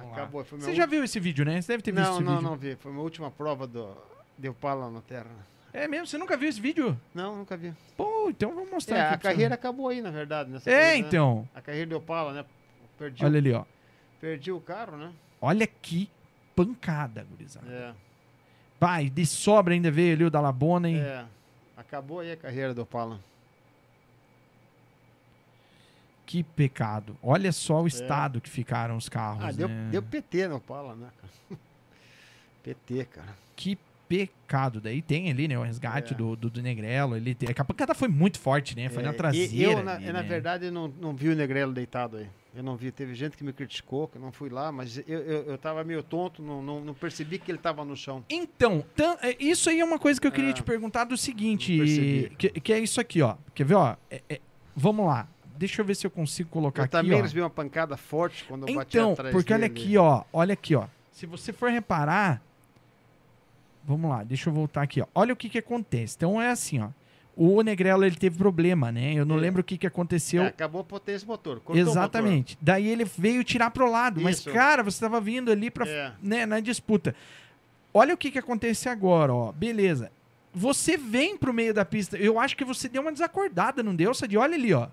Vamos. 0.00 0.12
Acabou. 0.18 0.44
Você 0.44 0.74
já 0.74 0.86
viu 0.86 1.02
esse 1.04 1.18
vídeo, 1.20 1.44
né? 1.44 1.60
Você 1.60 1.72
deve 1.72 1.82
ter 1.82 1.92
visto 1.92 2.04
Não, 2.06 2.14
esse 2.16 2.22
não, 2.24 2.36
vídeo. 2.36 2.48
não 2.50 2.56
vi. 2.56 2.76
Foi 2.76 2.90
a 2.90 2.94
minha 2.94 3.04
última 3.04 3.30
prova 3.30 3.66
do, 3.66 3.96
de 4.38 4.48
Opala 4.48 4.90
na 4.90 5.00
Terra. 5.00 5.30
É 5.72 5.86
mesmo? 5.86 6.06
Você 6.06 6.18
nunca 6.18 6.36
viu 6.36 6.48
esse 6.48 6.60
vídeo? 6.60 6.98
Não, 7.14 7.36
nunca 7.36 7.56
vi. 7.56 7.72
Pô, 7.96 8.28
então 8.28 8.52
vamos 8.54 8.70
mostrar 8.70 8.96
É, 8.96 9.00
aqui 9.02 9.06
a 9.14 9.18
pra 9.18 9.30
você. 9.30 9.34
carreira 9.34 9.54
acabou 9.54 9.88
aí, 9.88 10.00
na 10.02 10.10
verdade. 10.10 10.50
Nessa 10.50 10.68
É, 10.68 10.74
corrida, 10.90 11.02
né? 11.02 11.08
então. 11.08 11.48
A 11.54 11.60
carreira 11.60 11.86
de 11.86 11.94
Opala, 11.94 12.32
né? 12.32 12.44
Perdi, 12.98 13.24
Olha 13.24 13.34
o, 13.34 13.38
ali, 13.38 13.52
ó. 13.52 13.64
perdi 14.20 14.50
o 14.52 14.60
carro, 14.60 14.96
né? 14.96 15.12
Olha 15.40 15.66
que 15.66 16.10
pancada, 16.56 17.24
gurizada. 17.30 17.66
É, 17.70 17.92
Vai, 18.80 19.08
de 19.10 19.24
sobra 19.26 19.74
ainda 19.74 19.90
veio 19.90 20.14
ali 20.14 20.24
o 20.24 20.30
da 20.30 20.40
Labona, 20.40 20.88
hein? 20.88 20.98
é. 21.00 21.24
Acabou 21.76 22.20
aí 22.20 22.32
a 22.32 22.36
carreira 22.36 22.74
do 22.74 22.82
Opala. 22.82 23.20
Que 26.30 26.44
pecado. 26.44 27.16
Olha 27.20 27.50
só 27.50 27.82
o 27.82 27.88
estado 27.88 28.40
que 28.40 28.48
ficaram 28.48 28.96
os 28.96 29.08
carros, 29.08 29.42
É. 29.42 29.48
Ah, 29.48 29.50
deu, 29.50 29.66
né? 29.68 29.88
deu 29.90 30.00
PT 30.00 30.46
no 30.46 30.56
Opala, 30.58 30.94
né? 30.94 31.08
PT, 32.62 33.04
cara. 33.06 33.34
Que 33.56 33.76
pecado. 34.08 34.80
Daí 34.80 35.02
tem 35.02 35.28
ali, 35.28 35.48
né, 35.48 35.58
o 35.58 35.62
resgate 35.62 36.14
É. 36.14 36.16
do, 36.16 36.36
do, 36.36 36.48
do 36.48 36.62
Negrelo. 36.62 37.16
Ele 37.16 37.34
tem... 37.34 37.48
A 37.56 37.64
pancada 37.64 37.94
foi 37.96 38.06
muito 38.06 38.38
forte, 38.38 38.76
né? 38.76 38.88
Foi 38.88 39.02
É, 39.02 39.06
na 39.06 39.12
e 39.12 39.16
traseira. 39.16 39.72
Eu, 39.72 39.82
na, 39.82 39.94
ali, 39.94 40.06
eu, 40.06 40.12
na 40.12 40.22
né? 40.22 40.28
verdade, 40.28 40.70
não, 40.70 40.86
não 40.86 41.16
vi 41.16 41.30
o 41.30 41.34
Negrelo 41.34 41.72
deitado 41.72 42.18
aí. 42.18 42.28
Eu 42.54 42.62
não 42.62 42.76
vi. 42.76 42.92
Teve 42.92 43.12
gente 43.16 43.36
que 43.36 43.42
me 43.42 43.52
criticou, 43.52 44.06
que 44.06 44.16
eu 44.16 44.22
não 44.22 44.30
fui 44.30 44.50
lá, 44.50 44.70
mas 44.70 44.98
eu, 44.98 45.04
eu, 45.08 45.42
eu 45.46 45.58
tava 45.58 45.82
meio 45.82 46.00
tonto, 46.02 46.40
não, 46.40 46.62
não, 46.62 46.80
não 46.80 46.94
percebi 46.94 47.40
que 47.40 47.50
ele 47.50 47.58
tava 47.58 47.84
no 47.84 47.96
chão. 47.96 48.24
Então, 48.30 48.84
tam- 48.94 49.16
é, 49.20 49.36
isso 49.42 49.68
aí 49.68 49.80
é 49.80 49.84
uma 49.84 49.98
coisa 49.98 50.20
que 50.20 50.28
eu 50.28 50.32
queria 50.32 50.50
É. 50.50 50.52
te 50.52 50.62
perguntar 50.62 51.04
do 51.04 51.16
seguinte, 51.16 52.30
que, 52.38 52.50
que 52.50 52.72
é 52.72 52.78
isso 52.78 53.00
aqui, 53.00 53.20
ó. 53.20 53.36
Quer 53.52 53.64
ver, 53.64 53.74
ó? 53.74 53.96
É- 54.08 54.22
é- 54.28 54.40
vamos 54.76 55.04
lá. 55.06 55.28
Deixa 55.60 55.82
eu 55.82 55.84
ver 55.84 55.94
se 55.94 56.06
eu 56.06 56.10
consigo 56.10 56.48
colocar 56.48 56.80
Eu 56.80 56.84
aqui, 56.86 56.92
também 56.92 57.18
ó. 57.18 57.22
recebi 57.22 57.40
uma 57.42 57.50
pancada 57.50 57.94
forte 57.94 58.44
quando 58.44 58.66
eu 58.66 58.74
bati 58.74 58.96
Então, 58.96 59.12
atrás 59.12 59.30
porque 59.30 59.52
olha 59.52 59.68
dele. 59.68 59.78
aqui, 59.78 59.96
ó. 59.98 60.22
Olha 60.32 60.54
aqui, 60.54 60.74
ó. 60.74 60.86
Se 61.12 61.26
você 61.26 61.52
for 61.52 61.70
reparar. 61.70 62.40
Vamos 63.84 64.10
lá, 64.10 64.22
deixa 64.24 64.48
eu 64.48 64.54
voltar 64.54 64.80
aqui, 64.80 65.02
ó. 65.02 65.06
Olha 65.14 65.34
o 65.34 65.36
que 65.36 65.50
que 65.50 65.58
acontece. 65.58 66.14
Então 66.16 66.40
é 66.40 66.48
assim, 66.50 66.80
ó. 66.80 66.88
O 67.36 67.60
Negrelo 67.62 68.06
ele 68.06 68.16
teve 68.16 68.38
problema, 68.38 68.90
né? 68.90 69.12
Eu 69.12 69.26
não 69.26 69.36
É. 69.36 69.40
lembro 69.40 69.60
o 69.60 69.64
que 69.64 69.76
que 69.76 69.86
aconteceu. 69.86 70.44
É, 70.44 70.46
acabou 70.46 70.80
a 70.80 70.84
potência 70.84 71.26
do 71.26 71.28
motor. 71.30 71.60
Exatamente. 71.74 72.56
Daí 72.60 72.88
ele 72.88 73.04
veio 73.04 73.44
tirar 73.44 73.70
pro 73.70 73.90
lado. 73.90 74.18
Mas, 74.18 74.38
Isso. 74.38 74.50
cara, 74.50 74.82
você 74.82 74.98
tava 74.98 75.20
vindo 75.20 75.50
ali 75.52 75.70
pra, 75.70 75.84
motor. 75.84 75.98
É. 75.98 76.12
né, 76.22 76.46
na 76.46 76.58
disputa. 76.60 77.14
Olha 77.92 78.14
o 78.14 78.16
que 78.16 78.30
que 78.30 78.38
acontece 78.38 78.88
agora, 78.88 79.32
ó. 79.34 79.52
Beleza. 79.52 80.10
Você 80.54 80.96
vem 80.96 81.36
pro 81.36 81.52
meio 81.52 81.74
da 81.74 81.84
pista. 81.84 82.16
Eu 82.16 82.38
acho 82.40 82.56
que 82.56 82.64
você 82.64 82.88
deu 82.88 83.02
uma 83.02 83.12
desacordada, 83.12 83.82
não 83.82 83.94
deu, 83.94 84.14
Sadi? 84.14 84.38
Olha 84.38 84.54
ali, 84.54 84.72
ó. 84.72 84.88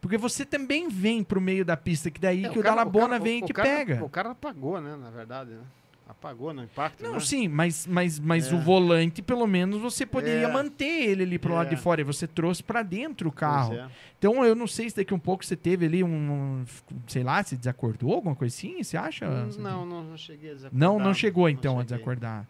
Porque 0.00 0.16
você 0.16 0.44
também 0.44 0.88
vem 0.88 1.22
pro 1.22 1.40
meio 1.40 1.64
da 1.64 1.76
pista, 1.76 2.10
que 2.10 2.20
daí 2.20 2.44
É, 2.44 2.48
que 2.48 2.56
o 2.58 2.60
o 2.60 2.64
Dalabona 2.64 3.08
cara- 3.10 3.18
vem 3.24 3.40
e 3.40 3.42
o 3.42 3.46
te 3.46 3.52
cara- 3.52 3.68
pega. 3.68 4.04
O 4.04 4.08
cara 4.08 4.30
apagou, 4.30 4.80
né? 4.80 4.96
Na 4.96 5.10
verdade, 5.10 5.50
né? 5.50 5.60
Apagou 6.08 6.52
no 6.52 6.64
impacto. 6.64 7.04
Não, 7.04 7.12
né? 7.14 7.20
sim, 7.20 7.46
mas, 7.46 7.86
mas, 7.86 8.18
mas 8.18 8.50
É. 8.50 8.54
o 8.54 8.58
volante, 8.60 9.22
pelo 9.22 9.46
menos, 9.46 9.80
você 9.80 10.04
poderia 10.04 10.48
É. 10.48 10.52
manter 10.52 11.08
ele 11.08 11.22
ali 11.22 11.38
pro 11.38 11.54
lado 11.54 11.68
É. 11.68 11.74
de 11.76 11.80
fora. 11.80 12.00
E 12.00 12.04
você 12.04 12.26
trouxe 12.26 12.64
pra 12.64 12.82
dentro 12.82 13.28
o 13.28 13.32
carro. 13.32 13.74
é. 13.74 13.88
Então, 14.18 14.44
eu 14.44 14.56
não 14.56 14.66
sei 14.66 14.90
se 14.90 14.96
daqui 14.96 15.14
um 15.14 15.18
pouco 15.20 15.44
você 15.44 15.54
teve 15.54 15.86
ali 15.86 16.02
um. 16.02 16.64
Sei 17.06 17.22
lá, 17.22 17.42
se 17.44 17.56
desacordou, 17.56 18.12
alguma 18.14 18.34
coisa 18.34 18.52
assim? 18.54 18.82
Você 18.82 18.96
acha? 18.96 19.28
Hum? 19.28 19.50
Não, 19.60 19.86
não, 19.86 20.02
não 20.02 20.16
cheguei 20.16 20.50
a 20.50 20.54
desacordar. 20.54 20.78
Não, 20.88 20.98
não 20.98 21.14
chegou 21.14 21.48
então 21.48 21.78
a 21.78 21.84
desacordar. 21.84 22.44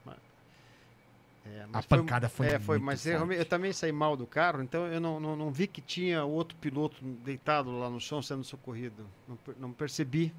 É, 1.52 1.66
A 1.72 1.82
pancada 1.82 2.28
foi 2.28 2.47
É, 2.47 2.59
foi, 2.59 2.78
muito 2.78 2.86
mas 2.86 3.06
eu, 3.06 3.31
eu 3.32 3.44
também 3.44 3.72
saí 3.72 3.93
mal 3.93 4.16
do 4.16 4.27
carro, 4.27 4.62
então 4.62 4.86
eu 4.86 5.01
não, 5.01 5.18
não, 5.18 5.36
não 5.36 5.51
vi 5.51 5.66
que 5.66 5.81
tinha 5.81 6.24
outro 6.24 6.56
piloto 6.59 7.02
deitado 7.24 7.70
lá 7.78 7.90
no 7.90 8.01
chão 8.01 8.22
sendo 8.22 8.44
socorrido. 8.44 9.06
Não, 9.28 9.39
não 9.59 9.72
percebi. 9.72 10.32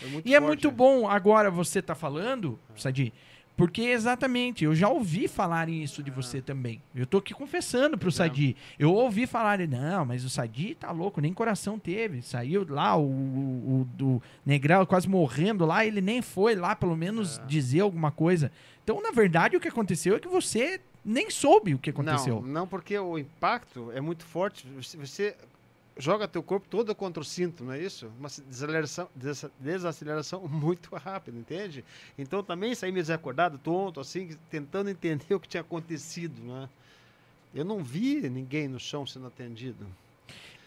Foi 0.00 0.22
E 0.24 0.34
é 0.34 0.38
forte, 0.38 0.46
muito 0.46 0.68
né? 0.68 0.74
bom 0.74 1.08
agora 1.08 1.50
você 1.50 1.80
tá 1.80 1.94
falando, 1.94 2.58
Sadi, 2.76 3.12
porque 3.56 3.82
exatamente, 3.82 4.64
eu 4.64 4.74
já 4.74 4.88
ouvi 4.88 5.26
falarem 5.26 5.82
isso 5.82 6.02
de 6.02 6.10
você 6.10 6.42
também. 6.42 6.82
Eu 6.94 7.06
tô 7.06 7.18
aqui 7.18 7.32
confessando 7.32 7.96
pro. 7.96 8.12
Sadi. 8.12 8.54
Eu 8.78 8.92
ouvi 8.92 9.26
falarem, 9.26 9.66
não, 9.66 10.04
mas 10.04 10.24
o 10.24 10.30
Sadi 10.30 10.74
tá 10.74 10.90
louco, 10.90 11.20
nem 11.20 11.32
coração 11.32 11.78
teve. 11.78 12.20
Saiu 12.22 12.66
lá, 12.68 12.96
o, 12.96 13.04
o, 13.04 13.80
o 13.80 13.84
do 13.84 14.22
Negrão 14.44 14.84
quase 14.84 15.08
morrendo 15.08 15.64
lá, 15.64 15.86
ele 15.86 16.00
nem 16.00 16.20
foi 16.20 16.54
lá, 16.54 16.76
pelo 16.76 16.96
menos, 16.96 17.38
É. 17.38 17.46
dizer 17.46 17.80
alguma 17.80 18.10
coisa. 18.10 18.52
Então, 18.84 19.00
na 19.02 19.10
verdade, 19.10 19.56
o 19.56 19.60
que 19.60 19.68
aconteceu 19.68 20.16
é 20.16 20.20
que 20.20 20.28
você 20.28 20.80
nem 21.04 21.30
soube 21.30 21.74
o 21.74 21.78
que 21.78 21.90
aconteceu. 21.90 22.42
Não, 22.42 22.48
não, 22.48 22.66
porque 22.66 22.98
o 22.98 23.18
impacto 23.18 23.90
é 23.92 24.00
muito 24.00 24.24
forte. 24.24 24.66
Você, 24.76 24.96
você 24.96 25.36
joga 25.96 26.28
teu 26.28 26.42
corpo 26.42 26.66
todo 26.68 26.94
contra 26.94 27.20
o 27.20 27.24
cinto, 27.24 27.64
não 27.64 27.72
é 27.72 27.80
isso? 27.80 28.10
Uma 28.18 28.28
desaceleração, 28.28 29.08
desa- 29.14 29.50
desaceleração 29.58 30.40
muito 30.48 30.94
rápida, 30.94 31.38
entende? 31.38 31.84
Então 32.18 32.42
também 32.42 32.74
saí 32.74 32.92
meio 32.92 33.02
desacordado, 33.02 33.58
tonto, 33.58 34.00
assim, 34.00 34.36
tentando 34.50 34.90
entender 34.90 35.32
o 35.34 35.40
que 35.40 35.48
tinha 35.48 35.60
acontecido, 35.62 36.40
né? 36.42 36.68
Eu 37.54 37.64
não 37.64 37.82
vi 37.82 38.28
ninguém 38.28 38.68
no 38.68 38.78
chão 38.78 39.06
sendo 39.06 39.26
atendido. 39.28 39.86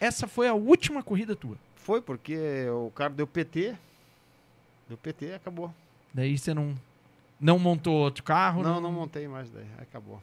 Essa 0.00 0.26
foi 0.26 0.48
a 0.48 0.54
última 0.54 1.02
corrida 1.02 1.36
tua. 1.36 1.56
Foi 1.76 2.00
porque 2.00 2.36
o 2.68 2.90
cara 2.90 3.10
deu 3.12 3.26
PT, 3.26 3.76
deu 4.88 4.96
PT 4.98 5.26
e 5.26 5.34
acabou. 5.34 5.72
Daí 6.12 6.36
você 6.36 6.52
não, 6.52 6.74
não 7.40 7.58
montou 7.58 7.94
outro 7.94 8.24
carro. 8.24 8.62
Não, 8.62 8.80
não 8.80 8.90
montei 8.90 9.28
mais 9.28 9.50
daí, 9.50 9.66
acabou. 9.78 10.20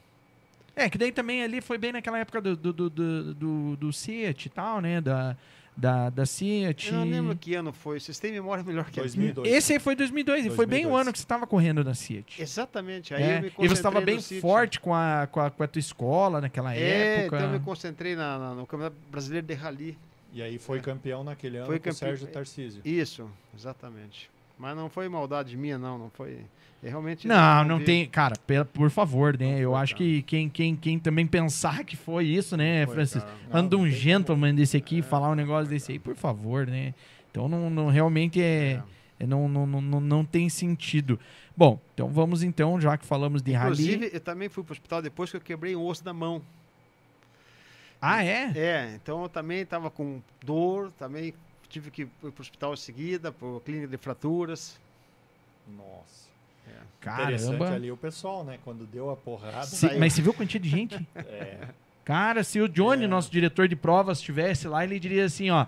É, 0.78 0.88
que 0.90 0.96
daí 0.98 1.12
também 1.12 1.42
ali 1.42 1.60
foi 1.60 1.76
bem 1.78 1.92
naquela 1.92 2.18
época 2.18 2.40
do, 2.40 2.56
do, 2.56 2.72
do, 2.72 2.90
do, 2.90 3.34
do, 3.34 3.76
do 3.76 3.92
Fiat 3.92 4.46
e 4.46 4.50
tal, 4.50 4.80
né? 4.80 5.00
Da, 5.00 5.36
da, 5.76 6.10
da 6.10 6.26
Fiat. 6.26 6.88
Eu 6.88 6.94
não 6.94 7.04
lembro 7.04 7.36
que 7.36 7.54
ano 7.54 7.72
foi, 7.72 8.00
vocês 8.00 8.18
têm 8.18 8.32
memória 8.32 8.64
melhor 8.64 8.84
que 8.90 8.98
a 8.98 9.02
minha. 9.02 9.32
2002. 9.32 9.48
Esse 9.52 9.72
aí 9.74 9.78
foi 9.78 9.94
2002, 9.94 10.46
e 10.46 10.50
foi 10.50 10.66
bem 10.66 10.80
o 10.86 10.90
2002. 10.90 11.00
ano 11.02 11.12
que 11.12 11.18
você 11.18 11.24
estava 11.24 11.46
correndo 11.46 11.84
na 11.84 11.94
Fiat. 11.94 12.40
Exatamente, 12.42 13.14
aí 13.14 13.22
É, 13.22 13.36
eu 13.38 13.42
me 13.42 13.48
e 13.48 13.52
você 13.68 13.74
estava 13.74 13.94
concentrei 13.96 14.14
bem 14.16 14.20
City. 14.22 14.40
forte 14.40 14.80
com 14.80 14.94
a, 14.94 15.28
com, 15.30 15.40
a, 15.40 15.50
com 15.50 15.62
a 15.62 15.66
tua 15.68 15.80
escola 15.80 16.40
naquela 16.40 16.74
É, 16.74 17.20
época. 17.20 17.36
então 17.36 17.48
eu 17.52 17.58
me 17.58 17.64
concentrei 17.64 18.16
na, 18.16 18.38
na- 18.38 18.54
no 18.54 18.66
Campeonato 18.66 18.96
Brasileiro 19.10 19.46
de 19.46 19.54
Rally. 19.54 19.96
E 20.32 20.42
aí 20.42 20.58
foi 20.58 20.78
campeão 20.80 21.24
naquele 21.24 21.56
ano 21.56 21.66
Foi 21.66 21.78
com 21.78 21.88
o 21.88 21.92
Sérgio 21.94 22.26
Tarcísio. 22.26 22.82
Isso, 22.84 23.30
exatamente. 23.56 24.30
Mas 24.58 24.76
não 24.76 24.88
foi 24.90 25.08
maldade 25.08 25.56
minha, 25.56 25.78
não. 25.78 25.98
Não 25.98 26.10
foi. 26.10 26.38
Eu 26.82 26.90
realmente. 26.90 27.26
Não, 27.26 27.64
não 27.64 27.78
vi. 27.78 27.84
tem. 27.84 28.06
Cara, 28.06 28.34
por 28.72 28.90
favor, 28.90 29.36
né? 29.38 29.52
Não 29.52 29.58
Eu 29.58 29.76
acho 29.76 29.94
cara. 29.94 30.04
que 30.04 30.22
quem, 30.22 30.48
quem, 30.48 30.76
quem 30.76 30.98
também 30.98 31.26
pensar 31.26 31.84
que 31.84 31.96
foi 31.96 32.26
isso, 32.26 32.56
né, 32.56 32.86
Foi. 32.86 32.96
Não, 32.96 33.58
Anda 33.58 33.76
não 33.76 33.84
um 33.84 33.86
como. 33.88 33.90
gentleman 33.90 34.54
desse 34.54 34.76
aqui 34.76 34.98
É, 34.98 35.02
falar 35.02 35.30
um 35.30 35.34
negócio 35.34 35.68
desse 35.68 35.92
aí, 35.92 35.98
por 35.98 36.14
favor, 36.16 36.66
né? 36.66 36.94
Então 37.30 37.48
não, 37.48 37.68
não 37.70 37.88
realmente 37.88 38.40
é, 38.40 38.82
É, 39.20 39.26
Não, 39.26 39.48
não, 39.48 39.66
não, 39.66 39.80
não, 39.80 40.00
não 40.00 40.24
tem 40.24 40.48
sentido. 40.48 41.18
Bom, 41.56 41.80
então 41.94 42.08
vamos 42.08 42.42
então, 42.44 42.80
já 42.80 42.96
que 42.96 43.04
falamos 43.04 43.42
de 43.42 43.52
rally. 43.52 43.72
Inclusive, 43.72 44.10
eu 44.12 44.20
também 44.20 44.48
fui 44.48 44.62
pro 44.62 44.72
hospital 44.72 45.02
depois 45.02 45.30
que 45.30 45.36
eu 45.36 45.40
quebrei 45.40 45.74
o 45.74 45.84
osso 45.84 46.04
da 46.04 46.12
mão. 46.12 46.40
Ah, 48.00 48.24
é? 48.24 48.52
É, 48.54 48.92
então 48.94 49.22
eu 49.24 49.28
também 49.28 49.58
estava 49.62 49.90
com 49.90 50.20
dor, 50.44 50.92
também 50.92 51.34
tive 51.68 51.90
que 51.90 52.02
ir 52.02 52.06
pro 52.20 52.32
hospital 52.40 52.74
em 52.74 52.76
seguida, 52.76 53.30
pro 53.32 53.60
clínica 53.64 53.88
de 53.88 53.96
fraturas. 53.96 54.78
Nossa. 55.76 56.28
Interessante 57.00 57.56
Caramba. 57.58 57.74
ali 57.76 57.90
o 57.90 57.96
pessoal, 57.96 58.44
né? 58.44 58.58
Quando 58.64 58.84
deu 58.86 59.10
a 59.10 59.16
porrada. 59.16 59.64
Se- 59.66 59.76
saiu. 59.88 59.98
mas 59.98 60.12
você 60.12 60.20
viu 60.22 60.32
a 60.32 60.34
quantia 60.34 60.60
de 60.60 60.68
gente? 60.68 61.06
É, 61.16 61.68
Cara, 62.04 62.42
se 62.42 62.58
o 62.60 62.66
Johnny, 62.68 63.06
nosso 63.06 63.30
diretor 63.30 63.68
de 63.68 63.76
provas, 63.76 64.18
estivesse 64.18 64.66
lá, 64.66 64.82
ele 64.82 64.98
diria 64.98 65.26
assim, 65.26 65.50
ó. 65.50 65.66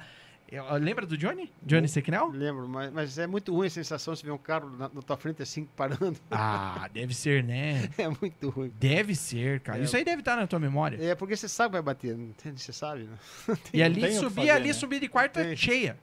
Eu- 0.50 0.64
Lembra 0.74 1.06
do 1.06 1.16
Johnny? 1.16 1.52
Johnny 1.62 1.86
Sequinel? 1.88 2.28
Lembro, 2.28 2.68
mas, 2.68 2.92
mas 2.92 3.18
é 3.18 3.26
muito 3.26 3.54
ruim 3.54 3.66
a 3.66 3.70
sensação 3.70 4.12
de 4.14 4.22
ver 4.22 4.30
um 4.32 4.38
carro 4.38 4.68
na, 4.70 4.88
na 4.92 5.02
tua 5.02 5.16
frente 5.16 5.42
assim, 5.42 5.64
parando. 5.76 6.16
Ah, 6.30 6.88
deve 6.92 7.14
ser, 7.14 7.44
né? 7.44 7.88
É 7.98 8.08
muito 8.08 8.50
ruim. 8.50 8.72
Deve 8.78 9.14
ser, 9.14 9.60
cara. 9.60 9.78
É. 9.78 9.82
Isso 9.82 9.96
aí 9.96 10.04
deve 10.04 10.20
estar 10.20 10.36
na 10.36 10.46
tua 10.46 10.58
memória. 10.58 10.98
É 11.00 11.14
porque 11.14 11.36
você 11.36 11.48
sabe 11.48 11.68
que 11.70 11.72
vai 11.74 11.82
bater, 11.82 12.14
entende? 12.16 12.60
Você 12.60 12.72
sabe, 12.72 13.04
né? 13.04 13.56
E 13.72 13.82
ali 13.82 14.12
subir, 14.12 14.50
ali 14.50 14.68
né? 14.68 14.72
subir 14.72 15.00
de 15.00 15.08
quarta 15.08 15.42
Tem. 15.44 15.56
cheia. 15.56 15.96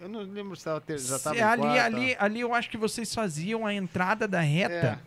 Eu 0.00 0.08
não 0.08 0.20
lembro 0.20 0.56
se 0.56 0.68
ela 0.68 0.80
te- 0.80 0.98
já 0.98 1.16
estava 1.16 1.36
ali, 1.46 1.78
ali, 1.78 2.16
ali 2.18 2.40
eu 2.40 2.52
acho 2.54 2.68
que 2.68 2.76
vocês 2.76 3.14
faziam 3.14 3.64
a 3.66 3.72
entrada 3.72 4.26
da 4.28 4.40
reta. 4.40 4.98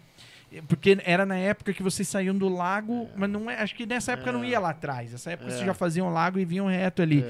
Porque 0.70 0.98
era 1.04 1.26
na 1.26 1.36
época 1.36 1.74
que 1.74 1.84
vocês 1.84 2.08
saíam 2.08 2.34
do 2.36 2.48
lago, 2.48 3.10
mas 3.18 3.30
não 3.30 3.52
é, 3.52 3.60
acho 3.62 3.76
que 3.76 3.86
nessa 3.86 4.14
época 4.14 4.32
não 4.32 4.46
É. 4.46 4.48
ia 4.48 4.60
lá 4.60 4.70
atrás. 4.70 5.12
Nessa 5.12 5.32
época 5.32 5.50
É. 5.50 5.52
vocês 5.52 5.66
já 5.66 5.74
faziam 5.74 6.10
lago 6.12 6.40
e 6.40 6.46
vinham 6.46 6.68
reto 6.68 7.02
ali. 7.02 7.24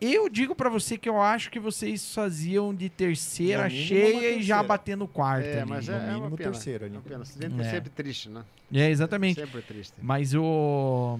É. 0.00 0.06
Eu 0.06 0.28
digo 0.28 0.54
pra 0.54 0.68
você 0.68 0.98
que 0.98 1.08
eu 1.08 1.20
acho 1.20 1.50
que 1.50 1.58
vocês 1.58 2.14
faziam 2.14 2.74
de 2.74 2.88
terceira 2.88 3.64
No 3.64 3.70
mínimo 3.70 3.86
cheia 3.88 4.36
e 4.36 4.42
já 4.42 4.62
batendo 4.62 5.06
quarta 5.08 5.46
É, 5.48 5.60
ali. 5.62 5.70
mas 5.70 5.88
no 5.88 5.94
é, 5.94 5.96
é 5.96 6.00
uma 6.00 6.14
mínimo 6.14 6.36
pena. 6.36 6.50
terceiro 6.50 6.84
ali. 6.84 6.94
É 6.94 6.98
uma 6.98 7.02
pena. 7.02 7.22
Acidente 7.22 7.60
é. 7.60 7.64
É. 7.66 7.70
sempre 7.70 7.90
triste, 7.90 8.28
né? 8.28 8.44
É, 8.72 8.90
exatamente. 8.90 9.40
Sempre 9.40 9.62
triste. 9.62 9.94
Mas 10.02 10.34
o. 10.34 11.18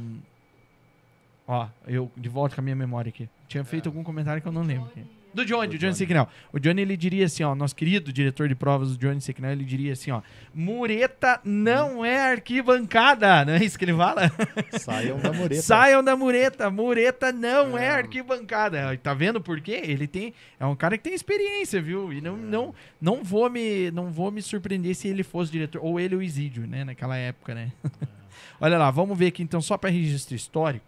Ó, 1.49 1.69
eu 1.87 2.11
de 2.17 2.29
volta 2.29 2.55
com 2.57 2.61
a 2.61 2.65
minha 2.65 2.77
memória 2.77 3.09
aqui. 3.09 3.29
Tinha 3.49 3.65
feito 3.65 3.89
algum 3.89 4.03
comentário 4.03 4.43
que 4.43 4.49
eu 4.49 4.53
não 4.53 4.63
lembro. 4.63 4.87
aqui. 4.91 5.05
Do 5.37 5.45
Johnny, 5.45 5.69
do 5.69 5.79
Johnny 5.79 5.95
Sequinel. 5.95 6.27
O 6.53 6.59
Johnny, 6.59 6.81
ele 6.81 6.97
diria 6.97 7.27
assim, 7.27 7.43
ó, 7.45 7.55
nosso 7.55 7.77
querido 7.77 8.11
diretor 8.13 8.49
de 8.49 8.55
provas, 8.55 8.93
o 8.93 8.99
Johnny 8.99 9.21
Sequinel, 9.21 9.53
ele 9.53 9.65
diria 9.65 9.93
assim, 9.93 10.11
ó, 10.11 10.23
mureta 10.55 11.39
não 11.45 12.03
é 12.05 12.33
arquibancada, 12.33 13.45
não 13.45 13.53
é 13.53 13.63
isso 13.63 13.79
que 13.79 13.85
ele 13.85 13.95
fala? 13.95 14.23
Saiam 14.81 15.19
da 15.19 15.33
mureta. 15.33 15.63
Saiam 15.63 16.03
da 16.03 16.17
mureta, 16.17 16.71
mureta 16.71 17.31
não 17.33 17.77
é 17.77 17.85
É. 17.85 17.91
arquibancada. 17.91 18.97
Tá 18.97 19.13
vendo 19.13 19.41
por 19.41 19.61
quê? 19.61 19.83
Ele 19.85 20.07
tem, 20.07 20.33
é 20.59 20.65
um 20.65 20.75
cara 20.75 20.97
que 20.97 21.05
tem 21.05 21.13
experiência, 21.15 21.81
viu? 21.83 22.13
E 22.13 22.21
não, 22.23 22.37
não, 22.37 22.75
não 23.01 23.23
vou 23.23 23.51
me, 23.51 23.91
não 23.91 24.11
vou 24.11 24.31
me 24.31 24.41
surpreender 24.41 24.95
se 24.95 25.07
ele 25.09 25.23
fosse 25.23 25.53
diretor 25.53 25.81
ou 25.85 26.01
ele 26.01 26.17
o 26.17 26.23
Isídio, 26.23 26.67
né, 26.67 26.83
naquela 26.83 27.17
época, 27.17 27.55
né? 27.55 27.71
Olha 28.59 28.79
lá, 28.79 28.91
vamos 28.91 29.19
ver 29.19 29.27
aqui 29.27 29.43
então 29.43 29.61
só 29.61 29.77
para 29.77 29.91
registro 29.91 30.35
histórico. 30.35 30.87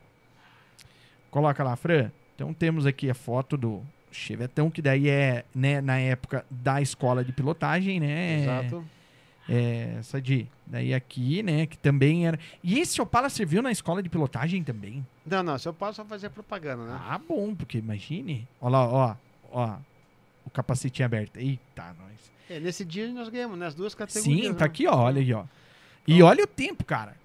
Coloca 1.31 1.63
lá, 1.63 1.77
Fran. 1.77 2.11
Então 2.35 2.55
temos 2.55 2.87
aqui 2.87 3.11
a 3.11 3.15
foto 3.15 3.57
do 3.57 3.83
Chevetão, 4.11 4.71
que 4.71 4.83
daí 4.83 5.09
é, 5.09 5.45
né, 5.55 5.81
na 5.81 5.99
época 5.99 6.45
da 6.51 6.81
escola 6.81 7.25
de 7.25 7.33
pilotagem, 7.33 8.01
né? 8.01 8.43
Exato. 8.43 8.85
É, 9.49 9.97
essa 9.99 10.21
de. 10.21 10.47
Daí 10.67 10.93
aqui, 10.93 11.43
né? 11.43 11.67
Que 11.67 11.79
também 11.79 12.27
era. 12.27 12.39
E 12.63 12.79
esse 12.79 13.01
Opala 13.01 13.31
serviu 13.31 13.63
na 13.63 13.73
escola 13.73 14.03
de 14.03 14.09
pilotagem 14.09 14.63
também? 14.63 15.07
Não, 15.25 15.43
não, 15.43 15.59
se 15.59 15.67
eu 15.67 15.73
posso 15.73 15.97
só 15.97 16.05
fazer 16.05 16.29
propaganda, 16.29 16.85
né? 16.85 17.01
Ah, 17.01 17.19
bom, 17.19 17.55
porque 17.55 17.79
imagine. 17.79 18.47
Olha 18.61 18.73
lá, 18.73 18.89
ó, 18.89 19.17
ó. 19.51 19.77
O 20.45 20.51
capacetinho 20.51 21.07
aberto. 21.07 21.39
Eita, 21.39 21.95
nós. 21.99 22.31
É, 22.51 22.61
nesse 22.61 22.85
dia 22.85 23.11
nós 23.13 23.31
ganhamos, 23.31 23.59
nas 23.59 23.75
duas 23.75 23.95
categorias. 23.95 24.43
Sim, 24.43 24.49
né? 24.51 24.55
tá 24.55 24.67
aqui, 24.67 24.87
ó. 24.87 24.95
Olha 24.95 25.21
aí, 25.21 25.33
ó. 25.33 25.45
E 26.07 26.23
olha 26.23 26.45
o 26.45 26.47
tempo, 26.47 26.85
cara. 26.85 27.17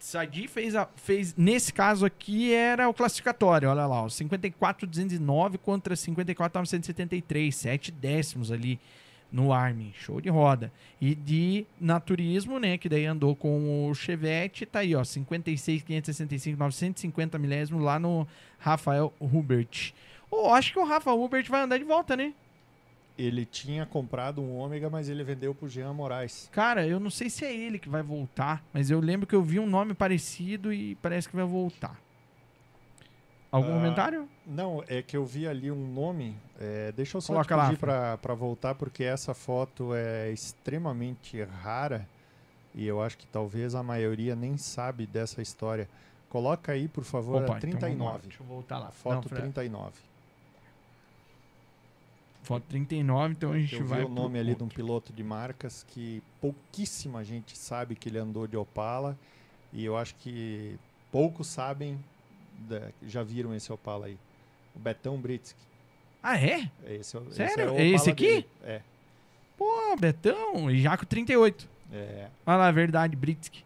Sadi 0.00 0.48
fez, 0.48 0.74
a, 0.74 0.88
fez. 0.96 1.34
Nesse 1.36 1.72
caso 1.72 2.06
aqui 2.06 2.54
era 2.54 2.88
o 2.88 2.94
classificatório. 2.94 3.68
Olha 3.68 3.86
lá, 3.86 4.02
ó. 4.02 4.08
54,209 4.08 5.58
contra 5.58 5.94
54,973. 5.94 7.54
7 7.54 7.92
décimos 7.92 8.50
ali 8.50 8.80
no 9.30 9.52
Armin. 9.52 9.92
Show 9.94 10.18
de 10.18 10.30
roda. 10.30 10.72
E 10.98 11.14
de 11.14 11.66
naturismo, 11.78 12.58
né? 12.58 12.78
Que 12.78 12.88
daí 12.88 13.04
andou 13.04 13.36
com 13.36 13.88
o 13.88 13.94
Chevette. 13.94 14.64
Tá 14.64 14.78
aí, 14.78 14.96
ó. 14.96 15.04
56,565, 15.04 16.58
950 16.58 17.38
milésimos 17.38 17.82
lá 17.82 17.98
no 17.98 18.26
Rafael 18.58 19.12
Hubert. 19.20 19.92
Ô, 20.30 20.54
acho 20.54 20.72
que 20.72 20.78
o 20.78 20.84
Rafa 20.84 21.12
Hubert 21.12 21.46
vai 21.50 21.62
andar 21.62 21.76
de 21.76 21.84
volta, 21.84 22.16
né? 22.16 22.32
Ele 23.20 23.44
tinha 23.44 23.84
comprado 23.86 24.40
um 24.40 24.56
ômega, 24.56 24.88
mas 24.88 25.08
ele 25.08 25.22
vendeu 25.22 25.54
pro 25.54 25.68
Jean 25.68 25.92
Moraes. 25.92 26.48
Cara, 26.52 26.86
eu 26.86 26.98
não 27.00 27.10
sei 27.10 27.28
se 27.28 27.44
é 27.44 27.54
ele 27.54 27.78
que 27.78 27.88
vai 27.88 28.02
voltar, 28.02 28.64
mas 28.72 28.90
eu 28.90 29.00
lembro 29.00 29.26
que 29.26 29.34
eu 29.34 29.42
vi 29.42 29.58
um 29.60 29.66
nome 29.66 29.92
parecido 29.94 30.72
e 30.72 30.94
parece 30.96 31.28
que 31.28 31.36
vai 31.36 31.44
voltar. 31.44 32.00
Algum 33.52 33.72
Ah, 33.72 33.74
comentário? 33.74 34.28
Não, 34.46 34.82
é 34.86 35.02
que 35.02 35.16
eu 35.16 35.24
vi 35.26 35.46
ali 35.48 35.70
um 35.70 35.92
nome. 35.92 36.36
é, 36.58 36.92
deixa 36.92 37.16
eu 37.16 37.20
só 37.20 37.32
Coloca 37.32 37.56
te 37.56 37.64
pedir 37.66 37.78
pra 37.78 38.34
voltar, 38.34 38.74
porque 38.76 39.02
essa 39.02 39.34
foto 39.34 39.92
é 39.94 40.30
extremamente 40.30 41.42
rara. 41.42 42.06
E 42.72 42.86
eu 42.86 43.02
acho 43.02 43.18
que 43.18 43.26
talvez 43.26 43.74
a 43.74 43.82
maioria 43.82 44.36
nem 44.36 44.56
sabe 44.56 45.04
dessa 45.04 45.42
história. 45.42 45.88
Coloca 46.28 46.70
aí, 46.70 46.86
por 46.86 47.02
favor, 47.02 47.42
Opa, 47.42 47.54
a 47.54 47.58
então 47.58 47.70
vamos 47.80 47.98
lá, 47.98 48.10
39. 48.12 48.18
deixa 48.28 48.42
eu 48.42 48.46
voltar 48.46 48.78
lá. 48.78 48.86
a 48.86 48.92
foto 48.92 49.14
Não, 49.14 49.22
Fran, 49.24 49.40
39. 49.40 49.92
Foto 52.50 52.64
39, 52.68 53.32
então 53.34 53.52
a 53.52 53.58
gente 53.60 53.76
eu 53.76 53.84
vai. 53.86 54.00
vi 54.00 54.06
o 54.06 54.08
nome 54.08 54.36
ali 54.36 54.56
de 54.56 54.64
um 54.64 54.68
piloto 54.68 55.12
de 55.12 55.22
marcas 55.22 55.84
que 55.86 56.20
pouquíssima 56.40 57.22
gente 57.22 57.56
sabe 57.56 57.94
que 57.94 58.08
ele 58.08 58.18
andou 58.18 58.44
de 58.48 58.56
Opala. 58.56 59.16
E 59.72 59.84
eu 59.84 59.96
acho 59.96 60.16
que 60.16 60.76
poucos 61.12 61.46
sabem, 61.46 61.96
da- 62.68 62.88
já 63.06 63.22
viram 63.22 63.54
esse 63.54 63.72
Opala 63.72 64.06
aí. 64.06 64.18
O 64.74 64.80
Betão 64.80 65.16
Britsky. 65.16 65.60
Ah, 66.20 66.36
é? 66.36 66.68
Esse, 66.88 67.16
é 67.16 67.20
Sério? 67.30 67.72
o 67.72 67.76
É 67.78 67.86
esse 67.86 68.10
aqui? 68.10 68.26
dele. 68.26 68.48
É. 68.64 68.80
Pô, 69.56 69.94
Betão, 69.96 70.68
e 70.68 70.80
Jaco 70.82 71.06
38. 71.06 71.68
é. 71.92 72.28
Olha 72.44 72.56
lá, 72.56 72.70
verdade, 72.72 73.14
Britsky. 73.14 73.62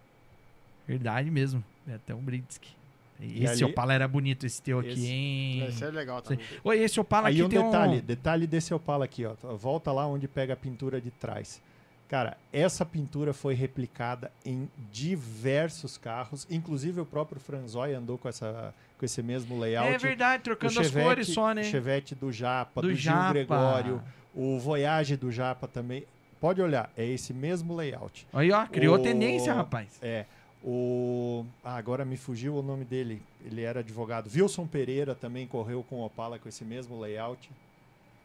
Verdade 0.87 1.31
mesmo, 1.31 1.65
Betão 1.87 2.19
Britsky. 2.21 2.77
Esse 3.21 3.63
ali- 3.63 3.73
Opala 3.73 3.95
era 3.95 4.07
bonito, 4.09 4.45
esse 4.45 4.61
teu 4.61 4.79
aqui, 4.81 5.07
hein? 5.11 5.67
Esse 5.69 5.85
é 5.85 5.91
legal 5.91 6.21
também. 6.21 6.45
Oi, 6.63 6.79
esse 6.79 6.99
Opala 7.01 7.29
Aí 7.29 7.35
aqui 7.35 7.43
um 7.45 7.49
tem 7.49 7.63
detalhe, 7.65 7.97
um... 7.99 8.01
detalhe 8.01 8.47
desse 8.47 8.75
Opala 8.75 9.05
aqui, 9.05 9.25
ó. 9.25 9.35
Volta 9.57 9.93
lá 9.93 10.07
onde 10.07 10.27
pega 10.29 10.53
a 10.55 10.57
pintura 10.57 11.01
de 11.01 11.11
trás. 11.11 11.61
Cara, 12.09 12.37
essa 12.53 12.85
pintura 12.85 13.33
foi 13.33 13.55
replicada 13.55 14.31
em 14.45 14.69
diversos 14.93 15.97
carros, 15.97 16.47
inclusive 16.51 17.01
o 17.01 17.07
próprio 17.07 17.41
Franzói 17.41 17.95
andou 17.95 18.19
com, 18.19 18.29
essa, 18.29 18.75
com 18.99 19.05
esse 19.05 19.23
mesmo 19.23 19.59
layout. 19.59 19.93
É 19.93 19.99
verdade, 19.99 20.41
O 20.41 20.45
trocando 20.45 20.81
as 20.81 20.91
cores 20.91 21.29
só, 21.29 21.53
né? 21.53 21.65
Chevette 21.65 22.15
do 22.15 22.31
Japa, 22.31 22.83
do, 22.83 22.89
Do 22.89 22.95
Gil 22.95 23.13
Japa. 23.13 23.33
Gregório, 23.33 24.03
o 24.35 24.59
Voyage 24.59 25.17
do 25.17 25.33
Japa 25.33 25.67
também. 25.67 26.05
Pode 26.41 26.61
olhar, 26.61 26.91
é 26.97 27.07
esse 27.07 27.33
mesmo 27.33 27.75
layout. 27.75 28.27
Aí, 28.33 28.53
ó, 28.53 28.67
criou 28.67 28.97
O- 28.97 29.03
tendência, 29.03 29.55
rapaz. 29.55 29.99
É. 30.03 30.27
O. 30.67 31.45
Ah, 31.63 31.77
agora 31.77 32.05
me 32.05 32.17
fugiu 32.17 32.57
o 32.57 32.63
nome 32.63 32.85
dele. 32.87 33.21
Ele 33.45 33.61
era 33.63 33.81
advogado. 33.81 34.31
Wilson 34.35 34.67
Pereira 34.67 35.15
também 35.15 35.47
correu 35.47 35.83
com 35.83 35.97
o 35.97 36.05
Opala 36.07 36.39
com 36.39 36.49
esse 36.49 36.65
mesmo 36.65 36.99
layout. 36.99 37.51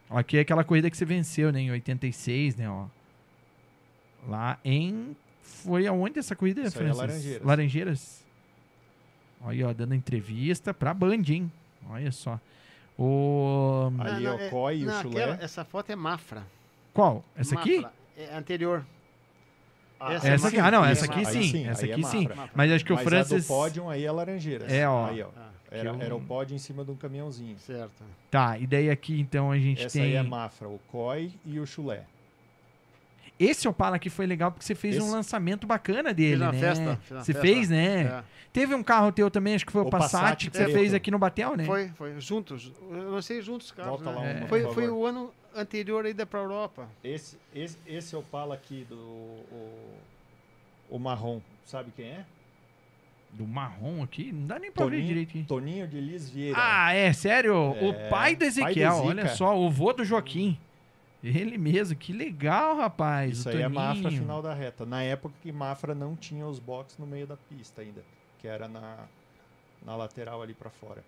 Aqui 0.08 0.38
é 0.38 0.40
aquela 0.40 0.64
corrida 0.64 0.90
que 0.90 0.96
você 0.96 1.04
venceu, 1.04 1.52
né? 1.52 1.60
Em 1.60 1.70
86, 1.70 2.56
né? 2.56 2.68
Ó. 2.70 2.86
Lá 4.26 4.58
em. 4.64 5.14
Foi 5.42 5.86
aonde 5.86 6.18
essa 6.18 6.34
corrida, 6.34 6.62
Isso 6.62 6.78
aí 6.78 6.84
é 6.86 6.94
Francis? 6.94 6.98
Laranjeiras. 7.08 7.46
Laranjeiras. 7.46 8.26
Aí, 9.42 9.62
ó, 9.64 9.72
dando 9.72 9.94
entrevista 9.94 10.72
pra 10.72 10.92
Band, 10.94 11.22
hein? 11.28 11.52
Olha 11.90 12.10
só. 12.12 12.40
O. 12.98 13.90
Ali, 13.98 14.24
Não, 14.24 14.38
é- 14.38 14.48
Coy 14.48 14.78
e 14.78 14.82
o 14.84 14.86
não, 14.86 15.02
chulé. 15.02 15.24
aquela- 15.24 15.44
essa 15.44 15.64
foto 15.64 15.90
é 15.90 15.96
Mafra. 15.96 16.46
Qual? 16.94 17.24
Essa 17.36 17.58
aqui? 17.58 17.76
Mafra. 17.80 17.92
É 18.16 18.34
anterior. 18.36 18.84
Ah, 20.00 20.14
Essa 20.14 20.28
Essa 20.28 20.46
é 20.46 20.48
aqui, 20.48 20.56
Mafra. 20.56 20.68
ah, 20.68 20.70
não, 20.80 20.84
essa 20.86 21.04
é 21.04 21.08
aqui 21.10 21.22
Mafra. 21.24 21.42
sim. 21.42 21.68
Essa 21.68 21.86
é 21.86 21.92
aqui 21.92 22.02
sim. 22.04 22.28
Mas 22.54 22.72
acho 22.72 22.84
que 22.84 22.92
o 22.92 22.96
Mas 22.96 23.04
Francis. 23.04 23.32
a 23.32 23.38
do 23.38 23.44
pódio 23.46 23.88
aí 23.90 24.04
é 24.04 24.10
Laranjeiras. 24.10 24.72
É, 24.72 24.88
ó. 24.88 25.06
Aí, 25.08 25.22
ó. 25.22 25.28
Ah, 25.36 25.50
Era, 25.70 25.94
Que 25.94 26.02
era 26.02 26.14
um- 26.16 26.18
o 26.18 26.22
pódio 26.22 26.54
em 26.54 26.58
cima 26.58 26.84
de 26.84 26.90
um 26.90 26.96
caminhãozinho. 26.96 27.56
certo. 27.58 28.02
Tá, 28.30 28.58
e 28.58 28.66
daí 28.66 28.90
aqui 28.90 29.20
então 29.20 29.52
a 29.52 29.58
gente 29.58 29.84
Essa 29.84 29.98
tem. 29.98 30.08
aí 30.08 30.14
é 30.16 30.22
Mafra, 30.22 30.68
o 30.68 30.80
Coy 30.90 31.32
e 31.44 31.60
o 31.60 31.66
chulé. 31.66 32.02
Esse 33.38 33.66
Opala 33.68 33.96
aqui 33.96 34.10
foi 34.10 34.26
legal 34.26 34.50
porque 34.50 34.64
você 34.64 34.74
fez 34.74 34.96
um 34.98 35.02
Esse- 35.04 35.10
lançamento 35.12 35.66
bacana 35.66 36.12
dele, 36.12 36.32
Fiz 36.32 36.40
uma 36.42 36.52
né? 36.52 36.58
festa, 36.60 36.98
fiz 37.02 37.10
uma 37.12 37.24
você 37.24 37.32
festa. 37.32 37.40
fez, 37.48 37.68
né? 37.70 38.02
É. 38.02 38.22
Teve 38.52 38.74
um 38.74 38.82
carro 38.82 39.12
teu 39.12 39.30
também, 39.30 39.54
acho 39.54 39.64
que 39.64 39.72
foi 39.72 39.82
o, 39.82 39.86
O 39.86 39.90
Passat, 39.90 40.20
Passat 40.20 40.50
que 40.50 40.56
você 40.56 40.64
preto. 40.64 40.76
fez 40.76 40.92
aqui 40.92 41.10
no 41.10 41.18
Batel, 41.18 41.56
né? 41.56 41.64
Foi, 41.64 41.88
foi. 41.90 42.20
Juntos. 42.20 42.72
Eu 42.90 43.12
lancei 43.12 43.40
juntos 43.40 43.68
os 43.68 43.72
carros. 43.72 44.02
Volta 44.02 44.10
né? 44.10 44.16
lá 44.40 44.44
É. 44.44 44.46
Foi, 44.48 44.62
foi 44.74 44.88
o 44.88 45.06
ano 45.06 45.30
anterior 45.54 46.04
ainda 46.06 46.24
pra 46.26 46.40
Europa. 46.40 46.88
Esse, 47.02 47.38
esse, 47.54 47.78
esse 47.86 48.16
Opala 48.16 48.54
aqui 48.54 48.84
do. 48.88 48.96
O, 48.96 49.94
o 50.90 50.98
marrom, 50.98 51.40
sabe 51.64 51.90
quem 51.94 52.06
é? 52.06 52.24
Do 53.32 53.46
marrom 53.46 54.02
aqui, 54.02 54.32
não 54.32 54.46
dá 54.46 54.58
nem 54.58 54.72
pra 54.72 54.84
ver 54.84 54.90
Toninho, 54.90 55.06
direito 55.06 55.28
aqui. 55.30 55.44
Toninho 55.44 55.86
de 55.86 56.00
Lis 56.00 56.28
Vieira. 56.28 56.56
Ah, 56.60 56.92
é, 56.92 57.12
sério? 57.12 57.54
É, 57.54 57.88
o 57.88 58.10
pai 58.10 58.34
do 58.34 58.40
pai 58.40 58.48
Ezequiel, 58.48 58.92
Zica. 58.94 59.06
olha 59.06 59.28
só, 59.28 59.56
o 59.56 59.70
vô 59.70 59.92
do 59.92 60.04
Joaquim. 60.04 60.58
Ele 61.22 61.56
mesmo, 61.58 61.96
que 61.96 62.12
legal, 62.12 62.76
rapaz. 62.76 63.38
Isso 63.38 63.48
o 63.48 63.52
aí 63.52 63.62
é 63.62 63.68
Mafra 63.68 64.02
Toninho. 64.04 64.22
final 64.22 64.42
da 64.42 64.52
reta. 64.54 64.84
Na 64.84 65.02
época 65.02 65.34
que 65.42 65.52
Mafra 65.52 65.94
não 65.94 66.16
tinha 66.16 66.46
os 66.46 66.58
boxes 66.58 66.98
no 66.98 67.06
meio 67.06 67.26
da 67.26 67.36
pista 67.36 67.82
ainda, 67.82 68.02
que 68.38 68.48
era 68.48 68.66
na, 68.66 69.04
na 69.84 69.94
lateral 69.94 70.42
ali 70.42 70.54
pra 70.54 70.70
fora. 70.70 71.04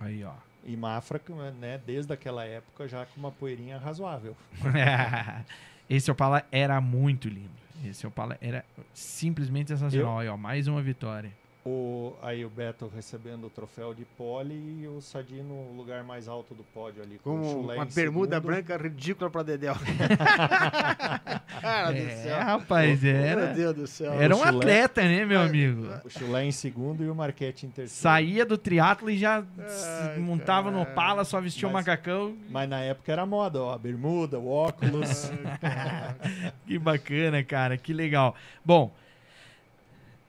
Aí, 0.00 0.24
ó. 0.24 0.32
E 0.64 0.76
Mafra, 0.76 1.20
né, 1.58 1.80
desde 1.86 2.12
aquela 2.12 2.44
época 2.44 2.86
já 2.88 3.06
com 3.06 3.18
uma 3.18 3.32
poeirinha 3.32 3.78
razoável. 3.78 4.36
Esse 5.88 6.10
Opala 6.10 6.44
era 6.52 6.80
muito 6.80 7.28
lindo. 7.28 7.50
Esse 7.84 8.06
Opala 8.06 8.36
era 8.40 8.64
simplesmente 8.92 9.68
sensacional. 9.68 10.18
Aí, 10.18 10.28
ó, 10.28 10.36
mais 10.36 10.66
uma 10.66 10.82
vitória. 10.82 11.32
O, 11.70 12.16
aí 12.22 12.46
o 12.46 12.48
Beto 12.48 12.90
recebendo 12.94 13.46
o 13.46 13.50
troféu 13.50 13.92
de 13.92 14.02
pole 14.16 14.54
e 14.54 14.88
o 14.88 15.02
Sadi 15.02 15.42
no 15.42 15.70
lugar 15.76 16.02
mais 16.02 16.26
alto 16.26 16.54
do 16.54 16.62
pódio 16.64 17.02
ali. 17.02 17.18
Com 17.22 17.40
o 17.40 17.44
Chulé 17.44 17.74
uma 17.76 17.84
bermuda 17.84 18.36
segundo. 18.36 18.46
branca 18.46 18.76
ridícula 18.78 19.28
pra 19.28 19.42
Dedéu. 19.42 19.74
Cara 21.60 21.90
do 21.92 21.98
É, 21.98 22.16
céu. 22.22 22.38
rapaz, 22.38 23.02
Meu 23.02 23.14
era, 23.16 23.46
Deus 23.52 23.74
do 23.76 23.86
céu. 23.86 24.12
era 24.14 24.34
um 24.34 24.38
chulé. 24.38 24.48
atleta, 24.50 25.02
né, 25.02 25.24
meu 25.26 25.40
amigo? 25.42 25.88
O 26.04 26.08
Chulé 26.08 26.44
em 26.46 26.52
segundo 26.52 27.04
e 27.04 27.10
o 27.10 27.14
Marquete 27.14 27.66
em 27.66 27.70
terceiro. 27.70 28.00
Saía 28.00 28.46
do 28.46 28.56
triatlo 28.56 29.10
e 29.10 29.18
já 29.18 29.44
Ai, 29.58 30.14
se 30.14 30.20
montava 30.20 30.70
no 30.70 30.78
cara. 30.78 30.90
Opala, 30.92 31.24
só 31.24 31.40
vestia 31.40 31.68
o 31.68 31.72
macacão. 31.72 32.34
Mas 32.48 32.66
na 32.68 32.80
época 32.80 33.12
era 33.12 33.26
moda, 33.26 33.60
ó. 33.62 33.74
A 33.74 33.78
bermuda, 33.78 34.38
o 34.38 34.48
óculos. 34.48 35.30
Que 36.66 36.78
bacana, 36.78 37.42
cara, 37.42 37.76
que 37.76 37.92
legal. 37.92 38.34
Bom, 38.64 38.94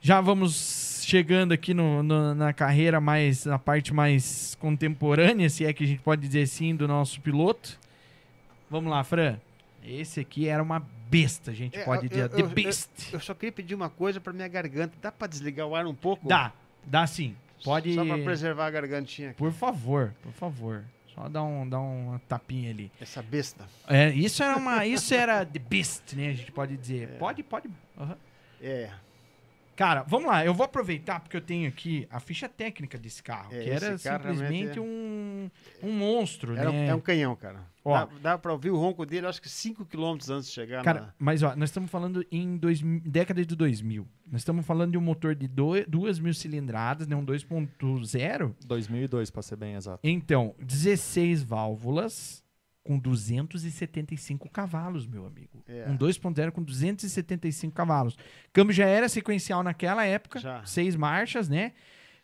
já 0.02 0.22
vamos 0.22 0.98
chegando 1.05 1.51
aqui 1.51 1.73
no, 1.73 2.01
no- 2.03 2.34
na 2.35 2.53
carreira 2.53 2.99
mais, 3.01 3.45
na 3.45 3.57
parte 3.59 3.93
mais 3.93 4.55
contemporânea, 4.59 5.49
se 5.49 5.65
é 5.65 5.73
que 5.73 5.84
a 5.84 5.88
gente 5.88 6.01
pode 6.01 6.26
dizer 6.26 6.43
assim, 6.43 6.76
do 6.76 6.88
nosso 6.88 7.19
piloto. 7.21 7.80
Vamos 8.69 8.89
lá, 8.91 9.03
Fran. 9.03 9.38
Esse 9.84 10.19
aqui 10.19 10.47
era 10.47 10.61
uma 10.61 10.80
besta, 11.09 11.51
a 11.51 11.53
gente 11.53 11.77
É, 11.77 11.84
pode 11.84 12.05
eu- 12.05 12.09
dizer. 12.09 12.21
eu- 12.23 12.30
The 12.30 12.41
eu- 12.41 12.49
Beast. 12.49 12.89
Eu 13.13 13.19
só 13.19 13.34
queria 13.34 13.51
pedir 13.51 13.73
uma 13.76 13.89
coisa 13.89 14.19
pra 14.19 14.31
minha 14.34 14.47
garganta. 14.47 14.93
Dá 15.01 15.11
pra 15.11 15.27
desligar 15.27 15.65
o 15.67 15.76
ar 15.76 15.85
um 15.88 15.95
pouco? 15.95 16.27
Dá, 16.27 16.51
dá 16.85 17.07
sim. 17.07 17.35
Pode. 17.63 17.93
Só 17.95 18.05
pra 18.05 18.17
preservar 18.19 18.67
a 18.67 18.69
gargantinha. 18.71 19.34
Por 19.38 19.51
favor, 19.51 20.13
por 20.21 20.31
favor. 20.34 20.84
Só 21.15 21.27
dá, 21.27 21.43
um, 21.43 21.67
dá 21.67 21.80
uma 21.80 22.19
tapinha 22.30 22.69
ali. 22.69 22.89
Essa 23.01 23.21
besta. 23.21 23.65
É, 23.88 24.09
isso 24.11 24.41
era 24.43 24.55
uma. 24.55 24.85
Isso 24.85 25.13
era 25.13 25.45
The 25.45 25.59
Beast, 25.59 26.13
né? 26.13 26.30
A 26.30 26.34
gente 26.34 26.51
pode 26.51 26.77
dizer. 26.77 27.03
É. 27.15 27.17
Pode, 27.17 27.43
pode. 27.43 27.69
aham. 27.99 28.15
É. 28.61 28.89
Cara, 29.80 30.03
vamos 30.03 30.27
lá, 30.27 30.43
eu 30.45 30.53
vou 30.53 30.65
aproveitar 30.65 31.22
porque 31.22 31.38
eu 31.38 31.41
tenho 31.41 31.65
aqui 31.65 32.06
a 32.11 32.19
ficha 32.19 32.49
técnica 32.49 32.97
desse 32.97 33.23
carro, 33.23 33.47
É, 33.56 33.64
que 33.64 33.69
era 33.69 33.97
simplesmente 33.97 34.77
é- 34.77 34.81
um, 34.81 35.49
um 35.81 35.91
monstro, 35.93 36.53
Era 36.57 36.69
um- 36.69 36.73
né? 36.73 36.88
É 36.88 36.93
um 36.93 36.99
canhão, 36.99 37.34
cara. 37.34 37.61
Ó. 37.85 37.93
Dá, 37.93 38.10
dá 38.22 38.38
pra 38.38 38.51
ouvir 38.51 38.72
o 38.72 38.76
ronco 38.77 39.06
dele, 39.06 39.26
acho 39.26 39.41
que 39.41 39.47
5 39.47 39.85
km 39.85 40.18
antes 40.31 40.47
de 40.47 40.51
chegar 40.53 40.84
Cara, 40.84 40.99
na... 40.99 41.14
mas 41.18 41.43
ó, 41.43 41.56
nós 41.56 41.69
estamos 41.69 41.89
falando 41.89 42.26
em 42.30 42.57
dois, 42.57 42.81
década 43.06 43.45
de 43.45 43.56
2000. 43.56 44.06
Nós 44.30 44.41
estamos 44.41 44.65
falando 44.65 44.91
de 44.91 44.97
um 44.97 45.01
motor 45.01 45.34
de 45.34 45.47
2 45.47 46.19
mil 46.19 46.34
cilindradas, 46.34 47.07
né? 47.07 47.15
Um 47.15 47.23
2.0. 47.23 48.53
2002, 48.65 49.31
pra 49.31 49.41
ser 49.41 49.56
bem 49.56 49.76
exato. 49.76 50.01
Então, 50.03 50.53
16 50.60 51.41
válvulas 51.41 52.43
com 52.90 52.98
275 52.98 54.49
cavalos, 54.49 55.06
meu 55.06 55.24
amigo. 55.28 55.64
É. 55.68 55.88
Um 55.88 55.95
2.0 55.95 56.49
com 56.49 56.64
275 56.64 57.72
cavalos. 57.72 58.18
Câmbio 58.52 58.74
já 58.74 58.88
era 58.88 59.07
sequencial 59.07 59.61
naquela 59.61 60.03
época, 60.03 60.40
Já. 60.40 60.66
seis 60.66 60.95
marchas, 60.95 61.48
né? 61.48 61.74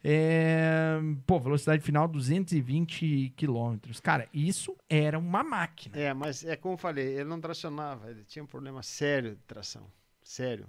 É, 0.04 0.98
Pô, 1.28 1.40
velocidade 1.40 1.84
final 1.84 2.08
220 2.08 3.34
quilômetros. 3.38 4.00
Cara, 4.00 4.28
isso 4.34 4.76
era 4.90 5.20
uma 5.20 5.44
máquina. 5.44 5.96
É, 5.96 6.12
mas 6.16 6.44
é 6.44 6.56
como 6.56 6.74
eu 6.74 6.78
falei, 6.80 7.14
ele 7.14 7.26
não 7.26 7.40
tracionava, 7.40 8.10
ele 8.10 8.24
tinha 8.24 8.42
um 8.42 8.48
problema 8.48 8.82
sério 8.82 9.36
de 9.36 9.44
tração. 9.44 9.86
Sério. 10.24 10.66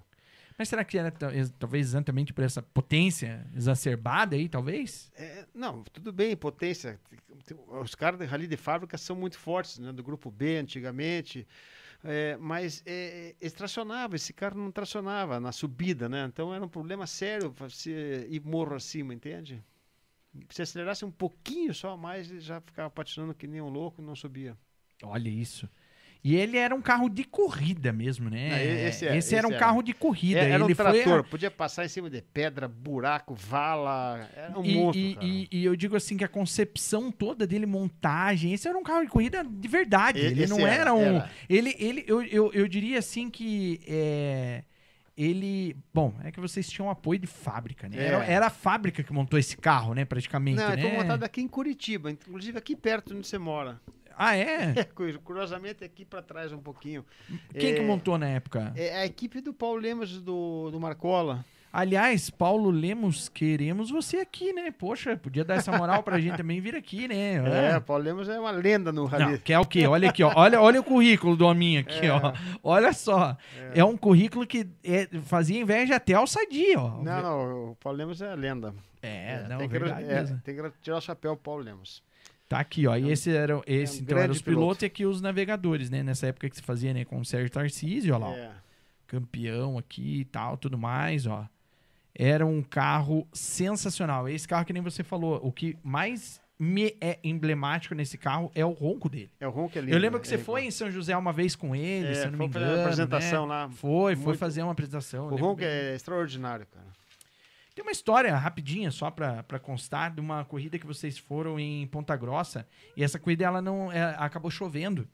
Mas 0.58 0.68
será 0.68 0.84
que 0.84 0.96
era 0.96 1.12
talvez 1.58 1.88
exatamente 1.88 2.32
por 2.32 2.42
essa 2.42 2.62
potência 2.62 3.46
exacerbada 3.54 4.36
aí, 4.36 4.48
talvez? 4.48 5.10
É, 5.14 5.46
não, 5.54 5.82
tudo 5.82 6.12
bem, 6.12 6.34
potência. 6.34 6.98
Os 7.68 7.94
caras 7.94 8.18
de 8.18 8.24
rally 8.24 8.46
de 8.46 8.56
fábrica 8.56 8.96
são 8.96 9.14
muito 9.14 9.38
fortes, 9.38 9.78
né? 9.78 9.92
Do 9.92 10.02
grupo 10.02 10.30
B 10.30 10.56
antigamente. 10.56 11.46
É, 12.02 12.36
mas 12.38 12.82
é, 12.86 13.34
eles 13.40 13.52
tracionavam, 13.52 14.16
esse 14.16 14.32
carro 14.32 14.58
não 14.58 14.70
tracionava 14.70 15.40
na 15.40 15.52
subida, 15.52 16.08
né? 16.08 16.24
Então 16.24 16.54
era 16.54 16.64
um 16.64 16.68
problema 16.68 17.06
sério 17.06 17.50
você 17.50 18.26
ir 18.30 18.40
morro 18.40 18.74
acima, 18.74 19.12
entende? 19.12 19.62
Se 20.50 20.62
acelerasse 20.62 21.04
um 21.04 21.10
pouquinho 21.10 21.74
só 21.74 21.92
a 21.92 21.96
mais, 21.96 22.30
ele 22.30 22.40
já 22.40 22.60
ficava 22.60 22.90
patinando 22.90 23.34
que 23.34 23.46
nem 23.46 23.60
um 23.60 23.68
louco 23.68 24.00
e 24.00 24.04
não 24.04 24.14
subia. 24.14 24.56
Olha 25.02 25.28
isso. 25.28 25.68
E 26.26 26.34
ele 26.34 26.56
era 26.58 26.74
um 26.74 26.82
carro 26.82 27.08
de 27.08 27.22
corrida 27.22 27.92
mesmo, 27.92 28.28
né? 28.28 28.48
Não, 28.48 28.56
esse 28.56 29.06
é- 29.06 29.16
esse 29.16 29.32
era 29.36 29.46
esse 29.46 29.46
um 29.46 29.50
era. 29.50 29.58
carro 29.60 29.80
de 29.80 29.92
corrida. 29.92 30.40
É, 30.40 30.50
era 30.50 30.64
um 30.64 30.66
ele 30.66 30.74
foi 30.74 30.84
trator, 30.84 31.20
a- 31.20 31.22
podia 31.22 31.52
passar 31.52 31.84
em 31.84 31.88
cima 31.88 32.10
de 32.10 32.20
pedra, 32.20 32.66
buraco, 32.66 33.32
vala. 33.32 34.28
Era 34.34 34.58
um 34.58 34.64
e, 34.64 34.74
monstro, 34.74 35.00
e- 35.00 35.18
e- 35.22 35.48
e 35.52 35.64
eu 35.64 35.76
digo 35.76 35.94
assim 35.94 36.16
que 36.16 36.24
a 36.24 36.28
concepção 36.28 37.12
toda 37.12 37.46
dele, 37.46 37.64
montagem, 37.64 38.52
esse 38.52 38.66
era 38.66 38.76
um 38.76 38.82
carro 38.82 39.04
de 39.04 39.08
corrida 39.08 39.44
de 39.44 39.68
verdade. 39.68 40.18
Ele 40.18 40.42
esse 40.42 40.52
não 40.52 40.66
era, 40.66 40.80
era, 40.80 40.94
um. 40.94 41.16
era. 41.18 41.30
Ele, 41.48 41.76
ele, 41.78 42.04
eu, 42.08 42.20
eu, 42.24 42.52
eu 42.52 42.66
diria 42.66 42.98
assim 42.98 43.30
que 43.30 43.80
é, 43.86 44.64
ele. 45.16 45.76
Bom, 45.94 46.12
é 46.24 46.32
que 46.32 46.40
vocês 46.40 46.68
tinham 46.68 46.90
apoio 46.90 47.20
de 47.20 47.28
fábrica, 47.28 47.88
né? 47.88 47.98
É. 47.98 48.04
Era, 48.04 48.24
era 48.24 48.46
a 48.46 48.50
fábrica 48.50 49.00
que 49.04 49.12
montou 49.12 49.38
esse 49.38 49.56
carro, 49.56 49.94
né? 49.94 50.04
Praticamente. 50.04 50.56
Não, 50.60 50.70
né? 50.70 50.72
ele 50.72 50.82
foi 50.82 50.90
montado 50.90 51.22
aqui 51.22 51.40
em 51.40 51.46
Curitiba, 51.46 52.10
inclusive 52.10 52.58
aqui 52.58 52.74
perto 52.74 53.14
onde 53.14 53.28
você 53.28 53.38
mora. 53.38 53.80
Ah, 54.16 54.36
é? 54.36 54.72
É, 54.76 54.84
cu- 54.84 55.20
curiosamente 55.22 55.84
aqui 55.84 56.04
para 56.04 56.22
trás 56.22 56.52
um 56.52 56.58
pouquinho. 56.58 57.04
Quem 57.52 57.74
que 57.74 57.80
É, 57.80 57.86
montou 57.86 58.16
na 58.18 58.28
época? 58.28 58.72
É 58.76 59.00
a 59.00 59.06
equipe 59.06 59.40
do 59.40 59.52
Paulo 59.52 59.78
Lemos 59.80 60.16
e 60.16 60.20
do, 60.20 60.70
do 60.70 60.80
Marcola. 60.80 61.44
Aliás, 61.72 62.30
Paulo 62.30 62.70
Lemos, 62.70 63.28
queremos 63.28 63.90
você 63.90 64.18
aqui, 64.18 64.50
né? 64.50 64.70
Poxa, 64.70 65.14
podia 65.14 65.44
dar 65.44 65.56
essa 65.56 65.76
moral 65.76 66.02
pra 66.02 66.18
gente 66.18 66.38
também 66.38 66.58
vir 66.58 66.74
aqui, 66.74 67.06
né? 67.06 67.34
É, 67.76 67.80
Paulo 67.80 68.02
Lemos 68.02 68.26
é 68.30 68.40
uma 68.40 68.50
lenda 68.50 68.90
no 68.90 69.02
Não, 69.02 69.08
rally. 69.08 69.38
que 69.40 69.52
é 69.52 69.58
o 69.58 69.66
quê? 69.66 69.86
Olha 69.86 70.08
aqui, 70.08 70.22
ó. 70.22 70.32
Olha, 70.34 70.58
olha 70.58 70.80
o 70.80 70.84
currículo 70.84 71.36
do 71.36 71.44
hominho 71.44 71.80
aqui, 71.80 72.08
ó. 72.08 72.32
Olha 72.62 72.94
só. 72.94 73.36
É. 73.74 73.84
um 73.84 73.94
currículo 73.96 74.46
que 74.46 74.66
é- 74.82 75.06
fazia 75.24 75.60
inveja 75.60 75.96
até 75.96 76.14
ao 76.14 76.26
Sadia, 76.26 76.80
ó. 76.80 77.02
Não, 77.02 77.22
não, 77.22 77.70
o 77.72 77.76
Paulo 77.76 77.98
Lemos 77.98 78.22
é 78.22 78.34
lenda. 78.34 78.74
É, 79.02 79.44
não, 79.46 79.58
tem, 79.58 79.68
que, 79.68 79.78
verdade 79.78 80.04
é, 80.04 80.14
mesmo. 80.14 80.40
tem 80.42 80.56
que 80.56 80.70
tirar 80.80 80.96
o 80.96 81.00
chapéu 81.02 81.36
Paulo 81.36 81.62
Lemos. 81.62 82.02
Tá 82.48 82.60
aqui, 82.60 82.86
ó. 82.86 82.96
E 82.96 83.10
esse 83.10 83.30
era, 83.34 83.60
esse, 83.66 84.00
um 84.00 84.02
então, 84.04 84.18
eram 84.18 84.26
grande 84.28 84.36
os 84.38 84.42
pilotos 84.42 84.64
piloto. 84.78 84.84
e 84.84 84.86
aqui 84.86 85.04
os 85.06 85.20
navegadores, 85.20 85.90
né? 85.90 86.02
Nessa 86.02 86.28
época 86.28 86.48
que 86.48 86.56
se 86.56 86.62
fazia, 86.62 86.94
né? 86.94 87.04
Com 87.04 87.18
o 87.18 87.24
Sérgio 87.24 87.50
Tarcísio, 87.50 88.14
ó 88.14 88.18
lá, 88.18 88.28
ó. 88.28 88.34
É. 88.34 88.50
campeão 89.06 89.78
aqui 89.78 90.20
e 90.20 90.24
tal, 90.24 90.56
tudo 90.56 90.76
mais, 90.78 91.26
ó. 91.26 91.48
Era 92.14 92.46
um 92.46 92.62
carro 92.62 93.26
sensacional. 93.32 94.28
Esse 94.28 94.46
carro 94.48 94.64
que 94.64 94.72
nem 94.72 94.82
você 94.82 95.02
falou, 95.04 95.40
o 95.42 95.52
que 95.52 95.76
mais 95.82 96.40
me 96.58 96.96
é 97.00 97.18
emblemático 97.22 97.94
nesse 97.94 98.16
carro 98.16 98.50
é 98.54 98.64
o 98.64 98.70
ronco 98.70 99.08
dele. 99.10 99.30
É 99.38 99.46
o 99.46 99.50
ronco 99.50 99.76
é 99.76 99.80
lindo, 99.82 99.92
eu 99.92 99.98
lembro 99.98 100.16
né? 100.18 100.22
que 100.22 100.28
você 100.28 100.36
É 100.36 100.38
foi 100.38 100.64
em 100.64 100.70
São 100.70 100.90
José 100.90 101.14
uma 101.16 101.32
vez 101.32 101.54
com 101.54 101.76
ele, 101.76 102.08
É, 102.08 102.14
se 102.14 102.20
eu 102.26 102.30
não 102.32 102.38
me 102.38 102.44
foi 102.46 102.52
fazer 102.52 102.64
engano. 102.64 102.76
uma 102.78 102.84
apresentação 102.84 103.42
né? 103.46 103.54
lá. 103.54 103.68
Foi, 103.68 104.14
foi 104.16 104.24
Muito- 104.24 104.38
fazer 104.38 104.62
uma 104.62 104.72
apresentação. 104.72 105.26
O 105.26 105.30
lembro 105.30 105.44
ronco 105.44 105.56
bem. 105.60 105.68
é 105.68 105.94
extraordinário, 105.94 106.66
cara. 106.72 106.86
Tem 107.76 107.82
uma 107.84 107.92
história 107.92 108.34
rapidinha, 108.34 108.90
só 108.90 109.10
pra 109.10 109.60
constar, 109.60 110.10
de 110.10 110.18
uma 110.18 110.46
corrida 110.46 110.78
que 110.78 110.86
vocês 110.86 111.18
foram 111.18 111.60
em 111.60 111.86
Ponta 111.86 112.16
Grossa. 112.16 112.66
E 112.96 113.04
essa 113.04 113.18
corrida 113.18 113.44
ela 113.44 113.60
não 113.60 113.92
é, 113.92 114.16
acabou 114.16 114.50
chovendo. 114.50 115.06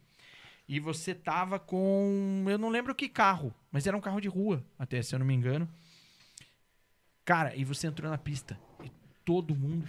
E 0.69 0.79
você 0.79 1.13
tava 1.13 1.59
com. 1.59 2.45
Eu 2.47 2.57
não 2.59 2.69
lembro 2.69 2.95
que 2.95 3.09
carro, 3.09 3.53
mas 3.73 3.85
era 3.85 3.97
um 3.97 4.01
carro 4.01 4.21
de 4.21 4.29
rua, 4.29 4.65
até, 4.79 5.03
se 5.03 5.13
eu 5.13 5.19
não 5.19 5.27
me 5.27 5.35
engano. 5.35 5.69
Cara, 7.25 7.53
e 7.57 7.65
você 7.65 7.89
entrou 7.89 8.09
na 8.09 8.17
pista. 8.17 8.57
E 8.85 8.93
todo 9.25 9.57
mundo 9.57 9.85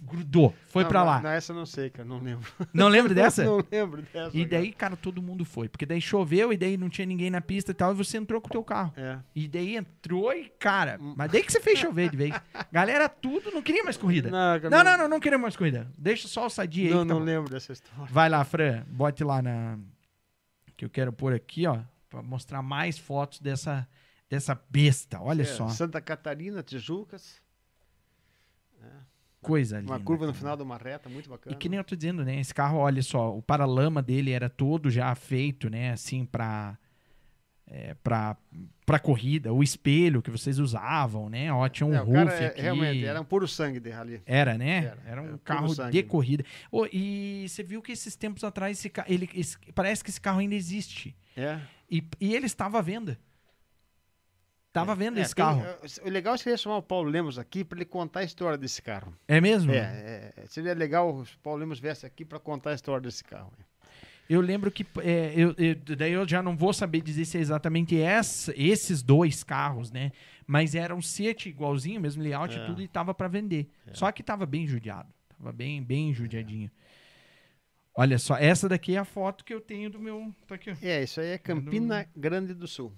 grudou. 0.00 0.54
Foi 0.68 0.82
Não, 0.84 0.90
pra 0.90 1.02
lá. 1.02 1.20
Não, 1.20 1.30
essa 1.30 1.52
eu 1.52 1.56
não 1.56 1.66
sei, 1.66 1.90
cara. 1.90 2.08
Não 2.08 2.18
lembro. 2.18 2.50
Não 2.72 2.88
lembra 2.88 3.12
dessa? 3.14 3.44
não 3.44 3.64
lembro 3.70 4.02
dessa. 4.02 4.36
E 4.36 4.44
daí, 4.46 4.72
cara, 4.72 4.96
todo 4.96 5.20
mundo 5.22 5.44
foi. 5.44 5.68
Porque 5.68 5.84
daí 5.86 6.00
choveu 6.00 6.52
e 6.52 6.56
daí 6.56 6.76
não 6.76 6.88
tinha 6.88 7.06
ninguém 7.06 7.30
na 7.30 7.40
pista 7.40 7.70
e 7.70 7.74
tal. 7.74 7.92
E 7.92 7.96
você 7.96 8.16
entrou 8.16 8.40
com 8.40 8.48
o 8.48 8.50
teu 8.50 8.62
carro. 8.64 8.92
É. 8.96 9.18
E 9.34 9.46
daí 9.48 9.76
entrou 9.76 10.32
e, 10.32 10.48
cara, 10.58 10.98
mas 10.98 11.30
daí 11.30 11.42
que 11.42 11.52
você 11.52 11.60
fez 11.60 11.78
chover 11.78 12.10
de 12.10 12.16
vez. 12.16 12.34
Galera, 12.72 13.08
tudo 13.08 13.50
não 13.50 13.62
queria 13.62 13.84
mais 13.84 13.96
corrida. 13.96 14.30
Não, 14.30 14.70
Não, 14.70 14.84
não, 14.84 14.98
não, 14.98 15.08
não 15.08 15.20
queria 15.20 15.38
mais 15.38 15.56
corrida. 15.56 15.90
Deixa 15.96 16.28
só 16.28 16.46
o 16.46 16.50
sadia 16.50 16.88
aí. 16.88 16.94
Não, 16.94 17.06
tá 17.06 17.12
não 17.14 17.20
bom. 17.20 17.24
lembro 17.26 17.50
dessa 17.50 17.72
história. 17.72 18.06
Vai 18.10 18.28
lá, 18.28 18.44
Fran, 18.44 18.84
bote 18.88 19.22
lá 19.24 19.42
na. 19.42 19.78
Que 20.76 20.84
eu 20.84 20.90
quero 20.90 21.12
pôr 21.12 21.32
aqui, 21.34 21.66
ó. 21.66 21.80
Pra 22.08 22.22
mostrar 22.22 22.62
mais 22.62 22.96
fotos 22.98 23.40
dessa, 23.40 23.86
dessa 24.30 24.58
besta. 24.70 25.20
Olha 25.20 25.42
É, 25.42 25.44
só. 25.44 25.68
Santa 25.68 26.00
Catarina, 26.00 26.62
Tijucas. 26.62 27.42
Coisa 29.40 29.78
linda. 29.80 29.92
Uma 29.92 30.00
curva 30.00 30.26
no 30.26 30.34
final 30.34 30.56
de 30.56 30.62
uma 30.62 30.76
reta, 30.76 31.08
muito 31.08 31.28
bacana. 31.30 31.54
E 31.54 31.58
que 31.58 31.68
nem 31.68 31.78
eu 31.78 31.84
tô 31.84 31.94
dizendo, 31.94 32.24
né? 32.24 32.40
Esse 32.40 32.52
carro, 32.54 32.78
olha 32.78 33.02
só, 33.02 33.36
o 33.36 33.40
paralama 33.40 34.02
dele 34.02 34.32
era 34.32 34.48
todo 34.48 34.90
já 34.90 35.14
feito, 35.14 35.70
né? 35.70 35.92
Assim, 35.92 36.24
pra. 36.24 36.76
é, 37.70 37.94
pra, 38.02 38.36
pra 38.86 38.98
corrida, 38.98 39.52
o 39.52 39.62
espelho 39.62 40.22
que 40.22 40.30
vocês 40.30 40.58
usavam, 40.58 41.28
né? 41.28 41.52
Ó, 41.52 41.68
tinha 41.68 41.86
um 41.86 41.94
É, 41.94 41.98
roof 41.98 42.32
é- 42.32 42.46
aqui. 42.46 42.60
realmente 42.62 43.04
era 43.04 43.20
um 43.20 43.24
puro 43.24 43.46
sangue 43.46 43.78
de 43.78 43.90
rally. 43.90 44.22
Era, 44.26 44.56
né? 44.56 44.76
Era, 44.86 44.98
Era, 45.06 45.22
um 45.22 45.26
era 45.28 45.38
carro 45.44 45.68
sangue. 45.74 45.92
de 45.92 46.02
corrida. 46.02 46.44
Ô, 46.72 46.86
e 46.92 47.44
você 47.48 47.62
viu 47.62 47.80
que 47.82 47.92
esses 47.92 48.16
tempos 48.16 48.42
atrás, 48.42 48.78
esse, 48.78 48.90
ele, 49.06 49.28
esse- 49.34 49.56
parece 49.74 50.02
que 50.02 50.10
esse 50.10 50.20
carro 50.20 50.40
ainda 50.40 50.54
existe. 50.54 51.14
É. 51.36 51.60
E, 51.90 52.02
e 52.20 52.34
ele 52.34 52.46
estava 52.46 52.78
à 52.78 52.82
venda. 52.82 53.18
Estava 54.68 54.92
à 54.92 54.94
venda 54.94 55.18
É, 55.18 55.22
esse 55.22 55.34
tem- 55.34 55.44
carro. 55.44 55.62
o 56.04 56.10
legal 56.10 56.36
seria 56.38 56.56
chamar 56.56 56.76
o 56.76 56.82
Paulo 56.82 57.08
Lemos 57.10 57.38
aqui 57.38 57.64
para 57.64 57.78
ele 57.78 57.84
contar 57.86 58.20
a 58.20 58.24
história 58.24 58.56
desse 58.58 58.82
carro. 58.82 59.12
É 59.26 59.40
mesmo? 59.40 59.72
É, 59.72 60.32
é, 60.36 60.46
seria 60.46 60.74
legal 60.74 61.24
se 61.24 61.34
o 61.34 61.38
Paulo 61.38 61.60
Lemos 61.60 61.80
viesse 61.80 62.04
aqui 62.04 62.24
para 62.24 62.38
contar 62.38 62.70
a 62.70 62.74
história 62.74 63.00
desse 63.00 63.24
carro. 63.24 63.52
Eu 64.28 64.42
lembro 64.42 64.70
que. 64.70 64.86
é, 65.02 65.32
eu, 65.34 65.54
eu- 65.56 65.96
daí 65.96 66.12
eu 66.12 66.28
já 66.28 66.42
não 66.42 66.54
vou 66.54 66.72
saber 66.74 67.00
dizer 67.00 67.24
se 67.24 67.38
é 67.38 67.40
exatamente 67.40 67.98
essa- 67.98 68.52
esses 68.54 69.02
dois 69.02 69.42
carros, 69.42 69.90
né? 69.90 70.12
Mas 70.46 70.74
era 70.74 70.94
um 70.94 71.00
Seat 71.00 71.48
igualzinho, 71.48 71.98
mesmo 72.00 72.22
layout 72.22 72.54
e 72.54 72.58
É. 72.60 72.66
tudo, 72.66 72.82
e 72.82 72.88
tava 72.88 73.14
para 73.14 73.26
vender. 73.26 73.68
Só 73.94 74.12
que 74.12 74.22
tava 74.22 74.44
bem 74.44 74.66
judiado. 74.66 75.08
Tava 75.38 75.50
bem, 75.50 75.82
bem 75.82 76.12
judiadinho. 76.12 76.70
Olha 77.94 78.18
só, 78.18 78.36
essa 78.36 78.68
daqui 78.68 78.94
é 78.94 78.98
a 78.98 79.04
foto 79.04 79.44
que 79.44 79.52
eu 79.52 79.60
tenho 79.62 79.88
do 79.90 79.98
meu. 79.98 80.32
Tá 80.46 80.54
aqui, 80.56 80.70
ó. 80.70 80.74
É, 80.82 81.02
isso 81.02 81.20
aí 81.20 81.28
é 81.28 81.38
Campina 81.38 82.06
Grande 82.14 82.52
do 82.54 82.68
Sul. 82.68 82.92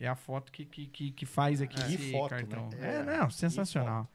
É 0.00 0.08
a 0.08 0.14
foto 0.16 0.50
que, 0.50 0.64
que, 0.64 0.86
que, 0.86 1.10
que 1.12 1.26
faz 1.26 1.60
aqui 1.62 1.76
Que 1.76 1.94
esse 1.94 2.10
foto, 2.12 2.30
cartão. 2.30 2.68
né? 2.70 2.78
É, 2.80 2.94
É, 2.96 3.02
não, 3.18 3.30
sensacional. 3.30 4.10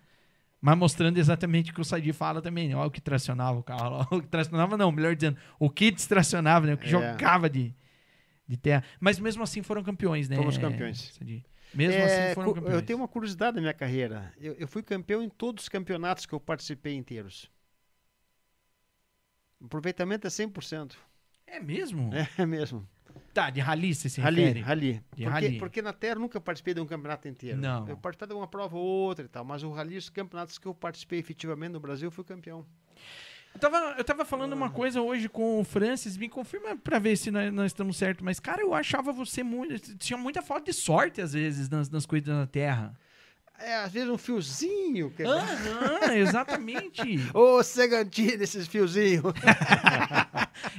Mas 0.59 0.77
mostrando 0.77 1.17
exatamente 1.17 1.71
o 1.71 1.73
que 1.73 1.81
o 1.81 1.85
Sadi 1.85 2.11
fala 2.11 2.41
também, 2.41 2.67
né? 2.67 2.75
Olha 2.75 2.87
o 2.87 2.91
que 2.91 2.99
tracionava 2.99 3.57
o 3.59 3.63
carro. 3.63 4.05
O 4.11 4.21
que 4.21 4.27
tracionava, 4.27 4.75
não, 4.75 4.91
melhor 4.91 5.15
dizendo, 5.15 5.37
o 5.59 5.69
que 5.69 5.91
distracionava, 5.91 6.65
né? 6.65 6.73
O 6.73 6.77
que 6.77 6.87
É. 6.87 6.89
jogava 6.89 7.49
de, 7.49 7.73
de 8.47 8.57
terra. 8.57 8.83
Mas 8.99 9.19
mesmo 9.19 9.43
assim 9.43 9.61
foram 9.61 9.83
campeões, 9.83 10.27
né? 10.27 10.35
Fomos 10.35 10.57
campeões. 10.57 11.13
Sadi? 11.13 11.45
Mesmo 11.73 12.01
É, 12.01 12.05
assim 12.05 12.33
foram 12.35 12.53
campeões. 12.53 12.75
eu 12.75 12.81
tenho 12.81 12.99
uma 12.99 13.07
curiosidade 13.07 13.55
na 13.55 13.61
minha 13.61 13.73
carreira. 13.73 14.33
Eu, 14.37 14.53
eu 14.55 14.67
fui 14.67 14.81
campeão 14.81 15.21
em 15.21 15.29
todos 15.29 15.63
os 15.65 15.69
campeonatos 15.69 16.25
que 16.25 16.33
eu 16.33 16.39
participei 16.39 16.95
inteiros. 16.95 17.49
O 19.59 19.65
aproveitamento 19.65 20.25
é 20.27 20.29
100%. 20.29 20.95
É 21.45 21.59
mesmo? 21.59 22.09
É 22.37 22.45
mesmo. 22.45 22.87
Tá, 23.33 23.49
de 23.49 23.59
rally 23.59 23.93
você 23.93 24.09
se 24.09 24.21
Rally, 24.21 24.41
refere? 24.41 24.61
rally. 24.61 25.01
Porque, 25.09 25.25
rally. 25.25 25.57
porque 25.59 25.81
na 25.81 25.93
Terra 25.93 26.15
eu 26.15 26.19
nunca 26.19 26.39
participei 26.39 26.73
de 26.73 26.81
um 26.81 26.85
campeonato 26.85 27.27
inteiro. 27.27 27.57
Não. 27.57 27.87
Eu 27.87 27.97
participei 27.97 28.27
de 28.27 28.33
uma 28.33 28.47
prova 28.47 28.77
ou 28.77 28.83
outra 28.83 29.25
e 29.25 29.27
tal, 29.27 29.43
mas 29.43 29.63
o 29.63 29.71
rally, 29.71 29.97
os 29.97 30.09
campeonatos 30.09 30.57
que 30.57 30.67
eu 30.67 30.73
participei 30.73 31.19
efetivamente 31.19 31.71
no 31.71 31.79
Brasil, 31.79 32.07
eu 32.07 32.11
fui 32.11 32.23
campeão. 32.23 32.65
Eu 33.53 33.59
tava, 33.59 33.95
eu 33.97 34.03
tava 34.03 34.23
falando 34.25 34.53
uma 34.53 34.69
coisa 34.69 35.01
hoje 35.01 35.27
com 35.27 35.59
o 35.59 35.63
Francis, 35.63 36.15
me 36.15 36.29
confirma 36.29 36.77
pra 36.77 36.99
ver 36.99 37.15
se 37.17 37.31
nós, 37.31 37.51
nós 37.51 37.65
estamos 37.67 37.97
certos, 37.97 38.23
mas, 38.23 38.39
cara, 38.39 38.61
eu 38.61 38.73
achava 38.73 39.11
você 39.11 39.41
muito. 39.41 39.97
Tinha 39.97 40.17
muita 40.17 40.43
falta 40.43 40.65
de 40.65 40.73
sorte, 40.73 41.21
às 41.21 41.33
vezes, 41.33 41.67
nas, 41.67 41.89
nas 41.89 42.05
coisas 42.05 42.27
na 42.27 42.45
Terra. 42.45 42.95
É, 43.59 43.75
às 43.77 43.91
vezes 43.91 44.09
um 44.09 44.17
fiozinho. 44.17 45.09
Que... 45.11 45.23
Aham, 45.23 46.13
exatamente. 46.15 47.01
Ô, 47.33 47.63
Segantino, 47.63 48.43
esses 48.43 48.67
fiozinhos. 48.67 49.23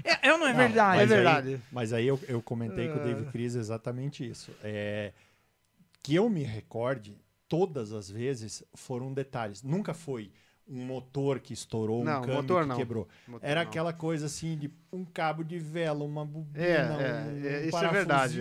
É, 0.05 0.29
é 0.29 0.33
ou 0.33 0.39
não 0.39 0.47
é 0.49 0.53
Não, 0.53 0.59
verdade? 0.59 0.97
é 0.97 1.01
mas 1.01 1.11
aí- 1.13 1.17
verdade. 1.17 1.61
Mas 1.71 1.93
aí 1.93 2.07
eu, 2.07 2.21
eu 2.29 2.43
comentei 2.43 2.89
com 2.89 2.99
o 2.99 3.03
David 3.03 3.31
Cris 3.31 3.55
exatamente 3.55 4.29
isso. 4.29 4.51
É, 4.63 5.13
que 6.03 6.15
eu 6.17 6.29
me 6.29 6.43
recorde, 6.43 7.17
todas 7.49 7.93
as 7.93 8.11
vezes 8.11 8.63
foram 8.75 9.13
detalhes. 9.13 9.63
Nunca 9.63 9.95
foi 9.95 10.33
um 10.69 10.85
motor 10.85 11.39
que 11.41 11.53
estourou, 11.55 12.05
Não, 12.05 12.19
um 12.19 12.21
câmbio 12.23 12.35
motor 12.37 12.63
que 12.63 12.69
não. 12.69 12.77
quebrou. 12.77 13.09
Motor 13.27 13.49
Era 13.49 13.63
não. 13.63 13.69
aquela 13.71 13.93
coisa 13.93 14.27
assim 14.27 14.57
de 14.57 14.71
um 14.93 15.05
cabo 15.05 15.45
de 15.45 15.59
vela, 15.59 16.05
uma 16.05 16.25
bobina, 16.25 16.65
É, 16.65 16.73
é, 16.73 17.25
um 17.33 17.47
é, 17.47 17.67
isso 17.67 17.77
é 17.79 17.89
verdade. 17.89 18.41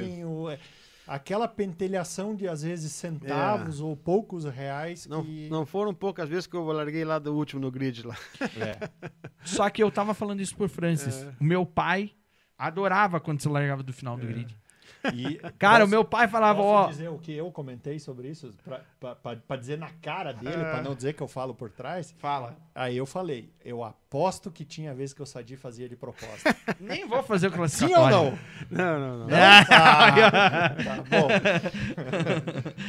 É. 1.07 1.13
Aquela 1.15 1.47
pentelhação 1.47 2.35
de 2.35 2.47
às 2.47 2.61
vezes 2.61 2.91
centavos 2.91 3.79
ou 3.81 3.95
poucos 3.95 4.45
reais 4.45 5.05
É. 5.05 5.09
Não, 5.09 5.23
que... 5.23 5.49
não 5.49 5.65
foram 5.65 5.93
poucas 5.93 6.27
vezes 6.29 6.47
que 6.47 6.55
eu 6.55 6.65
larguei 6.65 7.05
lá 7.05 7.17
do 7.19 7.33
último 7.35 7.61
no 7.61 7.71
grid 7.71 8.05
lá. 8.05 8.15
É. 8.41 8.89
Só 9.43 9.69
que 9.69 9.81
eu 9.81 9.89
tava 9.91 10.13
falando 10.13 10.41
isso 10.41 10.55
por 10.55 10.69
Francis. 10.69 11.23
É. 11.23 11.33
O 11.39 11.43
meu 11.43 11.65
pai 11.65 12.11
adorava 12.57 13.19
quando 13.19 13.41
você 13.41 13.49
largava 13.49 13.83
do 13.83 13.93
final 13.93 14.17
do 14.17 14.23
É. 14.23 14.27
grid. 14.27 14.57
E 15.13 15.35
Cara, 15.57 15.79
posso- 15.79 15.85
o 15.85 15.89
meu 15.89 16.03
pai 16.05 16.27
falava, 16.27 16.61
Posso 16.61 16.87
ó. 16.87 16.87
dizer 16.91 17.09
o 17.09 17.17
que 17.17 17.31
eu 17.33 17.51
comentei 17.51 17.99
sobre 17.99 18.29
isso? 18.29 18.51
Pra 18.99 19.55
dizer 19.57 19.77
na 19.77 19.89
cara 20.01 20.31
dele, 20.33 20.55
É. 20.55 20.71
pra 20.71 20.81
não 20.81 20.95
dizer 20.95 21.13
que 21.13 21.21
eu 21.21 21.27
falo 21.27 21.53
por 21.53 21.69
trás? 21.69 22.13
Fala. 22.19 22.55
Aí 22.75 22.95
eu 22.97 23.05
falei, 23.05 23.51
eu 23.65 23.83
aposto 23.83 24.51
que 24.51 24.63
tinha 24.63 24.93
vezes 24.93 25.13
que 25.13 25.21
o 25.21 25.25
Sadi 25.25 25.55
fazia 25.57 25.89
de 25.89 25.95
proposta. 25.95 26.55
Nem 26.79 27.07
vou 27.07 27.23
fazer 27.23 27.47
o 27.47 27.49
Sim 27.51 27.57
classificatório. 27.57 28.17
ou 28.17 28.23
não? 28.31 28.37
Não, 28.69 28.99
não, 28.99 29.17
não. 29.19 29.27
Não? 29.27 29.37
Ah, 29.69 30.69
tá 30.69 31.03
bom. 31.03 31.27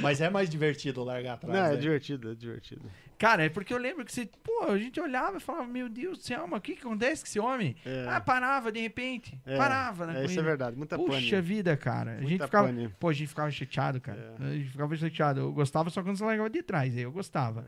Mas 0.00 0.20
é 0.20 0.28
mais 0.30 0.48
divertido 0.48 1.02
largar 1.04 1.34
atrás. 1.34 1.54
Não, 1.58 1.66
é 1.66 1.70
né? 1.70 1.76
divertido, 1.76 2.32
é 2.32 2.34
divertido. 2.34 2.82
Cara, 3.18 3.44
é 3.44 3.48
porque 3.48 3.74
eu 3.74 3.78
lembro 3.78 4.04
que 4.04 4.12
você, 4.12 4.28
pô, 4.44 4.64
a 4.70 4.78
gente 4.78 5.00
olhava 5.00 5.38
e 5.38 5.40
falava, 5.40 5.66
meu 5.66 5.88
Deus 5.88 6.18
do 6.18 6.24
céu, 6.24 6.46
mas 6.46 6.58
o 6.58 6.62
que, 6.62 6.74
que 6.76 6.80
acontece 6.86 7.22
com 7.22 7.28
esse 7.28 7.40
homem? 7.40 7.74
É. 7.84 8.06
Ah, 8.08 8.20
parava 8.20 8.70
de 8.70 8.80
repente. 8.80 9.36
É, 9.44 9.56
Parava 9.56 10.06
na 10.06 10.20
é, 10.20 10.24
isso 10.24 10.38
é 10.38 10.42
verdade, 10.42 10.76
muita 10.76 10.96
Puxa 10.96 11.12
pane. 11.14 11.40
vida, 11.40 11.76
cara. 11.76 12.07
A 12.10 12.14
Muita 12.14 12.28
gente 12.28 12.44
ficava. 12.44 12.66
pane. 12.68 12.88
Pô, 13.00 13.08
a 13.08 13.12
gente 13.12 13.28
ficava 13.28 13.50
chateado, 13.50 14.00
cara. 14.00 14.36
É. 14.40 14.44
A 14.44 14.54
gente 14.54 14.70
ficava 14.70 14.96
chateado. 14.96 15.40
Eu 15.40 15.52
gostava 15.52 15.90
só 15.90 16.02
quando 16.02 16.16
você 16.16 16.24
largava 16.24 16.50
de 16.50 16.62
trás. 16.62 16.96
Aí 16.96 17.02
eu 17.02 17.12
gostava. 17.12 17.66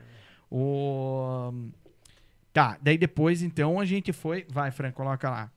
O... 0.49 1.53
Tá, 2.51 2.77
daí 2.81 2.97
depois, 2.97 3.41
então, 3.41 3.79
a 3.79 3.85
gente 3.85 4.11
foi. 4.11 4.45
Vai, 4.49 4.71
Fran, 4.71 4.91
coloca 4.91 5.29
lá. 5.29 5.51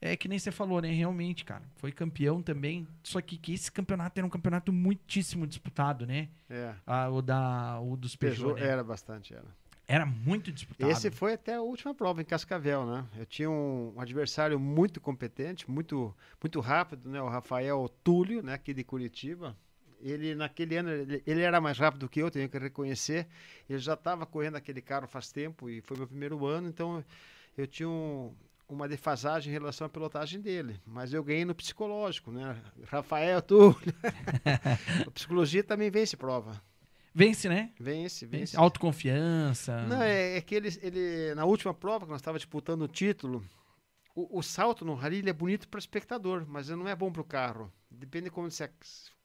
É 0.00 0.16
que 0.16 0.28
nem 0.28 0.38
você 0.38 0.52
falou, 0.52 0.80
né? 0.80 0.90
Realmente, 0.90 1.44
cara. 1.44 1.62
Foi 1.76 1.90
campeão 1.90 2.40
também. 2.40 2.86
Só 3.02 3.20
que, 3.20 3.36
que 3.36 3.52
esse 3.52 3.70
campeonato 3.70 4.18
era 4.18 4.26
um 4.26 4.30
campeonato 4.30 4.72
muitíssimo 4.72 5.46
disputado, 5.46 6.06
né? 6.06 6.28
É. 6.48 6.72
Ah, 6.86 7.08
o, 7.08 7.20
da, 7.20 7.80
o 7.80 7.96
dos 7.96 8.14
Peugeot, 8.14 8.42
Peugeot 8.42 8.60
né? 8.60 8.72
era 8.72 8.84
bastante, 8.84 9.34
era. 9.34 9.46
Era 9.90 10.04
muito 10.04 10.52
disputado. 10.52 10.90
Esse 10.92 11.10
foi 11.10 11.32
até 11.32 11.54
a 11.54 11.62
última 11.62 11.94
prova 11.94 12.20
em 12.20 12.24
Cascavel, 12.24 12.84
né? 12.84 13.06
Eu 13.16 13.24
tinha 13.24 13.48
um, 13.50 13.94
um 13.96 14.00
adversário 14.00 14.60
muito 14.60 15.00
competente, 15.00 15.68
muito, 15.70 16.14
muito 16.42 16.60
rápido, 16.60 17.08
né? 17.08 17.22
O 17.22 17.28
Rafael 17.28 17.88
Túlio, 18.04 18.42
né? 18.42 18.52
Aqui 18.52 18.74
de 18.74 18.84
Curitiba. 18.84 19.56
Ele, 20.00 20.34
naquele 20.34 20.76
ano, 20.76 20.90
ele, 20.90 21.22
ele 21.26 21.40
era 21.40 21.58
mais 21.58 21.78
rápido 21.78 22.06
que 22.06 22.20
eu, 22.20 22.30
tenho 22.30 22.50
que 22.50 22.58
reconhecer. 22.58 23.26
Ele 23.68 23.78
já 23.78 23.94
estava 23.94 24.26
correndo 24.26 24.56
aquele 24.56 24.82
carro 24.82 25.08
faz 25.08 25.32
tempo 25.32 25.70
e 25.70 25.80
foi 25.80 25.96
meu 25.96 26.06
primeiro 26.06 26.44
ano, 26.46 26.68
então 26.68 27.02
eu 27.56 27.66
tinha 27.66 27.88
um- 27.88 28.32
uma 28.68 28.86
defasagem 28.86 29.48
em 29.50 29.52
relação 29.54 29.86
à 29.86 29.88
pilotagem 29.90 30.38
dele. 30.38 30.78
Mas 30.86 31.14
eu 31.14 31.24
ganhei 31.24 31.46
no 31.46 31.54
psicológico, 31.54 32.30
né? 32.30 32.60
Rafael 32.84 33.40
Túlio. 33.40 33.74
a 35.08 35.10
psicologia 35.10 35.64
também 35.64 35.90
vence 35.90 36.14
prova. 36.14 36.60
Vence, 37.18 37.48
né? 37.48 37.72
Vence, 37.80 38.24
vence. 38.26 38.56
Autoconfiança. 38.56 39.82
Não, 39.88 40.00
é, 40.02 40.36
é 40.36 40.40
que 40.40 40.54
ele, 40.54 40.68
ele, 40.82 41.34
na 41.34 41.44
última 41.44 41.74
prova, 41.74 42.04
que 42.06 42.12
nós 42.12 42.20
estávamos 42.20 42.42
disputando 42.42 42.82
o 42.82 42.88
título, 42.88 43.44
o, 44.14 44.38
o 44.38 44.42
salto 44.42 44.84
no 44.84 44.94
rally 44.94 45.28
é 45.28 45.32
bonito 45.32 45.68
para 45.68 45.78
o 45.78 45.80
espectador, 45.80 46.44
mas 46.48 46.68
não 46.68 46.86
é 46.86 46.94
bom 46.94 47.10
para 47.10 47.22
o 47.22 47.24
carro. 47.24 47.72
Depende 47.90 48.26
de 48.26 48.30
como 48.30 48.48
você, 48.48 48.70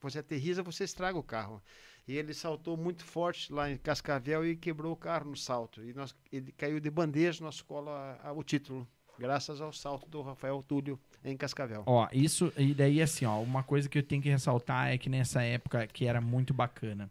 você 0.02 0.20
aterriza, 0.20 0.64
você 0.64 0.84
estraga 0.86 1.18
o 1.20 1.24
carro. 1.24 1.62
E 2.08 2.18
ele 2.18 2.34
saltou 2.34 2.76
muito 2.76 3.06
forte 3.06 3.54
lá 3.54 3.70
em 3.70 3.78
Cascavel 3.78 4.44
e 4.46 4.56
quebrou 4.58 4.92
o 4.92 4.96
carro 4.98 5.30
no 5.30 5.38
salto. 5.38 5.84
E 5.84 5.94
nós, 5.94 6.16
ele 6.32 6.52
caiu 6.52 6.80
de 6.80 6.90
bandeja, 6.90 7.44
nós 7.44 7.62
cola 7.62 8.18
a- 8.24 8.30
a- 8.30 8.34
o 8.34 8.44
título, 8.44 8.88
graças 9.20 9.62
ao 9.62 9.72
salto 9.72 10.10
do 10.10 10.22
Rafael 10.22 10.64
Túlio 10.68 11.00
em 11.24 11.38
Cascavel. 11.38 11.84
Ó, 11.86 12.08
isso, 12.12 12.52
e 12.58 12.74
daí 12.74 13.02
assim, 13.02 13.24
ó, 13.26 13.40
uma 13.42 13.64
coisa 13.64 13.88
que 13.88 13.98
eu 14.00 14.04
tenho 14.04 14.22
que 14.22 14.30
ressaltar 14.30 14.90
é 14.92 14.98
que 14.98 15.10
nessa 15.10 15.44
época 15.44 15.86
que 15.88 16.06
era 16.06 16.20
muito 16.20 16.54
bacana, 16.54 17.10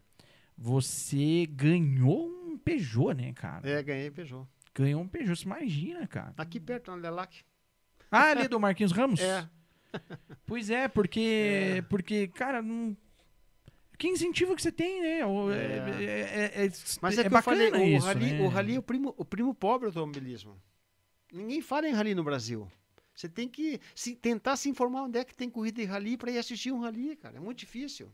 você 0.62 1.44
ganhou 1.50 2.28
um 2.28 2.57
Peugeot, 2.57 3.15
né, 3.15 3.32
cara? 3.32 3.68
É, 3.68 3.82
ganhei 3.82 4.10
Peugeot. 4.12 4.47
Ganhou 4.73 5.02
um 5.02 5.08
Peugeot, 5.08 5.36
você 5.36 5.44
imagina, 5.44 6.07
cara. 6.07 6.32
Aqui 6.36 6.60
perto, 6.60 6.92
na 6.92 6.97
Lelac. 6.97 7.42
Ah, 8.10 8.31
ali 8.31 8.47
do 8.47 8.60
Marquinhos 8.60 8.92
Ramos? 8.92 9.20
É. 9.20 9.49
Pois 10.47 10.70
é, 10.70 10.89
porque, 10.89 11.84
porque 11.91 12.28
cara, 12.28 12.62
não... 12.62 12.97
que 13.99 14.08
incentivo 14.08 14.55
que 14.57 14.62
você 14.62 14.73
tem, 14.73 15.02
né? 15.02 15.26
O- 15.26 15.50
É, 15.50 15.57
É. 15.57 16.60
é, 16.62 16.66
é, 16.66 16.73
Mas 17.02 17.18
é, 17.18 17.20
é 17.23 17.28
que 17.28 17.34
eu 17.34 17.42
falei, 17.42 17.70
bacana 17.70 17.84
o, 17.84 17.89
isso, 17.89 18.07
rally, 18.07 18.32
né? 18.32 18.41
o 18.41 18.49
rally 18.49 18.74
é 18.76 18.78
o 18.78 18.82
primo, 18.82 19.15
o 19.18 19.24
primo 19.24 19.55
pobre 19.55 19.91
do 19.91 19.99
automobilismo. 19.99 20.58
Ninguém 21.32 21.60
fala 21.60 21.89
em 21.89 21.92
rally 21.92 22.15
no 22.15 22.24
Brasil. 22.24 22.70
Você 23.15 23.28
tem 23.28 23.49
que 23.49 23.78
se, 23.94 24.15
tentar 24.16 24.57
se 24.57 24.68
informar 24.70 25.02
onde 25.02 25.18
é 25.18 25.24
que 25.24 25.34
tem 25.36 25.50
corrida 25.50 25.81
de 25.82 25.86
rally 25.86 26.16
para 26.16 26.31
ir 26.31 26.39
assistir 26.39 26.73
um 26.73 26.81
rally, 26.81 27.16
cara. 27.16 27.36
É 27.36 27.41
muito 27.41 27.58
difícil. 27.58 28.10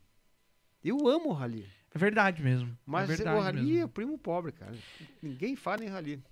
Eu 0.83 1.07
amo 1.07 1.29
o 1.31 1.33
rally. 1.33 1.67
É 1.95 1.99
verdade 1.99 2.43
mesmo. 2.43 2.77
Mas 2.87 3.05
é 3.11 3.17
verdade 3.17 3.37
o 3.37 3.41
rally 3.41 3.63
mesmo. 3.63 3.81
é 3.81 3.85
o 3.85 3.89
primo 3.89 4.19
pobre, 4.19 4.53
cara. 4.53 4.75
Ninguém 5.23 5.57
fala 5.57 5.85
em 5.85 5.89
rally. 5.89 6.23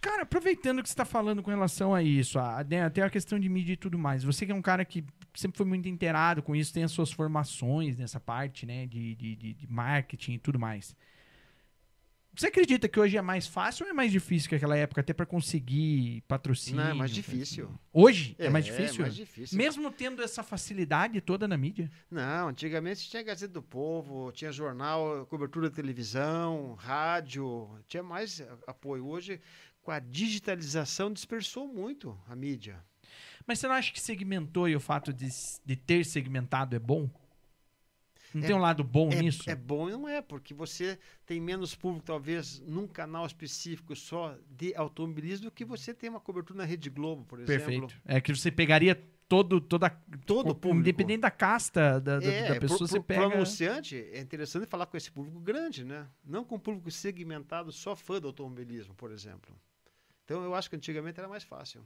Cara, 0.00 0.22
aproveitando 0.22 0.82
que 0.82 0.88
você 0.88 0.92
está 0.92 1.04
falando 1.04 1.42
com 1.42 1.50
relação 1.50 1.94
a 1.94 2.02
isso, 2.02 2.38
a, 2.38 2.62
né, 2.62 2.84
até 2.84 3.02
a 3.02 3.10
questão 3.10 3.38
de 3.38 3.48
mídia 3.48 3.72
e 3.72 3.76
tudo 3.76 3.98
mais, 3.98 4.22
você 4.22 4.46
que 4.46 4.52
é 4.52 4.54
um 4.54 4.62
cara 4.62 4.84
que 4.84 5.04
sempre 5.34 5.56
foi 5.56 5.66
muito 5.66 5.88
inteirado 5.88 6.42
com 6.42 6.54
isso, 6.54 6.72
tem 6.72 6.84
as 6.84 6.92
suas 6.92 7.10
formações 7.10 7.96
nessa 7.96 8.20
parte, 8.20 8.66
né, 8.66 8.86
de, 8.86 9.14
de, 9.14 9.34
de, 9.34 9.54
de 9.54 9.66
marketing 9.66 10.34
e 10.34 10.38
tudo 10.38 10.58
mais. 10.58 10.94
Você 12.36 12.48
acredita 12.48 12.86
que 12.86 13.00
hoje 13.00 13.16
é 13.16 13.22
mais 13.22 13.46
fácil 13.46 13.86
ou 13.86 13.90
é 13.90 13.94
mais 13.94 14.12
difícil 14.12 14.50
que 14.50 14.54
aquela 14.54 14.76
época, 14.76 15.00
até 15.00 15.14
pra 15.14 15.24
conseguir 15.24 16.22
patrocínio? 16.28 16.82
Não, 16.82 16.90
é 16.90 16.92
mais 16.92 17.10
difícil. 17.10 17.70
Hoje 17.90 18.36
é, 18.38 18.50
mais 18.50 18.66
difícil? 18.66 18.96
É 18.96 19.02
mais 19.02 19.14
difícil. 19.14 19.56
Mesmo 19.56 19.90
tendo 19.90 20.22
essa 20.22 20.42
facilidade 20.42 21.18
toda 21.22 21.48
na 21.48 21.56
mídia? 21.56 21.90
Não, 22.10 22.48
antigamente 22.48 23.08
tinha 23.08 23.22
Gazeta 23.22 23.54
do 23.54 23.62
Povo, 23.62 24.30
tinha 24.32 24.52
jornal, 24.52 25.24
cobertura 25.30 25.70
de 25.70 25.76
televisão, 25.76 26.74
rádio, 26.74 27.70
tinha 27.88 28.02
mais 28.02 28.46
apoio. 28.66 29.06
Hoje, 29.06 29.40
com 29.82 29.90
a 29.90 29.98
digitalização, 29.98 31.10
dispersou 31.10 31.66
muito 31.66 32.18
a 32.28 32.36
mídia. 32.36 32.84
Mas 33.46 33.60
você 33.60 33.66
não 33.66 33.74
acha 33.76 33.90
que 33.90 34.00
segmentou 34.00 34.68
e 34.68 34.76
o 34.76 34.80
fato 34.80 35.10
de, 35.10 35.28
de 35.64 35.74
ter 35.74 36.04
segmentado 36.04 36.76
é 36.76 36.78
bom? 36.78 37.08
Não 38.36 38.44
É- 38.44 38.46
tem 38.48 38.54
um 38.56 38.60
lado 38.60 38.84
bom 38.84 39.10
É, 39.10 39.22
nisso? 39.22 39.48
é 39.48 39.54
bom 39.54 39.88
e 39.88 39.92
não 39.92 40.06
é, 40.06 40.20
porque 40.20 40.52
você 40.52 40.98
tem 41.24 41.40
menos 41.40 41.74
público, 41.74 42.04
talvez, 42.04 42.60
num 42.60 42.86
canal 42.86 43.24
específico 43.24 43.96
só 43.96 44.36
de 44.50 44.74
automobilismo, 44.74 45.46
do 45.46 45.50
que 45.50 45.64
você 45.64 45.94
tem 45.94 46.10
uma 46.10 46.20
cobertura 46.20 46.58
na 46.58 46.64
Rede 46.64 46.90
Globo, 46.90 47.24
por 47.24 47.40
exemplo. 47.40 47.64
Perfeito. 47.64 47.94
É 48.04 48.20
que 48.20 48.34
você 48.34 48.50
pegaria 48.50 48.94
todo, 49.26 49.60
toda, 49.60 49.88
Todo 50.26 50.50
o 50.50 50.54
público. 50.54 50.80
independente 50.80 51.22
da 51.22 51.30
casta 51.30 51.98
da, 51.98 52.20
da- 52.20 52.26
É, 52.26 52.48
da 52.54 52.60
pessoa, 52.60 52.78
pro, 52.78 52.86
você 52.88 53.00
pro, 53.00 53.04
pro 53.04 53.16
pega. 53.24 53.34
anunciante 53.36 53.96
é 53.96 54.20
interessante 54.20 54.66
falar 54.66 54.84
com 54.86 54.96
esse 54.96 55.10
público 55.10 55.40
grande, 55.40 55.82
né? 55.82 56.06
Não 56.24 56.44
com 56.44 56.56
um 56.56 56.60
público 56.60 56.90
segmentado, 56.90 57.72
só 57.72 57.96
fã 57.96 58.20
do 58.20 58.28
automobilismo, 58.28 58.94
por 58.94 59.10
exemplo. 59.10 59.56
Então 60.24 60.44
eu 60.44 60.54
acho 60.54 60.68
que 60.68 60.76
antigamente 60.76 61.18
era 61.18 61.28
mais 61.28 61.42
fácil. 61.42 61.80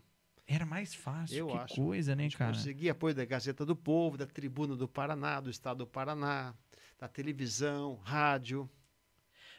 Era 0.52 0.66
mais 0.66 0.92
fácil. 0.92 1.36
Eu 1.36 1.46
que 1.46 1.56
acho. 1.58 1.74
coisa, 1.76 2.16
né, 2.16 2.28
cara? 2.30 2.52
conseguia 2.52 2.90
apoio 2.90 3.14
da 3.14 3.24
Gazeta 3.24 3.64
do 3.64 3.76
Povo, 3.76 4.16
da 4.16 4.26
Tribuna 4.26 4.74
do 4.74 4.88
Paraná, 4.88 5.38
do 5.38 5.48
Estado 5.48 5.78
do 5.78 5.86
Paraná, 5.86 6.52
da 6.98 7.06
televisão, 7.06 7.94
rádio. 8.02 8.68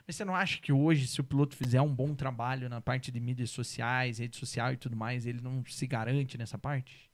Mas 0.06 0.18
você 0.18 0.26
não 0.26 0.36
acha 0.36 0.60
que 0.60 0.74
hoje, 0.74 1.08
se 1.08 1.22
o 1.22 1.24
piloto 1.24 1.56
fizer 1.56 1.80
um 1.80 1.96
bom 1.96 2.14
trabalho 2.14 2.68
na 2.68 2.82
parte 2.82 3.10
de 3.10 3.22
mídias 3.22 3.52
sociais, 3.52 4.18
rede 4.18 4.36
social 4.36 4.74
e 4.74 4.76
tudo 4.76 4.98
mais, 4.98 5.26
ele 5.26 5.40
não 5.40 5.64
se 5.66 5.88
garante 5.88 6.38
nessa 6.38 6.58
parte? 6.58 7.10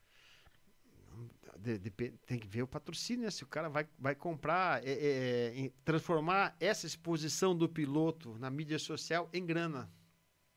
De- 1.59 1.77
depe- 1.77 2.15
tem 2.25 2.39
que 2.39 2.47
ver 2.47 2.63
o 2.63 2.67
patrocínio, 2.67 3.25
né? 3.25 3.29
Se 3.31 3.43
o 3.43 3.47
cara 3.47 3.69
vai, 3.69 3.87
vai 3.99 4.15
comprar, 4.15 4.83
é, 4.83 4.91
é, 4.91 5.53
em- 5.55 5.69
transformar 5.85 6.55
essa 6.59 6.87
exposição 6.87 7.55
do 7.55 7.69
piloto 7.69 8.39
na 8.39 8.49
mídia 8.49 8.79
social 8.79 9.29
em 9.31 9.45
grana. 9.45 9.87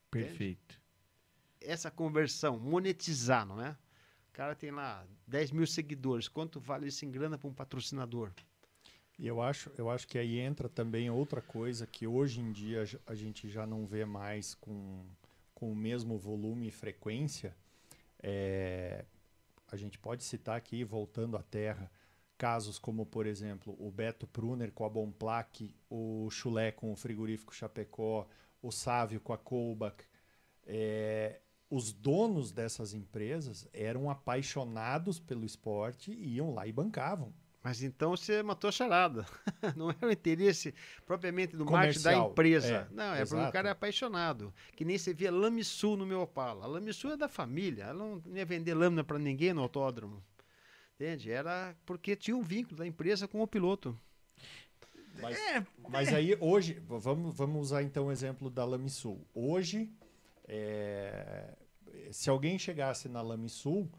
Perfeito. 0.09 0.80
Essa 1.61 1.91
conversão, 1.91 2.59
monetizar, 2.59 3.45
não 3.45 3.61
é? 3.61 3.71
O 4.29 4.33
cara 4.33 4.55
tem 4.55 4.71
lá 4.71 5.05
10 5.27 5.51
mil 5.51 5.67
seguidores. 5.67 6.27
Quanto 6.27 6.59
vale 6.59 6.87
isso 6.87 7.05
em 7.05 7.11
grana 7.11 7.37
para 7.37 7.49
um 7.49 7.53
patrocinador? 7.53 8.31
E 9.19 9.27
eu 9.27 9.41
acho, 9.41 9.71
eu 9.77 9.89
acho 9.89 10.07
que 10.07 10.17
aí 10.17 10.39
entra 10.39 10.67
também 10.67 11.09
outra 11.09 11.41
coisa 11.41 11.85
que 11.85 12.07
hoje 12.07 12.39
em 12.39 12.51
dia 12.51 12.83
a 13.05 13.13
gente 13.13 13.49
já 13.49 13.67
não 13.67 13.85
vê 13.85 14.03
mais 14.03 14.55
com, 14.55 15.05
com 15.53 15.71
o 15.71 15.75
mesmo 15.75 16.17
volume 16.17 16.69
e 16.69 16.71
frequência. 16.71 17.55
É, 18.23 19.05
a 19.67 19.75
gente 19.75 19.99
pode 19.99 20.23
citar 20.23 20.57
aqui, 20.57 20.83
voltando 20.83 21.37
à 21.37 21.43
terra, 21.43 21.91
casos 22.37 22.79
como, 22.79 23.05
por 23.05 23.27
exemplo, 23.27 23.75
o 23.79 23.91
Beto 23.91 24.25
Pruner 24.25 24.71
com 24.71 24.85
a 24.85 24.89
Bomplaque, 24.89 25.75
o 25.89 26.27
Chulé 26.31 26.71
com 26.71 26.91
o 26.91 26.95
frigorífico 26.95 27.53
Chapecó, 27.53 28.27
o 28.61 28.71
Sávio 28.71 29.19
com 29.21 29.33
a 29.33 29.37
Colbach. 29.37 30.03
É, 30.65 31.39
os 31.71 31.93
donos 31.93 32.51
dessas 32.51 32.93
empresas 32.93 33.65
eram 33.73 34.09
apaixonados 34.09 35.21
pelo 35.21 35.45
esporte 35.45 36.11
e 36.11 36.35
iam 36.35 36.53
lá 36.53 36.67
e 36.67 36.71
bancavam. 36.71 37.33
Mas 37.63 37.81
então 37.81 38.09
você 38.09 38.43
matou 38.43 38.67
a 38.67 38.71
charada. 38.71 39.25
Não 39.77 39.89
é 39.89 40.05
o 40.05 40.11
interesse 40.11 40.73
propriamente 41.05 41.55
do 41.55 41.65
marketing 41.65 42.03
da 42.03 42.15
empresa. 42.15 42.67
é, 42.67 42.87
não, 42.93 43.13
é 43.13 43.19
porque 43.19 43.35
o 43.35 43.37
exato. 43.37 43.53
cara 43.53 43.69
é 43.69 43.71
apaixonado. 43.71 44.53
Que 44.75 44.83
nem 44.83 44.97
você 44.97 45.13
via 45.13 45.31
Lamisul 45.31 45.95
no 45.95 46.05
meu 46.05 46.21
Opala. 46.21 46.65
A 46.65 46.67
Lamisul 46.67 47.11
é 47.11 47.17
da 47.17 47.29
família. 47.29 47.83
Ela 47.83 47.93
não 47.93 48.21
ia 48.35 48.45
vender 48.45 48.73
lâmina 48.73 49.03
para 49.03 49.19
ninguém 49.19 49.53
no 49.53 49.61
autódromo. 49.61 50.23
Entende? 50.95 51.31
Era 51.31 51.75
porque 51.85 52.15
tinha 52.15 52.35
um 52.35 52.41
vínculo 52.41 52.77
da 52.77 52.87
empresa 52.87 53.27
com 53.27 53.41
o 53.41 53.47
piloto. 53.47 53.97
Mas, 55.21 55.37
É, 55.37 55.65
mas 55.87 56.13
aí 56.13 56.35
hoje, 56.39 56.81
vamos, 56.87 57.35
vamos 57.35 57.61
usar 57.61 57.83
então 57.83 58.07
o 58.07 58.11
exemplo 58.11 58.49
da 58.49 58.65
Lamisul. 58.65 59.23
Hoje, 59.35 59.87
é, 60.47 61.53
se 62.11 62.29
alguém 62.29 62.57
chegasse 62.59 63.09
na 63.09 63.21
Lamisul, 63.21 63.89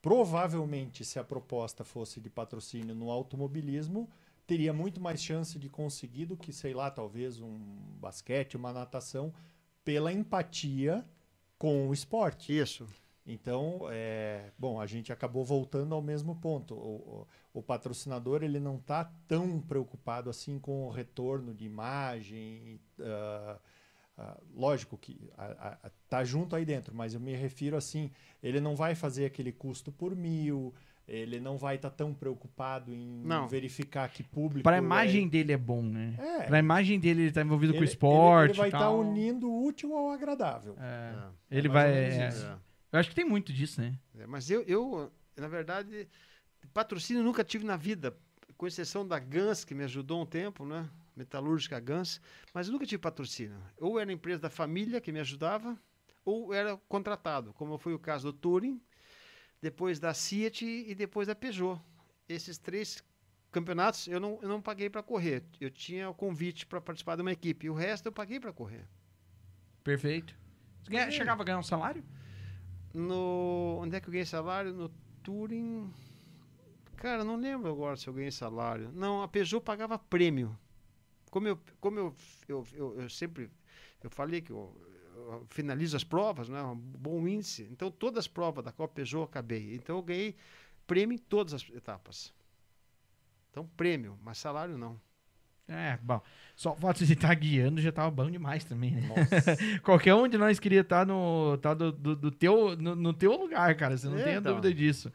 provavelmente 0.00 1.04
se 1.04 1.18
a 1.18 1.24
proposta 1.24 1.84
fosse 1.84 2.20
de 2.20 2.30
patrocínio 2.30 2.94
no 2.94 3.10
automobilismo, 3.10 4.08
teria 4.46 4.72
muito 4.72 5.00
mais 5.00 5.22
chance 5.22 5.58
de 5.58 5.68
conseguir 5.68 6.26
do 6.26 6.36
que, 6.36 6.52
sei 6.52 6.72
lá, 6.74 6.90
talvez 6.90 7.40
um 7.40 7.58
basquete, 8.00 8.56
uma 8.56 8.72
natação, 8.72 9.32
pela 9.84 10.12
empatia 10.12 11.04
com 11.58 11.88
o 11.88 11.92
esporte. 11.94 12.56
Isso. 12.56 12.86
Então, 13.26 13.80
é, 13.90 14.50
bom, 14.58 14.80
a 14.80 14.86
gente 14.86 15.12
acabou 15.12 15.44
voltando 15.44 15.94
ao 15.94 16.00
mesmo 16.00 16.34
ponto. 16.36 16.74
O, 16.74 17.26
o- 17.54 17.58
o 17.60 17.62
patrocinador 17.62 18.42
ele 18.42 18.58
não 18.60 18.76
está 18.76 19.04
tão 19.26 19.60
preocupado 19.60 20.30
assim 20.30 20.58
com 20.58 20.86
o 20.86 20.90
retorno 20.90 21.52
de 21.54 21.64
imagem. 21.66 22.80
ah, 23.00 23.58
ah, 24.18 24.36
lógico 24.54 24.98
que 24.98 25.30
está 26.04 26.24
junto 26.24 26.56
aí 26.56 26.64
dentro, 26.64 26.94
mas 26.94 27.14
eu 27.14 27.20
me 27.20 27.34
refiro 27.34 27.76
assim, 27.76 28.10
ele 28.42 28.60
não 28.60 28.74
vai 28.74 28.94
fazer 28.94 29.26
aquele 29.26 29.52
custo 29.52 29.92
por 29.92 30.14
mil, 30.16 30.74
ele 31.06 31.38
não 31.40 31.56
vai 31.56 31.76
estar 31.76 31.88
tão 31.90 32.12
preocupado 32.12 32.92
em 32.92 33.22
Não. 33.24 33.48
verificar 33.48 34.08
que 34.10 34.22
público. 34.22 34.64
Pra 34.64 34.76
é- 34.76 34.78
imagem 34.78 35.26
dele 35.28 35.52
é 35.52 35.56
bom, 35.56 35.82
né? 35.82 36.14
É. 36.18 36.42
Pra 36.42 36.58
imagem 36.58 36.98
dele, 37.00 37.22
ele 37.22 37.32
tá 37.32 37.40
envolvido 37.42 37.72
com 37.72 37.78
ele- 37.78 37.86
o 37.86 37.88
esporte. 37.88 38.50
Ele, 38.50 38.52
ele 38.52 38.58
vai 38.58 38.68
estar 38.68 38.78
tal. 38.80 38.98
unindo 39.00 39.48
o 39.48 39.64
útil 39.64 39.96
ao 39.96 40.10
agradável. 40.10 40.76
É. 40.78 41.14
É. 41.54 41.58
Ele 41.58 41.68
É 41.68 41.70
mais 41.70 41.90
vai. 41.92 41.98
é. 41.98 42.28
É. 42.52 42.58
Eu 42.92 42.98
acho 42.98 43.08
que 43.08 43.14
tem 43.14 43.24
muito 43.24 43.52
disso, 43.52 43.80
né? 43.80 43.94
É, 44.18 44.26
mas 44.26 44.50
eu, 44.50 44.62
eu, 44.62 45.10
na 45.36 45.46
verdade, 45.48 46.08
patrocínio 46.74 47.22
nunca 47.22 47.44
tive 47.44 47.64
na 47.64 47.76
vida, 47.76 48.14
com 48.56 48.66
exceção 48.66 49.06
da 49.06 49.18
Gans, 49.18 49.64
que 49.64 49.74
me 49.74 49.84
ajudou 49.84 50.20
um 50.22 50.26
tempo, 50.26 50.64
né? 50.66 50.88
Metalúrgica 51.18 51.78
Gans, 51.80 52.20
mas 52.54 52.66
eu 52.68 52.72
nunca 52.72 52.86
tive 52.86 53.00
patrocínio. 53.02 53.60
Ou 53.78 53.98
era 53.98 54.12
empresa 54.12 54.40
da 54.40 54.50
família 54.50 55.00
que 55.00 55.12
me 55.12 55.20
ajudava, 55.20 55.76
ou 56.24 56.54
era 56.54 56.76
contratado, 56.88 57.52
como 57.54 57.76
foi 57.78 57.92
o 57.94 57.98
caso 57.98 58.30
do 58.32 58.38
Touring, 58.38 58.80
depois 59.60 59.98
da 59.98 60.14
Fiat 60.14 60.64
e 60.64 60.94
depois 60.94 61.26
da 61.26 61.34
Peugeot. 61.34 61.80
Esses 62.28 62.58
três 62.58 63.02
campeonatos 63.50 64.06
eu 64.06 64.20
não, 64.20 64.38
eu 64.42 64.48
não 64.48 64.62
paguei 64.62 64.88
para 64.88 65.02
correr. 65.02 65.42
Eu 65.60 65.70
tinha 65.70 66.08
o 66.08 66.14
convite 66.14 66.64
para 66.66 66.80
participar 66.80 67.16
de 67.16 67.22
uma 67.22 67.32
equipe, 67.32 67.68
o 67.68 67.74
resto 67.74 68.06
eu 68.06 68.12
paguei 68.12 68.38
para 68.38 68.52
correr. 68.52 68.86
Perfeito. 69.82 70.34
Você 70.82 70.90
ganha- 70.90 71.10
chegava 71.10 71.42
a 71.42 71.44
ganhar 71.44 71.58
um 71.58 71.62
salário? 71.62 72.04
No, 72.94 73.78
onde 73.80 73.96
é 73.96 74.00
que 74.00 74.08
eu 74.08 74.12
ganhei 74.12 74.26
salário? 74.26 74.72
No 74.72 74.88
Touring. 75.22 75.90
Cara, 76.96 77.24
não 77.24 77.36
lembro 77.36 77.70
agora 77.70 77.96
se 77.96 78.08
eu 78.08 78.12
ganhei 78.12 78.30
salário. 78.30 78.90
Não, 78.92 79.22
a 79.22 79.28
Peugeot 79.28 79.62
pagava 79.64 79.98
prêmio. 79.98 80.58
Como 81.30 81.48
eu, 81.48 81.58
como 81.80 81.98
eu, 81.98 82.14
eu, 82.48 82.66
eu, 82.74 83.00
eu 83.02 83.10
sempre 83.10 83.50
eu 84.02 84.10
falei 84.10 84.40
que 84.40 84.50
eu, 84.52 84.74
eu 85.14 85.46
finalizo 85.50 85.96
as 85.96 86.04
provas, 86.04 86.48
né? 86.48 86.62
Um 86.62 86.74
bom 86.76 87.26
índice. 87.26 87.68
Então 87.70 87.90
todas 87.90 88.20
as 88.20 88.28
provas 88.28 88.64
da 88.64 88.72
Copa 88.72 88.94
Peugeot 88.94 89.20
eu 89.20 89.24
acabei. 89.24 89.74
Então 89.74 89.96
eu 89.96 90.02
ganhei 90.02 90.36
prêmio 90.86 91.14
em 91.14 91.18
todas 91.18 91.54
as 91.54 91.68
etapas. 91.70 92.32
Então 93.50 93.66
prêmio, 93.76 94.18
mas 94.22 94.38
salário 94.38 94.78
não. 94.78 95.00
É, 95.66 95.98
bom. 96.02 96.22
Só 96.56 96.72
o 96.72 96.76
fato 96.76 97.04
de 97.04 97.12
estar 97.12 97.34
guiando 97.34 97.80
já 97.80 97.92
tava 97.92 98.10
bom 98.10 98.30
demais 98.30 98.64
também, 98.64 98.92
né? 98.92 99.08
Qualquer 99.84 100.14
um 100.14 100.26
de 100.26 100.38
nós 100.38 100.58
queria 100.58 100.80
estar 100.80 101.06
no, 101.06 101.58
tá 101.58 101.74
do, 101.74 101.92
do, 101.92 102.16
do 102.16 102.30
teu, 102.30 102.74
no, 102.76 102.96
no 102.96 103.12
teu 103.12 103.32
lugar, 103.36 103.76
cara. 103.76 103.96
Você 103.96 104.08
não 104.08 104.18
É, 104.18 104.22
tem 104.24 104.34
então. 104.36 104.54
dúvida 104.54 104.72
disso. 104.72 105.12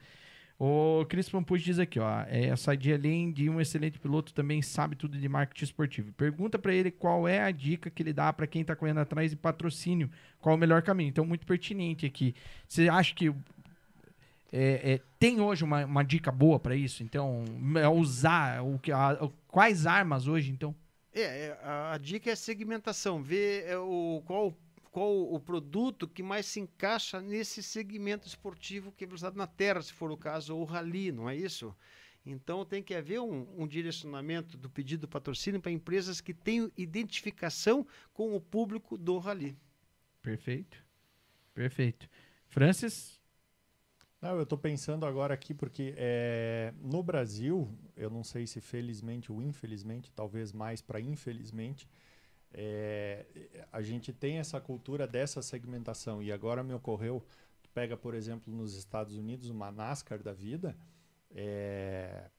O 0.65 1.05
Cris 1.07 1.27
Pampucci 1.27 1.65
diz 1.65 1.77
aqui, 1.77 1.99
ó. 1.99 2.21
É, 2.21 2.49
a 2.49 2.55
Sadia, 2.55 2.95
além 2.95 3.33
de 3.33 3.49
um 3.49 3.59
excelente 3.59 3.99
piloto, 3.99 4.33
também 4.33 4.61
sabe 4.61 4.95
tudo 4.95 5.17
de 5.17 5.27
marketing 5.27 5.65
esportivo. 5.65 6.13
Pergunta 6.13 6.57
pra 6.57 6.73
ele 6.73 6.89
qual 6.89 7.27
é 7.27 7.41
a 7.41 7.51
dica 7.51 7.89
que 7.89 8.01
ele 8.01 8.13
dá 8.13 8.31
pra 8.31 8.47
quem 8.47 8.63
tá 8.63 8.73
correndo 8.73 9.01
atrás 9.01 9.31
de 9.31 9.35
patrocínio. 9.35 10.09
Qual 10.39 10.55
o 10.55 10.57
melhor 10.57 10.81
caminho. 10.81 11.09
Então, 11.09 11.25
muito 11.25 11.45
pertinente 11.45 12.05
aqui. 12.05 12.33
Você 12.65 12.87
acha 12.87 13.13
que 13.13 13.27
é, 14.53 14.93
é, 14.93 15.01
tem 15.19 15.41
hoje 15.41 15.65
uma, 15.65 15.83
uma 15.83 16.01
dica 16.01 16.31
boa 16.31 16.57
pra 16.57 16.77
isso? 16.77 17.03
Então, 17.03 17.43
é 17.75 17.89
usar 17.89 18.63
o 18.63 18.79
que, 18.79 18.93
quais 19.49 19.85
armas 19.85 20.27
hoje, 20.27 20.49
então? 20.49 20.73
É, 21.13 21.21
é, 21.21 21.59
a, 21.61 21.91
a 21.91 21.97
dica 21.97 22.31
é 22.31 22.35
segmentação, 22.35 23.21
ver 23.21 23.65
é, 23.67 23.77
o, 23.77 24.23
qual, 24.25 24.57
qual 24.93 25.33
o 25.33 25.39
produto 25.39 26.07
que 26.07 26.21
mais 26.21 26.45
se 26.45 26.59
encaixa 26.59 27.19
nesse 27.19 27.63
segmento 27.63 28.27
esportivo 28.27 28.91
que 28.91 29.03
é 29.03 29.07
usado 29.11 29.35
na 29.35 29.47
terra, 29.47 29.81
se 29.81 29.91
for 29.91 30.11
o 30.11 30.17
caso, 30.17 30.55
ou 30.55 30.61
o 30.61 30.65
rally, 30.65 31.11
não 31.11 31.27
é 31.27 31.35
isso? 31.35 31.75
Então 32.23 32.63
tem 32.63 32.83
que 32.83 32.93
haver 32.93 33.19
um, 33.19 33.47
um 33.57 33.67
direcionamento 33.67 34.55
do 34.55 34.69
pedido 34.69 35.01
do 35.01 35.07
patrocínio 35.07 35.59
para 35.59 35.71
empresas 35.71 36.21
que 36.21 36.31
tenham 36.31 36.71
identificação 36.77 37.87
com 38.13 38.35
o 38.35 38.39
público 38.39 38.95
do 38.95 39.17
rally. 39.17 39.57
Perfeito. 40.21 40.77
Perfeito. 41.55 42.07
Francis? 42.47 43.19
Não, 44.21 44.35
eu 44.35 44.43
estou 44.43 44.59
pensando 44.59 45.07
agora 45.07 45.33
aqui 45.33 45.55
porque 45.55 45.95
é, 45.97 46.71
no 46.79 47.01
Brasil, 47.01 47.67
eu 47.97 48.11
não 48.11 48.23
sei 48.23 48.45
se 48.45 48.61
felizmente 48.61 49.31
ou 49.31 49.41
infelizmente, 49.41 50.11
talvez 50.11 50.53
mais 50.53 50.83
para 50.83 51.01
infelizmente, 51.01 51.89
é, 52.53 53.25
a 53.71 53.81
gente 53.81 54.13
tem 54.13 54.37
essa 54.37 54.61
cultura 54.61 55.07
dessa 55.07 55.41
segmentação. 55.41 56.21
E 56.21 56.31
agora 56.31 56.63
me 56.63 56.73
ocorreu, 56.73 57.25
pega, 57.73 57.97
por 57.97 58.13
exemplo, 58.13 58.53
nos 58.53 58.75
Estados 58.75 59.15
Unidos, 59.15 59.49
uma 59.49 59.71
NASCAR 59.71 60.21
da 60.21 60.33
vida, 60.33 60.77
é, 61.31 62.29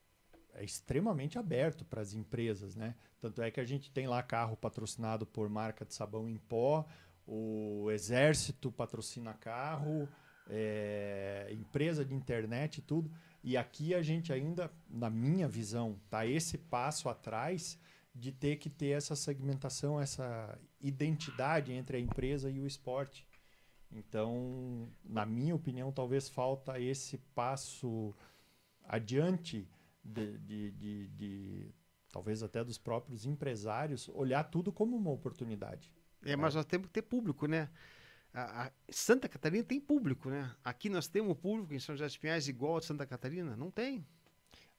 é 0.55 0.65
extremamente 0.65 1.39
aberto 1.39 1.85
para 1.85 2.01
as 2.01 2.15
empresas, 2.15 2.77
né? 2.77 2.95
Tanto 3.21 3.43
é 3.43 3.51
que 3.51 3.59
a 3.59 3.65
gente 3.65 3.91
tem 3.91 4.07
lá 4.07 4.23
carro 4.23 4.57
patrocinado 4.57 5.27
por 5.27 5.49
marca 5.49 5.85
de 5.85 5.93
sabão 5.93 6.29
em 6.29 6.37
pó, 6.37 6.87
o 7.27 7.91
exército 7.91 8.71
patrocina 8.71 9.35
carro, 9.35 10.09
é, 10.49 11.49
empresa 11.51 12.05
de 12.05 12.15
internet 12.15 12.79
e 12.79 12.83
tudo. 12.83 13.11
E 13.43 13.57
aqui 13.57 13.95
a 13.95 14.03
gente 14.03 14.33
ainda, 14.33 14.71
na 14.89 15.11
minha 15.11 15.49
visão, 15.49 15.99
tá 16.09 16.25
esse 16.25 16.57
passo 16.57 17.09
atrás 17.09 17.79
de 18.15 18.31
ter 18.31 18.57
que 18.57 18.71
ter 18.71 18.91
essa 18.91 19.17
segmentação, 19.17 20.01
essa 20.01 20.59
identidade 20.81 21.73
entre 21.73 21.97
a 21.97 22.01
empresa 22.01 22.49
e 22.49 22.61
o 22.61 22.67
esporte. 22.67 23.27
Então, 23.91 24.89
na 25.05 25.27
minha 25.27 25.55
opinião, 25.55 25.91
talvez 25.91 26.29
falta 26.29 26.79
esse 26.79 27.19
passo 27.35 28.15
adiante 28.85 29.69
de, 30.05 30.39
de, 30.39 30.71
de, 30.73 31.09
de 31.09 31.75
talvez 32.13 32.43
até 32.43 32.63
dos 32.63 32.79
próprios 32.79 33.25
empresários 33.27 34.09
olhar 34.09 34.45
tudo 34.45 34.73
como 34.73 34.97
uma 34.97 35.11
oportunidade. 35.11 35.93
É, 36.23 36.37
mas 36.37 36.55
nós 36.55 36.65
temos 36.65 36.87
que 36.87 36.93
ter 36.93 37.03
público, 37.03 37.47
né? 37.47 37.69
A, 38.33 38.67
a 38.67 38.73
Santa 38.89 39.29
Catarina 39.29 39.65
tem 39.65 39.81
público, 39.81 40.29
né? 40.31 40.55
Aqui 40.63 40.89
nós 40.89 41.07
temos 41.07 41.37
público 41.37 41.75
em 41.75 41.79
São 41.79 41.95
José 41.95 42.07
dos 42.07 42.17
Pinhais 42.17 42.49
igual 42.49 42.77
a 42.77 42.83
Santa 42.83 43.07
Catarina? 43.07 43.57
Não 43.57 43.71
tem. 43.71 44.07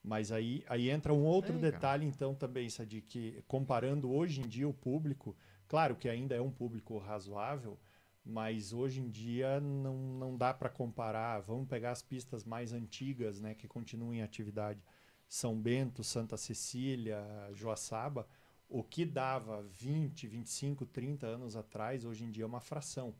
Mas 0.05 0.31
aí, 0.31 0.63
aí 0.67 0.89
entra 0.91 1.11
um 1.11 1.25
outro 1.25 1.57
detalhe, 1.57 2.05
então, 2.05 2.35
também, 2.35 2.69
Sadi, 2.69 3.01
que 3.01 3.43
comparando 3.47 4.11
hoje 4.11 4.39
em 4.39 4.47
dia 4.47 4.69
o 4.69 4.73
público, 4.73 5.35
claro 5.67 5.95
que 5.95 6.07
ainda 6.07 6.35
é 6.35 6.41
um 6.41 6.51
público 6.51 6.99
razoável, 6.99 7.79
mas 8.23 8.71
hoje 8.71 9.01
em 9.01 9.09
dia 9.09 9.59
não, 9.59 9.97
não 9.97 10.37
dá 10.37 10.53
para 10.53 10.69
comparar. 10.69 11.39
Vamos 11.39 11.67
pegar 11.67 11.91
as 11.91 12.03
pistas 12.03 12.43
mais 12.43 12.71
antigas, 12.71 13.41
né, 13.41 13.55
que 13.55 13.67
continuam 13.67 14.13
em 14.13 14.21
atividade. 14.21 14.79
São 15.27 15.59
Bento, 15.59 16.03
Santa 16.03 16.37
Cecília, 16.37 17.19
Joaçaba. 17.53 18.27
O 18.69 18.83
que 18.83 19.05
dava 19.05 19.63
20, 19.63 20.27
25, 20.27 20.85
30 20.85 21.25
anos 21.25 21.55
atrás, 21.55 22.05
hoje 22.05 22.25
em 22.25 22.29
dia 22.29 22.43
é 22.43 22.47
uma 22.47 22.61
fração. 22.61 23.15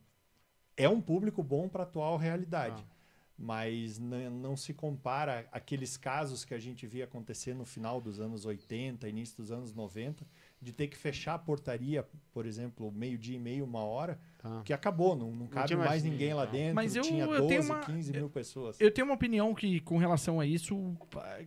É 0.76 0.88
um 0.88 1.00
público 1.00 1.42
bom 1.42 1.68
para 1.68 1.82
a 1.82 1.86
atual 1.86 2.16
realidade 2.16 2.84
Ah. 2.88 2.95
Mas 3.38 3.98
não 3.98 4.56
se 4.56 4.72
compara 4.72 5.46
aqueles 5.52 5.96
casos 5.96 6.44
que 6.44 6.54
a 6.54 6.58
gente 6.58 6.86
via 6.86 7.04
acontecer 7.04 7.54
no 7.54 7.64
final 7.66 8.00
dos 8.00 8.18
anos 8.18 8.46
80, 8.46 9.06
início 9.08 9.36
dos 9.36 9.52
anos 9.52 9.74
90, 9.74 10.26
de 10.60 10.72
ter 10.72 10.86
que 10.88 10.96
fechar 10.96 11.34
a 11.34 11.38
portaria, 11.38 12.06
por 12.32 12.46
exemplo, 12.46 12.90
meio-dia 12.90 13.36
e 13.36 13.38
meio, 13.38 13.64
uma 13.64 13.80
hora, 13.84 14.18
Tá. 14.38 14.62
que 14.64 14.72
acabou, 14.72 15.14
não, 15.14 15.30
não 15.30 15.46
cabe 15.46 15.66
tinha 15.68 15.76
mais 15.78 15.90
mais 15.90 16.02
ninguém 16.04 16.32
lá 16.32 16.46
ninguém, 16.46 16.60
dentro, 16.62 16.74
Mas 16.76 16.96
eu- 16.96 17.02
tinha 17.02 17.24
eu 17.24 17.28
12, 17.42 17.48
tenho 17.48 17.62
uma- 17.62 17.80
15 17.80 18.12
mil 18.12 18.30
pessoas. 18.30 18.80
Eu 18.80 18.90
tenho 18.90 19.06
uma 19.06 19.14
opinião 19.14 19.54
que, 19.54 19.80
com 19.80 19.98
relação 19.98 20.40
a 20.40 20.46
isso, 20.46 20.96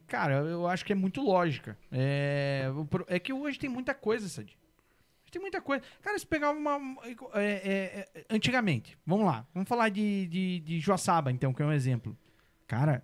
cara, 0.08 0.35
eu 0.42 0.68
acho 0.68 0.85
que 0.85 0.92
é 0.93 0.95
muito 0.95 1.22
lógica. 1.22 1.77
É, 1.92 2.66
é 3.08 3.19
que 3.19 3.34
hoje 3.34 3.58
tem 3.58 3.69
muita 3.69 3.95
coisa, 3.95 4.30
Sadi. 4.30 4.58
Tem 5.32 5.41
muita 5.41 5.61
coisa. 5.61 5.83
Cara, 6.01 6.17
se 6.17 6.25
pegar 6.25 6.51
uma. 6.51 6.80
é, 7.33 7.43
é, 7.43 8.09
é, 8.16 8.25
antigamente, 8.30 8.98
vamos 9.06 9.25
lá. 9.25 9.45
Vamos 9.53 9.67
falar 9.69 9.90
de, 9.90 10.27
de, 10.27 10.59
de 10.61 10.80
Joaçaba, 10.80 11.32
então, 11.32 11.53
que 11.53 11.61
é 11.61 11.66
um 11.66 11.72
exemplo. 11.72 12.17
Cara, 12.67 13.03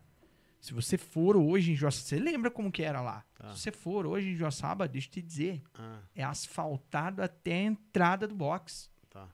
se 0.59 0.73
você 0.73 0.97
for 0.97 1.35
hoje 1.37 1.71
em 1.71 1.75
Joaçaba. 1.75 2.05
Você 2.07 2.19
lembra 2.19 2.49
como 2.51 2.71
que 2.71 2.81
era 2.83 3.01
lá? 3.01 3.23
Tá. 3.35 3.53
Se 3.53 3.61
você 3.61 3.71
for 3.71 4.05
hoje 4.07 4.29
em 4.29 4.35
Joaçaba, 4.35 4.87
deixa 4.87 5.07
eu 5.07 5.11
te 5.11 5.21
dizer. 5.21 5.61
Ah, 5.77 5.99
É 6.15 6.23
asfaltado 6.23 7.21
até 7.21 7.53
a 7.53 7.61
entrada 7.63 8.27
do 8.27 8.35
box. 8.35 8.89
tá. 9.09 9.27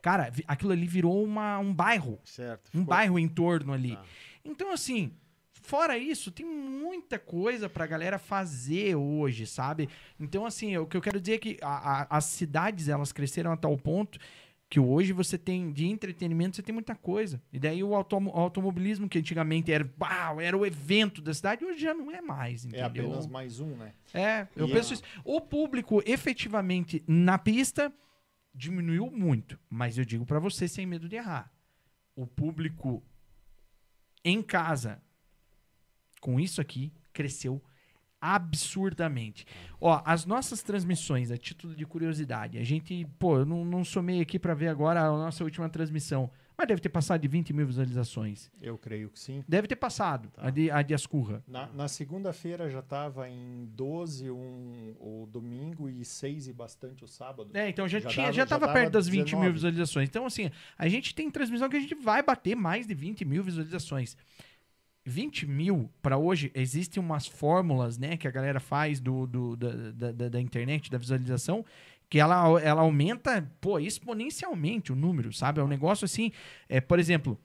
Cara, 0.00 0.32
aquilo 0.46 0.72
ali 0.72 0.86
virou 0.86 1.22
uma, 1.24 1.58
um 1.58 1.74
bairro. 1.74 2.20
Certo. 2.24 2.68
Um 2.68 2.80
Ficou- 2.80 2.84
bairro 2.84 3.18
em 3.18 3.28
torno 3.28 3.72
ali. 3.72 3.96
Tá. 3.96 4.04
Então, 4.44 4.72
assim, 4.72 5.12
fora 5.62 5.96
isso, 5.98 6.30
tem 6.30 6.44
muita 6.46 7.18
coisa 7.18 7.68
pra 7.68 7.86
galera 7.86 8.18
fazer 8.18 8.94
hoje, 8.94 9.46
sabe? 9.46 9.88
Então, 10.18 10.44
assim, 10.46 10.76
o 10.76 10.86
que 10.86 10.96
eu 10.96 11.00
quero 11.00 11.20
dizer 11.20 11.34
é 11.34 11.38
que 11.38 11.58
a- 11.62 12.02
a- 12.02 12.06
as 12.18 12.24
cidades, 12.26 12.88
elas 12.88 13.12
cresceram 13.12 13.52
a 13.52 13.56
tal 13.56 13.76
ponto 13.76 14.18
que 14.70 14.78
hoje 14.78 15.14
você 15.14 15.38
tem, 15.38 15.72
de 15.72 15.86
entretenimento, 15.86 16.56
você 16.56 16.62
tem 16.62 16.74
muita 16.74 16.94
coisa. 16.94 17.40
E 17.50 17.58
daí 17.58 17.82
o 17.82 17.94
automo- 17.94 18.30
automobilismo, 18.34 19.08
que 19.08 19.18
antigamente 19.18 19.72
era, 19.72 19.90
uau, 19.98 20.40
era 20.40 20.54
o 20.56 20.66
evento 20.66 21.22
da 21.22 21.32
cidade, 21.32 21.64
hoje 21.64 21.80
já 21.80 21.94
não 21.94 22.10
é 22.10 22.20
mais, 22.20 22.64
É 22.66 22.68
entendeu? 22.68 23.06
apenas 23.06 23.26
mais 23.26 23.60
um, 23.60 23.74
né? 23.76 23.94
É, 24.12 24.46
eu 24.54 24.68
penso 24.68 24.92
a- 24.92 24.94
isso. 24.94 25.02
O 25.24 25.40
público, 25.40 26.02
efetivamente, 26.04 27.02
na 27.06 27.38
pista, 27.38 27.90
diminuiu 28.54 29.10
muito. 29.10 29.58
Mas 29.70 29.96
eu 29.96 30.04
digo 30.04 30.26
pra 30.26 30.38
você, 30.38 30.68
sem 30.68 30.84
medo 30.84 31.08
de 31.08 31.16
errar. 31.16 31.50
O 32.14 32.26
público 32.26 33.02
em 34.24 34.42
casa, 34.42 35.00
com 36.20 36.38
isso 36.40 36.60
aqui, 36.60 36.92
cresceu 37.12 37.62
absurdamente. 38.20 39.46
Ó, 39.80 40.02
as 40.04 40.24
nossas 40.26 40.62
transmissões, 40.62 41.30
a 41.30 41.36
título 41.36 41.74
de 41.74 41.86
curiosidade, 41.86 42.58
a 42.58 42.64
gente, 42.64 43.06
pô, 43.18 43.38
eu 43.38 43.46
não, 43.46 43.64
não 43.64 43.84
somei 43.84 44.20
aqui 44.20 44.38
pra 44.38 44.54
ver 44.54 44.68
agora 44.68 45.00
a 45.00 45.10
nossa 45.10 45.44
última 45.44 45.68
transmissão, 45.68 46.28
mas 46.56 46.66
deve 46.66 46.80
ter 46.80 46.88
passado 46.88 47.20
de 47.20 47.28
20 47.28 47.52
mil 47.52 47.64
visualizações. 47.64 48.50
Eu 48.60 48.76
creio 48.76 49.10
que 49.10 49.20
sim. 49.20 49.44
Deve 49.46 49.68
ter 49.68 49.76
passado, 49.76 50.28
a, 50.36 50.50
de, 50.50 50.68
a 50.68 50.82
de 50.82 50.92
Ascurra. 50.92 51.44
Na, 51.46 51.68
na 51.68 51.86
segunda-feira 51.86 52.68
já 52.68 52.80
estava 52.80 53.28
em 53.28 53.66
12 53.76 54.28
um, 54.32 54.96
o 54.98 55.28
domingo 55.30 55.88
e 55.88 56.04
6 56.04 56.48
e 56.48 56.52
bastante 56.52 57.04
o 57.04 57.06
sábado. 57.06 57.50
É, 57.54 57.68
então 57.68 57.86
já, 57.86 58.00
Já 58.00 58.08
tinha, 58.08 58.22
dava- 58.24 58.32
já 58.34 58.42
já 58.42 58.46
tava 58.46 58.66
dava 58.66 58.76
perto 58.80 58.92
das 58.94 59.06
20 59.06 59.18
mil 59.36 59.52
19. 59.52 59.52
visualizações. 59.52 60.08
Então, 60.08 60.26
assim, 60.26 60.50
a 60.76 60.88
gente 60.88 61.14
tem 61.14 61.30
transmissão 61.30 61.68
que 61.68 61.76
a 61.76 61.80
gente 61.80 61.94
vai 61.94 62.20
bater 62.24 62.56
mais 62.56 62.84
de 62.88 62.94
20 62.94 63.24
mil 63.24 63.44
visualizações. 63.44 64.16
20 65.08 65.46
mil 65.46 65.90
para 66.02 66.16
hoje, 66.18 66.50
existem 66.54 67.02
umas 67.02 67.26
fórmulas, 67.26 67.96
né, 67.98 68.16
que 68.16 68.28
a 68.28 68.30
galera 68.30 68.60
faz 68.60 69.00
do, 69.00 69.26
do- 69.26 69.56
da, 69.56 70.12
da- 70.12 70.28
da- 70.28 70.40
internet, 70.40 70.90
da 70.90 70.98
visualização, 70.98 71.64
que 72.10 72.18
ela, 72.18 72.60
ela 72.60 72.82
aumenta, 72.82 73.50
pô, 73.60 73.78
exponencialmente 73.78 74.92
o 74.92 74.96
número, 74.96 75.32
sabe? 75.32 75.60
É 75.60 75.62
um 75.64 75.68
negócio 75.68 76.04
assim, 76.04 76.30
é, 76.68 76.80
por 76.80 76.98
exemplo, 76.98 77.38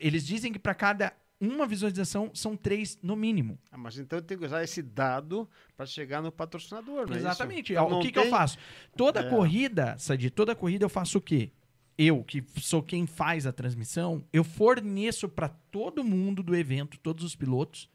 eles 0.00 0.26
dizem 0.26 0.52
que 0.52 0.58
para 0.58 0.74
cada 0.74 1.12
uma 1.40 1.66
visualização 1.66 2.30
são 2.34 2.56
três 2.56 2.98
no 3.02 3.14
mínimo. 3.14 3.58
Ah, 3.70 3.76
mas 3.76 3.98
então 3.98 4.18
eu 4.18 4.22
tenho 4.22 4.40
que 4.40 4.46
usar 4.46 4.62
esse 4.64 4.80
dado 4.82 5.48
para 5.76 5.84
chegar 5.86 6.22
no 6.22 6.32
patrocinador, 6.32 7.06
é? 7.12 7.16
Exatamente. 7.16 7.72
Então 7.72 7.98
o 7.98 8.00
que, 8.00 8.10
que 8.10 8.18
eu 8.18 8.22
tem- 8.22 8.30
faço? 8.30 8.58
Toda 8.96 9.20
É. 9.20 9.28
corrida, 9.28 9.94
Sadi, 9.98 10.30
toda 10.30 10.54
corrida 10.54 10.84
eu 10.84 10.88
faço 10.88 11.18
o 11.18 11.20
quê? 11.20 11.50
Eu, 11.98 12.22
que 12.22 12.44
sou 12.60 12.82
quem 12.82 13.06
faz 13.06 13.46
a 13.46 13.52
transmissão, 13.52 14.24
eu 14.32 14.44
forneço 14.44 15.28
para 15.28 15.48
todo 15.48 16.04
mundo 16.04 16.42
do 16.42 16.54
evento, 16.54 16.98
todos 16.98 17.24
os 17.24 17.34
pilotos, 17.34 17.88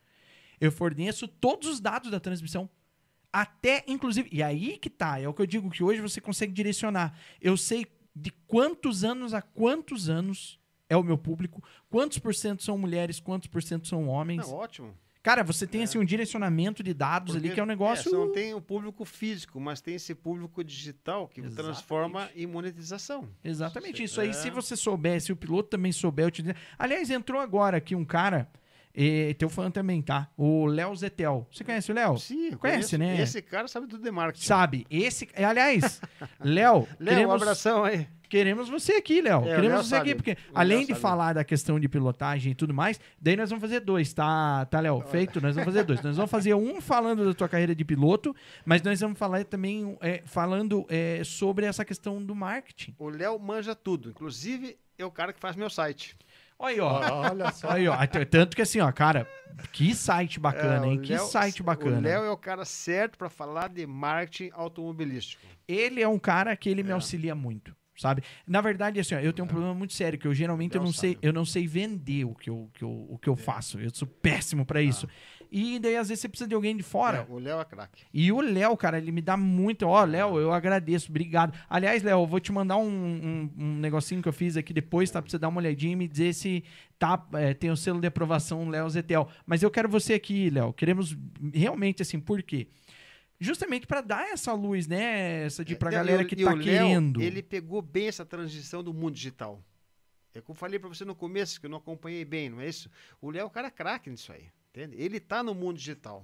eu 0.59 0.71
forneço 0.71 1.27
todos 1.27 1.67
os 1.69 1.79
dados 1.79 2.09
da 2.09 2.19
transmissão. 2.19 2.69
Até, 3.31 3.83
inclusive, 3.87 4.27
e 4.31 4.43
aí 4.43 4.77
que 4.77 4.89
tá, 4.89 5.19
é 5.19 5.27
o 5.27 5.33
que 5.33 5.41
eu 5.41 5.47
digo 5.47 5.69
que 5.69 5.83
hoje 5.83 6.01
você 6.01 6.19
consegue 6.19 6.51
direcionar. 6.51 7.17
Eu 7.39 7.55
sei 7.55 7.85
de 8.15 8.31
quantos 8.47 9.03
anos 9.03 9.33
a 9.33 9.41
quantos 9.41 10.09
anos 10.09 10.59
é 10.89 10.97
o 10.97 11.03
meu 11.03 11.17
público, 11.17 11.63
quantos 11.89 12.19
por 12.19 12.35
cento 12.35 12.63
são 12.63 12.77
mulheres, 12.77 13.19
quantos 13.19 13.47
por 13.47 13.63
cento 13.63 13.87
são 13.87 14.09
homens. 14.09 14.47
Não, 14.47 14.55
ótimo. 14.55 14.93
Cara, 15.23 15.43
você 15.43 15.67
tem 15.67 15.83
assim 15.83 15.99
um 15.99 16.03
direcionamento 16.05 16.81
de 16.81 16.93
dados 16.95 17.35
ali 17.35 17.41
Porque, 17.43 17.53
que 17.53 17.59
é 17.59 17.63
um 17.63 17.67
negócio. 17.67 18.09
você 18.09 18.15
não 18.15 18.31
tem 18.31 18.53
o 18.55 18.61
público 18.61 19.05
físico, 19.05 19.59
mas 19.59 19.79
tem 19.79 19.93
esse 19.95 20.15
público 20.15 20.63
digital 20.63 21.27
que 21.27 21.41
Exatamente. 21.41 21.63
transforma 21.63 22.29
em 22.35 22.47
monetização. 22.47 23.29
Exatamente. 23.43 24.01
Isso 24.03 24.19
É. 24.19 24.23
aí, 24.25 24.33
se 24.33 24.49
você 24.49 24.75
souber, 24.75 25.21
se 25.21 25.31
o 25.31 25.35
piloto 25.35 25.69
também 25.69 25.91
souber 25.91 26.25
utilizar. 26.27 26.55
Aliás, 26.77 27.09
entrou 27.11 27.39
agora 27.39 27.77
aqui 27.77 27.93
um 27.93 28.03
cara, 28.03 28.49
eh, 28.95 29.35
teu 29.37 29.47
fã 29.47 29.69
também, 29.69 30.01
tá? 30.01 30.27
O 30.35 30.65
Léo 30.65 30.95
Zetel. 30.95 31.47
Você 31.51 31.63
conhece 31.63 31.91
o 31.91 31.95
Léo? 31.95 32.17
Sim, 32.17 32.51
Conhece, 32.57 32.97
né? 32.97 33.21
Esse 33.21 33.43
cara 33.43 33.67
sabe 33.67 33.85
tudo 33.87 34.03
de 34.03 34.09
marketing. 34.11 34.43
Sabe? 34.45 34.87
Esse. 34.89 35.29
Aliás, 35.35 36.01
Léo, 36.39 36.87
Léo, 36.99 36.99
um 36.99 37.05
queremos, 37.05 37.35
abração 37.35 37.83
aí. 37.83 38.07
Queremos 38.31 38.69
você 38.69 38.93
aqui, 38.93 39.21
Léo. 39.21 39.41
É, 39.47 39.55
queremos 39.55 39.83
você 39.85 39.89
sabe. 39.97 40.09
aqui, 40.11 40.15
porque 40.15 40.31
O 40.31 40.35
Léo 40.35 40.51
além 40.55 40.79
de 40.81 40.87
sabe. 40.87 40.99
falar 41.01 41.33
da 41.33 41.43
questão 41.43 41.79
de 41.79 41.87
pilotagem 41.89 42.53
e 42.53 42.55
tudo 42.55 42.73
mais, 42.73 42.99
daí 43.19 43.35
nós 43.35 43.49
vamos 43.49 43.61
fazer 43.61 43.81
dois, 43.81 44.13
tá, 44.13 44.65
tá 44.65 44.79
Léo? 44.79 45.01
Feito? 45.01 45.41
Nós 45.41 45.53
vamos 45.53 45.65
fazer 45.65 45.83
dois. 45.83 46.01
Nós 46.01 46.15
vamos 46.15 46.31
fazer 46.31 46.53
um 46.53 46.79
falando 46.79 47.25
da 47.25 47.33
tua 47.33 47.49
carreira 47.49 47.75
de 47.75 47.83
piloto, 47.83 48.33
mas 48.65 48.81
nós 48.81 48.99
vamos 48.99 49.19
falar 49.19 49.43
também 49.43 49.97
eh, 50.01 50.21
falando 50.25 50.85
eh, 50.89 51.21
sobre 51.25 51.65
essa 51.65 51.83
questão 51.83 52.23
do 52.23 52.33
marketing. 52.33 52.95
O 52.97 53.09
Léo 53.09 53.37
manja 53.37 53.75
tudo. 53.75 54.09
Inclusive, 54.11 54.77
é 54.97 55.05
o 55.05 55.11
cara 55.11 55.33
que 55.33 55.39
faz 55.39 55.55
meu 55.55 55.69
site. 55.69 56.15
Olha 56.57 56.73
aí, 56.75 56.79
ó. 56.79 57.29
Olha 57.31 57.51
só. 57.51 57.71
Aí, 57.71 57.87
ó. 57.87 57.95
Tanto 58.29 58.55
que 58.55 58.61
assim, 58.61 58.79
ó, 58.79 58.91
cara, 58.91 59.27
que 59.73 59.95
site 59.95 60.39
bacana, 60.39 60.85
É, 60.85 60.89
hein? 60.89 60.99
Que 61.01 61.13
Léo- 61.13 61.25
site 61.25 61.63
bacana. 61.63 61.97
O 61.97 62.01
Léo 62.01 62.23
é 62.23 62.29
o 62.29 62.37
cara 62.37 62.63
certo 62.65 63.17
para 63.17 63.29
falar 63.29 63.67
de 63.67 63.85
marketing 63.87 64.51
automobilístico. 64.53 65.41
Ele 65.67 66.01
é 66.03 66.07
um 66.07 66.19
cara 66.19 66.55
que 66.55 66.69
ele 66.69 66.83
me 66.83 66.91
auxilia 66.91 67.33
muito, 67.33 67.75
sabe? 67.97 68.23
Na 68.47 68.61
verdade, 68.61 68.99
assim, 68.99 69.15
ó, 69.15 69.19
eu 69.19 69.33
tenho 69.33 69.45
um 69.45 69.49
problema 69.49 69.73
muito 69.73 69.93
sério, 69.93 70.17
que 70.17 70.27
eu 70.27 70.33
geralmente 70.33 70.75
eu 70.75 70.81
não 70.81 70.91
sei, 70.93 71.17
eu 71.21 71.33
não 71.33 71.45
sei 71.45 71.67
vender 71.67 72.25
o 72.25 72.33
que 72.35 72.49
eu, 72.49 72.69
que 72.73 72.83
eu, 72.83 73.05
o 73.09 73.17
que 73.17 73.27
eu 73.29 73.35
faço. 73.35 73.79
Eu 73.79 73.89
sou 73.93 74.07
péssimo 74.07 74.65
pra 74.65 74.81
isso. 74.81 75.07
E 75.53 75.79
daí, 75.79 75.97
às 75.97 76.07
vezes, 76.07 76.21
você 76.21 76.29
precisa 76.29 76.47
de 76.47 76.55
alguém 76.55 76.77
de 76.77 76.81
fora. 76.81 77.27
É, 77.29 77.33
o 77.33 77.37
Léo 77.37 77.59
é 77.59 77.65
craque. 77.65 78.03
E 78.13 78.31
o 78.31 78.39
Léo, 78.39 78.77
cara, 78.77 78.97
ele 78.97 79.11
me 79.11 79.21
dá 79.21 79.35
muito. 79.35 79.85
Ó, 79.85 80.01
Léo, 80.05 80.39
eu 80.39 80.53
agradeço, 80.53 81.09
obrigado. 81.09 81.53
Aliás, 81.69 82.01
Léo, 82.03 82.21
eu 82.21 82.25
vou 82.25 82.39
te 82.39 82.53
mandar 82.53 82.77
um, 82.77 82.87
um- 82.87 83.49
um 83.57 83.75
negocinho 83.75 84.21
que 84.21 84.29
eu 84.29 84.33
fiz 84.33 84.55
aqui 84.55 84.71
depois, 84.71 85.11
tá? 85.11 85.21
Pra 85.21 85.29
você 85.29 85.37
dar 85.37 85.49
uma 85.49 85.59
olhadinha 85.59 85.91
e 85.91 85.95
me 85.97 86.07
dizer 86.07 86.33
se 86.33 86.63
tá, 86.97 87.21
é, 87.33 87.53
tem 87.53 87.69
o 87.69 87.75
selo 87.75 87.99
de 87.99 88.07
aprovação 88.07 88.69
Léo 88.69 88.89
Zetel. 88.89 89.27
Mas 89.45 89.61
eu 89.61 89.69
quero 89.69 89.89
você 89.89 90.13
aqui, 90.13 90.49
Léo. 90.49 90.71
Queremos 90.71 91.17
realmente, 91.53 92.01
assim, 92.01 92.17
por 92.19 92.41
quê? 92.41 92.67
Justamente 93.43 93.87
pra 93.87 94.01
dar 94.01 94.29
essa 94.29 94.53
luz, 94.53 94.85
né? 94.87 95.45
Essa 95.45 95.65
de 95.65 95.75
pra 95.75 95.89
Não, 95.89 95.97
galera 95.97 96.23
que 96.23 96.35
e 96.35 96.43
tá 96.43 96.53
Léo, 96.53 96.61
querendo. 96.63 97.21
Ele 97.21 97.41
pegou 97.41 97.81
bem 97.81 98.07
essa 98.07 98.23
transição 98.23 98.83
do 98.83 98.93
mundo 98.93 99.15
digital. 99.15 99.59
É 100.33 100.39
como 100.39 100.55
eu 100.55 100.59
falei 100.59 100.77
pra 100.79 100.87
você 100.87 101.03
no 101.03 101.15
começo, 101.15 101.59
que 101.59 101.65
eu 101.65 101.69
não 101.69 101.79
acompanhei 101.79 102.23
bem, 102.23 102.49
não 102.51 102.61
é 102.61 102.67
isso? 102.69 102.87
O 103.19 103.31
Léo 103.31 103.41
é 103.41 103.43
o 103.45 103.49
cara 103.49 103.71
craque 103.71 104.09
nisso 104.11 104.31
aí. 104.31 104.45
Entende? 104.69 104.95
Ele 105.01 105.19
tá 105.19 105.41
no 105.41 105.55
mundo 105.55 105.77
digital. 105.77 106.23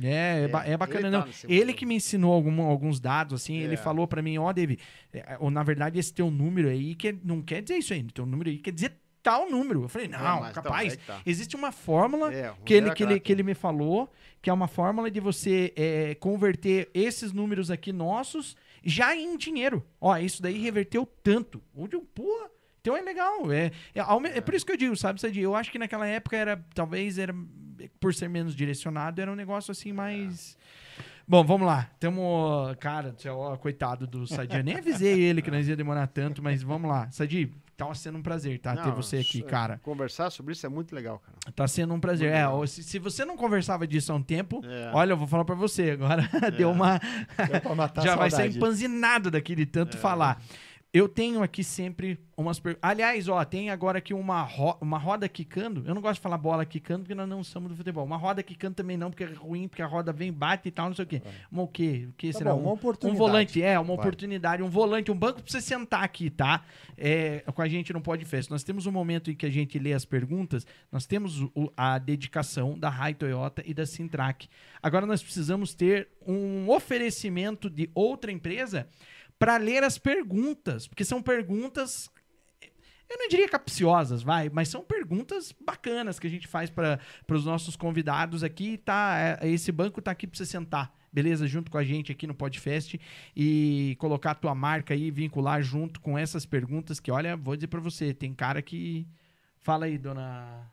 É, 0.00 0.08
é, 0.08 0.50
é 0.64 0.68
ele 0.68 0.76
bacana, 0.76 1.10
tá 1.10 1.18
não. 1.18 1.26
nesse 1.26 1.50
Ele 1.50 1.72
que 1.72 1.84
me 1.84 1.94
ensinou 1.96 2.32
algum- 2.32 2.62
alguns 2.62 3.00
dados, 3.00 3.34
assim, 3.42 3.56
ele 3.58 3.74
É. 3.74 3.76
falou 3.76 4.06
pra 4.06 4.22
mim, 4.22 4.38
ó, 4.38 4.52
David, 4.52 4.80
é, 5.12 5.36
ou, 5.40 5.50
na 5.50 5.62
verdade 5.62 5.98
esse 5.98 6.12
teu 6.14 6.30
número 6.30 6.68
aí 6.68 6.94
que 6.94 7.12
não 7.24 7.42
quer 7.42 7.60
dizer 7.62 7.78
isso 7.78 7.92
aí, 7.92 8.02
teu 8.04 8.24
número 8.24 8.48
aí 8.50 8.58
quer 8.58 8.70
dizer 8.72 8.99
tal 9.22 9.50
número. 9.50 9.82
Eu 9.82 9.88
falei, 9.88 10.08
não, 10.08 10.40
mas 10.40 10.50
então, 10.50 10.62
capaz. 10.62 10.96
que 10.96 11.06
tá. 11.06 11.20
Existe 11.24 11.56
uma 11.56 11.72
fórmula 11.72 12.32
É, 12.32 12.52
que 12.64 12.74
ele, 12.74 12.88
é 12.88 12.94
que, 12.94 13.02
ele, 13.02 13.20
que 13.20 13.32
ele 13.32 13.42
me 13.42 13.54
falou, 13.54 14.10
que 14.40 14.50
é 14.50 14.52
uma 14.52 14.68
fórmula 14.68 15.10
de 15.10 15.20
você 15.20 15.72
é, 15.76 16.14
converter 16.14 16.90
esses 16.94 17.32
números 17.32 17.70
aqui 17.70 17.92
nossos 17.92 18.56
já 18.82 19.14
em 19.14 19.36
dinheiro. 19.36 19.84
Ó, 20.00 20.16
isso 20.16 20.42
daí 20.42 20.58
reverteu 20.58 21.06
tanto. 21.22 21.62
Onde 21.74 21.96
eu, 21.96 22.02
porra, 22.02 22.50
então 22.80 22.96
é 22.96 23.02
legal. 23.02 23.52
É, 23.52 23.70
é, 23.94 24.38
é 24.38 24.40
por 24.40 24.54
isso 24.54 24.64
que 24.64 24.72
eu 24.72 24.76
digo, 24.76 24.96
sabe, 24.96 25.20
Sadi? 25.20 25.40
Eu 25.40 25.54
acho 25.54 25.70
que 25.70 25.78
naquela 25.78 26.06
época 26.06 26.36
era, 26.36 26.64
talvez, 26.74 27.18
era, 27.18 27.34
por 27.98 28.14
ser 28.14 28.28
menos 28.28 28.54
direcionado, 28.54 29.20
era 29.20 29.30
um 29.30 29.36
negócio 29.36 29.70
assim 29.70 29.92
mais. 29.92 30.56
Bom, 31.28 31.44
vamos 31.44 31.66
lá. 31.66 31.88
Tamo. 32.00 32.74
Cara 32.80 33.12
do 33.12 33.20
céu, 33.20 33.36
ó, 33.36 33.56
coitado 33.56 34.06
do 34.06 34.26
Sadi. 34.26 34.56
Eu 34.56 34.64
nem 34.64 34.76
avisei 34.76 35.20
ele 35.20 35.42
que 35.42 35.50
nós 35.50 35.68
ia 35.68 35.76
demorar 35.76 36.06
tanto, 36.08 36.42
mas 36.42 36.62
vamos 36.62 36.90
lá. 36.90 37.08
Sadi, 37.12 37.52
tá 37.88 37.94
sendo 37.94 38.18
um 38.18 38.22
prazer, 38.22 38.58
tá? 38.58 38.76
ter 38.76 38.88
Não, 38.88 38.94
você 38.94 39.16
aqui, 39.18 39.38
isso- 39.38 39.46
cara. 39.46 39.78
Conversar 39.82 40.30
sobre 40.30 40.52
isso 40.52 40.64
é 40.64 40.68
muito 40.68 40.94
legal, 40.94 41.18
cara. 41.18 41.36
Tá 41.54 41.66
sendo 41.68 41.92
um 41.94 42.00
prazer. 42.00 42.32
É, 42.32 42.44
se, 42.66 42.82
se 42.82 42.98
você 42.98 43.24
não 43.24 43.36
conversava 43.36 43.86
disso 43.86 44.12
há 44.12 44.14
um 44.14 44.22
tempo, 44.22 44.60
É. 44.64 44.90
olha, 44.94 45.12
eu 45.12 45.16
vou 45.16 45.26
falar 45.26 45.44
pra 45.44 45.54
você. 45.54 45.90
Agora 45.90 46.22
deu 46.56 46.70
uma. 46.70 46.98
Deu 47.50 47.60
pra 47.60 47.74
matar 47.74 48.02
a 48.02 48.04
já 48.06 48.16
vai 48.16 48.30
sair 48.30 48.56
empanzinado 48.56 49.30
daqui 49.30 49.54
de 49.54 49.66
tanto 49.66 49.96
falar. 49.98 50.40
Eu 50.92 51.08
tenho 51.08 51.40
aqui 51.40 51.62
sempre 51.62 52.18
umas 52.36 52.58
perguntas. 52.58 52.90
Aliás, 52.90 53.28
ó, 53.28 53.44
tem 53.44 53.70
agora 53.70 53.98
aqui 53.98 54.12
uma, 54.12 54.42
ro- 54.42 54.76
uma 54.80 54.98
roda 54.98 55.28
quicando. 55.28 55.84
Eu 55.86 55.94
não 55.94 56.02
gosto 56.02 56.14
de 56.16 56.20
falar 56.20 56.36
bola 56.36 56.66
quicando 56.66 57.04
porque 57.04 57.14
nós 57.14 57.28
não 57.28 57.44
somos 57.44 57.70
do 57.70 57.76
futebol. 57.76 58.04
Uma 58.04 58.16
roda 58.16 58.42
quicando 58.42 58.74
também 58.74 58.96
não, 58.96 59.08
porque 59.08 59.22
é 59.22 59.32
ruim, 59.32 59.68
porque 59.68 59.82
a 59.82 59.86
roda 59.86 60.12
vem, 60.12 60.32
bate 60.32 60.66
e 60.66 60.72
tal, 60.72 60.88
não 60.88 60.96
sei 60.96 61.04
o 61.04 61.06
quê. 61.08 61.22
Uma 61.48 61.62
o 61.62 61.68
quê? 61.68 62.08
O 62.10 62.12
que 62.14 62.32
Tá 62.32 62.38
será? 62.38 62.52
bom, 62.54 62.62
uma 62.62 62.70
um, 62.70 62.72
oportunidade. 62.72 63.14
um 63.14 63.24
volante, 63.24 63.62
é, 63.62 63.78
uma 63.78 63.86
Vai. 63.94 63.96
oportunidade, 63.98 64.62
um 64.64 64.68
volante, 64.68 65.12
um 65.12 65.16
banco 65.16 65.40
pra 65.40 65.52
você 65.52 65.60
sentar 65.60 66.02
aqui, 66.02 66.28
tá? 66.28 66.64
É, 66.98 67.44
com 67.54 67.62
a 67.62 67.68
gente 67.68 67.92
não 67.92 68.00
pode 68.00 68.24
festa. 68.24 68.52
Nós 68.52 68.64
temos 68.64 68.84
um 68.84 68.90
momento 68.90 69.30
em 69.30 69.34
que 69.36 69.46
a 69.46 69.50
gente 69.50 69.78
lê 69.78 69.92
as 69.92 70.04
perguntas, 70.04 70.66
nós 70.90 71.06
temos 71.06 71.40
o- 71.54 71.72
a 71.76 71.98
dedicação 71.98 72.76
da 72.76 72.88
Rai 72.88 73.14
Toyota 73.14 73.62
e 73.64 73.72
da 73.72 73.86
Sintrack. 73.86 74.48
Agora 74.82 75.06
nós 75.06 75.22
precisamos 75.22 75.72
ter 75.72 76.08
um 76.26 76.68
oferecimento 76.68 77.70
de 77.70 77.88
outra 77.94 78.32
empresa 78.32 78.88
para 79.40 79.56
ler 79.56 79.82
as 79.82 79.96
perguntas, 79.96 80.86
porque 80.86 81.04
são 81.04 81.22
perguntas 81.22 82.10
eu 83.08 83.18
não 83.18 83.26
diria 83.26 83.48
capciosas, 83.48 84.22
vai, 84.22 84.48
mas 84.48 84.68
são 84.68 84.84
perguntas 84.84 85.52
bacanas 85.60 86.20
que 86.20 86.28
a 86.28 86.30
gente 86.30 86.46
faz 86.46 86.70
para 86.70 87.00
os 87.28 87.44
nossos 87.44 87.74
convidados 87.74 88.44
aqui. 88.44 88.78
Tá, 88.78 89.38
é, 89.42 89.48
esse 89.48 89.72
banco 89.72 90.00
tá 90.00 90.12
aqui 90.12 90.28
para 90.28 90.38
você 90.38 90.46
sentar, 90.46 90.94
beleza? 91.12 91.44
Junto 91.48 91.72
com 91.72 91.78
a 91.78 91.82
gente 91.82 92.12
aqui 92.12 92.24
no 92.24 92.34
Podfest 92.36 93.00
e 93.34 93.96
colocar 93.98 94.30
a 94.30 94.34
tua 94.36 94.54
marca 94.54 94.94
aí, 94.94 95.10
vincular 95.10 95.60
junto 95.60 96.00
com 96.00 96.16
essas 96.16 96.46
perguntas 96.46 97.00
que, 97.00 97.10
olha, 97.10 97.36
vou 97.36 97.56
dizer 97.56 97.66
para 97.66 97.80
você, 97.80 98.14
tem 98.14 98.32
cara 98.32 98.62
que 98.62 99.08
fala 99.58 99.86
aí, 99.86 99.98
dona 99.98 100.70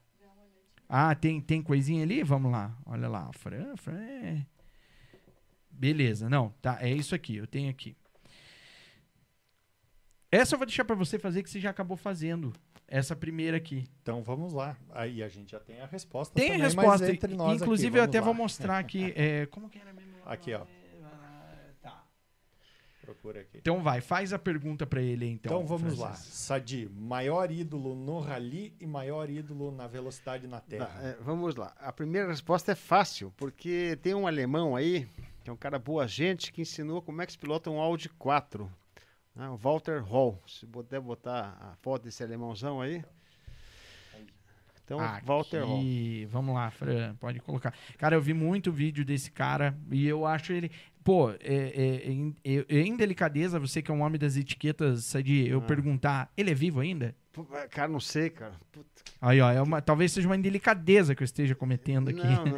Ah, 0.87 1.15
tem 1.15 1.41
tem 1.41 1.59
coisinha 1.63 2.03
ali? 2.03 2.21
Vamos 2.21 2.51
lá. 2.51 2.77
Olha 2.85 3.07
lá, 3.07 3.31
Fran, 3.33 3.75
Fran. 3.77 3.97
é- 3.99 4.45
Beleza, 5.71 6.29
não, 6.29 6.49
tá, 6.61 6.77
é 6.81 6.91
isso 6.93 7.15
aqui, 7.15 7.37
eu 7.37 7.47
tenho 7.47 7.69
aqui. 7.71 7.95
Essa 10.31 10.55
eu 10.55 10.59
vou 10.59 10.65
deixar 10.65 10.83
pra 10.85 10.95
você 10.95 11.17
fazer 11.17 11.41
que 11.43 11.49
você 11.49 11.59
já 11.59 11.69
acabou 11.69 11.95
fazendo. 11.97 12.53
Essa 12.87 13.15
primeira 13.15 13.57
aqui. 13.57 13.85
Então 14.01 14.23
vamos 14.23 14.53
lá. 14.53 14.77
Aí 14.91 15.21
a 15.21 15.27
gente 15.27 15.51
já 15.51 15.59
tem 15.59 15.81
a 15.81 15.85
resposta. 15.85 16.33
Tem 16.33 16.51
a 16.51 16.53
também, 16.53 16.61
mas 16.61 16.75
resposta. 16.75 17.11
entre 17.11 17.35
nós 17.35 17.61
Inclusive, 17.61 17.89
aqui, 17.89 17.97
eu 17.97 18.03
até 18.03 18.19
lá. 18.19 18.25
vou 18.25 18.33
mostrar 18.33 18.77
aqui. 18.79 19.11
é, 19.15 19.45
como 19.47 19.69
que 19.69 19.77
era 19.79 19.91
mesmo? 19.93 20.11
Aqui, 20.25 20.53
ó. 20.53 20.65
Tá. 21.81 22.03
Procura 23.01 23.41
aqui. 23.41 23.57
Então 23.57 23.81
vai, 23.83 23.99
faz 24.01 24.31
a 24.31 24.39
pergunta 24.39 24.85
pra 24.85 25.01
ele 25.01 25.25
aí, 25.25 25.31
então. 25.31 25.61
Então, 25.63 25.67
vamos 25.77 25.97
lá. 25.97 26.13
Sadi, 26.13 26.89
maior 26.93 27.51
ídolo 27.51 27.93
no 27.95 28.19
rally 28.19 28.73
e 28.79 28.87
maior 28.87 29.29
ídolo 29.29 29.69
na 29.71 29.87
velocidade 29.87 30.47
na 30.47 30.59
Tá, 30.61 30.67
terra. 30.67 30.99
é, 31.01 31.17
vamos 31.21 31.55
lá. 31.55 31.73
A 31.79 31.91
primeira 31.91 32.27
resposta 32.29 32.71
é 32.71 32.75
fácil, 32.75 33.33
porque 33.35 33.97
tem 34.01 34.13
um 34.13 34.27
alemão 34.27 34.75
aí, 34.77 35.07
que 35.43 35.49
é 35.49 35.53
um 35.53 35.57
cara 35.57 35.77
boa 35.79 36.07
gente, 36.07 36.51
que 36.53 36.61
ensinou 36.61 37.01
como 37.01 37.21
é 37.21 37.25
que 37.25 37.33
se 37.33 37.37
pilota 37.37 37.69
um 37.69 37.79
Audi 37.81 38.07
4. 38.09 38.69
Né, 39.37 39.47
o 39.49 39.55
Walter 39.57 40.01
Hall. 40.03 40.41
Se 40.47 40.65
puder 40.65 40.99
botar 40.99 41.57
a 41.61 41.75
foto 41.81 42.03
desse 42.03 42.23
alemãozão 42.23 42.81
aí. 42.81 43.03
Então, 44.83 44.99
Walter 45.25 45.63
Hall. 45.63 45.77
Aqui, 45.79 46.27
vamos 46.31 46.55
lá, 46.55 46.71
Fran, 46.71 47.13
pode 47.15 47.39
colocar. 47.41 47.73
Cara, 47.97 48.15
eu 48.15 48.21
vi 48.21 48.33
muito 48.33 48.71
vídeo 48.71 49.03
desse 49.03 49.29
cara 49.29 49.77
e 49.91 50.07
eu 50.07 50.25
acho 50.25 50.53
ele. 50.53 50.71
Pô, 51.03 51.29
é, 51.31 51.35
é, 51.41 52.09
é 52.09 52.59
é- 52.61 52.65
é 52.79 52.85
indelicadeza, 52.85 53.59
você 53.59 53.81
que 53.81 53.91
é 53.91 53.93
um 53.93 54.01
homem 54.01 54.17
das 54.19 54.35
etiquetas, 54.37 55.05
Sadi, 55.05 55.47
eu 55.47 55.59
Ah. 55.59 55.61
perguntar, 55.61 56.31
ele 56.37 56.51
é 56.51 56.53
vivo 56.53 56.79
ainda? 56.79 57.13
Cara, 57.69 57.87
não 57.87 57.99
sei, 57.99 58.29
cara. 58.29 58.53
Puta. 58.71 59.03
Aí, 59.21 59.39
ó, 59.41 59.51
é 59.51 59.61
uma, 59.61 59.81
talvez 59.81 60.11
seja 60.11 60.27
uma 60.27 60.35
indelicadeza 60.35 61.13
que 61.15 61.21
eu 61.21 61.25
esteja 61.25 61.53
cometendo 61.53 62.09
aqui. 62.09 62.19
Não, 62.19 62.45
não, 62.45 62.51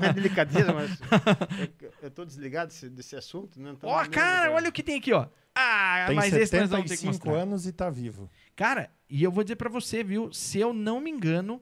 não 0.00 0.08
é 0.08 0.12
delicadeza, 0.12 0.72
mas 0.72 0.98
eu, 1.82 1.92
eu 2.02 2.10
tô 2.10 2.24
desligado 2.24 2.68
desse, 2.68 2.88
desse 2.88 3.16
assunto, 3.16 3.60
né? 3.60 3.72
Então, 3.76 3.88
Ó, 3.90 4.04
cara, 4.06 4.50
olha 4.52 4.68
o 4.68 4.72
que 4.72 4.82
tem 4.82 4.98
aqui, 4.98 5.12
ó. 5.12 5.26
Ah, 5.54 6.04
Tem 6.08 6.16
mas 6.16 6.32
esse 6.34 6.58
nós 6.58 6.70
vamos 6.70 6.86
ter 6.90 6.96
que 6.96 7.02
75 7.02 7.26
mostrar. 7.28 7.42
anos 7.42 7.66
e 7.66 7.72
tá 7.72 7.88
vivo. 7.90 8.28
Cara, 8.56 8.90
e 9.08 9.22
eu 9.22 9.30
vou 9.30 9.44
dizer 9.44 9.56
pra 9.56 9.70
você, 9.70 10.02
viu? 10.02 10.32
Se 10.32 10.58
eu 10.58 10.72
não 10.72 11.00
me 11.00 11.10
engano, 11.10 11.60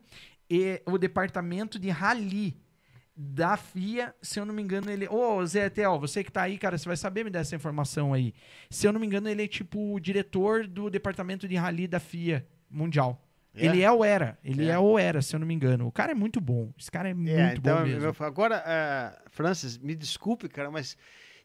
é 0.51 0.81
o 0.87 0.97
departamento 0.97 1.79
de 1.79 1.91
rally 1.91 2.57
da 3.15 3.57
FIA, 3.59 4.15
se 4.23 4.41
eu 4.41 4.47
não 4.47 4.55
me 4.55 4.62
engano, 4.62 4.91
ele. 4.91 5.07
Ô, 5.09 5.45
Zé 5.45 5.69
Tel, 5.69 6.01
você 6.01 6.25
que 6.25 6.33
tá 6.33 6.43
aí, 6.43 6.57
cara, 6.57 6.79
você 6.79 6.87
vai 6.89 6.97
saber 6.97 7.23
me 7.25 7.31
dar 7.31 7.41
essa 7.41 7.55
informação 7.55 8.15
aí. 8.15 8.33
Se 8.71 8.87
eu 8.87 8.93
não 8.93 8.99
me 8.99 9.07
engano, 9.07 9.29
ele 9.29 9.45
é 9.45 9.49
tipo 9.49 9.95
o 9.95 10.01
diretor 10.01 10.67
do 10.67 10.89
departamento 10.89 11.47
de 11.47 11.55
rally 11.55 11.87
da 11.87 12.01
FIA 12.01 12.47
mundial. 12.71 13.23
É? 13.55 13.67
Ele 13.67 13.83
é 13.83 13.91
ou 13.93 14.03
era. 14.03 14.39
Ele 14.43 14.65
é. 14.65 14.71
É. 14.71 14.79
ou 14.79 14.99
era, 14.99 15.21
se 15.21 15.37
eu 15.37 15.41
não 15.41 15.47
me 15.47 15.53
engano. 15.53 15.87
O 15.87 15.93
cara 15.93 16.12
é 16.12 16.15
muito 16.15 16.41
bom. 16.41 16.73
Esse 16.79 16.91
cara 16.91 17.09
é, 17.09 17.11
É, 17.11 17.15
muito 17.15 17.59
então, 17.59 17.77
bom 17.77 17.83
mesmo. 17.85 18.07
eu- 18.09 18.17
agora, 18.27 18.62
ah, 18.65 19.23
Francis, 19.31 19.77
me 19.77 19.95
desculpe, 19.95 20.49
cara, 20.49 20.71
mas 20.71 20.97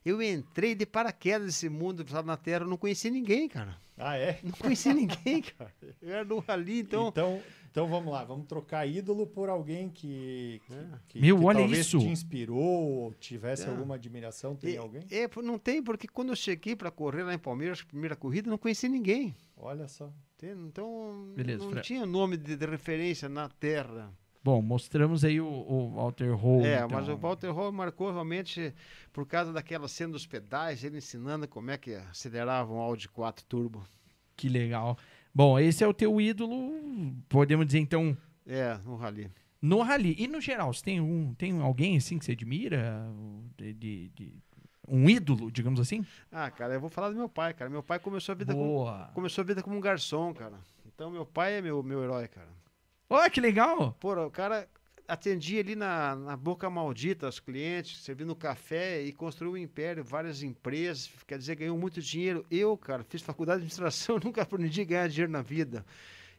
eu 0.08 0.22
entrei 0.22 0.74
de 0.74 0.84
paraquedas 0.86 1.46
nesse 1.46 1.68
mundo 1.68 2.02
do 2.04 2.22
na 2.22 2.36
Terra, 2.36 2.64
eu 2.64 2.68
não 2.68 2.76
conheci 2.76 3.10
ninguém, 3.10 3.48
cara. 3.48 3.76
Ah, 3.96 4.16
é? 4.16 4.38
Não 4.42 4.52
conheci 4.52 4.92
ninguém, 4.94 5.42
cara. 5.58 5.72
Eu 6.00 6.10
era 6.14 6.24
do 6.24 6.38
rally, 6.38 6.80
então. 6.80 7.08
Então, 7.08 7.42
então 7.70 7.88
vamos 7.88 8.12
lá, 8.12 8.24
vamos 8.24 8.46
trocar 8.46 8.86
ídolo 8.86 9.26
por 9.26 9.48
alguém 9.48 9.88
que, 9.90 10.60
que, 10.66 10.74
que- 11.08 11.20
Meu, 11.20 11.38
que 11.38 11.44
olha 11.44 11.58
talvez 11.60 11.86
isso. 11.86 11.98
te 11.98 12.06
inspirou, 12.06 12.58
ou 12.58 13.14
tivesse 13.14 13.64
É. 13.64 13.68
alguma 13.68 13.96
admiração. 13.96 14.54
Tem 14.56 14.74
É, 14.74 14.78
alguém? 14.78 15.02
é, 15.10 15.28
não 15.42 15.58
tem, 15.58 15.82
porque 15.82 16.06
quando 16.08 16.28
eu 16.30 16.36
cheguei 16.36 16.74
para 16.76 16.90
correr 16.90 17.22
lá 17.24 17.34
em 17.34 17.38
Palmeiras, 17.38 17.82
primeira 17.82 18.14
corrida, 18.16 18.48
não 18.48 18.58
conheci 18.58 18.88
ninguém. 18.88 19.34
Olha 19.56 19.88
só. 19.88 20.12
entende? 20.36 20.62
Então, 20.62 21.32
Beleza, 21.34 21.64
não 21.64 21.70
Fran. 21.72 21.80
tinha 21.82 22.06
nome 22.06 22.36
de, 22.36 22.56
de 22.56 22.66
referência 22.66 23.28
na 23.28 23.48
Terra. 23.48 24.12
Bom, 24.42 24.62
mostramos 24.62 25.24
aí 25.24 25.40
o, 25.40 25.46
o 25.46 25.90
Walter 25.96 26.32
Hall. 26.34 26.64
é, 26.64 26.76
então. 26.76 26.88
mas 26.90 27.08
o 27.08 27.16
Walter 27.16 27.50
Hall 27.52 27.72
marcou 27.72 28.10
realmente 28.12 28.72
por 29.12 29.26
causa 29.26 29.52
daquela 29.52 29.88
cena 29.88 30.12
dos 30.12 30.26
pedais, 30.26 30.82
ele 30.84 30.98
ensinando 30.98 31.46
como 31.48 31.70
é 31.70 31.76
que 31.76 31.94
acelerava 31.94 32.72
um 32.72 32.78
Audi 32.78 33.08
4 33.08 33.44
Turbo. 33.44 33.84
Que 34.36 34.48
legal. 34.48 34.96
Bom, 35.34 35.58
esse 35.58 35.82
é 35.84 35.86
o 35.86 35.92
teu 35.92 36.20
ídolo, 36.20 36.72
podemos 37.28 37.66
dizer 37.66 37.80
então, 37.80 38.16
É, 38.46 38.78
no 38.84 38.96
rally. 38.96 39.30
no 39.60 39.82
rally. 39.82 40.14
E 40.18 40.26
no 40.28 40.40
geral, 40.40 40.72
você 40.72 40.82
tem 40.84 41.00
um, 41.00 41.34
tem 41.34 41.60
alguém 41.60 41.96
assim 41.96 42.18
que 42.18 42.24
você 42.24 42.32
admira? 42.32 43.06
De, 43.56 43.72
de- 43.74 44.08
de- 44.10 44.34
um 44.90 45.10
ídolo, 45.10 45.50
digamos 45.50 45.78
assim? 45.80 46.06
Ah, 46.32 46.50
cara, 46.50 46.72
eu 46.74 46.80
vou 46.80 46.88
falar 46.88 47.10
do 47.10 47.16
meu 47.16 47.28
pai, 47.28 47.52
cara. 47.52 47.68
Meu 47.68 47.82
pai 47.82 47.98
começou 47.98 48.32
a 48.32 48.36
vida, 48.36 48.54
com, 48.54 48.58
Boa. 48.66 49.10
começou 49.12 49.42
a 49.42 49.44
vida 49.44 49.62
como 49.62 49.76
um 49.76 49.80
garçom, 49.80 50.32
cara. 50.32 50.54
Então, 50.86 51.10
meu 51.10 51.26
pai 51.26 51.54
é 51.58 51.60
meu, 51.60 51.82
meu 51.82 52.02
herói, 52.02 52.26
cara. 52.28 52.48
Olha 53.08 53.30
que 53.30 53.40
legal. 53.40 53.96
Pô, 53.98 54.14
o 54.14 54.30
cara 54.30 54.68
atendia 55.08 55.60
ali 55.60 55.74
na, 55.74 56.14
na 56.14 56.36
boca 56.36 56.68
maldita 56.68 57.26
os 57.26 57.40
clientes, 57.40 58.02
servindo 58.02 58.36
café 58.36 59.02
e 59.02 59.12
construiu 59.12 59.52
um 59.52 59.56
império, 59.56 60.04
várias 60.04 60.42
empresas, 60.42 61.10
quer 61.26 61.38
dizer, 61.38 61.56
ganhou 61.56 61.78
muito 61.78 62.02
dinheiro. 62.02 62.44
Eu, 62.50 62.76
cara, 62.76 63.02
fiz 63.02 63.22
faculdade 63.22 63.60
de 63.60 63.62
administração, 63.62 64.20
nunca 64.22 64.42
aprendi 64.42 64.82
a 64.82 64.84
ganhar 64.84 65.08
dinheiro 65.08 65.32
na 65.32 65.40
vida. 65.40 65.84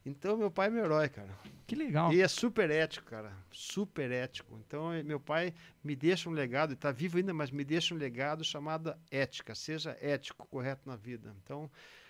Então, 0.05 0.37
meu 0.37 0.49
pai 0.49 0.67
é 0.67 0.69
meu 0.69 0.85
herói, 0.85 1.09
cara. 1.09 1.29
Que 1.67 1.75
legal. 1.75 2.13
E 2.13 2.21
é 2.21 2.27
super 2.27 2.69
ético, 2.69 3.05
cara. 3.07 3.33
Super 3.51 4.11
ético. 4.11 4.57
Então, 4.65 4.93
eh, 4.93 5.03
meu 5.03 5.19
pai 5.19 5.53
me 5.83 5.95
deixa 5.95 6.29
um 6.29 6.31
legado, 6.31 6.73
está 6.73 6.91
vivo 6.91 7.17
ainda, 7.17 7.33
mas 7.33 7.51
me 7.51 7.65
deixa 7.65 7.93
um 7.93 7.97
legado 7.97 8.43
chamado 8.43 8.95
ética. 9.11 9.53
Seja 9.53 9.97
ético, 9.99 10.47
correto 10.47 10.87
na 10.87 10.95
vida. 10.95 11.35
Então, 11.43 11.69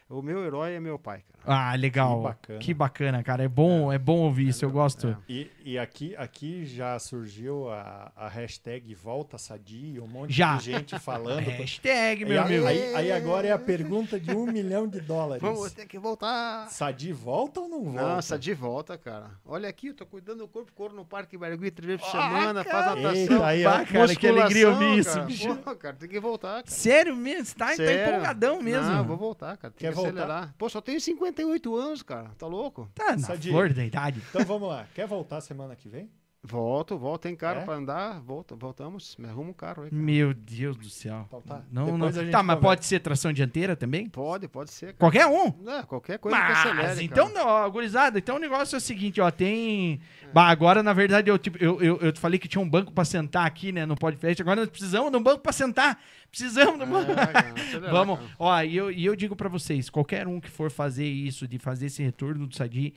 o 0.10 0.22
meu 0.22 0.44
herói 0.44 0.74
é 0.74 0.80
meu 0.80 0.98
pai, 0.98 1.20
cara. 1.20 1.40
Ah, 1.72 1.76
legal. 1.76 2.18
Que 2.18 2.24
bacana. 2.24 2.60
Que 2.60 2.74
bacana, 2.74 3.24
cara. 3.24 3.44
É 3.44 3.48
bom, 3.48 3.92
é, 3.94 3.98
bom 3.98 4.18
ouvir 4.20 4.50
isso. 4.50 4.66
Eu 4.66 4.70
gosto. 4.72 5.08
É. 5.08 5.18
E, 5.32 5.52
e 5.64 5.80
aqui, 5.80 6.16
aqui 6.18 6.66
já 6.66 6.98
surgiu 7.00 7.70
a, 7.70 8.12
a 8.16 8.28
hashtag 8.28 8.94
Volta 8.96 9.38
Sadia, 9.38 10.04
um 10.04 10.08
monte 10.08 10.34
Já. 10.34 10.58
de 10.58 10.64
gente 10.66 11.00
falando. 11.00 11.40
Hashtag, 11.48 12.26
meu 12.26 12.42
a- 12.42 12.46
amigo. 12.46 12.66
aí, 12.66 12.96
aí 12.96 13.12
agora 13.12 13.48
é 13.48 13.52
a 13.52 13.58
pergunta 13.60 14.20
de 14.20 14.32
um 14.36 14.46
milhão 14.46 14.88
de 14.88 15.00
dólares. 15.00 15.42
Vamos 15.42 15.72
ter 15.72 15.86
que 15.86 15.98
voltar. 15.98 16.68
Sadi 16.70 17.14
volta 17.14 17.62
ou 17.62 17.70
não 17.70 17.84
volta? 17.86 18.02
Nossa, 18.02 18.38
de 18.38 18.54
volta, 18.54 18.98
cara. 18.98 19.32
Olha 19.46 19.70
aqui, 19.70 19.88
eu 19.88 19.94
tô 19.94 20.06
cuidando 20.06 20.40
do 20.40 20.48
corpo, 20.48 20.72
corro 20.74 20.94
no 20.96 21.06
Parque 21.06 21.38
Barigui 21.38 21.72
três 21.72 21.88
vezes 22.00 22.06
por 22.06 22.20
Ah, 22.20 22.30
semana, 22.30 22.64
faz 22.64 22.86
natação. 22.86 23.14
Eita, 23.14 23.46
aí, 23.46 23.66
ó. 23.66 23.86
Cara, 23.86 24.16
que 24.16 24.28
alegria 24.28 24.70
ouvir 24.70 24.86
musculação, 24.98 25.00
isso, 25.00 25.14
cara. 25.14 25.26
bicho. 25.54 25.56
Pô, 25.64 25.76
cara, 25.76 25.96
tem 25.96 26.10
que 26.10 26.20
voltar, 26.20 26.64
cara. 26.64 26.64
Sério 26.68 27.16
mesmo? 27.16 27.46
Você 27.46 27.56
tá, 27.56 27.68
tá 27.68 27.76
Sério. 27.76 28.10
empolgadão 28.12 28.62
mesmo. 28.62 28.88
Não, 28.90 29.04
vou 29.06 29.18
voltar, 29.18 29.56
cara. 29.58 29.74
Tem 29.74 29.88
Quer 29.90 29.96
que 29.96 29.99
voltar? 30.02 30.56
Pô, 30.58 30.69
só 30.69 30.82
tenho 30.82 31.00
58 31.00 31.76
anos, 31.76 32.02
cara. 32.03 32.30
Tá 32.38 32.48
louco? 32.48 32.90
Tá 32.95 33.11
na 33.11 33.19
Sadia. 33.19 33.52
flor 33.52 33.74
da 33.74 33.84
idade. 33.86 34.22
Então 34.30 34.44
vamos 34.45 34.69
lá. 34.69 34.86
Quer 34.94 35.08
voltar 35.08 35.42
semana 35.42 35.76
que 35.76 35.88
vem? 35.90 36.10
Volto, 36.42 36.98
volto. 36.98 37.24
Tem 37.24 37.35
carro 37.35 37.59
É? 37.59 37.66
pra 37.66 37.74
andar? 37.76 38.22
Volta, 38.22 38.56
voltamos. 38.56 39.18
Me 39.18 39.27
arruma 39.27 39.50
um 39.50 39.53
carro 39.53 39.84
aí. 39.84 39.90
cara. 39.90 40.01
Meu 40.01 40.34
Deus 40.34 40.77
do 40.77 40.90
céu. 40.90 41.26
Então 41.27 41.42
tá. 41.42 41.61
Não, 41.69 41.98
não. 41.98 42.09
Tá, 42.09 42.14
mas 42.16 42.32
conversa. 42.32 42.58
pode 42.61 42.85
ser 42.85 43.00
tração 43.01 43.34
dianteira 43.34 43.76
também? 43.76 44.08
Pode, 44.08 44.48
pode 44.48 44.72
ser, 44.72 44.93
cara. 44.93 44.98
Qualquer 44.98 45.27
um. 45.27 45.69
É, 45.69 45.84
qualquer 45.84 46.18
coisa 46.18 46.38
que 46.38 46.43
Mas, 46.43 46.58
acelere, 46.59 47.03
então, 47.03 47.30
ó, 47.35 47.69
gurizada, 47.69 48.19
então 48.19 48.38
o 48.38 48.40
negócio 48.40 48.76
é 48.76 48.77
o 48.77 48.82
seguinte, 48.82 49.19
ó, 49.19 49.30
tem... 49.30 50.00
Bah, 50.34 50.48
agora, 50.48 50.82
na 50.82 50.93
verdade, 50.93 51.30
eu, 51.30 51.38
tipo, 51.38 51.58
eu, 51.61 51.82
eu, 51.82 51.98
eu 51.98 52.11
te 52.14 52.19
falei 52.19 52.40
que 52.40 52.48
tinha 52.48 52.61
um 52.61 52.69
banco 52.69 52.92
pra 52.93 53.03
sentar 53.03 53.45
aqui, 53.45 53.72
né, 53.74 53.85
no 53.85 53.95
podcast, 53.98 54.42
agora 54.42 54.61
nós 54.61 54.69
precisamos 54.69 55.11
de 55.11 55.18
um 55.18 55.24
banco 55.24 55.42
pra 55.42 55.51
sentar, 55.51 56.00
precisamos 56.32 56.77
de 56.77 56.85
um 56.85 56.90
banco... 56.90 57.11
É, 57.11 57.16
cara, 57.27 57.50
acelerar, 57.59 57.92
Vamos, 57.92 58.19
ó, 58.40 58.61
e 58.61 58.77
eu, 58.77 58.90
e 58.92 59.06
eu 59.06 59.16
digo 59.16 59.35
pra 59.35 59.50
vocês, 59.50 59.90
qualquer 59.90 60.26
um 60.27 60.40
que 60.40 60.50
for 60.50 60.72
fazer 60.72 61.06
isso, 61.06 61.48
de 61.48 61.59
fazer 61.59 61.88
esse 61.88 62.01
retorno 62.01 62.48
do 62.48 62.56
Sadi, 62.56 62.93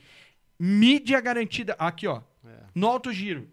mídia 0.59 1.19
garantida, 1.21 1.75
aqui, 1.79 2.07
ó, 2.07 2.21
É. 2.45 2.49
no 2.75 2.87
alto 2.87 3.11
giro. 3.11 3.47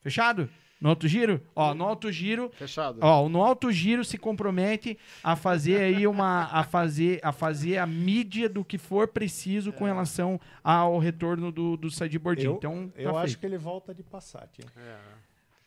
Fechado? 0.00 0.48
No 0.80 0.88
alto 0.88 1.06
giro? 1.06 1.40
Ó, 1.54 1.72
no 1.74 1.84
alto 1.84 2.10
giro, 2.10 2.50
Fechado. 2.56 2.98
Ó, 3.02 3.28
no 3.28 3.40
alto 3.40 3.70
giro 3.70 4.04
se 4.04 4.18
compromete 4.18 4.98
a 5.22 5.36
fazer 5.36 5.80
aí 5.80 6.08
uma 6.08 6.46
a 6.46 6.64
fazer 6.64 7.20
a 7.22 7.30
fazer 7.30 7.78
a 7.78 7.86
mídia 7.86 8.48
do 8.48 8.64
que 8.64 8.76
for 8.78 9.06
preciso 9.06 9.72
com 9.72 9.84
relação 9.84 10.40
ao 10.62 10.98
retorno 10.98 11.52
do 11.52 11.76
do 11.76 11.88
Sadi 11.88 12.18
Bordinho. 12.18 12.50
Eu, 12.52 12.56
Então, 12.56 12.88
tá 12.88 13.00
eu 13.00 13.16
acho 13.16 13.26
feito. 13.28 13.38
que 13.38 13.46
ele 13.46 13.58
volta 13.58 13.94
de 13.94 14.02
Passat. 14.02 14.58
É. 14.76 14.96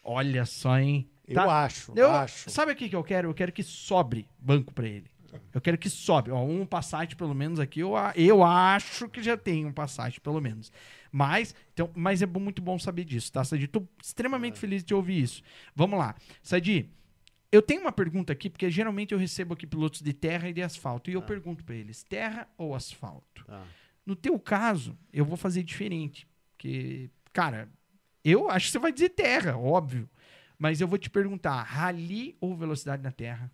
olha 0.04 0.46
só, 0.46 0.78
hein. 0.78 1.10
Eu 1.26 1.36
Tá. 1.36 1.64
acho, 1.64 1.94
Eu, 1.96 2.12
acho. 2.12 2.50
sabe 2.50 2.74
o 2.74 2.76
que 2.76 2.90
que 2.90 2.96
eu 2.96 3.04
quero? 3.04 3.30
Eu 3.30 3.34
quero 3.34 3.54
que 3.54 3.64
sobre 3.64 4.28
banco 4.38 4.74
pra 4.74 4.86
ele. 4.86 5.10
Eu 5.54 5.62
quero 5.62 5.78
que 5.78 5.90
sobe. 5.90 6.32
Ó, 6.32 6.44
um 6.44 6.66
Passat 6.66 7.16
pelo 7.16 7.34
menos 7.34 7.60
aqui, 7.60 7.80
eu, 7.80 7.94
eu 8.16 8.44
acho 8.44 9.08
que 9.10 9.22
já 9.22 9.38
tem 9.38 9.66
um 9.66 9.72
Passat 9.72 10.20
pelo 10.20 10.42
menos. 10.42 10.72
Mas, 11.12 11.56
então, 11.74 11.90
mas 11.96 12.22
é 12.22 12.26
muito 12.26 12.62
bom 12.62 12.78
saber 12.78 13.06
disso, 13.06 13.32
tá, 13.32 13.44
Sadi? 13.44 13.68
Tô 13.68 13.84
extremamente 14.04 14.60
feliz 14.60 14.84
de 14.84 14.94
ouvir 14.94 15.22
isso. 15.24 15.42
Vamos 15.74 15.98
lá. 15.98 16.14
Sadi, 16.44 16.90
eu 17.52 17.62
tenho 17.62 17.82
uma 17.82 17.92
pergunta 17.92 18.34
aqui, 18.34 18.50
porque 18.50 18.70
geralmente 18.70 19.14
eu 19.14 19.18
recebo 19.18 19.54
aqui 19.54 19.66
pilotos 19.66 20.02
de 20.02 20.12
terra 20.12 20.50
e 20.50 20.54
de 20.54 20.62
asfalto. 20.62 21.10
E 21.10 21.14
eu 21.14 21.22
pergunto 21.22 21.64
pra 21.64 21.74
eles, 21.74 22.04
terra 22.04 22.48
ou 22.58 22.76
asfalto? 22.76 23.46
Tá. 23.46 23.64
No 24.06 24.16
teu 24.16 24.38
caso, 24.38 24.98
eu 25.14 25.24
vou 25.24 25.38
fazer 25.38 25.64
diferente. 25.64 26.28
Porque, 26.52 27.10
cara, 27.32 27.70
eu 28.24 28.50
acho 28.50 28.66
que 28.66 28.72
você 28.74 28.80
vai 28.80 28.92
dizer 28.92 29.10
terra, 29.10 29.58
óbvio. 29.58 30.10
Mas 30.60 30.82
eu 30.82 30.88
vou 30.88 30.98
te 30.98 31.10
perguntar, 31.10 31.62
rally 31.64 32.36
ou 32.42 32.56
velocidade 32.56 33.02
na 33.02 33.12
terra? 33.12 33.52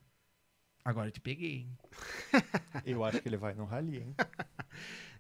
Agora 0.84 1.08
eu 1.08 1.12
te 1.12 1.20
peguei. 1.22 1.52
hein? 1.60 1.68
Eu 2.86 3.04
acho 3.04 3.22
que 3.22 3.28
ele 3.30 3.38
vai 3.38 3.54
no 3.54 3.66
rally, 3.66 3.98
hein? 3.98 4.16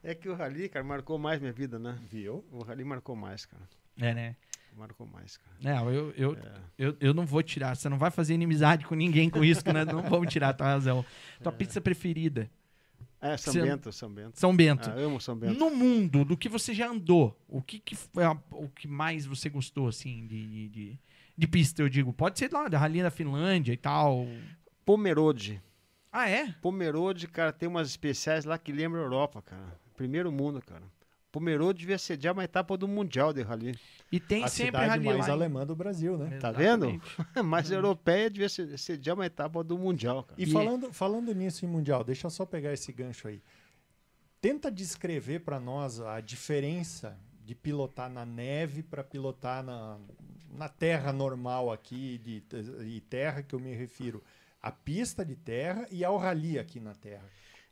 É 0.03 0.15
que 0.15 0.27
o 0.27 0.33
Rally, 0.33 0.67
cara, 0.67 0.83
marcou 0.83 1.19
mais 1.19 1.39
minha 1.39 1.53
vida, 1.53 1.77
né? 1.77 1.95
Viu? 2.09 2.43
O 2.51 2.63
Rally 2.63 2.83
marcou 2.83 3.15
mais, 3.15 3.45
cara. 3.45 3.61
É, 3.99 4.15
né? 4.15 4.35
Marcou 4.75 5.05
mais, 5.05 5.37
cara. 5.37 5.55
Não, 5.61 5.91
eu, 5.91 6.11
eu, 6.17 6.33
É. 6.35 6.51
eu, 6.75 6.97
eu 6.99 7.13
não 7.13 7.23
vou 7.23 7.43
tirar. 7.43 7.75
Você 7.75 7.87
não 7.87 7.99
vai 7.99 8.09
fazer 8.09 8.33
inimizade 8.33 8.83
com 8.83 8.95
ninguém 8.95 9.29
com 9.29 9.43
isso, 9.43 9.61
né? 9.71 9.85
Não 9.85 10.01
vamos 10.01 10.33
tirar, 10.33 10.53
tá 10.53 10.65
razão. 10.65 11.05
Tua 11.43 11.51
pizza 11.51 11.79
preferida? 11.79 12.49
É, 13.21 13.37
São 13.37 13.53
Você- 13.53 13.61
Bento, 13.61 13.91
São 13.91 14.11
Bento. 14.11 14.39
São 14.39 14.55
Bento. 14.55 14.89
Ah, 14.89 14.93
amo 14.93 15.21
São 15.21 15.35
Bento. 15.37 15.53
No 15.59 15.69
mundo, 15.69 16.25
do 16.25 16.35
que 16.35 16.49
você 16.49 16.73
já 16.73 16.87
andou, 16.89 17.39
o 17.47 17.61
que, 17.61 17.77
que 17.77 17.95
foi 17.95 18.23
a- 18.23 18.35
o 18.53 18.67
que 18.69 18.87
mais 18.87 19.27
você 19.27 19.49
gostou, 19.49 19.87
assim, 19.87 20.25
de, 20.25 20.47
de, 20.47 20.69
de, 20.69 20.99
de 21.37 21.47
pista, 21.47 21.83
eu 21.83 21.89
digo? 21.89 22.11
Pode 22.11 22.39
ser 22.39 22.51
lá, 22.51 22.67
da 22.67 22.79
Rally 22.79 23.03
da 23.03 23.11
Finlândia 23.11 23.71
e 23.71 23.77
tal. 23.77 24.25
Pomerode. 24.91 25.61
Ah, 26.11 26.29
é? 26.29 26.51
Pomerode, 26.61 27.27
cara, 27.27 27.53
tem 27.53 27.69
umas 27.69 27.87
especiais 27.87 28.43
lá 28.43 28.57
que 28.57 28.71
lembram 28.73 28.99
a 29.01 29.05
Europa, 29.05 29.41
cara. 29.41 29.79
Primeiro 29.95 30.29
mundo, 30.31 30.61
cara. 30.61 30.83
Pomerode 31.31 31.79
devia 31.79 31.97
sediar 31.97 32.33
uma 32.33 32.43
etapa 32.43 32.75
do 32.75 32.89
Mundial 32.89 33.31
de 33.31 33.41
Rally. 33.41 33.79
E 34.11 34.19
tem 34.19 34.43
a 34.43 34.49
sempre 34.49 34.81
cidade 34.81 34.89
Rally 34.89 35.05
mais 35.05 35.19
lá. 35.19 35.27
em- 35.27 35.31
alemã 35.31 35.65
do 35.65 35.73
Brasil, 35.73 36.17
né? 36.17 36.37
Tá 36.39 36.51
vendo? 36.51 36.87
Exatamente. 36.89 37.71
A 37.71 37.73
europeia 37.73 38.29
devia 38.29 38.49
se- 38.49 38.77
sediar 38.77 39.15
uma 39.15 39.25
etapa 39.25 39.63
do 39.63 39.77
Mundial, 39.77 40.23
cara. 40.25 40.41
E, 40.41 40.43
E- 40.43 40.51
falando, 40.51 40.91
falando 40.91 41.33
nisso 41.33 41.63
em 41.63 41.69
Mundial, 41.69 42.03
deixa 42.03 42.27
eu 42.27 42.31
só 42.31 42.45
pegar 42.45 42.73
esse 42.73 42.91
gancho 42.91 43.29
aí. 43.29 43.41
Tenta 44.41 44.69
descrever 44.69 45.39
para 45.39 45.57
nós 45.57 46.01
a 46.01 46.19
diferença 46.19 47.17
de 47.45 47.55
pilotar 47.55 48.09
na 48.09 48.25
neve 48.25 48.83
para 48.83 49.01
pilotar 49.05 49.63
na, 49.63 49.97
na 50.53 50.67
terra 50.67 51.13
normal 51.13 51.71
aqui, 51.71 52.17
de, 52.17 52.43
e 52.85 52.99
terra 52.99 53.41
que 53.41 53.55
eu 53.55 53.59
me 53.59 53.73
refiro 53.73 54.21
à 54.61 54.71
pista 54.71 55.25
de 55.25 55.35
terra 55.35 55.87
e 55.89 56.03
ao 56.03 56.17
rally 56.17 56.59
aqui 56.59 56.79
na 56.79 56.93
terra. 56.93 57.27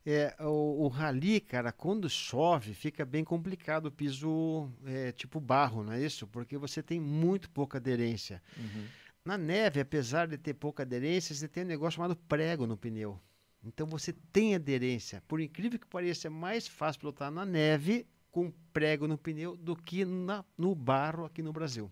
É, 0.06 0.36
o, 0.40 0.86
o 0.86 0.88
rally, 0.88 1.40
cara, 1.40 1.72
quando 1.72 2.10
chove, 2.10 2.74
fica 2.74 3.06
bem 3.06 3.24
complicado 3.24 3.88
o 3.88 3.92
piso 3.92 4.72
é, 4.86 5.12
tipo 5.12 5.40
barro, 5.40 5.84
não 5.84 5.94
é 5.94 6.02
isso? 6.02 6.26
Porque 6.26 6.58
você 6.58 6.82
tem 6.82 7.00
muito 7.00 7.50
pouca 7.50 7.78
aderência. 7.78 8.42
Na 9.24 9.38
neve, 9.38 9.80
apesar 9.82 10.28
de 10.28 10.38
ter 10.38 10.54
pouca 10.54 10.84
aderência, 10.84 11.36
você 11.36 11.48
tem 11.48 11.64
um 11.64 11.68
negócio 11.68 11.98
chamado 11.98 12.16
prego 12.16 12.66
no 12.66 12.78
pneu. 12.78 13.20
Então 13.64 13.86
você 13.86 14.14
tem 14.32 14.56
aderência. 14.56 15.22
Por 15.28 15.42
incrível 15.42 15.78
que 15.78 15.86
pareça, 15.86 16.28
é 16.28 16.30
mais 16.30 16.68
fácil 16.68 17.02
pilotar 17.02 17.30
na 17.30 17.46
neve 17.46 18.08
com 18.32 18.52
prego 18.72 19.08
no 19.08 19.18
pneu 19.18 19.58
do 19.58 19.76
que 19.76 20.06
na, 20.06 20.46
no 20.58 20.74
barro 20.74 21.26
aqui 21.26 21.42
no 21.42 21.52
Brasil. 21.52 21.92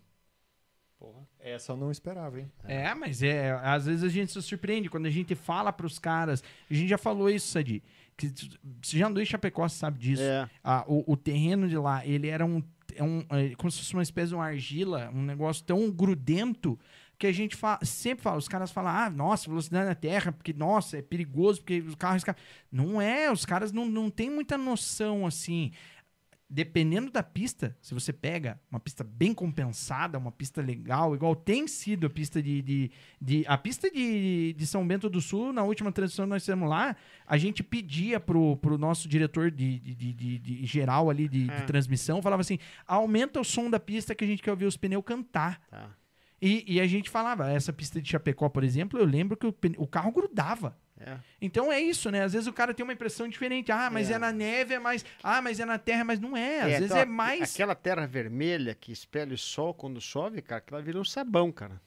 Porra, 1.00 1.27
essa 1.40 1.74
eu 1.74 1.77
não 1.77 1.92
esperava, 1.92 2.40
hein? 2.40 2.51
É, 2.64 2.93
mas 2.95 3.22
é, 3.22 3.51
às 3.61 3.85
vezes 3.85 4.03
a 4.03 4.09
gente 4.09 4.32
se 4.32 4.42
surpreende 4.42 4.90
quando 4.90 5.06
a 5.06 5.11
gente 5.11 5.35
fala 5.35 5.72
pros 5.72 6.00
caras. 6.00 6.43
A 6.69 6.74
gente 6.74 6.90
já 6.90 6.98
falou 6.98 7.30
isso, 7.30 7.48
Sadi. 7.48 7.84
Que 8.16 8.34
você 8.82 8.98
já 8.98 9.08
andou 9.08 9.22
em 9.22 9.26
Chapecó, 9.26 9.67
você 9.69 9.76
sabe 9.77 10.00
disso. 10.00 10.24
É. 10.24 10.50
Ah, 10.64 10.84
o, 10.88 11.14
o 11.14 11.16
terreno 11.16 11.69
de 11.69 11.77
lá, 11.77 12.03
ele 12.03 12.27
era 12.27 12.43
um, 12.43 12.64
é 12.95 13.03
um 13.03 13.24
é 13.30 13.53
como 13.56 13.69
se 13.69 13.77
fosse 13.77 13.93
uma 13.93 14.01
espécie 14.01 14.30
de 14.30 14.35
uma 14.35 14.45
argila, 14.45 15.11
um 15.14 15.22
negócio 15.22 15.64
tão 15.64 15.92
grudento 15.92 16.80
que 17.19 17.27
a 17.27 17.32
gente 17.32 17.56
fa- 17.56 17.80
sempre 17.84 18.24
fala, 18.24 18.38
os 18.38 18.48
caras 18.48 18.72
falam, 18.72 18.92
ah, 18.92 19.09
nossa, 19.09 19.50
velocidade 19.50 19.88
na 19.88 19.95
terra, 19.95 20.32
porque, 20.32 20.53
nossa, 20.53 20.98
é 20.98 21.01
perigoso, 21.01 21.61
porque 21.61 21.80
os 21.80 21.95
carros... 21.95 22.24
Não 22.72 23.01
é, 23.01 23.32
os 23.32 23.43
caras 23.45 23.72
não, 23.72 23.85
não 23.85 24.09
têm 24.09 24.30
muita 24.30 24.56
noção, 24.58 25.26
assim. 25.26 25.72
Dependendo 26.50 27.11
da 27.11 27.22
pista, 27.22 27.76
se 27.82 27.93
você 27.93 28.14
pega 28.14 28.58
uma 28.72 28.80
pista 28.80 29.03
bem 29.03 29.34
compensada, 29.34 30.17
uma 30.17 30.32
pista 30.32 30.61
legal, 30.61 31.14
igual 31.14 31.35
tem 31.35 31.67
sido 31.67 32.08
a 32.08 32.09
pista 32.09 32.42
de. 32.42 32.61
de, 32.61 32.92
de- 33.22 33.43
a 33.45 33.58
pista 33.58 33.92
de, 33.92 34.53
de 34.53 34.66
São 34.66 34.88
Bento 34.88 35.09
do 35.09 35.19
Sul, 35.19 35.51
na 35.51 35.64
última 35.64 35.92
transição 35.92 36.24
que 36.24 36.30
nós 36.30 36.43
fizemos 36.43 36.69
lá, 36.69 36.95
a 37.26 37.38
gente 37.38 37.61
pedia 37.61 38.17
pro, 38.17 38.56
pro 38.58 38.77
nosso 38.77 39.09
diretor 39.09 39.51
de, 39.51 39.77
de, 39.80 40.14
de- 40.14 40.40
de- 40.40 40.66
geral 40.66 41.09
ali 41.09 41.27
de, 41.27 41.51
É. 41.51 41.61
transmissão, 41.66 42.22
falava 42.22 42.40
assim: 42.42 42.59
aumenta 42.88 43.42
o 43.42 43.43
som 43.43 43.69
da 43.69 43.80
pista 43.80 44.16
que 44.16 44.24
a 44.24 44.27
gente 44.27 44.42
quer 44.42 44.51
ouvir 44.51 44.66
os 44.66 44.77
pneus 44.77 45.03
cantar. 45.03 45.59
Tá. 45.69 45.90
E, 46.42 46.64
e 46.76 46.80
a 46.80 46.88
gente 46.88 47.09
falava, 47.09 47.51
essa 47.51 47.74
pista 47.74 48.00
de 48.01 48.08
Chapecó, 48.09 48.48
por 48.48 48.64
exemplo, 48.64 48.98
eu 48.98 49.06
lembro 49.06 49.35
que 49.35 49.48
o, 49.48 49.56
o 49.80 49.88
carro 49.88 50.11
grudava. 50.14 50.77
É. 51.00 51.17
Então 51.42 51.72
é 51.72 51.80
isso, 51.80 52.09
né? 52.09 52.24
Às 52.24 52.34
vezes 52.34 52.48
o 52.48 52.53
cara 52.53 52.74
tem 52.74 52.84
uma 52.84 52.93
impressão 52.93 53.27
diferente. 53.27 53.72
Ah, 53.72 53.90
mas 53.90 54.09
é, 54.09 54.14
É. 54.14 54.17
na 54.17 54.32
neve, 54.32 54.74
é 54.74 54.80
mais. 54.80 55.06
Ah, 55.24 55.42
mas 55.42 55.59
é 55.59 55.66
na 55.66 55.77
terra, 55.77 56.03
mas 56.03 56.19
não 56.19 56.35
é. 56.35 56.61
Às 56.61 56.66
É, 56.66 56.69
vezes 56.80 56.85
então, 56.85 56.98
é 56.98 57.06
mais. 57.06 57.53
Aquela 57.53 57.76
terra 57.76 58.06
vermelha 58.08 58.74
que 58.74 58.92
espelha 58.92 59.34
o 59.34 59.38
sol 59.38 59.74
quando 59.74 60.01
chove, 60.01 60.42
cara, 60.42 60.59
aquela 60.59 60.82
vira 60.82 61.00
um 61.00 61.06
sabão, 61.06 61.51
cara. 61.51 61.80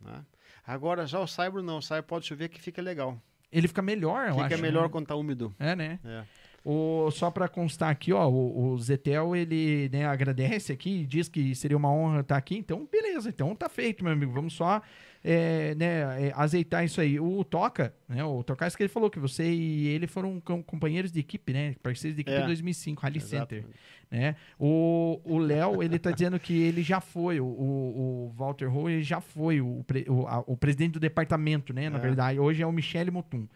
né? 0.00 0.24
Agora 0.64 1.06
já 1.06 1.18
o 1.18 1.26
saibro 1.26 1.62
não, 1.62 1.78
o 1.78 1.82
saibro 1.82 2.06
pode 2.08 2.26
chover 2.26 2.48
que 2.48 2.60
fica 2.60 2.80
legal. 2.80 3.20
Ele 3.50 3.66
fica 3.68 3.82
melhor, 3.82 4.28
eu 4.28 4.34
fica 4.34 4.46
acho. 4.54 4.62
melhor 4.62 4.84
né? 4.84 4.88
quando 4.88 5.06
tá 5.08 5.14
úmido. 5.16 5.52
É, 5.58 5.74
né? 5.74 5.98
É. 6.04 6.22
O, 6.64 7.10
só 7.10 7.28
pra 7.30 7.48
constar 7.48 7.90
aqui, 7.90 8.12
ó, 8.12 8.28
o, 8.28 8.68
o 8.74 8.78
Zetel, 8.78 9.34
ele 9.34 9.88
né, 9.92 10.06
agradece 10.06 10.72
aqui, 10.72 11.04
diz 11.04 11.28
que 11.28 11.52
seria 11.56 11.76
uma 11.76 11.90
honra 11.92 12.20
estar 12.20 12.36
aqui. 12.36 12.56
Então, 12.56 12.86
beleza, 12.90 13.28
então 13.28 13.54
tá 13.56 13.68
feito, 13.68 14.04
meu 14.04 14.12
amigo. 14.12 14.30
Vamos 14.32 14.52
só 14.54 14.80
é, 15.24 15.74
né, 15.76 16.28
é, 16.28 16.32
azeitar 16.34 16.84
isso 16.84 17.00
aí. 17.00 17.18
O 17.20 17.44
Toca, 17.44 17.94
né, 18.08 18.24
o 18.24 18.42
Tocais 18.42 18.74
que 18.74 18.82
ele 18.82 18.88
falou 18.88 19.08
que 19.10 19.18
você 19.20 19.44
e 19.52 19.88
ele 19.88 20.06
foram 20.06 20.40
com- 20.40 20.62
companheiros 20.62 21.12
de 21.12 21.20
equipe, 21.20 21.52
né? 21.52 21.74
Parceiros 21.82 22.16
de 22.16 22.22
equipe 22.22 22.36
É. 22.36 22.42
em 22.42 22.46
2005, 22.46 23.00
Rally 23.02 23.18
Exato. 23.18 23.54
Center. 23.54 23.64
Né? 24.10 24.36
O 24.58 25.38
Léo, 25.38 25.82
ele 25.82 25.98
tá 25.98 26.10
dizendo 26.10 26.38
que 26.38 26.52
ele 26.62 26.82
já 26.82 27.00
foi, 27.00 27.40
o, 27.40 27.46
o, 27.46 28.34
Walter 28.36 28.66
Rowe, 28.70 28.92
ele 28.92 29.02
já 29.02 29.20
foi 29.22 29.60
o, 29.62 29.82
pre- 29.86 30.04
o, 30.08 30.26
a- 30.26 30.44
o 30.46 30.54
presidente 30.56 30.92
do 30.92 31.00
departamento, 31.00 31.72
né? 31.72 31.88
Na 31.88 31.98
É. 31.98 32.00
verdade, 32.00 32.38
hoje 32.38 32.62
é 32.62 32.66
o 32.66 32.72
Michele 32.72 33.10
Motum. 33.10 33.48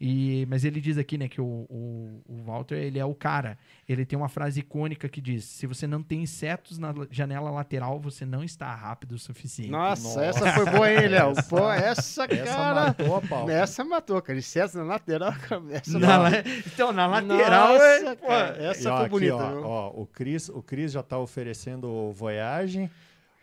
E, 0.00 0.44
mas 0.50 0.64
ele 0.64 0.80
diz 0.80 0.98
aqui, 0.98 1.16
né, 1.16 1.28
que 1.28 1.40
o, 1.40 1.44
o, 1.44 2.20
o 2.28 2.42
Walter, 2.44 2.74
ele 2.76 2.98
é 2.98 3.04
o 3.04 3.14
cara. 3.14 3.56
Ele 3.88 4.04
tem 4.04 4.18
uma 4.18 4.28
frase 4.28 4.60
icônica 4.60 5.08
que 5.08 5.20
diz: 5.20 5.44
se 5.44 5.66
você 5.66 5.86
não 5.86 6.02
tem 6.02 6.22
insetos 6.22 6.78
na 6.78 6.90
la- 6.90 7.06
janela 7.10 7.50
lateral, 7.50 8.00
você 8.00 8.26
não 8.26 8.42
está 8.42 8.74
rápido 8.74 9.12
o 9.12 9.18
suficiente. 9.18 9.70
Nossa, 9.70 10.02
Nossa. 10.08 10.24
essa 10.24 10.52
foi 10.52 10.64
boa, 10.70 10.92
hein, 10.92 11.08
Léo? 11.08 11.30
Essa- 11.30 11.42
Pô, 11.44 11.70
essa, 11.70 12.24
Essa 12.24 12.44
cara. 12.44 12.74
matou 12.86 13.16
a 13.16 13.20
pau. 13.20 13.48
Essa 13.50 13.84
matou, 13.84 14.20
cara. 14.20 14.36
Licença 14.36 14.78
na 14.78 14.84
lateral, 14.84 15.32
cara. 15.48 15.62
Essa 15.70 15.98
Na 15.98 16.16
la- 16.18 16.30
então, 16.66 16.92
na 16.92 17.06
lateral, 17.06 17.76
é, 17.76 18.00
Nossa, 18.00 18.16
pô, 18.16 18.26
cara, 18.26 18.62
essa 18.64 18.82
E, 18.88 18.92
ó, 18.92 18.96
foi 18.96 19.00
aqui, 19.06 19.10
bonita, 19.10 19.34
ó, 19.36 19.50
viu? 19.52 19.64
ó, 19.64 19.90
o 19.94 20.06
Cris, 20.06 20.48
o 20.48 20.60
Cris 20.62 20.92
já 20.92 21.02
tá 21.02 21.18
oferecendo 21.18 21.88
o 21.88 22.12
Voyage. 22.12 22.90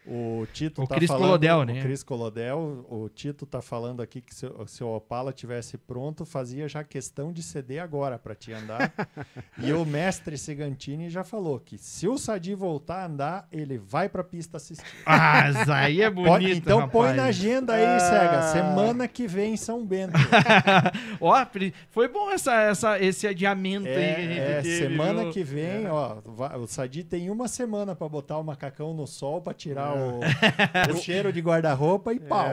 O 0.06 0.48
Tito 0.52 0.82
O 0.82 0.88
tá 0.88 0.96
Cris 0.96 1.08
falando, 1.08 1.26
Colodel, 1.26 1.64
né? 1.64 1.80
O 1.80 1.84
Cris 1.84 2.02
Colodel, 2.02 2.86
o 2.90 3.08
Tito 3.08 3.46
tá 3.46 3.62
falando 3.62 4.02
aqui 4.02 4.20
que 4.20 4.34
se, 4.34 4.48
o- 4.48 4.66
se 4.66 4.84
o 4.84 4.88
Opala 4.96 5.32
tivesse 5.32 5.78
pronto, 5.78 6.26
fazia 6.26 6.68
já 6.68 6.84
questão 6.84 7.32
de 7.32 7.44
ceder 7.44 7.84
agora 7.84 8.18
para 8.18 8.34
te 8.34 8.52
andar. 8.52 8.92
e 9.62 9.72
o 9.72 9.86
mestre 9.86 10.40
Segantini 10.40 11.08
já 11.08 11.24
falou 11.24 11.60
que 11.60 11.78
se 11.78 12.08
o 12.08 12.18
Sadi 12.18 12.56
voltar 12.56 13.04
a 13.04 13.06
andar, 13.06 13.48
ele 13.52 13.78
vai 13.78 14.10
pra 14.10 14.24
pista 14.24 14.58
assistir. 14.58 14.84
Ah, 15.06 15.50
isso 15.52 15.72
aí 15.72 16.02
é 16.02 16.10
bonito. 16.10 16.30
Pode- 16.32 16.52
então 16.52 16.90
põe 16.90 17.02
rapaz. 17.10 17.18
na 17.18 17.26
agenda 17.26 17.74
aí, 17.74 17.86
Ah. 17.86 18.00
Cega. 18.00 18.42
Semana 18.54 19.08
que 19.08 19.28
vem 19.28 19.54
em 19.54 19.58
São 19.58 19.86
Bento. 19.86 20.14
Ó, 21.22 21.46
foi 21.92 22.08
bom 22.08 22.32
essa, 22.32 22.54
essa, 22.56 23.00
esse 23.00 23.28
adiamento 23.28 23.88
aí 23.88 23.94
que 24.16 24.22
a 24.22 24.24
gente 24.24 24.40
É, 24.40 24.52
é, 24.52 24.62
teve, 24.62 24.78
semana 24.90 25.22
viu? 25.24 25.32
que 25.32 25.44
vem, 25.44 25.88
ó, 25.88 26.18
va- 26.26 26.58
o 26.58 26.66
Sadi 26.66 27.04
tem 27.04 27.30
uma 27.30 27.48
semana 27.48 27.96
pra 27.96 28.10
botar 28.10 28.38
o 28.40 28.44
macacão 28.44 28.94
no 28.96 29.06
sol 29.06 29.42
pra 29.42 29.54
tirar 29.54 29.92
o, 30.02 30.20
o 30.94 30.98
cheiro 30.98 31.32
de 31.32 31.40
guarda-roupa 31.40 32.14
e 32.14 32.20
pau. 32.20 32.50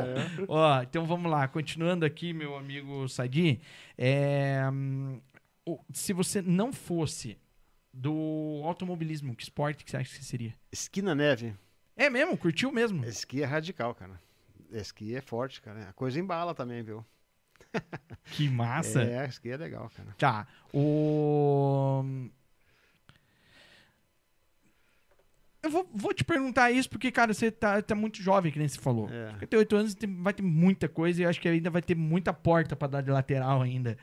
Ó, 0.48 0.82
então 0.82 1.06
vamos 1.06 1.30
lá, 1.30 1.48
continuando 1.48 2.04
aqui, 2.04 2.32
meu 2.32 2.56
amigo 2.56 3.08
Sadi. 3.08 3.60
é, 3.96 4.62
se 5.92 6.12
você 6.12 6.40
não 6.40 6.72
fosse 6.72 7.38
do 7.92 8.62
automobilismo, 8.64 9.34
que 9.34 9.42
esporte 9.42 9.84
que 9.84 9.90
você 9.90 9.96
acha 9.96 10.18
que 10.18 10.24
seria? 10.24 10.54
Esqui 10.70 11.02
na 11.02 11.14
neve. 11.14 11.54
É 11.96 12.08
mesmo? 12.08 12.36
Curtiu 12.36 12.70
mesmo? 12.70 13.04
Esqui 13.04 13.42
é 13.42 13.44
radical, 13.44 13.94
cara. 13.94 14.20
Esqui 14.70 15.16
é 15.16 15.20
forte, 15.20 15.60
cara. 15.60 15.88
A 15.88 15.92
coisa 15.92 16.20
embala 16.20 16.54
também, 16.54 16.82
viu? 16.82 17.04
Que 18.30 18.48
massa. 18.48 19.02
É, 19.08 19.26
esqui 19.26 19.50
é 19.50 19.56
legal, 19.56 19.90
cara. 19.96 20.14
Tá. 20.16 20.46
O. 20.72 22.04
Eu 25.62 25.70
vou, 25.70 25.88
vou 25.92 26.14
te 26.14 26.24
perguntar 26.24 26.70
isso 26.70 26.88
porque, 26.88 27.10
cara, 27.10 27.34
você 27.34 27.50
tá, 27.50 27.82
tá 27.82 27.94
muito 27.94 28.22
jovem, 28.22 28.52
que 28.52 28.58
nem 28.58 28.68
você 28.68 28.78
falou. 28.78 29.08
É. 29.10 29.30
58 29.32 29.76
anos 29.76 29.94
tem- 29.94 30.22
vai 30.22 30.32
ter 30.32 30.42
muita 30.42 30.88
coisa 30.88 31.20
e 31.20 31.24
eu 31.24 31.28
acho 31.30 31.40
que 31.40 31.48
ainda 31.48 31.68
vai 31.70 31.82
ter 31.82 31.96
muita 31.96 32.32
porta 32.32 32.76
pra 32.76 32.86
dar 32.86 33.00
de 33.02 33.10
lateral 33.10 33.60
ainda. 33.62 33.98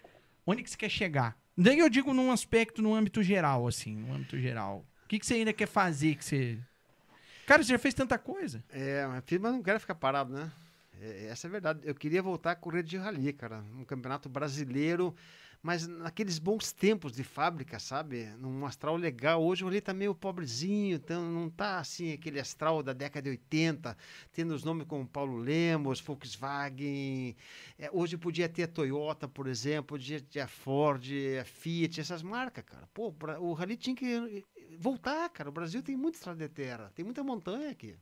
Onde 0.46 0.62
que 0.64 0.70
você 0.70 0.78
quer 0.78 0.90
chegar? 0.90 1.38
Daí 1.58 1.80
eu 1.80 1.90
digo 1.90 2.14
num 2.14 2.32
aspecto, 2.32 2.82
num 2.82 2.94
âmbito 2.94 3.24
geral, 3.24 3.66
assim, 3.68 3.96
no 3.96 4.14
âmbito 4.14 4.38
geral. 4.38 4.86
O 5.06 5.08
que, 5.08 5.18
que 5.18 5.26
você 5.26 5.36
ainda 5.36 5.54
quer 5.54 5.68
fazer 5.68 6.16
que 6.16 6.26
você. 6.26 6.58
Cara, 7.48 7.64
você 7.64 7.70
já 7.70 7.80
fez 7.80 7.94
tanta 7.94 8.18
coisa. 8.18 8.64
É, 8.70 9.06
mas 9.08 9.54
não 9.54 9.62
quero 9.64 9.80
ficar 9.80 9.96
parado, 9.96 10.34
né? 10.34 10.52
É, 11.02 11.28
essa 11.28 11.48
é 11.48 11.50
a 11.50 11.52
verdade. 11.52 11.80
Eu 11.84 11.96
queria 11.96 12.22
voltar 12.22 12.52
a 12.52 12.56
correr 12.56 12.84
de 12.84 12.98
rally, 12.98 13.32
cara. 13.32 13.64
Um 13.80 13.86
campeonato 13.86 14.28
brasileiro, 14.28 15.16
mas 15.66 15.88
naqueles 15.88 16.38
bons 16.38 16.72
tempos 16.72 17.14
de 17.14 17.24
fábrica, 17.24 17.80
sabe? 17.80 18.26
Num 18.38 18.68
astral 18.68 18.96
legal. 18.98 19.44
Hoje 19.44 19.64
o 19.64 19.68
rally 19.68 19.82
tá 19.82 19.96
meio 19.96 20.14
pobrezinho, 20.14 20.98
então 20.98 21.28
não 21.28 21.50
tá 21.50 21.80
assim 21.80 22.14
aquele 22.14 22.40
astral 22.40 22.84
da 22.84 22.94
década 22.94 23.24
de 23.24 23.32
80, 23.32 23.98
tendo 24.32 24.54
os 24.54 24.64
nomes 24.64 24.86
como 24.86 25.08
Paulo 25.08 25.38
Lemos, 25.38 26.00
Volkswagen. 26.00 27.36
É, 27.80 27.90
hoje 27.92 28.16
podia 28.16 28.48
ter 28.48 28.62
a 28.62 28.68
Toyota, 28.68 29.28
por 29.28 29.48
exemplo, 29.48 29.98
podia 29.98 30.22
ter 30.22 30.42
a 30.42 30.48
Ford, 30.48 31.04
a 31.42 31.44
Fiat, 31.44 32.00
essas 32.00 32.22
marcas, 32.22 32.64
cara. 32.64 32.88
Pô, 32.94 33.12
o 33.40 33.54
rally 33.54 33.76
tinha 33.76 33.96
que 33.96 34.46
voltar, 34.78 35.28
cara. 35.30 35.50
O 35.50 35.52
Brasil 35.52 35.82
tem 35.82 35.98
muita 35.98 36.20
estrada 36.20 36.48
de 36.48 36.54
terra, 36.54 36.92
tem 36.94 37.04
muita 37.04 37.24
montanha 37.24 37.72
aqui. 37.72 37.98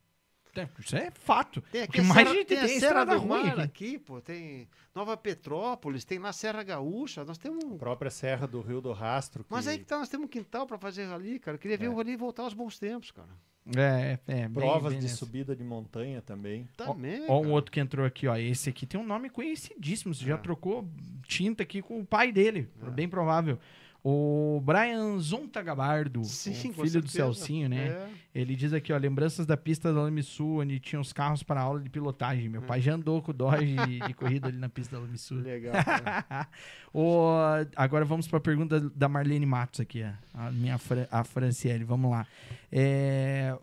É, 0.56 0.68
Isso 0.80 0.96
é 0.96 1.10
fato. 1.12 1.62
Tem 1.72 1.82
O 1.82 1.84
aqui 1.86 2.02
mais 2.02 2.14
Serra, 2.14 2.30
a 2.30 2.34
gente 2.36 2.46
tem, 2.48 2.58
tem, 2.58 2.68
a 2.74 2.76
é 2.76 2.80
Serra 2.80 3.04
do 3.06 3.18
ruim 3.18 3.28
Mar 3.30 3.60
aqui. 3.60 3.62
aqui, 3.62 4.00
pô, 4.00 4.22
tem 4.22 4.68
Nova 4.94 5.18
Petrópolis, 5.18 6.04
tem 6.06 6.20
lá 6.20 6.32
Serra 6.32 6.62
Gaúcha, 6.64 7.26
nós 7.26 7.38
temos 7.38 7.64
um... 7.66 7.76
A 7.76 7.78
própria 7.80 8.12
Serra 8.12 8.46
do 8.48 8.62
Rio 8.62 8.80
do 8.80 8.92
Rastro. 8.92 9.44
Mas 9.50 9.66
que 9.66 9.72
aí 9.72 9.80
que 9.80 9.86
tá, 9.86 9.98
nós 9.98 10.10
temos 10.10 10.26
um 10.26 10.30
quintal 10.30 10.68
pra 10.68 10.78
fazer 10.78 11.06
rally, 11.06 11.40
cara. 11.40 11.56
Eu 11.56 11.60
queria 11.60 11.78
ver 11.78 11.88
É. 11.88 11.90
o 11.90 11.96
rally 11.96 12.16
voltar 12.16 12.44
aos 12.44 12.54
bons 12.54 12.78
tempos, 12.78 13.10
cara. 13.12 13.30
É, 13.76 14.20
é. 14.28 14.36
bem- 14.48 14.52
Provas 14.52 14.92
bem 14.92 15.00
de 15.00 15.06
nessa. 15.06 15.18
subida 15.18 15.56
de 15.56 15.64
montanha 15.64 16.22
também. 16.22 16.68
Também, 16.76 17.24
Ó, 17.30 17.40
um 17.40 17.44
cara. 17.44 17.54
outro 17.54 17.72
que 17.72 17.80
entrou 17.80 18.06
aqui, 18.06 18.28
ó. 18.28 18.36
Esse 18.36 18.70
aqui 18.70 18.86
tem 18.86 19.00
um 19.00 19.06
nome 19.06 19.30
conhecidíssimo. 19.30 20.14
Você 20.14 20.26
já 20.26 20.36
É. 20.36 20.38
trocou 20.38 20.86
tinta 21.26 21.64
aqui 21.64 21.82
com 21.82 21.98
o 22.00 22.06
pai 22.06 22.32
dele. 22.32 22.70
Bem 22.94 23.08
provável. 23.08 23.58
O 24.06 24.62
Brian 24.66 25.18
Zontagabardo, 25.20 26.26
Sim, 26.26 26.52
o 26.72 26.74
com 26.74 26.84
filho 26.84 27.02
do. 27.02 27.08
Celcinho, 27.08 27.70
né? 27.70 27.88
É. 27.88 28.10
Ele 28.36 28.54
diz 28.54 28.74
aqui, 28.74 28.92
ó, 28.92 28.98
lembranças 28.98 29.46
da 29.46 29.56
pista 29.56 29.94
da 29.94 30.02
Lamisul, 30.02 30.60
onde 30.60 30.78
tinha 30.78 31.00
os 31.00 31.14
carros 31.14 31.42
para 31.42 31.62
aula 31.62 31.80
de 31.80 31.90
pilotagem. 31.90 32.50
Meu 32.50 32.62
pai 32.62 32.82
já 32.82 32.96
andou 32.96 33.22
com 33.22 33.32
o 33.32 33.34
Dodge 33.34 33.76
de, 33.78 34.00
de 34.02 34.14
corrida 34.14 34.50
ali 34.50 34.58
na 34.58 34.68
pista 34.68 34.98
da 34.98 35.02
Lamisul. 35.04 35.38
Legal. 35.40 35.74
O- 36.94 37.32
agora 37.76 38.04
vamos 38.06 38.28
para 38.28 38.38
a 38.38 38.42
pergunta 38.42 38.80
da 38.90 39.08
Marlene 39.10 39.46
Matos 39.46 39.80
aqui, 39.80 40.04
ó, 40.04 40.12
a 40.38 40.52
minha 40.52 40.78
a 41.10 41.24
Franciele. 41.24 41.84
Vamos 41.84 42.12
lá. 42.12 42.28
É, 42.72 43.58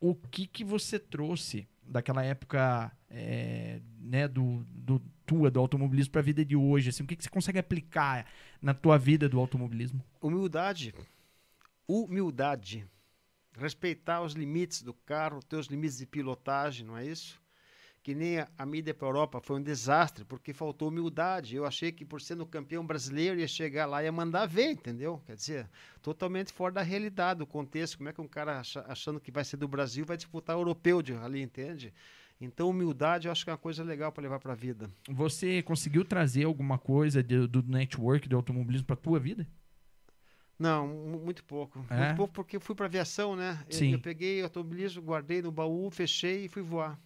o 0.00 0.14
que 0.14 0.46
que 0.46 0.64
você 0.64 0.98
trouxe 0.98 1.66
daquela 1.86 2.22
época, 2.24 2.90
é, 3.10 3.80
né, 4.00 4.26
do, 4.28 4.64
do 4.70 5.02
tua 5.26 5.50
do 5.50 5.58
automobilismo 5.60 6.12
para 6.12 6.20
a 6.20 6.24
vida 6.24 6.44
de 6.44 6.56
hoje? 6.56 6.88
Assim, 6.90 7.02
o 7.02 7.06
que 7.06 7.16
que 7.16 7.24
você 7.24 7.30
consegue 7.30 7.58
aplicar 7.58 8.26
na 8.62 8.72
tua 8.72 8.96
vida 8.96 9.28
do 9.28 9.38
automobilismo? 9.38 10.02
Humildade. 10.22 10.94
Humildade. 11.88 12.86
Respeitar 13.58 14.22
os 14.22 14.34
limites 14.34 14.82
do 14.82 14.92
carro, 14.92 15.42
teus 15.42 15.66
limites 15.66 15.98
de 15.98 16.06
pilotagem, 16.06 16.86
não 16.86 16.96
é 16.96 17.06
isso? 17.06 17.40
Que 18.02 18.14
nem 18.14 18.38
a, 18.38 18.48
a 18.56 18.64
mídia 18.64 18.94
para 18.94 19.08
a 19.08 19.08
Europa 19.08 19.40
foi 19.40 19.56
um 19.56 19.62
desastre, 19.62 20.24
porque 20.24 20.52
faltou 20.52 20.88
humildade. 20.88 21.56
Eu 21.56 21.64
achei 21.64 21.90
que 21.90 22.04
por 22.04 22.20
sendo 22.20 22.46
campeão 22.46 22.86
brasileiro 22.86 23.40
ia 23.40 23.48
chegar 23.48 23.86
lá 23.86 24.02
e 24.02 24.06
ia 24.06 24.12
mandar 24.12 24.46
ver, 24.46 24.70
entendeu? 24.72 25.20
Quer 25.26 25.34
dizer, 25.34 25.68
totalmente 26.02 26.52
fora 26.52 26.74
da 26.74 26.82
realidade, 26.82 27.38
do 27.38 27.46
contexto. 27.46 27.96
Como 27.96 28.08
é 28.08 28.12
que 28.12 28.20
um 28.20 28.28
cara 28.28 28.60
acha- 28.60 28.84
achando 28.86 29.18
que 29.18 29.32
vai 29.32 29.44
ser 29.44 29.56
do 29.56 29.66
Brasil 29.66 30.04
vai 30.04 30.16
disputar 30.16 30.54
europeu 30.54 31.02
de 31.02 31.14
ali, 31.14 31.40
entende? 31.42 31.92
Então, 32.40 32.68
humildade 32.68 33.26
eu 33.28 33.32
acho 33.32 33.44
que 33.44 33.50
é 33.50 33.52
uma 33.52 33.58
coisa 33.58 33.82
legal 33.82 34.12
para 34.12 34.22
levar 34.22 34.38
para 34.38 34.52
a 34.52 34.56
vida. 34.56 34.90
Você 35.08 35.62
conseguiu 35.62 36.04
trazer 36.04 36.44
alguma 36.44 36.78
coisa 36.78 37.22
de- 37.22 37.46
do 37.46 37.62
network 37.62 38.28
do 38.28 38.36
automobilismo 38.36 38.86
para 38.86 38.96
tua 38.96 39.18
vida? 39.18 39.46
Não, 40.58 40.86
mu- 40.86 41.18
muito 41.20 41.42
pouco. 41.44 41.84
É? 41.90 41.96
Muito 42.06 42.16
pouco 42.16 42.34
porque 42.34 42.56
eu 42.56 42.60
fui 42.60 42.74
para 42.74 42.86
aviação, 42.86 43.34
né? 43.36 43.62
Eu- 43.68 43.74
Sim. 43.78 43.92
Eu, 43.92 44.00
peguei 44.00 44.40
o 44.42 44.44
automobilismo, 44.44 45.02
guardei 45.02 45.40
no 45.40 45.50
baú, 45.50 45.90
fechei 45.90 46.44
e 46.44 46.48
fui 46.48 46.62
voar. 46.62 46.98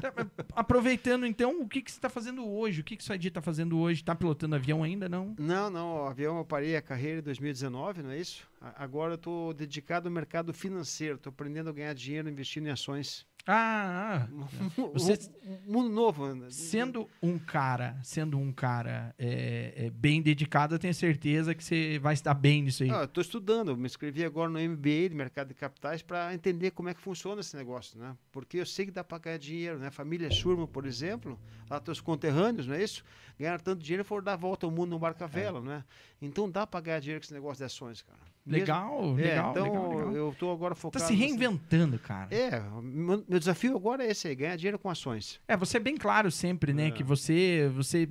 Tá, 0.00 0.12
Aproveitando 0.54 1.24
então, 1.26 1.60
o 1.60 1.68
que 1.68 1.80
que 1.82 1.90
você 1.90 1.98
está 1.98 2.08
fazendo 2.08 2.46
hoje? 2.46 2.80
O 2.80 2.84
que 2.84 2.96
que 2.96 3.02
sua 3.02 3.16
dia 3.18 3.28
está 3.28 3.40
fazendo 3.40 3.78
hoje? 3.78 4.00
Está 4.02 4.14
pilotando 4.14 4.54
avião 4.54 4.82
ainda 4.84 5.08
não? 5.08 5.34
Não, 5.38 5.70
não, 5.70 5.96
o 6.04 6.06
avião 6.06 6.36
eu 6.38 6.44
parei 6.44 6.76
a 6.76 6.82
carreira 6.82 7.20
em 7.20 7.22
2019, 7.22 8.02
não 8.02 8.10
é 8.10 8.18
isso? 8.20 8.46
A- 8.60 8.84
Agora 8.84 9.12
eu 9.12 9.16
estou 9.16 9.52
dedicado 9.54 10.06
ao 10.08 10.12
mercado 10.14 10.52
financeiro, 10.52 11.16
estou 11.16 11.30
aprendendo 11.30 11.70
a 11.70 11.72
ganhar 11.72 11.94
dinheiro 11.94 12.28
investindo 12.28 12.66
em 12.66 12.70
ações. 12.70 13.26
Ah, 13.46 14.26
ah. 14.26 14.28
Você- 14.94 15.30
mundo 15.66 15.90
novo. 15.90 16.34
né? 16.34 16.46
Sendo 16.50 17.08
um 17.22 17.38
cara, 17.38 17.98
sendo 18.02 18.38
um 18.38 18.50
cara 18.50 19.14
é, 19.18 19.86
é, 19.86 19.90
bem 19.90 20.22
dedicado, 20.22 20.74
eu 20.74 20.78
tenho 20.78 20.94
certeza 20.94 21.54
que 21.54 21.62
você 21.62 21.98
vai 21.98 22.14
estar 22.14 22.32
bem 22.32 22.62
nisso 22.62 22.82
aí. 22.82 22.90
Ah, 22.90 23.00
eu 23.00 23.04
estou 23.04 23.20
estudando, 23.20 23.68
eu 23.70 23.76
me 23.76 23.86
inscrevi 23.86 24.24
agora 24.24 24.48
no 24.48 24.58
MBA 24.58 25.08
de 25.10 25.14
mercado 25.14 25.48
de 25.48 25.54
capitais 25.54 26.00
para 26.02 26.32
entender 26.32 26.70
como 26.70 26.88
é 26.88 26.94
que 26.94 27.00
funciona 27.00 27.40
esse 27.40 27.54
negócio, 27.56 27.98
né? 27.98 28.16
Porque 28.32 28.58
eu 28.58 28.66
sei 28.66 28.86
que 28.86 28.90
dá 28.92 29.04
para 29.04 29.18
ganhar 29.18 29.38
dinheiro, 29.38 29.78
né? 29.78 29.90
Família 29.90 30.30
Schurman, 30.30 30.66
por 30.66 30.86
exemplo, 30.86 31.38
lá 31.68 31.78
teus 31.80 32.00
conterrâneos, 32.00 32.66
não 32.66 32.74
é 32.74 32.82
isso? 32.82 33.04
Ganharam 33.38 33.62
tanto 33.62 33.82
dinheiro 33.82 34.02
e 34.02 34.04
foram 34.04 34.24
dar 34.24 34.34
a 34.34 34.36
volta 34.36 34.64
ao 34.66 34.72
mundo 34.72 34.90
no 34.90 34.98
barca-vela, 34.98 35.60
né? 35.60 35.84
Então 36.20 36.50
dá 36.50 36.66
para 36.66 36.80
ganhar 36.80 37.00
dinheiro 37.00 37.20
com 37.20 37.24
esse 37.26 37.34
negócio 37.34 37.58
de 37.58 37.64
ações, 37.64 38.00
cara. 38.00 38.33
Legal, 38.46 39.18
É, 39.18 39.22
legal, 39.22 39.50
então 39.52 39.64
legal, 39.64 39.88
legal. 39.98 40.12
eu 40.16 40.30
estou 40.30 40.52
agora 40.52 40.74
Tá 40.74 40.80
focado... 40.80 41.04
se 41.04 41.12
nesse- 41.12 41.24
reinventando, 41.24 41.98
cara. 41.98 42.28
É, 42.34 42.60
meu, 42.82 43.24
meu 43.26 43.38
desafio 43.38 43.74
agora 43.76 44.04
é 44.04 44.10
esse 44.10 44.28
aí, 44.28 44.34
ganhar 44.34 44.56
dinheiro 44.56 44.78
com 44.78 44.90
ações. 44.90 45.40
É, 45.48 45.56
você 45.56 45.78
é 45.78 45.80
bem 45.80 45.96
claro 45.96 46.30
sempre, 46.30 46.72
né? 46.74 46.88
É. 46.88 46.90
Que 46.90 47.02
você, 47.02 47.70
você 47.74 48.06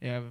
é, 0.00 0.08
é, 0.18 0.22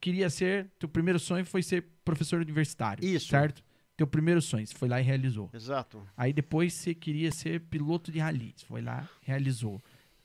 queria 0.00 0.28
ser, 0.28 0.70
teu 0.78 0.88
primeiro 0.88 1.18
sonho 1.18 1.46
foi 1.46 1.62
ser 1.62 1.86
professor 2.04 2.40
universitário. 2.40 3.02
Isso. 3.04 3.28
Certo? 3.28 3.64
Teu 3.96 4.06
primeiro 4.06 4.42
sonho, 4.42 4.66
você 4.66 4.74
foi 4.74 4.88
lá 4.88 5.00
e 5.00 5.04
realizou. 5.04 5.48
Exato. 5.54 6.02
Aí 6.16 6.32
depois 6.32 6.74
você 6.74 6.94
queria 6.94 7.30
ser 7.32 7.60
piloto 7.60 8.10
de 8.12 8.18
rally, 8.18 8.54
foi 8.66 8.82
lá, 8.82 9.08
realizou. 9.22 9.80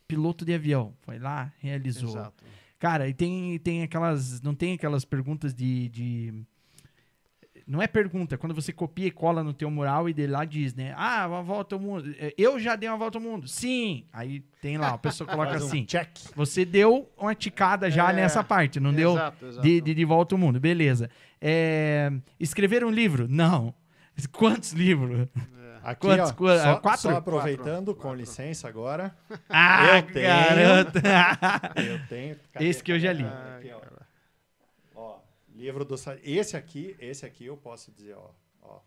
piloto 0.07 0.43
de 0.43 0.53
avião. 0.53 0.93
Foi 1.01 1.19
lá, 1.19 1.53
realizou. 1.59 2.09
Exato. 2.09 2.43
Cara, 2.79 3.07
e 3.07 3.13
tem, 3.13 3.59
tem 3.59 3.83
aquelas. 3.83 4.41
Não 4.41 4.55
tem 4.55 4.73
aquelas 4.73 5.05
perguntas 5.05 5.53
de. 5.53 5.87
de- 5.89 6.43
Não 7.69 7.79
é 7.81 7.85
pergunta, 7.85 8.33
é 8.33 8.37
quando 8.37 8.55
você 8.55 8.73
copia 8.73 9.05
e 9.05 9.11
cola 9.11 9.43
no 9.43 9.53
teu 9.53 9.69
mural 9.69 10.09
e 10.09 10.13
de 10.13 10.25
lá 10.25 10.43
diz, 10.43 10.73
né? 10.73 10.91
Ah, 10.97 11.27
uma 11.27 11.43
volta 11.43 11.75
ao 11.75 11.79
mundo. 11.79 12.15
É, 12.17 12.33
Eu 12.35 12.59
já 12.59 12.75
dei 12.75 12.89
uma 12.89 12.97
volta 12.97 13.19
ao 13.19 13.21
mundo. 13.23 13.47
Sim! 13.47 14.05
Aí 14.11 14.39
tem 14.59 14.75
lá, 14.79 14.89
a 14.89 14.97
pessoa 14.97 15.29
coloca 15.29 15.51
um 15.53 15.55
assim. 15.57 15.85
check. 15.85 16.09
Você 16.35 16.65
deu 16.65 17.07
uma 17.15 17.35
ticada 17.35 17.91
já 17.91 18.09
É, 18.09 18.13
nessa 18.13 18.43
parte, 18.43 18.79
não 18.79 18.91
deu 18.91 19.11
Exato, 19.13 19.45
exato. 19.45 19.61
de, 19.67 19.81
de, 19.81 19.93
de 19.93 20.03
volta 20.05 20.33
ao 20.33 20.39
mundo. 20.39 20.59
Beleza. 20.59 21.11
É, 21.39 22.11
escrever 22.39 22.83
um 22.83 22.89
livro? 22.89 23.27
Não. 23.29 23.71
Quantos 24.33 24.73
livros? 24.73 25.27
Aqui, 25.83 26.01
Quantos? 26.07 26.31
ó, 26.31 26.33
Qu- 26.33 26.57
só, 26.57 26.75
quatro? 26.77 27.01
só 27.01 27.15
aproveitando, 27.17 27.93
Quatro, 27.93 27.95
com 27.95 28.01
quatro. 28.01 28.19
licença 28.19 28.67
agora. 28.67 29.15
Ah, 29.47 29.97
Eu 29.97 30.03
tenho. 30.03 30.27
garota! 30.27 31.01
Eu 31.77 31.99
tenho. 32.09 32.35
cadê? 32.51 32.65
Esse 32.67 32.83
que 32.83 32.91
eu 32.91 32.99
já 32.99 33.13
li. 33.13 33.23
Ah, 33.23 33.55
aqui, 33.59 33.69
livro 35.59 35.83
do 35.83 35.95
esse 36.23 36.55
aqui, 36.55 36.95
esse 36.99 37.25
aqui 37.25 37.45
eu 37.45 37.57
posso 37.57 37.91
dizer, 37.91 38.15
ó, 38.15 38.31
ó, 38.61 38.79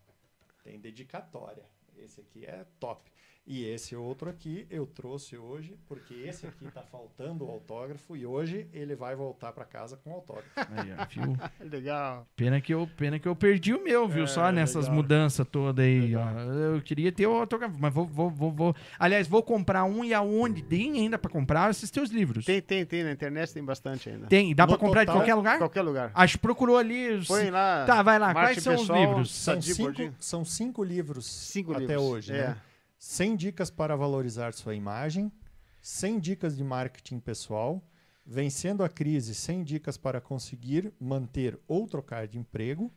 tem 0.65 0.81
dedicatória. 0.81 1.65
Esse 1.99 2.20
aqui 2.23 2.47
é 2.47 2.65
top. 2.81 3.12
E 3.45 3.65
esse 3.65 3.97
outro 3.97 4.31
aqui 4.31 4.67
eu 4.71 4.87
trouxe 4.87 5.37
hoje 5.37 5.77
porque 5.89 6.15
esse 6.15 6.47
aqui 6.47 6.65
tá 6.71 6.81
faltando 6.83 7.45
o 7.45 7.51
autógrafo 7.51 8.17
e 8.17 8.25
hoje 8.25 8.69
ele 8.73 8.95
vai 8.95 9.17
voltar 9.17 9.53
para 9.53 9.65
casa 9.65 9.97
com 9.97 10.11
o 10.11 10.15
autógrafo. 10.15 10.49
Aí? 10.57 10.93
Legal. 11.69 12.25
Pena 12.37 12.61
que 12.61 12.73
eu, 12.73 12.89
pena 12.97 13.19
que 13.19 13.27
eu 13.27 13.35
perdi 13.35 13.75
o 13.75 13.83
meu, 13.83 14.07
viu? 14.07 14.25
É, 14.25 14.27
Só 14.29 14.53
nessas 14.53 14.85
legal. 14.85 14.95
mudanças 14.95 15.45
todas 15.51 15.85
aí. 15.85 16.15
Ó. 16.15 16.31
Eu 16.75 16.81
queria 16.83 17.11
ter 17.11 17.27
o 17.27 17.33
autógrafo, 17.33 17.75
mas 17.81 17.93
vou, 17.93 18.07
vou, 18.07 18.31
vou, 18.31 18.53
vou. 18.53 18.77
Aliás, 18.97 19.27
vou 19.27 19.43
comprar 19.43 19.83
um 19.85 20.05
e 20.05 20.15
aonde 20.15 20.62
tem 20.62 20.93
ainda 20.93 21.19
pra 21.19 21.29
comprar 21.31 21.69
esses 21.69 21.91
teus 21.91 22.11
livros. 22.11 22.45
Tem, 22.45 22.62
tem, 22.62 22.87
tem. 22.87 23.03
Na 23.03 23.11
internet 23.11 23.53
tem 23.53 23.65
bastante 23.65 24.09
ainda. 24.09 24.29
Tem, 24.29 24.55
dá 24.55 24.69
pra 24.69 24.79
comprar 24.79 25.01
de 25.01 25.07
total, 25.07 25.21
qualquer 25.21 25.33
Em 25.33 25.37
lugar? 25.37 25.59
qualquer 25.59 25.83
lugar. 25.83 26.11
Acho 26.15 26.35
que 26.35 26.43
procurou 26.43 26.79
ali. 26.79 27.11
os- 27.15 27.27
Põe 27.27 27.51
lá. 27.51 27.85
Tá, 27.87 28.03
vai 28.05 28.21
lá. 28.21 28.33
Quais 28.33 28.62
são 28.62 28.75
os 28.77 28.83
pessoal, 28.83 29.01
livros? 29.01 29.33
São 29.35 29.61
cinco, 29.61 30.15
são 30.21 30.45
cinco 30.45 30.85
livros 30.85 31.27
Cinco 31.27 31.73
até 31.73 31.81
livros. 31.81 32.03
hoje, 32.05 32.33
é. 32.33 32.47
né? 32.49 32.57
100 33.03 33.35
dicas 33.35 33.69
para 33.69 33.97
valorizar 33.97 34.53
sua 34.53 34.77
imagem, 34.77 35.33
100 35.81 36.21
dicas 36.21 36.57
de 36.57 36.63
marketing 36.63 37.19
pessoal, 37.19 37.85
vencendo 38.25 38.85
a 38.85 38.89
crise, 38.89 39.35
100 39.35 39.65
dicas 39.65 39.97
para 39.97 40.21
conseguir, 40.21 40.95
manter 41.01 41.59
ou 41.67 41.89
trocar 41.89 42.29
de 42.29 42.39
emprego, 42.39 42.93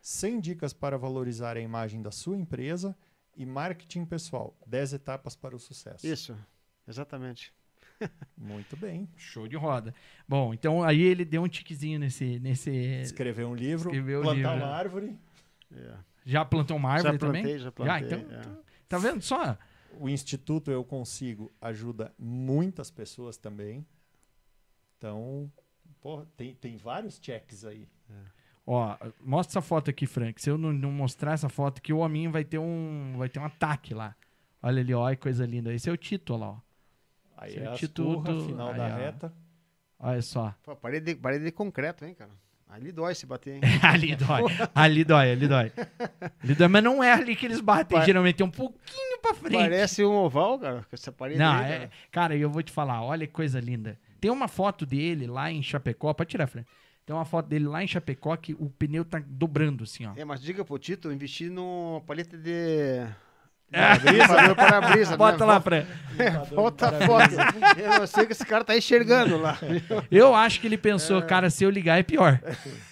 100 0.00 0.40
dicas 0.40 0.72
para 0.72 0.96
valorizar 0.96 1.56
a 1.56 1.60
imagem 1.60 2.00
da 2.00 2.12
sua 2.12 2.36
empresa 2.36 2.96
e 3.36 3.44
marketing 3.44 4.04
pessoal, 4.04 4.56
10 4.64 4.92
etapas 4.92 5.34
para 5.34 5.56
o 5.56 5.58
sucesso. 5.58 6.06
Isso. 6.06 6.38
Exatamente. 6.86 7.52
Muito 8.38 8.76
bem. 8.76 9.08
Show 9.16 9.48
de 9.48 9.56
roda. 9.56 9.92
Bom, 10.26 10.54
então 10.54 10.84
aí 10.84 11.02
ele 11.02 11.24
deu 11.24 11.42
um 11.42 11.48
tiquezinho 11.48 11.98
nesse. 11.98 12.38
nesse... 12.38 12.70
Escrever 12.70 13.44
um 13.44 13.56
livro, 13.56 13.90
Escrever 13.90 14.22
plantar 14.22 14.52
livro. 14.52 14.66
uma 14.66 14.72
árvore. 14.72 15.18
É. 15.74 15.94
Já 16.24 16.44
plantou 16.44 16.76
uma 16.76 16.90
árvore 16.90 17.14
já 17.14 17.18
plantei, 17.18 17.42
também? 17.42 17.58
já 17.58 17.72
plantei. 17.72 18.06
então, 18.06 18.36
é. 18.38 18.67
Tá 18.88 18.98
vendo 18.98 19.20
só? 19.22 19.56
O 20.00 20.08
Instituto 20.08 20.70
Eu 20.70 20.84
Consigo 20.84 21.52
ajuda 21.60 22.14
muitas 22.18 22.90
pessoas 22.90 23.36
também. 23.36 23.86
Então, 24.96 25.50
pô, 26.00 26.24
tem, 26.36 26.54
tem 26.54 26.76
vários 26.76 27.18
checks 27.22 27.64
aí. 27.64 27.88
Ó, 28.66 28.96
mostra 29.20 29.52
essa 29.52 29.62
foto 29.66 29.88
aqui, 29.90 30.06
Frank. 30.06 30.40
Se 30.40 30.50
eu 30.50 30.58
não, 30.58 30.72
não 30.72 30.90
mostrar 30.92 31.32
essa 31.32 31.48
foto 31.48 31.78
aqui, 31.78 31.92
o 31.92 31.98
hominho 31.98 32.30
vai 32.30 32.44
ter 32.44 32.58
um, 32.58 33.14
vai 33.16 33.28
ter 33.28 33.38
um 33.38 33.44
ataque 33.44 33.94
lá. 33.94 34.14
Olha 34.62 34.80
ali, 34.82 34.92
ó, 34.92 35.08
que 35.10 35.16
coisa 35.16 35.46
linda. 35.46 35.72
Esse 35.72 35.88
é 35.88 35.92
o 35.92 35.96
título, 35.96 36.42
ó. 36.44 36.58
Aí 37.36 37.50
Esse 37.50 37.60
é 37.60 37.64
é 37.64 37.70
o 37.72 37.76
título 37.76 38.20
do- 38.22 38.44
final 38.46 38.68
aí, 38.72 38.76
da 38.76 38.84
ó. 38.86 38.96
reta. 38.96 39.34
Olha 40.00 40.22
só. 40.22 40.54
Pô, 40.62 40.76
parede, 40.76 41.14
de, 41.14 41.20
parede 41.20 41.44
de 41.44 41.52
concreto, 41.52 42.04
hein, 42.04 42.14
cara? 42.14 42.30
Ali 42.68 42.92
dói 42.92 43.14
se 43.14 43.26
bater, 43.26 43.54
hein? 43.54 43.60
ali 43.82 44.14
dói. 44.14 44.42
Ali 44.74 45.04
dói, 45.04 45.32
ali 45.32 45.48
dói. 45.48 45.72
Ali 46.42 46.54
dói, 46.54 46.68
mas 46.68 46.84
não 46.84 47.02
é 47.02 47.12
ali 47.12 47.34
que 47.34 47.46
eles 47.46 47.60
batem. 47.60 48.00
Geralmente 48.04 48.42
é 48.42 48.44
um 48.44 48.50
pouquinho 48.50 49.18
pra 49.20 49.34
frente. 49.34 49.56
Parece 49.56 50.04
um 50.04 50.14
oval, 50.14 50.58
cara, 50.58 50.80
com 50.82 50.94
essa 50.94 51.10
parede 51.10 51.38
Não, 51.38 51.52
aí, 51.52 51.64
é, 51.72 51.78
cara. 51.78 51.90
cara, 52.10 52.36
eu 52.36 52.50
vou 52.50 52.62
te 52.62 52.70
falar, 52.70 53.02
olha 53.02 53.26
que 53.26 53.32
coisa 53.32 53.58
linda. 53.58 53.98
Tem 54.20 54.30
uma 54.30 54.48
foto 54.48 54.84
dele 54.84 55.26
lá 55.26 55.50
em 55.50 55.62
Chapecó, 55.62 56.12
pode 56.12 56.30
tirar, 56.30 56.46
Fran. 56.46 56.64
Tem 57.06 57.16
uma 57.16 57.24
foto 57.24 57.46
dele 57.46 57.66
lá 57.66 57.82
em 57.82 57.86
Chapecó 57.86 58.36
que 58.36 58.52
o 58.52 58.68
pneu 58.68 59.02
tá 59.02 59.22
dobrando, 59.26 59.84
assim, 59.84 60.04
ó. 60.04 60.12
É, 60.14 60.24
mas 60.26 60.42
diga 60.42 60.62
pro 60.62 60.78
Tito, 60.78 61.08
eu 61.08 61.12
investi 61.12 61.48
numa 61.48 62.02
paleta 62.02 62.36
de... 62.36 63.06
É. 63.70 63.80
Para-brisa, 63.80 64.54
para-brisa. 64.54 65.16
Bota 65.16 65.38
né? 65.38 65.52
lá, 65.52 65.60
Fran. 65.60 65.86
Volta 66.50 66.88
a 66.88 66.92
foto. 67.06 67.34
Eu 67.78 68.00
não 68.00 68.06
sei 68.06 68.26
que 68.26 68.32
esse 68.32 68.44
cara 68.44 68.64
tá 68.64 68.76
enxergando 68.76 69.36
lá. 69.36 69.58
Eu 70.10 70.34
acho 70.34 70.60
que 70.60 70.66
ele 70.66 70.78
pensou, 70.78 71.22
cara, 71.22 71.50
se 71.50 71.64
eu 71.64 71.70
ligar 71.70 71.98
é 71.98 72.02
pior. 72.02 72.40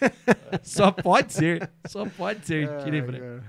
Só 0.62 0.90
pode 0.90 1.32
ser. 1.32 1.70
Só 1.86 2.06
pode 2.06 2.46
ser. 2.46 2.68
Aí, 2.68 2.90
Ai, 2.92 3.02
Fran. 3.02 3.42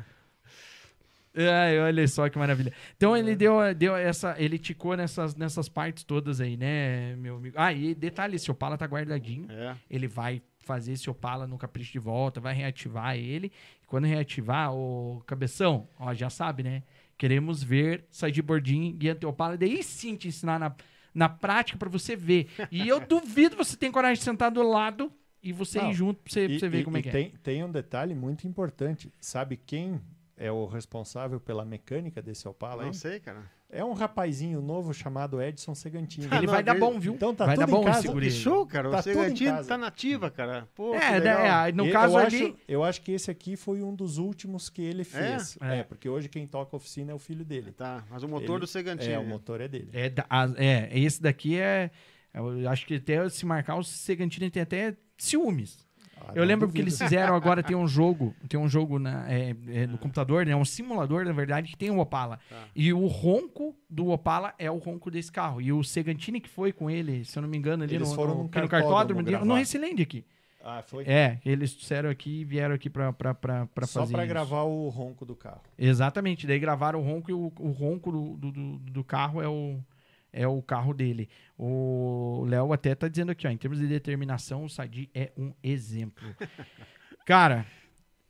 Ai, 1.38 1.80
olha 1.80 2.07
só 2.07 2.27
que 2.30 2.39
maravilha. 2.39 2.73
Então 2.95 3.15
ele 3.15 3.35
deu, 3.35 3.59
deu 3.75 3.95
essa. 3.95 4.35
Ele 4.39 4.57
ticou 4.57 4.97
nessas, 4.97 5.35
nessas 5.35 5.69
partes 5.69 6.03
todas 6.03 6.41
aí, 6.41 6.57
né, 6.57 7.15
meu 7.15 7.35
amigo? 7.35 7.56
Ah, 7.59 7.72
e 7.72 7.93
detalhe, 7.93 8.35
esse 8.35 8.49
Opala 8.49 8.75
tá 8.75 8.85
guardadinho. 8.88 9.45
É. 9.51 9.75
Ele 9.89 10.07
vai 10.07 10.41
fazer 10.61 10.93
esse 10.93 11.09
Opala 11.09 11.45
no 11.45 11.57
capricho 11.57 11.91
de 11.91 11.99
volta, 11.99 12.41
vai 12.41 12.56
reativar 12.56 13.15
ele. 13.15 13.51
Quando 13.85 14.06
reativar, 14.06 14.73
o 14.73 15.23
cabeção, 15.27 15.88
ó, 15.99 16.14
já 16.14 16.30
sabe, 16.30 16.64
né? 16.64 16.81
Queremos 17.18 17.64
ver 17.64 18.06
sair 18.10 18.32
de 18.32 18.42
bordinho 18.42 18.94
guiando 18.94 19.22
teu 19.22 19.30
Opala. 19.30 19.58
Daí 19.58 19.82
sim 19.84 20.16
te 20.16 20.28
ensinar 20.28 20.60
na, 20.60 20.76
na 21.14 21.30
prática 21.30 21.78
pra 21.78 21.90
você 21.90 22.16
ver. 22.16 22.50
E 22.72 22.88
eu 22.88 23.00
duvido 23.06 23.56
você 23.58 23.76
tem 23.78 23.92
coragem 23.92 24.18
de 24.20 24.24
sentar 24.24 24.52
do 24.52 24.62
lado 24.64 25.12
e 25.42 25.52
você 25.54 25.82
Não, 25.82 25.90
ir 25.90 25.94
junto 25.94 26.22
pra 26.22 26.32
você, 26.32 26.48
pra 26.50 26.54
E, 26.56 26.60
você 26.60 26.70
ver 26.70 26.82
e- 26.82 26.84
como 26.84 26.98
é 26.98 27.00
e 27.00 27.04
que 27.04 27.10
é. 27.10 27.12
tem, 27.12 27.32
tem 27.44 27.64
um 27.64 27.72
detalhe 27.72 28.14
muito 28.16 28.48
importante. 28.48 29.12
Sabe 29.20 29.58
quem 29.58 30.02
é 30.36 30.52
o 30.52 30.66
responsável 30.68 31.40
pela 31.40 31.66
mecânica 31.66 32.22
desse 32.22 32.48
Opala? 32.48 32.84
Não 32.84 32.90
aí? 32.90 32.94
sei, 32.94 33.20
cara. 33.20 33.50
É 33.70 33.84
um 33.84 33.92
rapazinho 33.92 34.62
novo 34.62 34.94
chamado 34.94 35.42
Edson 35.42 35.76
Segantini. 35.76 36.26
Ele 36.32 36.46
não 36.46 36.54
vai 36.54 36.64
dar 36.64 36.80
bom, 36.80 36.98
viu? 36.98 37.14
Então 37.16 37.36
tá 37.36 37.46
vai 37.46 37.58
dar 37.58 37.66
tudo 37.66 37.76
em 37.76 37.80
bom 37.80 37.84
casa. 37.86 38.26
esse 38.26 38.38
show, 38.38 38.66
cara. 38.66 38.90
Tá 38.90 39.00
o 39.00 39.04
tudo 39.04 39.10
em 39.12 39.14
Segantino 39.16 39.52
casa. 39.52 39.68
tá 39.68 39.78
nativa, 39.78 40.32
cara. 40.32 40.70
Pô, 40.74 40.92
que 40.92 40.98
É, 40.98 41.20
legal. 41.20 41.66
né, 41.66 41.72
no 41.74 41.86
E 41.88 41.92
caso 41.92 42.14
eu 42.14 42.18
ali. 42.18 42.36
Acho, 42.46 42.56
eu 42.66 42.84
acho 42.86 43.02
que 43.02 43.12
esse 43.12 43.30
aqui 43.30 43.58
foi 43.58 43.84
um 43.84 43.94
dos 43.94 44.18
últimos 44.18 44.70
que 44.70 44.82
ele 44.82 45.04
fez. 45.04 45.58
É? 45.62 45.80
É, 45.80 45.84
porque 45.84 46.08
hoje 46.08 46.30
quem 46.30 46.48
toca 46.48 46.76
a 46.76 46.78
oficina 46.78 47.12
é 47.12 47.16
o 47.16 47.20
filho 47.20 47.44
dele. 47.44 47.74
Tá, 47.74 48.06
mas 48.10 48.24
o 48.24 48.28
motor 48.30 48.52
Ele- 48.52 48.60
do 48.62 48.68
Segantino. 48.68 49.14
É, 49.14 49.20
o 49.20 49.26
motor 49.26 49.60
é 49.60 49.68
dele. 49.68 49.90
É, 49.92 50.10
da- 50.12 50.26
a- 50.30 50.54
é, 50.56 50.90
esse 50.98 51.22
daqui 51.22 51.60
é. 51.60 51.92
Eu 52.34 52.70
acho 52.70 52.86
que 52.86 52.96
até 52.96 53.28
se 53.30 53.46
marcar, 53.46 53.76
o 53.76 53.84
Segantini 53.84 54.50
tem 54.50 54.62
até 54.64 54.96
ciúmes. 55.18 55.86
Ah, 56.22 56.32
eu 56.36 56.44
lembro 56.44 56.70
que 56.70 56.80
eles 56.80 56.98
fizeram 56.98 57.36
agora, 57.36 57.62
tem 57.64 57.76
um 57.76 57.88
jogo, 57.88 58.36
tem 58.50 58.60
um 58.60 58.68
jogo 58.68 59.00
na, 59.00 59.30
é, 59.32 59.56
é, 59.68 59.88
no 59.88 59.98
computador, 59.98 60.46
né? 60.46 60.56
Um 60.56 60.66
simulador, 60.66 61.24
na 61.26 61.32
verdade, 61.32 61.70
que 61.72 61.78
tem 61.78 61.90
o 61.90 62.00
Opala. 62.00 62.40
Tá. 62.50 62.64
E 62.76 62.92
o 62.94 63.08
ronco 63.08 63.76
do 63.90 64.10
Opala 64.10 64.54
é 64.60 64.70
o 64.70 64.78
ronco 64.78 65.10
desse 65.10 65.32
carro. 65.32 65.62
E 65.62 65.72
o 65.72 65.84
Segantini 65.84 66.40
que 66.42 66.50
foi 66.50 66.72
com 66.72 66.90
ele, 66.90 67.24
se 67.26 67.38
eu 67.38 67.42
não 67.42 67.50
me 67.50 67.58
engano, 67.58 67.84
ali 67.84 67.96
Eles 67.96 68.10
no, 68.10 68.16
foram 68.16 68.36
no, 68.36 68.44
no 68.44 68.50
cartódromo 68.50 68.84
cartódromo, 68.90 69.24
de- 69.24 69.32
gravar. 69.32 69.46
no 69.46 69.56
Recilende 69.56 70.02
aqui. 70.04 70.26
Ah, 70.70 70.84
foi? 70.86 71.06
É, 71.06 71.40
eles 71.46 71.72
disseram 71.72 72.10
aqui 72.10 72.42
e 72.42 72.44
vieram 72.44 72.76
aqui 72.76 72.90
pra, 72.90 73.14
pra, 73.14 73.34
pra, 73.34 73.66
pra 73.68 73.88
Só 73.88 74.02
fazer 74.02 74.12
pra 74.14 74.24
isso. 74.26 74.34
gravar 74.34 74.64
o 74.64 74.90
ronco 74.90 75.24
do 75.26 75.34
carro. 75.34 75.62
Exatamente, 75.78 76.46
daí 76.46 76.60
gravaram 76.60 77.00
o 77.00 77.04
ronco 77.04 77.32
e 77.32 77.34
o, 77.34 77.54
o 77.58 77.70
ronco 77.72 78.12
do, 78.12 78.52
do- 78.52 78.78
do 78.80 79.04
carro 79.04 79.42
é 79.42 79.48
o, 79.48 79.80
é 80.31 80.47
o 80.47 80.61
carro 80.61 80.93
dele. 80.93 81.30
O 81.57 82.45
Léo 82.47 82.73
até 82.73 82.93
tá 82.95 83.07
dizendo 83.07 83.31
aqui, 83.31 83.47
ó, 83.47 83.49
em 83.49 83.57
termos 83.57 83.80
de 83.80 83.88
determinação, 83.88 84.65
o 84.65 84.69
Sadi 84.69 85.09
é 85.14 85.31
um 85.38 85.53
exemplo. 85.64 86.23
Cara, 87.25 87.65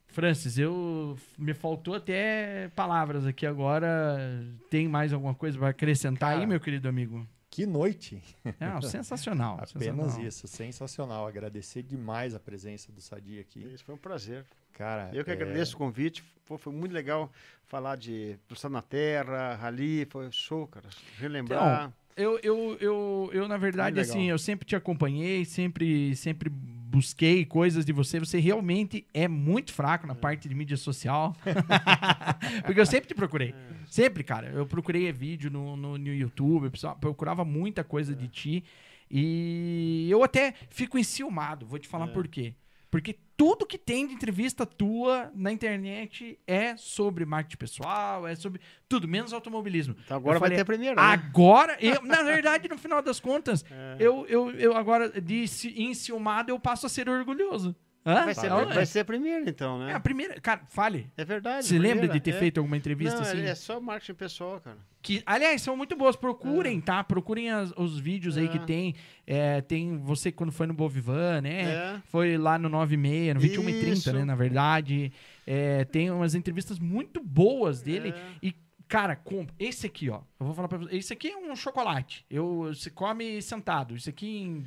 Francis, 0.07 0.57
eu 0.57 1.15
me 1.37 1.53
faltou 1.53 1.93
até 1.95 2.69
palavras 2.69 3.25
aqui 3.25 3.45
agora. 3.45 4.17
Tem 4.69 4.87
mais 4.87 5.13
alguma 5.13 5.35
coisa 5.35 5.57
para 5.57 5.69
acrescentar 5.69 6.31
aí, 6.31 6.37
Cara, 6.37 6.47
meu 6.47 6.59
querido 6.59 6.87
amigo? 6.89 7.27
Que 7.49 7.65
noite! 7.65 8.21
Não, 8.59 8.81
sensacional. 8.81 9.55
Apenas 9.61 9.73
sensacional. 9.73 10.27
isso, 10.27 10.47
sensacional. 10.47 11.27
Agradecer 11.27 11.83
demais 11.83 12.35
a 12.35 12.39
presença 12.39 12.91
do 12.91 13.01
Sadi 13.01 13.39
aqui. 13.39 13.63
Isso 13.73 13.83
foi 13.83 13.95
um 13.95 13.97
prazer. 13.97 14.45
Cara, 14.77 15.09
Eu 15.11 15.23
que 15.23 15.31
é, 15.31 15.33
agradeço 15.33 15.75
o 15.75 15.77
convite. 15.79 16.23
Pô, 16.45 16.55
foi 16.55 16.71
muito 16.71 16.91
legal 16.91 17.31
falar 17.65 17.95
de 17.95 18.37
Pulsar 18.47 18.69
na 18.69 18.81
Terra, 18.81 19.55
Rally. 19.55 20.05
Foi 20.05 20.31
show, 20.31 20.67
cara. 20.67 20.87
Relembrar. 21.17 21.91
Eu, 22.15 22.39
eu, 22.43 22.77
eu, 22.79 23.29
eu, 23.33 23.47
na 23.47 23.57
verdade, 23.57 23.99
assim, 23.99 24.29
eu 24.29 24.37
sempre 24.37 24.65
te 24.65 24.75
acompanhei, 24.75 25.45
sempre, 25.45 26.15
sempre 26.15 26.49
busquei 26.49 27.43
coisas 27.43 27.83
de 27.85 27.91
você. 27.91 28.19
Você 28.19 28.39
realmente 28.39 29.05
é 29.13 29.27
muito 29.27 29.73
fraco 29.73 30.05
na 30.05 30.13
parte 30.13 30.47
de 30.47 30.53
mídia 30.53 30.77
social. 30.77 31.35
Porque 32.65 32.79
eu 32.79 32.85
sempre 32.85 33.07
te 33.07 33.15
procurei. 33.15 33.55
Sempre, 33.87 34.23
cara. 34.23 34.49
Eu 34.49 34.65
procurei 34.67 35.11
vídeo 35.11 35.49
no, 35.49 35.75
no, 35.75 35.97
no 35.97 36.13
YouTube, 36.13 36.71
procurava 36.99 37.43
muita 37.43 37.83
coisa 37.83 38.15
de 38.15 38.27
ti. 38.27 38.63
E 39.09 40.07
eu 40.09 40.23
até 40.23 40.53
fico 40.69 40.99
enciumado, 40.99 41.65
vou 41.65 41.79
te 41.79 41.87
falar 41.87 42.09
por 42.09 42.27
quê. 42.27 42.53
Porque 43.01 43.17
tudo 43.37 43.65
que 43.65 43.77
tem 43.77 44.07
de 44.07 44.13
entrevista 44.13 44.65
tua 44.65 45.31
na 45.35 45.51
internet 45.51 46.39
é 46.47 46.75
sobre 46.77 47.25
marketing 47.25 47.57
pessoal, 47.57 48.27
é 48.27 48.35
sobre 48.35 48.59
tudo, 48.89 49.07
menos 49.07 49.31
automobilismo. 49.33 49.95
Então 50.03 50.17
agora 50.17 50.37
Eu 50.37 50.39
vai 50.39 50.47
falei, 50.49 50.55
ter 50.57 50.61
a 50.61 50.65
primeira. 50.65 50.95
né? 50.95 51.01
Agora, 51.01 51.77
eu, 51.79 52.01
na 52.03 52.23
verdade, 52.23 52.67
no 52.67 52.77
final 52.77 53.01
das 53.01 53.19
contas, 53.19 53.63
É. 53.71 53.97
eu, 53.99 54.25
eu, 54.27 54.49
eu 54.51 54.75
agora, 54.75 55.09
de 55.21 55.47
ci- 55.47 55.73
enciumado, 55.81 56.49
eu 56.51 56.59
passo 56.59 56.85
a 56.85 56.89
ser 56.89 57.07
orgulhoso. 57.09 57.75
Hã? 58.07 58.23
Vai, 58.23 58.33
ser, 58.33 58.49
vai 58.49 58.85
ser 58.85 58.99
a 59.01 59.05
primeira, 59.05 59.49
então, 59.49 59.83
é 59.83 59.87
né? 59.87 59.93
a 59.95 59.99
primeira. 59.99 60.39
Cara, 60.39 60.61
fale. 60.69 61.11
É 61.17 61.25
verdade. 61.25 61.65
Você 61.67 61.77
lembra 61.77 62.07
de 62.07 62.21
ter 62.21 62.31
é. 62.31 62.39
feito 62.39 62.57
alguma 62.57 62.77
entrevista 62.77 63.15
Não, 63.15 63.21
assim? 63.23 63.41
é 63.41 63.53
só 63.53 63.81
marketing 63.81 64.13
pessoal, 64.13 64.61
cara. 64.61 64.77
Que, 65.01 65.21
aliás, 65.25 65.61
são 65.61 65.75
muito 65.75 65.93
boas. 65.95 66.15
Procurem, 66.15 66.79
tá? 66.79 67.03
Procurem 67.03 67.49
as- 67.51 67.71
os 67.75 67.99
vídeos 67.99 68.37
aí 68.37 68.45
É. 68.45 68.47
que 68.47 68.59
tem. 68.59 68.95
É, 69.25 69.59
tem 69.61 69.97
você 69.97 70.31
quando 70.31 70.51
foi 70.53 70.67
no 70.67 70.73
Bovivan, 70.73 71.41
né? 71.41 71.61
É. 71.63 72.01
Foi 72.05 72.37
lá 72.37 72.57
no 72.57 72.69
96, 72.69 73.33
no 73.35 73.39
21 73.41 73.69
e 73.69 73.73
30, 73.79 73.93
Isso. 73.93 74.13
né? 74.13 74.23
Na 74.23 74.35
verdade. 74.35 75.11
É, 75.45 75.83
tem 75.85 76.09
umas 76.09 76.33
entrevistas 76.33 76.79
muito 76.79 77.21
boas 77.21 77.81
dele. 77.81 78.09
É. 78.09 78.21
E, 78.41 78.55
cara, 78.87 79.15
compra. 79.17 79.53
Esse 79.59 79.85
aqui, 79.85 80.09
ó. 80.09 80.21
Eu 80.39 80.45
vou 80.45 80.53
falar 80.55 80.67
pra 80.69 80.77
você. 80.77 80.95
Esse 80.95 81.11
aqui 81.13 81.29
é 81.29 81.37
um 81.37 81.55
chocolate. 81.57 82.25
Eu, 82.29 82.69
você 82.73 82.89
come 82.89 83.41
sentado. 83.41 83.95
Isso 83.95 84.09
aqui 84.09 84.27
em 84.41 84.65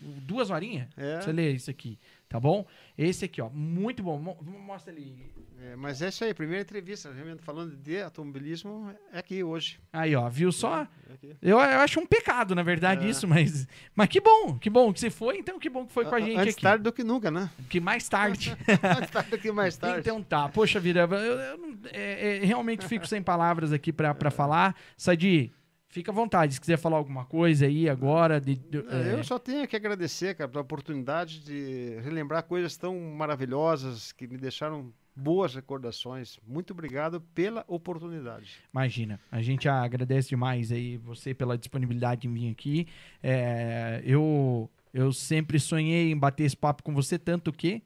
duas 0.00 0.50
horinhas. 0.50 0.86
É. 0.96 1.20
Você 1.20 1.32
lê 1.32 1.52
isso 1.52 1.70
aqui, 1.70 1.98
tá 2.28 2.38
bom? 2.38 2.66
Esse 2.96 3.24
aqui, 3.24 3.40
ó. 3.40 3.48
Muito 3.48 4.02
bom. 4.02 4.18
Mo- 4.18 4.38
Mostra 4.42 4.92
ali. 4.92 5.16
É, 5.60 5.74
mas 5.74 6.00
é 6.02 6.08
isso 6.08 6.22
aí, 6.22 6.32
primeira 6.32 6.62
entrevista, 6.62 7.12
realmente 7.12 7.42
falando 7.42 7.74
de 7.76 8.00
automobilismo, 8.00 8.94
é 9.12 9.18
aqui 9.18 9.42
hoje. 9.42 9.80
Aí, 9.92 10.14
ó. 10.14 10.28
Viu 10.28 10.52
só? 10.52 10.82
É 11.10 11.14
aqui. 11.14 11.36
Eu, 11.42 11.58
eu 11.58 11.80
acho 11.80 11.98
um 11.98 12.06
pecado, 12.06 12.54
na 12.54 12.62
verdade, 12.62 13.06
É. 13.06 13.10
isso, 13.10 13.26
mas, 13.26 13.66
mas 13.94 14.08
que 14.08 14.20
bom, 14.20 14.56
que 14.56 14.70
bom 14.70 14.92
que 14.92 15.00
você 15.00 15.10
foi, 15.10 15.36
então 15.38 15.58
que 15.58 15.68
bom 15.68 15.84
que 15.84 15.92
foi 15.92 16.04
com 16.04 16.14
a 16.14 16.20
gente 16.20 16.38
Antes 16.38 16.54
aqui. 16.54 16.62
tarde 16.62 16.84
do 16.84 16.92
que 16.92 17.02
nunca, 17.02 17.28
né? 17.30 17.50
Que 17.68 17.80
mais 17.80 18.08
tarde. 18.08 18.56
Antes 18.96 19.10
tarde 19.10 19.30
do 19.30 19.38
que 19.38 19.50
mais 19.50 19.76
tarde. 19.76 19.98
então 20.00 20.22
tá, 20.22 20.48
poxa 20.48 20.78
vida, 20.78 21.00
eu, 21.00 21.10
eu 21.16 21.58
não- 21.58 21.76
é- 21.92 22.36
é, 22.36 22.44
realmente 22.44 22.86
fico 22.86 23.04
sem 23.06 23.20
palavras 23.20 23.72
aqui 23.72 23.92
pra, 23.92 24.14
pra 24.14 24.30
falar. 24.30 24.76
Sadi, 24.96 25.52
fica 25.88 26.10
à 26.10 26.14
vontade, 26.14 26.54
se 26.54 26.60
quiser 26.60 26.76
falar 26.78 26.96
alguma 26.96 27.24
coisa 27.24 27.66
aí 27.66 27.88
agora. 27.88 28.40
De, 28.40 28.56
de- 28.56 28.78
É, 28.88 29.14
Eu 29.14 29.24
só 29.24 29.38
tenho 29.38 29.66
que 29.66 29.74
agradecer, 29.76 30.34
cara, 30.34 30.48
pela 30.48 30.62
oportunidade 30.62 31.40
de 31.40 31.98
relembrar 32.02 32.42
coisas 32.44 32.76
tão 32.76 32.98
maravilhosas 33.12 34.12
que 34.12 34.26
me 34.26 34.36
deixaram 34.36 34.92
boas 35.16 35.54
recordações. 35.54 36.38
Muito 36.46 36.72
obrigado 36.72 37.20
pela 37.34 37.64
oportunidade. 37.66 38.52
Imagina, 38.72 39.18
a 39.32 39.42
gente 39.42 39.68
agradece 39.68 40.28
demais 40.28 40.70
aí 40.70 40.96
você 40.96 41.34
pela 41.34 41.58
disponibilidade 41.58 42.28
em 42.28 42.32
vir 42.32 42.50
aqui. 42.50 42.86
É, 43.20 44.00
eu, 44.04 44.70
eu 44.94 45.12
sempre 45.12 45.58
sonhei 45.58 46.12
em 46.12 46.16
bater 46.16 46.44
esse 46.44 46.56
papo 46.56 46.84
com 46.84 46.94
você, 46.94 47.18
tanto 47.18 47.52
que 47.52 47.82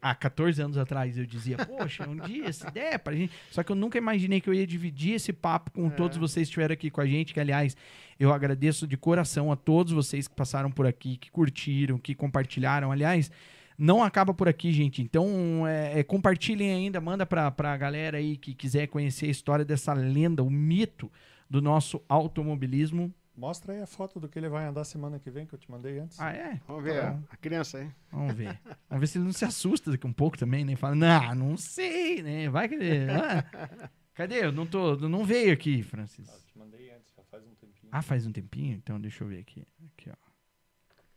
há 0.00 0.14
14 0.14 0.60
anos 0.62 0.76
atrás 0.76 1.16
eu 1.16 1.26
dizia, 1.26 1.56
poxa, 1.58 2.08
um 2.08 2.16
dia, 2.16 2.52
se 2.52 2.68
der 2.70 2.98
pra 2.98 3.14
gente. 3.14 3.32
Só 3.50 3.62
que 3.62 3.70
eu 3.72 3.76
nunca 3.76 3.98
imaginei 3.98 4.40
que 4.40 4.48
eu 4.48 4.54
ia 4.54 4.66
dividir 4.66 5.14
esse 5.14 5.32
papo 5.32 5.70
com 5.70 5.88
todos 5.90 6.18
vocês 6.18 6.48
que 6.48 6.50
estiveram 6.50 6.72
aqui 6.72 6.90
com 6.90 7.00
a 7.00 7.06
gente, 7.06 7.34
que 7.34 7.40
aliás, 7.40 7.76
eu 8.18 8.32
agradeço 8.32 8.86
de 8.86 8.96
coração 8.96 9.50
a 9.50 9.56
todos 9.56 9.92
vocês 9.92 10.28
que 10.28 10.34
passaram 10.34 10.70
por 10.70 10.86
aqui, 10.86 11.16
que 11.16 11.30
curtiram, 11.30 11.98
que 11.98 12.14
compartilharam. 12.14 12.92
Aliás, 12.92 13.30
não 13.78 14.02
acaba 14.02 14.34
por 14.34 14.46
aqui, 14.46 14.72
gente. 14.72 15.00
Então, 15.00 15.66
é, 15.66 16.00
é, 16.00 16.02
compartilhem 16.02 16.70
ainda, 16.70 17.00
manda 17.00 17.24
pra, 17.24 17.50
pra 17.50 17.74
galera 17.78 18.18
aí 18.18 18.36
que 18.36 18.52
quiser 18.52 18.86
conhecer 18.88 19.26
a 19.26 19.30
história 19.30 19.64
dessa 19.64 19.94
lenda, 19.94 20.42
o 20.42 20.50
mito 20.50 21.10
do 21.48 21.62
nosso 21.62 22.02
automobilismo. 22.06 23.12
Mostra 23.36 23.72
aí 23.72 23.80
a 23.80 23.86
foto 23.86 24.20
do 24.20 24.28
que 24.28 24.38
ele 24.38 24.48
vai 24.48 24.66
andar 24.66 24.84
semana 24.84 25.18
que 25.18 25.30
vem, 25.30 25.46
que 25.46 25.54
eu 25.54 25.58
te 25.58 25.70
mandei 25.70 25.98
antes. 25.98 26.20
Ah, 26.20 26.32
é? 26.32 26.60
Vamos 26.66 26.84
ver 26.84 27.00
Tá 27.00 27.18
a, 27.30 27.36
criança 27.36 27.78
aí. 27.78 27.90
Vamos 28.10 28.34
ver. 28.34 28.60
Vamos 28.88 29.00
ver 29.00 29.06
se 29.06 29.18
ele 29.18 29.24
não 29.24 29.32
se 29.32 29.44
assusta 29.44 29.90
daqui 29.90 30.06
um 30.06 30.12
pouco 30.12 30.36
também, 30.36 30.64
né? 30.64 30.76
Fala, 30.76 30.94
não, 30.94 31.34
não 31.34 31.56
sei, 31.56 32.22
né? 32.22 32.50
Vai 32.50 32.68
que. 32.68 32.76
ah, 32.76 33.90
cadê? 34.14 34.44
Eu 34.44 34.52
não 34.52 34.66
tô. 34.66 34.96
Não 34.96 35.24
veio 35.24 35.52
aqui, 35.52 35.82
Francis. 35.82 36.28
Eu 36.28 36.40
te 36.42 36.58
mandei 36.58 36.90
antes, 36.90 37.14
já 37.16 37.22
faz 37.24 37.44
um 37.46 37.54
tempinho. 37.54 37.88
Ah, 37.90 38.02
faz 38.02 38.26
um 38.26 38.32
tempinho? 38.32 38.76
Então 38.76 39.00
deixa 39.00 39.24
eu 39.24 39.28
ver 39.28 39.38
aqui. 39.38 39.66
Aqui, 39.94 40.10
ó. 40.10 40.30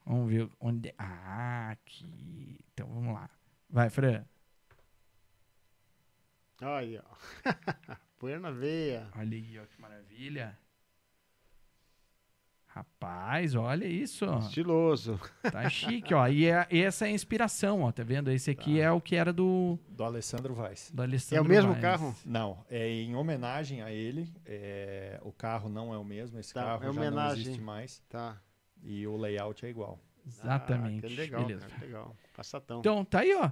Vamos 0.05 0.31
ver 0.31 0.49
onde. 0.59 0.93
Ah, 0.97 1.71
aqui. 1.71 2.59
Então 2.73 2.87
vamos 2.87 3.13
lá. 3.13 3.29
Vai, 3.69 3.89
Fran. 3.89 4.23
Aí, 6.61 6.97
ó. 6.97 7.03
Põe 8.17 8.37
na 8.39 8.51
veia. 8.51 9.09
Olha 9.17 9.35
aí, 9.35 9.59
ó, 9.59 9.65
que 9.65 9.81
maravilha. 9.81 10.57
Rapaz, 12.73 13.53
olha 13.53 13.85
isso. 13.85 14.25
Estiloso. 14.39 15.19
Tá 15.43 15.69
chique, 15.69 16.11
ó. 16.13 16.27
E, 16.27 16.47
é- 16.47 16.65
e 16.71 16.81
essa 16.81 17.05
é 17.05 17.09
a 17.09 17.11
inspiração, 17.11 17.83
ó. 17.83 17.91
Tá 17.91 18.01
vendo? 18.03 18.31
Esse 18.31 18.49
aqui 18.49 18.79
é 18.79 18.91
o 18.91 18.99
que 18.99 19.15
era 19.15 19.31
do, 19.31 19.77
Do 19.89 20.03
Alessandro 20.03 20.55
Vaz. 20.55 20.89
do 20.91 21.03
Alessandro 21.03 21.43
É 21.43 21.45
o 21.45 21.47
mesmo 21.49 21.69
Vaz. 21.73 21.81
carro? 21.81 22.15
Não, 22.25 22.65
é 22.71 22.89
em 22.89 23.15
homenagem 23.15 23.83
a 23.83 23.91
ele. 23.91 24.27
é, 24.45 25.19
o 25.23 25.31
carro 25.31 25.69
não 25.69 25.93
é 25.93 25.97
o 25.99 26.03
mesmo, 26.03 26.39
esse 26.39 26.51
Tá, 26.51 26.63
carro 26.63 26.83
é 26.83 26.87
já 26.87 26.93
não 26.93 27.01
homenagem. 27.01 27.41
existe 27.43 27.61
mais. 27.61 28.01
Tá. 28.09 28.37
E 28.81 29.05
o 29.05 29.15
layout 29.17 29.63
é 29.65 29.69
igual. 29.69 29.99
Exatamente. 30.25 31.05
Ah, 31.05 31.09
que 31.09 31.15
legal, 31.15 31.41
Beleza. 31.45 31.65
cara, 31.67 31.79
que 31.79 31.85
legal. 31.85 32.15
Passatão. 32.35 32.79
Então, 32.79 33.05
tá 33.05 33.19
aí, 33.19 33.35
ó. 33.35 33.51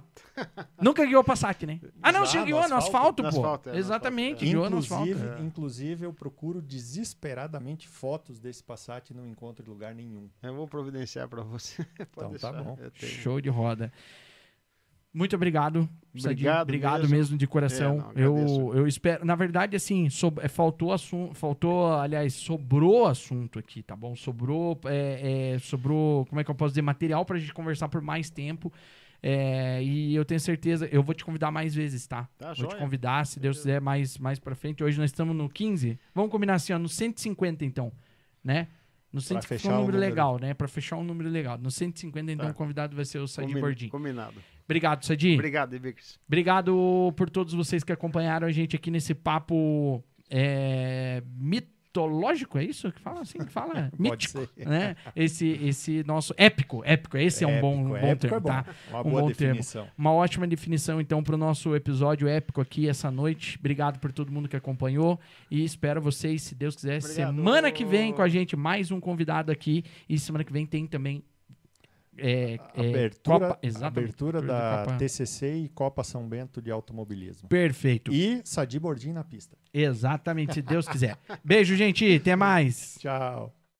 Nunca 0.80 1.04
guiou 1.06 1.22
Passat, 1.22 1.64
né? 1.66 1.80
Ah, 2.02 2.10
não, 2.10 2.24
Já, 2.24 2.32
você 2.32 2.38
no 2.40 2.44
guiou 2.46 2.58
no 2.68 2.76
asfalto? 2.76 2.86
asfalto, 2.86 3.22
No 3.22 3.30
pô. 3.30 3.36
asfalto, 3.38 3.70
é, 3.70 3.76
Exatamente, 3.76 4.44
asfalto, 4.44 4.50
guiou 4.50 4.70
no 4.70 4.78
asfalto. 4.78 5.08
Inclusive, 5.08 5.42
inclusive, 5.42 6.06
eu 6.06 6.12
procuro 6.12 6.60
desesperadamente 6.62 7.86
fotos 7.88 8.40
desse 8.40 8.62
Passat 8.64 9.10
e 9.10 9.14
não 9.14 9.26
encontro 9.26 9.64
em 9.64 9.68
lugar 9.68 9.94
nenhum. 9.94 10.28
Eu 10.42 10.54
vou 10.54 10.66
providenciar 10.66 11.28
pra 11.28 11.42
você. 11.42 11.84
Pode 12.12 12.34
Então 12.36 12.38
tá 12.38 12.50
deixar, 12.50 12.52
bom. 12.64 12.76
eu 12.80 12.90
tenho. 12.90 13.12
Show 13.12 13.40
de 13.40 13.48
roda. 13.48 13.92
Muito 15.14 15.36
obrigado. 15.36 15.88
Sadi. 16.16 16.32
Obrigado 16.42 16.62
obrigado 16.62 17.00
mesmo. 17.02 17.16
mesmo. 17.16 17.36
de 17.38 17.46
coração. 17.46 18.12
É, 18.14 18.20
não, 18.22 18.36
eu, 18.36 18.72
eu 18.76 18.86
espero. 18.86 19.24
Na 19.24 19.34
verdade, 19.34 19.76
assim, 19.76 20.08
sob- 20.10 20.40
é, 20.42 20.48
faltou 20.48 20.92
assunto. 20.92 21.34
Faltou, 21.34 21.92
aliás, 21.94 22.32
sobrou 22.34 23.06
assunto 23.06 23.58
aqui, 23.58 23.82
tá 23.82 23.94
bom? 23.96 24.14
Sobrou. 24.16 24.78
é, 24.86 25.52
é, 25.54 25.58
sobrou. 25.58 26.24
Como 26.26 26.40
é 26.40 26.44
que 26.44 26.50
eu 26.50 26.54
posso 26.54 26.70
dizer? 26.72 26.82
Material 26.82 27.24
pra 27.24 27.38
gente 27.38 27.52
conversar 27.54 27.88
por 27.88 28.00
mais 28.02 28.30
tempo. 28.30 28.72
É, 29.22 29.80
e 29.84 30.14
eu 30.16 30.24
tenho 30.24 30.40
certeza, 30.40 30.88
eu 30.90 31.00
vou 31.02 31.14
te 31.14 31.24
convidar 31.24 31.50
mais 31.52 31.72
vezes, 31.74 32.06
tá? 32.08 32.28
Tá, 32.36 32.52
vou 32.54 32.66
te 32.66 32.74
convidar, 32.76 33.24
se 33.24 33.38
Deus 33.38 33.58
quiser, 33.58 33.80
mais, 33.80 34.18
mais 34.18 34.40
pra 34.40 34.52
frente. 34.54 34.82
Hoje 34.82 34.98
nós 34.98 35.10
estamos 35.10 35.34
no 35.36 35.48
15. 35.48 35.96
Vamos 36.12 36.30
combinar 36.30 36.54
assim, 36.54 36.72
ó, 36.72 36.78
no 36.78 36.88
150, 36.88 37.64
então, 37.64 37.92
né? 38.42 38.66
No 39.12 39.20
150 39.20 39.46
fechar 39.46 39.68
um 39.68 39.72
número 39.82 39.92
número. 39.92 40.10
legal, 40.10 40.38
né? 40.40 40.54
Pra 40.54 40.66
fechar 40.66 40.96
um 40.96 41.04
número 41.04 41.28
legal. 41.30 41.56
No 41.56 41.70
150, 41.70 42.32
então, 42.32 42.46
Tá. 42.46 42.50
o 42.52 42.54
convidado 42.54 42.96
vai 42.96 43.04
ser 43.04 43.18
o 43.18 43.28
Sadi 43.28 43.54
Bordim. 43.54 43.88
Combinado. 43.90 44.34
Obrigado, 44.64 45.04
Sadi. 45.04 45.34
Obrigado, 45.34 45.74
Ibix. 45.74 46.18
Obrigado 46.26 47.12
por 47.16 47.28
todos 47.28 47.52
vocês 47.54 47.82
que 47.84 47.92
acompanharam 47.92 48.46
a 48.46 48.52
gente 48.52 48.74
aqui 48.76 48.90
nesse 48.90 49.14
papo 49.14 50.02
é, 50.30 51.22
mitológico, 51.36 52.56
é 52.58 52.64
isso 52.64 52.90
que 52.90 53.00
fala 53.00 53.20
assim? 53.20 53.38
Que 53.38 53.52
fala? 53.52 53.90
Mítico, 53.98 54.48
ser. 54.56 54.66
né? 54.66 54.96
Esse, 55.14 55.46
esse 55.62 56.02
nosso 56.04 56.32
épico, 56.38 56.82
épico, 56.86 57.18
esse 57.18 57.44
é 57.44 57.46
um 57.46 57.60
bom, 57.60 57.74
Épico, 57.74 57.88
bom 57.90 57.96
épico 57.96 58.18
termo, 58.20 58.36
é 58.36 58.40
bom. 58.40 58.48
tá? 58.48 58.64
Uma 58.88 59.00
Um 59.00 59.02
boa 59.10 59.20
bom 59.22 59.30
termo. 59.32 59.54
definição. 59.56 59.88
Uma 59.98 60.12
ótima 60.14 60.46
definição, 60.46 61.00
então, 61.02 61.22
para 61.22 61.34
o 61.34 61.38
nosso 61.38 61.76
episódio 61.76 62.26
épico 62.28 62.60
aqui 62.62 62.88
essa 62.88 63.10
noite. 63.10 63.58
Obrigado 63.58 63.98
por 63.98 64.10
todo 64.10 64.32
mundo 64.32 64.48
que 64.48 64.56
acompanhou 64.56 65.20
e 65.50 65.62
espero 65.64 66.00
vocês, 66.00 66.40
se 66.42 66.54
Deus 66.54 66.74
quiser, 66.76 66.98
Obrigado. 67.02 67.34
semana 67.34 67.70
que 67.70 67.84
vem 67.84 68.12
com 68.12 68.22
a 68.22 68.28
gente, 68.28 68.56
mais 68.56 68.90
um 68.90 68.98
convidado 68.98 69.52
aqui. 69.52 69.84
E 70.08 70.18
semana 70.18 70.44
que 70.44 70.52
vem 70.52 70.64
tem 70.64 70.86
também. 70.86 71.22
É, 72.16 72.58
é, 72.74 72.88
Abertura, 72.88 73.48
Copa, 73.48 73.86
abertura 73.86 74.40
do 74.40 74.46
da 74.46 74.84
Copa. 74.84 74.98
TCC 74.98 75.54
e 75.54 75.68
Copa 75.68 76.04
São 76.04 76.28
Bento 76.28 76.60
de 76.60 76.70
automobilismo. 76.70 77.48
Perfeito. 77.48 78.12
E 78.12 78.42
Sadi 78.44 78.78
Bordim 78.78 79.12
na 79.12 79.24
pista. 79.24 79.56
Exatamente, 79.72 80.54
se 80.54 80.62
Deus 80.62 80.86
quiser. 80.86 81.16
Beijo, 81.42 81.74
gente. 81.74 82.16
Até 82.16 82.36
mais. 82.36 82.96
Tchau. 83.00 83.54